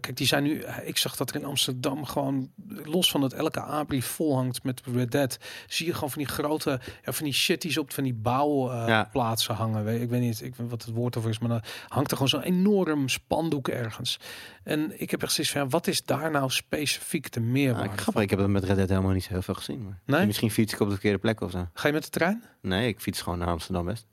kijk, 0.00 0.16
die 0.16 0.26
zijn 0.26 0.42
nu, 0.42 0.64
ik 0.84 0.96
zag 0.96 1.16
dat 1.16 1.30
er 1.30 1.36
in 1.36 1.44
Amsterdam 1.44 2.04
gewoon 2.04 2.50
los 2.84 3.10
van 3.10 3.20
dat 3.20 3.32
elke 3.32 3.60
A-brief 3.60 4.06
vol 4.06 4.34
hangt 4.36 4.62
met 4.62 4.80
Red 4.94 5.10
Dead, 5.12 5.38
zie 5.68 5.86
je 5.86 5.94
gewoon 5.94 6.10
van 6.10 6.22
die 6.22 6.30
grote, 6.32 6.80
ja, 7.04 7.12
van 7.12 7.24
die 7.24 7.34
shitties 7.34 7.78
op 7.78 7.92
van 7.92 8.04
die 8.04 8.14
bouwplaatsen 8.14 9.54
Ja. 9.54 9.60
hangen. 9.60 9.84
Weet- 9.84 10.02
Ik 10.02 10.08
weet 10.10 10.20
niet 10.20 10.42
ik, 10.42 10.54
wat 10.56 10.84
het 10.84 10.94
woord 10.94 11.16
over 11.16 11.30
is, 11.30 11.38
maar 11.38 11.48
dan 11.48 11.62
hangt 11.88 12.10
er 12.10 12.16
gewoon 12.16 12.28
zo'n 12.28 12.42
enorm 12.42 13.08
spandoek 13.08 13.68
ergens. 13.68 14.18
En 14.62 15.00
ik 15.00 15.10
heb 15.10 15.22
echt 15.22 15.32
zoiets 15.32 15.52
van, 15.52 15.62
ja, 15.62 15.68
wat 15.68 15.86
is 15.86 16.04
daar 16.04 16.30
nou 16.30 16.50
specifiek 16.50 17.32
de 17.32 17.40
Nou, 17.40 17.52
meerwaarde? 17.52 17.92
ik, 17.92 18.00
grappig, 18.00 18.22
ik 18.22 18.30
heb 18.30 18.38
het 18.38 18.48
met 18.48 18.64
Red 18.64 18.76
Dead 18.76 18.88
helemaal 18.88 19.12
niet 19.12 19.22
zo 19.24 19.30
heel 19.32 19.42
veel 19.42 19.54
gezien. 19.54 19.89
Nee? 20.06 20.26
Misschien 20.26 20.50
fiets 20.50 20.72
ik 20.72 20.80
op 20.80 20.86
de 20.86 20.92
verkeerde 20.92 21.18
plek 21.18 21.40
of 21.40 21.50
zo. 21.50 21.66
Ga 21.74 21.86
je 21.86 21.92
met 21.94 22.04
de 22.04 22.10
trein? 22.10 22.42
Nee, 22.60 22.88
ik 22.88 23.00
fiets 23.00 23.20
gewoon 23.22 23.38
naar 23.38 23.48
Amsterdam 23.48 23.84
West. 23.84 24.06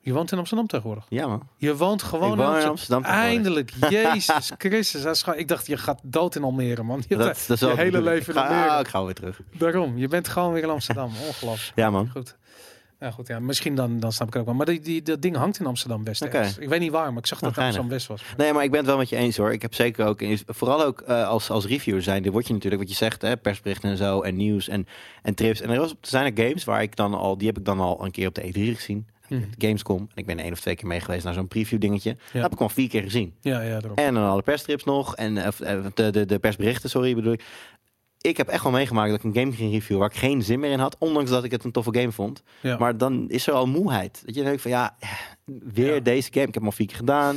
Je 0.00 0.12
woont 0.12 0.32
in 0.32 0.38
Amsterdam 0.38 0.66
tegenwoordig. 0.66 1.06
Ja 1.08 1.26
man. 1.26 1.48
Je 1.56 1.76
woont 1.76 2.02
gewoon 2.02 2.40
in 2.60 2.66
Amsterdam. 2.68 3.04
Eindelijk, 3.04 3.72
Jezus 3.90 4.52
Christus. 4.58 5.02
Dat 5.02 5.14
is 5.14 5.22
gewoon, 5.22 5.38
ik 5.38 5.48
dacht, 5.48 5.66
je 5.66 5.76
gaat 5.76 6.00
dood 6.02 6.34
in 6.36 6.42
Almere, 6.42 6.82
man. 6.82 7.02
Je 7.08 7.16
Dat, 7.16 7.44
dat 7.46 7.62
is 7.62 7.68
je 7.68 7.76
hele 7.76 8.02
leven 8.10 8.34
in 8.34 8.40
Almere. 8.40 8.68
ah, 8.70 8.80
ik 8.80 8.88
ga 8.88 9.04
weer 9.04 9.14
terug. 9.14 9.40
Daarom, 9.58 9.98
je 9.98 10.08
bent 10.08 10.28
gewoon 10.28 10.52
weer 10.52 10.62
in 10.62 10.68
Amsterdam. 10.70 11.12
Ongelooflijk. 11.26 11.72
Ja 11.76 11.90
man. 11.90 12.08
Goed. 12.10 12.36
Ja, 13.00 13.10
goed, 13.10 13.26
ja. 13.26 13.38
Misschien 13.38 13.74
dan, 13.74 14.00
dan 14.00 14.12
snap 14.12 14.26
ik 14.26 14.32
het 14.32 14.42
ook 14.42 14.48
wel. 14.48 14.56
Maar 14.56 14.66
die, 14.66 14.80
die, 14.80 15.02
dat 15.02 15.22
ding 15.22 15.36
hangt 15.36 15.60
in 15.60 15.66
Amsterdam-West. 15.66 16.22
Oké. 16.22 16.36
ergens. 16.36 16.58
Ik 16.58 16.68
weet 16.68 16.80
niet 16.80 16.90
waar, 16.90 17.08
maar 17.08 17.18
ik 17.18 17.26
zag 17.26 17.38
dat 17.38 17.48
het 17.48 17.58
geinig. 17.58 17.80
Amsterdam-West 17.80 18.26
was. 18.26 18.36
Nee, 18.36 18.52
maar 18.52 18.64
ik 18.64 18.70
ben 18.70 18.78
het 18.78 18.88
wel 18.88 18.98
met 18.98 19.08
je 19.08 19.16
eens 19.16 19.36
hoor. 19.36 19.52
Ik 19.52 19.62
heb 19.62 19.74
zeker 19.74 20.06
ook, 20.06 20.22
vooral 20.46 20.84
ook 20.84 21.00
eh, 21.00 21.28
als, 21.28 21.50
als 21.50 21.66
reviewer 21.66 22.02
zijn, 22.02 22.22
dit 22.22 22.32
word 22.32 22.46
je 22.46 22.52
natuurlijk, 22.52 22.82
wat 22.82 22.90
je 22.90 22.96
zegt, 22.96 23.22
hè, 23.22 23.36
persberichten 23.36 23.90
en 23.90 23.96
zo, 23.96 24.20
en 24.20 24.36
nieuws 24.36 24.68
en, 24.68 24.86
en 25.22 25.34
trips. 25.34 25.60
En 25.60 25.70
er, 25.70 25.78
was, 25.78 25.90
er 25.90 25.96
zijn 26.00 26.34
er 26.36 26.44
games 26.44 26.64
waar 26.64 26.82
ik 26.82 26.96
dan 26.96 27.14
al, 27.14 27.38
die 27.38 27.46
heb 27.46 27.58
ik 27.58 27.64
dan 27.64 27.80
al 27.80 28.04
een 28.04 28.10
keer 28.10 28.28
op 28.28 28.34
de 28.34 28.42
E3 28.42 28.76
gezien. 28.76 29.06
Mhm. 29.28 29.42
Gamescom. 29.58 30.00
En 30.00 30.16
ik 30.16 30.26
ben 30.26 30.38
één 30.38 30.52
of 30.52 30.60
twee 30.60 30.74
keer 30.74 30.86
mee 30.86 31.00
geweest 31.00 31.24
naar 31.24 31.34
zo'n 31.34 31.48
preview 31.48 31.80
dingetje. 31.80 32.16
Dat 32.32 32.42
heb 32.42 32.52
ik 32.52 32.60
al 32.60 32.68
vier 32.68 32.88
keer 32.88 33.02
gezien. 33.02 33.34
Ja, 33.40 33.60
ja, 33.60 33.80
daarom. 33.80 33.96
En 33.98 34.14
dan 34.14 34.28
alle 34.28 34.42
persstrips 34.42 34.84
nog. 34.84 35.16
En 35.16 35.38
eh, 35.38 35.46
of, 35.46 35.60
eh, 35.60 35.78
de, 35.94 36.10
de, 36.10 36.26
de 36.26 36.38
persberichten, 36.38 36.90
sorry, 36.90 37.14
bedoel 37.14 37.32
ik. 37.32 37.44
Ik 38.20 38.36
heb 38.36 38.48
echt 38.48 38.62
wel 38.62 38.72
meegemaakt 38.72 39.10
dat 39.10 39.18
ik 39.18 39.24
een 39.24 39.34
game 39.42 39.52
ging 39.56 39.72
reviewen 39.72 39.98
waar 40.02 40.10
ik 40.12 40.18
geen 40.20 40.42
zin 40.42 40.60
meer 40.60 40.70
in 40.70 40.78
had. 40.78 40.96
Ondanks 40.98 41.30
dat 41.30 41.44
ik 41.44 41.50
het 41.50 41.64
een 41.64 41.72
toffe 41.72 41.94
game 41.94 42.12
vond. 42.12 42.42
Ja. 42.60 42.76
Maar 42.78 42.98
dan 42.98 43.28
is 43.30 43.46
er 43.46 43.52
al 43.52 43.66
moeheid. 43.66 44.22
Dat 44.26 44.34
je 44.34 44.42
denkt 44.42 44.62
van 44.62 44.70
ja, 44.70 44.96
weer 45.44 45.94
Ja. 45.94 46.00
deze 46.00 46.28
game. 46.32 46.46
Ik 46.46 46.54
heb 46.54 46.62
hem 46.62 46.64
al 46.64 46.72
vier 46.76 46.86
keer 46.86 46.96
gedaan. 46.96 47.36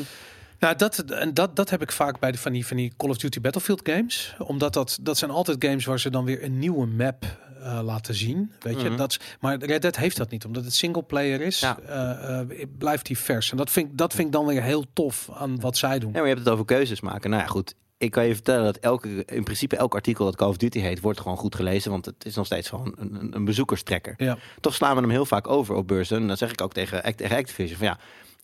Nou, 0.60 0.76
dat, 0.76 1.00
en 1.00 1.34
dat, 1.34 1.56
dat 1.56 1.70
heb 1.70 1.82
ik 1.82 1.92
vaak 1.92 2.20
bij 2.20 2.32
de, 2.32 2.38
van, 2.38 2.52
die, 2.52 2.66
van 2.68 2.78
die 2.78 2.94
Call 2.98 3.10
of 3.10 3.18
Duty 3.18 3.42
Battlefield 3.42 3.82
games. 3.90 4.36
Omdat 4.38 4.74
dat, 4.74 4.98
dat 5.02 5.18
zijn 5.18 5.32
altijd 5.32 5.66
games 5.66 5.86
waar 5.86 6.00
ze 6.00 6.10
dan 6.10 6.26
weer 6.26 6.44
een 6.44 6.60
nieuwe 6.60 6.86
map 6.86 7.26
eh, 7.62 7.80
laten 7.84 8.16
zien. 8.16 8.52
Weet 8.60 8.82
je, 8.82 8.88
Mhm. 8.88 8.98
dat, 8.98 9.20
maar 9.40 9.58
Red 9.64 9.82
Dead 9.82 9.96
heeft 9.96 10.18
dat 10.18 10.30
niet. 10.30 10.46
Omdat 10.46 10.64
het 10.64 10.74
single 10.74 11.04
player 11.04 11.42
is, 11.42 11.60
Ja. 11.60 11.80
eh, 11.80 12.40
eh, 12.40 12.48
blijft 12.78 13.06
die 13.06 13.18
vers. 13.18 13.52
En 13.52 13.58
dat 13.58 13.70
vind, 13.72 13.90
ik- 13.92 13.98
dat 13.98 14.14
vind 14.14 14.28
ik 14.28 14.34
dan 14.34 14.46
weer 14.46 14.64
heel 14.64 14.86
tof 14.94 15.30
aan 15.34 15.60
wat 15.60 15.78
zij 15.78 16.00
doen. 16.00 16.10
Ja, 16.10 16.16
maar 16.18 16.28
je 16.28 16.34
hebt 16.34 16.46
het 16.46 16.54
over 16.54 16.66
keuzes 16.66 17.02
maken. 17.02 17.30
Nou 17.30 17.42
ja, 17.42 17.48
goed. 17.48 17.76
Ik 18.02 18.12
kan 18.12 18.28
je 18.28 18.34
vertellen 18.34 18.64
dat 18.64 18.78
elke, 18.78 19.26
in 19.26 19.44
principe 19.44 19.76
elk 19.76 19.96
artikel 19.96 20.26
dat 20.26 20.36
Call 20.36 20.48
of 20.48 20.58
Duty 20.58 20.80
heet, 20.80 21.00
wordt 21.02 21.20
gewoon 21.20 21.38
goed 21.38 21.56
gelezen. 21.56 21.92
Want 21.92 22.06
het 22.06 22.26
is 22.26 22.36
nog 22.36 22.46
steeds 22.46 22.70
gewoon 22.70 22.94
een, 22.98 23.16
een, 23.16 23.36
een 23.36 23.46
bezoekerstrekker. 23.46 24.14
Ja, 24.18 24.38
Toch 24.60 24.74
slaan 24.74 24.96
we 24.96 25.02
hem 25.02 25.10
heel 25.10 25.26
vaak 25.26 25.48
over 25.48 25.76
op 25.76 25.88
beurzen. 25.88 26.18
En 26.18 26.28
dan 26.28 26.38
zeg 26.38 26.52
ik 26.52 26.62
ook 26.62 26.74
tegen, 26.74 27.16
tegen 27.16 27.38
Activision 27.38 27.78
van 27.78 27.88
ja, 27.88 27.98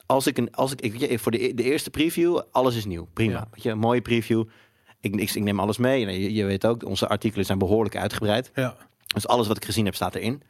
als 0.05 0.27
ik 0.27 0.37
een, 0.37 0.55
als 0.55 0.71
ik, 0.71 0.81
ik 0.81 1.19
voor 1.19 1.31
de, 1.31 1.53
de 1.53 1.63
eerste 1.63 1.89
preview, 1.89 2.39
alles 2.51 2.75
is 2.75 2.85
nieuw. 2.85 3.07
Prima. 3.13 3.33
Ja. 3.33 3.47
Weet 3.51 3.63
je, 3.63 3.69
een 3.69 3.77
mooie 3.79 4.01
preview. 4.01 4.43
Ik, 4.99 5.15
ik, 5.15 5.31
ik 5.31 5.43
neem 5.43 5.59
alles 5.59 5.77
mee. 5.77 6.05
En 6.05 6.19
je, 6.19 6.33
je 6.33 6.45
weet 6.45 6.65
ook, 6.65 6.85
onze 6.85 7.07
artikelen 7.07 7.45
zijn 7.45 7.57
behoorlijk 7.57 7.95
uitgebreid. 7.95 8.51
ja. 8.55 8.75
Dus 9.07 9.27
alles 9.27 9.47
wat 9.47 9.57
ik 9.57 9.65
gezien 9.65 9.85
heb 9.85 9.95
staat 9.95 10.15
erin. 10.15 10.41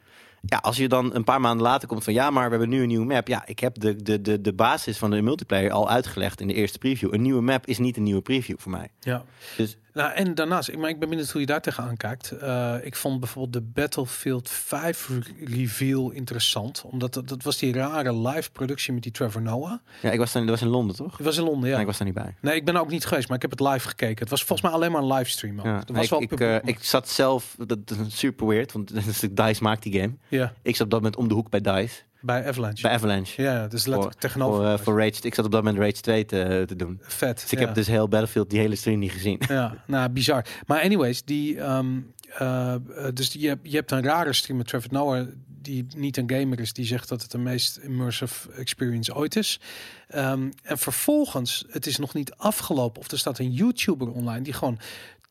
Ja, 0.42 0.58
als 0.58 0.76
je 0.76 0.88
dan 0.88 1.14
een 1.14 1.24
paar 1.24 1.40
maanden 1.40 1.66
later 1.66 1.88
komt 1.88 2.04
van 2.04 2.12
ja, 2.12 2.30
maar 2.30 2.44
we 2.44 2.50
hebben 2.50 2.68
nu 2.68 2.80
een 2.82 2.88
nieuwe 2.88 3.06
map. 3.06 3.28
Ja, 3.28 3.46
ik 3.46 3.58
heb 3.58 3.80
de, 3.80 4.02
de, 4.02 4.20
de, 4.20 4.40
de 4.40 4.52
basis 4.52 4.98
van 4.98 5.10
de 5.10 5.22
multiplayer 5.22 5.70
al 5.70 5.88
uitgelegd 5.88 6.40
in 6.40 6.46
de 6.46 6.54
eerste 6.54 6.78
preview. 6.78 7.14
Een 7.14 7.22
nieuwe 7.22 7.42
map 7.42 7.66
is 7.66 7.78
niet 7.78 7.96
een 7.96 8.02
nieuwe 8.02 8.22
preview 8.22 8.56
voor 8.58 8.70
mij. 8.70 8.88
ja. 9.00 9.24
Dus 9.56 9.76
Nou, 9.98 10.12
en 10.12 10.34
daarnaast, 10.34 10.68
ik, 10.68 10.78
maar 10.78 10.90
ik 10.90 10.98
ben 10.98 11.08
benieuwd 11.08 11.30
hoe 11.30 11.40
je 11.40 11.46
daar 11.46 11.60
tegenaan 11.60 11.96
kijkt. 11.96 12.30
Eh, 12.30 12.74
ik 12.82 12.96
vond 12.96 13.20
bijvoorbeeld 13.20 13.52
de 13.52 13.70
Battlefield 13.80 14.48
5 14.50 15.08
re- 15.08 15.54
reveal 15.56 16.10
interessant. 16.10 16.82
Omdat 16.84 17.14
dat, 17.14 17.28
dat 17.28 17.42
was 17.42 17.58
die 17.58 17.72
rare 17.72 18.16
live 18.28 18.50
productie 18.50 18.92
met 18.92 19.02
die 19.02 19.12
Trevor 19.12 19.42
Noah. 19.42 19.72
ja, 20.02 20.10
ik 20.10 20.18
was, 20.18 20.32
dan, 20.32 20.42
dat 20.42 20.50
was 20.50 20.62
in 20.62 20.68
Londen 20.68 20.96
toch? 20.96 21.16
Het 21.16 21.26
was 21.26 21.36
in 21.36 21.44
Londen, 21.44 21.64
ja. 21.68 21.70
Nee, 21.72 21.80
ik 21.80 21.86
was 21.86 21.96
daar 21.98 22.06
niet 22.06 22.16
bij. 22.16 22.34
Nee, 22.40 22.54
ik 22.56 22.64
ben 22.64 22.74
er 22.74 22.80
ook 22.80 22.90
niet 22.90 23.06
geweest, 23.06 23.26
maar 23.28 23.36
ik 23.36 23.42
heb 23.42 23.50
het 23.50 23.60
live 23.60 23.88
gekeken. 23.88 24.18
Het 24.18 24.28
was 24.30 24.44
volgens 24.44 24.68
mij 24.68 24.76
alleen 24.78 24.92
maar 24.92 25.02
een 25.02 25.12
livestream. 25.12 25.58
ook. 25.58 25.64
Ja. 25.64 25.82
Was 25.92 26.04
ik, 26.04 26.10
wel 26.10 26.22
ik, 26.22 26.28
publiek, 26.28 26.48
eh, 26.48 26.54
maar- 26.54 26.68
ik 26.68 26.78
zat 26.84 27.08
zelf, 27.08 27.54
dat, 27.58 27.68
dat 27.88 27.98
is 28.06 28.18
super 28.18 28.46
weird, 28.46 28.72
want 28.72 28.92
DICE 29.36 29.62
maakt 29.62 29.82
die 29.82 30.00
game. 30.00 30.12
ja, 30.28 30.52
Ik 30.62 30.76
zat 30.76 30.84
op 30.84 30.90
dat 30.90 31.00
moment 31.00 31.18
om 31.20 31.28
de 31.28 31.34
hoek 31.34 31.50
bij 31.50 31.60
DICE, 31.60 32.02
bij 32.20 32.46
Avalanche. 32.46 32.82
bij 32.82 32.90
Avalanche. 32.90 33.42
ja, 33.42 33.66
dus 33.68 33.86
letterlijk 33.86 34.20
tegenover. 34.20 34.62
Voor, 34.62 34.72
eh, 34.72 34.78
voor 34.78 34.98
Rage, 34.98 35.20
ik 35.22 35.34
zat 35.34 35.44
op 35.44 35.52
dat 35.52 35.62
moment 35.64 35.82
Rage 35.82 36.00
2 36.00 36.24
te, 36.24 36.64
te 36.66 36.76
doen. 36.76 36.98
Vet. 37.02 37.40
Dus 37.40 37.52
ik 37.52 37.58
heb 37.58 37.74
dus 37.74 37.86
heel 37.86 38.08
Battlefield 38.08 38.50
die 38.50 38.58
hele 38.58 38.76
stream 38.76 38.98
niet 38.98 39.12
gezien. 39.12 39.40
Ja, 39.48 39.82
nou, 39.86 40.08
bizar. 40.08 40.44
Maar 40.66 40.82
anyways, 40.82 41.24
die, 41.24 41.60
ehm, 41.60 42.00
eh, 42.38 42.74
eh, 42.74 42.80
dus 43.14 43.30
die, 43.30 43.40
je, 43.40 43.48
hebt- 43.48 43.70
je 43.70 43.76
hebt 43.76 43.90
een 43.90 44.02
rare 44.02 44.32
stream 44.32 44.58
met 44.58 44.66
Trevor 44.66 44.92
Noah, 44.92 45.26
die 45.62 45.86
niet 45.96 46.16
een 46.16 46.30
gamer 46.30 46.60
is, 46.60 46.72
die 46.72 46.84
zegt 46.86 47.08
dat 47.08 47.22
het 47.22 47.30
de 47.30 47.38
meest 47.38 47.76
immersive 47.76 48.52
experience 48.52 49.14
ooit 49.14 49.36
is. 49.36 49.60
Ehm, 50.08 50.50
en 50.62 50.78
vervolgens, 50.78 51.64
het 51.70 51.86
is 51.86 51.98
nog 51.98 52.14
niet 52.14 52.32
afgelopen, 52.34 53.00
of 53.00 53.10
er 53.10 53.18
staat 53.18 53.38
een 53.38 53.52
YouTuber 53.52 54.10
online 54.10 54.42
die 54.42 54.52
gewoon 54.52 54.78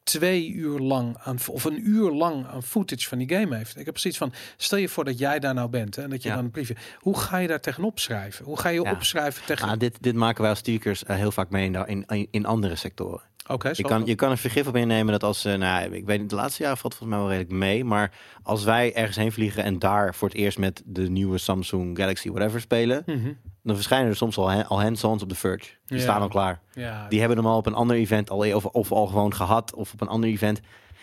twee 0.08 0.52
uur 0.52 0.80
lang 0.80 1.18
aan, 1.24 1.38
of 1.52 1.64
een 1.64 1.90
uur 1.90 2.12
lang 2.12 2.46
aan 2.48 2.64
footage 2.64 3.08
van 3.08 3.18
die 3.18 3.30
game 3.30 3.56
heeft. 3.56 3.70
Ik 3.78 3.86
heb 3.86 3.94
precies 3.94 4.18
van, 4.18 4.34
stel 4.58 4.78
je 4.78 4.90
voor 4.90 5.06
dat 5.06 5.20
jij 5.20 5.40
daar 5.40 5.54
nou 5.54 5.70
bent 5.70 5.96
hè, 5.96 6.02
en 6.04 6.10
dat 6.10 6.24
je 6.24 6.30
Ja. 6.30 6.36
dan 6.36 6.44
een 6.44 6.52
preview. 6.52 6.76
Hoe 7.00 7.18
ga 7.18 7.38
je 7.38 7.48
daar 7.48 7.60
tegenop 7.60 8.00
schrijven? 8.00 8.46
Hoe 8.46 8.60
ga 8.60 8.70
je 8.70 8.82
Ja. 8.82 8.92
opschrijven 8.92 9.46
tegen? 9.46 9.68
Ah, 9.70 9.80
dit, 9.80 9.98
dit 10.00 10.16
maken 10.16 10.42
wij 10.42 10.50
als 10.50 10.60
speakers 10.60 11.04
eh, 11.04 11.16
heel 11.16 11.32
vaak 11.32 11.50
mee 11.50 11.72
in, 11.86 12.06
in, 12.08 12.28
in 12.32 12.46
andere 12.46 12.76
sectoren. 12.76 13.22
Oké, 13.48 13.70
Je 13.74 13.84
kan, 13.84 14.06
je 14.06 14.16
kan 14.16 14.32
een 14.32 14.38
vergif 14.38 14.68
op 14.68 14.76
innemen 14.76 15.12
dat 15.12 15.24
als, 15.24 15.46
eh, 15.46 15.56
nou, 15.58 15.94
ik 15.96 16.06
weet 16.06 16.20
niet, 16.20 16.30
de 16.30 16.36
laatste 16.36 16.64
jaren 16.64 16.78
valt 16.78 16.96
volgens 16.96 17.18
mij 17.20 17.28
wel 17.28 17.38
redelijk 17.38 17.60
mee. 17.60 17.84
Maar 17.84 18.12
als 18.44 18.64
wij 18.64 18.96
ergens 18.96 19.16
heen 19.18 19.32
vliegen 19.32 19.64
en 19.64 19.80
daar 19.80 20.16
voor 20.16 20.28
het 20.28 20.38
eerst 20.38 20.58
met 20.58 20.82
de 20.86 21.10
nieuwe 21.10 21.38
Samsung 21.38 21.98
Galaxy 21.98 22.30
whatever 22.32 22.62
spelen, 22.62 23.04
Mhm. 23.06 23.32
dan 23.64 23.76
verschijnen 23.76 24.10
er 24.10 24.16
soms 24.16 24.38
al, 24.38 24.50
al 24.64 24.82
hands-ons 24.82 25.24
op 25.24 25.30
de 25.30 25.36
Verge. 25.36 25.70
Die 25.86 25.98
Ja. 25.98 26.04
staan 26.04 26.22
al 26.22 26.28
klaar. 26.28 26.60
Ja, 26.74 27.08
Die 27.10 27.20
hebben 27.20 27.38
hem 27.38 27.48
al 27.48 27.58
op 27.58 27.66
een 27.66 27.74
ander 27.74 27.96
event 27.96 28.30
al, 28.30 28.56
of, 28.56 28.66
of 28.66 28.92
al 28.92 29.08
gewoon 29.08 29.34
gehad 29.34 29.74
of 29.74 29.94
op 29.94 30.02
een 30.02 30.08
ander 30.08 30.30
event. 30.30 30.60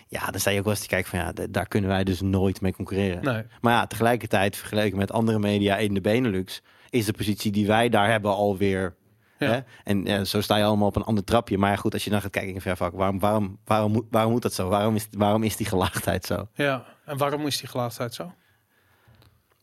Ja, 0.09 0.31
dan 0.31 0.41
sta 0.41 0.51
je 0.51 0.59
ook 0.59 0.65
wel 0.65 0.73
eens 0.73 0.83
te 0.83 0.89
kijken 0.89 1.11
van 1.11 1.19
ja, 1.19 1.33
daar 1.51 1.69
kunnen 1.69 1.91
wij 1.91 2.05
dus 2.05 2.21
nooit 2.21 2.61
mee 2.61 2.73
concurreren. 2.73 3.25
nee. 3.25 3.43
Maar 3.61 3.73
ja, 3.73 3.87
tegelijkertijd 3.87 4.57
vergeleken 4.57 4.99
met 4.99 5.13
andere 5.13 5.39
media 5.39 5.77
in 5.77 5.95
de 5.95 6.01
Benelux 6.01 6.63
is 6.91 7.05
de 7.07 7.13
positie 7.13 7.53
die 7.53 7.67
wij 7.67 7.89
daar 7.89 8.11
hebben 8.11 8.35
alweer. 8.35 8.95
Ja. 9.39 9.65
En 9.85 10.05
ja, 10.05 10.25
zo 10.25 10.41
sta 10.41 10.57
je 10.57 10.65
allemaal 10.65 10.89
op 10.89 10.97
een 10.97 11.03
ander 11.05 11.25
trapje. 11.25 11.59
Maar 11.59 11.71
ja, 11.71 11.77
goed, 11.77 11.93
als 11.93 12.05
je 12.05 12.11
dan 12.11 12.21
gaat 12.21 12.31
kijken 12.31 12.55
in 12.65 12.77
waarom, 12.93 13.19
waarom, 13.19 13.59
waarom, 13.65 13.93
moet, 13.93 14.05
waarom 14.11 14.33
moet 14.33 14.43
dat 14.43 14.53
zo? 14.55 14.69
Waarom 14.69 14.95
is, 14.95 15.07
waarom 15.11 15.43
is 15.43 15.57
die 15.57 15.67
gelaagdheid 15.67 16.25
zo? 16.25 16.49
Ja, 16.55 16.85
en 17.05 17.17
waarom 17.19 17.47
is 17.47 17.59
die 17.59 17.69
gelaagdheid 17.69 18.15
zo? 18.15 18.33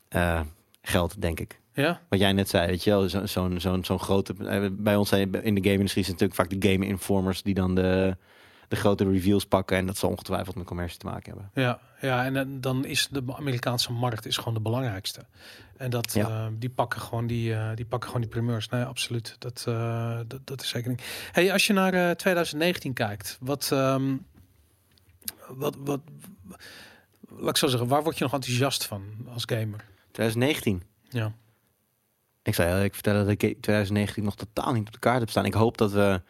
Eh, 0.09 0.41
geld, 0.81 1.21
denk 1.21 1.39
ik. 1.39 1.59
Ja, 1.73 2.01
Wat 2.09 2.19
jij 2.19 2.33
net 2.33 2.49
zei, 2.49 2.67
weet 2.67 2.83
je 2.83 2.89
wel, 2.89 3.09
zo- 3.09 3.25
zo'n 3.25 3.59
zo'n 3.59 3.83
zo'n 3.85 3.99
grote... 3.99 4.33
eh, 4.47 4.65
Bij 4.71 4.95
ons 4.95 5.09
zijn 5.09 5.43
in 5.43 5.55
de 5.55 5.61
game-industrie 5.61 6.03
het 6.03 6.11
natuurlijk 6.19 6.39
vaak 6.39 6.61
de 6.61 6.69
game 6.71 6.85
informers 6.85 7.41
die 7.43 7.53
dan 7.53 7.75
de, 7.75 8.17
de 8.71 8.77
grote 8.77 9.09
reveals 9.11 9.45
pakken. 9.45 9.77
En 9.77 9.85
dat 9.85 9.97
zal 9.97 10.09
ongetwijfeld 10.09 10.55
met 10.55 10.65
commercie 10.65 10.97
te 10.99 11.05
maken 11.05 11.31
hebben. 11.31 11.63
ja, 11.63 11.79
ja, 12.01 12.25
en 12.25 12.33
dan- 12.33 12.61
dan 12.61 12.85
is 12.85 13.07
de 13.11 13.23
Amerikaanse 13.35 13.91
markt 13.91 14.25
is 14.25 14.37
gewoon 14.37 14.53
de 14.53 14.59
belangrijkste. 14.59 15.25
En 15.77 15.89
dat, 15.89 16.13
Ja. 16.13 16.27
eh, 16.27 16.47
die 16.59 16.69
pakken 16.69 17.01
gewoon 17.01 17.27
die, 17.27 17.53
eh, 17.53 17.69
die 17.75 17.85
pakken 17.85 18.07
gewoon 18.09 18.21
die 18.23 18.31
primeurs. 18.31 18.69
Nee, 18.69 18.83
absoluut. 18.83 19.35
Dat, 19.39 19.63
eh, 19.67 20.19
dat, 20.27 20.39
dat 20.47 20.61
is 20.61 20.69
zeker 20.69 20.89
niet. 20.89 21.03
Hey, 21.31 21.51
als 21.53 21.67
je 21.67 21.73
naar 21.73 21.93
eh, 21.93 22.09
2019 22.15 22.93
kijkt, 22.93 23.37
wat, 23.41 23.69
ehm, 23.71 24.15
wat, 25.49 25.75
wat, 25.79 25.99
laat 27.29 27.49
ik 27.49 27.57
zo 27.57 27.67
zeggen, 27.67 27.87
waar 27.87 28.03
word 28.03 28.17
je 28.17 28.23
nog 28.23 28.33
enthousiast 28.33 28.85
van 28.85 29.03
als 29.33 29.43
gamer? 29.45 29.85
2019. 30.11 30.83
Ja, 31.09 31.31
Ik 32.43 32.55
zou 32.55 32.67
je 32.69 32.73
eerlijk 32.75 32.93
vertellen 32.93 33.21
dat 33.25 33.29
ik 33.31 33.39
2019 33.39 34.23
nog 34.23 34.35
totaal 34.35 34.73
niet 34.73 34.87
op 34.87 34.93
de 34.93 34.99
kaart 34.99 35.19
heb 35.19 35.29
staan. 35.29 35.45
Ik 35.45 35.53
hoop 35.53 35.77
dat 35.77 35.91
we. 35.91 36.21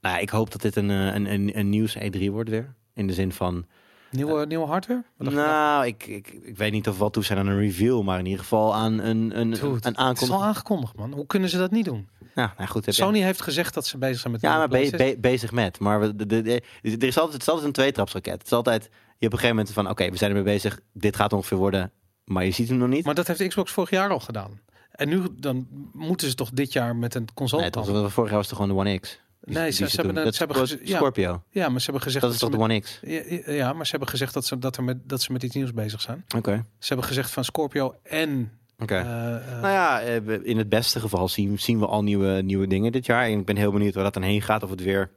Nou, 0.00 0.20
ik 0.20 0.30
hoop 0.30 0.50
dat 0.50 0.60
dit 0.62 0.76
een, 0.76 0.90
eh, 0.90 1.14
een, 1.14 1.32
een, 1.32 1.58
een 1.58 1.68
nieuws 1.68 1.96
E3 1.98 2.30
wordt 2.30 2.50
weer. 2.50 2.74
In 2.94 3.06
de 3.06 3.12
zin 3.12 3.32
van. 3.32 3.66
Nieuwe, 4.10 4.46
nieuwe 4.46 4.66
hardware? 4.66 5.04
Wat 5.16 5.32
Nou, 5.32 5.86
ik, 5.86 6.06
ik, 6.06 6.28
ik 6.42 6.56
weet 6.56 6.72
niet 6.72 6.88
of 6.88 6.98
we 6.98 7.04
al 7.04 7.10
toe 7.10 7.24
zijn 7.24 7.38
aan 7.38 7.46
een 7.46 7.58
reveal, 7.58 8.02
maar 8.02 8.18
in 8.18 8.24
ieder 8.24 8.40
geval 8.40 8.74
aan 8.74 8.98
een, 8.98 9.38
een, 9.40 9.50
Dude, 9.50 9.66
een 9.66 9.72
Het 9.74 9.84
is 9.86 9.96
al 9.96 10.04
aankondiging. 10.06 10.42
aangekondigd, 10.42 10.96
man. 10.96 11.12
Hoe 11.12 11.26
kunnen 11.26 11.48
ze 11.48 11.58
dat 11.58 11.70
niet 11.70 11.84
doen? 11.84 12.08
Ja, 12.34 12.54
nou 12.56 12.68
goed. 12.68 12.84
je- 12.84 12.92
Sony 12.92 13.20
heeft 13.20 13.42
gezegd 13.42 13.74
dat 13.74 13.86
ze 13.86 13.98
bezig 13.98 14.20
zijn 14.20 14.32
met 14.32 14.42
Ja, 14.42 14.56
maar 14.56 14.68
be- 14.68 14.74
PlayStation. 14.76 15.10
be- 15.14 15.20
bezig 15.20 15.52
met. 15.52 15.78
Maar 15.78 16.00
we, 16.00 16.16
de, 16.16 16.26
de, 16.26 16.42
de- 16.42 16.62
er 16.82 17.04
is 17.06 17.16
altijd, 17.16 17.32
het 17.32 17.42
is 17.42 17.48
altijd 17.48 17.66
een 17.66 17.72
tweetrapsraket. 17.72 18.32
Het 18.32 18.44
is 18.46 18.52
altijd, 18.52 18.82
je 18.84 18.88
hebt 18.90 19.02
op 19.10 19.20
een 19.22 19.30
gegeven 19.30 19.56
moment 19.56 19.74
van, 19.74 19.88
oké, 19.88 20.10
we 20.10 20.16
zijn 20.16 20.30
ermee 20.30 20.44
bezig. 20.52 20.80
Dit 20.92 21.16
gaat 21.16 21.32
ongeveer 21.32 21.58
worden, 21.58 21.92
maar 22.24 22.44
je 22.44 22.50
ziet 22.50 22.68
hem 22.68 22.78
nog 22.78 22.88
niet. 22.88 23.04
Maar 23.04 23.14
dat 23.14 23.26
heeft 23.26 23.46
Xbox 23.48 23.72
vorig 23.72 23.90
jaar 23.90 24.10
al 24.10 24.20
gedaan. 24.20 24.60
En 24.90 25.08
nu 25.08 25.22
dan 25.36 25.66
moeten 25.92 26.28
ze 26.28 26.34
toch 26.34 26.50
dit 26.50 26.72
jaar 26.72 26.96
met 26.96 27.14
een 27.14 27.28
console 27.34 27.62
nee, 27.62 27.70
het 27.70 27.90
was, 27.90 28.12
vorig 28.12 28.28
jaar 28.30 28.38
was 28.38 28.46
het 28.50 28.56
gewoon 28.58 28.74
de 28.76 28.80
One 28.80 28.98
X. 28.98 29.20
Nee, 29.44 29.70
ze- 29.70 29.88
ze 29.88 29.96
hebben 30.00 30.24
Dat 30.24 30.34
ze 30.34 30.44
hebben 30.44 30.78
ja. 30.84 30.96
Scorpio. 30.96 31.42
Ja, 31.50 31.68
maar 31.68 31.78
ze 31.80 31.84
hebben 31.84 32.02
gezegd 32.02 32.24
Dat 32.24 32.32
is 32.34 32.38
toch 32.40 32.50
de 32.50 32.58
One 32.58 32.80
X? 32.80 33.00
Ja, 33.02 33.22
ja, 33.54 33.72
maar 33.72 33.84
ze 33.84 33.90
hebben 33.90 34.08
gezegd 34.08 34.34
dat 34.34 34.46
ze, 34.46 34.58
dat, 34.58 34.76
er 34.76 34.84
met, 34.84 35.08
dat 35.08 35.22
ze 35.22 35.32
met 35.32 35.42
iets 35.42 35.54
nieuws 35.54 35.72
bezig 35.72 36.00
zijn. 36.00 36.24
Oké. 36.36 36.64
Ze 36.78 36.86
hebben 36.88 37.06
gezegd 37.06 37.30
van 37.30 37.44
Scorpio 37.44 37.94
en... 38.02 38.52
Oké. 38.78 38.94
eh, 38.94 39.36
eh, 39.36 39.60
Nou 39.60 39.72
ja, 39.72 40.00
eh, 40.00 40.16
in 40.42 40.58
het 40.58 40.68
beste 40.68 41.00
geval 41.00 41.28
zien, 41.28 41.58
zien 41.58 41.78
we 41.78 41.86
al 41.86 42.02
nieuwe, 42.02 42.42
nieuwe 42.42 42.66
dingen 42.66 42.92
dit 42.92 43.06
jaar. 43.06 43.24
En 43.24 43.38
ik 43.38 43.44
ben 43.44 43.56
heel 43.56 43.72
benieuwd 43.72 43.94
waar 43.94 44.04
dat 44.04 44.14
dan 44.14 44.22
heen 44.22 44.42
gaat. 44.42 44.62
Of 44.62 44.70
het 44.70 44.82
weer 44.82 45.10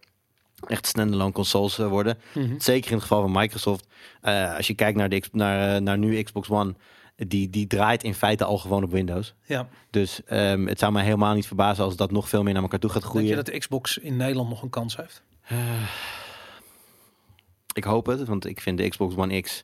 echt 0.67 0.87
standalone 0.87 1.31
consoles 1.31 1.77
worden. 1.77 2.17
mhm. 2.33 2.59
Zeker 2.59 2.87
in 2.89 2.93
het 2.97 3.01
geval 3.01 3.21
van 3.21 3.31
Microsoft. 3.31 3.87
Als 4.57 4.67
je 4.67 4.73
kijkt 4.73 4.97
naar, 4.97 5.09
de, 5.09 5.23
naar, 5.31 5.81
naar 5.81 5.97
nu 5.97 6.23
Xbox 6.23 6.49
One, 6.49 6.75
die, 7.15 7.49
die 7.49 7.67
draait 7.67 8.03
in 8.03 8.13
feite 8.13 8.45
al 8.45 8.57
gewoon 8.57 8.83
op 8.83 8.91
Windows. 8.91 9.33
Ja. 9.45 9.67
Dus 9.89 10.23
ehm, 10.23 10.65
het 10.65 10.79
zou 10.79 10.91
mij 10.91 11.03
helemaal 11.03 11.33
niet 11.33 11.47
verbazen 11.47 11.83
als 11.83 11.95
dat 11.95 12.11
nog 12.11 12.29
veel 12.29 12.43
meer 12.43 12.53
naar 12.53 12.61
elkaar 12.61 12.79
toe 12.79 12.89
gaat 12.89 13.01
Denk 13.01 13.13
groeien. 13.13 13.29
je 13.29 13.35
dat 13.35 13.45
de 13.45 13.57
Xbox 13.57 13.97
in 13.97 14.17
Nederland 14.17 14.49
nog 14.49 14.61
een 14.61 14.69
kans 14.69 14.97
heeft? 14.97 15.23
Ik 17.73 17.83
hoop 17.83 18.05
het, 18.05 18.27
want 18.27 18.45
ik 18.45 18.61
vind 18.61 18.77
de 18.77 18.89
Xbox 18.89 19.15
One 19.15 19.41
X 19.41 19.63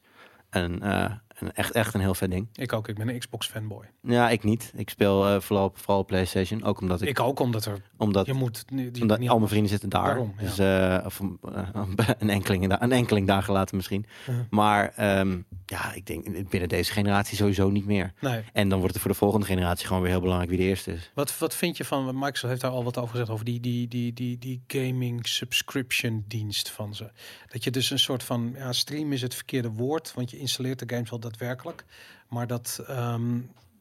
een, 0.50 0.82
eh, 0.82 1.12
een 1.42 1.54
echt, 1.54 1.72
echt 1.72 1.94
een 1.94 2.00
heel 2.00 2.14
vet 2.14 2.32
ding. 2.32 2.48
Ik 2.54 2.74
ook. 2.74 2.88
Ik 2.88 2.98
ben 2.98 3.10
een 3.10 3.20
Xbox 3.20 3.48
fanboy. 3.48 3.86
Ja, 4.02 4.30
ik 4.30 4.44
niet. 4.44 4.72
Ik 4.76 4.90
speel 4.90 5.28
eh, 5.28 5.40
vooral, 5.40 5.72
vooral 5.74 6.06
PlayStation. 6.06 6.64
Ook 6.64 6.82
omdat 6.82 7.02
ik, 7.02 7.08
Ik 7.08 7.20
ook, 7.20 7.40
omdat 7.40 7.66
er... 7.66 7.82
omdat, 7.98 8.26
Je 8.26 8.34
moet 8.34 8.64
die, 8.68 8.92
die 8.92 9.02
omdat 9.02 9.20
niet 9.20 9.30
al 9.30 9.38
mijn 9.38 9.50
vrienden 9.50 9.70
zitten 9.70 9.90
daar. 9.90 10.06
Daarom, 10.06 10.34
ja. 10.38 10.44
dus 10.44 10.60
eh, 10.60 11.06
of, 11.06 11.22
eh, 11.54 11.70
een, 12.20 12.30
enkeling, 12.30 12.82
een 12.82 12.92
enkeling 12.92 13.28
dagen 13.28 13.54
later 13.54 13.76
misschien. 13.76 14.06
Maar 14.50 14.94
ehm, 14.96 15.42
ja, 15.66 15.94
ik 15.94 16.06
denk 16.06 16.50
binnen 16.50 16.70
deze 16.70 16.92
generatie 16.92 17.38
sowieso 17.38 17.70
niet 17.70 17.86
meer. 17.86 18.14
Nee. 18.20 18.44
En 18.54 18.70
dan 18.70 18.80
wordt 18.80 18.94
het 18.94 19.04
voor 19.04 19.12
de 19.12 19.18
volgende 19.18 19.46
generatie 19.46 19.88
gewoon 19.88 20.02
weer 20.02 20.12
heel 20.12 20.22
belangrijk 20.22 20.50
wie 20.50 20.60
de 20.60 20.66
eerste 20.66 20.94
is. 20.94 21.12
Wat, 21.14 21.38
wat 21.38 21.56
vind 21.56 21.78
je 21.78 21.86
van... 21.86 22.06
Microsoft 22.06 22.48
heeft 22.48 22.62
daar 22.62 22.72
al 22.72 22.84
wat 22.84 22.98
over 22.98 23.10
gezegd. 23.12 23.30
Over 23.30 23.46
die, 23.46 23.60
die, 23.60 23.88
die, 23.88 24.14
die, 24.14 24.38
die 24.38 24.64
gaming 24.68 25.28
subscription 25.28 26.24
dienst 26.28 26.70
van 26.70 26.96
ze. 26.96 27.12
Dat 27.48 27.64
je 27.64 27.72
dus 27.72 27.90
een 27.90 28.00
soort 28.00 28.24
van... 28.24 28.54
Ja, 28.58 28.74
stream 28.74 29.14
is 29.14 29.22
het 29.22 29.36
verkeerde 29.36 29.70
woord. 29.70 30.14
Want 30.14 30.32
je 30.32 30.38
installeert 30.38 30.80
de 30.80 30.96
games 30.96 31.10
wel 31.10 31.20
daadwerkelijk. 31.30 31.86
Maar 32.30 32.48
dat... 32.48 32.84
ehm, 32.88 33.38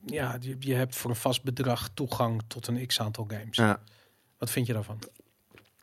ja, 0.07 0.37
je, 0.41 0.57
je 0.59 0.75
hebt 0.75 0.97
voor 0.97 1.11
een 1.11 1.17
vast 1.17 1.43
bedrag 1.43 1.89
toegang 1.95 2.43
tot 2.47 2.67
een 2.67 2.87
x-aantal 2.87 3.27
games. 3.29 3.57
Ja. 3.57 3.81
Wat 4.39 4.51
vind 4.51 4.67
je 4.67 4.73
daarvan? 4.73 4.99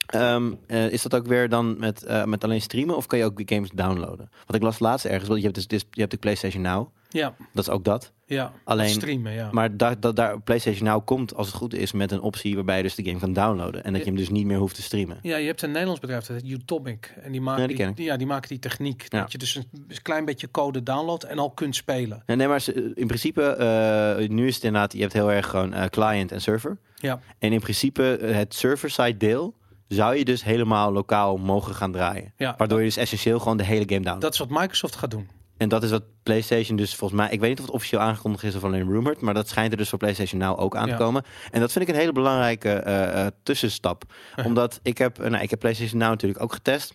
Ehm, 0.05 0.53
eh, 0.67 0.89
is 0.89 1.01
dat 1.01 1.15
ook 1.15 1.27
weer 1.27 1.49
dan 1.49 1.79
met, 1.79 2.03
eh, 2.03 2.23
met 2.23 2.43
alleen 2.43 2.61
streamen 2.61 2.95
of 2.95 3.05
kan 3.05 3.19
je 3.19 3.25
ook 3.25 3.37
die 3.37 3.55
games 3.55 3.69
downloaden? 3.73 4.29
Want 4.35 4.53
ik 4.53 4.61
las 4.61 4.79
laatst 4.79 5.05
ergens, 5.05 5.27
wel, 5.27 5.37
je 5.37 5.43
hebt, 5.43 5.69
dus- 5.69 5.85
je 5.91 5.99
hebt 5.99 6.11
de 6.11 6.17
PlayStation 6.17 6.61
Now, 6.61 6.87
Ja, 7.09 7.35
dat 7.53 7.67
is 7.67 7.73
ook 7.73 7.83
dat. 7.83 8.11
Ja. 8.25 8.51
Alleen- 8.63 8.89
streamen, 8.89 9.31
ja. 9.33 9.49
Maar 9.51 9.77
daar, 9.77 9.99
dat, 9.99 10.15
daar, 10.15 10.41
PlayStation 10.41 10.87
Now 10.87 11.05
komt, 11.05 11.35
als 11.35 11.47
het 11.47 11.55
goed 11.55 11.73
is, 11.73 11.91
met 11.91 12.11
een 12.11 12.21
optie 12.21 12.55
waarbij 12.55 12.77
je 12.77 12.83
dus 12.83 12.95
de 12.95 13.03
game 13.03 13.19
kan 13.19 13.33
downloaden. 13.33 13.83
En 13.83 13.91
dat 13.93 14.01
je 14.01 14.07
hem 14.07 14.17
dus 14.17 14.29
niet 14.29 14.45
meer 14.45 14.57
hoeft 14.57 14.75
te 14.75 14.81
streamen. 14.81 15.17
Ja, 15.21 15.37
je 15.37 15.45
hebt 15.45 15.61
een 15.61 15.69
Nederlands 15.71 15.99
bedrijf, 16.01 16.25
dat 16.25 16.41
heet 16.41 16.51
Utomic. 16.51 17.13
En 17.21 17.31
die 17.31 17.41
maken, 17.41 17.77
Ja, 17.77 17.91
die 17.91 18.05
ja, 18.05 18.17
die 18.17 18.27
maken 18.27 18.49
die 18.49 18.59
techniek. 18.59 19.05
Ja. 19.09 19.19
Dat 19.21 19.31
je 19.31 19.37
dus 19.37 19.55
een 19.55 20.01
klein 20.01 20.25
beetje 20.25 20.51
code 20.51 20.83
downloadt 20.83 21.23
en 21.23 21.39
al 21.39 21.51
kunt 21.51 21.75
spelen. 21.75 22.23
Nee, 22.25 22.37
nee 22.37 22.47
maar 22.47 22.61
ze- 22.61 22.91
in 22.95 23.07
principe, 23.07 23.43
eh, 23.43 24.29
nu 24.29 24.47
is 24.47 24.55
het 24.55 24.63
inderdaad, 24.63 24.93
je 24.93 24.99
hebt 25.01 25.13
heel 25.13 25.31
erg 25.31 25.47
gewoon 25.49 25.73
eh, 25.73 25.85
client 25.85 26.31
en 26.31 26.41
server. 26.41 26.77
Ja, 26.95 27.19
En 27.39 27.51
in 27.53 27.59
principe, 27.59 28.17
eh, 28.17 28.35
het 28.35 28.53
server-side 28.53 29.17
deel 29.17 29.53
zou 29.87 30.15
je 30.15 30.25
dus 30.25 30.43
helemaal 30.43 30.91
lokaal 30.91 31.37
mogen 31.37 31.75
gaan 31.75 31.91
draaien. 31.91 32.33
ja. 32.37 32.53
Waardoor 32.57 32.79
je 32.79 32.85
dus 32.85 32.97
essentieel 32.97 33.39
gewoon 33.39 33.57
de 33.57 33.63
hele 33.63 33.79
game 33.85 33.91
downloadt. 33.99 34.21
dat 34.21 34.33
is 34.33 34.39
wat 34.39 34.49
Microsoft 34.49 34.95
gaat 34.95 35.11
doen. 35.11 35.27
En 35.57 35.69
dat 35.69 35.83
is 35.83 35.89
wat 35.91 36.03
PlayStation 36.23 36.77
dus 36.77 36.95
volgens 36.95 37.19
mij, 37.19 37.29
ik 37.31 37.39
weet 37.39 37.49
niet 37.49 37.59
of 37.59 37.65
het 37.65 37.73
officieel 37.73 38.01
aangekondigd 38.01 38.43
is 38.43 38.55
of 38.55 38.63
alleen 38.63 38.91
rumored, 38.91 39.21
maar 39.21 39.33
dat 39.33 39.47
schijnt 39.47 39.71
er 39.71 39.77
dus 39.77 39.89
voor 39.89 39.99
PlayStation 39.99 40.39
Now 40.39 40.59
ook 40.59 40.75
aan 40.75 40.87
Ja. 40.87 40.97
te 40.97 41.03
komen. 41.03 41.23
En 41.51 41.59
dat 41.59 41.71
vind 41.71 41.87
ik 41.87 41.93
een 41.93 41.99
hele 41.99 42.11
belangrijke 42.11 42.69
eh, 42.73 43.25
eh, 43.25 43.31
tussenstap. 43.43 44.03
Omdat 44.45 44.79
ik 44.83 44.97
heb, 44.97 45.19
eh, 45.19 45.29
nou, 45.29 45.43
ik 45.43 45.49
heb 45.49 45.59
PlayStation 45.59 45.99
Now 45.99 46.09
natuurlijk 46.09 46.41
ook 46.43 46.53
getest. 46.53 46.93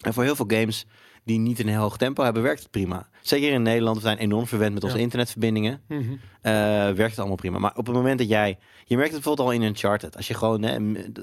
En 0.00 0.12
voor 0.12 0.22
heel 0.22 0.36
veel 0.36 0.46
games 0.48 0.86
die 1.24 1.38
niet 1.38 1.58
een 1.58 1.68
heel 1.68 1.80
hoog 1.80 1.96
tempo 1.96 2.22
hebben, 2.24 2.42
werkt 2.42 2.60
het 2.62 2.70
prima. 2.70 3.08
Zeker 3.20 3.52
in 3.52 3.62
Nederland, 3.62 3.96
we 3.96 4.02
zijn 4.02 4.18
enorm 4.18 4.46
verwend 4.46 4.74
met 4.74 4.84
onze 4.84 4.96
Ja. 4.96 5.02
internetverbindingen. 5.02 5.80
Mhm. 5.88 6.00
eh, 6.42 6.52
werkt 6.52 7.10
het 7.10 7.18
allemaal 7.18 7.36
prima. 7.36 7.58
Maar 7.58 7.72
op 7.76 7.86
het 7.86 7.94
moment 7.94 8.18
dat 8.18 8.28
jij, 8.28 8.58
je 8.84 8.96
merkt 8.96 9.12
het 9.12 9.22
bijvoorbeeld 9.22 9.48
al 9.48 9.54
in 9.54 9.62
Uncharted. 9.62 10.16
Als 10.16 10.28
je 10.28 10.34
gewoon, 10.34 10.62
hè, 10.62 10.72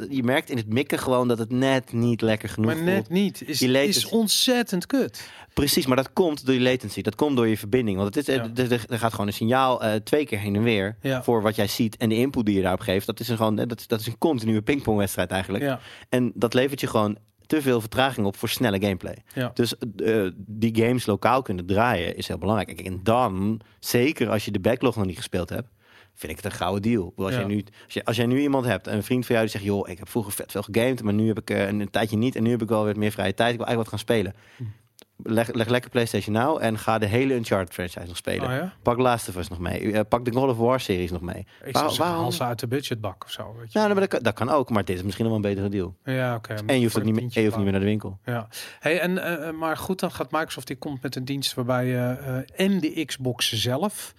je 0.10 0.24
merkt 0.24 0.50
in 0.50 0.58
het 0.58 0.68
mikken 0.74 1.00
gewoon 1.00 1.28
dat 1.28 1.38
het 1.38 1.52
net 1.52 1.94
niet 1.94 2.22
lekker 2.22 2.50
genoeg 2.50 2.68
Maar 2.74 2.76
voelt. 2.84 2.90
net 2.90 3.10
niet. 3.10 3.44
Is, 3.48 3.62
is 3.62 4.06
ontzettend 4.06 4.86
kut. 4.86 5.30
Precies, 5.54 5.86
maar 5.86 5.96
dat 5.96 6.14
komt 6.14 6.46
door 6.46 6.56
je 6.56 6.62
latency. 6.62 7.02
Dat 7.02 7.16
komt 7.16 7.36
door 7.36 7.48
je 7.48 7.58
verbinding. 7.58 7.98
Want 7.98 8.16
het 8.16 8.28
is, 8.28 8.36
Ja. 8.36 8.50
er, 8.56 8.72
er- 8.72 8.86
er 8.90 9.00
gaat 9.00 9.12
gewoon 9.12 9.28
een 9.28 9.34
signaal 9.34 9.82
eh, 9.84 9.94
twee 9.96 10.26
keer 10.26 10.40
heen 10.40 10.56
en 10.56 10.64
weer 10.64 10.98
Ja. 11.02 11.24
voor 11.24 11.42
wat 11.42 11.56
jij 11.56 11.68
ziet. 11.68 11.98
En 11.98 12.10
de 12.10 12.16
input 12.16 12.46
die 12.46 12.56
je 12.56 12.62
daarop 12.62 12.80
geeft, 12.82 13.06
dat 13.06 13.20
is 13.20 13.28
een, 13.30 13.38
gewoon, 13.38 13.60
eh, 13.60 13.68
dat, 13.68 13.80
is- 13.80 13.88
dat 13.88 14.00
is 14.00 14.08
een 14.08 14.18
continue 14.18 14.62
pingpongwedstrijd 14.62 15.32
eigenlijk. 15.32 15.64
Ja, 15.64 15.80
En 16.10 16.32
dat 16.36 16.54
levert 16.54 16.80
je 16.80 16.88
gewoon 16.88 17.18
te 17.50 17.62
veel 17.62 17.80
vertraging 17.80 18.28
op 18.28 18.36
voor 18.36 18.50
snelle 18.50 18.80
gameplay. 18.82 19.18
ja. 19.34 19.52
Dus 19.54 19.78
eh, 19.78 20.28
die 20.36 20.76
games 20.76 21.06
lokaal 21.06 21.42
kunnen 21.42 21.66
draaien 21.66 22.16
is 22.16 22.28
heel 22.28 22.38
belangrijk. 22.38 22.76
Kijk, 22.76 22.88
en 22.88 23.00
dan, 23.04 23.62
zeker 23.80 24.30
als 24.30 24.46
je 24.46 24.52
de 24.52 24.60
backlog 24.60 24.96
nog 24.96 25.06
niet 25.06 25.18
gespeeld 25.18 25.50
hebt, 25.50 25.68
vind 26.14 26.32
ik 26.32 26.38
het 26.38 26.46
een 26.46 26.58
gouden 26.60 26.82
deal. 26.82 27.14
Als, 27.16 27.32
Ja. 27.34 27.38
jij 27.40 27.48
nu, 27.48 27.64
als, 27.86 27.94
je, 27.94 28.06
als 28.06 28.16
jij 28.16 28.26
nu 28.26 28.40
iemand 28.42 28.66
hebt, 28.66 28.88
een 28.88 29.04
vriend 29.04 29.26
van 29.26 29.36
jou 29.36 29.48
die 29.48 29.58
zegt, 29.58 29.68
joh, 29.70 29.90
ik 29.90 29.98
heb 29.98 30.10
vroeger 30.10 30.32
vet 30.34 30.52
veel 30.52 30.62
gegamed, 30.62 31.04
maar 31.04 31.14
nu 31.14 31.28
heb 31.28 31.40
ik 31.40 31.50
eh, 31.50 31.68
een, 31.68 31.80
een 31.80 31.90
tijdje 31.90 32.18
niet 32.18 32.36
en 32.36 32.44
nu 32.44 32.50
heb 32.52 32.62
ik 32.62 32.70
wel 32.70 32.84
weer 32.84 32.98
meer 32.98 33.12
vrije 33.12 33.34
tijd. 33.34 33.52
Ik 33.52 33.58
wil 33.58 33.66
eigenlijk 33.68 33.92
wat 33.92 34.00
gaan 34.00 34.16
spelen. 34.16 34.34
Leg, 35.24 35.54
leg 35.54 35.68
lekker 35.68 35.90
PlayStation 35.90 36.36
Now 36.36 36.58
en 36.62 36.78
ga 36.78 36.98
de 36.98 37.06
hele 37.06 37.34
Uncharted 37.34 37.74
franchise 37.74 38.08
nog 38.08 38.18
spelen. 38.18 38.48
Oh 38.48 38.56
ja? 38.56 38.74
Pak 38.82 38.98
Last 38.98 39.30
of 39.30 39.36
Us 39.36 39.48
nog 39.48 39.60
mee. 39.60 39.92
Eh, 39.92 40.00
pak 40.10 40.26
de 40.26 40.32
God 40.32 40.50
of 40.50 40.58
War 40.58 40.80
series 40.80 41.12
nog 41.12 41.22
mee. 41.22 41.48
Ik 41.64 41.78
zou 41.78 41.88
Waar- 41.88 41.98
waarom? 41.98 42.32
ze 42.32 42.44
uit 42.44 42.60
de 42.60 42.68
budgetbak 42.68 43.24
of 43.24 43.32
zo. 43.32 43.56
Weet 43.58 43.72
je. 43.74 43.80
Ja, 43.80 43.86
nou, 43.86 44.00
maar 44.00 44.02
dat, 44.02 44.10
kan, 44.10 44.24
dat 44.24 44.34
kan 44.34 44.50
ook, 44.50 44.70
maar 44.70 44.86
dit 44.86 44.98
is 44.98 45.04
misschien 45.04 45.26
nog 45.26 45.34
wel 45.34 45.44
een 45.46 45.56
betere 45.56 45.70
deal. 45.70 45.96
Ja, 46.04 46.36
oké. 46.36 46.54
En 46.66 46.76
je 46.76 46.82
hoeft, 46.84 46.98
ook 46.98 47.04
niet, 47.04 47.12
meer, 47.12 47.22
tientje 47.22 47.40
je 47.40 47.46
hoeft 47.46 47.58
niet 47.58 47.66
meer 47.66 47.74
naar 47.74 47.84
de 47.84 47.90
winkel. 47.90 48.20
Ja, 48.26 48.48
hey, 48.80 49.00
en, 49.00 49.18
eh, 49.18 49.48
eh, 49.48 49.56
maar 49.56 49.78
goed, 49.78 50.00
dan 50.00 50.12
gaat 50.12 50.32
Microsoft 50.32 50.68
die 50.68 50.76
komt 50.78 51.02
met 51.02 51.16
een 51.16 51.26
dienst 51.26 51.54
waarbij 51.54 51.86
je 51.86 52.46
en 52.56 52.80
de 52.80 53.06
Xbox 53.06 53.52
zelf 53.54 54.14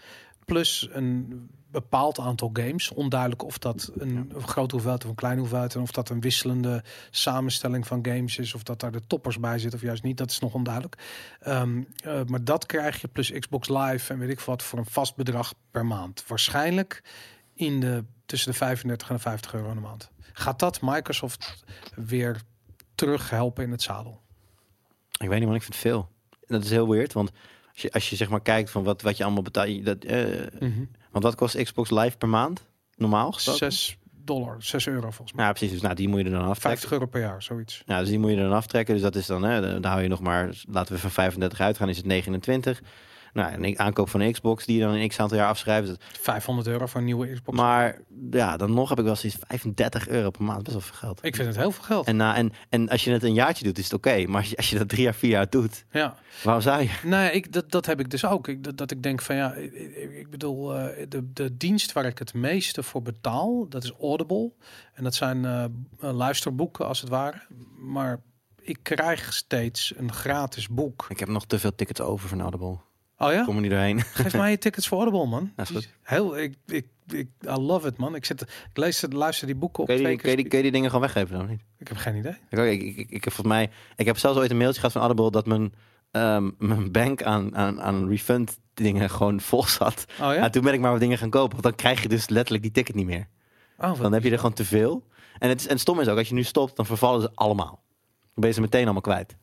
plus 0.44 0.88
een 0.92 1.48
bepaald 1.70 2.18
aantal 2.18 2.50
games, 2.52 2.90
onduidelijk 2.92 3.44
of 3.44 3.58
dat 3.58 3.90
een, 3.98 4.30
een 4.34 4.42
grote 4.42 4.72
hoeveelheid 4.74 5.04
of 5.04 5.10
een 5.10 5.16
kleine 5.16 5.40
hoeveelheid 5.40 5.74
en 5.74 5.80
of 5.80 5.90
dat 5.90 6.08
een 6.08 6.20
wisselende 6.20 6.82
samenstelling 7.10 7.86
van 7.86 8.04
games 8.06 8.38
is 8.38 8.54
of 8.54 8.62
dat 8.62 8.80
daar 8.80 8.92
de 8.92 9.06
toppers 9.06 9.40
bij 9.40 9.58
zitten 9.58 9.78
of 9.78 9.84
juist 9.84 10.02
niet, 10.02 10.16
dat 10.16 10.30
is 10.30 10.38
nog 10.38 10.54
onduidelijk. 10.54 10.96
Ehm, 11.40 11.82
eh, 12.04 12.20
maar 12.26 12.44
dat 12.44 12.66
krijg 12.66 13.00
je 13.00 13.08
plus 13.08 13.30
Xbox 13.30 13.68
Live 13.68 14.12
en 14.12 14.18
weet 14.18 14.30
ik 14.30 14.40
wat 14.40 14.62
voor 14.62 14.78
een 14.78 14.86
vast 14.86 15.16
bedrag 15.16 15.54
per 15.70 15.86
maand. 15.86 16.24
Waarschijnlijk 16.26 17.02
in 17.54 17.80
de 17.80 18.04
tussen 18.26 18.50
de 18.52 18.56
35 18.58 19.08
en 19.08 19.14
de 19.14 19.20
50 19.20 19.54
euro 19.54 19.68
in 19.68 19.74
de 19.74 19.80
maand. 19.80 20.10
Gaat 20.32 20.58
dat 20.58 20.80
Microsoft 20.82 21.64
weer 21.94 22.40
terug 22.94 23.30
helpen 23.30 23.64
in 23.64 23.70
het 23.70 23.82
zadel? 23.82 24.20
Ik 25.18 25.28
weet 25.28 25.38
niet, 25.38 25.46
man, 25.48 25.56
ik 25.56 25.62
vind 25.62 25.74
het 25.74 25.82
veel. 25.82 26.08
Dat 26.46 26.64
is 26.64 26.70
heel 26.70 26.88
weird, 26.88 27.12
want 27.12 27.30
als 27.72 27.82
je, 27.82 27.92
als 27.92 28.10
je 28.10 28.16
zeg 28.16 28.28
maar 28.28 28.40
kijkt 28.42 28.70
van 28.70 28.84
wat, 28.84 29.02
wat 29.02 29.16
je 29.16 29.24
allemaal 29.24 29.42
betaalt. 29.42 29.68
je- 29.68 29.82
Dat, 29.82 30.04
eh, 30.04 30.46
want 31.10 31.24
wat 31.24 31.34
kost 31.34 31.62
Xbox 31.62 31.90
Live 31.90 32.16
per 32.16 32.28
maand? 32.28 32.66
Normaal 32.96 33.32
gesproken? 33.32 33.72
6 33.72 33.96
dollar, 34.24 34.56
6 34.58 34.86
euro 34.86 35.10
volgens 35.10 35.32
mij. 35.32 35.44
Ja, 35.44 35.50
precies. 35.50 35.70
Dus 35.70 35.80
nou, 35.80 35.94
die 35.94 36.08
moet 36.08 36.18
je 36.18 36.24
er 36.24 36.30
dan 36.30 36.40
aftrekken. 36.40 36.70
50 36.70 36.92
euro 36.92 37.06
per 37.06 37.20
jaar, 37.20 37.42
zoiets. 37.42 37.82
Ja, 37.86 37.98
dus 38.00 38.08
die 38.08 38.18
moet 38.18 38.30
je 38.30 38.36
er 38.36 38.42
dan 38.42 38.52
aftrekken. 38.52 38.94
Dus 38.94 39.02
dat 39.02 39.14
is 39.14 39.26
dan, 39.26 39.42
hè, 39.42 39.80
dan 39.80 39.90
hou 39.90 40.02
je 40.02 40.08
nog 40.08 40.20
maar, 40.20 40.62
laten 40.68 40.94
we 40.94 41.00
van 41.00 41.10
35 41.10 41.60
uitgaan, 41.60 41.88
is 41.88 41.96
het 41.96 42.06
29. 42.06 42.82
Nou, 43.32 43.62
een 43.64 43.78
aankoop 43.78 44.08
van 44.08 44.20
een 44.20 44.32
Xbox 44.32 44.66
die 44.66 44.76
je 44.78 44.82
dan 44.84 44.94
een 44.94 45.08
x 45.08 45.20
aantal 45.20 45.36
jaar 45.36 45.48
afschrijft. 45.48 45.88
Dat- 45.88 45.98
500 46.20 46.68
euro 46.68 46.86
voor 46.86 47.00
een 47.00 47.06
nieuwe 47.06 47.32
Xbox. 47.32 47.56
Maar 47.58 47.98
ja, 48.30 48.56
dan 48.56 48.74
nog 48.74 48.88
heb 48.88 48.98
ik 48.98 49.04
wel 49.04 49.16
zoiets 49.16 49.38
35 49.46 50.08
euro 50.08 50.30
per 50.30 50.42
maand. 50.42 50.62
Best 50.62 50.72
wel 50.72 50.80
veel 50.80 50.94
geld. 50.94 51.24
ik 51.24 51.36
vind 51.36 51.48
het 51.48 51.56
heel 51.56 51.70
veel 51.70 51.84
geld. 51.84 52.06
En, 52.06 52.16
na, 52.16 52.36
en, 52.36 52.52
en 52.68 52.88
als 52.88 53.04
je 53.04 53.10
het 53.10 53.22
een 53.22 53.34
jaartje 53.34 53.64
doet, 53.64 53.78
is 53.78 53.84
het 53.84 53.92
oké. 53.92 54.26
Maar 54.26 54.40
als 54.40 54.50
je, 54.50 54.56
als 54.56 54.70
je 54.70 54.78
dat 54.78 54.88
drie 54.88 55.02
jaar, 55.02 55.14
vier 55.14 55.30
jaar 55.30 55.50
doet, 55.50 55.84
ja. 55.90 56.16
waarom 56.42 56.62
zou 56.62 56.82
je? 56.82 56.88
Nee, 57.04 57.32
ik, 57.32 57.52
dat, 57.52 57.70
dat 57.70 57.86
heb 57.86 58.00
ik 58.00 58.10
dus 58.10 58.24
ook. 58.24 58.48
Ik, 58.48 58.64
dat, 58.64 58.76
dat 58.76 58.90
ik 58.90 59.02
denk 59.02 59.22
van 59.22 59.36
ja, 59.36 59.52
ik, 59.54 60.26
bedoel, 60.30 60.76
eh, 60.76 61.06
de, 61.08 61.32
de 61.32 61.56
dienst 61.56 61.92
waar 61.92 62.04
ik 62.04 62.18
het 62.18 62.34
meeste 62.34 62.82
voor 62.82 63.02
betaal, 63.02 63.68
dat 63.68 63.84
is 63.84 63.92
Audible. 64.00 64.52
En 64.94 65.04
dat 65.04 65.14
zijn 65.14 65.44
eh, 65.44 65.64
eh, 65.64 65.70
luisterboeken 66.00 66.86
als 66.86 67.00
het 67.00 67.08
ware. 67.10 67.42
Maar 67.78 68.20
ik 68.60 68.78
krijg 68.82 69.32
steeds 69.32 69.92
een 69.96 70.12
gratis 70.12 70.68
boek. 70.68 71.06
Ik 71.08 71.18
heb 71.18 71.28
nog 71.28 71.46
te 71.46 71.58
veel 71.58 71.74
tickets 71.74 72.00
over 72.00 72.28
voor 72.28 72.40
Audible. 72.40 72.78
Oh 73.22 73.32
ja? 73.32 73.44
Kom 73.44 73.54
er 73.54 73.60
niet 73.60 73.70
doorheen. 73.70 74.00
Geef 74.14 74.34
mij 74.34 74.50
je 74.50 74.58
tickets 74.58 74.88
voor 74.88 74.98
Audible, 74.98 75.26
man. 75.26 75.52
Dat 75.56 75.70
is 75.70 75.76
goed. 75.76 75.88
Heel, 76.02 76.38
ik, 76.38 76.54
ik, 76.66 76.86
ik, 77.06 77.28
I 77.46 77.60
love 77.60 77.88
it, 77.88 77.96
man. 77.96 78.14
Ik, 78.14 78.24
zit, 78.24 78.40
ik 78.40 78.48
lees, 78.72 79.04
luister 79.10 79.46
die 79.46 79.56
boeken 79.56 79.82
op 79.82 79.88
Kun 79.88 79.98
je, 79.98 80.06
die, 80.06 80.16
kun, 80.16 80.30
je 80.30 80.36
die, 80.36 80.48
kun 80.48 80.56
je 80.56 80.62
die 80.62 80.72
dingen 80.72 80.90
gewoon 80.90 81.04
weggeven 81.04 81.34
dan 81.34 81.44
of 81.44 81.50
niet? 81.50 81.60
Ik 81.78 81.88
heb 81.88 81.96
geen 81.96 82.16
idee. 82.16 82.36
Ik, 82.50 82.82
ik, 82.82 82.96
ik, 83.10 83.24
heb 83.24 83.32
volgens 83.32 83.56
mij, 83.56 83.70
ik 83.96 84.06
heb 84.06 84.18
zelfs 84.18 84.38
ooit 84.38 84.50
een 84.50 84.56
mailtje 84.56 84.80
gehad 84.80 84.92
van 84.92 85.02
Audible 85.02 85.30
dat 85.30 85.46
mijn 85.46 85.72
ehm, 86.10 86.50
mijn 86.58 86.92
bank 86.92 87.22
aan, 87.22 87.56
aan, 87.56 87.80
aan 87.80 88.08
refund 88.08 88.58
dingen 88.74 89.10
gewoon 89.10 89.40
vol 89.40 89.64
zat. 89.64 90.04
Oh 90.10 90.16
ja? 90.18 90.32
Ja, 90.32 90.50
toen 90.50 90.62
ben 90.62 90.74
ik 90.74 90.80
maar 90.80 90.90
wat 90.90 91.00
dingen 91.00 91.18
gaan 91.18 91.30
kopen. 91.30 91.50
Want 91.50 91.62
dan 91.62 91.74
krijg 91.74 92.02
je 92.02 92.08
dus 92.08 92.28
letterlijk 92.28 92.62
die 92.62 92.72
ticket 92.72 92.94
niet 92.94 93.06
meer. 93.06 93.26
Oh, 93.78 94.00
Dan 94.00 94.12
heb 94.12 94.22
je 94.22 94.30
er 94.30 94.38
gewoon 94.38 94.52
te 94.52 94.64
veel. 94.64 95.06
En 95.38 95.48
het, 95.48 95.60
is, 95.60 95.66
en 95.66 95.78
stom 95.78 96.00
is 96.00 96.08
ook, 96.08 96.18
als 96.18 96.28
je 96.28 96.34
nu 96.34 96.42
stopt, 96.42 96.76
dan 96.76 96.86
vervallen 96.86 97.20
ze 97.20 97.30
allemaal. 97.34 97.82
Dan 98.08 98.34
ben 98.34 98.48
je 98.48 98.54
ze 98.54 98.60
meteen 98.60 98.84
allemaal 98.84 99.00
kwijt. 99.00 99.36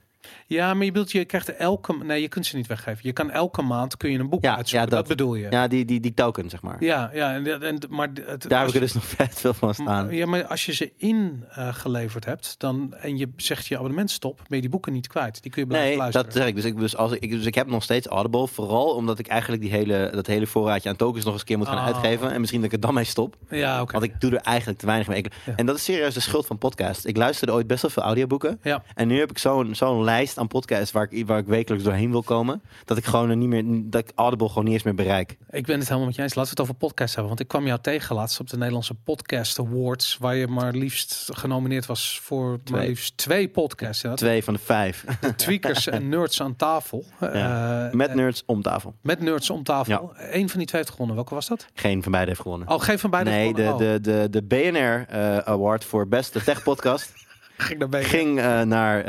Ja, 0.50 0.74
maar 0.74 0.86
je 0.86 0.92
bedoelt, 0.92 1.12
je 1.12 1.26
krijgt 1.26 1.48
er 1.48 1.56
elke... 1.56 1.96
Nee, 2.04 2.22
je 2.22 2.28
kunt 2.28 2.46
ze 2.46 2.56
niet 2.56 2.68
weggeven. 2.68 3.00
Je 3.02 3.14
kan 3.14 3.32
elke 3.32 3.62
maand 3.62 3.98
kun 3.98 4.12
je 4.12 4.20
een 4.20 4.30
boek 4.30 4.44
Ja, 4.44 4.56
uitzoeken. 4.56 4.90
ja, 4.90 4.96
dat. 4.96 5.08
dat. 5.08 5.18
bedoel 5.18 5.36
je. 5.36 5.44
Ja, 5.44 5.50
Ja, 5.52 5.68
die, 5.68 5.86
die, 5.86 6.00
die 6.00 6.14
token, 6.14 6.50
zeg 6.50 6.62
maar. 6.62 6.84
ja, 6.84 7.12
en, 7.12 7.62
en, 7.62 7.80
maar 7.90 8.10
het, 8.26 8.50
Daar 8.50 8.60
heb 8.60 8.68
ik 8.68 8.74
er 8.76 8.80
dus 8.80 8.94
nog 8.94 9.06
vet 9.18 9.40
veel 9.40 9.54
van 9.54 9.74
staan. 9.74 10.14
Ja, 10.16 10.26
maar 10.26 10.46
als 10.46 10.66
je 10.66 10.74
ze 10.74 10.92
ingeleverd 10.98 12.26
hebt 12.26 12.56
dan, 12.60 12.94
en 12.94 13.18
je 13.18 13.30
zegt 13.38 13.68
je 13.68 13.76
abonnement 13.78 14.12
stop, 14.12 14.36
ben 14.38 14.56
je 14.56 14.62
die 14.62 14.70
boeken 14.70 14.94
niet 14.94 15.08
kwijt. 15.08 15.42
Die 15.42 15.52
kun 15.52 15.62
je 15.62 15.68
blijven 15.68 15.90
Nee, 15.90 15.98
luisteren. 15.98 16.26
dat 16.28 16.36
zeg 16.36 16.48
ik. 16.48 16.56
Dus 16.56 16.66
ik, 16.66 16.78
dus, 16.78 16.96
als 16.98 17.12
ik, 17.12 17.30
dus 17.32 17.46
ik 17.46 17.56
heb 17.56 17.68
nog 17.68 17.84
steeds 17.84 18.08
Audible. 18.08 18.48
Vooral 18.48 18.86
omdat 18.96 19.20
ik 19.20 19.28
eigenlijk 19.28 19.62
die 19.62 19.72
hele, 19.72 20.10
dat 20.14 20.28
hele 20.28 20.48
voorraadje 20.48 20.90
aan 20.90 20.96
tokens 20.96 21.24
nog 21.24 21.32
eens 21.34 21.42
een 21.42 21.48
keer 21.48 21.58
moet 21.58 21.68
gaan 21.68 21.78
Oh. 21.78 21.86
uitgeven. 21.86 22.32
En 22.32 22.40
misschien 22.40 22.62
dat 22.62 22.70
ik 22.72 22.76
er 22.76 22.86
dan 22.86 22.94
mee 22.94 23.04
stop. 23.04 23.36
Ja, 23.50 23.82
oké. 23.82 23.92
Want 23.92 24.04
ik 24.04 24.20
doe 24.22 24.32
er 24.32 24.38
eigenlijk 24.42 24.80
te 24.80 24.86
weinig 24.86 25.08
mee. 25.08 25.18
Ik- 25.18 25.34
Ja. 25.46 25.54
En 25.56 25.66
dat 25.66 25.76
is 25.76 25.84
serieus 25.84 26.14
de 26.14 26.20
schuld 26.20 26.46
van 26.46 26.58
podcast. 26.58 27.06
Ik 27.06 27.18
luisterde 27.18 27.54
ooit 27.54 27.68
best 27.68 27.82
wel 27.82 27.92
veel 27.92 28.04
audioboeken. 28.04 28.60
Ja. 28.64 28.84
En 28.96 29.08
nu 29.08 29.20
heb 29.20 29.30
ik 29.30 29.38
zo'n 29.38 29.76
zo'n 29.76 30.04
lijst 30.04 30.37
aan 30.38 30.48
podcasts 30.48 30.92
waar 30.92 31.08
ik, 31.10 31.28
waar 31.28 31.38
ik 31.40 31.46
wekelijks 31.46 31.84
doorheen 31.86 32.12
wil 32.12 32.24
komen. 32.24 32.62
Dat 32.86 32.98
ik 32.98 33.06
gewoon 33.06 33.30
er 33.30 33.36
niet 33.38 33.48
meer, 33.50 33.64
dat 33.84 34.02
ik 34.02 34.12
Audible 34.16 34.48
gewoon 34.48 34.64
niet 34.64 34.74
eens 34.74 34.84
meer 34.84 34.96
bereik. 34.96 35.38
Ik 35.50 35.66
ben 35.66 35.78
het 35.78 35.86
helemaal 35.88 36.06
met 36.08 36.16
je 36.16 36.22
eens. 36.22 36.36
Laten 36.36 36.54
we 36.56 36.62
het 36.62 36.70
over 36.70 36.88
podcasts 36.88 37.16
hebben. 37.16 37.28
Want 37.28 37.40
ik 37.40 37.48
kwam 37.48 37.66
jou 37.66 37.80
tegen 37.82 38.16
laatst 38.16 38.40
op 38.40 38.50
de 38.50 38.58
Nederlandse 38.58 38.94
Podcast 38.94 39.60
Awards. 39.60 40.18
Waar 40.20 40.36
je 40.36 40.48
maar 40.48 40.74
liefst 40.74 41.30
genomineerd 41.34 41.86
was 41.86 42.20
voor 42.24 42.50
maar 42.50 42.60
Twee. 42.64 42.88
liefst 42.88 43.18
twee 43.18 43.48
podcasts. 43.50 44.02
Ja. 44.02 44.14
Twee 44.14 44.44
van 44.44 44.54
de 44.54 44.60
vijf. 44.60 45.06
Tweakers 45.36 45.88
en 45.88 46.10
Nerds 46.18 46.42
aan 46.42 46.56
tafel. 46.56 47.06
Ja. 47.20 47.86
Eh, 47.88 47.94
Met 47.94 48.16
nerds 48.16 48.44
om 48.46 48.62
tafel. 48.62 48.96
met 49.02 49.20
Nerds 49.22 49.50
om 49.50 49.64
tafel. 49.64 50.12
Eén 50.18 50.50
van 50.50 50.58
die 50.58 50.68
twee 50.68 50.82
heeft 50.82 50.92
gewonnen. 50.92 51.16
Welke 51.16 51.34
was 51.34 51.48
dat? 51.48 51.68
Geen 51.74 52.04
van 52.04 52.12
beiden 52.12 52.34
heeft 52.34 52.46
gewonnen. 52.46 52.68
Oh, 52.70 52.82
geen 52.82 53.00
van 53.00 53.10
beide 53.10 53.30
nee, 53.30 53.54
de, 53.54 53.64
gewonnen. 53.64 54.02
de, 54.04 54.30
de, 54.30 54.30
de 54.30 54.44
BNR 54.44 55.06
eh, 55.10 55.38
Award 55.38 55.84
voor 55.86 56.08
beste 56.08 56.44
tech 56.44 56.64
podcast 56.64 57.14
ging 57.58 57.80
daarbij. 57.80 58.04
ging 58.04 58.40
eh, 58.40 58.62
naar 58.62 59.04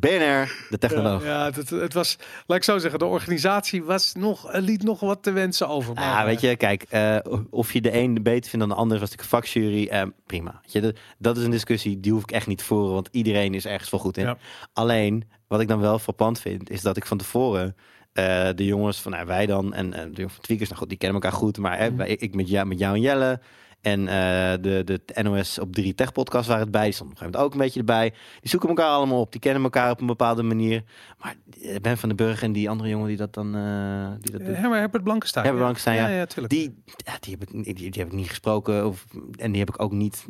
BNR, 0.00 0.66
de 0.70 0.78
technoloog. 0.78 1.24
Ja, 1.24 1.28
ja 1.46 1.52
het, 1.52 1.70
het 1.70 1.92
was, 1.94 2.16
laat 2.46 2.58
ik 2.58 2.64
zo 2.64 2.78
zeggen, 2.78 2.98
de 2.98 3.04
organisatie 3.04 3.82
was 3.82 4.12
nog, 4.14 4.50
eh, 4.50 4.62
liet 4.62 4.82
nog 4.82 5.00
wat 5.00 5.22
te 5.22 5.32
wensen 5.32 5.68
over. 5.68 5.94
Maar, 5.94 6.04
Ja, 6.04 6.24
weet 6.24 6.40
je, 6.40 6.56
kijk, 6.56 6.82
eh, 6.82 7.16
of 7.50 7.72
je 7.72 7.80
de 7.80 7.96
een 7.98 8.14
beter 8.22 8.50
vindt 8.50 8.66
dan 8.66 8.68
de 8.68 8.82
ander, 8.82 8.98
was 8.98 9.10
natuurlijk 9.10 9.32
een 9.32 9.38
vakjury. 9.38 9.86
eh, 9.88 10.02
prima. 10.26 10.58
Weet 10.62 10.72
je, 10.72 10.80
dat, 10.80 10.96
dat 11.18 11.36
is 11.36 11.44
een 11.44 11.50
discussie, 11.50 12.00
die 12.00 12.12
hoef 12.12 12.22
ik 12.22 12.30
echt 12.32 12.46
niet 12.46 12.58
te 12.58 12.64
voeren, 12.64 12.92
want 12.94 13.08
iedereen 13.12 13.54
is 13.54 13.66
ergens 13.66 13.90
wel 13.90 14.00
goed 14.00 14.16
in. 14.16 14.24
Ja. 14.24 14.36
Alleen, 14.72 15.24
wat 15.48 15.60
ik 15.60 15.68
dan 15.68 15.80
wel 15.80 15.98
frappant 15.98 16.40
vind, 16.40 16.70
is 16.70 16.82
dat 16.82 16.96
ik 16.96 17.06
van 17.06 17.18
tevoren 17.18 17.76
eh, 18.12 18.48
de 18.54 18.64
jongens 18.64 19.00
van 19.00 19.12
nou, 19.12 19.26
wij 19.26 19.46
dan 19.46 19.74
en 19.74 19.92
eh, 19.94 20.00
de 20.02 20.10
jongens 20.12 20.34
van 20.34 20.42
Tweakers, 20.44 20.68
nou 20.68 20.80
goed, 20.80 20.88
die 20.88 20.98
kennen 20.98 21.22
elkaar 21.22 21.38
goed, 21.38 21.58
maar 21.58 21.96
wij- 21.96 22.08
ik, 22.08 22.20
ik 22.20 22.34
met, 22.34 22.48
jou, 22.48 22.66
met 22.66 22.78
jou 22.78 22.94
en 22.94 23.00
Jelle. 23.00 23.40
En 23.80 24.08
eh, 24.08 24.14
de, 24.60 24.82
de 24.84 25.22
NOS 25.22 25.58
op 25.58 25.72
3 25.74 25.94
Tech 25.94 26.12
podcast 26.12 26.46
waren 26.48 26.62
het 26.62 26.70
bij. 26.70 26.84
Die 26.84 26.92
stond 26.92 27.10
op 27.10 27.16
een 27.16 27.22
gegeven 27.22 27.40
moment 27.40 27.54
ook 27.54 27.60
een 27.60 27.66
beetje 27.66 27.80
erbij. 27.80 28.10
Die 28.40 28.50
zoeken 28.50 28.68
elkaar 28.68 28.88
allemaal 28.90 29.20
op. 29.20 29.32
Die 29.32 29.40
kennen 29.40 29.62
elkaar 29.62 29.90
op 29.90 30.00
een 30.00 30.06
bepaalde 30.06 30.42
manier. 30.42 30.82
Maar 31.18 31.34
eh, 31.62 31.76
Ben 31.80 31.98
van 31.98 32.08
den 32.08 32.16
Burg 32.18 32.42
en 32.42 32.52
die 32.52 32.70
andere 32.70 32.88
jongen 32.88 33.08
die 33.08 33.16
dat 33.16 33.34
dan 33.34 33.54
eh, 33.54 34.10
die 34.20 34.30
dat 34.30 34.40
doet. 34.46 34.56
Herber, 34.56 34.78
Herbert 34.78 35.02
Blankenstein. 35.04 35.44
Herbert 35.44 35.64
Blankenstein, 35.64 35.96
ja. 35.96 36.08
Ja, 36.08 36.16
ja, 36.18 36.26
tuurlijk. 36.26 36.52
Die, 36.54 36.82
ja, 36.96 37.16
die, 37.20 37.32
heb 37.38 37.42
ik, 37.42 37.52
niet- 37.52 37.64
die, 37.64 37.74
die 37.90 38.02
heb 38.02 38.06
ik 38.06 38.18
niet 38.18 38.28
gesproken. 38.28 38.86
Of, 38.86 39.06
en 39.36 39.50
die 39.50 39.60
heb 39.60 39.68
ik 39.68 39.82
ook 39.82 39.92
niet, 39.92 40.26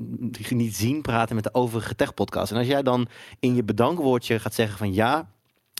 niet 0.50 0.76
zien 0.76 1.02
praten 1.02 1.34
met 1.34 1.44
de 1.44 1.54
overige 1.54 1.94
tech-podcasts. 1.94 2.50
En 2.50 2.56
als 2.58 2.66
jij 2.66 2.82
dan 2.82 3.08
in 3.40 3.54
je 3.54 3.64
bedankwoordje 3.64 4.38
gaat 4.38 4.54
zeggen 4.54 4.78
van 4.78 4.94
ja, 4.94 5.30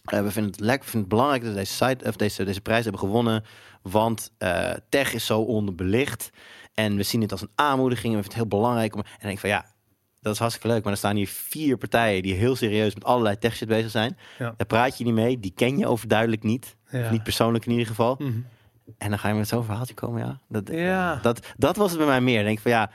we 0.04 0.30
vinden 0.30 0.50
het 0.52 0.60
lekker, 0.60 0.84
vinden 0.88 1.00
het 1.00 1.08
belangrijk 1.08 1.42
dat 1.42 1.52
we 1.52 1.58
deze, 1.58 1.72
site, 1.72 2.04
of 2.08 2.16
deze, 2.16 2.44
deze 2.44 2.60
prijs 2.60 2.82
hebben 2.82 3.00
gewonnen. 3.00 3.44
Want 3.82 4.30
tech 4.88 5.14
is 5.14 5.26
zo 5.26 5.40
onderbelicht. 5.40 6.30
En 6.74 6.96
we 6.96 7.02
zien 7.02 7.20
het 7.20 7.32
als 7.32 7.40
een 7.40 7.50
aanmoediging. 7.54 8.12
En 8.14 8.18
we 8.18 8.22
vinden 8.22 8.40
het 8.40 8.50
heel 8.50 8.58
belangrijk. 8.60 8.94
Om, 8.94 9.00
en 9.00 9.06
dan 9.10 9.18
denk 9.20 9.32
ik 9.34 9.38
van 9.40 9.48
ja, 9.50 9.66
dat 10.20 10.32
is 10.32 10.38
hartstikke 10.38 10.68
leuk. 10.68 10.82
Maar 10.82 10.92
er 10.92 10.98
staan 10.98 11.16
hier 11.16 11.28
vier 11.28 11.76
partijen 11.76 12.22
die 12.22 12.34
heel 12.34 12.56
serieus 12.56 12.94
met 12.94 13.04
allerlei 13.04 13.38
tech 13.38 13.56
shit 13.56 13.68
bezig 13.68 13.90
zijn. 13.90 14.16
Ja. 14.38 14.54
Daar 14.56 14.66
praat 14.66 14.98
je 14.98 15.04
niet 15.04 15.14
mee. 15.14 15.40
Die 15.40 15.52
ken 15.54 15.78
je 15.78 15.86
overduidelijk 15.86 16.42
niet. 16.42 16.76
Ja. 16.90 17.04
Of 17.04 17.10
niet 17.10 17.22
persoonlijk 17.22 17.64
in 17.64 17.70
ieder 17.70 17.86
geval. 17.86 18.14
Mhm. 18.18 18.40
En 18.98 19.10
dan 19.10 19.18
ga 19.18 19.28
je 19.28 19.34
met 19.34 19.48
zo'n 19.48 19.64
verhaaltje 19.64 19.94
komen, 19.94 20.20
ja. 20.20 20.40
Dat, 20.48 20.68
Ja. 20.72 21.18
dat, 21.22 21.46
dat 21.56 21.76
was 21.76 21.90
het 21.90 21.98
bij 21.98 22.08
mij 22.08 22.20
meer. 22.20 22.38
Ik 22.40 22.44
Denk 22.46 22.60
van 22.60 22.70
ja, 22.70 22.90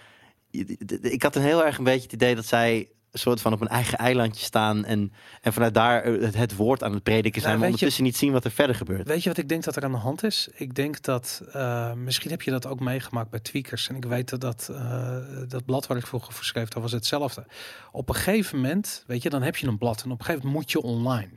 ik 1.01 1.23
had 1.23 1.35
een 1.35 1.41
heel 1.41 1.65
erg 1.65 1.77
een 1.77 1.83
beetje 1.83 2.01
het 2.01 2.13
idee 2.13 2.35
dat 2.35 2.45
zij 2.45 2.89
soort 3.17 3.41
van 3.41 3.53
op 3.53 3.61
een 3.61 3.67
eigen 3.67 3.97
eilandje 3.97 4.43
staan 4.45 4.85
en, 4.85 5.13
en 5.41 5.53
vanuit 5.53 5.73
daar 5.73 6.03
eh, 6.03 6.21
het, 6.21 6.35
het 6.35 6.55
woord 6.55 6.83
aan 6.83 6.93
het 6.93 7.03
prediken 7.03 7.41
zijn, 7.41 7.43
Nou, 7.53 7.57
maar 7.59 7.69
weet 7.69 7.79
je- 7.79 7.85
ondertussen 7.85 8.03
niet 8.03 8.17
zien 8.17 8.31
wat 8.31 8.45
er 8.45 8.51
verder 8.51 8.75
gebeurt. 8.75 9.07
Weet 9.07 9.23
je 9.23 9.29
wat 9.29 9.37
ik 9.37 9.49
denk 9.49 9.63
dat 9.63 9.75
er 9.75 9.83
aan 9.83 9.91
de 9.91 9.97
hand 9.97 10.23
is? 10.23 10.47
Ik 10.53 10.75
denk 10.75 11.01
dat, 11.01 11.41
eh, 11.51 11.93
misschien 11.93 12.31
heb 12.31 12.41
je 12.41 12.51
dat 12.51 12.65
ook 12.67 12.79
meegemaakt 12.79 13.29
bij 13.29 13.39
Tweakers. 13.39 13.87
En 13.89 13.95
ik 13.95 14.05
weet 14.05 14.29
dat 14.29 14.41
dat, 14.41 14.69
eh, 14.71 15.17
dat 15.47 15.65
blad 15.65 15.87
waar 15.87 15.97
ik 15.97 16.07
vroeger 16.07 16.33
voor 16.33 16.43
schreef, 16.45 16.69
dat 16.69 16.81
was 16.81 16.91
hetzelfde. 16.91 17.45
Op 17.91 18.09
een 18.09 18.15
gegeven 18.15 18.55
moment, 18.55 19.03
weet 19.07 19.21
je, 19.23 19.29
dan 19.29 19.41
heb 19.41 19.55
je 19.55 19.67
een 19.67 19.77
blad. 19.77 20.03
En 20.03 20.11
op 20.11 20.19
een 20.19 20.25
gegeven 20.25 20.47
moment 20.47 20.63
moet 20.63 20.71
je 20.71 20.81
online. 20.81 21.29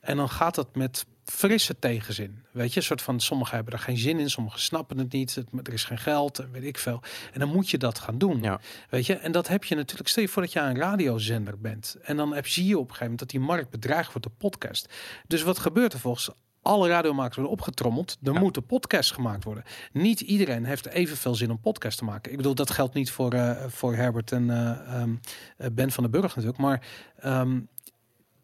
En 0.00 0.16
dan 0.16 0.28
gaat 0.28 0.54
dat 0.54 0.74
met 0.76 1.06
frisse 1.24 1.78
tegenzin. 1.78 2.44
Weet 2.50 2.72
je, 2.72 2.76
een 2.80 2.86
soort 2.86 3.02
van, 3.02 3.20
sommigen 3.20 3.54
hebben 3.54 3.72
er 3.72 3.78
geen 3.78 3.98
zin 3.98 4.18
in, 4.18 4.30
sommigen 4.30 4.60
snappen 4.60 4.98
het 4.98 5.12
niet. 5.12 5.34
Het, 5.34 5.46
er 5.62 5.72
is 5.72 5.84
geen 5.84 5.98
geld, 5.98 6.38
en 6.38 6.50
weet 6.52 6.64
ik 6.64 6.78
veel. 6.78 7.00
En 7.32 7.40
dan 7.40 7.48
moet 7.48 7.70
je 7.70 7.78
dat 7.78 7.98
gaan 7.98 8.18
doen. 8.18 8.42
Ja. 8.42 8.60
Weet 8.90 9.06
je, 9.06 9.14
en 9.14 9.32
dat 9.32 9.48
heb 9.48 9.64
je 9.64 9.74
natuurlijk, 9.74 10.08
stel 10.08 10.22
je 10.22 10.28
voor 10.28 10.42
dat 10.42 10.52
je 10.52 10.60
een 10.60 10.76
radiozender 10.76 11.58
bent. 11.58 11.96
En 12.02 12.16
dan 12.16 12.34
heb, 12.34 12.46
zie 12.46 12.66
je 12.66 12.74
op 12.74 12.80
een 12.80 12.94
gegeven 12.94 13.02
moment 13.02 13.18
dat 13.20 13.30
die 13.30 13.40
markt 13.40 13.70
bedreigd 13.70 14.12
wordt 14.12 14.22
door 14.28 14.36
podcast. 14.50 14.92
Dus 15.26 15.42
wat 15.42 15.58
gebeurt 15.58 15.92
er 15.92 15.98
volgens 15.98 16.30
alle 16.62 16.88
radiomakers 16.88 17.36
worden 17.36 17.52
opgetrommeld. 17.52 18.16
Er 18.22 18.32
Ja. 18.32 18.38
moeten 18.40 18.66
podcasts 18.66 19.10
gemaakt 19.10 19.44
worden. 19.44 19.64
Niet 19.92 20.20
iedereen 20.20 20.64
heeft 20.64 20.86
evenveel 20.86 21.34
zin 21.34 21.50
om 21.50 21.60
podcast 21.60 21.98
te 21.98 22.04
maken. 22.04 22.30
Ik 22.30 22.36
bedoel, 22.36 22.54
dat 22.54 22.70
geldt 22.70 22.94
niet 22.94 23.10
voor, 23.10 23.32
eh, 23.32 23.64
voor 23.68 23.94
Herbert 23.94 24.32
en 24.32 24.50
eh, 24.50 25.00
ehm, 25.00 25.14
eh, 25.56 25.66
Ben 25.72 25.90
van 25.90 26.02
den 26.02 26.12
Burg 26.12 26.34
natuurlijk. 26.36 26.58
Maar 26.58 26.86
ehm, 27.18 27.60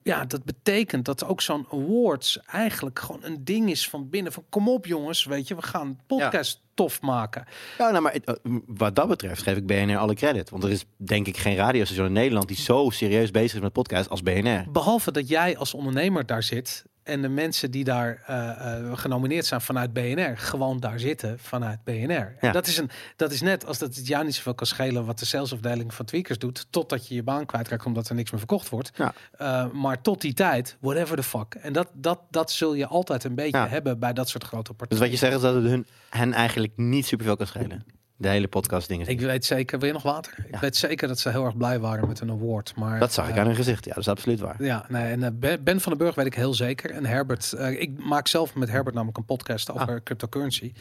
ja, 0.08 0.24
dat 0.24 0.44
betekent 0.44 1.04
dat 1.04 1.24
ook 1.24 1.40
zo'n 1.40 1.66
awards 1.70 2.40
eigenlijk 2.46 2.98
gewoon 2.98 3.24
een 3.24 3.44
ding 3.44 3.70
is 3.70 3.88
van 3.88 4.08
binnen. 4.08 4.32
Van 4.32 4.44
kom 4.48 4.68
op 4.68 4.86
jongens, 4.86 5.24
weet 5.24 5.48
je, 5.48 5.54
we 5.54 5.62
gaan 5.62 6.00
podcast 6.06 6.60
tof 6.74 7.00
maken. 7.00 7.44
Ja, 7.78 7.90
nou, 7.90 8.02
maar 8.02 8.12
eh, 8.12 8.34
wat 8.66 8.96
dat 8.96 9.08
betreft 9.08 9.42
geef 9.42 9.56
ik 9.56 9.66
BNR 9.66 9.96
alle 9.96 10.14
credit. 10.14 10.50
Want 10.50 10.64
er 10.64 10.70
is 10.70 10.84
denk 10.96 11.26
ik 11.26 11.36
geen 11.36 11.56
radiostation 11.56 12.06
in 12.06 12.12
Nederland 12.12 12.48
die 12.48 12.56
zo 12.56 12.90
serieus 12.90 13.30
bezig 13.30 13.54
is 13.54 13.60
met 13.60 13.72
podcast 13.72 14.08
als 14.08 14.22
BNR. 14.22 14.64
Behalve 14.70 15.12
dat 15.12 15.28
jij 15.28 15.56
als 15.56 15.74
ondernemer 15.74 16.26
daar 16.26 16.42
zit 16.42 16.84
en 17.08 17.22
de 17.22 17.28
mensen 17.28 17.70
die 17.70 17.84
daar 17.84 18.22
eh, 18.26 18.76
eh, 18.76 18.98
genomineerd 18.98 19.46
zijn 19.46 19.60
vanuit 19.60 19.92
BNR 19.92 20.38
gewoon 20.38 20.80
daar 20.80 20.98
zitten 21.00 21.38
vanuit 21.38 21.84
BNR. 21.84 21.94
Ja. 22.06 22.34
En 22.40 22.52
dat 22.52 22.66
is 22.66 22.76
een 22.78 22.90
dat 23.16 23.32
is 23.32 23.40
net 23.40 23.66
als 23.66 23.78
dat 23.78 23.94
het 23.94 24.06
jou 24.06 24.24
niet 24.24 24.34
zoveel 24.34 24.54
kan 24.54 24.66
schelen 24.66 25.04
wat 25.04 25.18
de 25.18 25.24
salesafdeling 25.24 25.94
van 25.94 26.04
Tweakers 26.04 26.38
doet, 26.38 26.66
totdat 26.70 27.08
je 27.08 27.14
je 27.14 27.22
baan 27.22 27.46
kwijtraakt 27.46 27.84
omdat 27.86 28.08
er 28.08 28.14
niks 28.14 28.30
meer 28.30 28.38
verkocht 28.40 28.68
wordt. 28.68 28.90
Ja. 28.96 29.12
Eh, 29.38 29.70
maar 29.72 30.00
tot 30.00 30.20
die 30.20 30.34
tijd, 30.34 30.76
whatever 30.80 31.16
the 31.16 31.22
fuck. 31.22 31.54
En 31.54 31.72
dat 31.72 31.88
dat 31.94 32.20
dat 32.30 32.50
zul 32.52 32.74
je 32.74 32.86
altijd 32.86 33.24
een 33.24 33.34
beetje 33.34 33.56
Ja. 33.58 33.68
hebben 33.68 33.98
bij 33.98 34.12
dat 34.12 34.28
soort 34.28 34.44
grote 34.44 34.68
Dus 34.68 34.76
partijen. 34.76 35.02
wat 35.02 35.12
je 35.12 35.18
zegt 35.18 35.34
is 35.36 35.40
dat 35.40 35.54
het 35.54 35.64
hun, 35.64 35.86
hen 36.10 36.32
eigenlijk 36.32 36.72
niet 36.76 37.06
superveel 37.06 37.36
kan 37.36 37.46
schelen. 37.46 37.84
De 38.20 38.28
hele 38.28 38.48
podcast 38.48 38.88
dingen. 38.88 39.06
Ik 39.06 39.20
weet 39.20 39.44
zeker, 39.44 39.78
wil 39.78 39.86
je 39.88 39.94
nog 39.94 40.02
water? 40.02 40.34
Ik 40.50 40.56
weet 40.58 40.76
zeker 40.76 41.08
dat 41.08 41.18
ze 41.18 41.30
heel 41.30 41.44
erg 41.44 41.56
blij 41.56 41.78
waren 41.80 42.08
met 42.08 42.20
een 42.20 42.30
award. 42.30 42.72
Maar, 42.76 42.98
Dat 42.98 43.12
zag 43.12 43.28
ik 43.28 43.34
eh, 43.34 43.40
aan 43.40 43.46
hun 43.46 43.54
gezicht. 43.54 43.84
Ja, 43.84 43.90
dat 43.94 44.02
is 44.02 44.08
absoluut 44.08 44.40
waar. 44.40 44.62
Ja, 44.62 44.84
nee, 44.88 45.12
en 45.12 45.22
eh, 45.22 45.56
Ben- 45.60 45.80
van 45.80 45.92
den 45.92 45.98
Burg 45.98 46.14
weet 46.14 46.26
ik 46.26 46.34
heel 46.34 46.54
zeker. 46.54 46.90
En 46.90 47.06
Herbert, 47.06 47.52
eh, 47.52 47.80
ik 47.80 48.04
maak 48.04 48.28
zelf 48.28 48.54
met 48.54 48.68
Herbert 48.70 48.94
namelijk 48.94 49.18
een 49.18 49.24
podcast 49.24 49.70
over 49.72 49.88
Ah. 49.88 49.96
cryptocurrency. 50.04 50.72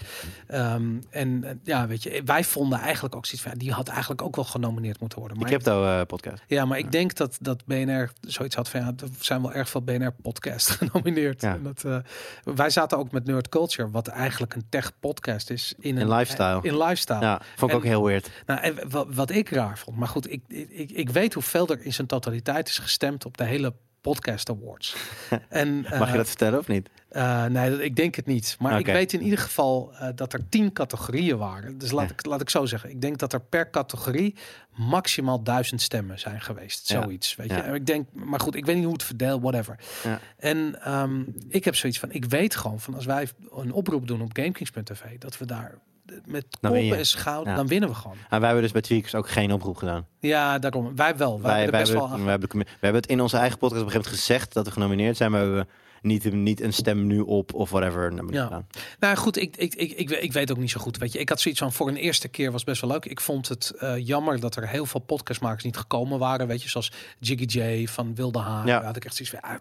Ehm, 0.48 0.86
en 1.10 1.60
ja, 1.64 1.88
weet 1.88 2.04
je, 2.04 2.22
wij 2.26 2.44
vonden 2.44 2.80
eigenlijk 2.80 3.16
ook 3.16 3.26
zoiets 3.26 3.48
van, 3.50 3.58
die 3.58 3.72
had 3.72 3.88
eigenlijk 3.88 4.22
ook 4.22 4.36
wel 4.36 4.46
genomineerd 4.46 5.00
moeten 5.00 5.20
worden. 5.20 5.38
De 5.38 5.44
Maar 5.44 5.54
crypto 5.54 5.86
eh, 5.86 6.02
podcast. 6.06 6.44
ja, 6.48 6.66
maar 6.66 6.78
ik 6.78 6.92
denk 6.92 7.16
dat, 7.16 7.38
dat 7.42 7.66
BNR 7.66 8.12
zoiets 8.22 8.56
had 8.56 8.70
van, 8.70 8.80
ja, 8.80 8.88
er 8.88 9.08
zijn 9.20 9.42
wel 9.42 9.54
erg 9.54 9.70
veel 9.70 9.82
BNR-podcasts 9.82 10.70
genomineerd. 10.80 11.42
Ja. 11.42 11.54
En 11.54 11.64
dat, 11.64 12.04
wij 12.44 12.70
zaten 12.70 12.98
ook 12.98 13.12
met 13.12 13.26
Nerd 13.26 13.50
Culture, 13.50 13.90
wat 13.90 14.08
eigenlijk 14.08 14.54
een 14.56 14.66
tech-podcast 14.70 15.50
is. 15.50 15.74
In, 15.80 15.90
In 15.90 16.02
een 16.02 16.10
lifestyle. 16.16 16.60
In 16.62 16.78
lifestyle. 16.78 17.26
Ja, 17.28 17.42
vond 17.56 17.62
ik 17.62 17.70
En- 17.70 17.76
ook 17.76 17.84
heel 17.84 18.04
weird. 18.06 18.30
Nou, 18.46 18.60
en 18.62 18.90
wat, 18.90 19.08
wat 19.10 19.30
ik 19.30 19.50
raar 19.50 19.78
vond, 19.78 19.98
maar 19.98 20.08
goed, 20.08 20.32
ik, 20.32 20.42
ik, 20.48 20.92
ik 20.92 21.10
weet 21.10 21.34
hoeveel 21.34 21.68
er 21.68 21.82
in 21.86 21.94
zijn 21.94 22.08
totaliteit 22.08 22.68
is 22.70 22.78
gestemd 22.78 23.26
op 23.26 23.38
de 23.38 23.44
hele 23.44 23.74
podcast 24.02 24.50
awards. 24.50 24.96
en, 25.50 25.82
Mag 25.82 25.92
je 25.92 26.06
eh, 26.06 26.14
dat 26.14 26.28
vertellen 26.28 26.60
of 26.60 26.68
niet? 26.68 26.90
eh, 27.10 27.46
nee, 27.46 27.84
ik 27.84 27.96
denk 27.96 28.16
het 28.16 28.26
niet. 28.26 28.56
Maar 28.60 28.80
ik 28.80 28.86
weet 28.86 29.14
in 29.14 29.22
ieder 29.22 29.40
geval 29.40 29.94
eh, 29.94 30.10
dat 30.16 30.34
er 30.34 30.50
tien 30.50 30.74
categorieën 30.74 31.38
waren. 31.38 31.78
Dus 31.78 31.92
laat, 31.92 32.08
Ja. 32.08 32.14
ik, 32.14 32.26
laat 32.26 32.42
ik 32.42 32.50
zo 32.50 32.66
zeggen. 32.66 32.90
Ik 32.90 33.02
denk 33.02 33.18
dat 33.18 33.34
er 33.34 33.42
per 33.42 33.70
categorie 33.70 34.36
maximaal 34.76 35.44
duizend 35.44 35.82
stemmen 35.82 36.20
zijn 36.20 36.42
geweest. 36.42 36.90
Ja. 36.90 37.02
Zoiets. 37.02 37.36
Weet 37.36 37.50
je? 37.50 37.56
Ik 37.74 37.86
denk, 37.86 38.08
maar 38.14 38.40
goed, 38.40 38.56
ik 38.56 38.66
weet 38.66 38.76
niet 38.76 38.84
hoe 38.84 38.94
het 38.94 39.04
verdeelt, 39.04 39.42
whatever. 39.42 39.80
Ja. 40.04 40.20
En 40.38 40.82
ehm, 40.82 41.24
ik 41.48 41.66
heb 41.66 41.76
zoiets 41.76 42.00
van, 42.00 42.12
ik 42.12 42.26
weet 42.26 42.56
gewoon 42.56 42.80
van 42.80 42.94
als 42.94 43.06
wij 43.06 43.28
een 43.52 43.72
oproep 43.72 44.08
doen 44.08 44.22
op 44.22 44.30
GameKings.tv, 44.34 45.04
dat 45.20 45.38
we 45.38 45.46
daar 45.46 45.78
met 46.26 46.46
je. 46.62 46.96
en 46.96 47.06
schout, 47.06 47.46
Ja. 47.46 47.56
dan 47.56 47.68
winnen 47.68 47.90
we 47.90 47.96
gewoon. 47.96 48.18
En 48.30 48.38
wij 48.40 48.46
hebben 48.46 48.62
dus 48.62 48.72
bij 48.72 48.82
Tweakers 48.82 49.16
ook 49.16 49.30
geen 49.30 49.54
oproep 49.54 49.78
gedaan. 49.78 50.06
Ja, 50.20 50.60
daarom. 50.60 50.96
Wij 50.96 51.18
wel. 51.18 51.42
Wij, 51.42 51.52
Wij, 51.52 51.62
hebben 51.62 51.72
wij, 51.72 51.80
hebben, 51.80 52.10
wel 52.10 52.24
we, 52.24 52.30
hebben, 52.30 52.50
we 52.60 52.66
hebben 52.80 53.02
het 53.02 53.10
in 53.10 53.22
onze 53.22 53.38
eigen 53.38 53.58
podcast 53.58 53.82
op 53.82 53.88
een 53.88 53.92
gegeven 53.94 54.12
moment 54.12 54.28
gezegd 54.28 54.54
dat 54.54 54.66
we 54.66 54.72
genomineerd 54.72 55.18
zijn. 55.18 55.32
Maar 55.32 55.40
we 55.40 55.46
hebben 55.48 55.68
niet, 56.02 56.34
niet 56.34 56.62
een 56.62 56.74
stem 56.74 57.08
nu 57.08 57.20
op 57.20 57.54
of 57.54 57.70
whatever. 57.70 58.14
Nou, 58.14 58.34
Ja. 58.34 58.44
gedaan. 58.44 58.68
Nou 59.00 59.16
goed, 59.18 59.38
ik, 59.38 59.58
ik, 59.58 59.76
ik, 59.76 59.92
ik, 59.92 60.10
ik 60.10 60.34
weet 60.34 60.52
ook 60.52 60.58
niet 60.58 60.72
zo 60.72 60.80
goed. 60.80 60.98
Weet 60.98 61.12
je, 61.14 61.20
ik 61.20 61.30
had 61.30 61.40
zoiets 61.42 61.60
van 61.62 61.74
voor 61.74 61.88
een 61.88 61.96
eerste 61.96 62.28
keer 62.28 62.52
was 62.52 62.64
best 62.64 62.82
wel 62.82 62.90
leuk. 62.90 63.06
Ik 63.06 63.20
vond 63.22 63.48
het 63.48 63.70
eh, 63.80 63.98
jammer 63.98 64.40
dat 64.40 64.56
er 64.56 64.68
heel 64.68 64.86
veel 64.86 65.00
podcastmakers 65.00 65.64
niet 65.64 65.78
gekomen 65.78 66.20
waren. 66.20 66.48
Weet 66.48 66.64
je, 66.64 66.70
zoals 66.70 66.92
Jiggy 67.20 67.60
J 67.60 67.88
van 67.88 68.16
Wilde 68.16 68.40
Haar. 68.40 68.68
Ja. 68.68 68.84
Had 68.84 68.96
ik 68.96 69.06
echt 69.06 69.16
zoiets 69.16 69.36
van, 69.40 69.50
ah, 69.52 69.58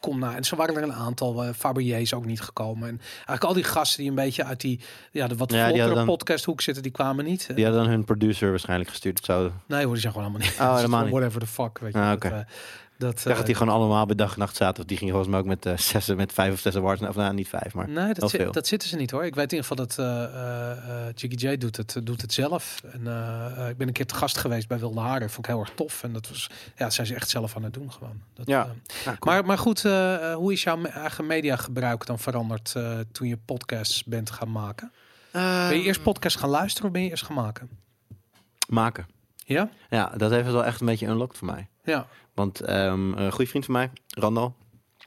kom 0.00 0.18
nou. 0.18 0.34
En 0.36 0.44
zo 0.44 0.56
waren 0.56 0.76
er 0.76 0.82
een 0.82 0.92
aantal. 0.92 1.44
eh 1.44 1.52
Fabergé 1.56 1.96
is 1.96 2.14
ook 2.14 2.24
niet 2.24 2.40
gekomen. 2.40 2.88
En 2.88 2.98
eigenlijk 3.14 3.44
al 3.44 3.52
die 3.54 3.64
gasten 3.64 4.00
die 4.00 4.08
een 4.08 4.14
beetje 4.14 4.44
uit 4.44 4.60
die, 4.60 4.80
ja, 5.12 5.26
de 5.26 5.36
wat 5.36 5.52
Ja, 5.52 5.72
die 5.72 5.82
dan- 5.94 6.04
podcasthoek 6.06 6.60
zitten, 6.60 6.82
die 6.82 6.92
kwamen 6.92 7.24
niet. 7.24 7.50
Die 7.54 7.64
hadden 7.64 7.82
dan 7.82 7.90
hun 7.92 8.04
producer 8.04 8.50
waarschijnlijk 8.50 8.90
gestuurd. 8.90 9.24
Zo. 9.24 9.52
Nee 9.66 9.82
hoor, 9.84 9.92
die 9.92 10.00
zijn 10.00 10.12
gewoon 10.12 10.28
helemaal 10.28 10.48
niet. 10.50 10.60
Oh, 10.60 10.76
helemaal 10.82 11.02
niet. 11.02 11.10
Whatever 11.12 11.40
the 11.40 11.46
fuck, 11.46 11.78
weet 11.78 11.92
je. 11.92 11.98
Ah, 11.98 12.06
dat, 12.08 12.14
oké. 12.16 12.46
Dat, 13.00 13.12
dacht 13.14 13.24
dat 13.26 13.38
eh, 13.38 13.44
die 13.44 13.54
gewoon 13.54 13.74
allemaal 13.74 14.06
bij 14.06 14.16
dag 14.16 14.32
en 14.32 14.38
nacht 14.38 14.56
zaten. 14.56 14.82
Of 14.82 14.88
die 14.88 14.96
gingen 14.96 15.12
volgens 15.14 15.32
mij 15.32 15.40
ook 15.42 15.46
met 15.48 15.66
eh 15.66 15.76
zes, 15.76 16.06
met 16.14 16.32
vijf 16.32 16.52
of 16.52 16.58
zes 16.58 16.76
awards. 16.76 17.02
Of 17.02 17.16
nou, 17.16 17.34
niet 17.34 17.48
vijf, 17.48 17.74
maar 17.74 17.88
Nee, 17.88 18.14
dat, 18.14 18.30
zit- 18.30 18.52
dat 18.52 18.66
zitten 18.66 18.88
ze 18.88 18.96
niet 18.96 19.10
hoor. 19.10 19.24
Ik 19.24 19.34
weet 19.34 19.52
in 19.52 19.58
ieder 19.58 19.70
geval 19.70 19.86
dat 19.86 19.98
eh 19.98 20.24
eh, 20.24 21.06
eh, 21.08 21.14
Jiggy 21.14 21.46
J 21.46 21.56
doet 21.56 21.76
het, 21.76 22.00
doet 22.04 22.20
het 22.22 22.32
zelf. 22.32 22.80
En 22.92 23.00
ik 23.70 23.76
ben 23.76 23.86
een 23.86 23.92
keer 23.92 24.06
te 24.06 24.14
gast 24.14 24.38
geweest 24.38 24.68
bij 24.68 24.78
Wilde 24.78 25.00
Haren. 25.00 25.30
Vond 25.30 25.46
ik 25.46 25.52
heel 25.52 25.60
erg 25.60 25.72
tof. 25.74 26.02
En 26.02 26.12
dat 26.12 26.28
was, 26.28 26.46
ja, 26.76 26.84
dat 26.84 26.94
zijn 26.94 27.06
ze 27.06 27.14
echt 27.14 27.28
zelf 27.28 27.56
aan 27.56 27.62
het 27.62 27.74
doen 27.74 27.92
gewoon. 27.92 28.20
Dat, 28.34 28.46
Ja. 28.46 28.62
eh, 28.64 28.70
Ja, 29.04 29.16
cool. 29.18 29.34
maar, 29.34 29.44
maar 29.44 29.58
goed, 29.58 29.82
hoe 30.34 30.52
is 30.52 30.62
jouw 30.62 30.82
eigen 30.84 31.26
mediagebruik 31.26 32.06
dan 32.06 32.18
veranderd 32.18 32.72
eh, 32.76 32.98
toen 33.12 33.28
je 33.28 33.36
podcasts 33.36 34.04
bent 34.04 34.30
gaan 34.30 34.52
maken? 34.52 34.92
Eh, 35.32 35.68
Ben 35.68 35.76
je 35.78 35.82
eerst 35.84 36.02
podcast 36.02 36.36
gaan 36.36 36.50
luisteren 36.50 36.86
of 36.86 36.92
ben 36.92 37.02
je 37.02 37.10
eerst 37.10 37.24
gaan 37.24 37.36
maken? 37.36 37.68
maken. 38.68 39.06
Ja? 39.36 39.68
Ja, 39.90 40.12
dat 40.16 40.30
heeft 40.30 40.44
het 40.44 40.54
wel 40.54 40.64
echt 40.64 40.80
een 40.80 40.86
beetje 40.86 41.06
unlocked 41.06 41.38
voor 41.38 41.46
mij. 41.46 41.68
Ja. 41.84 42.06
Want 42.40 42.60
ehm, 42.60 43.12
een 43.12 43.32
goede 43.32 43.50
vriend 43.50 43.64
van 43.64 43.74
mij, 43.74 43.90
Randal, 44.08 44.54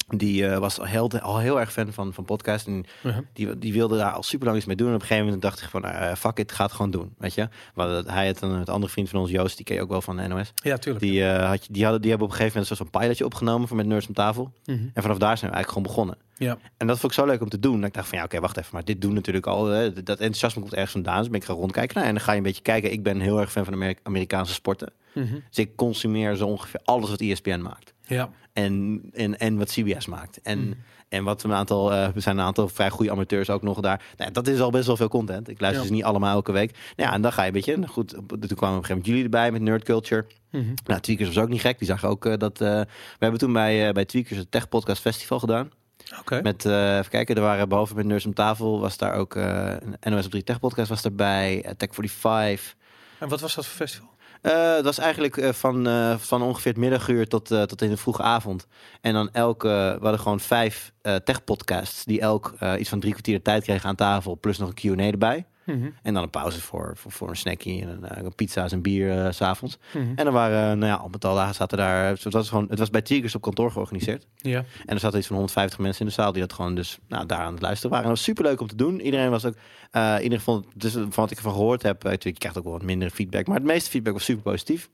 die 0.07 0.47
eh, 0.47 0.57
was 0.57 0.79
al 0.79 0.85
heel, 0.85 1.09
al 1.19 1.37
heel 1.39 1.59
erg 1.59 1.71
fan 1.71 1.93
van, 1.93 2.13
van 2.13 2.25
podcast. 2.25 2.67
En 2.67 2.85
die, 3.33 3.57
die 3.57 3.73
wilde 3.73 3.97
daar 3.97 4.11
al 4.11 4.23
super 4.23 4.45
lang 4.45 4.57
iets 4.57 4.65
mee 4.67 4.75
doen. 4.75 4.87
En 4.87 4.93
op 4.93 5.01
een 5.01 5.07
gegeven 5.07 5.25
moment 5.25 5.43
dacht 5.43 5.61
ik 5.61 5.69
van, 5.69 5.85
eh, 5.85 6.15
fuck 6.15 6.37
it, 6.39 6.51
ga 6.51 6.63
het 6.63 6.73
gewoon 6.73 6.91
doen. 6.91 7.13
Weet 7.17 7.33
je? 7.33 7.47
Maar 7.75 7.87
hij 7.89 8.25
had 8.27 8.41
een 8.41 8.49
het 8.51 8.69
andere 8.69 8.91
vriend 8.91 9.09
van 9.09 9.19
ons, 9.19 9.31
Joost, 9.31 9.55
die 9.55 9.65
ken 9.65 9.75
je 9.75 9.81
ook 9.81 9.89
wel 9.89 10.01
van 10.01 10.17
de 10.17 10.27
NOS. 10.27 10.53
Ja, 10.55 10.77
tuurlijk. 10.77 11.05
Die, 11.05 11.25
eh, 11.25 11.49
had, 11.49 11.67
die, 11.71 11.83
hadden, 11.83 12.01
die 12.01 12.09
hebben 12.09 12.27
op 12.27 12.33
een 12.33 12.39
gegeven 12.39 12.59
moment 12.59 12.69
een 12.69 12.77
soort 12.77 12.89
van 12.91 13.01
pilotje 13.01 13.25
opgenomen 13.25 13.67
voor 13.67 13.77
met 13.77 13.85
Nerds 13.85 14.07
om 14.07 14.13
tafel. 14.13 14.53
Mhm. 14.65 14.77
En 14.93 15.01
vanaf 15.01 15.17
daar 15.17 15.37
zijn 15.37 15.51
we 15.51 15.55
eigenlijk 15.57 15.67
gewoon 15.67 15.83
begonnen. 15.83 16.17
Ja. 16.37 16.57
En 16.77 16.87
dat 16.87 16.99
vond 16.99 17.11
ik 17.13 17.19
zo 17.19 17.25
leuk 17.25 17.41
om 17.41 17.49
te 17.49 17.59
doen. 17.59 17.77
Dat 17.79 17.87
ik 17.87 17.93
dacht 17.93 18.07
van 18.07 18.17
ja, 18.17 18.23
oké, 18.23 18.39
wacht 18.39 18.57
even. 18.57 18.69
Maar 18.73 18.85
dit 18.85 19.01
doen 19.01 19.13
natuurlijk 19.13 19.47
al. 19.47 19.65
Hè, 19.65 19.93
dat 19.93 20.19
enthousiasme 20.19 20.61
komt 20.61 20.73
ergens 20.73 20.91
vandaan. 20.91 21.17
Dus 21.19 21.29
ben 21.29 21.39
ik 21.39 21.45
gaan 21.45 21.55
rondkijken. 21.55 21.95
Nou, 21.95 22.07
en 22.07 22.13
dan 22.13 22.23
ga 22.23 22.31
je 22.31 22.37
een 22.37 22.43
beetje 22.43 22.61
kijken. 22.61 22.91
Ik 22.91 23.03
ben 23.03 23.19
heel 23.19 23.39
erg 23.39 23.51
fan 23.51 23.63
van 23.65 23.73
Amerika- 23.73 23.99
Amerikaanse 24.03 24.53
sporten. 24.53 24.91
Mhm. 25.13 25.33
Dus 25.49 25.57
ik 25.57 25.75
consumeer 25.75 26.35
zo 26.35 26.47
ongeveer 26.47 26.79
alles 26.83 27.09
wat 27.09 27.19
ESPN 27.21 27.59
maakt. 27.59 27.92
Ja. 28.05 28.29
En, 28.53 29.01
en, 29.13 29.39
en 29.39 29.57
wat 29.57 29.71
CBS 29.71 30.05
maakt. 30.05 30.41
En, 30.41 30.59
Mhm. 30.59 30.73
en 31.09 31.23
wat 31.23 31.43
een 31.43 31.53
aantal, 31.53 31.93
er 31.93 32.11
zijn 32.15 32.37
een 32.37 32.43
aantal 32.45 32.67
vrij 32.67 32.89
goede 32.89 33.11
amateurs 33.11 33.49
ook 33.49 33.61
nog 33.61 33.79
daar. 33.79 34.03
Nou, 34.17 34.31
dat 34.31 34.47
is 34.47 34.59
al 34.59 34.71
best 34.71 34.87
wel 34.87 34.97
veel 34.97 35.07
content. 35.07 35.49
Ik 35.49 35.59
luister 35.61 35.81
Ja. 35.81 35.87
ze 35.89 35.93
niet 35.93 36.03
allemaal 36.03 36.33
elke 36.35 36.51
week. 36.51 36.71
Nou, 36.71 37.09
ja, 37.09 37.13
en 37.15 37.21
dan 37.21 37.31
ga 37.33 37.41
je 37.41 37.47
een 37.47 37.53
beetje. 37.53 37.77
nou 37.77 37.91
Goed, 37.91 38.09
toen 38.09 38.27
kwamen 38.27 38.47
op 38.47 38.49
een 38.49 38.57
gegeven 38.59 38.87
moment 38.89 39.05
jullie 39.05 39.23
erbij 39.23 39.51
met 39.51 39.61
Nerd 39.61 39.83
Culture. 39.83 40.25
Mhm. 40.51 40.73
Nou, 40.85 40.99
Tweakers 41.01 41.27
was 41.27 41.43
ook 41.43 41.49
niet 41.49 41.61
gek. 41.61 41.77
Die 41.77 41.87
zag 41.87 42.05
ook 42.05 42.25
eh, 42.25 42.37
dat. 42.37 42.61
eh, 42.61 42.67
we 42.79 42.85
hebben 43.19 43.39
toen 43.39 43.53
bij, 43.53 43.91
bij 43.93 44.05
Tweakers 44.05 44.37
het 44.39 44.51
Tech 44.51 44.69
Podcast 44.69 45.01
Festival 45.01 45.39
gedaan. 45.39 45.71
Oké. 46.19 46.41
Met, 46.41 46.65
even 46.65 47.09
kijken, 47.09 47.35
er 47.35 47.41
waren 47.41 47.69
behalve 47.69 47.95
met 47.95 48.05
Nerds 48.05 48.25
om 48.25 48.33
tafel, 48.33 48.79
was 48.79 48.97
daar 48.97 49.13
ook 49.13 49.35
een 49.35 49.95
NOS 50.01 50.25
op 50.25 50.31
3 50.31 50.43
Tech 50.43 50.59
podcast 50.59 50.89
was 50.89 51.03
erbij, 51.03 51.61
eh, 51.63 51.71
Tech 51.77 51.89
45. 51.93 52.75
En 53.19 53.29
wat 53.29 53.41
was 53.41 53.55
dat 53.55 53.65
voor 53.65 53.75
festival? 53.75 54.09
Eh, 54.43 54.75
het 54.75 54.85
was 54.85 54.97
eigenlijk 54.97 55.37
eh, 55.37 55.51
van, 55.51 55.87
eh, 55.87 56.17
van 56.17 56.41
ongeveer 56.41 56.71
het 56.71 56.81
middaguur 56.81 57.27
tot, 57.27 57.47
tot 57.47 57.81
in 57.81 57.89
de 57.89 57.97
vroege 57.97 58.21
avond. 58.21 58.67
En 59.01 59.13
dan 59.13 59.29
elke, 59.31 59.67
we 59.67 59.97
hadden 60.01 60.19
gewoon 60.19 60.39
vijf 60.39 60.93
eh 61.01 61.15
tech 61.15 61.43
podcasts 61.43 62.05
die 62.05 62.19
elk 62.19 62.53
iets 62.77 62.89
van 62.89 62.99
drie 62.99 63.11
kwartier 63.11 63.35
de 63.35 63.41
tijd 63.41 63.63
kregen 63.63 63.89
aan 63.89 63.95
tafel, 63.95 64.37
plus 64.39 64.57
nog 64.57 64.69
een 64.69 64.95
Q&A 64.95 65.03
erbij. 65.03 65.45
Mhm. 65.65 65.89
En 66.01 66.13
dan 66.13 66.23
een 66.23 66.29
pauze 66.29 66.61
voor, 66.61 66.93
voor, 66.97 67.11
voor 67.11 67.29
een 67.29 67.35
snackie 67.35 67.81
en 67.81 67.87
een, 67.87 68.03
eh, 68.05 68.23
een 68.23 68.35
pizza's 68.35 68.71
en 68.71 68.81
bier 68.81 69.25
eh, 69.25 69.31
s 69.31 69.35
s'avonds. 69.35 69.77
Mhm. 69.93 70.11
En 70.15 70.25
dan 70.25 70.33
waren, 70.33 70.57
eh, 70.71 70.77
nou 70.77 70.85
ja, 70.85 70.95
al 70.95 71.07
met 71.09 71.25
al 71.25 71.53
zaten 71.53 71.77
daar, 71.77 72.05
het 72.09 72.23
was, 72.33 72.49
gewoon, 72.49 72.67
het 72.69 72.79
was 72.79 72.89
bij 72.89 73.01
Tigers 73.01 73.35
op 73.35 73.41
kantoor 73.41 73.71
georganiseerd. 73.71 74.27
Ja. 74.35 74.57
En 74.85 74.93
er 74.93 74.99
zaten 74.99 75.17
iets 75.17 75.27
van 75.27 75.35
150 75.35 75.79
mensen 75.79 76.01
in 76.01 76.07
de 76.07 76.13
zaal 76.13 76.31
die 76.31 76.41
dat 76.41 76.53
gewoon 76.53 76.75
dus 76.75 76.97
nou, 77.07 77.25
daar 77.25 77.39
aan 77.39 77.53
het 77.53 77.61
luisteren 77.61 77.89
waren. 77.91 78.05
En 78.05 78.11
dat 78.11 78.19
was 78.19 78.27
super 78.27 78.43
leuk 78.43 78.61
om 78.61 78.67
te 78.67 78.75
doen. 78.75 78.99
Iedereen 79.01 79.29
was 79.29 79.45
ook, 79.45 79.55
eh 79.91 80.15
iedereen 80.21 80.43
vond, 80.43 80.65
het- 80.65 80.81
dus 80.81 80.91
van 80.93 81.09
wat 81.15 81.31
ik 81.31 81.37
ervan 81.37 81.53
gehoord 81.53 81.81
heb, 81.83 81.97
eh, 81.97 82.03
natuurlijk, 82.03 82.33
je 82.35 82.39
krijgt 82.39 82.57
ook 82.57 82.63
wel 82.63 82.73
wat 82.73 82.83
minder 82.83 83.09
feedback, 83.09 83.47
maar 83.47 83.55
het 83.57 83.65
meeste 83.65 83.89
feedback 83.89 84.13
was 84.13 84.23
super 84.23 84.43
positief. 84.43 84.89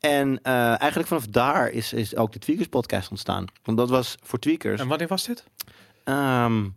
En 0.00 0.40
eh, 0.42 0.52
eigenlijk 0.68 1.06
vanaf 1.08 1.26
daar 1.26 1.68
is, 1.70 1.92
is 1.92 2.16
ook 2.16 2.32
de 2.32 2.38
Tweakers 2.38 2.68
podcast 2.68 3.10
ontstaan. 3.10 3.44
Want 3.62 3.78
dat 3.78 3.88
was 3.90 4.14
voor 4.22 4.38
Tweakers 4.38 4.80
En 4.80 4.88
wanneer 4.88 5.08
was 5.08 5.26
dit? 5.26 5.44
ehm, 6.04 6.68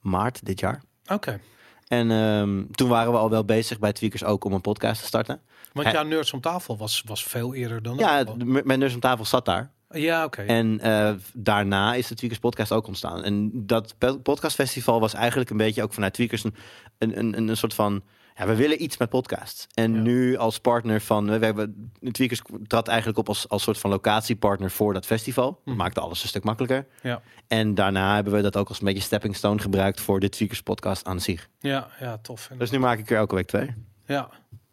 maart 0.00 0.44
dit 0.46 0.60
jaar. 0.60 0.82
Oké. 1.12 1.40
En 1.88 2.10
ehm, 2.10 2.64
toen 2.70 2.88
waren 2.88 3.12
we 3.12 3.18
al 3.18 3.30
wel 3.30 3.44
bezig 3.44 3.78
bij 3.78 3.92
Tweakers 3.92 4.24
ook 4.24 4.44
om 4.44 4.52
een 4.52 4.60
podcast 4.60 5.00
te 5.00 5.06
starten. 5.06 5.40
Want 5.72 5.90
jouw 5.90 6.04
Nerds 6.04 6.32
om 6.32 6.40
tafel 6.40 6.76
was, 6.76 7.02
was 7.06 7.24
veel 7.24 7.54
eerder 7.54 7.82
dan 7.82 7.96
Ja, 7.96 8.24
mijn 8.42 8.78
neus 8.78 8.94
om 8.94 9.00
tafel 9.00 9.24
zat 9.24 9.44
daar. 9.44 9.70
Ja, 9.90 10.24
oké. 10.24 10.42
En 10.42 10.80
eh, 10.80 11.12
daarna 11.32 11.94
is 11.94 12.06
de 12.06 12.14
Tweakers 12.14 12.40
podcast 12.40 12.72
ook 12.72 12.86
ontstaan. 12.86 13.24
En 13.24 13.50
dat 13.66 13.94
podcastfestival 14.22 15.00
was 15.00 15.14
eigenlijk 15.14 15.50
een 15.50 15.56
beetje 15.56 15.82
ook 15.82 15.92
vanuit 15.92 16.14
Tweakers 16.14 16.44
een, 16.44 16.54
een, 16.98 17.18
een, 17.18 17.48
een 17.48 17.56
soort 17.56 17.74
van... 17.74 18.02
Ja, 18.38 18.46
we 18.46 18.54
willen 18.56 18.82
iets 18.82 18.96
met 18.96 19.08
podcasts. 19.08 19.66
En 19.74 19.94
Ja. 19.94 20.00
nu 20.00 20.36
als 20.36 20.58
partner 20.58 21.00
van... 21.00 21.38
We 21.38 21.44
hebben, 21.44 21.92
Tweakers 22.10 22.42
trad 22.66 22.88
eigenlijk 22.88 23.18
op 23.18 23.28
als, 23.28 23.48
als 23.48 23.62
soort 23.62 23.78
van 23.78 23.90
locatiepartner 23.90 24.70
voor 24.70 24.92
dat 24.92 25.06
festival. 25.06 25.50
Dat 25.50 25.60
Mhm. 25.64 25.76
maakte 25.76 26.00
alles 26.00 26.22
een 26.22 26.28
stuk 26.28 26.44
makkelijker. 26.44 26.86
Ja. 27.02 27.22
En 27.46 27.74
daarna 27.74 28.14
hebben 28.14 28.32
we 28.32 28.40
dat 28.42 28.56
ook 28.56 28.68
als 28.68 28.78
een 28.80 28.86
beetje 28.86 29.02
stepping 29.02 29.36
stone 29.36 29.60
gebruikt... 29.60 30.00
voor 30.00 30.20
de 30.20 30.28
Tweakers 30.28 30.62
podcast 30.62 31.04
aan 31.06 31.20
zich. 31.20 31.48
Ja, 31.58 31.88
ja, 32.00 32.18
tof. 32.18 32.50
Dus 32.58 32.70
nu 32.70 32.78
maak 32.78 32.98
ik 32.98 33.10
er 33.10 33.16
elke 33.16 33.34
week 33.34 33.46
twee. 33.46 33.74
Ja. 34.06 34.28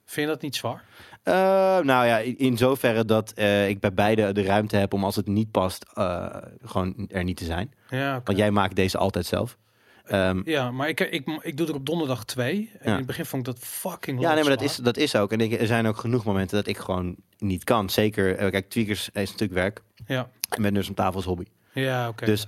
Vind 0.06 0.28
je 0.28 0.34
dat 0.34 0.42
niet 0.42 0.56
zwaar? 0.56 0.84
Eh, 1.24 1.34
nou 1.80 2.06
ja, 2.06 2.18
in 2.18 2.58
zoverre 2.58 3.06
dat 3.06 3.32
eh, 3.32 3.70
ik 3.70 3.80
bij 3.80 3.94
beide 3.94 4.32
de 4.32 4.44
ruimte 4.44 4.76
heb 4.78 4.94
om 4.94 5.04
als 5.04 5.16
het 5.16 5.28
niet 5.28 5.52
past, 5.52 5.86
eh, 5.94 6.36
gewoon 6.64 7.06
er 7.08 7.24
niet 7.24 7.38
te 7.38 7.46
zijn. 7.46 7.74
Ja. 7.90 8.22
Want 8.24 8.38
jij 8.38 8.52
maakt 8.52 8.76
deze 8.76 8.98
altijd 8.98 9.26
zelf. 9.26 9.58
Ehm, 10.08 10.42
Ja, 10.46 10.72
maar 10.72 10.90
ik, 10.90 11.00
ik, 11.00 11.40
ik 11.42 11.58
doe 11.58 11.68
er 11.68 11.74
op 11.74 11.86
donderdag 11.86 12.26
twee. 12.26 12.70
En 12.74 12.80
Ja. 12.84 12.92
in 12.92 12.98
het 12.98 13.06
begin 13.06 13.26
vond 13.26 13.48
ik 13.48 13.54
dat 13.54 13.64
fucking 13.64 14.22
ja, 14.22 14.34
nee, 14.34 14.44
maar 14.44 14.52
dat 14.58 14.62
is, 14.62 14.76
dat 14.76 14.98
is 14.98 15.16
ook. 15.16 15.32
En 15.32 15.40
ik, 15.42 15.60
er 15.60 15.68
zijn 15.68 15.88
ook 15.88 15.98
genoeg 15.98 16.26
momenten 16.26 16.58
dat 16.58 16.68
ik 16.68 16.78
gewoon 16.78 17.16
niet 17.38 17.64
kan. 17.64 17.90
Zeker, 17.90 18.36
eh, 18.38 18.52
kijk, 18.52 18.70
Tweakers 18.70 19.10
is 19.14 19.32
natuurlijk 19.32 19.54
werk. 19.54 19.82
Ja, 20.08 20.30
En 20.50 20.62
met 20.62 20.74
dus 20.74 20.88
om 20.90 20.96
tafel 20.96 21.20
is 21.20 21.26
hobby. 21.26 21.46
ja 21.74 22.08
oké. 22.10 22.26
Dus 22.26 22.48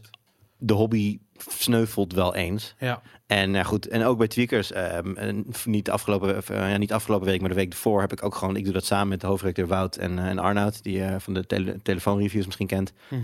de 0.57 0.73
hobby 0.73 1.19
sneuvelt 1.49 2.13
wel 2.13 2.35
eens. 2.35 2.75
Ja, 2.79 3.01
En 3.27 3.53
ja, 3.53 3.63
goed, 3.63 3.87
en 3.87 4.03
ook 4.03 4.17
bij 4.17 4.27
Tweakers, 4.27 4.71
en 4.71 5.45
niet, 5.65 5.89
afgelopen, 5.89 6.37
of, 6.37 6.49
eh, 6.49 6.69
ja, 6.71 6.77
niet 6.77 6.93
afgelopen 6.93 7.27
week, 7.27 7.39
maar 7.39 7.49
de 7.49 7.55
week 7.55 7.71
ervoor 7.71 8.01
heb 8.01 8.11
ik 8.11 8.23
ook 8.23 8.35
gewoon, 8.35 8.55
ik 8.55 8.63
doe 8.63 8.73
dat 8.73 8.85
samen 8.85 9.07
met 9.07 9.21
de 9.21 9.27
hoofdredacteur 9.27 9.67
Wout 9.67 9.95
en, 9.95 10.19
eh, 10.19 10.25
en 10.25 10.39
Arnoud, 10.39 10.83
die 10.83 10.97
je 10.97 11.15
van 11.19 11.33
de 11.33 11.45
tele 11.45 11.79
telefoonreviews 11.83 12.45
misschien 12.45 12.67
kent. 12.67 12.93
Hm. 13.07 13.15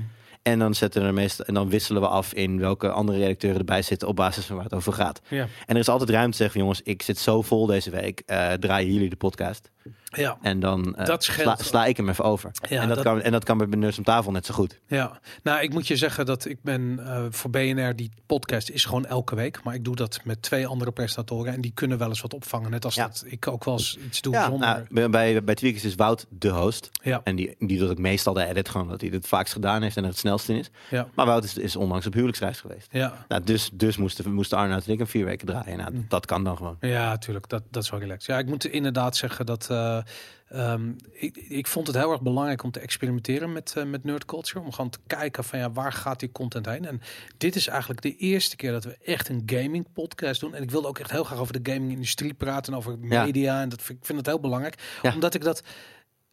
En 0.43 0.59
dan 0.59 0.73
zetten 0.75 1.01
we 1.01 1.07
er 1.07 1.13
meestal, 1.13 1.45
en 1.45 1.53
dan 1.53 1.69
wisselen 1.69 2.01
we 2.01 2.07
af 2.07 2.33
in 2.33 2.59
welke 2.59 2.89
andere 2.89 3.17
redacteuren 3.17 3.59
erbij 3.59 3.81
zitten 3.81 4.07
op 4.07 4.15
basis 4.15 4.45
van 4.45 4.55
waar 4.55 4.65
het 4.65 4.73
over 4.73 4.93
gaat. 4.93 5.21
ja, 5.29 5.47
En 5.65 5.75
er 5.75 5.81
is 5.81 5.89
altijd 5.89 6.09
ruimte 6.09 6.31
te 6.31 6.37
zeggen, 6.37 6.59
jongens, 6.59 6.81
ik 6.81 7.01
zit 7.01 7.17
zo 7.17 7.41
vol 7.41 7.65
deze 7.65 7.89
week, 7.89 8.23
eh, 8.25 8.51
draaien 8.51 8.93
jullie 8.93 9.09
de 9.09 9.15
podcast. 9.15 9.71
Ja. 10.05 10.37
En 10.41 10.59
dan 10.59 10.95
eh, 10.95 11.05
Dat 11.05 11.23
sla, 11.23 11.55
sla 11.55 11.85
ik 11.85 11.97
hem 11.97 12.09
even 12.09 12.23
over. 12.23 12.51
Ja, 12.69 12.81
en, 12.81 12.87
dat 12.87 12.95
dat- 12.95 13.05
Kan, 13.05 13.21
en 13.21 13.31
dat 13.31 13.43
kan 13.43 13.57
bij 13.57 13.91
om 13.97 14.03
tafel 14.03 14.31
net 14.31 14.45
zo 14.45 14.53
goed. 14.53 14.79
Ja, 14.87 15.19
nou, 15.43 15.61
ik 15.61 15.73
moet 15.73 15.87
je 15.87 15.95
zeggen 15.95 16.25
dat 16.25 16.45
ik 16.45 16.57
ben 16.61 16.99
eh, 17.05 17.25
voor 17.29 17.49
BNR, 17.49 17.95
die 17.95 18.11
podcast 18.25 18.69
is 18.69 18.85
gewoon 18.85 19.05
elke 19.05 19.35
week. 19.35 19.63
Maar 19.63 19.73
ik 19.73 19.83
doe 19.85 19.95
dat 19.95 20.19
met 20.23 20.41
twee 20.41 20.67
andere 20.67 20.91
presentatoren 20.91 21.53
en 21.53 21.61
die 21.61 21.71
kunnen 21.73 21.97
wel 21.97 22.07
eens 22.07 22.21
wat 22.21 22.33
opvangen. 22.33 22.71
Net 22.71 22.85
als 22.85 22.95
Ja. 22.95 23.07
dat 23.07 23.23
ik 23.27 23.47
ook 23.47 23.63
wel 23.63 23.73
eens 23.73 23.97
iets 24.05 24.21
doe 24.21 24.33
Ja, 24.33 24.45
zonder. 24.45 24.67
nou, 24.67 24.83
bij, 24.89 25.09
bij, 25.09 25.43
bij 25.43 25.55
Tweakers 25.55 25.83
is 25.83 25.95
Wout 25.95 26.25
de 26.29 26.49
host. 26.49 26.89
ja, 27.03 27.21
En 27.23 27.35
die, 27.35 27.55
die 27.59 27.77
doet 27.79 27.89
ook 27.89 27.97
meestal 27.97 28.33
de 28.33 28.45
edit, 28.45 28.69
gewoon 28.69 28.87
dat 28.87 28.99
hij 29.01 29.09
het 29.09 29.17
het 29.17 29.27
vaakst 29.27 29.53
gedaan 29.53 29.81
heeft 29.81 29.97
en 29.97 30.03
er 30.03 30.09
het 30.09 30.17
snelst 30.17 30.49
in 30.49 30.55
is. 30.57 30.69
ja, 30.89 31.07
Maar 31.15 31.25
Wout 31.25 31.43
is, 31.43 31.57
is 31.57 31.75
onlangs 31.75 32.05
op 32.05 32.13
huwelijksreis 32.13 32.59
geweest. 32.61 32.87
ja. 32.91 33.25
Nou, 33.27 33.43
dus 33.43 33.69
dus 33.73 33.97
moesten, 33.97 34.33
moesten 34.33 34.57
Arnoud 34.57 34.85
en 34.85 34.91
ik 34.91 34.97
hem 34.97 35.07
vier 35.07 35.25
weken 35.25 35.47
draaien. 35.47 35.77
Nou, 35.77 35.91
dat, 35.93 36.09
dat 36.09 36.25
kan 36.25 36.43
dan 36.43 36.57
gewoon. 36.57 36.77
Ja, 36.79 37.09
natuurlijk. 37.09 37.49
Dat, 37.49 37.63
dat 37.71 37.83
is 37.83 37.89
wel 37.89 37.99
relaxed. 37.99 38.25
Ja, 38.25 38.37
ik 38.39 38.45
moet 38.47 38.65
inderdaad 38.65 39.15
zeggen 39.17 39.45
dat 39.45 39.67
eh, 39.73 40.71
ehm, 40.73 40.91
ik, 41.11 41.37
ik 41.37 41.67
vond 41.67 41.87
het 41.87 41.95
heel 41.95 42.11
erg 42.11 42.21
belangrijk 42.21 42.63
om 42.63 42.71
te 42.71 42.79
experimenteren 42.79 43.51
met, 43.51 43.73
eh, 43.77 43.83
met 43.83 44.03
nerd 44.03 44.25
culture. 44.25 44.59
Om 44.65 44.71
gewoon 44.71 44.89
te 44.89 44.99
kijken 45.07 45.43
van 45.43 45.59
ja, 45.59 45.71
waar 45.71 45.91
gaat 45.93 46.19
die 46.19 46.31
content 46.31 46.65
heen? 46.65 46.85
En 46.85 47.01
dit 47.37 47.55
is 47.55 47.67
eigenlijk 47.67 48.01
de 48.01 48.15
eerste 48.15 48.55
keer 48.55 48.71
dat 48.71 48.83
we 48.83 48.97
echt 49.05 49.29
een 49.29 49.43
gaming 49.45 49.87
podcast 49.93 50.39
doen. 50.39 50.55
En 50.55 50.63
ik 50.63 50.71
wilde 50.71 50.87
ook 50.87 50.99
echt 50.99 51.11
heel 51.11 51.23
graag 51.23 51.39
over 51.39 51.63
de 51.63 51.71
gaming 51.71 51.91
industrie 51.91 52.33
praten, 52.33 52.73
over 52.73 52.97
Ja. 53.01 53.23
media. 53.25 53.61
En 53.61 53.69
dat 53.69 53.81
vind, 53.81 53.99
ik 53.99 54.05
vind 54.05 54.17
het 54.17 54.27
heel 54.27 54.39
belangrijk. 54.39 54.97
Ja. 55.01 55.13
Omdat 55.13 55.33
ik 55.33 55.41
dat 55.43 55.63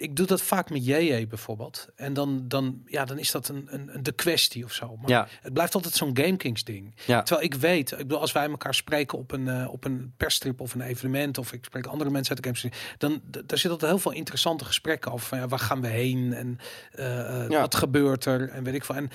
ik 0.00 0.16
doe 0.16 0.26
dat 0.26 0.42
vaak 0.42 0.70
met 0.70 0.86
JJ 0.86 1.26
bijvoorbeeld. 1.28 1.88
En 1.96 2.12
dan, 2.12 2.44
dan, 2.48 2.82
ja, 2.86 3.04
dan 3.04 3.18
is 3.18 3.30
dat 3.30 3.48
een, 3.48 3.66
een, 3.70 3.94
een 3.94 4.02
de 4.02 4.12
kwestie 4.12 4.64
of 4.64 4.72
zo. 4.72 4.96
Maar 5.00 5.10
Ja. 5.10 5.28
het 5.40 5.52
blijft 5.52 5.74
altijd 5.74 5.94
zo'n 5.94 6.16
GameKings 6.16 6.64
ding. 6.64 6.94
Ja. 7.06 7.22
Terwijl 7.22 7.46
ik 7.46 7.54
weet, 7.54 7.90
ik 7.92 7.96
bedoel, 7.98 8.20
als 8.20 8.32
wij 8.32 8.48
elkaar 8.48 8.74
spreken 8.74 9.18
op 9.18 9.32
een, 9.32 9.48
eh, 9.48 9.72
op 9.72 9.84
een 9.84 10.12
persstrip 10.16 10.60
of 10.60 10.74
een 10.74 10.80
evenement, 10.80 11.38
of 11.38 11.52
ik 11.52 11.64
spreek 11.64 11.86
andere 11.86 12.10
mensen 12.10 12.34
uit 12.36 12.44
de 12.44 12.48
games, 12.48 12.74
dan 12.98 13.20
daar 13.46 13.58
zit 13.58 13.70
altijd 13.70 13.90
heel 13.90 14.00
veel 14.00 14.12
interessante 14.12 14.64
gesprekken 14.64 15.12
over. 15.12 15.26
Van, 15.26 15.38
ja, 15.38 15.48
waar 15.48 15.58
gaan 15.58 15.80
we 15.80 15.88
heen 15.88 16.32
en 16.32 16.58
eh, 16.92 17.42
eh, 17.44 17.50
Ja. 17.50 17.60
wat 17.60 17.74
gebeurt 17.74 18.24
er 18.24 18.48
en 18.48 18.64
weet 18.64 18.74
ik 18.74 18.84
veel. 18.84 18.94
En 18.94 19.10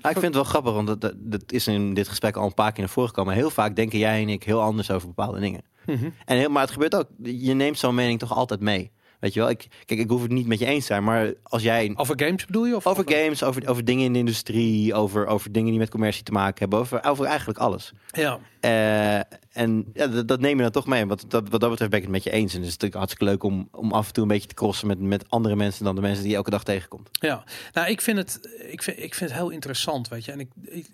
Ah, 0.00 0.10
ik 0.10 0.18
vind 0.18 0.24
het 0.24 0.34
wel 0.34 0.44
grappig, 0.44 0.72
want 0.72 0.86
dat, 0.86 1.00
dat, 1.00 1.14
dat 1.16 1.52
is 1.52 1.66
in 1.66 1.94
dit 1.94 2.08
gesprek 2.08 2.36
al 2.36 2.46
een 2.46 2.54
paar 2.54 2.70
keer 2.72 2.80
naar 2.80 2.88
voren 2.92 3.08
gekomen. 3.08 3.34
Heel 3.34 3.50
vaak 3.50 3.76
denken 3.76 3.98
jij 3.98 4.22
en 4.22 4.28
ik 4.28 4.42
heel 4.42 4.60
anders 4.62 4.90
over 4.90 5.08
bepaalde 5.08 5.40
dingen. 5.40 5.62
Mhm. 5.86 6.08
En 6.24 6.36
heel, 6.36 6.48
maar 6.50 6.62
het 6.62 6.70
gebeurt 6.70 6.94
ook. 6.94 7.06
Je 7.22 7.54
neemt 7.54 7.78
zo'n 7.78 7.94
mening 7.94 8.18
toch 8.18 8.32
altijd 8.34 8.60
mee. 8.60 8.90
Weet 9.18 9.34
je 9.34 9.40
wel? 9.40 9.50
Ik, 9.50 9.66
kijk, 9.84 10.00
ik 10.00 10.08
hoef 10.08 10.22
het 10.22 10.30
niet 10.30 10.46
met 10.46 10.58
je 10.58 10.66
eens 10.66 10.86
te 10.86 10.92
zijn, 10.92 11.04
maar 11.04 11.32
als 11.42 11.62
jij 11.62 11.92
Over 11.94 12.20
games 12.20 12.46
bedoel 12.46 12.66
je? 12.66 12.76
Of 12.76 12.86
over 12.86 13.04
games, 13.06 13.42
over, 13.42 13.68
over 13.68 13.84
dingen 13.84 14.04
in 14.04 14.12
de 14.12 14.18
industrie, 14.18 14.94
over, 14.94 15.26
over 15.26 15.52
dingen 15.52 15.70
die 15.70 15.78
met 15.78 15.90
commercie 15.90 16.22
te 16.22 16.32
maken 16.32 16.58
hebben, 16.58 16.78
over, 16.78 17.04
over 17.04 17.26
eigenlijk 17.26 17.58
alles. 17.58 17.92
Ja. 18.10 18.38
Eh, 18.60 19.36
en 19.52 19.90
ja, 19.94 20.06
dat, 20.06 20.28
dat 20.28 20.40
neem 20.40 20.56
je 20.56 20.62
dan 20.62 20.70
toch 20.70 20.86
mee. 20.86 21.06
Want 21.06 21.30
dat, 21.30 21.48
wat 21.48 21.60
dat 21.60 21.70
betreft 21.70 21.90
ben 21.90 21.98
ik 21.98 22.04
het 22.04 22.14
met 22.14 22.24
je 22.24 22.30
eens. 22.30 22.52
En 22.52 22.58
het 22.58 22.68
is 22.68 22.72
natuurlijk 22.72 22.94
hartstikke 22.94 23.24
leuk 23.24 23.42
om, 23.42 23.68
om 23.72 23.92
af 23.92 24.06
en 24.06 24.12
toe 24.12 24.22
een 24.22 24.28
beetje 24.28 24.48
te 24.48 24.54
crossen 24.54 24.86
met, 24.86 25.00
met 25.00 25.30
andere 25.30 25.56
mensen 25.56 25.84
dan 25.84 25.94
de 25.94 26.00
mensen 26.00 26.22
die 26.22 26.30
je 26.30 26.36
elke 26.36 26.50
dag 26.50 26.64
tegenkomt. 26.64 27.08
Ja, 27.12 27.44
nou, 27.72 27.88
ik 27.88 28.00
vind 28.00 28.18
het, 28.18 28.38
ik 28.70 28.82
vind, 28.82 28.98
ik 28.98 29.14
vind 29.14 29.30
het 29.30 29.38
heel 29.38 29.50
interessant, 29.50 30.08
weet 30.08 30.24
je. 30.24 30.32
En 30.32 30.40
ik, 30.40 30.48
ik, 30.62 30.86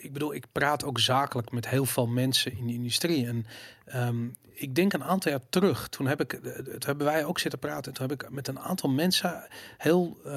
ik 0.00 0.12
bedoel, 0.12 0.34
ik 0.34 0.44
praat 0.52 0.84
ook 0.84 1.00
zakelijk 1.00 1.50
met 1.50 1.68
heel 1.68 1.84
veel 1.84 2.06
mensen 2.06 2.58
in 2.58 2.66
de 2.66 2.72
industrie. 2.72 3.26
En 3.26 3.46
ehm, 3.84 4.26
ik 4.60 4.74
denk 4.74 4.92
een 4.92 5.04
aantal 5.04 5.30
jaar 5.32 5.40
terug, 5.48 5.88
toen 5.88 6.06
heb 6.06 6.20
ik, 6.20 6.32
eh, 6.32 6.52
toen 6.52 6.78
hebben 6.80 7.06
wij 7.06 7.24
ook 7.24 7.38
zitten 7.38 7.58
praten. 7.58 7.92
Toen 7.92 8.08
heb 8.08 8.22
ik 8.22 8.30
met 8.30 8.48
een 8.48 8.60
aantal 8.60 8.90
mensen 8.90 9.48
heel, 9.76 10.18
eh, 10.24 10.32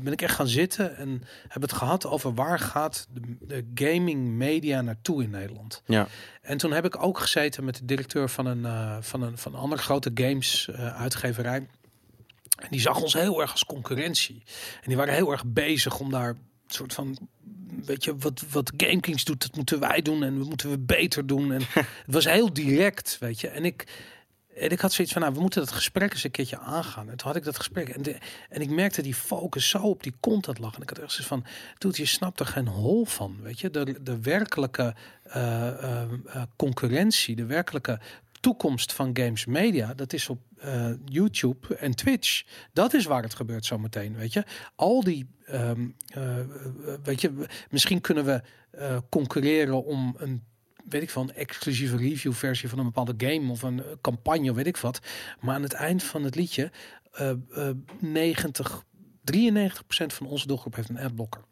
ben 0.00 0.12
ik 0.12 0.22
echt 0.22 0.34
gaan 0.34 0.48
zitten 0.48 0.96
en 0.96 1.22
hebben 1.42 1.68
het 1.68 1.78
gehad 1.78 2.06
over 2.06 2.34
waar 2.34 2.58
gaat 2.58 3.06
de, 3.12 3.20
de 3.40 3.70
gaming 3.74 4.28
media 4.28 4.80
naartoe 4.80 5.22
in 5.22 5.30
Nederland. 5.30 5.82
Ja. 5.86 6.06
En 6.44 6.58
toen 6.58 6.72
heb 6.72 6.84
ik 6.84 7.02
ook 7.02 7.18
gezeten 7.18 7.64
met 7.64 7.76
de 7.76 7.84
directeur 7.84 8.28
van 8.28 8.46
een, 8.46 8.64
eh, 8.64 8.96
van 9.00 9.22
een, 9.22 9.38
van 9.38 9.54
een 9.54 9.60
andere 9.60 9.82
grote 9.82 10.10
games 10.14 10.68
eh, 10.68 11.00
uitgeverij. 11.00 11.68
En 12.56 12.68
die 12.70 12.80
zag 12.80 13.02
ons 13.02 13.12
heel 13.12 13.40
erg 13.40 13.50
als 13.50 13.64
concurrentie. 13.64 14.42
En 14.74 14.88
die 14.88 14.96
waren 14.96 15.14
heel 15.14 15.30
erg 15.30 15.44
bezig 15.46 15.98
om 15.98 16.10
daar 16.10 16.36
soort 16.66 16.94
van. 16.94 17.28
Weet 17.84 18.04
je, 18.04 18.16
wat, 18.16 18.44
wat 18.50 18.72
GameKings 18.76 19.24
doet, 19.24 19.42
dat 19.42 19.56
moeten 19.56 19.80
wij 19.80 20.02
doen. 20.02 20.22
En 20.22 20.38
we 20.38 20.44
moeten 20.44 20.70
we 20.70 20.78
beter 20.78 21.26
doen. 21.26 21.52
En 21.52 21.62
het 21.74 21.86
was 22.06 22.24
heel 22.24 22.52
direct, 22.52 23.16
weet 23.20 23.40
je. 23.40 23.48
En 23.48 23.64
ik, 23.64 23.86
en 24.56 24.70
ik 24.70 24.80
had 24.80 24.92
zoiets 24.92 25.12
van, 25.12 25.22
nou, 25.22 25.34
we 25.34 25.40
moeten 25.40 25.60
dat 25.60 25.72
gesprek 25.72 26.12
eens 26.12 26.24
een 26.24 26.30
keertje 26.30 26.58
aangaan. 26.58 27.10
En 27.10 27.16
toen 27.16 27.28
had 27.28 27.36
ik 27.36 27.44
dat 27.44 27.56
gesprek. 27.56 27.88
En, 27.88 28.02
de, 28.02 28.18
en 28.48 28.60
ik 28.60 28.70
merkte 28.70 29.02
die 29.02 29.14
focus 29.14 29.68
zo 29.68 29.78
op 29.78 30.02
die 30.02 30.14
content 30.20 30.58
lag. 30.58 30.74
En 30.74 30.82
ik 30.82 30.88
had 30.88 30.98
echt 30.98 31.10
zoiets 31.10 31.28
van, 31.28 31.44
doet 31.78 31.96
je 31.96 32.06
snapt 32.06 32.40
er 32.40 32.46
geen 32.46 32.68
hol 32.68 33.04
van, 33.04 33.36
weet 33.42 33.60
je. 33.60 33.70
De, 33.70 34.02
de 34.02 34.20
werkelijke 34.20 34.94
eh, 35.22 35.68
eh, 35.68 36.02
eh, 36.02 36.42
concurrentie, 36.56 37.36
de 37.36 37.46
werkelijke 37.46 38.00
toekomst 38.44 38.92
van 38.92 39.10
games 39.16 39.44
media, 39.44 39.94
dat 39.94 40.12
is 40.12 40.28
op 40.28 40.40
eh, 40.56 40.90
YouTube 41.04 41.76
en 41.76 41.94
Twitch. 41.94 42.44
Dat 42.72 42.94
is 42.94 43.04
waar 43.04 43.22
het 43.22 43.34
gebeurt 43.34 43.64
zometeen, 43.64 44.16
weet 44.16 44.32
je. 44.32 44.44
Al 44.74 45.04
die, 45.04 45.26
ehm, 45.44 45.88
eh, 46.06 46.38
eh, 46.40 46.46
weet 47.02 47.20
je, 47.20 47.46
misschien 47.70 48.00
kunnen 48.00 48.24
we 48.24 48.42
concurreren 49.08 49.84
om 49.84 50.14
een 50.18 50.42
weet 50.88 51.02
ik 51.02 51.10
van 51.10 51.30
exclusieve 51.30 51.96
review 51.96 52.32
versie 52.32 52.68
van 52.68 52.78
een 52.78 52.84
bepaalde 52.84 53.14
game 53.16 53.50
of 53.50 53.62
een 53.62 53.82
campagne, 54.00 54.54
weet 54.54 54.66
ik 54.66 54.76
wat. 54.76 55.00
Maar 55.40 55.54
aan 55.54 55.62
het 55.62 55.72
eind 55.72 56.02
van 56.02 56.24
het 56.24 56.34
liedje, 56.34 56.70
eh 57.12 57.30
eh 57.30 57.70
90, 58.00 58.84
93% 59.24 60.12
van 60.12 60.26
onze 60.26 60.46
doelgroep 60.46 60.74
heeft 60.74 60.88
een 60.88 60.98
adblocker. 60.98 61.44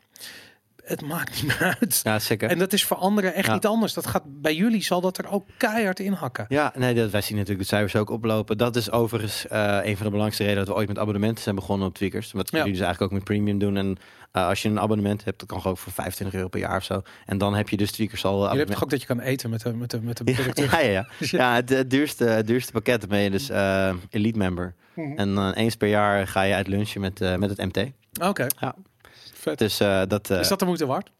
Het 0.83 1.03
maakt 1.03 1.43
niet 1.43 1.47
meer 1.61 1.77
uit. 1.81 2.01
Ja, 2.03 2.19
zeker. 2.19 2.49
En 2.51 2.59
dat 2.59 2.73
is 2.73 2.85
voor 2.85 2.97
anderen 2.97 3.35
echt 3.35 3.47
Ja. 3.47 3.53
niet 3.55 3.67
anders. 3.67 3.93
Dat 3.93 4.07
gaat 4.07 4.23
bij 4.27 4.55
jullie 4.55 4.83
zal 4.83 5.01
dat 5.01 5.19
er 5.19 5.31
ook 5.31 5.45
keihard 5.57 6.01
in 6.01 6.13
hakken. 6.13 6.47
Ja, 6.49 6.73
nee, 6.77 6.95
dat, 6.95 7.11
wij 7.11 7.21
zien 7.21 7.37
natuurlijk 7.37 7.69
de 7.69 7.75
cijfers 7.77 7.97
ook 7.97 8.11
oplopen. 8.11 8.59
Dat 8.59 8.77
is 8.77 8.91
overigens 8.91 9.47
eh, 9.47 9.61
een 9.61 9.97
van 9.97 10.05
de 10.05 10.11
belangrijkste 10.11 10.43
redenen 10.43 10.65
dat 10.65 10.75
we 10.75 10.81
ooit 10.81 10.89
met 10.89 10.99
abonnementen 10.99 11.43
zijn 11.43 11.55
begonnen 11.55 11.89
op 11.89 11.95
Tweakers. 11.95 12.33
Wat 12.33 12.51
Ja. 12.51 12.59
jullie 12.59 12.73
dus 12.73 12.83
eigenlijk 12.83 13.13
ook 13.13 13.19
met 13.19 13.29
premium 13.29 13.59
doen. 13.59 13.77
En 13.77 13.97
eh, 14.33 14.47
als 14.47 14.63
je 14.63 14.69
een 14.69 14.81
abonnement 14.81 15.25
hebt, 15.25 15.39
dat 15.39 15.49
kan 15.49 15.61
gewoon 15.61 15.77
voor 15.77 15.93
25 15.93 16.37
euro 16.37 16.49
per 16.49 16.61
jaar 16.61 16.77
of 16.77 16.85
zo. 16.85 17.03
En 17.27 17.39
dan 17.39 17.55
heb 17.55 17.69
je 17.69 17.77
dus 17.77 17.91
Tweakers 17.91 18.25
al. 18.25 18.51
Je 18.53 18.59
hebt 18.59 18.71
toch 18.71 18.83
ook 18.83 18.91
dat 18.91 19.01
je 19.01 19.07
kan 19.07 19.21
eten 19.21 19.51
met 19.51 19.61
de, 19.63 19.73
met 19.75 19.91
de, 19.91 20.01
met 20.03 20.17
de 20.17 20.25
directeur? 20.33 20.71
ja, 20.71 20.79
ja, 20.81 20.91
ja. 20.91 21.07
ja 21.19 21.55
het, 21.55 21.69
het 21.69 21.91
duurste, 21.91 22.25
het 22.25 22.47
duurste 22.47 22.73
pakket 22.73 23.09
ben 23.09 23.19
je 23.21 23.31
dus 23.31 23.49
eh, 23.51 23.93
elite 24.11 24.39
member. 24.39 24.75
Mhm. 24.95 25.19
En 25.19 25.35
dan 25.35 25.53
eens 25.53 25.77
per 25.77 25.89
jaar 25.89 26.27
ga 26.27 26.43
je 26.43 26.55
uit 26.55 26.67
lunchen 26.67 27.01
met, 27.01 27.21
eh, 27.21 27.37
met 27.37 27.51
het 27.51 27.59
MT. 27.59 27.91
Oké. 28.23 28.47
Ja. 28.61 28.75
Vet. 29.43 29.59
Dus 29.59 29.81
eh, 29.81 30.02
dat. 30.09 30.31
eh, 30.31 30.40
is 30.40 30.48
dat 30.48 30.59
de 30.59 30.64
moeite 30.64 30.86
waard? 30.86 31.10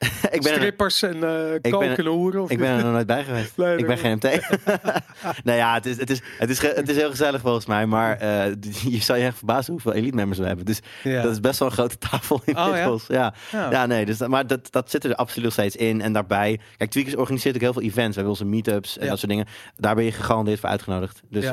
ik 0.30 0.42
ben 0.42 0.52
er, 0.52 0.56
Strippers 0.58 1.02
en 1.02 1.24
eh 1.24 2.06
hoeren? 2.06 2.42
Of 2.42 2.50
ik 2.50 2.58
ben 2.58 2.68
er 2.68 2.82
nog 2.82 2.92
nooit 2.92 3.06
bij 3.06 3.24
geweest. 3.24 3.52
Ik 3.80 3.86
ben 3.86 3.98
geen 3.98 4.12
MT. 4.14 4.22
nou 5.44 5.58
ja, 5.58 5.74
het 5.74 5.86
is, 5.86 5.96
het, 5.98 6.10
is, 6.10 6.20
het, 6.38 6.50
is, 6.50 6.62
het 6.62 6.88
is 6.88 6.96
heel 6.96 7.10
gezellig 7.10 7.40
volgens 7.40 7.66
mij. 7.66 7.86
Maar 7.86 8.16
eh, 8.16 8.52
je 8.82 9.00
zou 9.00 9.18
je 9.18 9.24
echt 9.24 9.36
verbazen 9.36 9.72
hoeveel 9.72 9.92
elite 9.92 10.14
members 10.14 10.38
we 10.38 10.46
hebben. 10.46 10.64
Dus 10.64 10.80
Ja. 11.02 11.22
dat 11.22 11.32
is 11.32 11.40
best 11.40 11.58
wel 11.58 11.68
een 11.68 11.74
grote 11.74 11.98
tafel 11.98 12.40
in 12.44 12.56
Oh, 12.58 12.66
ja? 12.76 12.98
Ja. 13.08 13.34
Ja. 13.52 13.70
Ja, 13.70 13.86
nee, 13.86 14.06
dus, 14.06 14.18
maar 14.18 14.46
dat, 14.46 14.72
dat 14.72 14.90
zit 14.90 15.04
er 15.04 15.14
absoluut 15.14 15.44
nog 15.44 15.52
steeds 15.52 15.76
in. 15.76 16.00
En 16.00 16.12
daarbij, 16.12 16.60
kijk, 16.76 16.90
Tweakers 16.90 17.16
organiseert 17.16 17.54
ook 17.54 17.60
heel 17.60 17.72
veel 17.72 17.82
events. 17.82 18.08
We 18.16 18.22
hebben 18.22 18.32
onze 18.32 18.44
meetups 18.44 18.98
en 18.98 19.04
Ja. 19.04 19.10
dat 19.10 19.18
soort 19.18 19.30
dingen. 19.30 19.46
Daar 19.76 19.94
ben 19.94 20.04
je 20.04 20.12
gegarandeerd 20.12 20.60
voor 20.60 20.68
uitgenodigd. 20.68 21.20
Dus 21.30 21.44
eh, 21.44 21.52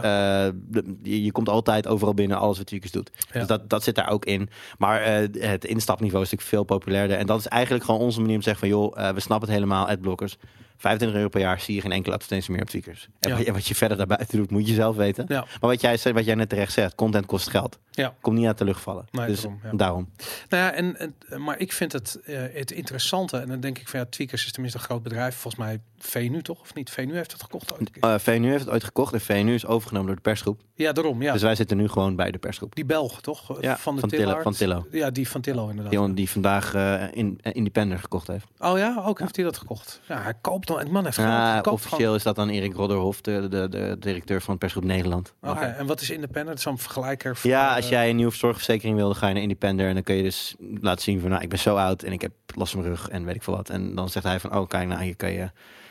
je, 1.04 1.24
je 1.24 1.32
komt 1.32 1.50
altijd 1.50 1.88
overal 1.88 2.14
binnen, 2.14 2.38
alles 2.38 2.58
wat 2.58 2.68
Tweakers 2.68 2.92
doet. 2.92 3.12
Dus 3.32 3.48
dat, 3.48 3.70
dat 3.70 3.84
zit 3.84 3.96
daar 3.96 4.10
ook 4.10 4.26
in. 4.26 4.50
Maar 4.78 5.02
eh, 5.02 5.14
het 5.50 5.66
instapniveau 5.66 6.24
is 6.24 6.32
natuurlijk 6.32 6.50
veel 6.56 6.64
populairder. 6.78 7.18
En 7.18 7.26
dat 7.26 7.40
is 7.40 7.48
eigenlijk 7.48 7.84
gewoon 7.84 8.00
onze 8.00 8.20
manier 8.22 8.36
te 8.44 8.50
zeggen 8.50 8.70
van... 8.70 8.78
joh, 8.80 9.08
eh, 9.08 9.14
we 9.14 9.20
snappen 9.20 9.48
het 9.48 9.58
helemaal, 9.58 9.88
adblockers. 9.88 10.38
25 10.80 11.18
euro 11.18 11.30
per 11.30 11.42
jaar 11.42 11.60
zie 11.60 11.76
je 11.76 11.82
geen 11.82 11.92
enkele 11.92 12.14
advertentie 12.16 12.52
meer 12.52 12.62
op 12.62 12.68
Tweakers. 12.70 13.08
En 13.20 13.30
Ja. 13.30 13.36
wat, 13.36 13.46
je, 13.46 13.52
wat 13.52 13.68
je 13.68 13.76
verder 13.76 13.98
daarbuiten 13.98 14.38
doet, 14.38 14.52
moet 14.52 14.68
je 14.68 14.74
zelf 14.74 14.96
weten. 14.96 15.26
Ja. 15.28 15.40
Maar 15.40 15.70
wat 15.70 15.82
jij, 15.82 16.00
wat 16.14 16.26
jij 16.26 16.36
net 16.36 16.50
terecht 16.50 16.74
zegt, 16.74 16.96
content 16.96 17.26
kost 17.26 17.50
geld. 17.50 17.80
Ja. 17.92 18.14
Komt 18.22 18.38
niet 18.38 18.48
uit 18.48 18.58
de 18.58 18.64
lucht 18.66 18.82
vallen. 18.82 19.06
Nee, 19.12 19.28
dus 19.28 19.42
daarom, 19.42 19.60
ja. 19.64 19.72
daarom. 19.74 20.10
Nou 20.50 20.64
ja, 20.64 20.72
en, 20.74 21.00
en, 21.00 21.44
maar 21.44 21.60
ik 21.60 21.72
vind 21.74 21.92
het, 21.92 22.20
eh, 22.26 22.40
het 22.54 22.72
interessante. 22.72 23.38
En 23.38 23.48
dan 23.48 23.60
denk 23.60 23.78
ik 23.80 23.88
van 23.88 24.00
ja, 24.00 24.06
Tweakers 24.10 24.46
is 24.46 24.52
tenminste 24.52 24.80
een 24.80 24.86
groot 24.86 25.04
bedrijf. 25.04 25.36
Volgens 25.36 25.64
mij 25.64 25.80
VNU 26.00 26.42
toch? 26.42 26.60
Of 26.62 26.74
niet? 26.74 26.90
VNU 26.90 27.16
heeft 27.16 27.32
het 27.32 27.42
gekocht 27.42 27.74
ooit 27.74 27.92
keer. 27.92 28.04
Eh, 28.04 28.20
VNU 28.20 28.50
heeft 28.50 28.64
het 28.64 28.74
ooit 28.74 28.84
gekocht 28.84 29.14
en 29.14 29.22
VNU 29.22 29.54
is 29.54 29.66
overgenomen 29.66 30.08
door 30.08 30.16
de 30.16 30.22
persgroep. 30.22 30.62
Ja, 30.74 30.92
daarom. 30.92 31.22
Ja. 31.22 31.34
Dus 31.34 31.42
wij 31.42 31.56
zitten 31.56 31.78
nu 31.78 31.88
gewoon 31.88 32.16
bij 32.16 32.32
de 32.32 32.38
persgroep. 32.38 32.76
die 32.76 32.86
Belg 32.86 33.22
toch? 33.22 33.62
Ja, 33.62 33.78
van 33.78 33.94
de 33.94 34.00
van 34.00 34.10
Tillo- 34.10 34.42
van 34.42 34.54
Tillo. 34.54 34.88
Ja, 34.92 35.10
die 35.10 35.30
van 35.30 35.42
Tillo 35.42 35.70
inderdaad. 35.70 35.92
Die, 36.06 36.14
die 36.14 36.30
vandaag 36.30 36.74
eh, 36.74 37.04
in, 37.12 37.40
eh, 37.42 37.52
Independent 37.56 38.02
gekocht 38.02 38.28
heeft. 38.28 38.46
Oh 38.60 38.78
ja, 38.78 39.04
ook 39.06 39.20
heeft 39.20 39.36
hij 39.36 39.46
dat 39.46 39.58
gekocht. 39.58 40.02
Ja, 40.08 40.22
hij 40.22 40.34
koopt 40.42 40.68
dan. 40.68 40.80
Die 40.84 40.92
man 40.92 41.04
heeft. 41.04 41.16
Ja, 41.18 41.62
officieel 41.62 42.16
is 42.16 42.24
dat 42.24 42.36
dan 42.36 42.50
Erik 42.50 42.74
Rodderhof, 42.74 43.22
de, 43.22 43.48
de, 43.50 43.70
de 43.70 43.96
directeur 44.00 44.42
van 44.42 44.58
persgroep 44.58 44.84
Nederland. 44.84 45.34
Oké, 45.42 45.66
en 45.66 45.86
wat 45.86 46.02
is 46.02 46.10
independent? 46.10 46.62
Zo'n 46.62 46.78
vergelijker. 46.78 47.36
van, 47.36 47.50
Ja, 47.50 47.76
als 47.76 47.90
jij 47.90 48.10
een 48.10 48.16
nieuwe 48.16 48.34
zorgverzekering 48.36 48.96
wil, 48.96 49.06
dan 49.06 49.16
ga 49.16 49.28
je 49.28 49.34
naar 49.34 49.42
Independer. 49.44 49.88
En 49.88 49.94
dan 49.94 50.04
kun 50.04 50.16
je 50.16 50.24
dus 50.24 50.56
laten 50.82 51.04
zien 51.04 51.20
van, 51.20 51.30
nou, 51.30 51.42
ik 51.42 51.50
ben 51.50 51.60
zo 51.60 51.76
oud 51.76 52.04
en 52.04 52.12
ik 52.12 52.22
heb 52.22 52.32
last 52.56 52.72
van 52.72 52.82
mijn 52.82 52.94
rug 52.94 53.10
en 53.10 53.26
weet 53.26 53.36
ik 53.36 53.44
veel 53.44 53.56
wat. 53.56 53.70
En 53.70 53.96
dan 53.96 54.10
zegt 54.10 54.26
hij 54.26 54.40
van, 54.40 54.56
oh, 54.56 54.68
kijk, 54.68 54.88
nou, 54.88 55.04
hier 55.04 55.16
kun 55.16 55.32
je 55.32 55.50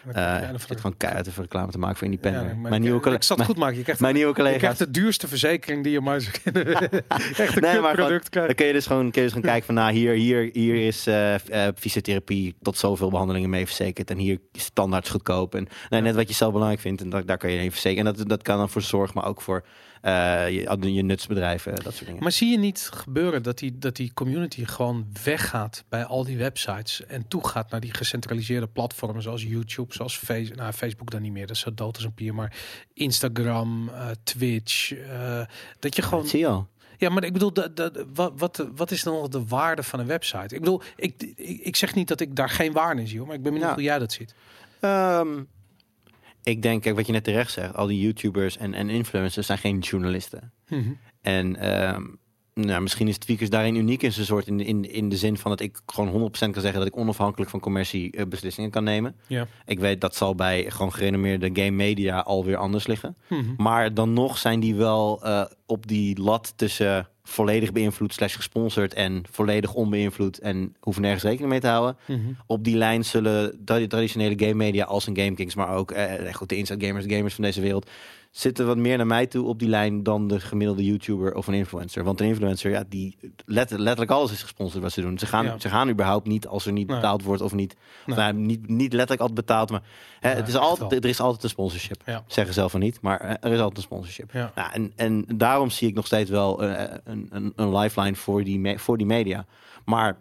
uh, 0.08 0.40
de- 0.68 0.78
van 0.78 0.96
keihard 0.96 1.26
even 1.26 1.42
reclame 1.42 1.70
te 1.72 1.78
maken 1.78 1.96
voor 1.96 2.06
Independer. 2.06 2.40
Ja, 2.42 2.46
maar 2.46 2.56
mijn, 2.56 2.74
ik- 2.74 2.80
nieuwe 2.80 2.96
ik, 2.96 3.02
collega- 3.02 3.22
zal 3.22 3.36
het 3.36 3.46
goed 3.46 3.56
maken. 3.56 3.76
Je 3.76 3.82
krijgt, 3.82 4.00
mijn 4.00 4.14
nieuwe 4.14 4.28
je 4.28 4.34
krijgt 4.34 4.58
collega's. 4.60 4.78
de 4.78 4.90
duurste 4.90 5.28
verzekering 5.28 5.82
die 5.82 5.92
je 5.92 6.00
maar 6.00 6.20
zou 6.20 6.34
kunnen. 6.42 6.66
Echt 7.36 7.56
een 7.56 7.62
Nee, 7.62 7.80
maar 7.80 7.94
product 7.94 8.32
Dan 8.32 8.54
kun 8.54 8.66
je 8.66 8.72
dus 8.72 8.86
gewoon, 8.86 9.10
kun 9.10 9.20
je 9.22 9.26
dus 9.26 9.32
gaan 9.32 9.42
kijken 9.46 9.66
van, 9.66 9.74
nou, 9.74 9.92
hier, 9.92 10.12
hier, 10.12 10.50
hier 10.52 10.86
is 10.86 11.06
eh, 11.06 11.34
eh, 11.66 11.72
fysiotherapie 11.76 12.54
tot 12.62 12.78
zoveel 12.78 13.10
behandelingen 13.10 13.50
mee 13.50 13.66
verzekerd. 13.66 14.10
En 14.10 14.18
hier 14.18 14.38
is 14.52 14.62
standaard 14.64 15.08
goedkoop. 15.08 15.54
En 15.54 15.68
net 15.88 16.14
wat 16.14 16.28
je 16.28 16.34
zelf 16.34 16.52
belangrijk 16.52 16.80
vindt, 16.82 17.00
en 17.02 17.10
dat, 17.10 17.26
daar 17.26 17.38
kan 17.38 17.50
je 17.50 17.58
heen 17.58 17.70
verzekeren. 17.72 18.06
En 18.06 18.14
dat, 18.16 18.28
dat 18.28 18.42
kan 18.42 18.58
dan 18.58 18.68
voor 18.70 18.82
zorg, 18.82 19.14
maar 19.14 19.24
ook 19.26 19.40
voor 19.42 19.64
je, 20.10 20.92
je 20.94 21.02
nutsbedrijven, 21.02 21.74
dat 21.74 21.94
soort 21.94 22.06
dingen. 22.06 22.22
Maar 22.22 22.32
zie 22.32 22.50
je 22.50 22.58
niet 22.58 22.88
gebeuren 22.92 23.42
dat 23.42 23.58
die, 23.58 23.78
dat 23.78 23.96
die 23.96 24.12
community 24.14 24.64
gewoon 24.64 25.06
weggaat 25.24 25.84
bij 25.88 26.04
al 26.04 26.24
die 26.24 26.36
websites 26.36 27.06
en 27.06 27.28
toegaat 27.28 27.70
naar 27.70 27.80
die 27.80 27.94
gecentraliseerde 27.94 28.66
platformen 28.66 29.22
zoals 29.22 29.42
YouTube, 29.42 29.94
zoals 29.94 30.18
face, 30.18 30.52
nou, 30.54 30.72
Facebook 30.72 31.10
dan 31.10 31.22
niet 31.22 31.32
meer, 31.32 31.46
dat 31.46 31.56
is 31.56 31.62
zo 31.62 31.74
dood 31.74 31.94
als 31.96 32.04
een 32.04 32.14
pier, 32.14 32.34
maar 32.34 32.56
Instagram, 32.94 33.88
eh, 33.88 34.08
Twitch, 34.22 34.92
eh, 34.92 35.40
dat 35.78 35.96
je 35.96 36.02
gewoon, 36.02 36.20
Dat 36.20 36.30
zie 36.30 36.38
je 36.38 36.46
al. 36.46 36.68
ja, 36.96 37.08
maar 37.08 37.24
ik 37.24 37.32
bedoel, 37.32 37.52
dat, 37.52 37.76
dat, 37.76 38.04
wat, 38.14 38.32
wat, 38.36 38.66
wat 38.76 38.90
is 38.90 39.02
dan 39.02 39.30
de 39.30 39.44
waarde 39.46 39.82
van 39.82 40.00
een 40.00 40.06
website? 40.06 40.54
Ik 40.54 40.60
bedoel, 40.60 40.82
ik, 40.96 41.22
ik, 41.36 41.60
ik 41.60 41.76
zeg 41.76 41.94
niet 41.94 42.08
dat 42.08 42.20
ik 42.20 42.36
daar 42.36 42.48
geen 42.50 42.72
waarde 42.72 43.00
in 43.00 43.06
zie, 43.08 43.18
hoor, 43.18 43.26
maar 43.26 43.36
ik 43.36 43.42
ben 43.42 43.52
benieuwd 43.52 43.70
Ja. 43.70 43.76
hoe 43.76 43.84
jij 43.84 43.98
dat 43.98 44.12
ziet. 44.12 44.34
Ehm, 44.80 45.42
ik 46.46 46.62
denk, 46.62 46.82
kijk, 46.82 46.96
wat 46.96 47.06
je 47.06 47.12
net 47.12 47.24
terecht 47.24 47.52
zegt, 47.52 47.74
al 47.74 47.86
die 47.86 48.00
YouTubers 48.00 48.56
en, 48.56 48.74
en 48.74 48.90
influencers 48.90 49.46
zijn 49.46 49.58
geen 49.58 49.78
journalisten. 49.78 50.52
En 51.20 51.56
ehm, 51.56 52.04
nou, 52.60 52.82
misschien 52.82 53.08
is 53.08 53.18
Tweakers 53.18 53.50
daarin 53.50 53.74
uniek 53.74 54.02
in 54.02 54.12
zijn 54.12 54.26
soort, 54.26 54.46
in, 54.46 54.56
de- 54.58 54.64
in, 54.64 54.92
in 54.92 55.08
de 55.08 55.16
zin 55.16 55.36
van 55.38 55.50
dat 55.50 55.60
ik 55.60 55.80
gewoon 55.86 56.30
100% 56.32 56.38
kan 56.38 56.52
zeggen 56.60 56.74
dat 56.78 56.86
ik 56.86 56.96
onafhankelijk 56.96 57.50
van 57.50 57.60
commercie 57.60 58.10
eh, 58.12 58.26
beslissingen 58.26 58.70
kan 58.70 58.84
nemen. 58.84 59.14
Ja. 59.26 59.46
Ik 59.66 59.78
weet 59.78 60.00
dat 60.00 60.16
zal 60.16 60.34
bij 60.34 60.70
gewoon 60.70 60.92
gerenommeerde 60.92 61.50
game 61.52 61.70
media 61.70 62.18
alweer 62.20 62.56
anders 62.56 62.86
liggen. 62.86 63.16
Mhm. 63.28 63.44
Maar 63.56 63.94
dan 63.94 64.12
nog 64.12 64.38
zijn 64.38 64.60
die 64.60 64.74
wel 64.74 65.20
eh, 65.24 65.44
op 65.66 65.86
die 65.86 66.20
lat 66.20 66.52
tussen 66.56 67.08
volledig 67.22 67.72
beïnvloed 67.72 68.12
slash 68.12 68.36
gesponsord 68.36 68.94
en 68.94 69.22
volledig 69.30 69.74
onbeïnvloed 69.74 70.38
en 70.38 70.74
hoeven 70.80 71.02
nergens 71.02 71.22
rekening 71.24 71.50
mee 71.50 71.60
te 71.60 71.66
houden. 71.68 71.96
Mhm. 72.06 72.20
Op 72.46 72.64
die 72.64 72.76
lijn 72.76 73.04
zullen 73.04 73.60
tra- 73.64 73.86
traditionele 73.86 74.38
game 74.38 74.54
media 74.54 74.84
als 74.84 75.06
een 75.06 75.16
GameKings, 75.16 75.54
maar 75.54 75.74
ook 75.76 75.90
eh, 75.90 76.34
goed, 76.34 76.48
de 76.48 76.56
Inside 76.56 76.86
Gamers, 76.86 77.06
de 77.06 77.14
gamers 77.14 77.34
van 77.34 77.44
deze 77.44 77.60
wereld, 77.60 77.90
zitten 78.38 78.66
wat 78.66 78.76
meer 78.76 78.96
naar 78.96 79.06
mij 79.06 79.26
toe 79.26 79.46
op 79.46 79.58
die 79.58 79.68
lijn 79.68 80.02
dan 80.02 80.28
de 80.28 80.40
gemiddelde 80.40 80.84
YouTuber 80.84 81.34
of 81.34 81.46
een 81.46 81.54
influencer. 81.54 82.04
Want 82.04 82.20
een 82.20 82.26
influencer, 82.26 82.70
ja, 82.70 82.84
die 82.88 83.16
let- 83.44 83.70
letterlijk 83.70 84.10
alles 84.10 84.32
is 84.32 84.42
gesponsord 84.42 84.82
wat 84.82 84.92
ze 84.92 85.00
doen. 85.00 85.18
Ze 85.18 85.26
gaan, 85.26 85.44
Ja. 85.44 85.58
ze 85.58 85.68
gaan 85.68 85.88
überhaupt 85.88 86.26
niet 86.26 86.46
als 86.46 86.66
er 86.66 86.72
niet 86.72 86.86
Nee. 86.86 86.96
betaald 86.96 87.22
wordt 87.22 87.42
of 87.42 87.52
niet. 87.54 87.76
Nee. 88.06 88.16
Nou, 88.16 88.32
niet, 88.34 88.68
niet 88.68 88.92
letterlijk 88.92 89.20
altijd 89.20 89.46
betaald, 89.46 89.70
maar 89.70 89.82
hè, 90.20 90.28
Nee, 90.28 90.38
het 90.38 90.48
is 90.48 90.56
altijd, 90.56 91.04
er 91.04 91.10
is 91.10 91.20
altijd 91.20 91.42
een 91.42 91.48
sponsorship. 91.48 92.02
Ja. 92.06 92.24
Zeggen 92.26 92.54
zelf 92.54 92.70
van 92.70 92.80
niet, 92.80 93.00
maar 93.00 93.20
eh, 93.20 93.30
er 93.40 93.52
is 93.52 93.58
altijd 93.58 93.76
een 93.76 93.82
sponsorship. 93.82 94.32
Ja. 94.32 94.52
Nou, 94.54 94.72
en, 94.72 94.92
en 94.96 95.24
daarom 95.36 95.70
zie 95.70 95.88
ik 95.88 95.94
nog 95.94 96.06
steeds 96.06 96.30
wel 96.30 96.62
eh, 96.62 96.94
een, 97.04 97.26
een, 97.30 97.52
een 97.56 97.76
lifeline 97.76 98.16
voor 98.16 98.44
die, 98.44 98.78
voor 98.78 98.96
die 98.96 99.06
media. 99.06 99.46
Maar 99.84 100.16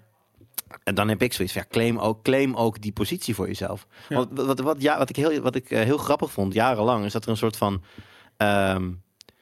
en 0.84 0.96
dan 0.96 1.08
heb 1.10 1.22
ik 1.22 1.34
zoiets 1.34 1.54
van, 1.54 1.62
ja, 1.68 1.74
claim 1.78 1.98
ook, 2.00 2.24
claim 2.24 2.56
ook 2.56 2.82
die 2.82 2.92
positie 2.92 3.36
voor 3.36 3.48
jezelf. 3.48 3.88
Ja. 4.10 4.16
Want 4.16 4.30
wat, 4.40 4.60
wat, 4.60 4.82
ja, 4.82 4.98
wat 4.98 5.10
ik, 5.10 5.16
heel, 5.16 5.40
wat 5.42 5.56
ik 5.56 5.70
eh, 5.72 5.84
heel 5.84 5.98
grappig 5.98 6.32
vond, 6.32 6.54
jarenlang, 6.54 7.06
is 7.06 7.12
dat 7.14 7.24
er 7.24 7.30
een 7.30 7.38
soort 7.38 7.58
van 7.58 7.84
ehm, 8.38 8.92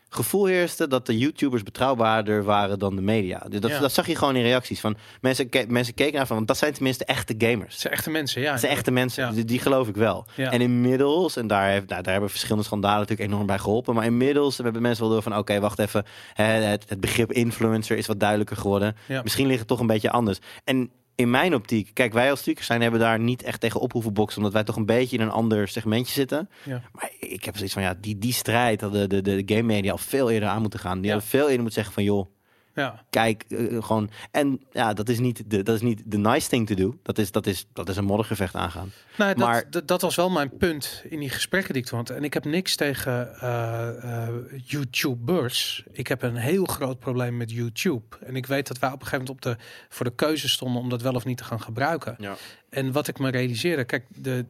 gevoel 0.10 0.46
heerste 0.46 0.88
dat 0.88 1.06
de 1.06 1.18
YouTubers 1.18 1.64
betrouwbaarder 1.64 2.44
waren 2.44 2.80
dan 2.80 2.96
de 2.96 3.02
media. 3.02 3.40
Dus 3.50 3.60
dat, 3.60 3.72
Ja. 3.72 3.80
dat 3.80 3.92
zag 3.92 4.08
je 4.08 4.16
gewoon 4.16 4.36
in 4.36 4.42
reacties. 4.44 4.80
Van 4.80 4.98
mensen, 5.22 5.50
ke- 5.50 5.66
mensen 5.68 5.94
keken 5.94 6.14
naar 6.14 6.28
van, 6.28 6.36
want 6.36 6.48
dat 6.48 6.58
zijn 6.58 6.74
tenminste 6.74 7.06
echte 7.06 7.36
gamers. 7.38 7.72
Het 7.72 7.82
zijn 7.82 7.94
echte 7.94 8.10
mensen, 8.10 8.42
ja. 8.42 8.52
Dat 8.52 8.60
zijn 8.60 8.72
echte 8.72 8.92
mensen, 8.92 9.24
Ja. 9.26 9.32
die, 9.32 9.46
die 9.46 9.60
geloof 9.60 9.88
ik 9.88 9.96
wel. 9.96 10.26
Ja. 10.36 10.52
En 10.52 10.62
inmiddels, 10.62 11.36
en 11.38 11.48
daar, 11.48 11.70
heeft, 11.70 11.90
nou, 11.90 12.02
daar 12.02 12.12
hebben 12.12 12.30
verschillende 12.30 12.64
schandalen 12.64 13.00
natuurlijk 13.00 13.30
enorm 13.30 13.46
bij 13.46 13.60
geholpen. 13.60 13.96
Maar 13.96 14.06
inmiddels 14.06 14.58
hebben 14.58 14.82
mensen 14.82 15.04
wel 15.04 15.14
door 15.14 15.22
van, 15.24 15.38
oké, 15.38 15.60
wacht 15.60 15.80
even. 15.80 16.06
Het, 16.34 16.86
het 16.90 17.00
begrip 17.00 17.32
influencer 17.32 17.98
is 17.98 18.08
wat 18.08 18.20
duidelijker 18.20 18.58
geworden. 18.58 18.96
Misschien 19.24 19.48
ligt 19.48 19.60
het 19.60 19.68
toch 19.68 19.80
een 19.80 19.88
beetje 19.88 20.12
anders. 20.12 20.40
En 20.64 20.92
in 21.16 21.30
mijn 21.30 21.54
optiek, 21.56 21.90
kijk, 21.94 22.14
wij 22.14 22.30
als 22.30 22.42
tweakers 22.42 22.68
zijn 22.68 22.82
hebben 22.82 23.00
daar 23.00 23.20
niet 23.20 23.44
echt 23.44 23.60
tegen 23.62 23.80
op 23.80 23.92
hoeven 23.92 24.14
boksen. 24.14 24.38
Omdat 24.38 24.54
wij 24.54 24.64
toch 24.64 24.76
een 24.76 24.86
beetje 24.86 25.18
in 25.18 25.24
een 25.24 25.30
ander 25.32 25.68
segmentje 25.68 26.14
zitten. 26.14 26.50
Ja. 26.66 26.82
Maar 26.92 27.12
ik 27.20 27.44
heb 27.46 27.56
zoiets 27.56 27.74
van, 27.74 27.84
ja, 27.84 27.94
die, 28.02 28.18
die 28.18 28.34
strijd 28.34 28.82
hadden 28.82 29.10
de, 29.10 29.22
de, 29.22 29.44
de 29.44 29.56
game 29.56 29.68
media 29.68 29.92
al 29.92 29.98
veel 29.98 30.30
eerder 30.32 30.50
aan 30.50 30.62
moeten 30.62 30.80
gaan. 30.80 30.98
Die 30.98 31.06
Ja. 31.06 31.12
hadden 31.12 31.30
veel 31.30 31.42
eerder 31.44 31.56
moeten 31.62 31.74
zeggen 31.74 31.94
van, 31.94 32.04
joh, 32.04 32.28
Ja. 32.76 33.04
kijk, 33.10 33.46
eh, 33.50 33.84
gewoon. 33.84 34.10
En 34.32 34.62
ja, 34.72 34.94
dat 34.94 35.10
is 35.10 35.20
niet 35.20 35.44
de, 35.48 35.64
dat 35.64 35.76
is 35.76 35.82
niet 35.82 36.02
de 36.06 36.18
nice 36.18 36.50
thing 36.50 36.68
to 36.68 36.76
do. 36.76 36.98
Dat 37.04 37.18
is, 37.18 37.32
dat 37.32 37.48
is, 37.48 37.66
dat 37.74 37.90
is 37.90 37.98
een 37.98 38.06
moddergevecht 38.06 38.56
aangaan. 38.56 38.92
Nou, 39.18 39.34
dat, 39.34 39.48
Maar- 39.48 39.70
dat, 39.70 39.88
dat 39.88 40.02
was 40.02 40.16
wel 40.16 40.30
mijn 40.30 40.58
punt 40.58 41.04
in 41.10 41.20
die 41.20 41.30
gesprekken 41.30 41.74
die 41.74 41.82
ik 41.82 41.88
toen 41.88 41.98
had. 41.98 42.10
En 42.10 42.24
ik 42.24 42.34
heb 42.34 42.46
niks 42.46 42.76
tegen 42.76 43.40
eh, 43.40 44.28
eh, 44.28 44.34
YouTubers. 44.66 45.84
Ik 45.92 46.08
heb 46.08 46.22
een 46.22 46.36
heel 46.36 46.66
groot 46.66 47.00
probleem 47.00 47.38
met 47.38 47.52
YouTube. 47.52 48.18
En 48.26 48.36
ik 48.36 48.46
weet 48.46 48.68
dat 48.68 48.80
wij 48.80 48.92
op 48.92 49.02
een 49.02 49.08
gegeven 49.08 49.26
moment 49.26 49.46
op 49.46 49.52
de, 49.52 49.64
voor 49.90 50.06
de 50.06 50.16
keuze 50.16 50.50
stonden 50.50 50.82
om 50.82 50.90
dat 50.90 51.02
wel 51.02 51.14
of 51.14 51.26
niet 51.26 51.38
te 51.38 51.44
gaan 51.44 51.62
gebruiken. 51.62 52.16
Ja. 52.20 52.36
En 52.70 52.92
wat 52.92 53.08
ik 53.08 53.20
me 53.20 53.30
realiseerde, 53.30 53.84
kijk, 53.84 54.06
de 54.10 54.46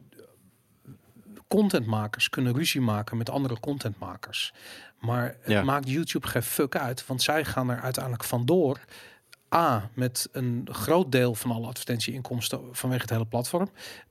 contentmakers 1.48 2.30
kunnen 2.30 2.54
ruzie 2.54 2.80
maken 2.80 3.16
met 3.16 3.30
andere 3.30 3.60
contentmakers. 3.60 4.52
Maar 5.04 5.24
het 5.40 5.52
Ja. 5.52 5.62
maakt 5.62 5.88
YouTube 5.90 6.26
geen 6.26 6.42
fuck 6.42 6.76
uit, 6.76 7.06
want 7.06 7.22
zij 7.22 7.44
gaan 7.44 7.70
er 7.70 7.80
uiteindelijk 7.80 8.24
vandoor. 8.24 8.78
A, 9.56 9.90
met 9.94 10.28
een 10.32 10.68
groot 10.70 11.12
deel 11.12 11.34
van 11.34 11.50
alle 11.50 11.66
advertentieinkomsten 11.66 12.60
vanwege 12.72 13.00
het 13.02 13.10
hele 13.10 13.24
platform. 13.26 13.68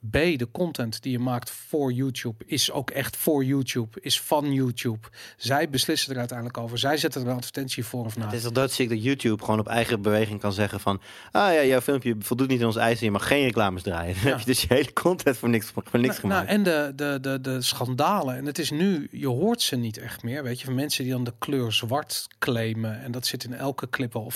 B, 0.10 0.12
de 0.14 0.48
content 0.52 1.02
die 1.02 1.12
je 1.12 1.20
maakt 1.20 1.50
voor 1.52 1.92
YouTube 1.92 2.44
is 2.46 2.72
ook 2.72 2.90
echt 2.92 3.18
voor 3.18 3.44
YouTube, 3.46 4.00
is 4.02 4.22
van 4.22 4.54
YouTube. 4.54 5.08
Zij 5.38 5.70
beslissen 5.70 6.12
er 6.14 6.20
uiteindelijk 6.20 6.58
over. 6.58 6.78
Zij 6.78 6.98
zetten 6.98 7.22
er 7.22 7.28
een 7.28 7.36
advertentie 7.36 7.86
voor 7.86 8.06
of 8.06 8.18
na. 8.18 8.26
Het 8.26 8.34
is 8.34 8.42
toch 8.42 8.52
doodziek 8.52 8.90
dat 8.90 9.04
YouTube 9.04 9.44
gewoon 9.44 9.60
op 9.60 9.68
eigen 9.68 10.02
beweging 10.02 10.40
kan 10.40 10.54
zeggen 10.54 10.80
van... 10.80 11.02
Ah 11.32 11.54
ja, 11.54 11.64
jouw 11.64 11.82
filmpje 11.82 12.16
voldoet 12.20 12.48
niet 12.48 12.60
aan 12.60 12.66
ons 12.66 12.76
eisen. 12.76 13.06
Je 13.06 13.12
mag 13.12 13.28
geen 13.28 13.44
reclames 13.44 13.82
draaien. 13.82 14.14
Dan 14.16 14.24
Ja. 14.24 14.30
heb 14.30 14.40
je 14.46 14.46
dus 14.46 14.62
je 14.62 14.68
hele 14.70 14.94
content 14.94 15.38
voor 15.38 15.50
niks, 15.50 15.72
voor 15.74 16.00
niks 16.00 16.22
Nou, 16.22 16.28
nou, 16.34 16.46
gemaakt. 16.48 16.50
en 16.50 16.64
de, 16.64 16.92
de, 16.96 17.18
de, 17.22 17.42
de 17.42 17.62
schandalen. 17.62 18.36
En 18.38 18.46
het 18.46 18.60
is 18.60 18.72
nu, 18.72 19.08
je 19.12 19.28
hoort 19.28 19.62
ze 19.62 19.76
niet 19.76 19.98
echt 19.98 20.24
meer. 20.24 20.44
Weet 20.44 20.60
je, 20.60 20.66
van 20.66 20.76
mensen 20.76 21.04
die 21.04 21.14
dan 21.14 21.24
de 21.24 21.34
kleur 21.40 21.72
zwart 21.72 22.28
claimen. 22.40 23.02
En 23.02 23.12
dat 23.12 23.26
zit 23.26 23.44
in 23.44 23.54
elke 23.54 23.90
clip 23.90 24.14
wel. 24.14 24.24
Of 24.24 24.36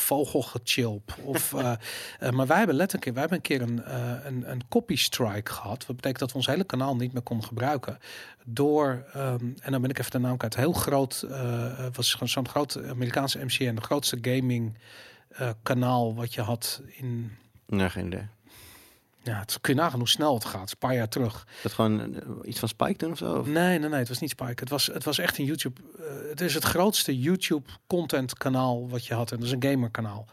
Of, 1.23 1.53
eh, 1.53 1.73
eh, 2.19 2.29
maar 2.31 2.47
wij 2.47 2.57
hebben 2.57 2.75
letterlijk, 2.75 3.11
wij 3.11 3.19
hebben 3.19 3.37
een 3.37 3.43
keer 3.43 3.61
een, 3.61 3.83
eh, 3.83 4.25
een, 4.25 4.51
een 4.51 4.61
copy 4.69 4.95
strike 4.95 5.51
gehad. 5.51 5.85
Wat 5.85 5.95
betekent 5.95 6.19
dat 6.19 6.29
we 6.31 6.37
ons 6.37 6.47
hele 6.47 6.63
kanaal 6.63 6.95
niet 6.95 7.13
meer 7.13 7.21
konden 7.21 7.47
gebruiken. 7.47 7.97
Door, 8.45 9.05
ehm, 9.13 9.45
en 9.59 9.71
dan 9.71 9.81
ben 9.81 9.89
ik 9.89 9.99
even 9.99 10.11
de 10.11 10.19
naam 10.19 10.37
kwijt. 10.37 10.55
Heel 10.55 10.73
groot, 10.73 11.25
was 11.93 12.11
gewoon 12.13 12.29
zo'n 12.29 12.47
groot 12.47 12.83
Amerikaanse 12.89 13.45
MCN. 13.45 13.75
De 13.75 13.81
grootste 13.81 14.17
gaming 14.21 14.77
kanaal 15.63 16.15
wat 16.15 16.33
je 16.33 16.41
had 16.41 16.81
in... 16.85 17.37
Nee, 17.65 17.89
geen 17.89 18.05
idee. 18.05 18.27
Ja, 19.27 19.39
het 19.39 19.57
kun 19.61 19.75
je 19.75 19.79
nagaan 19.81 19.99
hoe 19.99 20.07
snel 20.07 20.33
het 20.33 20.45
gaat. 20.45 20.71
Een 20.71 20.77
paar 20.77 20.93
jaar 20.93 21.09
terug. 21.09 21.47
Dat 21.63 21.71
gewoon 21.73 22.15
iets 22.43 22.59
van 22.59 22.67
Spike 22.67 22.97
doen 22.97 23.11
of 23.11 23.17
zo? 23.17 23.33
Of- 23.39 23.45
Nee, 23.47 23.79
nee, 23.79 23.89
nee, 23.89 23.99
het 23.99 24.07
was 24.07 24.19
niet 24.19 24.29
Spike. 24.29 24.53
Het 24.55 24.69
was, 24.69 24.85
het 24.85 25.03
was 25.03 25.17
echt 25.17 25.37
een 25.37 25.45
YouTube. 25.45 25.81
het 26.29 26.41
is 26.41 26.53
het 26.53 26.63
grootste 26.63 27.19
YouTube 27.19 27.69
content 27.87 28.37
kanaal 28.37 28.89
wat 28.89 29.05
je 29.05 29.13
had. 29.13 29.31
En 29.31 29.37
dat 29.37 29.45
is 29.45 29.51
een 29.51 29.63
gamer 29.63 29.89
kanaal. 29.89 30.25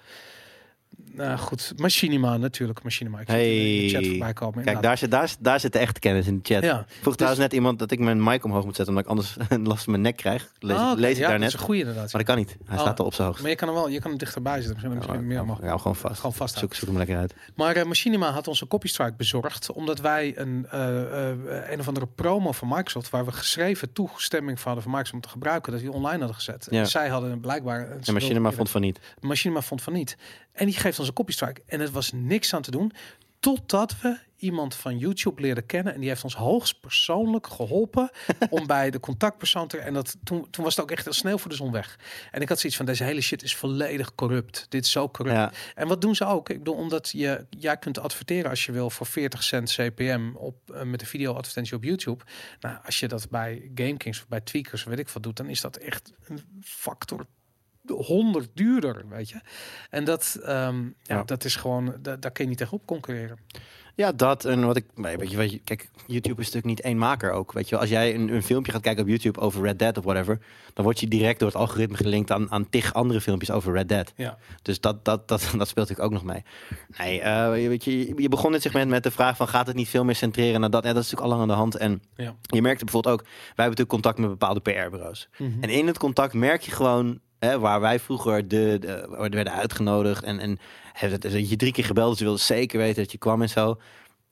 Nou 1.12 1.38
goed, 1.38 1.72
Machinima 1.76 2.36
natuurlijk. 2.36 2.82
Machinima. 2.82 3.20
Ik 3.20 3.26
het 3.28 3.36
in 3.36 3.42
de 3.44 3.88
chat 3.88 4.00
Hey. 4.00 4.10
voorbij 4.10 4.32
komen. 4.32 4.64
Kijk, 4.64 4.82
daar 4.82 4.98
zit, 4.98 5.10
daar, 5.10 5.34
daar 5.40 5.60
zit 5.60 5.72
de 5.72 5.78
echte 5.78 6.00
kennis 6.00 6.26
in 6.26 6.40
de 6.42 6.54
chat. 6.54 6.62
Ja, 6.62 6.86
Vroeg 7.00 7.14
trouwens 7.14 7.42
net 7.42 7.52
iemand 7.52 7.78
dat 7.78 7.90
ik 7.90 7.98
mijn 7.98 8.22
mic 8.22 8.44
omhoog 8.44 8.64
moet 8.64 8.76
zetten... 8.76 8.96
omdat 8.96 9.04
ik 9.04 9.10
anders 9.10 9.36
last 9.70 9.82
van 9.82 9.92
mijn 9.92 10.02
nek 10.02 10.16
krijg. 10.16 10.50
Lees, 10.58 10.76
Ah, 10.76 10.98
lees 10.98 11.10
ik 11.10 11.16
ja, 11.16 11.20
daar 11.22 11.30
dat 11.30 11.38
net. 11.38 11.48
is 11.48 11.54
een 11.54 11.60
goede 11.64 11.80
inderdaad. 11.80 12.12
Maar 12.12 12.24
dat 12.24 12.34
kan 12.34 12.36
niet. 12.36 12.56
Hij 12.64 12.76
Oh. 12.76 12.82
staat 12.82 13.00
al 13.00 13.06
op 13.06 13.14
zijn 13.14 13.26
hoogst. 13.26 13.42
Maar 13.42 13.50
je 13.50 13.56
kan 13.56 13.68
hem 13.68 13.76
wel, 13.76 13.88
je 13.88 13.98
kan 14.00 14.10
hem 14.10 14.18
dichterbij 14.18 14.54
zitten. 14.62 14.72
Misschien, 14.72 14.94
misschien 14.94 15.20
Ja, 15.20 15.26
meer 15.26 15.44
mag. 15.46 15.62
ja, 15.62 15.76
gewoon 15.78 15.96
vast. 15.96 16.16
Gewoon 16.16 16.34
vast 16.34 16.58
Zoek, 16.58 16.74
zoek 16.74 16.88
hem 16.88 16.96
lekker 16.98 17.16
uit. 17.16 17.34
Maar 17.54 17.76
eh, 17.76 17.84
Machinima 17.84 18.30
had 18.30 18.48
ons 18.48 18.60
een 18.60 18.68
copystrike 18.68 19.14
bezorgd. 19.16 19.72
Omdat 19.72 20.00
wij 20.00 20.32
een, 20.38 20.66
eh, 20.70 21.28
eh, 21.30 21.70
een 21.70 21.78
of 21.80 21.88
andere 21.88 22.06
promo 22.06 22.52
van 22.52 22.68
Microsoft. 22.68 23.10
waar 23.10 23.24
we 23.24 23.32
geschreven 23.32 23.92
toestemming 23.92 24.56
van 24.60 24.72
hadden 24.72 24.82
van 24.82 24.92
Microsoft 24.92 25.14
om 25.14 25.20
te 25.20 25.28
gebruiken. 25.28 25.72
dat 25.72 25.80
die 25.80 25.92
online 25.92 26.18
hadden 26.18 26.34
gezet. 26.34 26.66
Ja. 26.70 26.80
En 26.80 26.86
zij 26.86 27.08
hadden 27.08 27.40
blijkbaar. 27.40 27.90
En 28.06 28.12
Machinima 28.12 28.50
vond 28.52 28.70
van 28.70 28.80
niet. 28.80 29.00
Machinima 29.20 29.60
vond 29.62 29.82
van 29.82 29.92
niet. 29.92 30.16
En 30.55 30.66
die 30.66 30.76
geeft 30.76 30.98
ons 30.98 31.09
een 31.09 31.14
copystrike. 31.14 31.62
En 31.66 31.81
het 31.81 31.90
was 31.90 32.12
niks 32.12 32.55
aan 32.55 32.62
te 32.62 32.70
doen. 32.70 32.93
Totdat 33.40 34.01
we 34.01 34.18
iemand 34.36 34.74
van 34.74 34.98
YouTube 34.98 35.40
leren 35.40 35.66
kennen. 35.66 35.94
En 35.94 36.01
die 36.01 36.09
heeft 36.09 36.24
ons 36.24 36.35
hoogst 36.35 36.81
persoonlijk 36.81 37.47
geholpen. 37.47 38.10
om 38.51 38.66
bij 38.66 38.90
de 38.90 39.01
contactpersoon 39.01 39.68
te. 39.68 39.78
En 39.78 39.94
dat, 39.94 40.16
toen, 40.24 40.51
toen 40.51 40.64
was 40.64 40.76
het 40.76 40.85
ook 40.85 40.90
echt 40.90 41.06
als 41.06 41.16
sneeuw 41.16 41.39
voor 41.39 41.51
de 41.51 41.56
zon 41.56 41.72
weg. 41.72 41.98
En 42.31 42.40
ik 42.40 42.48
had 42.48 42.59
zoiets 42.59 42.78
van: 42.78 42.86
deze 42.86 43.05
hele 43.05 43.20
shit 43.20 43.43
is 43.43 43.56
volledig 43.56 44.14
corrupt. 44.14 44.66
Dit 44.68 44.85
is 44.85 44.90
zo 44.90 45.09
corrupt. 45.09 45.36
Ja. 45.36 45.52
En 45.74 45.89
wat 45.89 46.01
doen 46.01 46.14
ze 46.14 46.24
ook? 46.24 46.48
Ik 46.48 46.59
bedoel, 46.59 46.74
omdat 46.74 47.10
je, 47.10 47.47
jij 47.51 47.76
kunt 47.76 47.98
adverteren 47.98 48.51
als 48.51 48.64
je 48.64 48.72
wil 48.72 48.90
voor 48.90 49.06
40 49.06 49.43
cent 49.43 49.70
CPM 49.70 50.31
op, 50.35 50.70
eh, 50.70 50.82
met 50.82 51.01
een 51.01 51.06
video-advertentie 51.06 51.76
op 51.76 51.85
YouTube. 51.85 52.24
Nou, 52.60 52.78
als 52.85 53.01
je 53.01 53.09
dat 53.09 53.31
bij 53.31 53.70
GameKings 53.74 54.20
of 54.20 54.28
bij 54.28 54.40
Tweakers, 54.40 54.85
weet 54.85 54.98
ik 54.98 55.09
wat 55.09 55.22
doet, 55.22 55.36
dan 55.36 55.48
is 55.48 55.60
dat 55.60 55.76
echt 55.76 56.12
een 56.26 56.40
factor 56.62 57.26
100 57.86 58.48
duurder, 58.55 59.05
weet 59.09 59.28
je. 59.28 59.40
En 59.90 60.05
dat, 60.05 60.39
ehm, 60.43 60.82
ja, 60.85 60.93
Ja. 61.02 61.23
dat 61.24 61.44
is 61.44 61.56
gewoon, 61.56 61.94
da- 62.01 62.16
daar 62.16 62.31
kun 62.31 62.43
je 62.44 62.48
niet 62.51 62.59
tegenop 62.59 62.86
concurreren. 62.86 63.39
Ja, 63.97 64.12
dat 64.12 64.44
en 64.44 64.66
wat 64.66 64.77
ik, 64.77 64.85
weet 64.94 65.31
je, 65.31 65.36
weet 65.36 65.51
je, 65.52 65.59
kijk, 65.59 65.90
YouTube 66.06 66.40
is 66.40 66.47
natuurlijk 66.47 66.65
niet 66.65 66.81
één 66.81 66.98
maker 66.98 67.31
ook, 67.32 67.52
weet 67.52 67.69
je. 67.69 67.78
Als 67.78 67.89
jij 67.89 68.15
een, 68.15 68.28
een 68.35 68.43
filmpje 68.43 68.73
gaat 68.73 68.81
kijken 68.81 69.02
op 69.02 69.09
YouTube 69.09 69.40
over 69.40 69.62
Red 69.62 69.78
Dead 69.78 69.98
of 69.98 70.05
whatever, 70.05 70.39
dan 70.73 70.85
word 70.85 71.01
je 71.01 71.09
direct 71.09 71.39
door 71.39 71.48
het 71.48 71.56
algoritme 71.56 71.97
gelinkt 71.97 72.31
aan, 72.31 72.51
aan 72.51 72.69
tig 72.70 72.94
andere 72.94 73.20
filmpjes 73.20 73.51
over 73.51 73.73
Red 73.73 73.89
Dead. 73.89 74.12
Ja, 74.16 74.39
Dus 74.62 74.81
dat, 74.81 75.05
dat, 75.05 75.28
dat, 75.28 75.40
dat 75.59 75.69
speelt 75.69 75.89
natuurlijk 75.89 76.01
ook 76.01 76.23
nog 76.23 76.24
mee. 76.24 76.43
Nee, 76.98 77.20
eh, 77.20 77.62
je, 77.62 77.69
weet 77.69 77.85
je, 77.85 78.12
je 78.16 78.28
begon 78.28 78.52
dit 78.52 78.62
segment 78.62 78.90
met 78.90 79.02
de 79.02 79.11
vraag 79.11 79.36
van 79.36 79.48
gaat 79.48 79.66
het 79.66 79.77
niet 79.77 79.89
veel 79.89 80.05
meer 80.05 80.15
centreren 80.15 80.61
naar 80.61 80.70
dat? 80.70 80.85
Ja, 80.85 80.93
dat 80.93 81.02
is 81.02 81.11
natuurlijk 81.11 81.32
al 81.32 81.39
lang 81.39 81.51
aan 81.51 81.56
de 81.56 81.62
hand. 81.62 81.77
En 81.77 82.02
ja. 82.16 82.35
je 82.40 82.62
merkte 82.62 82.85
bijvoorbeeld 82.85 83.15
ook, 83.15 83.23
wij 83.23 83.32
hebben 83.65 83.65
natuurlijk 83.65 83.89
contact 83.90 84.19
met 84.19 84.28
bepaalde 84.28 84.61
PR-bureaus. 84.61 85.28
Mhm. 85.39 85.62
En 85.62 85.69
in 85.69 85.86
het 85.86 85.98
contact 85.98 86.32
merk 86.32 86.61
je 86.62 86.70
gewoon, 86.70 87.20
hè, 87.44 87.58
waar 87.58 87.80
wij 87.80 88.00
vroeger 88.00 88.48
de, 88.48 88.76
de, 88.80 89.28
werden 89.30 89.52
uitgenodigd 89.52 90.22
en, 90.22 90.38
en 90.38 90.58
dat, 91.00 91.22
dat 91.22 91.50
je 91.50 91.56
drie 91.56 91.72
keer 91.72 91.84
gebeld, 91.84 92.10
dus 92.10 92.18
je 92.18 92.24
wilde 92.24 92.40
zeker 92.40 92.78
weten 92.78 93.02
dat 93.02 93.12
je 93.12 93.18
kwam 93.18 93.42
en 93.42 93.48
zo. 93.48 93.78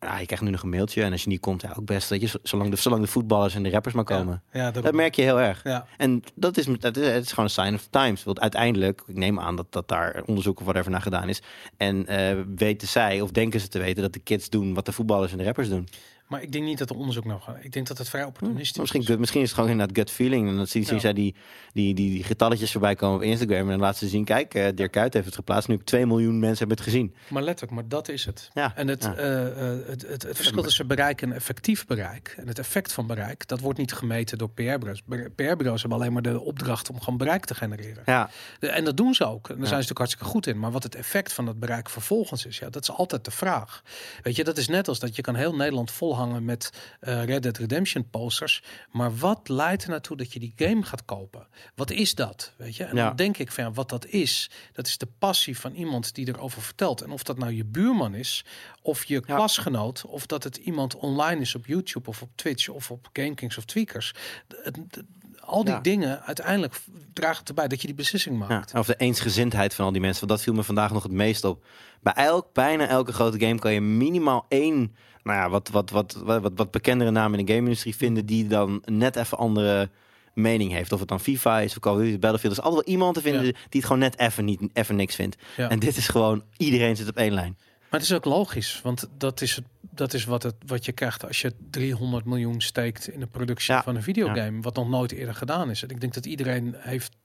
Ja, 0.01 0.19
je 0.19 0.27
krijgt 0.27 0.45
nu 0.45 0.51
nog 0.51 0.63
een 0.63 0.69
mailtje 0.69 1.03
en 1.03 1.13
als 1.13 1.23
je 1.23 1.29
niet 1.29 1.41
komt, 1.41 1.63
ja, 1.63 1.75
ook 1.79 1.85
best. 1.85 2.09
Weet 2.09 2.21
je, 2.21 2.41
zolang 2.43 2.71
de, 2.71 2.77
zolang 2.77 3.03
de 3.03 3.09
voetballers 3.09 3.55
en 3.55 3.63
de 3.63 3.71
rappers 3.71 3.95
maar 3.95 4.05
komen. 4.05 4.43
Ja, 4.53 4.65
ja 4.65 4.71
Dat 4.71 4.93
merk 4.93 5.15
je 5.15 5.23
heel 5.23 5.41
erg. 5.41 5.61
Ja, 5.65 5.87
En 5.97 6.23
dat 6.35 6.57
is, 6.57 6.67
dat 6.79 6.97
is, 6.97 7.07
het 7.07 7.25
is 7.25 7.29
gewoon 7.29 7.45
een 7.45 7.51
sign 7.51 7.75
of 7.75 7.83
the 7.83 7.91
times. 7.91 8.25
Want 8.25 8.41
uiteindelijk, 8.41 9.03
ik 9.07 9.17
neem 9.17 9.41
aan 9.41 9.57
dat, 9.57 9.67
dat 9.71 9.89
daar 9.89 10.23
onderzoek 10.27 10.59
of 10.59 10.65
whatever 10.65 10.91
naar 10.91 11.03
gedaan 11.03 11.29
is. 11.29 11.43
En 11.77 12.07
eh, 12.07 12.37
weten 12.57 12.89
zij, 12.89 13.21
of 13.21 13.31
denken 13.31 13.61
ze 13.61 13.69
te 13.69 13.79
weten, 13.79 14.03
dat 14.03 14.13
de 14.13 14.19
kids 14.19 14.51
doen 14.51 14.75
wat 14.75 14.87
de 14.87 14.93
voetballers 14.93 15.33
en 15.33 15.39
de 15.39 15.45
rappers 15.45 15.69
doen. 15.69 15.89
Maar 16.33 16.43
ik 16.43 16.53
denk 16.53 16.65
niet 16.65 16.79
dat 16.79 16.91
er 16.91 16.97
onderzoek 16.97 17.25
nog 17.25 17.45
gaat. 17.45 17.57
Ik 17.63 17.73
denk 17.73 17.87
dat 17.87 17.99
het 17.99 18.09
vrij 18.09 18.25
opportunistisch 18.25 18.79
Misschien, 18.79 19.01
is. 19.03 19.17
misschien 19.17 19.41
is 19.41 19.47
het 19.47 19.55
gewoon 19.55 19.71
inderdaad 19.71 19.97
gut 19.99 20.11
feeling. 20.11 20.49
En 20.49 20.57
dan 20.57 20.67
zien, 20.67 20.85
zien 20.85 20.95
Ja. 20.95 21.01
zij 21.01 21.13
die, 21.13 21.35
die, 21.73 21.95
die, 21.95 22.11
die 22.11 22.25
getalletjes 22.25 22.73
voorbij 22.73 22.95
komen 22.95 23.17
op 23.17 23.23
Instagram. 23.23 23.59
En 23.61 23.67
dan 23.67 23.81
laten 23.81 23.99
ze 23.99 24.09
zien, 24.09 24.25
kijk, 24.25 24.55
eh 24.55 24.67
Dirk 24.75 24.91
Kuyt 24.91 25.15
heeft 25.15 25.27
het 25.27 25.35
geplaatst. 25.35 25.69
Nu 25.69 25.79
2 25.85 26.07
miljoen 26.07 26.39
mensen 26.39 26.59
hebben 26.59 26.77
het 26.77 26.87
gezien. 26.87 27.15
Maar 27.29 27.43
letterlijk, 27.43 27.73
maar 27.81 27.89
dat 27.89 28.09
is 28.09 28.25
het. 28.25 28.51
Ja, 28.55 28.73
En 28.77 28.89
het, 28.89 29.03
ja. 29.03 29.15
eh, 29.15 29.47
eh, 29.73 29.79
het, 29.87 30.03
het, 30.09 30.23
het 30.23 30.37
verschil 30.37 30.63
tussen 30.63 30.87
bereik 30.87 31.23
en 31.23 31.33
effectief 31.33 31.87
bereik. 31.87 32.35
En 32.39 32.49
het 32.49 32.59
effect 32.59 32.93
van 32.93 33.07
bereik, 33.07 33.49
dat 33.49 33.61
wordt 33.61 33.79
niet 33.79 33.93
gemeten 33.93 34.39
door 34.39 34.51
PR-bureaus. 34.51 35.03
PR-bureaus 35.35 35.81
hebben 35.81 35.99
alleen 35.99 36.13
maar 36.13 36.23
de 36.23 36.41
opdracht 36.41 36.91
om 36.91 36.99
gewoon 37.01 37.19
bereik 37.19 37.45
te 37.45 37.55
genereren. 37.55 38.03
Ja, 38.07 38.31
De- 38.59 38.69
En 38.69 38.85
dat 38.85 38.97
doen 38.97 39.15
ze 39.15 39.25
ook. 39.25 39.49
En 39.49 39.57
daar 39.59 39.67
zijn 39.67 39.83
ze 39.83 39.89
natuurlijk 39.89 39.99
hartstikke 39.99 40.25
goed 40.31 40.47
in. 40.47 40.59
Maar 40.59 40.71
wat 40.71 40.83
het 40.83 40.95
effect 40.95 41.33
van 41.33 41.45
dat 41.45 41.59
bereik 41.59 41.89
vervolgens 41.91 42.47
is, 42.47 42.59
ja, 42.59 42.71
dat 42.71 42.83
is 42.83 42.91
altijd 42.91 43.25
de 43.25 43.31
vraag. 43.31 43.83
Weet 44.23 44.37
je, 44.37 44.45
dat 44.45 44.57
is 44.57 44.69
net 44.69 44.89
als 44.89 44.99
dat 44.99 45.17
je 45.17 45.23
kan 45.23 45.35
heel 45.35 45.55
Nederland 45.55 45.91
volhouden 45.91 46.21
hangen 46.23 46.45
met 46.45 46.71
eh, 47.01 47.25
Red 47.25 47.43
Dead 47.43 47.57
Redemption 47.59 48.09
posters. 48.11 48.63
Maar 48.91 49.17
wat 49.17 49.49
leidt 49.49 49.83
er 49.83 49.91
naartoe 49.91 50.17
dat 50.17 50.33
je 50.33 50.39
die 50.39 50.53
game 50.57 50.83
gaat 50.83 51.05
kopen? 51.05 51.47
Wat 51.75 51.91
is 51.91 52.15
dat? 52.15 52.53
Weet 52.57 52.77
je? 52.77 52.85
En 52.85 52.97
Ja. 52.97 53.07
dan 53.07 53.17
denk 53.17 53.39
ik 53.39 53.53
van 53.53 53.65
ja, 53.65 53.73
wat 53.73 53.89
dat 53.89 54.07
is, 54.07 54.51
dat 54.73 54.87
is 54.87 54.99
de 54.99 55.09
passie 55.19 55.59
van 55.59 55.73
iemand 55.75 56.15
die 56.15 56.29
erover 56.29 56.63
vertelt. 56.63 57.01
En 57.03 57.11
of 57.11 57.23
dat 57.23 57.39
nou 57.39 57.53
je 57.53 57.65
buurman 57.65 58.15
is, 58.15 58.45
of 58.83 59.05
je 59.05 59.23
Ja. 59.27 59.35
klasgenoot, 59.37 60.05
of 60.07 60.27
dat 60.27 60.45
het 60.45 60.57
iemand 60.57 60.95
online 60.97 61.41
is 61.41 61.55
op 61.55 61.67
YouTube 61.67 62.09
of 62.09 62.23
op 62.23 62.31
Twitch 62.35 62.69
of 62.69 62.91
op 62.91 63.09
GameKings 63.13 63.59
of 63.59 63.65
Tweakers. 63.65 64.15
Het- 64.49 64.77
het- 64.91 65.03
al 65.41 65.65
die 65.65 65.73
Ja. 65.75 65.81
dingen 65.81 66.23
uiteindelijk 66.23 66.81
dragen 67.13 67.45
erbij 67.45 67.69
dat 67.69 67.81
je 67.81 67.87
die 67.87 67.97
beslissing 67.97 68.39
maakt. 68.39 68.75
of 68.75 68.87
de 68.87 68.97
eensgezindheid 68.97 69.75
van 69.75 69.85
al 69.85 69.93
die 69.93 70.01
mensen. 70.01 70.19
Want 70.27 70.31
dat 70.33 70.43
viel 70.43 70.55
me 70.55 70.63
vandaag 70.63 70.93
nog 70.93 71.03
het 71.03 71.13
meest 71.13 71.45
op. 71.45 71.65
Bij 72.01 72.13
elk, 72.13 72.53
bijna 72.53 72.89
elke 72.89 73.13
grote 73.13 73.39
game 73.39 73.59
kan 73.59 73.73
je 73.73 73.81
minimaal 73.81 74.47
één, 74.49 74.97
nou 75.23 75.39
ja, 75.39 75.51
wat, 75.51 75.69
wat, 75.69 75.91
wat, 75.91 76.13
wat, 76.25 76.43
wat, 76.43 76.53
wat 76.55 76.71
bekendere 76.71 77.11
naam 77.11 77.35
in 77.35 77.45
de 77.47 77.53
game-industrie 77.53 77.97
vinden 77.97 78.27
die 78.27 78.47
dan 78.47 78.83
net 78.85 79.17
even 79.17 79.39
andere 79.39 79.91
mening 80.35 80.73
heeft. 80.73 80.93
Of 80.93 80.99
het 81.01 81.09
dan 81.09 81.21
FIFA 81.21 81.61
is 81.61 81.73
of 81.73 81.79
Call 81.79 81.93
of 81.95 81.99
Duty, 82.01 82.19
Battlefield. 82.19 82.53
Er 82.53 82.59
is 82.59 82.65
altijd 82.65 82.85
wel 82.85 82.95
iemand 82.95 83.15
te 83.15 83.21
vinden 83.21 83.45
Ja. 83.45 83.51
die 83.53 83.59
het 83.71 83.85
gewoon 83.85 83.99
net 83.99 84.19
even, 84.19 84.45
niet, 84.45 84.61
even 84.73 84.97
niks 84.97 85.15
vindt. 85.15 85.37
Ja. 85.57 85.69
En 85.69 85.79
dit 85.79 85.97
is 85.97 86.09
gewoon, 86.09 86.43
iedereen 86.57 86.97
zit 86.97 87.09
op 87.09 87.17
één 87.17 87.33
lijn. 87.33 87.57
Maar 87.91 88.01
het 88.01 88.11
is 88.11 88.17
ook 88.17 88.25
logisch, 88.25 88.81
want 88.83 89.09
dat 89.19 89.41
is, 89.41 89.57
het, 89.57 89.65
dat 89.81 90.15
is 90.15 90.25
wat, 90.25 90.43
het, 90.43 90.55
wat 90.67 90.85
je 90.85 90.93
krijgt 90.93 91.27
als 91.27 91.41
je 91.41 91.53
300 91.71 92.25
miljoen 92.25 92.61
steekt 92.61 93.09
in 93.09 93.21
de 93.21 93.27
productie 93.27 93.75
Ja, 93.75 93.83
van 93.83 93.97
een 93.97 94.03
videogame, 94.03 94.61
wat 94.61 94.75
nog 94.77 94.89
nooit 94.89 95.13
eerder 95.13 95.35
gedaan 95.35 95.71
is. 95.71 95.83
En 95.83 95.89
ik 95.89 96.01
denk 96.01 96.15
dat 96.15 96.27
iedereen 96.27 96.75
heeft, 96.79 97.17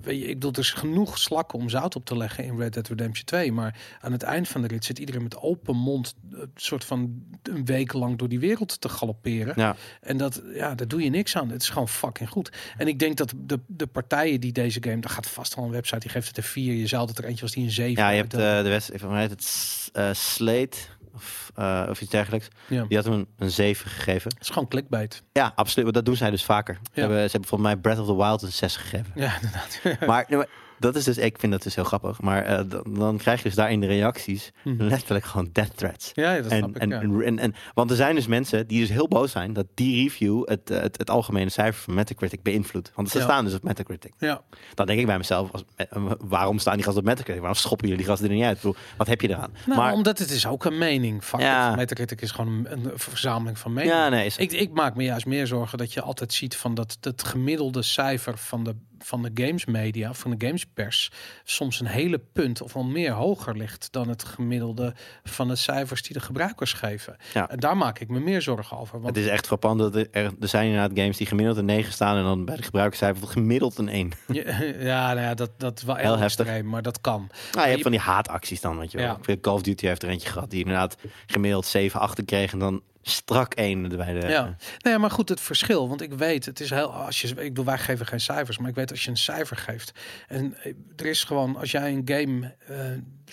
weet 0.00 0.18
je, 0.18 0.26
ik 0.26 0.34
bedoel, 0.34 0.52
er 0.52 0.58
is 0.58 0.70
genoeg 0.70 1.18
slakken 1.18 1.58
om 1.58 1.68
zout 1.68 1.96
op 1.96 2.04
te 2.04 2.16
leggen 2.16 2.44
in 2.44 2.58
Red 2.58 2.72
Dead 2.72 2.88
Redemption 2.88 3.24
2, 3.24 3.52
maar 3.52 3.80
aan 4.00 4.12
het 4.12 4.22
eind 4.22 4.48
van 4.48 4.62
de 4.62 4.68
rit 4.68 4.84
zit 4.84 4.98
iedereen 4.98 5.22
met 5.22 5.40
open 5.40 5.76
mond, 5.76 6.14
een 6.30 6.50
soort 6.54 6.84
van 6.84 7.22
een 7.42 7.64
week 7.64 7.92
lang 7.92 8.18
door 8.18 8.28
die 8.28 8.38
wereld 8.38 8.80
te 8.80 8.88
galopperen. 8.88 9.52
Ja. 9.56 9.76
En 10.00 10.16
dat, 10.16 10.42
ja, 10.54 10.74
daar 10.74 10.88
doe 10.88 11.02
je 11.02 11.10
niks 11.10 11.36
aan. 11.36 11.50
Het 11.50 11.62
is 11.62 11.68
gewoon 11.68 11.88
fucking 11.88 12.28
goed. 12.28 12.52
En 12.76 12.88
ik 12.88 12.98
denk 12.98 13.16
dat 13.16 13.32
de, 13.36 13.60
de 13.66 13.86
partijen 13.86 14.40
die 14.40 14.52
deze 14.52 14.82
game, 14.82 15.00
daar 15.00 15.10
gaat 15.10 15.28
vast 15.28 15.54
wel 15.54 15.64
een 15.64 15.70
website, 15.70 15.98
die 15.98 16.10
geeft 16.10 16.28
het 16.28 16.36
een 16.36 16.42
4. 16.42 16.74
Je 16.74 16.86
zou 16.86 17.06
dat 17.06 17.18
er 17.18 17.24
eentje 17.24 17.42
was 17.42 17.52
die 17.52 17.64
een 17.64 17.70
7. 17.70 18.02
Ja, 18.02 18.10
je 18.10 18.16
hebt 18.16 18.34
eh, 18.34 18.62
de 18.62 18.68
wedstrijd, 18.68 19.00
van 19.00 19.10
mij 19.10 19.22
het 19.22 19.90
eh, 19.92 20.12
Slate 20.12 20.78
of, 21.14 21.50
eh, 21.54 21.86
of 21.88 22.00
iets 22.00 22.10
dergelijks. 22.10 22.48
ja. 22.66 22.84
Die 22.88 22.96
had 22.96 23.06
hem 23.06 23.14
een, 23.14 23.26
een 23.38 23.50
7 23.50 23.90
gegeven. 23.90 24.30
Het 24.30 24.42
is 24.42 24.48
gewoon 24.48 24.68
clickbait. 24.68 25.22
Ja, 25.32 25.52
absoluut. 25.54 25.84
Maar 25.84 25.94
dat 25.94 26.04
doen 26.04 26.16
zij 26.16 26.30
dus 26.30 26.44
vaker. 26.44 26.78
Ze, 26.94 27.00
hebben, 27.00 27.16
ze 27.16 27.30
hebben 27.30 27.48
volgens 27.48 27.70
mij 27.70 27.80
Breath 27.80 27.98
of 27.98 28.06
the 28.06 28.16
Wild 28.16 28.42
een 28.42 28.52
6 28.52 28.76
gegeven. 28.76 29.12
Ja, 29.14 29.34
inderdaad. 29.34 29.80
Maar, 30.06 30.24
nee, 30.28 30.38
maar 30.38 30.48
dat 30.82 30.96
is 30.96 31.04
dus, 31.04 31.18
ik 31.18 31.38
vind 31.38 31.52
dat 31.52 31.62
dus 31.62 31.74
heel 31.74 31.84
grappig. 31.84 32.20
Maar 32.20 32.44
eh, 32.44 32.64
dan, 32.68 32.84
dan 32.94 33.16
krijg 33.16 33.38
je 33.38 33.44
dus 33.44 33.54
daar 33.54 33.70
in 33.70 33.80
de 33.80 33.86
reacties 33.86 34.50
Mhm. 34.64 34.82
letterlijk 34.82 35.24
gewoon 35.24 35.48
death 35.52 35.76
threats. 35.76 36.10
Ja, 36.14 36.36
dat 36.40 36.50
En, 36.50 36.58
snap 36.58 36.70
ik. 36.70 36.76
en, 36.76 36.88
ja. 36.88 37.00
en, 37.00 37.22
en, 37.22 37.38
en- 37.38 37.54
want 37.74 37.90
er 37.90 37.96
zijn 37.96 38.14
dus 38.14 38.26
mensen 38.26 38.66
die 38.66 38.80
dus 38.80 38.88
heel 38.88 39.08
boos 39.08 39.30
zijn 39.30 39.52
dat 39.52 39.66
die 39.74 40.02
review 40.02 40.48
het, 40.48 40.70
eh, 40.70 40.80
het, 40.80 40.98
het 40.98 41.10
algemene 41.10 41.50
cijfer 41.50 41.82
van 41.82 41.94
Metacritic 41.94 42.42
beïnvloedt. 42.42 42.92
Want 42.94 43.10
ze 43.10 43.18
Ja. 43.18 43.24
staan 43.24 43.44
dus 43.44 43.54
op 43.54 43.62
Metacritic. 43.62 44.12
ja. 44.18 44.42
Dan 44.74 44.86
denk 44.86 44.98
ik 45.00 45.06
bij 45.06 45.18
mezelf, 45.18 45.52
als, 45.52 45.64
eh, 45.76 45.86
waarom 46.18 46.58
staan 46.58 46.74
die 46.74 46.84
gasten 46.84 47.02
op 47.02 47.08
Metacritic? 47.08 47.40
Waarom 47.40 47.58
schoppen 47.58 47.88
jullie 47.88 48.02
die 48.02 48.10
gasten 48.12 48.28
er 48.30 48.34
niet 48.36 48.44
uit? 48.44 48.56
Bedoel, 48.56 48.74
wat 48.96 49.06
heb 49.06 49.20
je 49.20 49.28
eraan? 49.28 49.50
Nou, 49.66 49.78
maar 49.80 49.92
omdat 49.92 50.18
het 50.18 50.30
is 50.30 50.46
ook 50.46 50.64
een 50.64 50.78
mening. 50.78 51.24
Fuck 51.24 51.40
Ja. 51.40 51.74
Metacritic 51.74 52.20
is 52.20 52.30
gewoon 52.30 52.52
een, 52.66 52.84
een 52.84 52.90
verzameling 52.94 53.58
van 53.58 53.72
meningen. 53.72 53.96
ja, 53.96 54.08
nee, 54.08 54.30
Ik, 54.36 54.52
ik 54.52 54.72
maak 54.72 54.94
me 54.96 55.02
juist 55.04 55.26
meer 55.26 55.46
zorgen 55.46 55.78
dat 55.78 55.92
je 55.92 56.00
altijd 56.02 56.32
ziet 56.32 56.56
van 56.56 56.74
dat 56.74 56.96
het 57.00 57.24
gemiddelde 57.24 57.82
cijfer 57.82 58.38
van 58.38 58.64
de, 58.64 58.74
van 59.04 59.22
de 59.22 59.30
games 59.34 59.64
media, 59.64 60.14
van 60.14 60.30
de 60.30 60.46
gamespers, 60.46 61.10
soms 61.44 61.80
een 61.80 61.86
hele 61.86 62.20
punt 62.32 62.62
of 62.62 62.72
wel 62.72 62.84
meer 62.84 63.12
hoger 63.12 63.56
ligt 63.56 63.92
dan 63.92 64.08
het 64.08 64.24
gemiddelde 64.24 64.94
van 65.24 65.48
de 65.48 65.56
cijfers 65.56 66.02
die 66.02 66.12
de 66.12 66.20
gebruikers 66.20 66.72
geven. 66.72 67.16
Ja. 67.34 67.48
En 67.48 67.60
daar 67.60 67.76
maak 67.76 67.98
ik 67.98 68.08
me 68.08 68.20
meer 68.20 68.42
zorgen 68.42 68.78
over. 68.78 69.00
Want 69.00 69.16
het 69.16 69.24
is 69.24 69.30
echt 69.30 69.46
frappant 69.46 69.78
dat 69.78 69.94
er, 69.94 70.08
er 70.12 70.48
zijn 70.48 70.66
inderdaad 70.66 70.98
games 70.98 71.16
die 71.16 71.26
gemiddeld 71.26 71.56
een 71.56 71.64
9 71.64 71.92
staan 71.92 72.16
en 72.16 72.22
dan 72.22 72.44
bij 72.44 72.56
de 72.56 72.62
gebruikerscijfer 72.62 73.28
gemiddeld 73.28 73.78
een 73.78 73.88
1. 73.88 74.12
ja, 74.26 74.62
ja, 74.62 75.06
nou 75.06 75.20
ja, 75.20 75.34
dat, 75.34 75.50
dat 75.56 75.78
is 75.78 75.84
wel 75.84 75.96
Heel 75.96 76.18
heftig. 76.18 76.46
extreem, 76.46 76.68
maar 76.68 76.82
dat 76.82 77.00
kan. 77.00 77.30
Nou, 77.52 77.64
je 77.64 77.70
hebt 77.70 77.82
van 77.82 77.90
die 77.90 78.00
haatacties 78.00 78.60
dan, 78.60 78.78
weet 78.78 78.92
je 78.92 78.98
wel. 78.98 79.18
Ja. 79.22 79.36
Call 79.40 79.54
of 79.54 79.62
Duty 79.62 79.86
heeft 79.86 80.02
er 80.02 80.08
eentje 80.08 80.28
gehad 80.28 80.50
die 80.50 80.60
inderdaad 80.60 80.96
gemiddeld 81.26 81.66
7, 81.66 82.00
8 82.00 82.24
kreeg 82.24 82.52
en 82.52 82.58
dan 82.58 82.82
strak 83.02 83.54
1 83.54 83.88
bij 83.88 84.12
de... 84.12 84.28
Ja, 84.28 84.56
nee, 84.78 84.98
maar 84.98 85.10
goed, 85.10 85.28
het 85.28 85.40
verschil. 85.40 85.88
Want 85.88 86.00
ik 86.00 86.12
weet, 86.12 86.44
het 86.44 86.60
is 86.60 86.70
heel. 86.70 86.92
Als 86.94 87.20
je, 87.20 87.28
ik 87.28 87.36
bedoel, 87.36 87.64
wij 87.64 87.78
geven 87.78 88.06
geen 88.06 88.20
cijfers, 88.20 88.58
maar 88.58 88.68
ik 88.68 88.74
weet 88.74 88.90
als 88.90 89.04
je 89.04 89.10
een 89.10 89.16
cijfer 89.16 89.56
geeft. 89.56 89.92
En 90.28 90.54
eh, 90.62 90.72
er 90.96 91.06
is 91.06 91.24
gewoon, 91.24 91.56
als 91.56 91.70
jij 91.70 91.92
een 91.92 92.02
game 92.04 92.54
eh, 92.66 92.76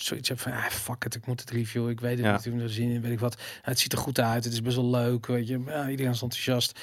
zoiets 0.02 0.28
hebt 0.28 0.40
van, 0.40 0.52
ah, 0.52 0.64
fuck 0.66 1.04
it, 1.04 1.14
ik 1.14 1.26
moet 1.26 1.40
het 1.40 1.50
reviewen. 1.50 1.90
Ik 1.90 2.00
weet 2.00 2.16
het 2.16 2.26
Ja. 2.26 2.32
niet, 2.32 2.46
ik 2.46 2.52
moet 2.52 2.62
het 2.62 2.70
zien, 2.70 3.00
weet 3.00 3.12
ik 3.12 3.20
wat. 3.20 3.36
het 3.62 3.78
ziet 3.78 3.92
er 3.92 3.98
goed 3.98 4.20
uit, 4.20 4.44
het 4.44 4.52
is 4.52 4.62
best 4.62 4.76
wel 4.76 4.90
leuk, 4.90 5.26
weet 5.26 5.48
je. 5.48 5.62
Ja, 5.66 5.88
iedereen 5.88 6.12
is 6.12 6.22
enthousiast. 6.22 6.80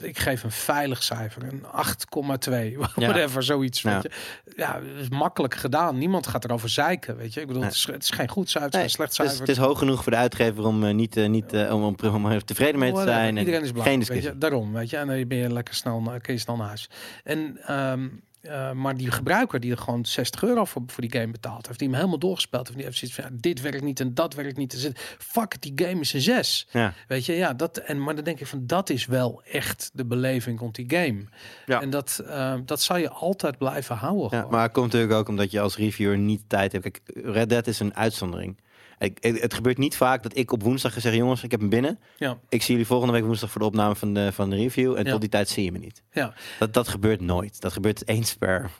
Ik 0.00 0.18
geef 0.18 0.42
een 0.42 0.50
veilig 0.50 1.02
cijfer, 1.02 1.42
een 1.42 1.64
8,2, 1.64 2.76
whatever, 2.94 3.42
zoiets. 3.42 3.82
Ja. 3.82 3.92
Weet 3.92 4.02
je. 4.02 4.10
Ja, 4.56 4.80
het 4.82 5.00
is 5.00 5.08
makkelijk 5.08 5.54
gedaan. 5.54 5.98
Niemand 5.98 6.26
gaat 6.26 6.44
erover 6.44 6.68
zeiken, 6.68 7.16
weet 7.16 7.34
je. 7.34 7.40
Ik 7.40 7.46
bedoel, 7.46 7.62
het, 7.62 7.72
is, 7.74 7.86
het 7.86 8.02
is 8.02 8.10
geen 8.10 8.28
goed 8.28 8.50
cijfer, 8.50 8.70
Nee, 8.72 8.80
het 8.80 8.90
is 8.90 8.96
slecht 8.96 9.16
het, 9.16 9.26
is, 9.26 9.32
cijfer. 9.32 9.46
het 9.48 9.56
is 9.58 9.64
hoog 9.64 9.78
genoeg 9.78 10.02
voor 10.02 10.12
de 10.12 10.18
uitgever 10.18 10.64
om 10.66 10.84
eh, 10.84 10.94
niet, 10.94 11.16
eh, 11.16 11.28
niet 11.28 11.52
eh, 11.52 11.74
om, 11.74 11.96
er 12.30 12.44
tevreden 12.44 12.78
mee 12.80 12.92
te 12.92 13.02
zijn. 13.02 13.36
en 13.36 13.38
Iedereen 13.38 13.62
is 13.62 13.72
blij. 13.72 13.82
Geen 13.84 13.98
weet 13.98 14.06
discussie. 14.06 14.32
je, 14.32 14.38
daarom, 14.38 14.72
weet 14.72 14.90
je. 14.90 14.96
En 14.96 15.06
dan 15.06 15.28
ben 15.28 15.38
je 15.38 15.52
lekker 15.52 15.74
snel, 15.74 16.00
naar- 16.00 16.20
kun 16.20 16.34
je 16.34 16.40
snel 16.40 16.56
naar 16.56 16.66
huis. 16.66 16.90
En, 17.24 17.58
ehm, 17.66 18.08
eh, 18.40 18.72
maar 18.72 18.96
die 18.96 19.10
gebruiker 19.10 19.60
die 19.60 19.70
er 19.70 19.78
gewoon 19.78 20.06
60 20.06 20.42
euro 20.42 20.64
voor, 20.64 20.82
voor 20.86 21.00
die 21.08 21.20
game 21.20 21.32
betaald 21.32 21.66
heeft, 21.66 21.78
die 21.78 21.88
hem 21.88 21.96
helemaal 21.96 22.18
doorgespeeld 22.18 22.62
heeft, 22.66 22.76
die 22.76 22.86
heeft 22.86 22.98
zoiets 22.98 23.16
van, 23.16 23.24
ja, 23.30 23.40
dit 23.40 23.60
werkt 23.60 23.82
niet 23.82 24.00
en 24.00 24.14
dat 24.14 24.34
werkt 24.34 24.56
niet. 24.56 24.70
Dus 24.70 24.90
fuck 25.18 25.62
die 25.62 25.72
game 25.74 26.00
is 26.00 26.12
een 26.12 26.20
6. 26.20 26.68
Ja. 26.70 26.94
Weet 27.08 27.26
je, 27.26 27.32
ja, 27.32 27.54
dat, 27.54 27.76
en, 27.76 28.02
maar 28.02 28.14
dan 28.14 28.24
denk 28.24 28.40
ik 28.40 28.46
van, 28.46 28.66
dat 28.66 28.90
is 28.90 29.06
wel 29.06 29.42
echt 29.44 29.90
de 29.92 30.04
beleving 30.04 30.58
rond 30.58 30.74
die 30.74 30.90
game. 30.90 31.24
Ja. 31.66 31.80
En 31.80 31.90
dat, 31.90 32.22
eh, 32.26 32.54
dat 32.64 32.82
zal 32.82 32.96
je 32.96 33.10
altijd 33.10 33.58
blijven 33.58 33.96
houden. 33.96 34.38
Ja, 34.38 34.46
maar 34.50 34.62
het 34.62 34.72
komt 34.72 34.92
natuurlijk 34.92 35.20
ook 35.20 35.28
omdat 35.28 35.50
je 35.50 35.60
als 35.60 35.76
reviewer 35.76 36.18
niet 36.18 36.42
tijd 36.46 36.72
hebt. 36.72 36.84
Kijk, 36.84 37.00
Red 37.24 37.48
Dead 37.48 37.66
is 37.66 37.80
een 37.80 37.94
uitzondering. 37.94 38.56
Ik, 38.98 39.18
het 39.20 39.54
gebeurt 39.54 39.78
niet 39.78 39.96
vaak 39.96 40.22
dat 40.22 40.36
ik 40.36 40.52
op 40.52 40.62
woensdag 40.62 40.92
zeggen... 40.92 41.16
jongens, 41.16 41.42
ik 41.42 41.50
heb 41.50 41.60
hem 41.60 41.68
binnen. 41.68 41.98
ja, 42.16 42.38
Ik 42.48 42.62
zie 42.62 42.70
jullie 42.70 42.86
volgende 42.86 43.12
week 43.12 43.24
woensdag 43.24 43.50
voor 43.50 43.60
de 43.60 43.66
opname 43.66 43.94
van 43.96 44.14
de, 44.14 44.32
van 44.32 44.50
de 44.50 44.56
review. 44.56 44.96
En 44.96 45.04
Ja. 45.04 45.10
tot 45.10 45.20
die 45.20 45.30
tijd 45.30 45.48
zie 45.48 45.64
je 45.64 45.72
me 45.72 45.78
niet. 45.78 46.02
ja. 46.12 46.34
Dat, 46.58 46.72
dat 46.74 46.88
gebeurt 46.88 47.20
nooit. 47.20 47.60
Dat 47.60 47.72
gebeurt 47.72 48.08
eens 48.08 48.34
per 48.34 48.70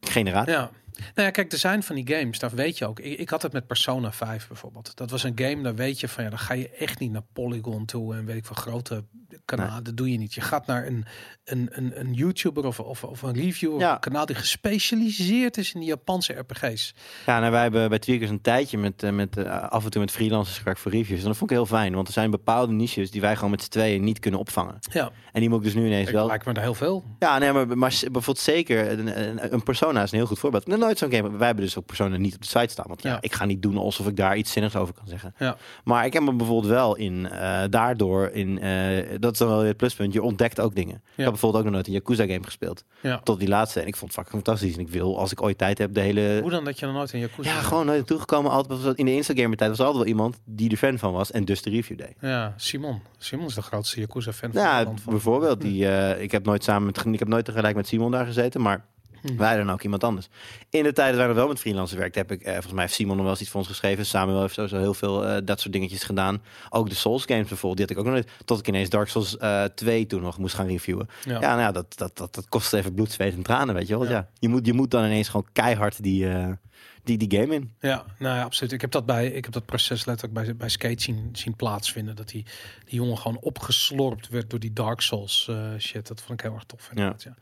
generatie. 0.00 0.52
Ja. 0.52 0.70
Nou 0.98 1.26
ja, 1.26 1.30
kijk, 1.30 1.52
er 1.52 1.58
zijn 1.58 1.82
van 1.82 1.94
die 1.94 2.14
games, 2.16 2.38
daar 2.38 2.50
weet 2.54 2.78
je 2.78 2.86
ook. 2.86 3.00
Ik, 3.00 3.18
ik 3.18 3.28
had 3.28 3.42
het 3.42 3.52
met 3.52 3.66
Persona 3.66 4.12
5 4.12 4.48
bijvoorbeeld. 4.48 4.96
Dat 4.96 5.10
was 5.10 5.22
een 5.22 5.32
game, 5.38 5.62
daar 5.62 5.74
weet 5.74 6.00
je 6.00 6.08
van, 6.08 6.24
ja, 6.24 6.30
dan 6.30 6.38
ga 6.38 6.54
je 6.54 6.68
echt 6.70 6.98
niet 6.98 7.12
naar 7.12 7.22
Polygon 7.32 7.84
toe 7.84 8.14
en 8.14 8.24
weet 8.24 8.36
ik 8.36 8.44
van 8.44 8.56
grote 8.56 9.04
kanalen. 9.44 9.84
Dat 9.84 9.96
doe 9.96 10.10
je 10.12 10.18
niet. 10.18 10.34
Je 10.34 10.40
gaat 10.40 10.66
naar 10.66 10.86
een, 10.86 11.04
een, 11.44 11.68
een, 11.72 12.00
een 12.00 12.12
YouTuber 12.14 12.64
of, 12.66 12.80
of, 12.80 13.04
of 13.04 13.22
een 13.22 13.34
reviewer, 13.34 13.80
Ja. 13.80 13.92
een 13.94 14.00
kanaal 14.00 14.26
die 14.26 14.36
gespecialiseerd 14.36 15.56
is 15.56 15.72
in 15.74 15.80
die 15.80 15.88
Japanse 15.88 16.32
RPG's. 16.32 16.94
Ja, 17.26 17.38
nou, 17.40 17.52
wij 17.52 17.62
hebben 17.62 17.88
bij 17.88 17.98
Tweakers 17.98 18.30
een 18.30 18.40
tijdje 18.40 18.78
met, 18.78 19.02
eh, 19.02 19.10
met 19.10 19.36
eh, 19.36 19.68
af 19.68 19.84
en 19.84 19.90
toe 19.90 20.00
met 20.00 20.10
freelancers 20.10 20.58
gewerkt 20.58 20.80
voor 20.80 20.90
reviews. 20.92 21.20
En 21.20 21.26
dat 21.26 21.36
vond 21.36 21.50
ik 21.50 21.56
heel 21.56 21.66
fijn, 21.66 21.94
want 21.94 22.06
er 22.06 22.12
zijn 22.12 22.30
bepaalde 22.30 22.72
niches 22.72 23.10
die 23.10 23.20
wij 23.20 23.34
gewoon 23.34 23.50
met 23.50 23.62
z'n 23.62 23.70
tweeën 23.70 24.04
niet 24.04 24.18
kunnen 24.18 24.40
opvangen. 24.40 24.78
Ja, 24.92 25.10
En 25.32 25.40
die 25.40 25.48
moet 25.48 25.58
ik 25.58 25.64
dus 25.64 25.74
nu 25.74 25.86
ineens 25.86 26.06
ik 26.08 26.14
wel. 26.14 26.26
lijkt 26.26 26.46
me 26.46 26.52
er 26.52 26.60
heel 26.60 26.74
veel. 26.74 27.04
Ja, 27.18 27.38
nee, 27.38 27.52
maar, 27.52 27.78
maar 27.78 27.90
bijvoorbeeld 28.00 28.38
zeker 28.38 28.90
een, 28.98 29.20
een, 29.28 29.52
een 29.52 29.62
persona 29.62 30.02
is 30.02 30.12
een 30.12 30.18
heel 30.18 30.26
goed 30.26 30.38
voorbeeld. 30.38 30.66
Nooit 30.82 30.98
zo'n 30.98 31.12
game. 31.12 31.36
Wij 31.36 31.46
hebben 31.46 31.64
dus 31.64 31.78
ook 31.78 31.86
personen 31.86 32.20
niet 32.20 32.34
op 32.34 32.40
de 32.40 32.46
site 32.46 32.68
staan. 32.68 32.84
Want 32.88 33.02
ja. 33.02 33.10
Ja. 33.10 33.18
ik 33.20 33.32
ga 33.32 33.44
niet 33.44 33.62
doen 33.62 33.76
alsof 33.76 34.06
ik 34.06 34.16
daar 34.16 34.36
iets 34.36 34.52
zinnigs 34.52 34.76
over 34.76 34.94
kan 34.94 35.06
zeggen. 35.08 35.34
Ja. 35.38 35.56
Maar 35.84 36.04
ik 36.06 36.12
heb 36.12 36.22
me 36.22 36.32
bijvoorbeeld 36.32 36.72
wel 36.72 36.96
in, 36.96 37.28
eh, 37.28 37.62
daardoor, 37.70 38.28
in, 38.28 38.58
eh, 38.58 39.18
dat 39.20 39.32
is 39.32 39.38
dan 39.38 39.48
wel 39.48 39.58
weer 39.58 39.66
het 39.68 39.76
pluspunt, 39.76 40.12
je 40.12 40.22
ontdekt 40.22 40.60
ook 40.60 40.74
dingen. 40.74 40.94
Ik 40.94 41.02
heb 41.16 41.26
bijvoorbeeld 41.26 41.56
ook 41.56 41.64
nog 41.64 41.72
nooit 41.72 41.86
een 41.86 41.92
Yakuza 41.92 42.26
game 42.26 42.44
gespeeld. 42.44 42.84
Ja. 43.00 43.18
Tot 43.18 43.38
die 43.38 43.48
laatste. 43.48 43.80
En 43.80 43.86
ik 43.86 43.96
vond 43.96 44.14
het 44.14 44.20
fucking 44.24 44.44
fantastisch. 44.44 44.74
En 44.74 44.80
ik 44.80 44.88
wil, 44.88 45.18
als 45.18 45.32
ik 45.32 45.42
ooit 45.42 45.58
tijd 45.58 45.78
heb, 45.78 45.94
de 45.94 46.00
hele... 46.00 46.38
Hoe 46.42 46.50
dan 46.50 46.64
dat 46.64 46.78
je 46.78 46.86
er 46.86 46.92
nooit 46.92 47.12
in 47.12 47.20
Yakuza... 47.20 47.50
Ja, 47.50 47.60
gewoon 47.60 47.86
nooit 47.86 47.98
naartoe 47.98 48.18
gekomen. 48.18 48.50
Altijd, 48.50 48.98
in 48.98 49.04
de 49.04 49.14
Instagamer 49.14 49.56
tijd 49.56 49.70
was 49.70 49.80
altijd 49.80 49.96
wel 49.98 50.06
iemand 50.06 50.38
die 50.44 50.70
er 50.70 50.76
fan 50.76 50.98
van 50.98 51.12
was 51.12 51.30
en 51.30 51.44
dus 51.44 51.62
de 51.62 51.70
review 51.70 51.98
deed. 51.98 52.14
Ja, 52.20 52.54
Simon. 52.56 53.02
Simon 53.18 53.46
is 53.46 53.54
de 53.54 53.62
grootste 53.62 54.00
Yakuza-fan 54.00 54.52
van 54.52 54.62
Ja. 54.62 54.84
Van. 54.84 54.98
bijvoorbeeld. 55.04 55.60
Die, 55.60 55.88
eh, 55.88 56.22
ik 56.22 56.30
heb 56.32 56.44
nooit 56.44 56.64
samen 56.64 56.86
met, 56.86 57.04
ik 57.12 57.18
heb 57.18 57.28
nooit 57.28 57.44
tegelijk 57.44 57.76
met 57.76 57.86
Simon 57.86 58.10
daar 58.10 58.26
gezeten, 58.26 58.60
maar 58.60 58.84
Hm. 59.22 59.36
wij 59.36 59.56
dan 59.56 59.70
ook 59.70 59.82
iemand 59.82 60.04
anders. 60.04 60.28
In 60.70 60.82
de 60.82 60.92
tijd 60.92 61.08
dat 61.08 61.16
wij 61.16 61.26
nog 61.26 61.36
wel 61.36 61.48
met 61.48 61.60
freelancers 61.60 61.98
werkten, 62.00 62.20
heb 62.20 62.32
ik, 62.32 62.42
eh, 62.42 62.52
volgens 62.52 62.72
mij 62.72 62.82
heeft 62.82 62.94
Simon 62.94 63.14
nog 63.14 63.22
wel 63.22 63.30
eens 63.30 63.40
iets 63.40 63.50
voor 63.50 63.60
ons 63.60 63.68
geschreven. 63.68 64.06
Samuel 64.06 64.40
heeft 64.40 64.54
sowieso 64.54 64.78
heel 64.78 64.94
veel 64.94 65.26
eh, 65.26 65.36
dat 65.44 65.60
soort 65.60 65.72
dingetjes 65.72 66.02
gedaan. 66.02 66.42
Ook 66.70 66.88
de 66.88 66.94
Souls 66.94 67.24
games 67.24 67.48
bijvoorbeeld, 67.48 67.76
die 67.76 67.96
had 67.96 68.06
ik 68.06 68.12
ook 68.12 68.14
nog 68.14 68.24
tot 68.44 68.58
ik 68.58 68.68
ineens 68.68 68.88
Dark 68.88 69.08
Souls 69.08 69.36
eh 69.36 69.64
2 69.64 70.06
toen 70.06 70.22
nog 70.22 70.38
moest 70.38 70.54
gaan 70.54 70.66
reviewen. 70.66 71.08
Ja. 71.24 71.32
Ja, 71.32 71.48
nou 71.48 71.60
ja, 71.60 71.72
dat, 71.72 71.98
dat, 71.98 72.16
dat, 72.16 72.34
dat 72.34 72.48
kost 72.48 72.72
even 72.72 72.94
bloed, 72.94 73.12
zweet 73.12 73.34
en 73.34 73.42
tranen, 73.42 73.74
weet 73.74 73.88
je 73.88 73.98
wel. 73.98 74.08
Ja. 74.08 74.28
je, 74.38 74.48
moet, 74.48 74.66
je 74.66 74.72
moet 74.72 74.90
dan 74.90 75.04
ineens 75.04 75.28
gewoon 75.28 75.46
keihard 75.52 76.02
die, 76.02 76.28
eh, 76.28 76.48
die, 77.04 77.18
die 77.18 77.40
game 77.40 77.54
in. 77.54 77.72
Ja, 77.80 78.04
nou 78.18 78.36
ja, 78.36 78.42
absoluut. 78.42 78.72
Ik 78.72 78.80
heb 78.80 78.90
dat 78.90 79.06
bij, 79.06 79.26
ik 79.26 79.44
heb 79.44 79.52
dat 79.52 79.66
proces 79.66 80.04
letterlijk 80.04 80.44
bij, 80.44 80.56
bij 80.56 80.68
skate 80.68 81.02
zien, 81.02 81.28
zien 81.32 81.56
plaatsvinden. 81.56 82.16
Dat 82.16 82.28
die, 82.28 82.44
die 82.84 82.94
jongen 82.94 83.18
gewoon 83.18 83.38
opgeslorpt 83.40 84.28
werd 84.28 84.50
door 84.50 84.58
die 84.58 84.72
Dark 84.72 85.00
Souls 85.00 85.46
eh, 85.48 85.70
shit. 85.78 86.08
Dat 86.08 86.20
vond 86.20 86.38
ik 86.40 86.46
heel 86.46 86.54
erg 86.54 86.64
tof. 86.64 86.88
inderdaad, 86.90 87.22
Ja, 87.22 87.34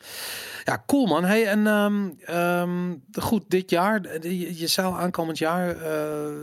ja. 0.65 0.83
cool 0.87 1.07
man. 1.07 1.25
Hey, 1.25 1.47
en 1.47 1.67
ehm, 1.67 2.09
ehm, 2.25 2.95
goed, 3.13 3.45
dit 3.49 3.71
jaar, 3.71 4.27
je, 4.29 4.59
je 4.59 4.67
zou 4.67 4.95
aankomend 4.95 5.39
jaar, 5.39 5.77
eh, 5.77 6.35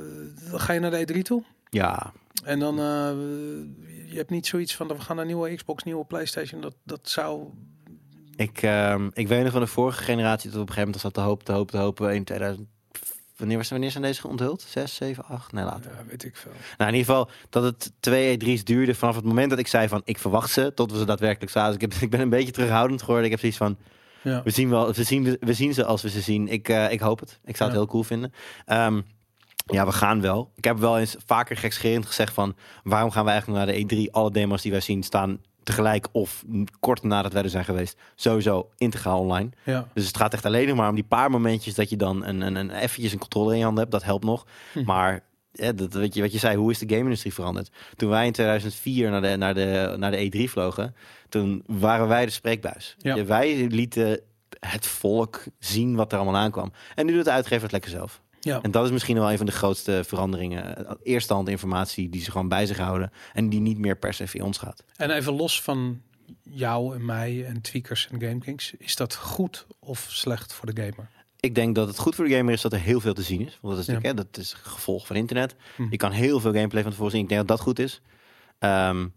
ga 0.52 0.74
je 0.74 0.80
naar 0.80 0.92
de 0.92 1.14
E3 1.14 1.22
toe? 1.22 1.44
Ja, 1.70 2.14
En 2.44 2.60
dan, 2.60 2.80
eh, 2.80 3.12
je 4.12 4.16
hebt 4.16 4.30
niet 4.30 4.48
zoiets 4.48 4.76
van 4.76 4.88
we 4.88 5.00
gaan 5.00 5.16
naar 5.16 5.26
nieuwe 5.26 5.56
Xbox, 5.56 5.84
nieuwe 5.84 6.06
PlayStation. 6.06 6.62
Dat, 6.62 6.76
dat 6.84 7.10
zou. 7.10 7.48
Ik, 8.36 8.62
ehm, 8.62 9.10
ik 9.14 9.28
weet 9.28 9.44
nog 9.44 9.52
van 9.52 9.62
de 9.62 9.68
vorige 9.68 10.04
generatie 10.04 10.50
dat 10.50 10.62
op 10.62 10.68
een 10.68 10.74
gegeven 10.74 10.92
moment 10.92 11.02
zat 11.02 11.14
te 11.14 11.22
hopen, 11.22 11.46
te 11.46 11.52
hopen, 11.52 11.72
te 11.72 11.78
hopen 11.78 12.16
in 12.16 12.24
2000. 12.24 12.68
Wanneer, 13.38 13.58
was, 13.58 13.70
wanneer 13.70 13.92
zijn 13.92 14.04
deze 14.04 14.28
onthuld? 14.28 14.62
6, 14.62 14.96
7, 14.96 15.24
8? 15.26 15.52
Nee, 15.52 15.64
later. 15.64 15.92
Ja, 15.92 16.06
weet 16.10 16.24
ik 16.24 16.36
veel. 16.36 16.52
Nou, 16.78 16.92
in 16.92 16.98
ieder 16.98 17.14
geval 17.14 17.30
dat 17.50 17.64
het 17.64 17.92
twee 18.00 18.38
E3's 18.40 18.64
duurde 18.64 18.96
vanaf 18.96 19.16
het 19.16 19.26
moment 19.26 19.50
dat 19.50 19.60
ik 19.60 19.68
zei 19.68 19.88
van 19.88 20.02
ik 20.06 20.18
verwacht 20.18 20.52
ze 20.52 20.72
tot 20.76 20.92
we 20.92 20.98
ze 20.98 21.06
daadwerkelijk 21.06 21.52
zagen. 21.52 21.80
Dus 21.80 21.84
ik, 21.88 21.94
heb, 21.94 22.02
ik 22.08 22.10
ben 22.10 22.20
een 22.20 22.30
beetje 22.30 22.52
terughoudend 22.52 23.00
geworden. 23.02 23.26
Ik 23.26 23.32
heb 23.32 23.40
zoiets 23.40 23.58
van 23.58 23.78
Ja. 24.22 24.44
we 24.44 24.50
zien 24.50 24.70
wel, 24.70 24.94
we 24.94 25.04
zien, 25.04 25.38
we 25.40 25.54
zien 25.54 25.74
ze 25.74 25.86
als 25.86 26.02
we 26.02 26.10
ze 26.10 26.22
zien. 26.22 26.48
Ik, 26.48 26.70
eh, 26.70 26.92
ik 26.92 27.00
hoop 27.00 27.20
het. 27.20 27.40
Ik 27.46 27.56
zou 27.58 27.70
het 27.70 27.80
Ja. 27.80 27.84
heel 27.84 27.92
cool 27.92 28.04
vinden. 28.04 28.34
Ehm, 28.66 29.02
ja, 29.66 29.86
we 29.86 29.92
gaan 29.92 30.22
wel. 30.22 30.52
Ik 30.56 30.64
heb 30.64 30.78
wel 30.78 31.00
eens 31.00 31.16
vaker 31.26 31.58
gekscherend 31.58 32.06
gezegd 32.06 32.34
van 32.34 32.56
waarom 32.84 33.12
gaan 33.12 33.26
we 33.26 33.32
eigenlijk 33.32 33.66
naar 33.66 33.76
de 33.76 33.80
E3? 34.08 34.12
Alle 34.12 34.32
demos 34.32 34.62
die 34.62 34.72
wij 34.72 34.82
zien 34.82 35.04
staan 35.04 35.42
tegelijk 35.68 36.08
of 36.12 36.44
kort 36.80 37.04
nadat 37.04 37.34
wij 37.34 37.44
er 37.44 37.50
zijn 37.50 37.66
geweest 37.66 38.00
sowieso 38.16 38.70
integraal 38.78 39.20
online. 39.20 39.50
Ja. 39.64 39.88
Dus 39.94 40.08
het 40.08 40.18
gaat 40.18 40.34
echt 40.34 40.46
alleen 40.46 40.68
nog 40.68 40.78
maar 40.78 40.90
om 40.90 40.96
die 40.96 41.04
paar 41.04 41.32
momentjes 41.32 41.76
dat 41.76 41.90
je 41.90 41.98
dan 41.98 42.26
een, 42.26 42.42
een, 42.42 42.56
een 42.56 42.72
eventjes 42.72 43.12
een 43.12 43.20
controller 43.20 43.52
in 43.52 43.58
je 43.58 43.64
hand 43.64 43.78
hebt. 43.78 43.92
Dat 43.92 44.04
helpt 44.04 44.26
nog. 44.26 44.46
Hm. 44.74 44.84
Maar 44.84 45.24
ja, 45.52 45.72
dat, 45.72 45.94
weet 45.94 46.14
je, 46.14 46.22
wat 46.22 46.32
je 46.32 46.38
zei, 46.38 46.58
hoe 46.58 46.72
is 46.72 46.80
de 46.80 46.90
game-industrie 46.90 47.34
veranderd? 47.34 47.72
Toen 47.96 48.10
wij 48.10 48.26
in 48.26 48.32
2004 48.32 49.10
naar 49.10 49.22
de, 49.22 49.36
naar 49.36 49.54
de, 49.54 49.96
naar 49.98 50.12
de 50.12 50.32
E3 50.32 50.52
vlogen, 50.52 50.96
toen 51.30 51.64
waren 51.66 52.08
wij 52.08 52.26
de 52.26 52.32
spreekbuis. 52.32 52.96
Ja. 52.98 53.16
Ja, 53.16 53.26
Wij 53.26 53.68
lieten 53.68 54.20
het 54.60 54.88
volk 54.88 55.44
zien 55.60 55.96
wat 55.96 56.12
er 56.12 56.18
allemaal 56.18 56.42
aankwam. 56.42 56.72
En 56.96 57.06
nu 57.06 57.14
doet 57.14 57.26
de 57.26 57.32
uitgever 57.32 57.64
het 57.64 57.72
lekker 57.72 57.92
zelf. 57.92 58.22
Ja. 58.40 58.62
En 58.62 58.72
dat 58.72 58.86
is 58.86 58.92
misschien 58.92 59.16
wel 59.18 59.32
een 59.32 59.38
van 59.38 59.46
de 59.46 59.52
grootste 59.52 60.02
veranderingen. 60.06 60.98
Eerste 61.04 61.34
hand 61.34 61.50
informatie 61.50 62.10
die 62.10 62.22
ze 62.22 62.32
gewoon 62.32 62.48
bij 62.48 62.66
zich 62.66 62.78
houden. 62.78 63.12
En 63.34 63.50
die 63.50 63.60
niet 63.60 63.78
meer 63.78 63.96
per 63.98 64.14
se 64.14 64.28
via 64.28 64.44
ons 64.44 64.58
gaat. 64.58 64.84
En 64.96 65.10
even 65.12 65.34
los 65.34 65.62
van 65.62 66.02
jou 66.44 66.96
en 66.96 67.06
mij 67.06 67.46
en 67.46 67.62
tweakers 67.62 68.08
en 68.12 68.22
GameKings, 68.22 68.74
is 68.78 68.96
dat 68.96 69.16
goed 69.16 69.66
of 69.80 70.08
slecht 70.10 70.54
voor 70.54 70.74
de 70.74 70.82
gamer? 70.82 71.10
Ik 71.40 71.56
denk 71.56 71.76
dat 71.76 71.88
het 71.88 71.98
goed 72.00 72.16
voor 72.16 72.26
de 72.28 72.36
gamer 72.36 72.54
is 72.54 72.62
dat 72.62 72.74
er 72.74 72.80
heel 72.80 73.00
veel 73.00 73.14
te 73.14 73.22
zien 73.22 73.42
is. 73.48 73.58
Want 73.62 73.76
dat 73.76 73.88
is, 73.88 73.94
Ja. 73.94 74.00
hè, 74.02 74.14
dat 74.14 74.38
is 74.38 74.54
gevolg 74.54 75.08
van 75.08 75.16
internet. 75.16 75.56
Hm. 75.76 75.88
Je 75.90 75.98
kan 75.98 76.12
heel 76.12 76.40
veel 76.40 76.54
gameplay 76.54 76.82
van 76.82 76.92
tevoren 76.92 77.12
zien. 77.12 77.22
Ik 77.22 77.28
denk 77.30 77.40
dat 77.40 77.58
dat 77.58 77.60
goed 77.66 77.80
is. 77.80 78.02
Ehm, 78.60 79.08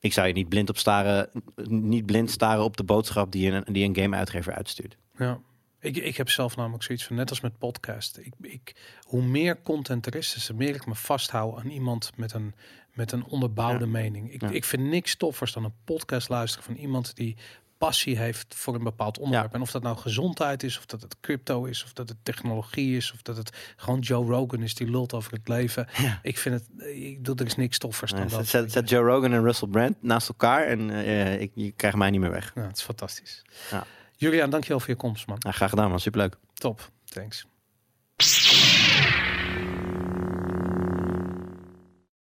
ik 0.00 0.12
zou 0.12 0.26
je 0.26 0.32
niet 0.32 0.48
blind 0.48 0.68
op 0.68 0.78
staren, 0.78 1.28
niet 1.68 2.06
blind 2.06 2.30
staren 2.30 2.64
op 2.64 2.76
de 2.76 2.84
boodschap 2.84 3.32
die 3.32 3.50
een, 3.50 3.72
die 3.72 3.84
een 3.84 3.96
gameuitgever 3.96 4.52
uitstuurt. 4.54 4.96
Ja. 5.18 5.40
Ik, 5.80 5.96
ik 5.96 6.16
heb 6.16 6.28
zelf 6.30 6.56
namelijk 6.56 6.82
zoiets 6.82 7.04
van, 7.04 7.16
net 7.16 7.30
als 7.30 7.40
met 7.40 7.58
podcast. 7.58 8.18
Ik, 8.18 8.32
ik, 8.40 8.74
hoe 9.02 9.22
meer 9.22 9.62
content 9.62 10.06
er 10.06 10.14
is, 10.14 10.32
des 10.32 10.44
te 10.46 10.54
meer 10.54 10.74
ik 10.74 10.86
me 10.86 10.94
vasthoud 10.94 11.58
aan 11.58 11.70
iemand 11.70 12.10
met 12.16 12.32
een, 12.32 12.54
met 12.92 13.12
een 13.12 13.24
onderbouwde 13.24 13.84
Ja. 13.84 13.90
mening. 13.90 14.32
Ik, 14.32 14.40
Ja. 14.40 14.48
ik 14.50 14.64
vind 14.64 14.82
niks 14.82 15.16
toffers 15.16 15.52
dan 15.52 15.64
een 15.64 15.74
podcast 15.84 16.28
luisteren 16.28 16.64
van 16.66 16.74
iemand 16.74 17.16
die 17.16 17.36
passie 17.78 18.18
heeft 18.18 18.54
voor 18.54 18.74
een 18.74 18.82
bepaald 18.84 19.18
onderwerp. 19.18 19.50
Ja. 19.50 19.56
En 19.56 19.60
of 19.62 19.70
dat 19.70 19.82
nou 19.82 19.96
gezondheid 19.96 20.62
is, 20.62 20.78
of 20.78 20.86
dat 20.86 21.02
het 21.02 21.16
crypto 21.20 21.64
is, 21.64 21.84
of 21.84 21.92
dat 21.92 22.08
het 22.08 22.18
technologie 22.22 22.96
is, 22.96 23.12
of 23.12 23.22
dat 23.22 23.36
het 23.36 23.74
gewoon 23.76 23.98
Joe 24.00 24.26
Rogan 24.26 24.62
is 24.62 24.74
die 24.74 24.90
lult 24.90 25.12
over 25.12 25.32
het 25.32 25.48
leven. 25.48 25.88
Ja. 25.96 26.18
Ik 26.22 26.38
vind 26.38 26.54
het, 26.54 26.86
ik 26.94 27.24
doe 27.24 27.34
er 27.36 27.46
is 27.46 27.56
niks 27.56 27.78
toffers 27.78 28.10
dan 28.10 28.20
dat. 28.20 28.30
zet, 28.30 28.48
zet, 28.48 28.72
zet 28.72 28.88
Joe 28.88 29.04
Rogan 29.04 29.32
en 29.32 29.42
Russell 29.42 29.68
Brand 29.68 30.02
naast 30.02 30.28
elkaar 30.28 30.66
en 30.66 30.90
eh, 30.90 31.40
ik, 31.40 31.50
je 31.54 31.70
krijgt 31.70 31.96
mij 31.96 32.10
niet 32.10 32.20
meer 32.20 32.30
weg. 32.30 32.52
Ja, 32.54 32.62
het 32.66 32.76
is 32.76 32.82
fantastisch. 32.82 33.42
Ja. 33.70 33.84
Julian, 34.20 34.50
dankjewel 34.50 34.80
voor 34.80 34.88
je 34.88 34.96
komst, 34.96 35.26
man. 35.26 35.36
Graag 35.48 35.70
gedaan 35.70 35.88
man, 35.90 36.00
superleuk. 36.00 36.36
Top. 36.54 36.90
Thanks. 37.04 37.46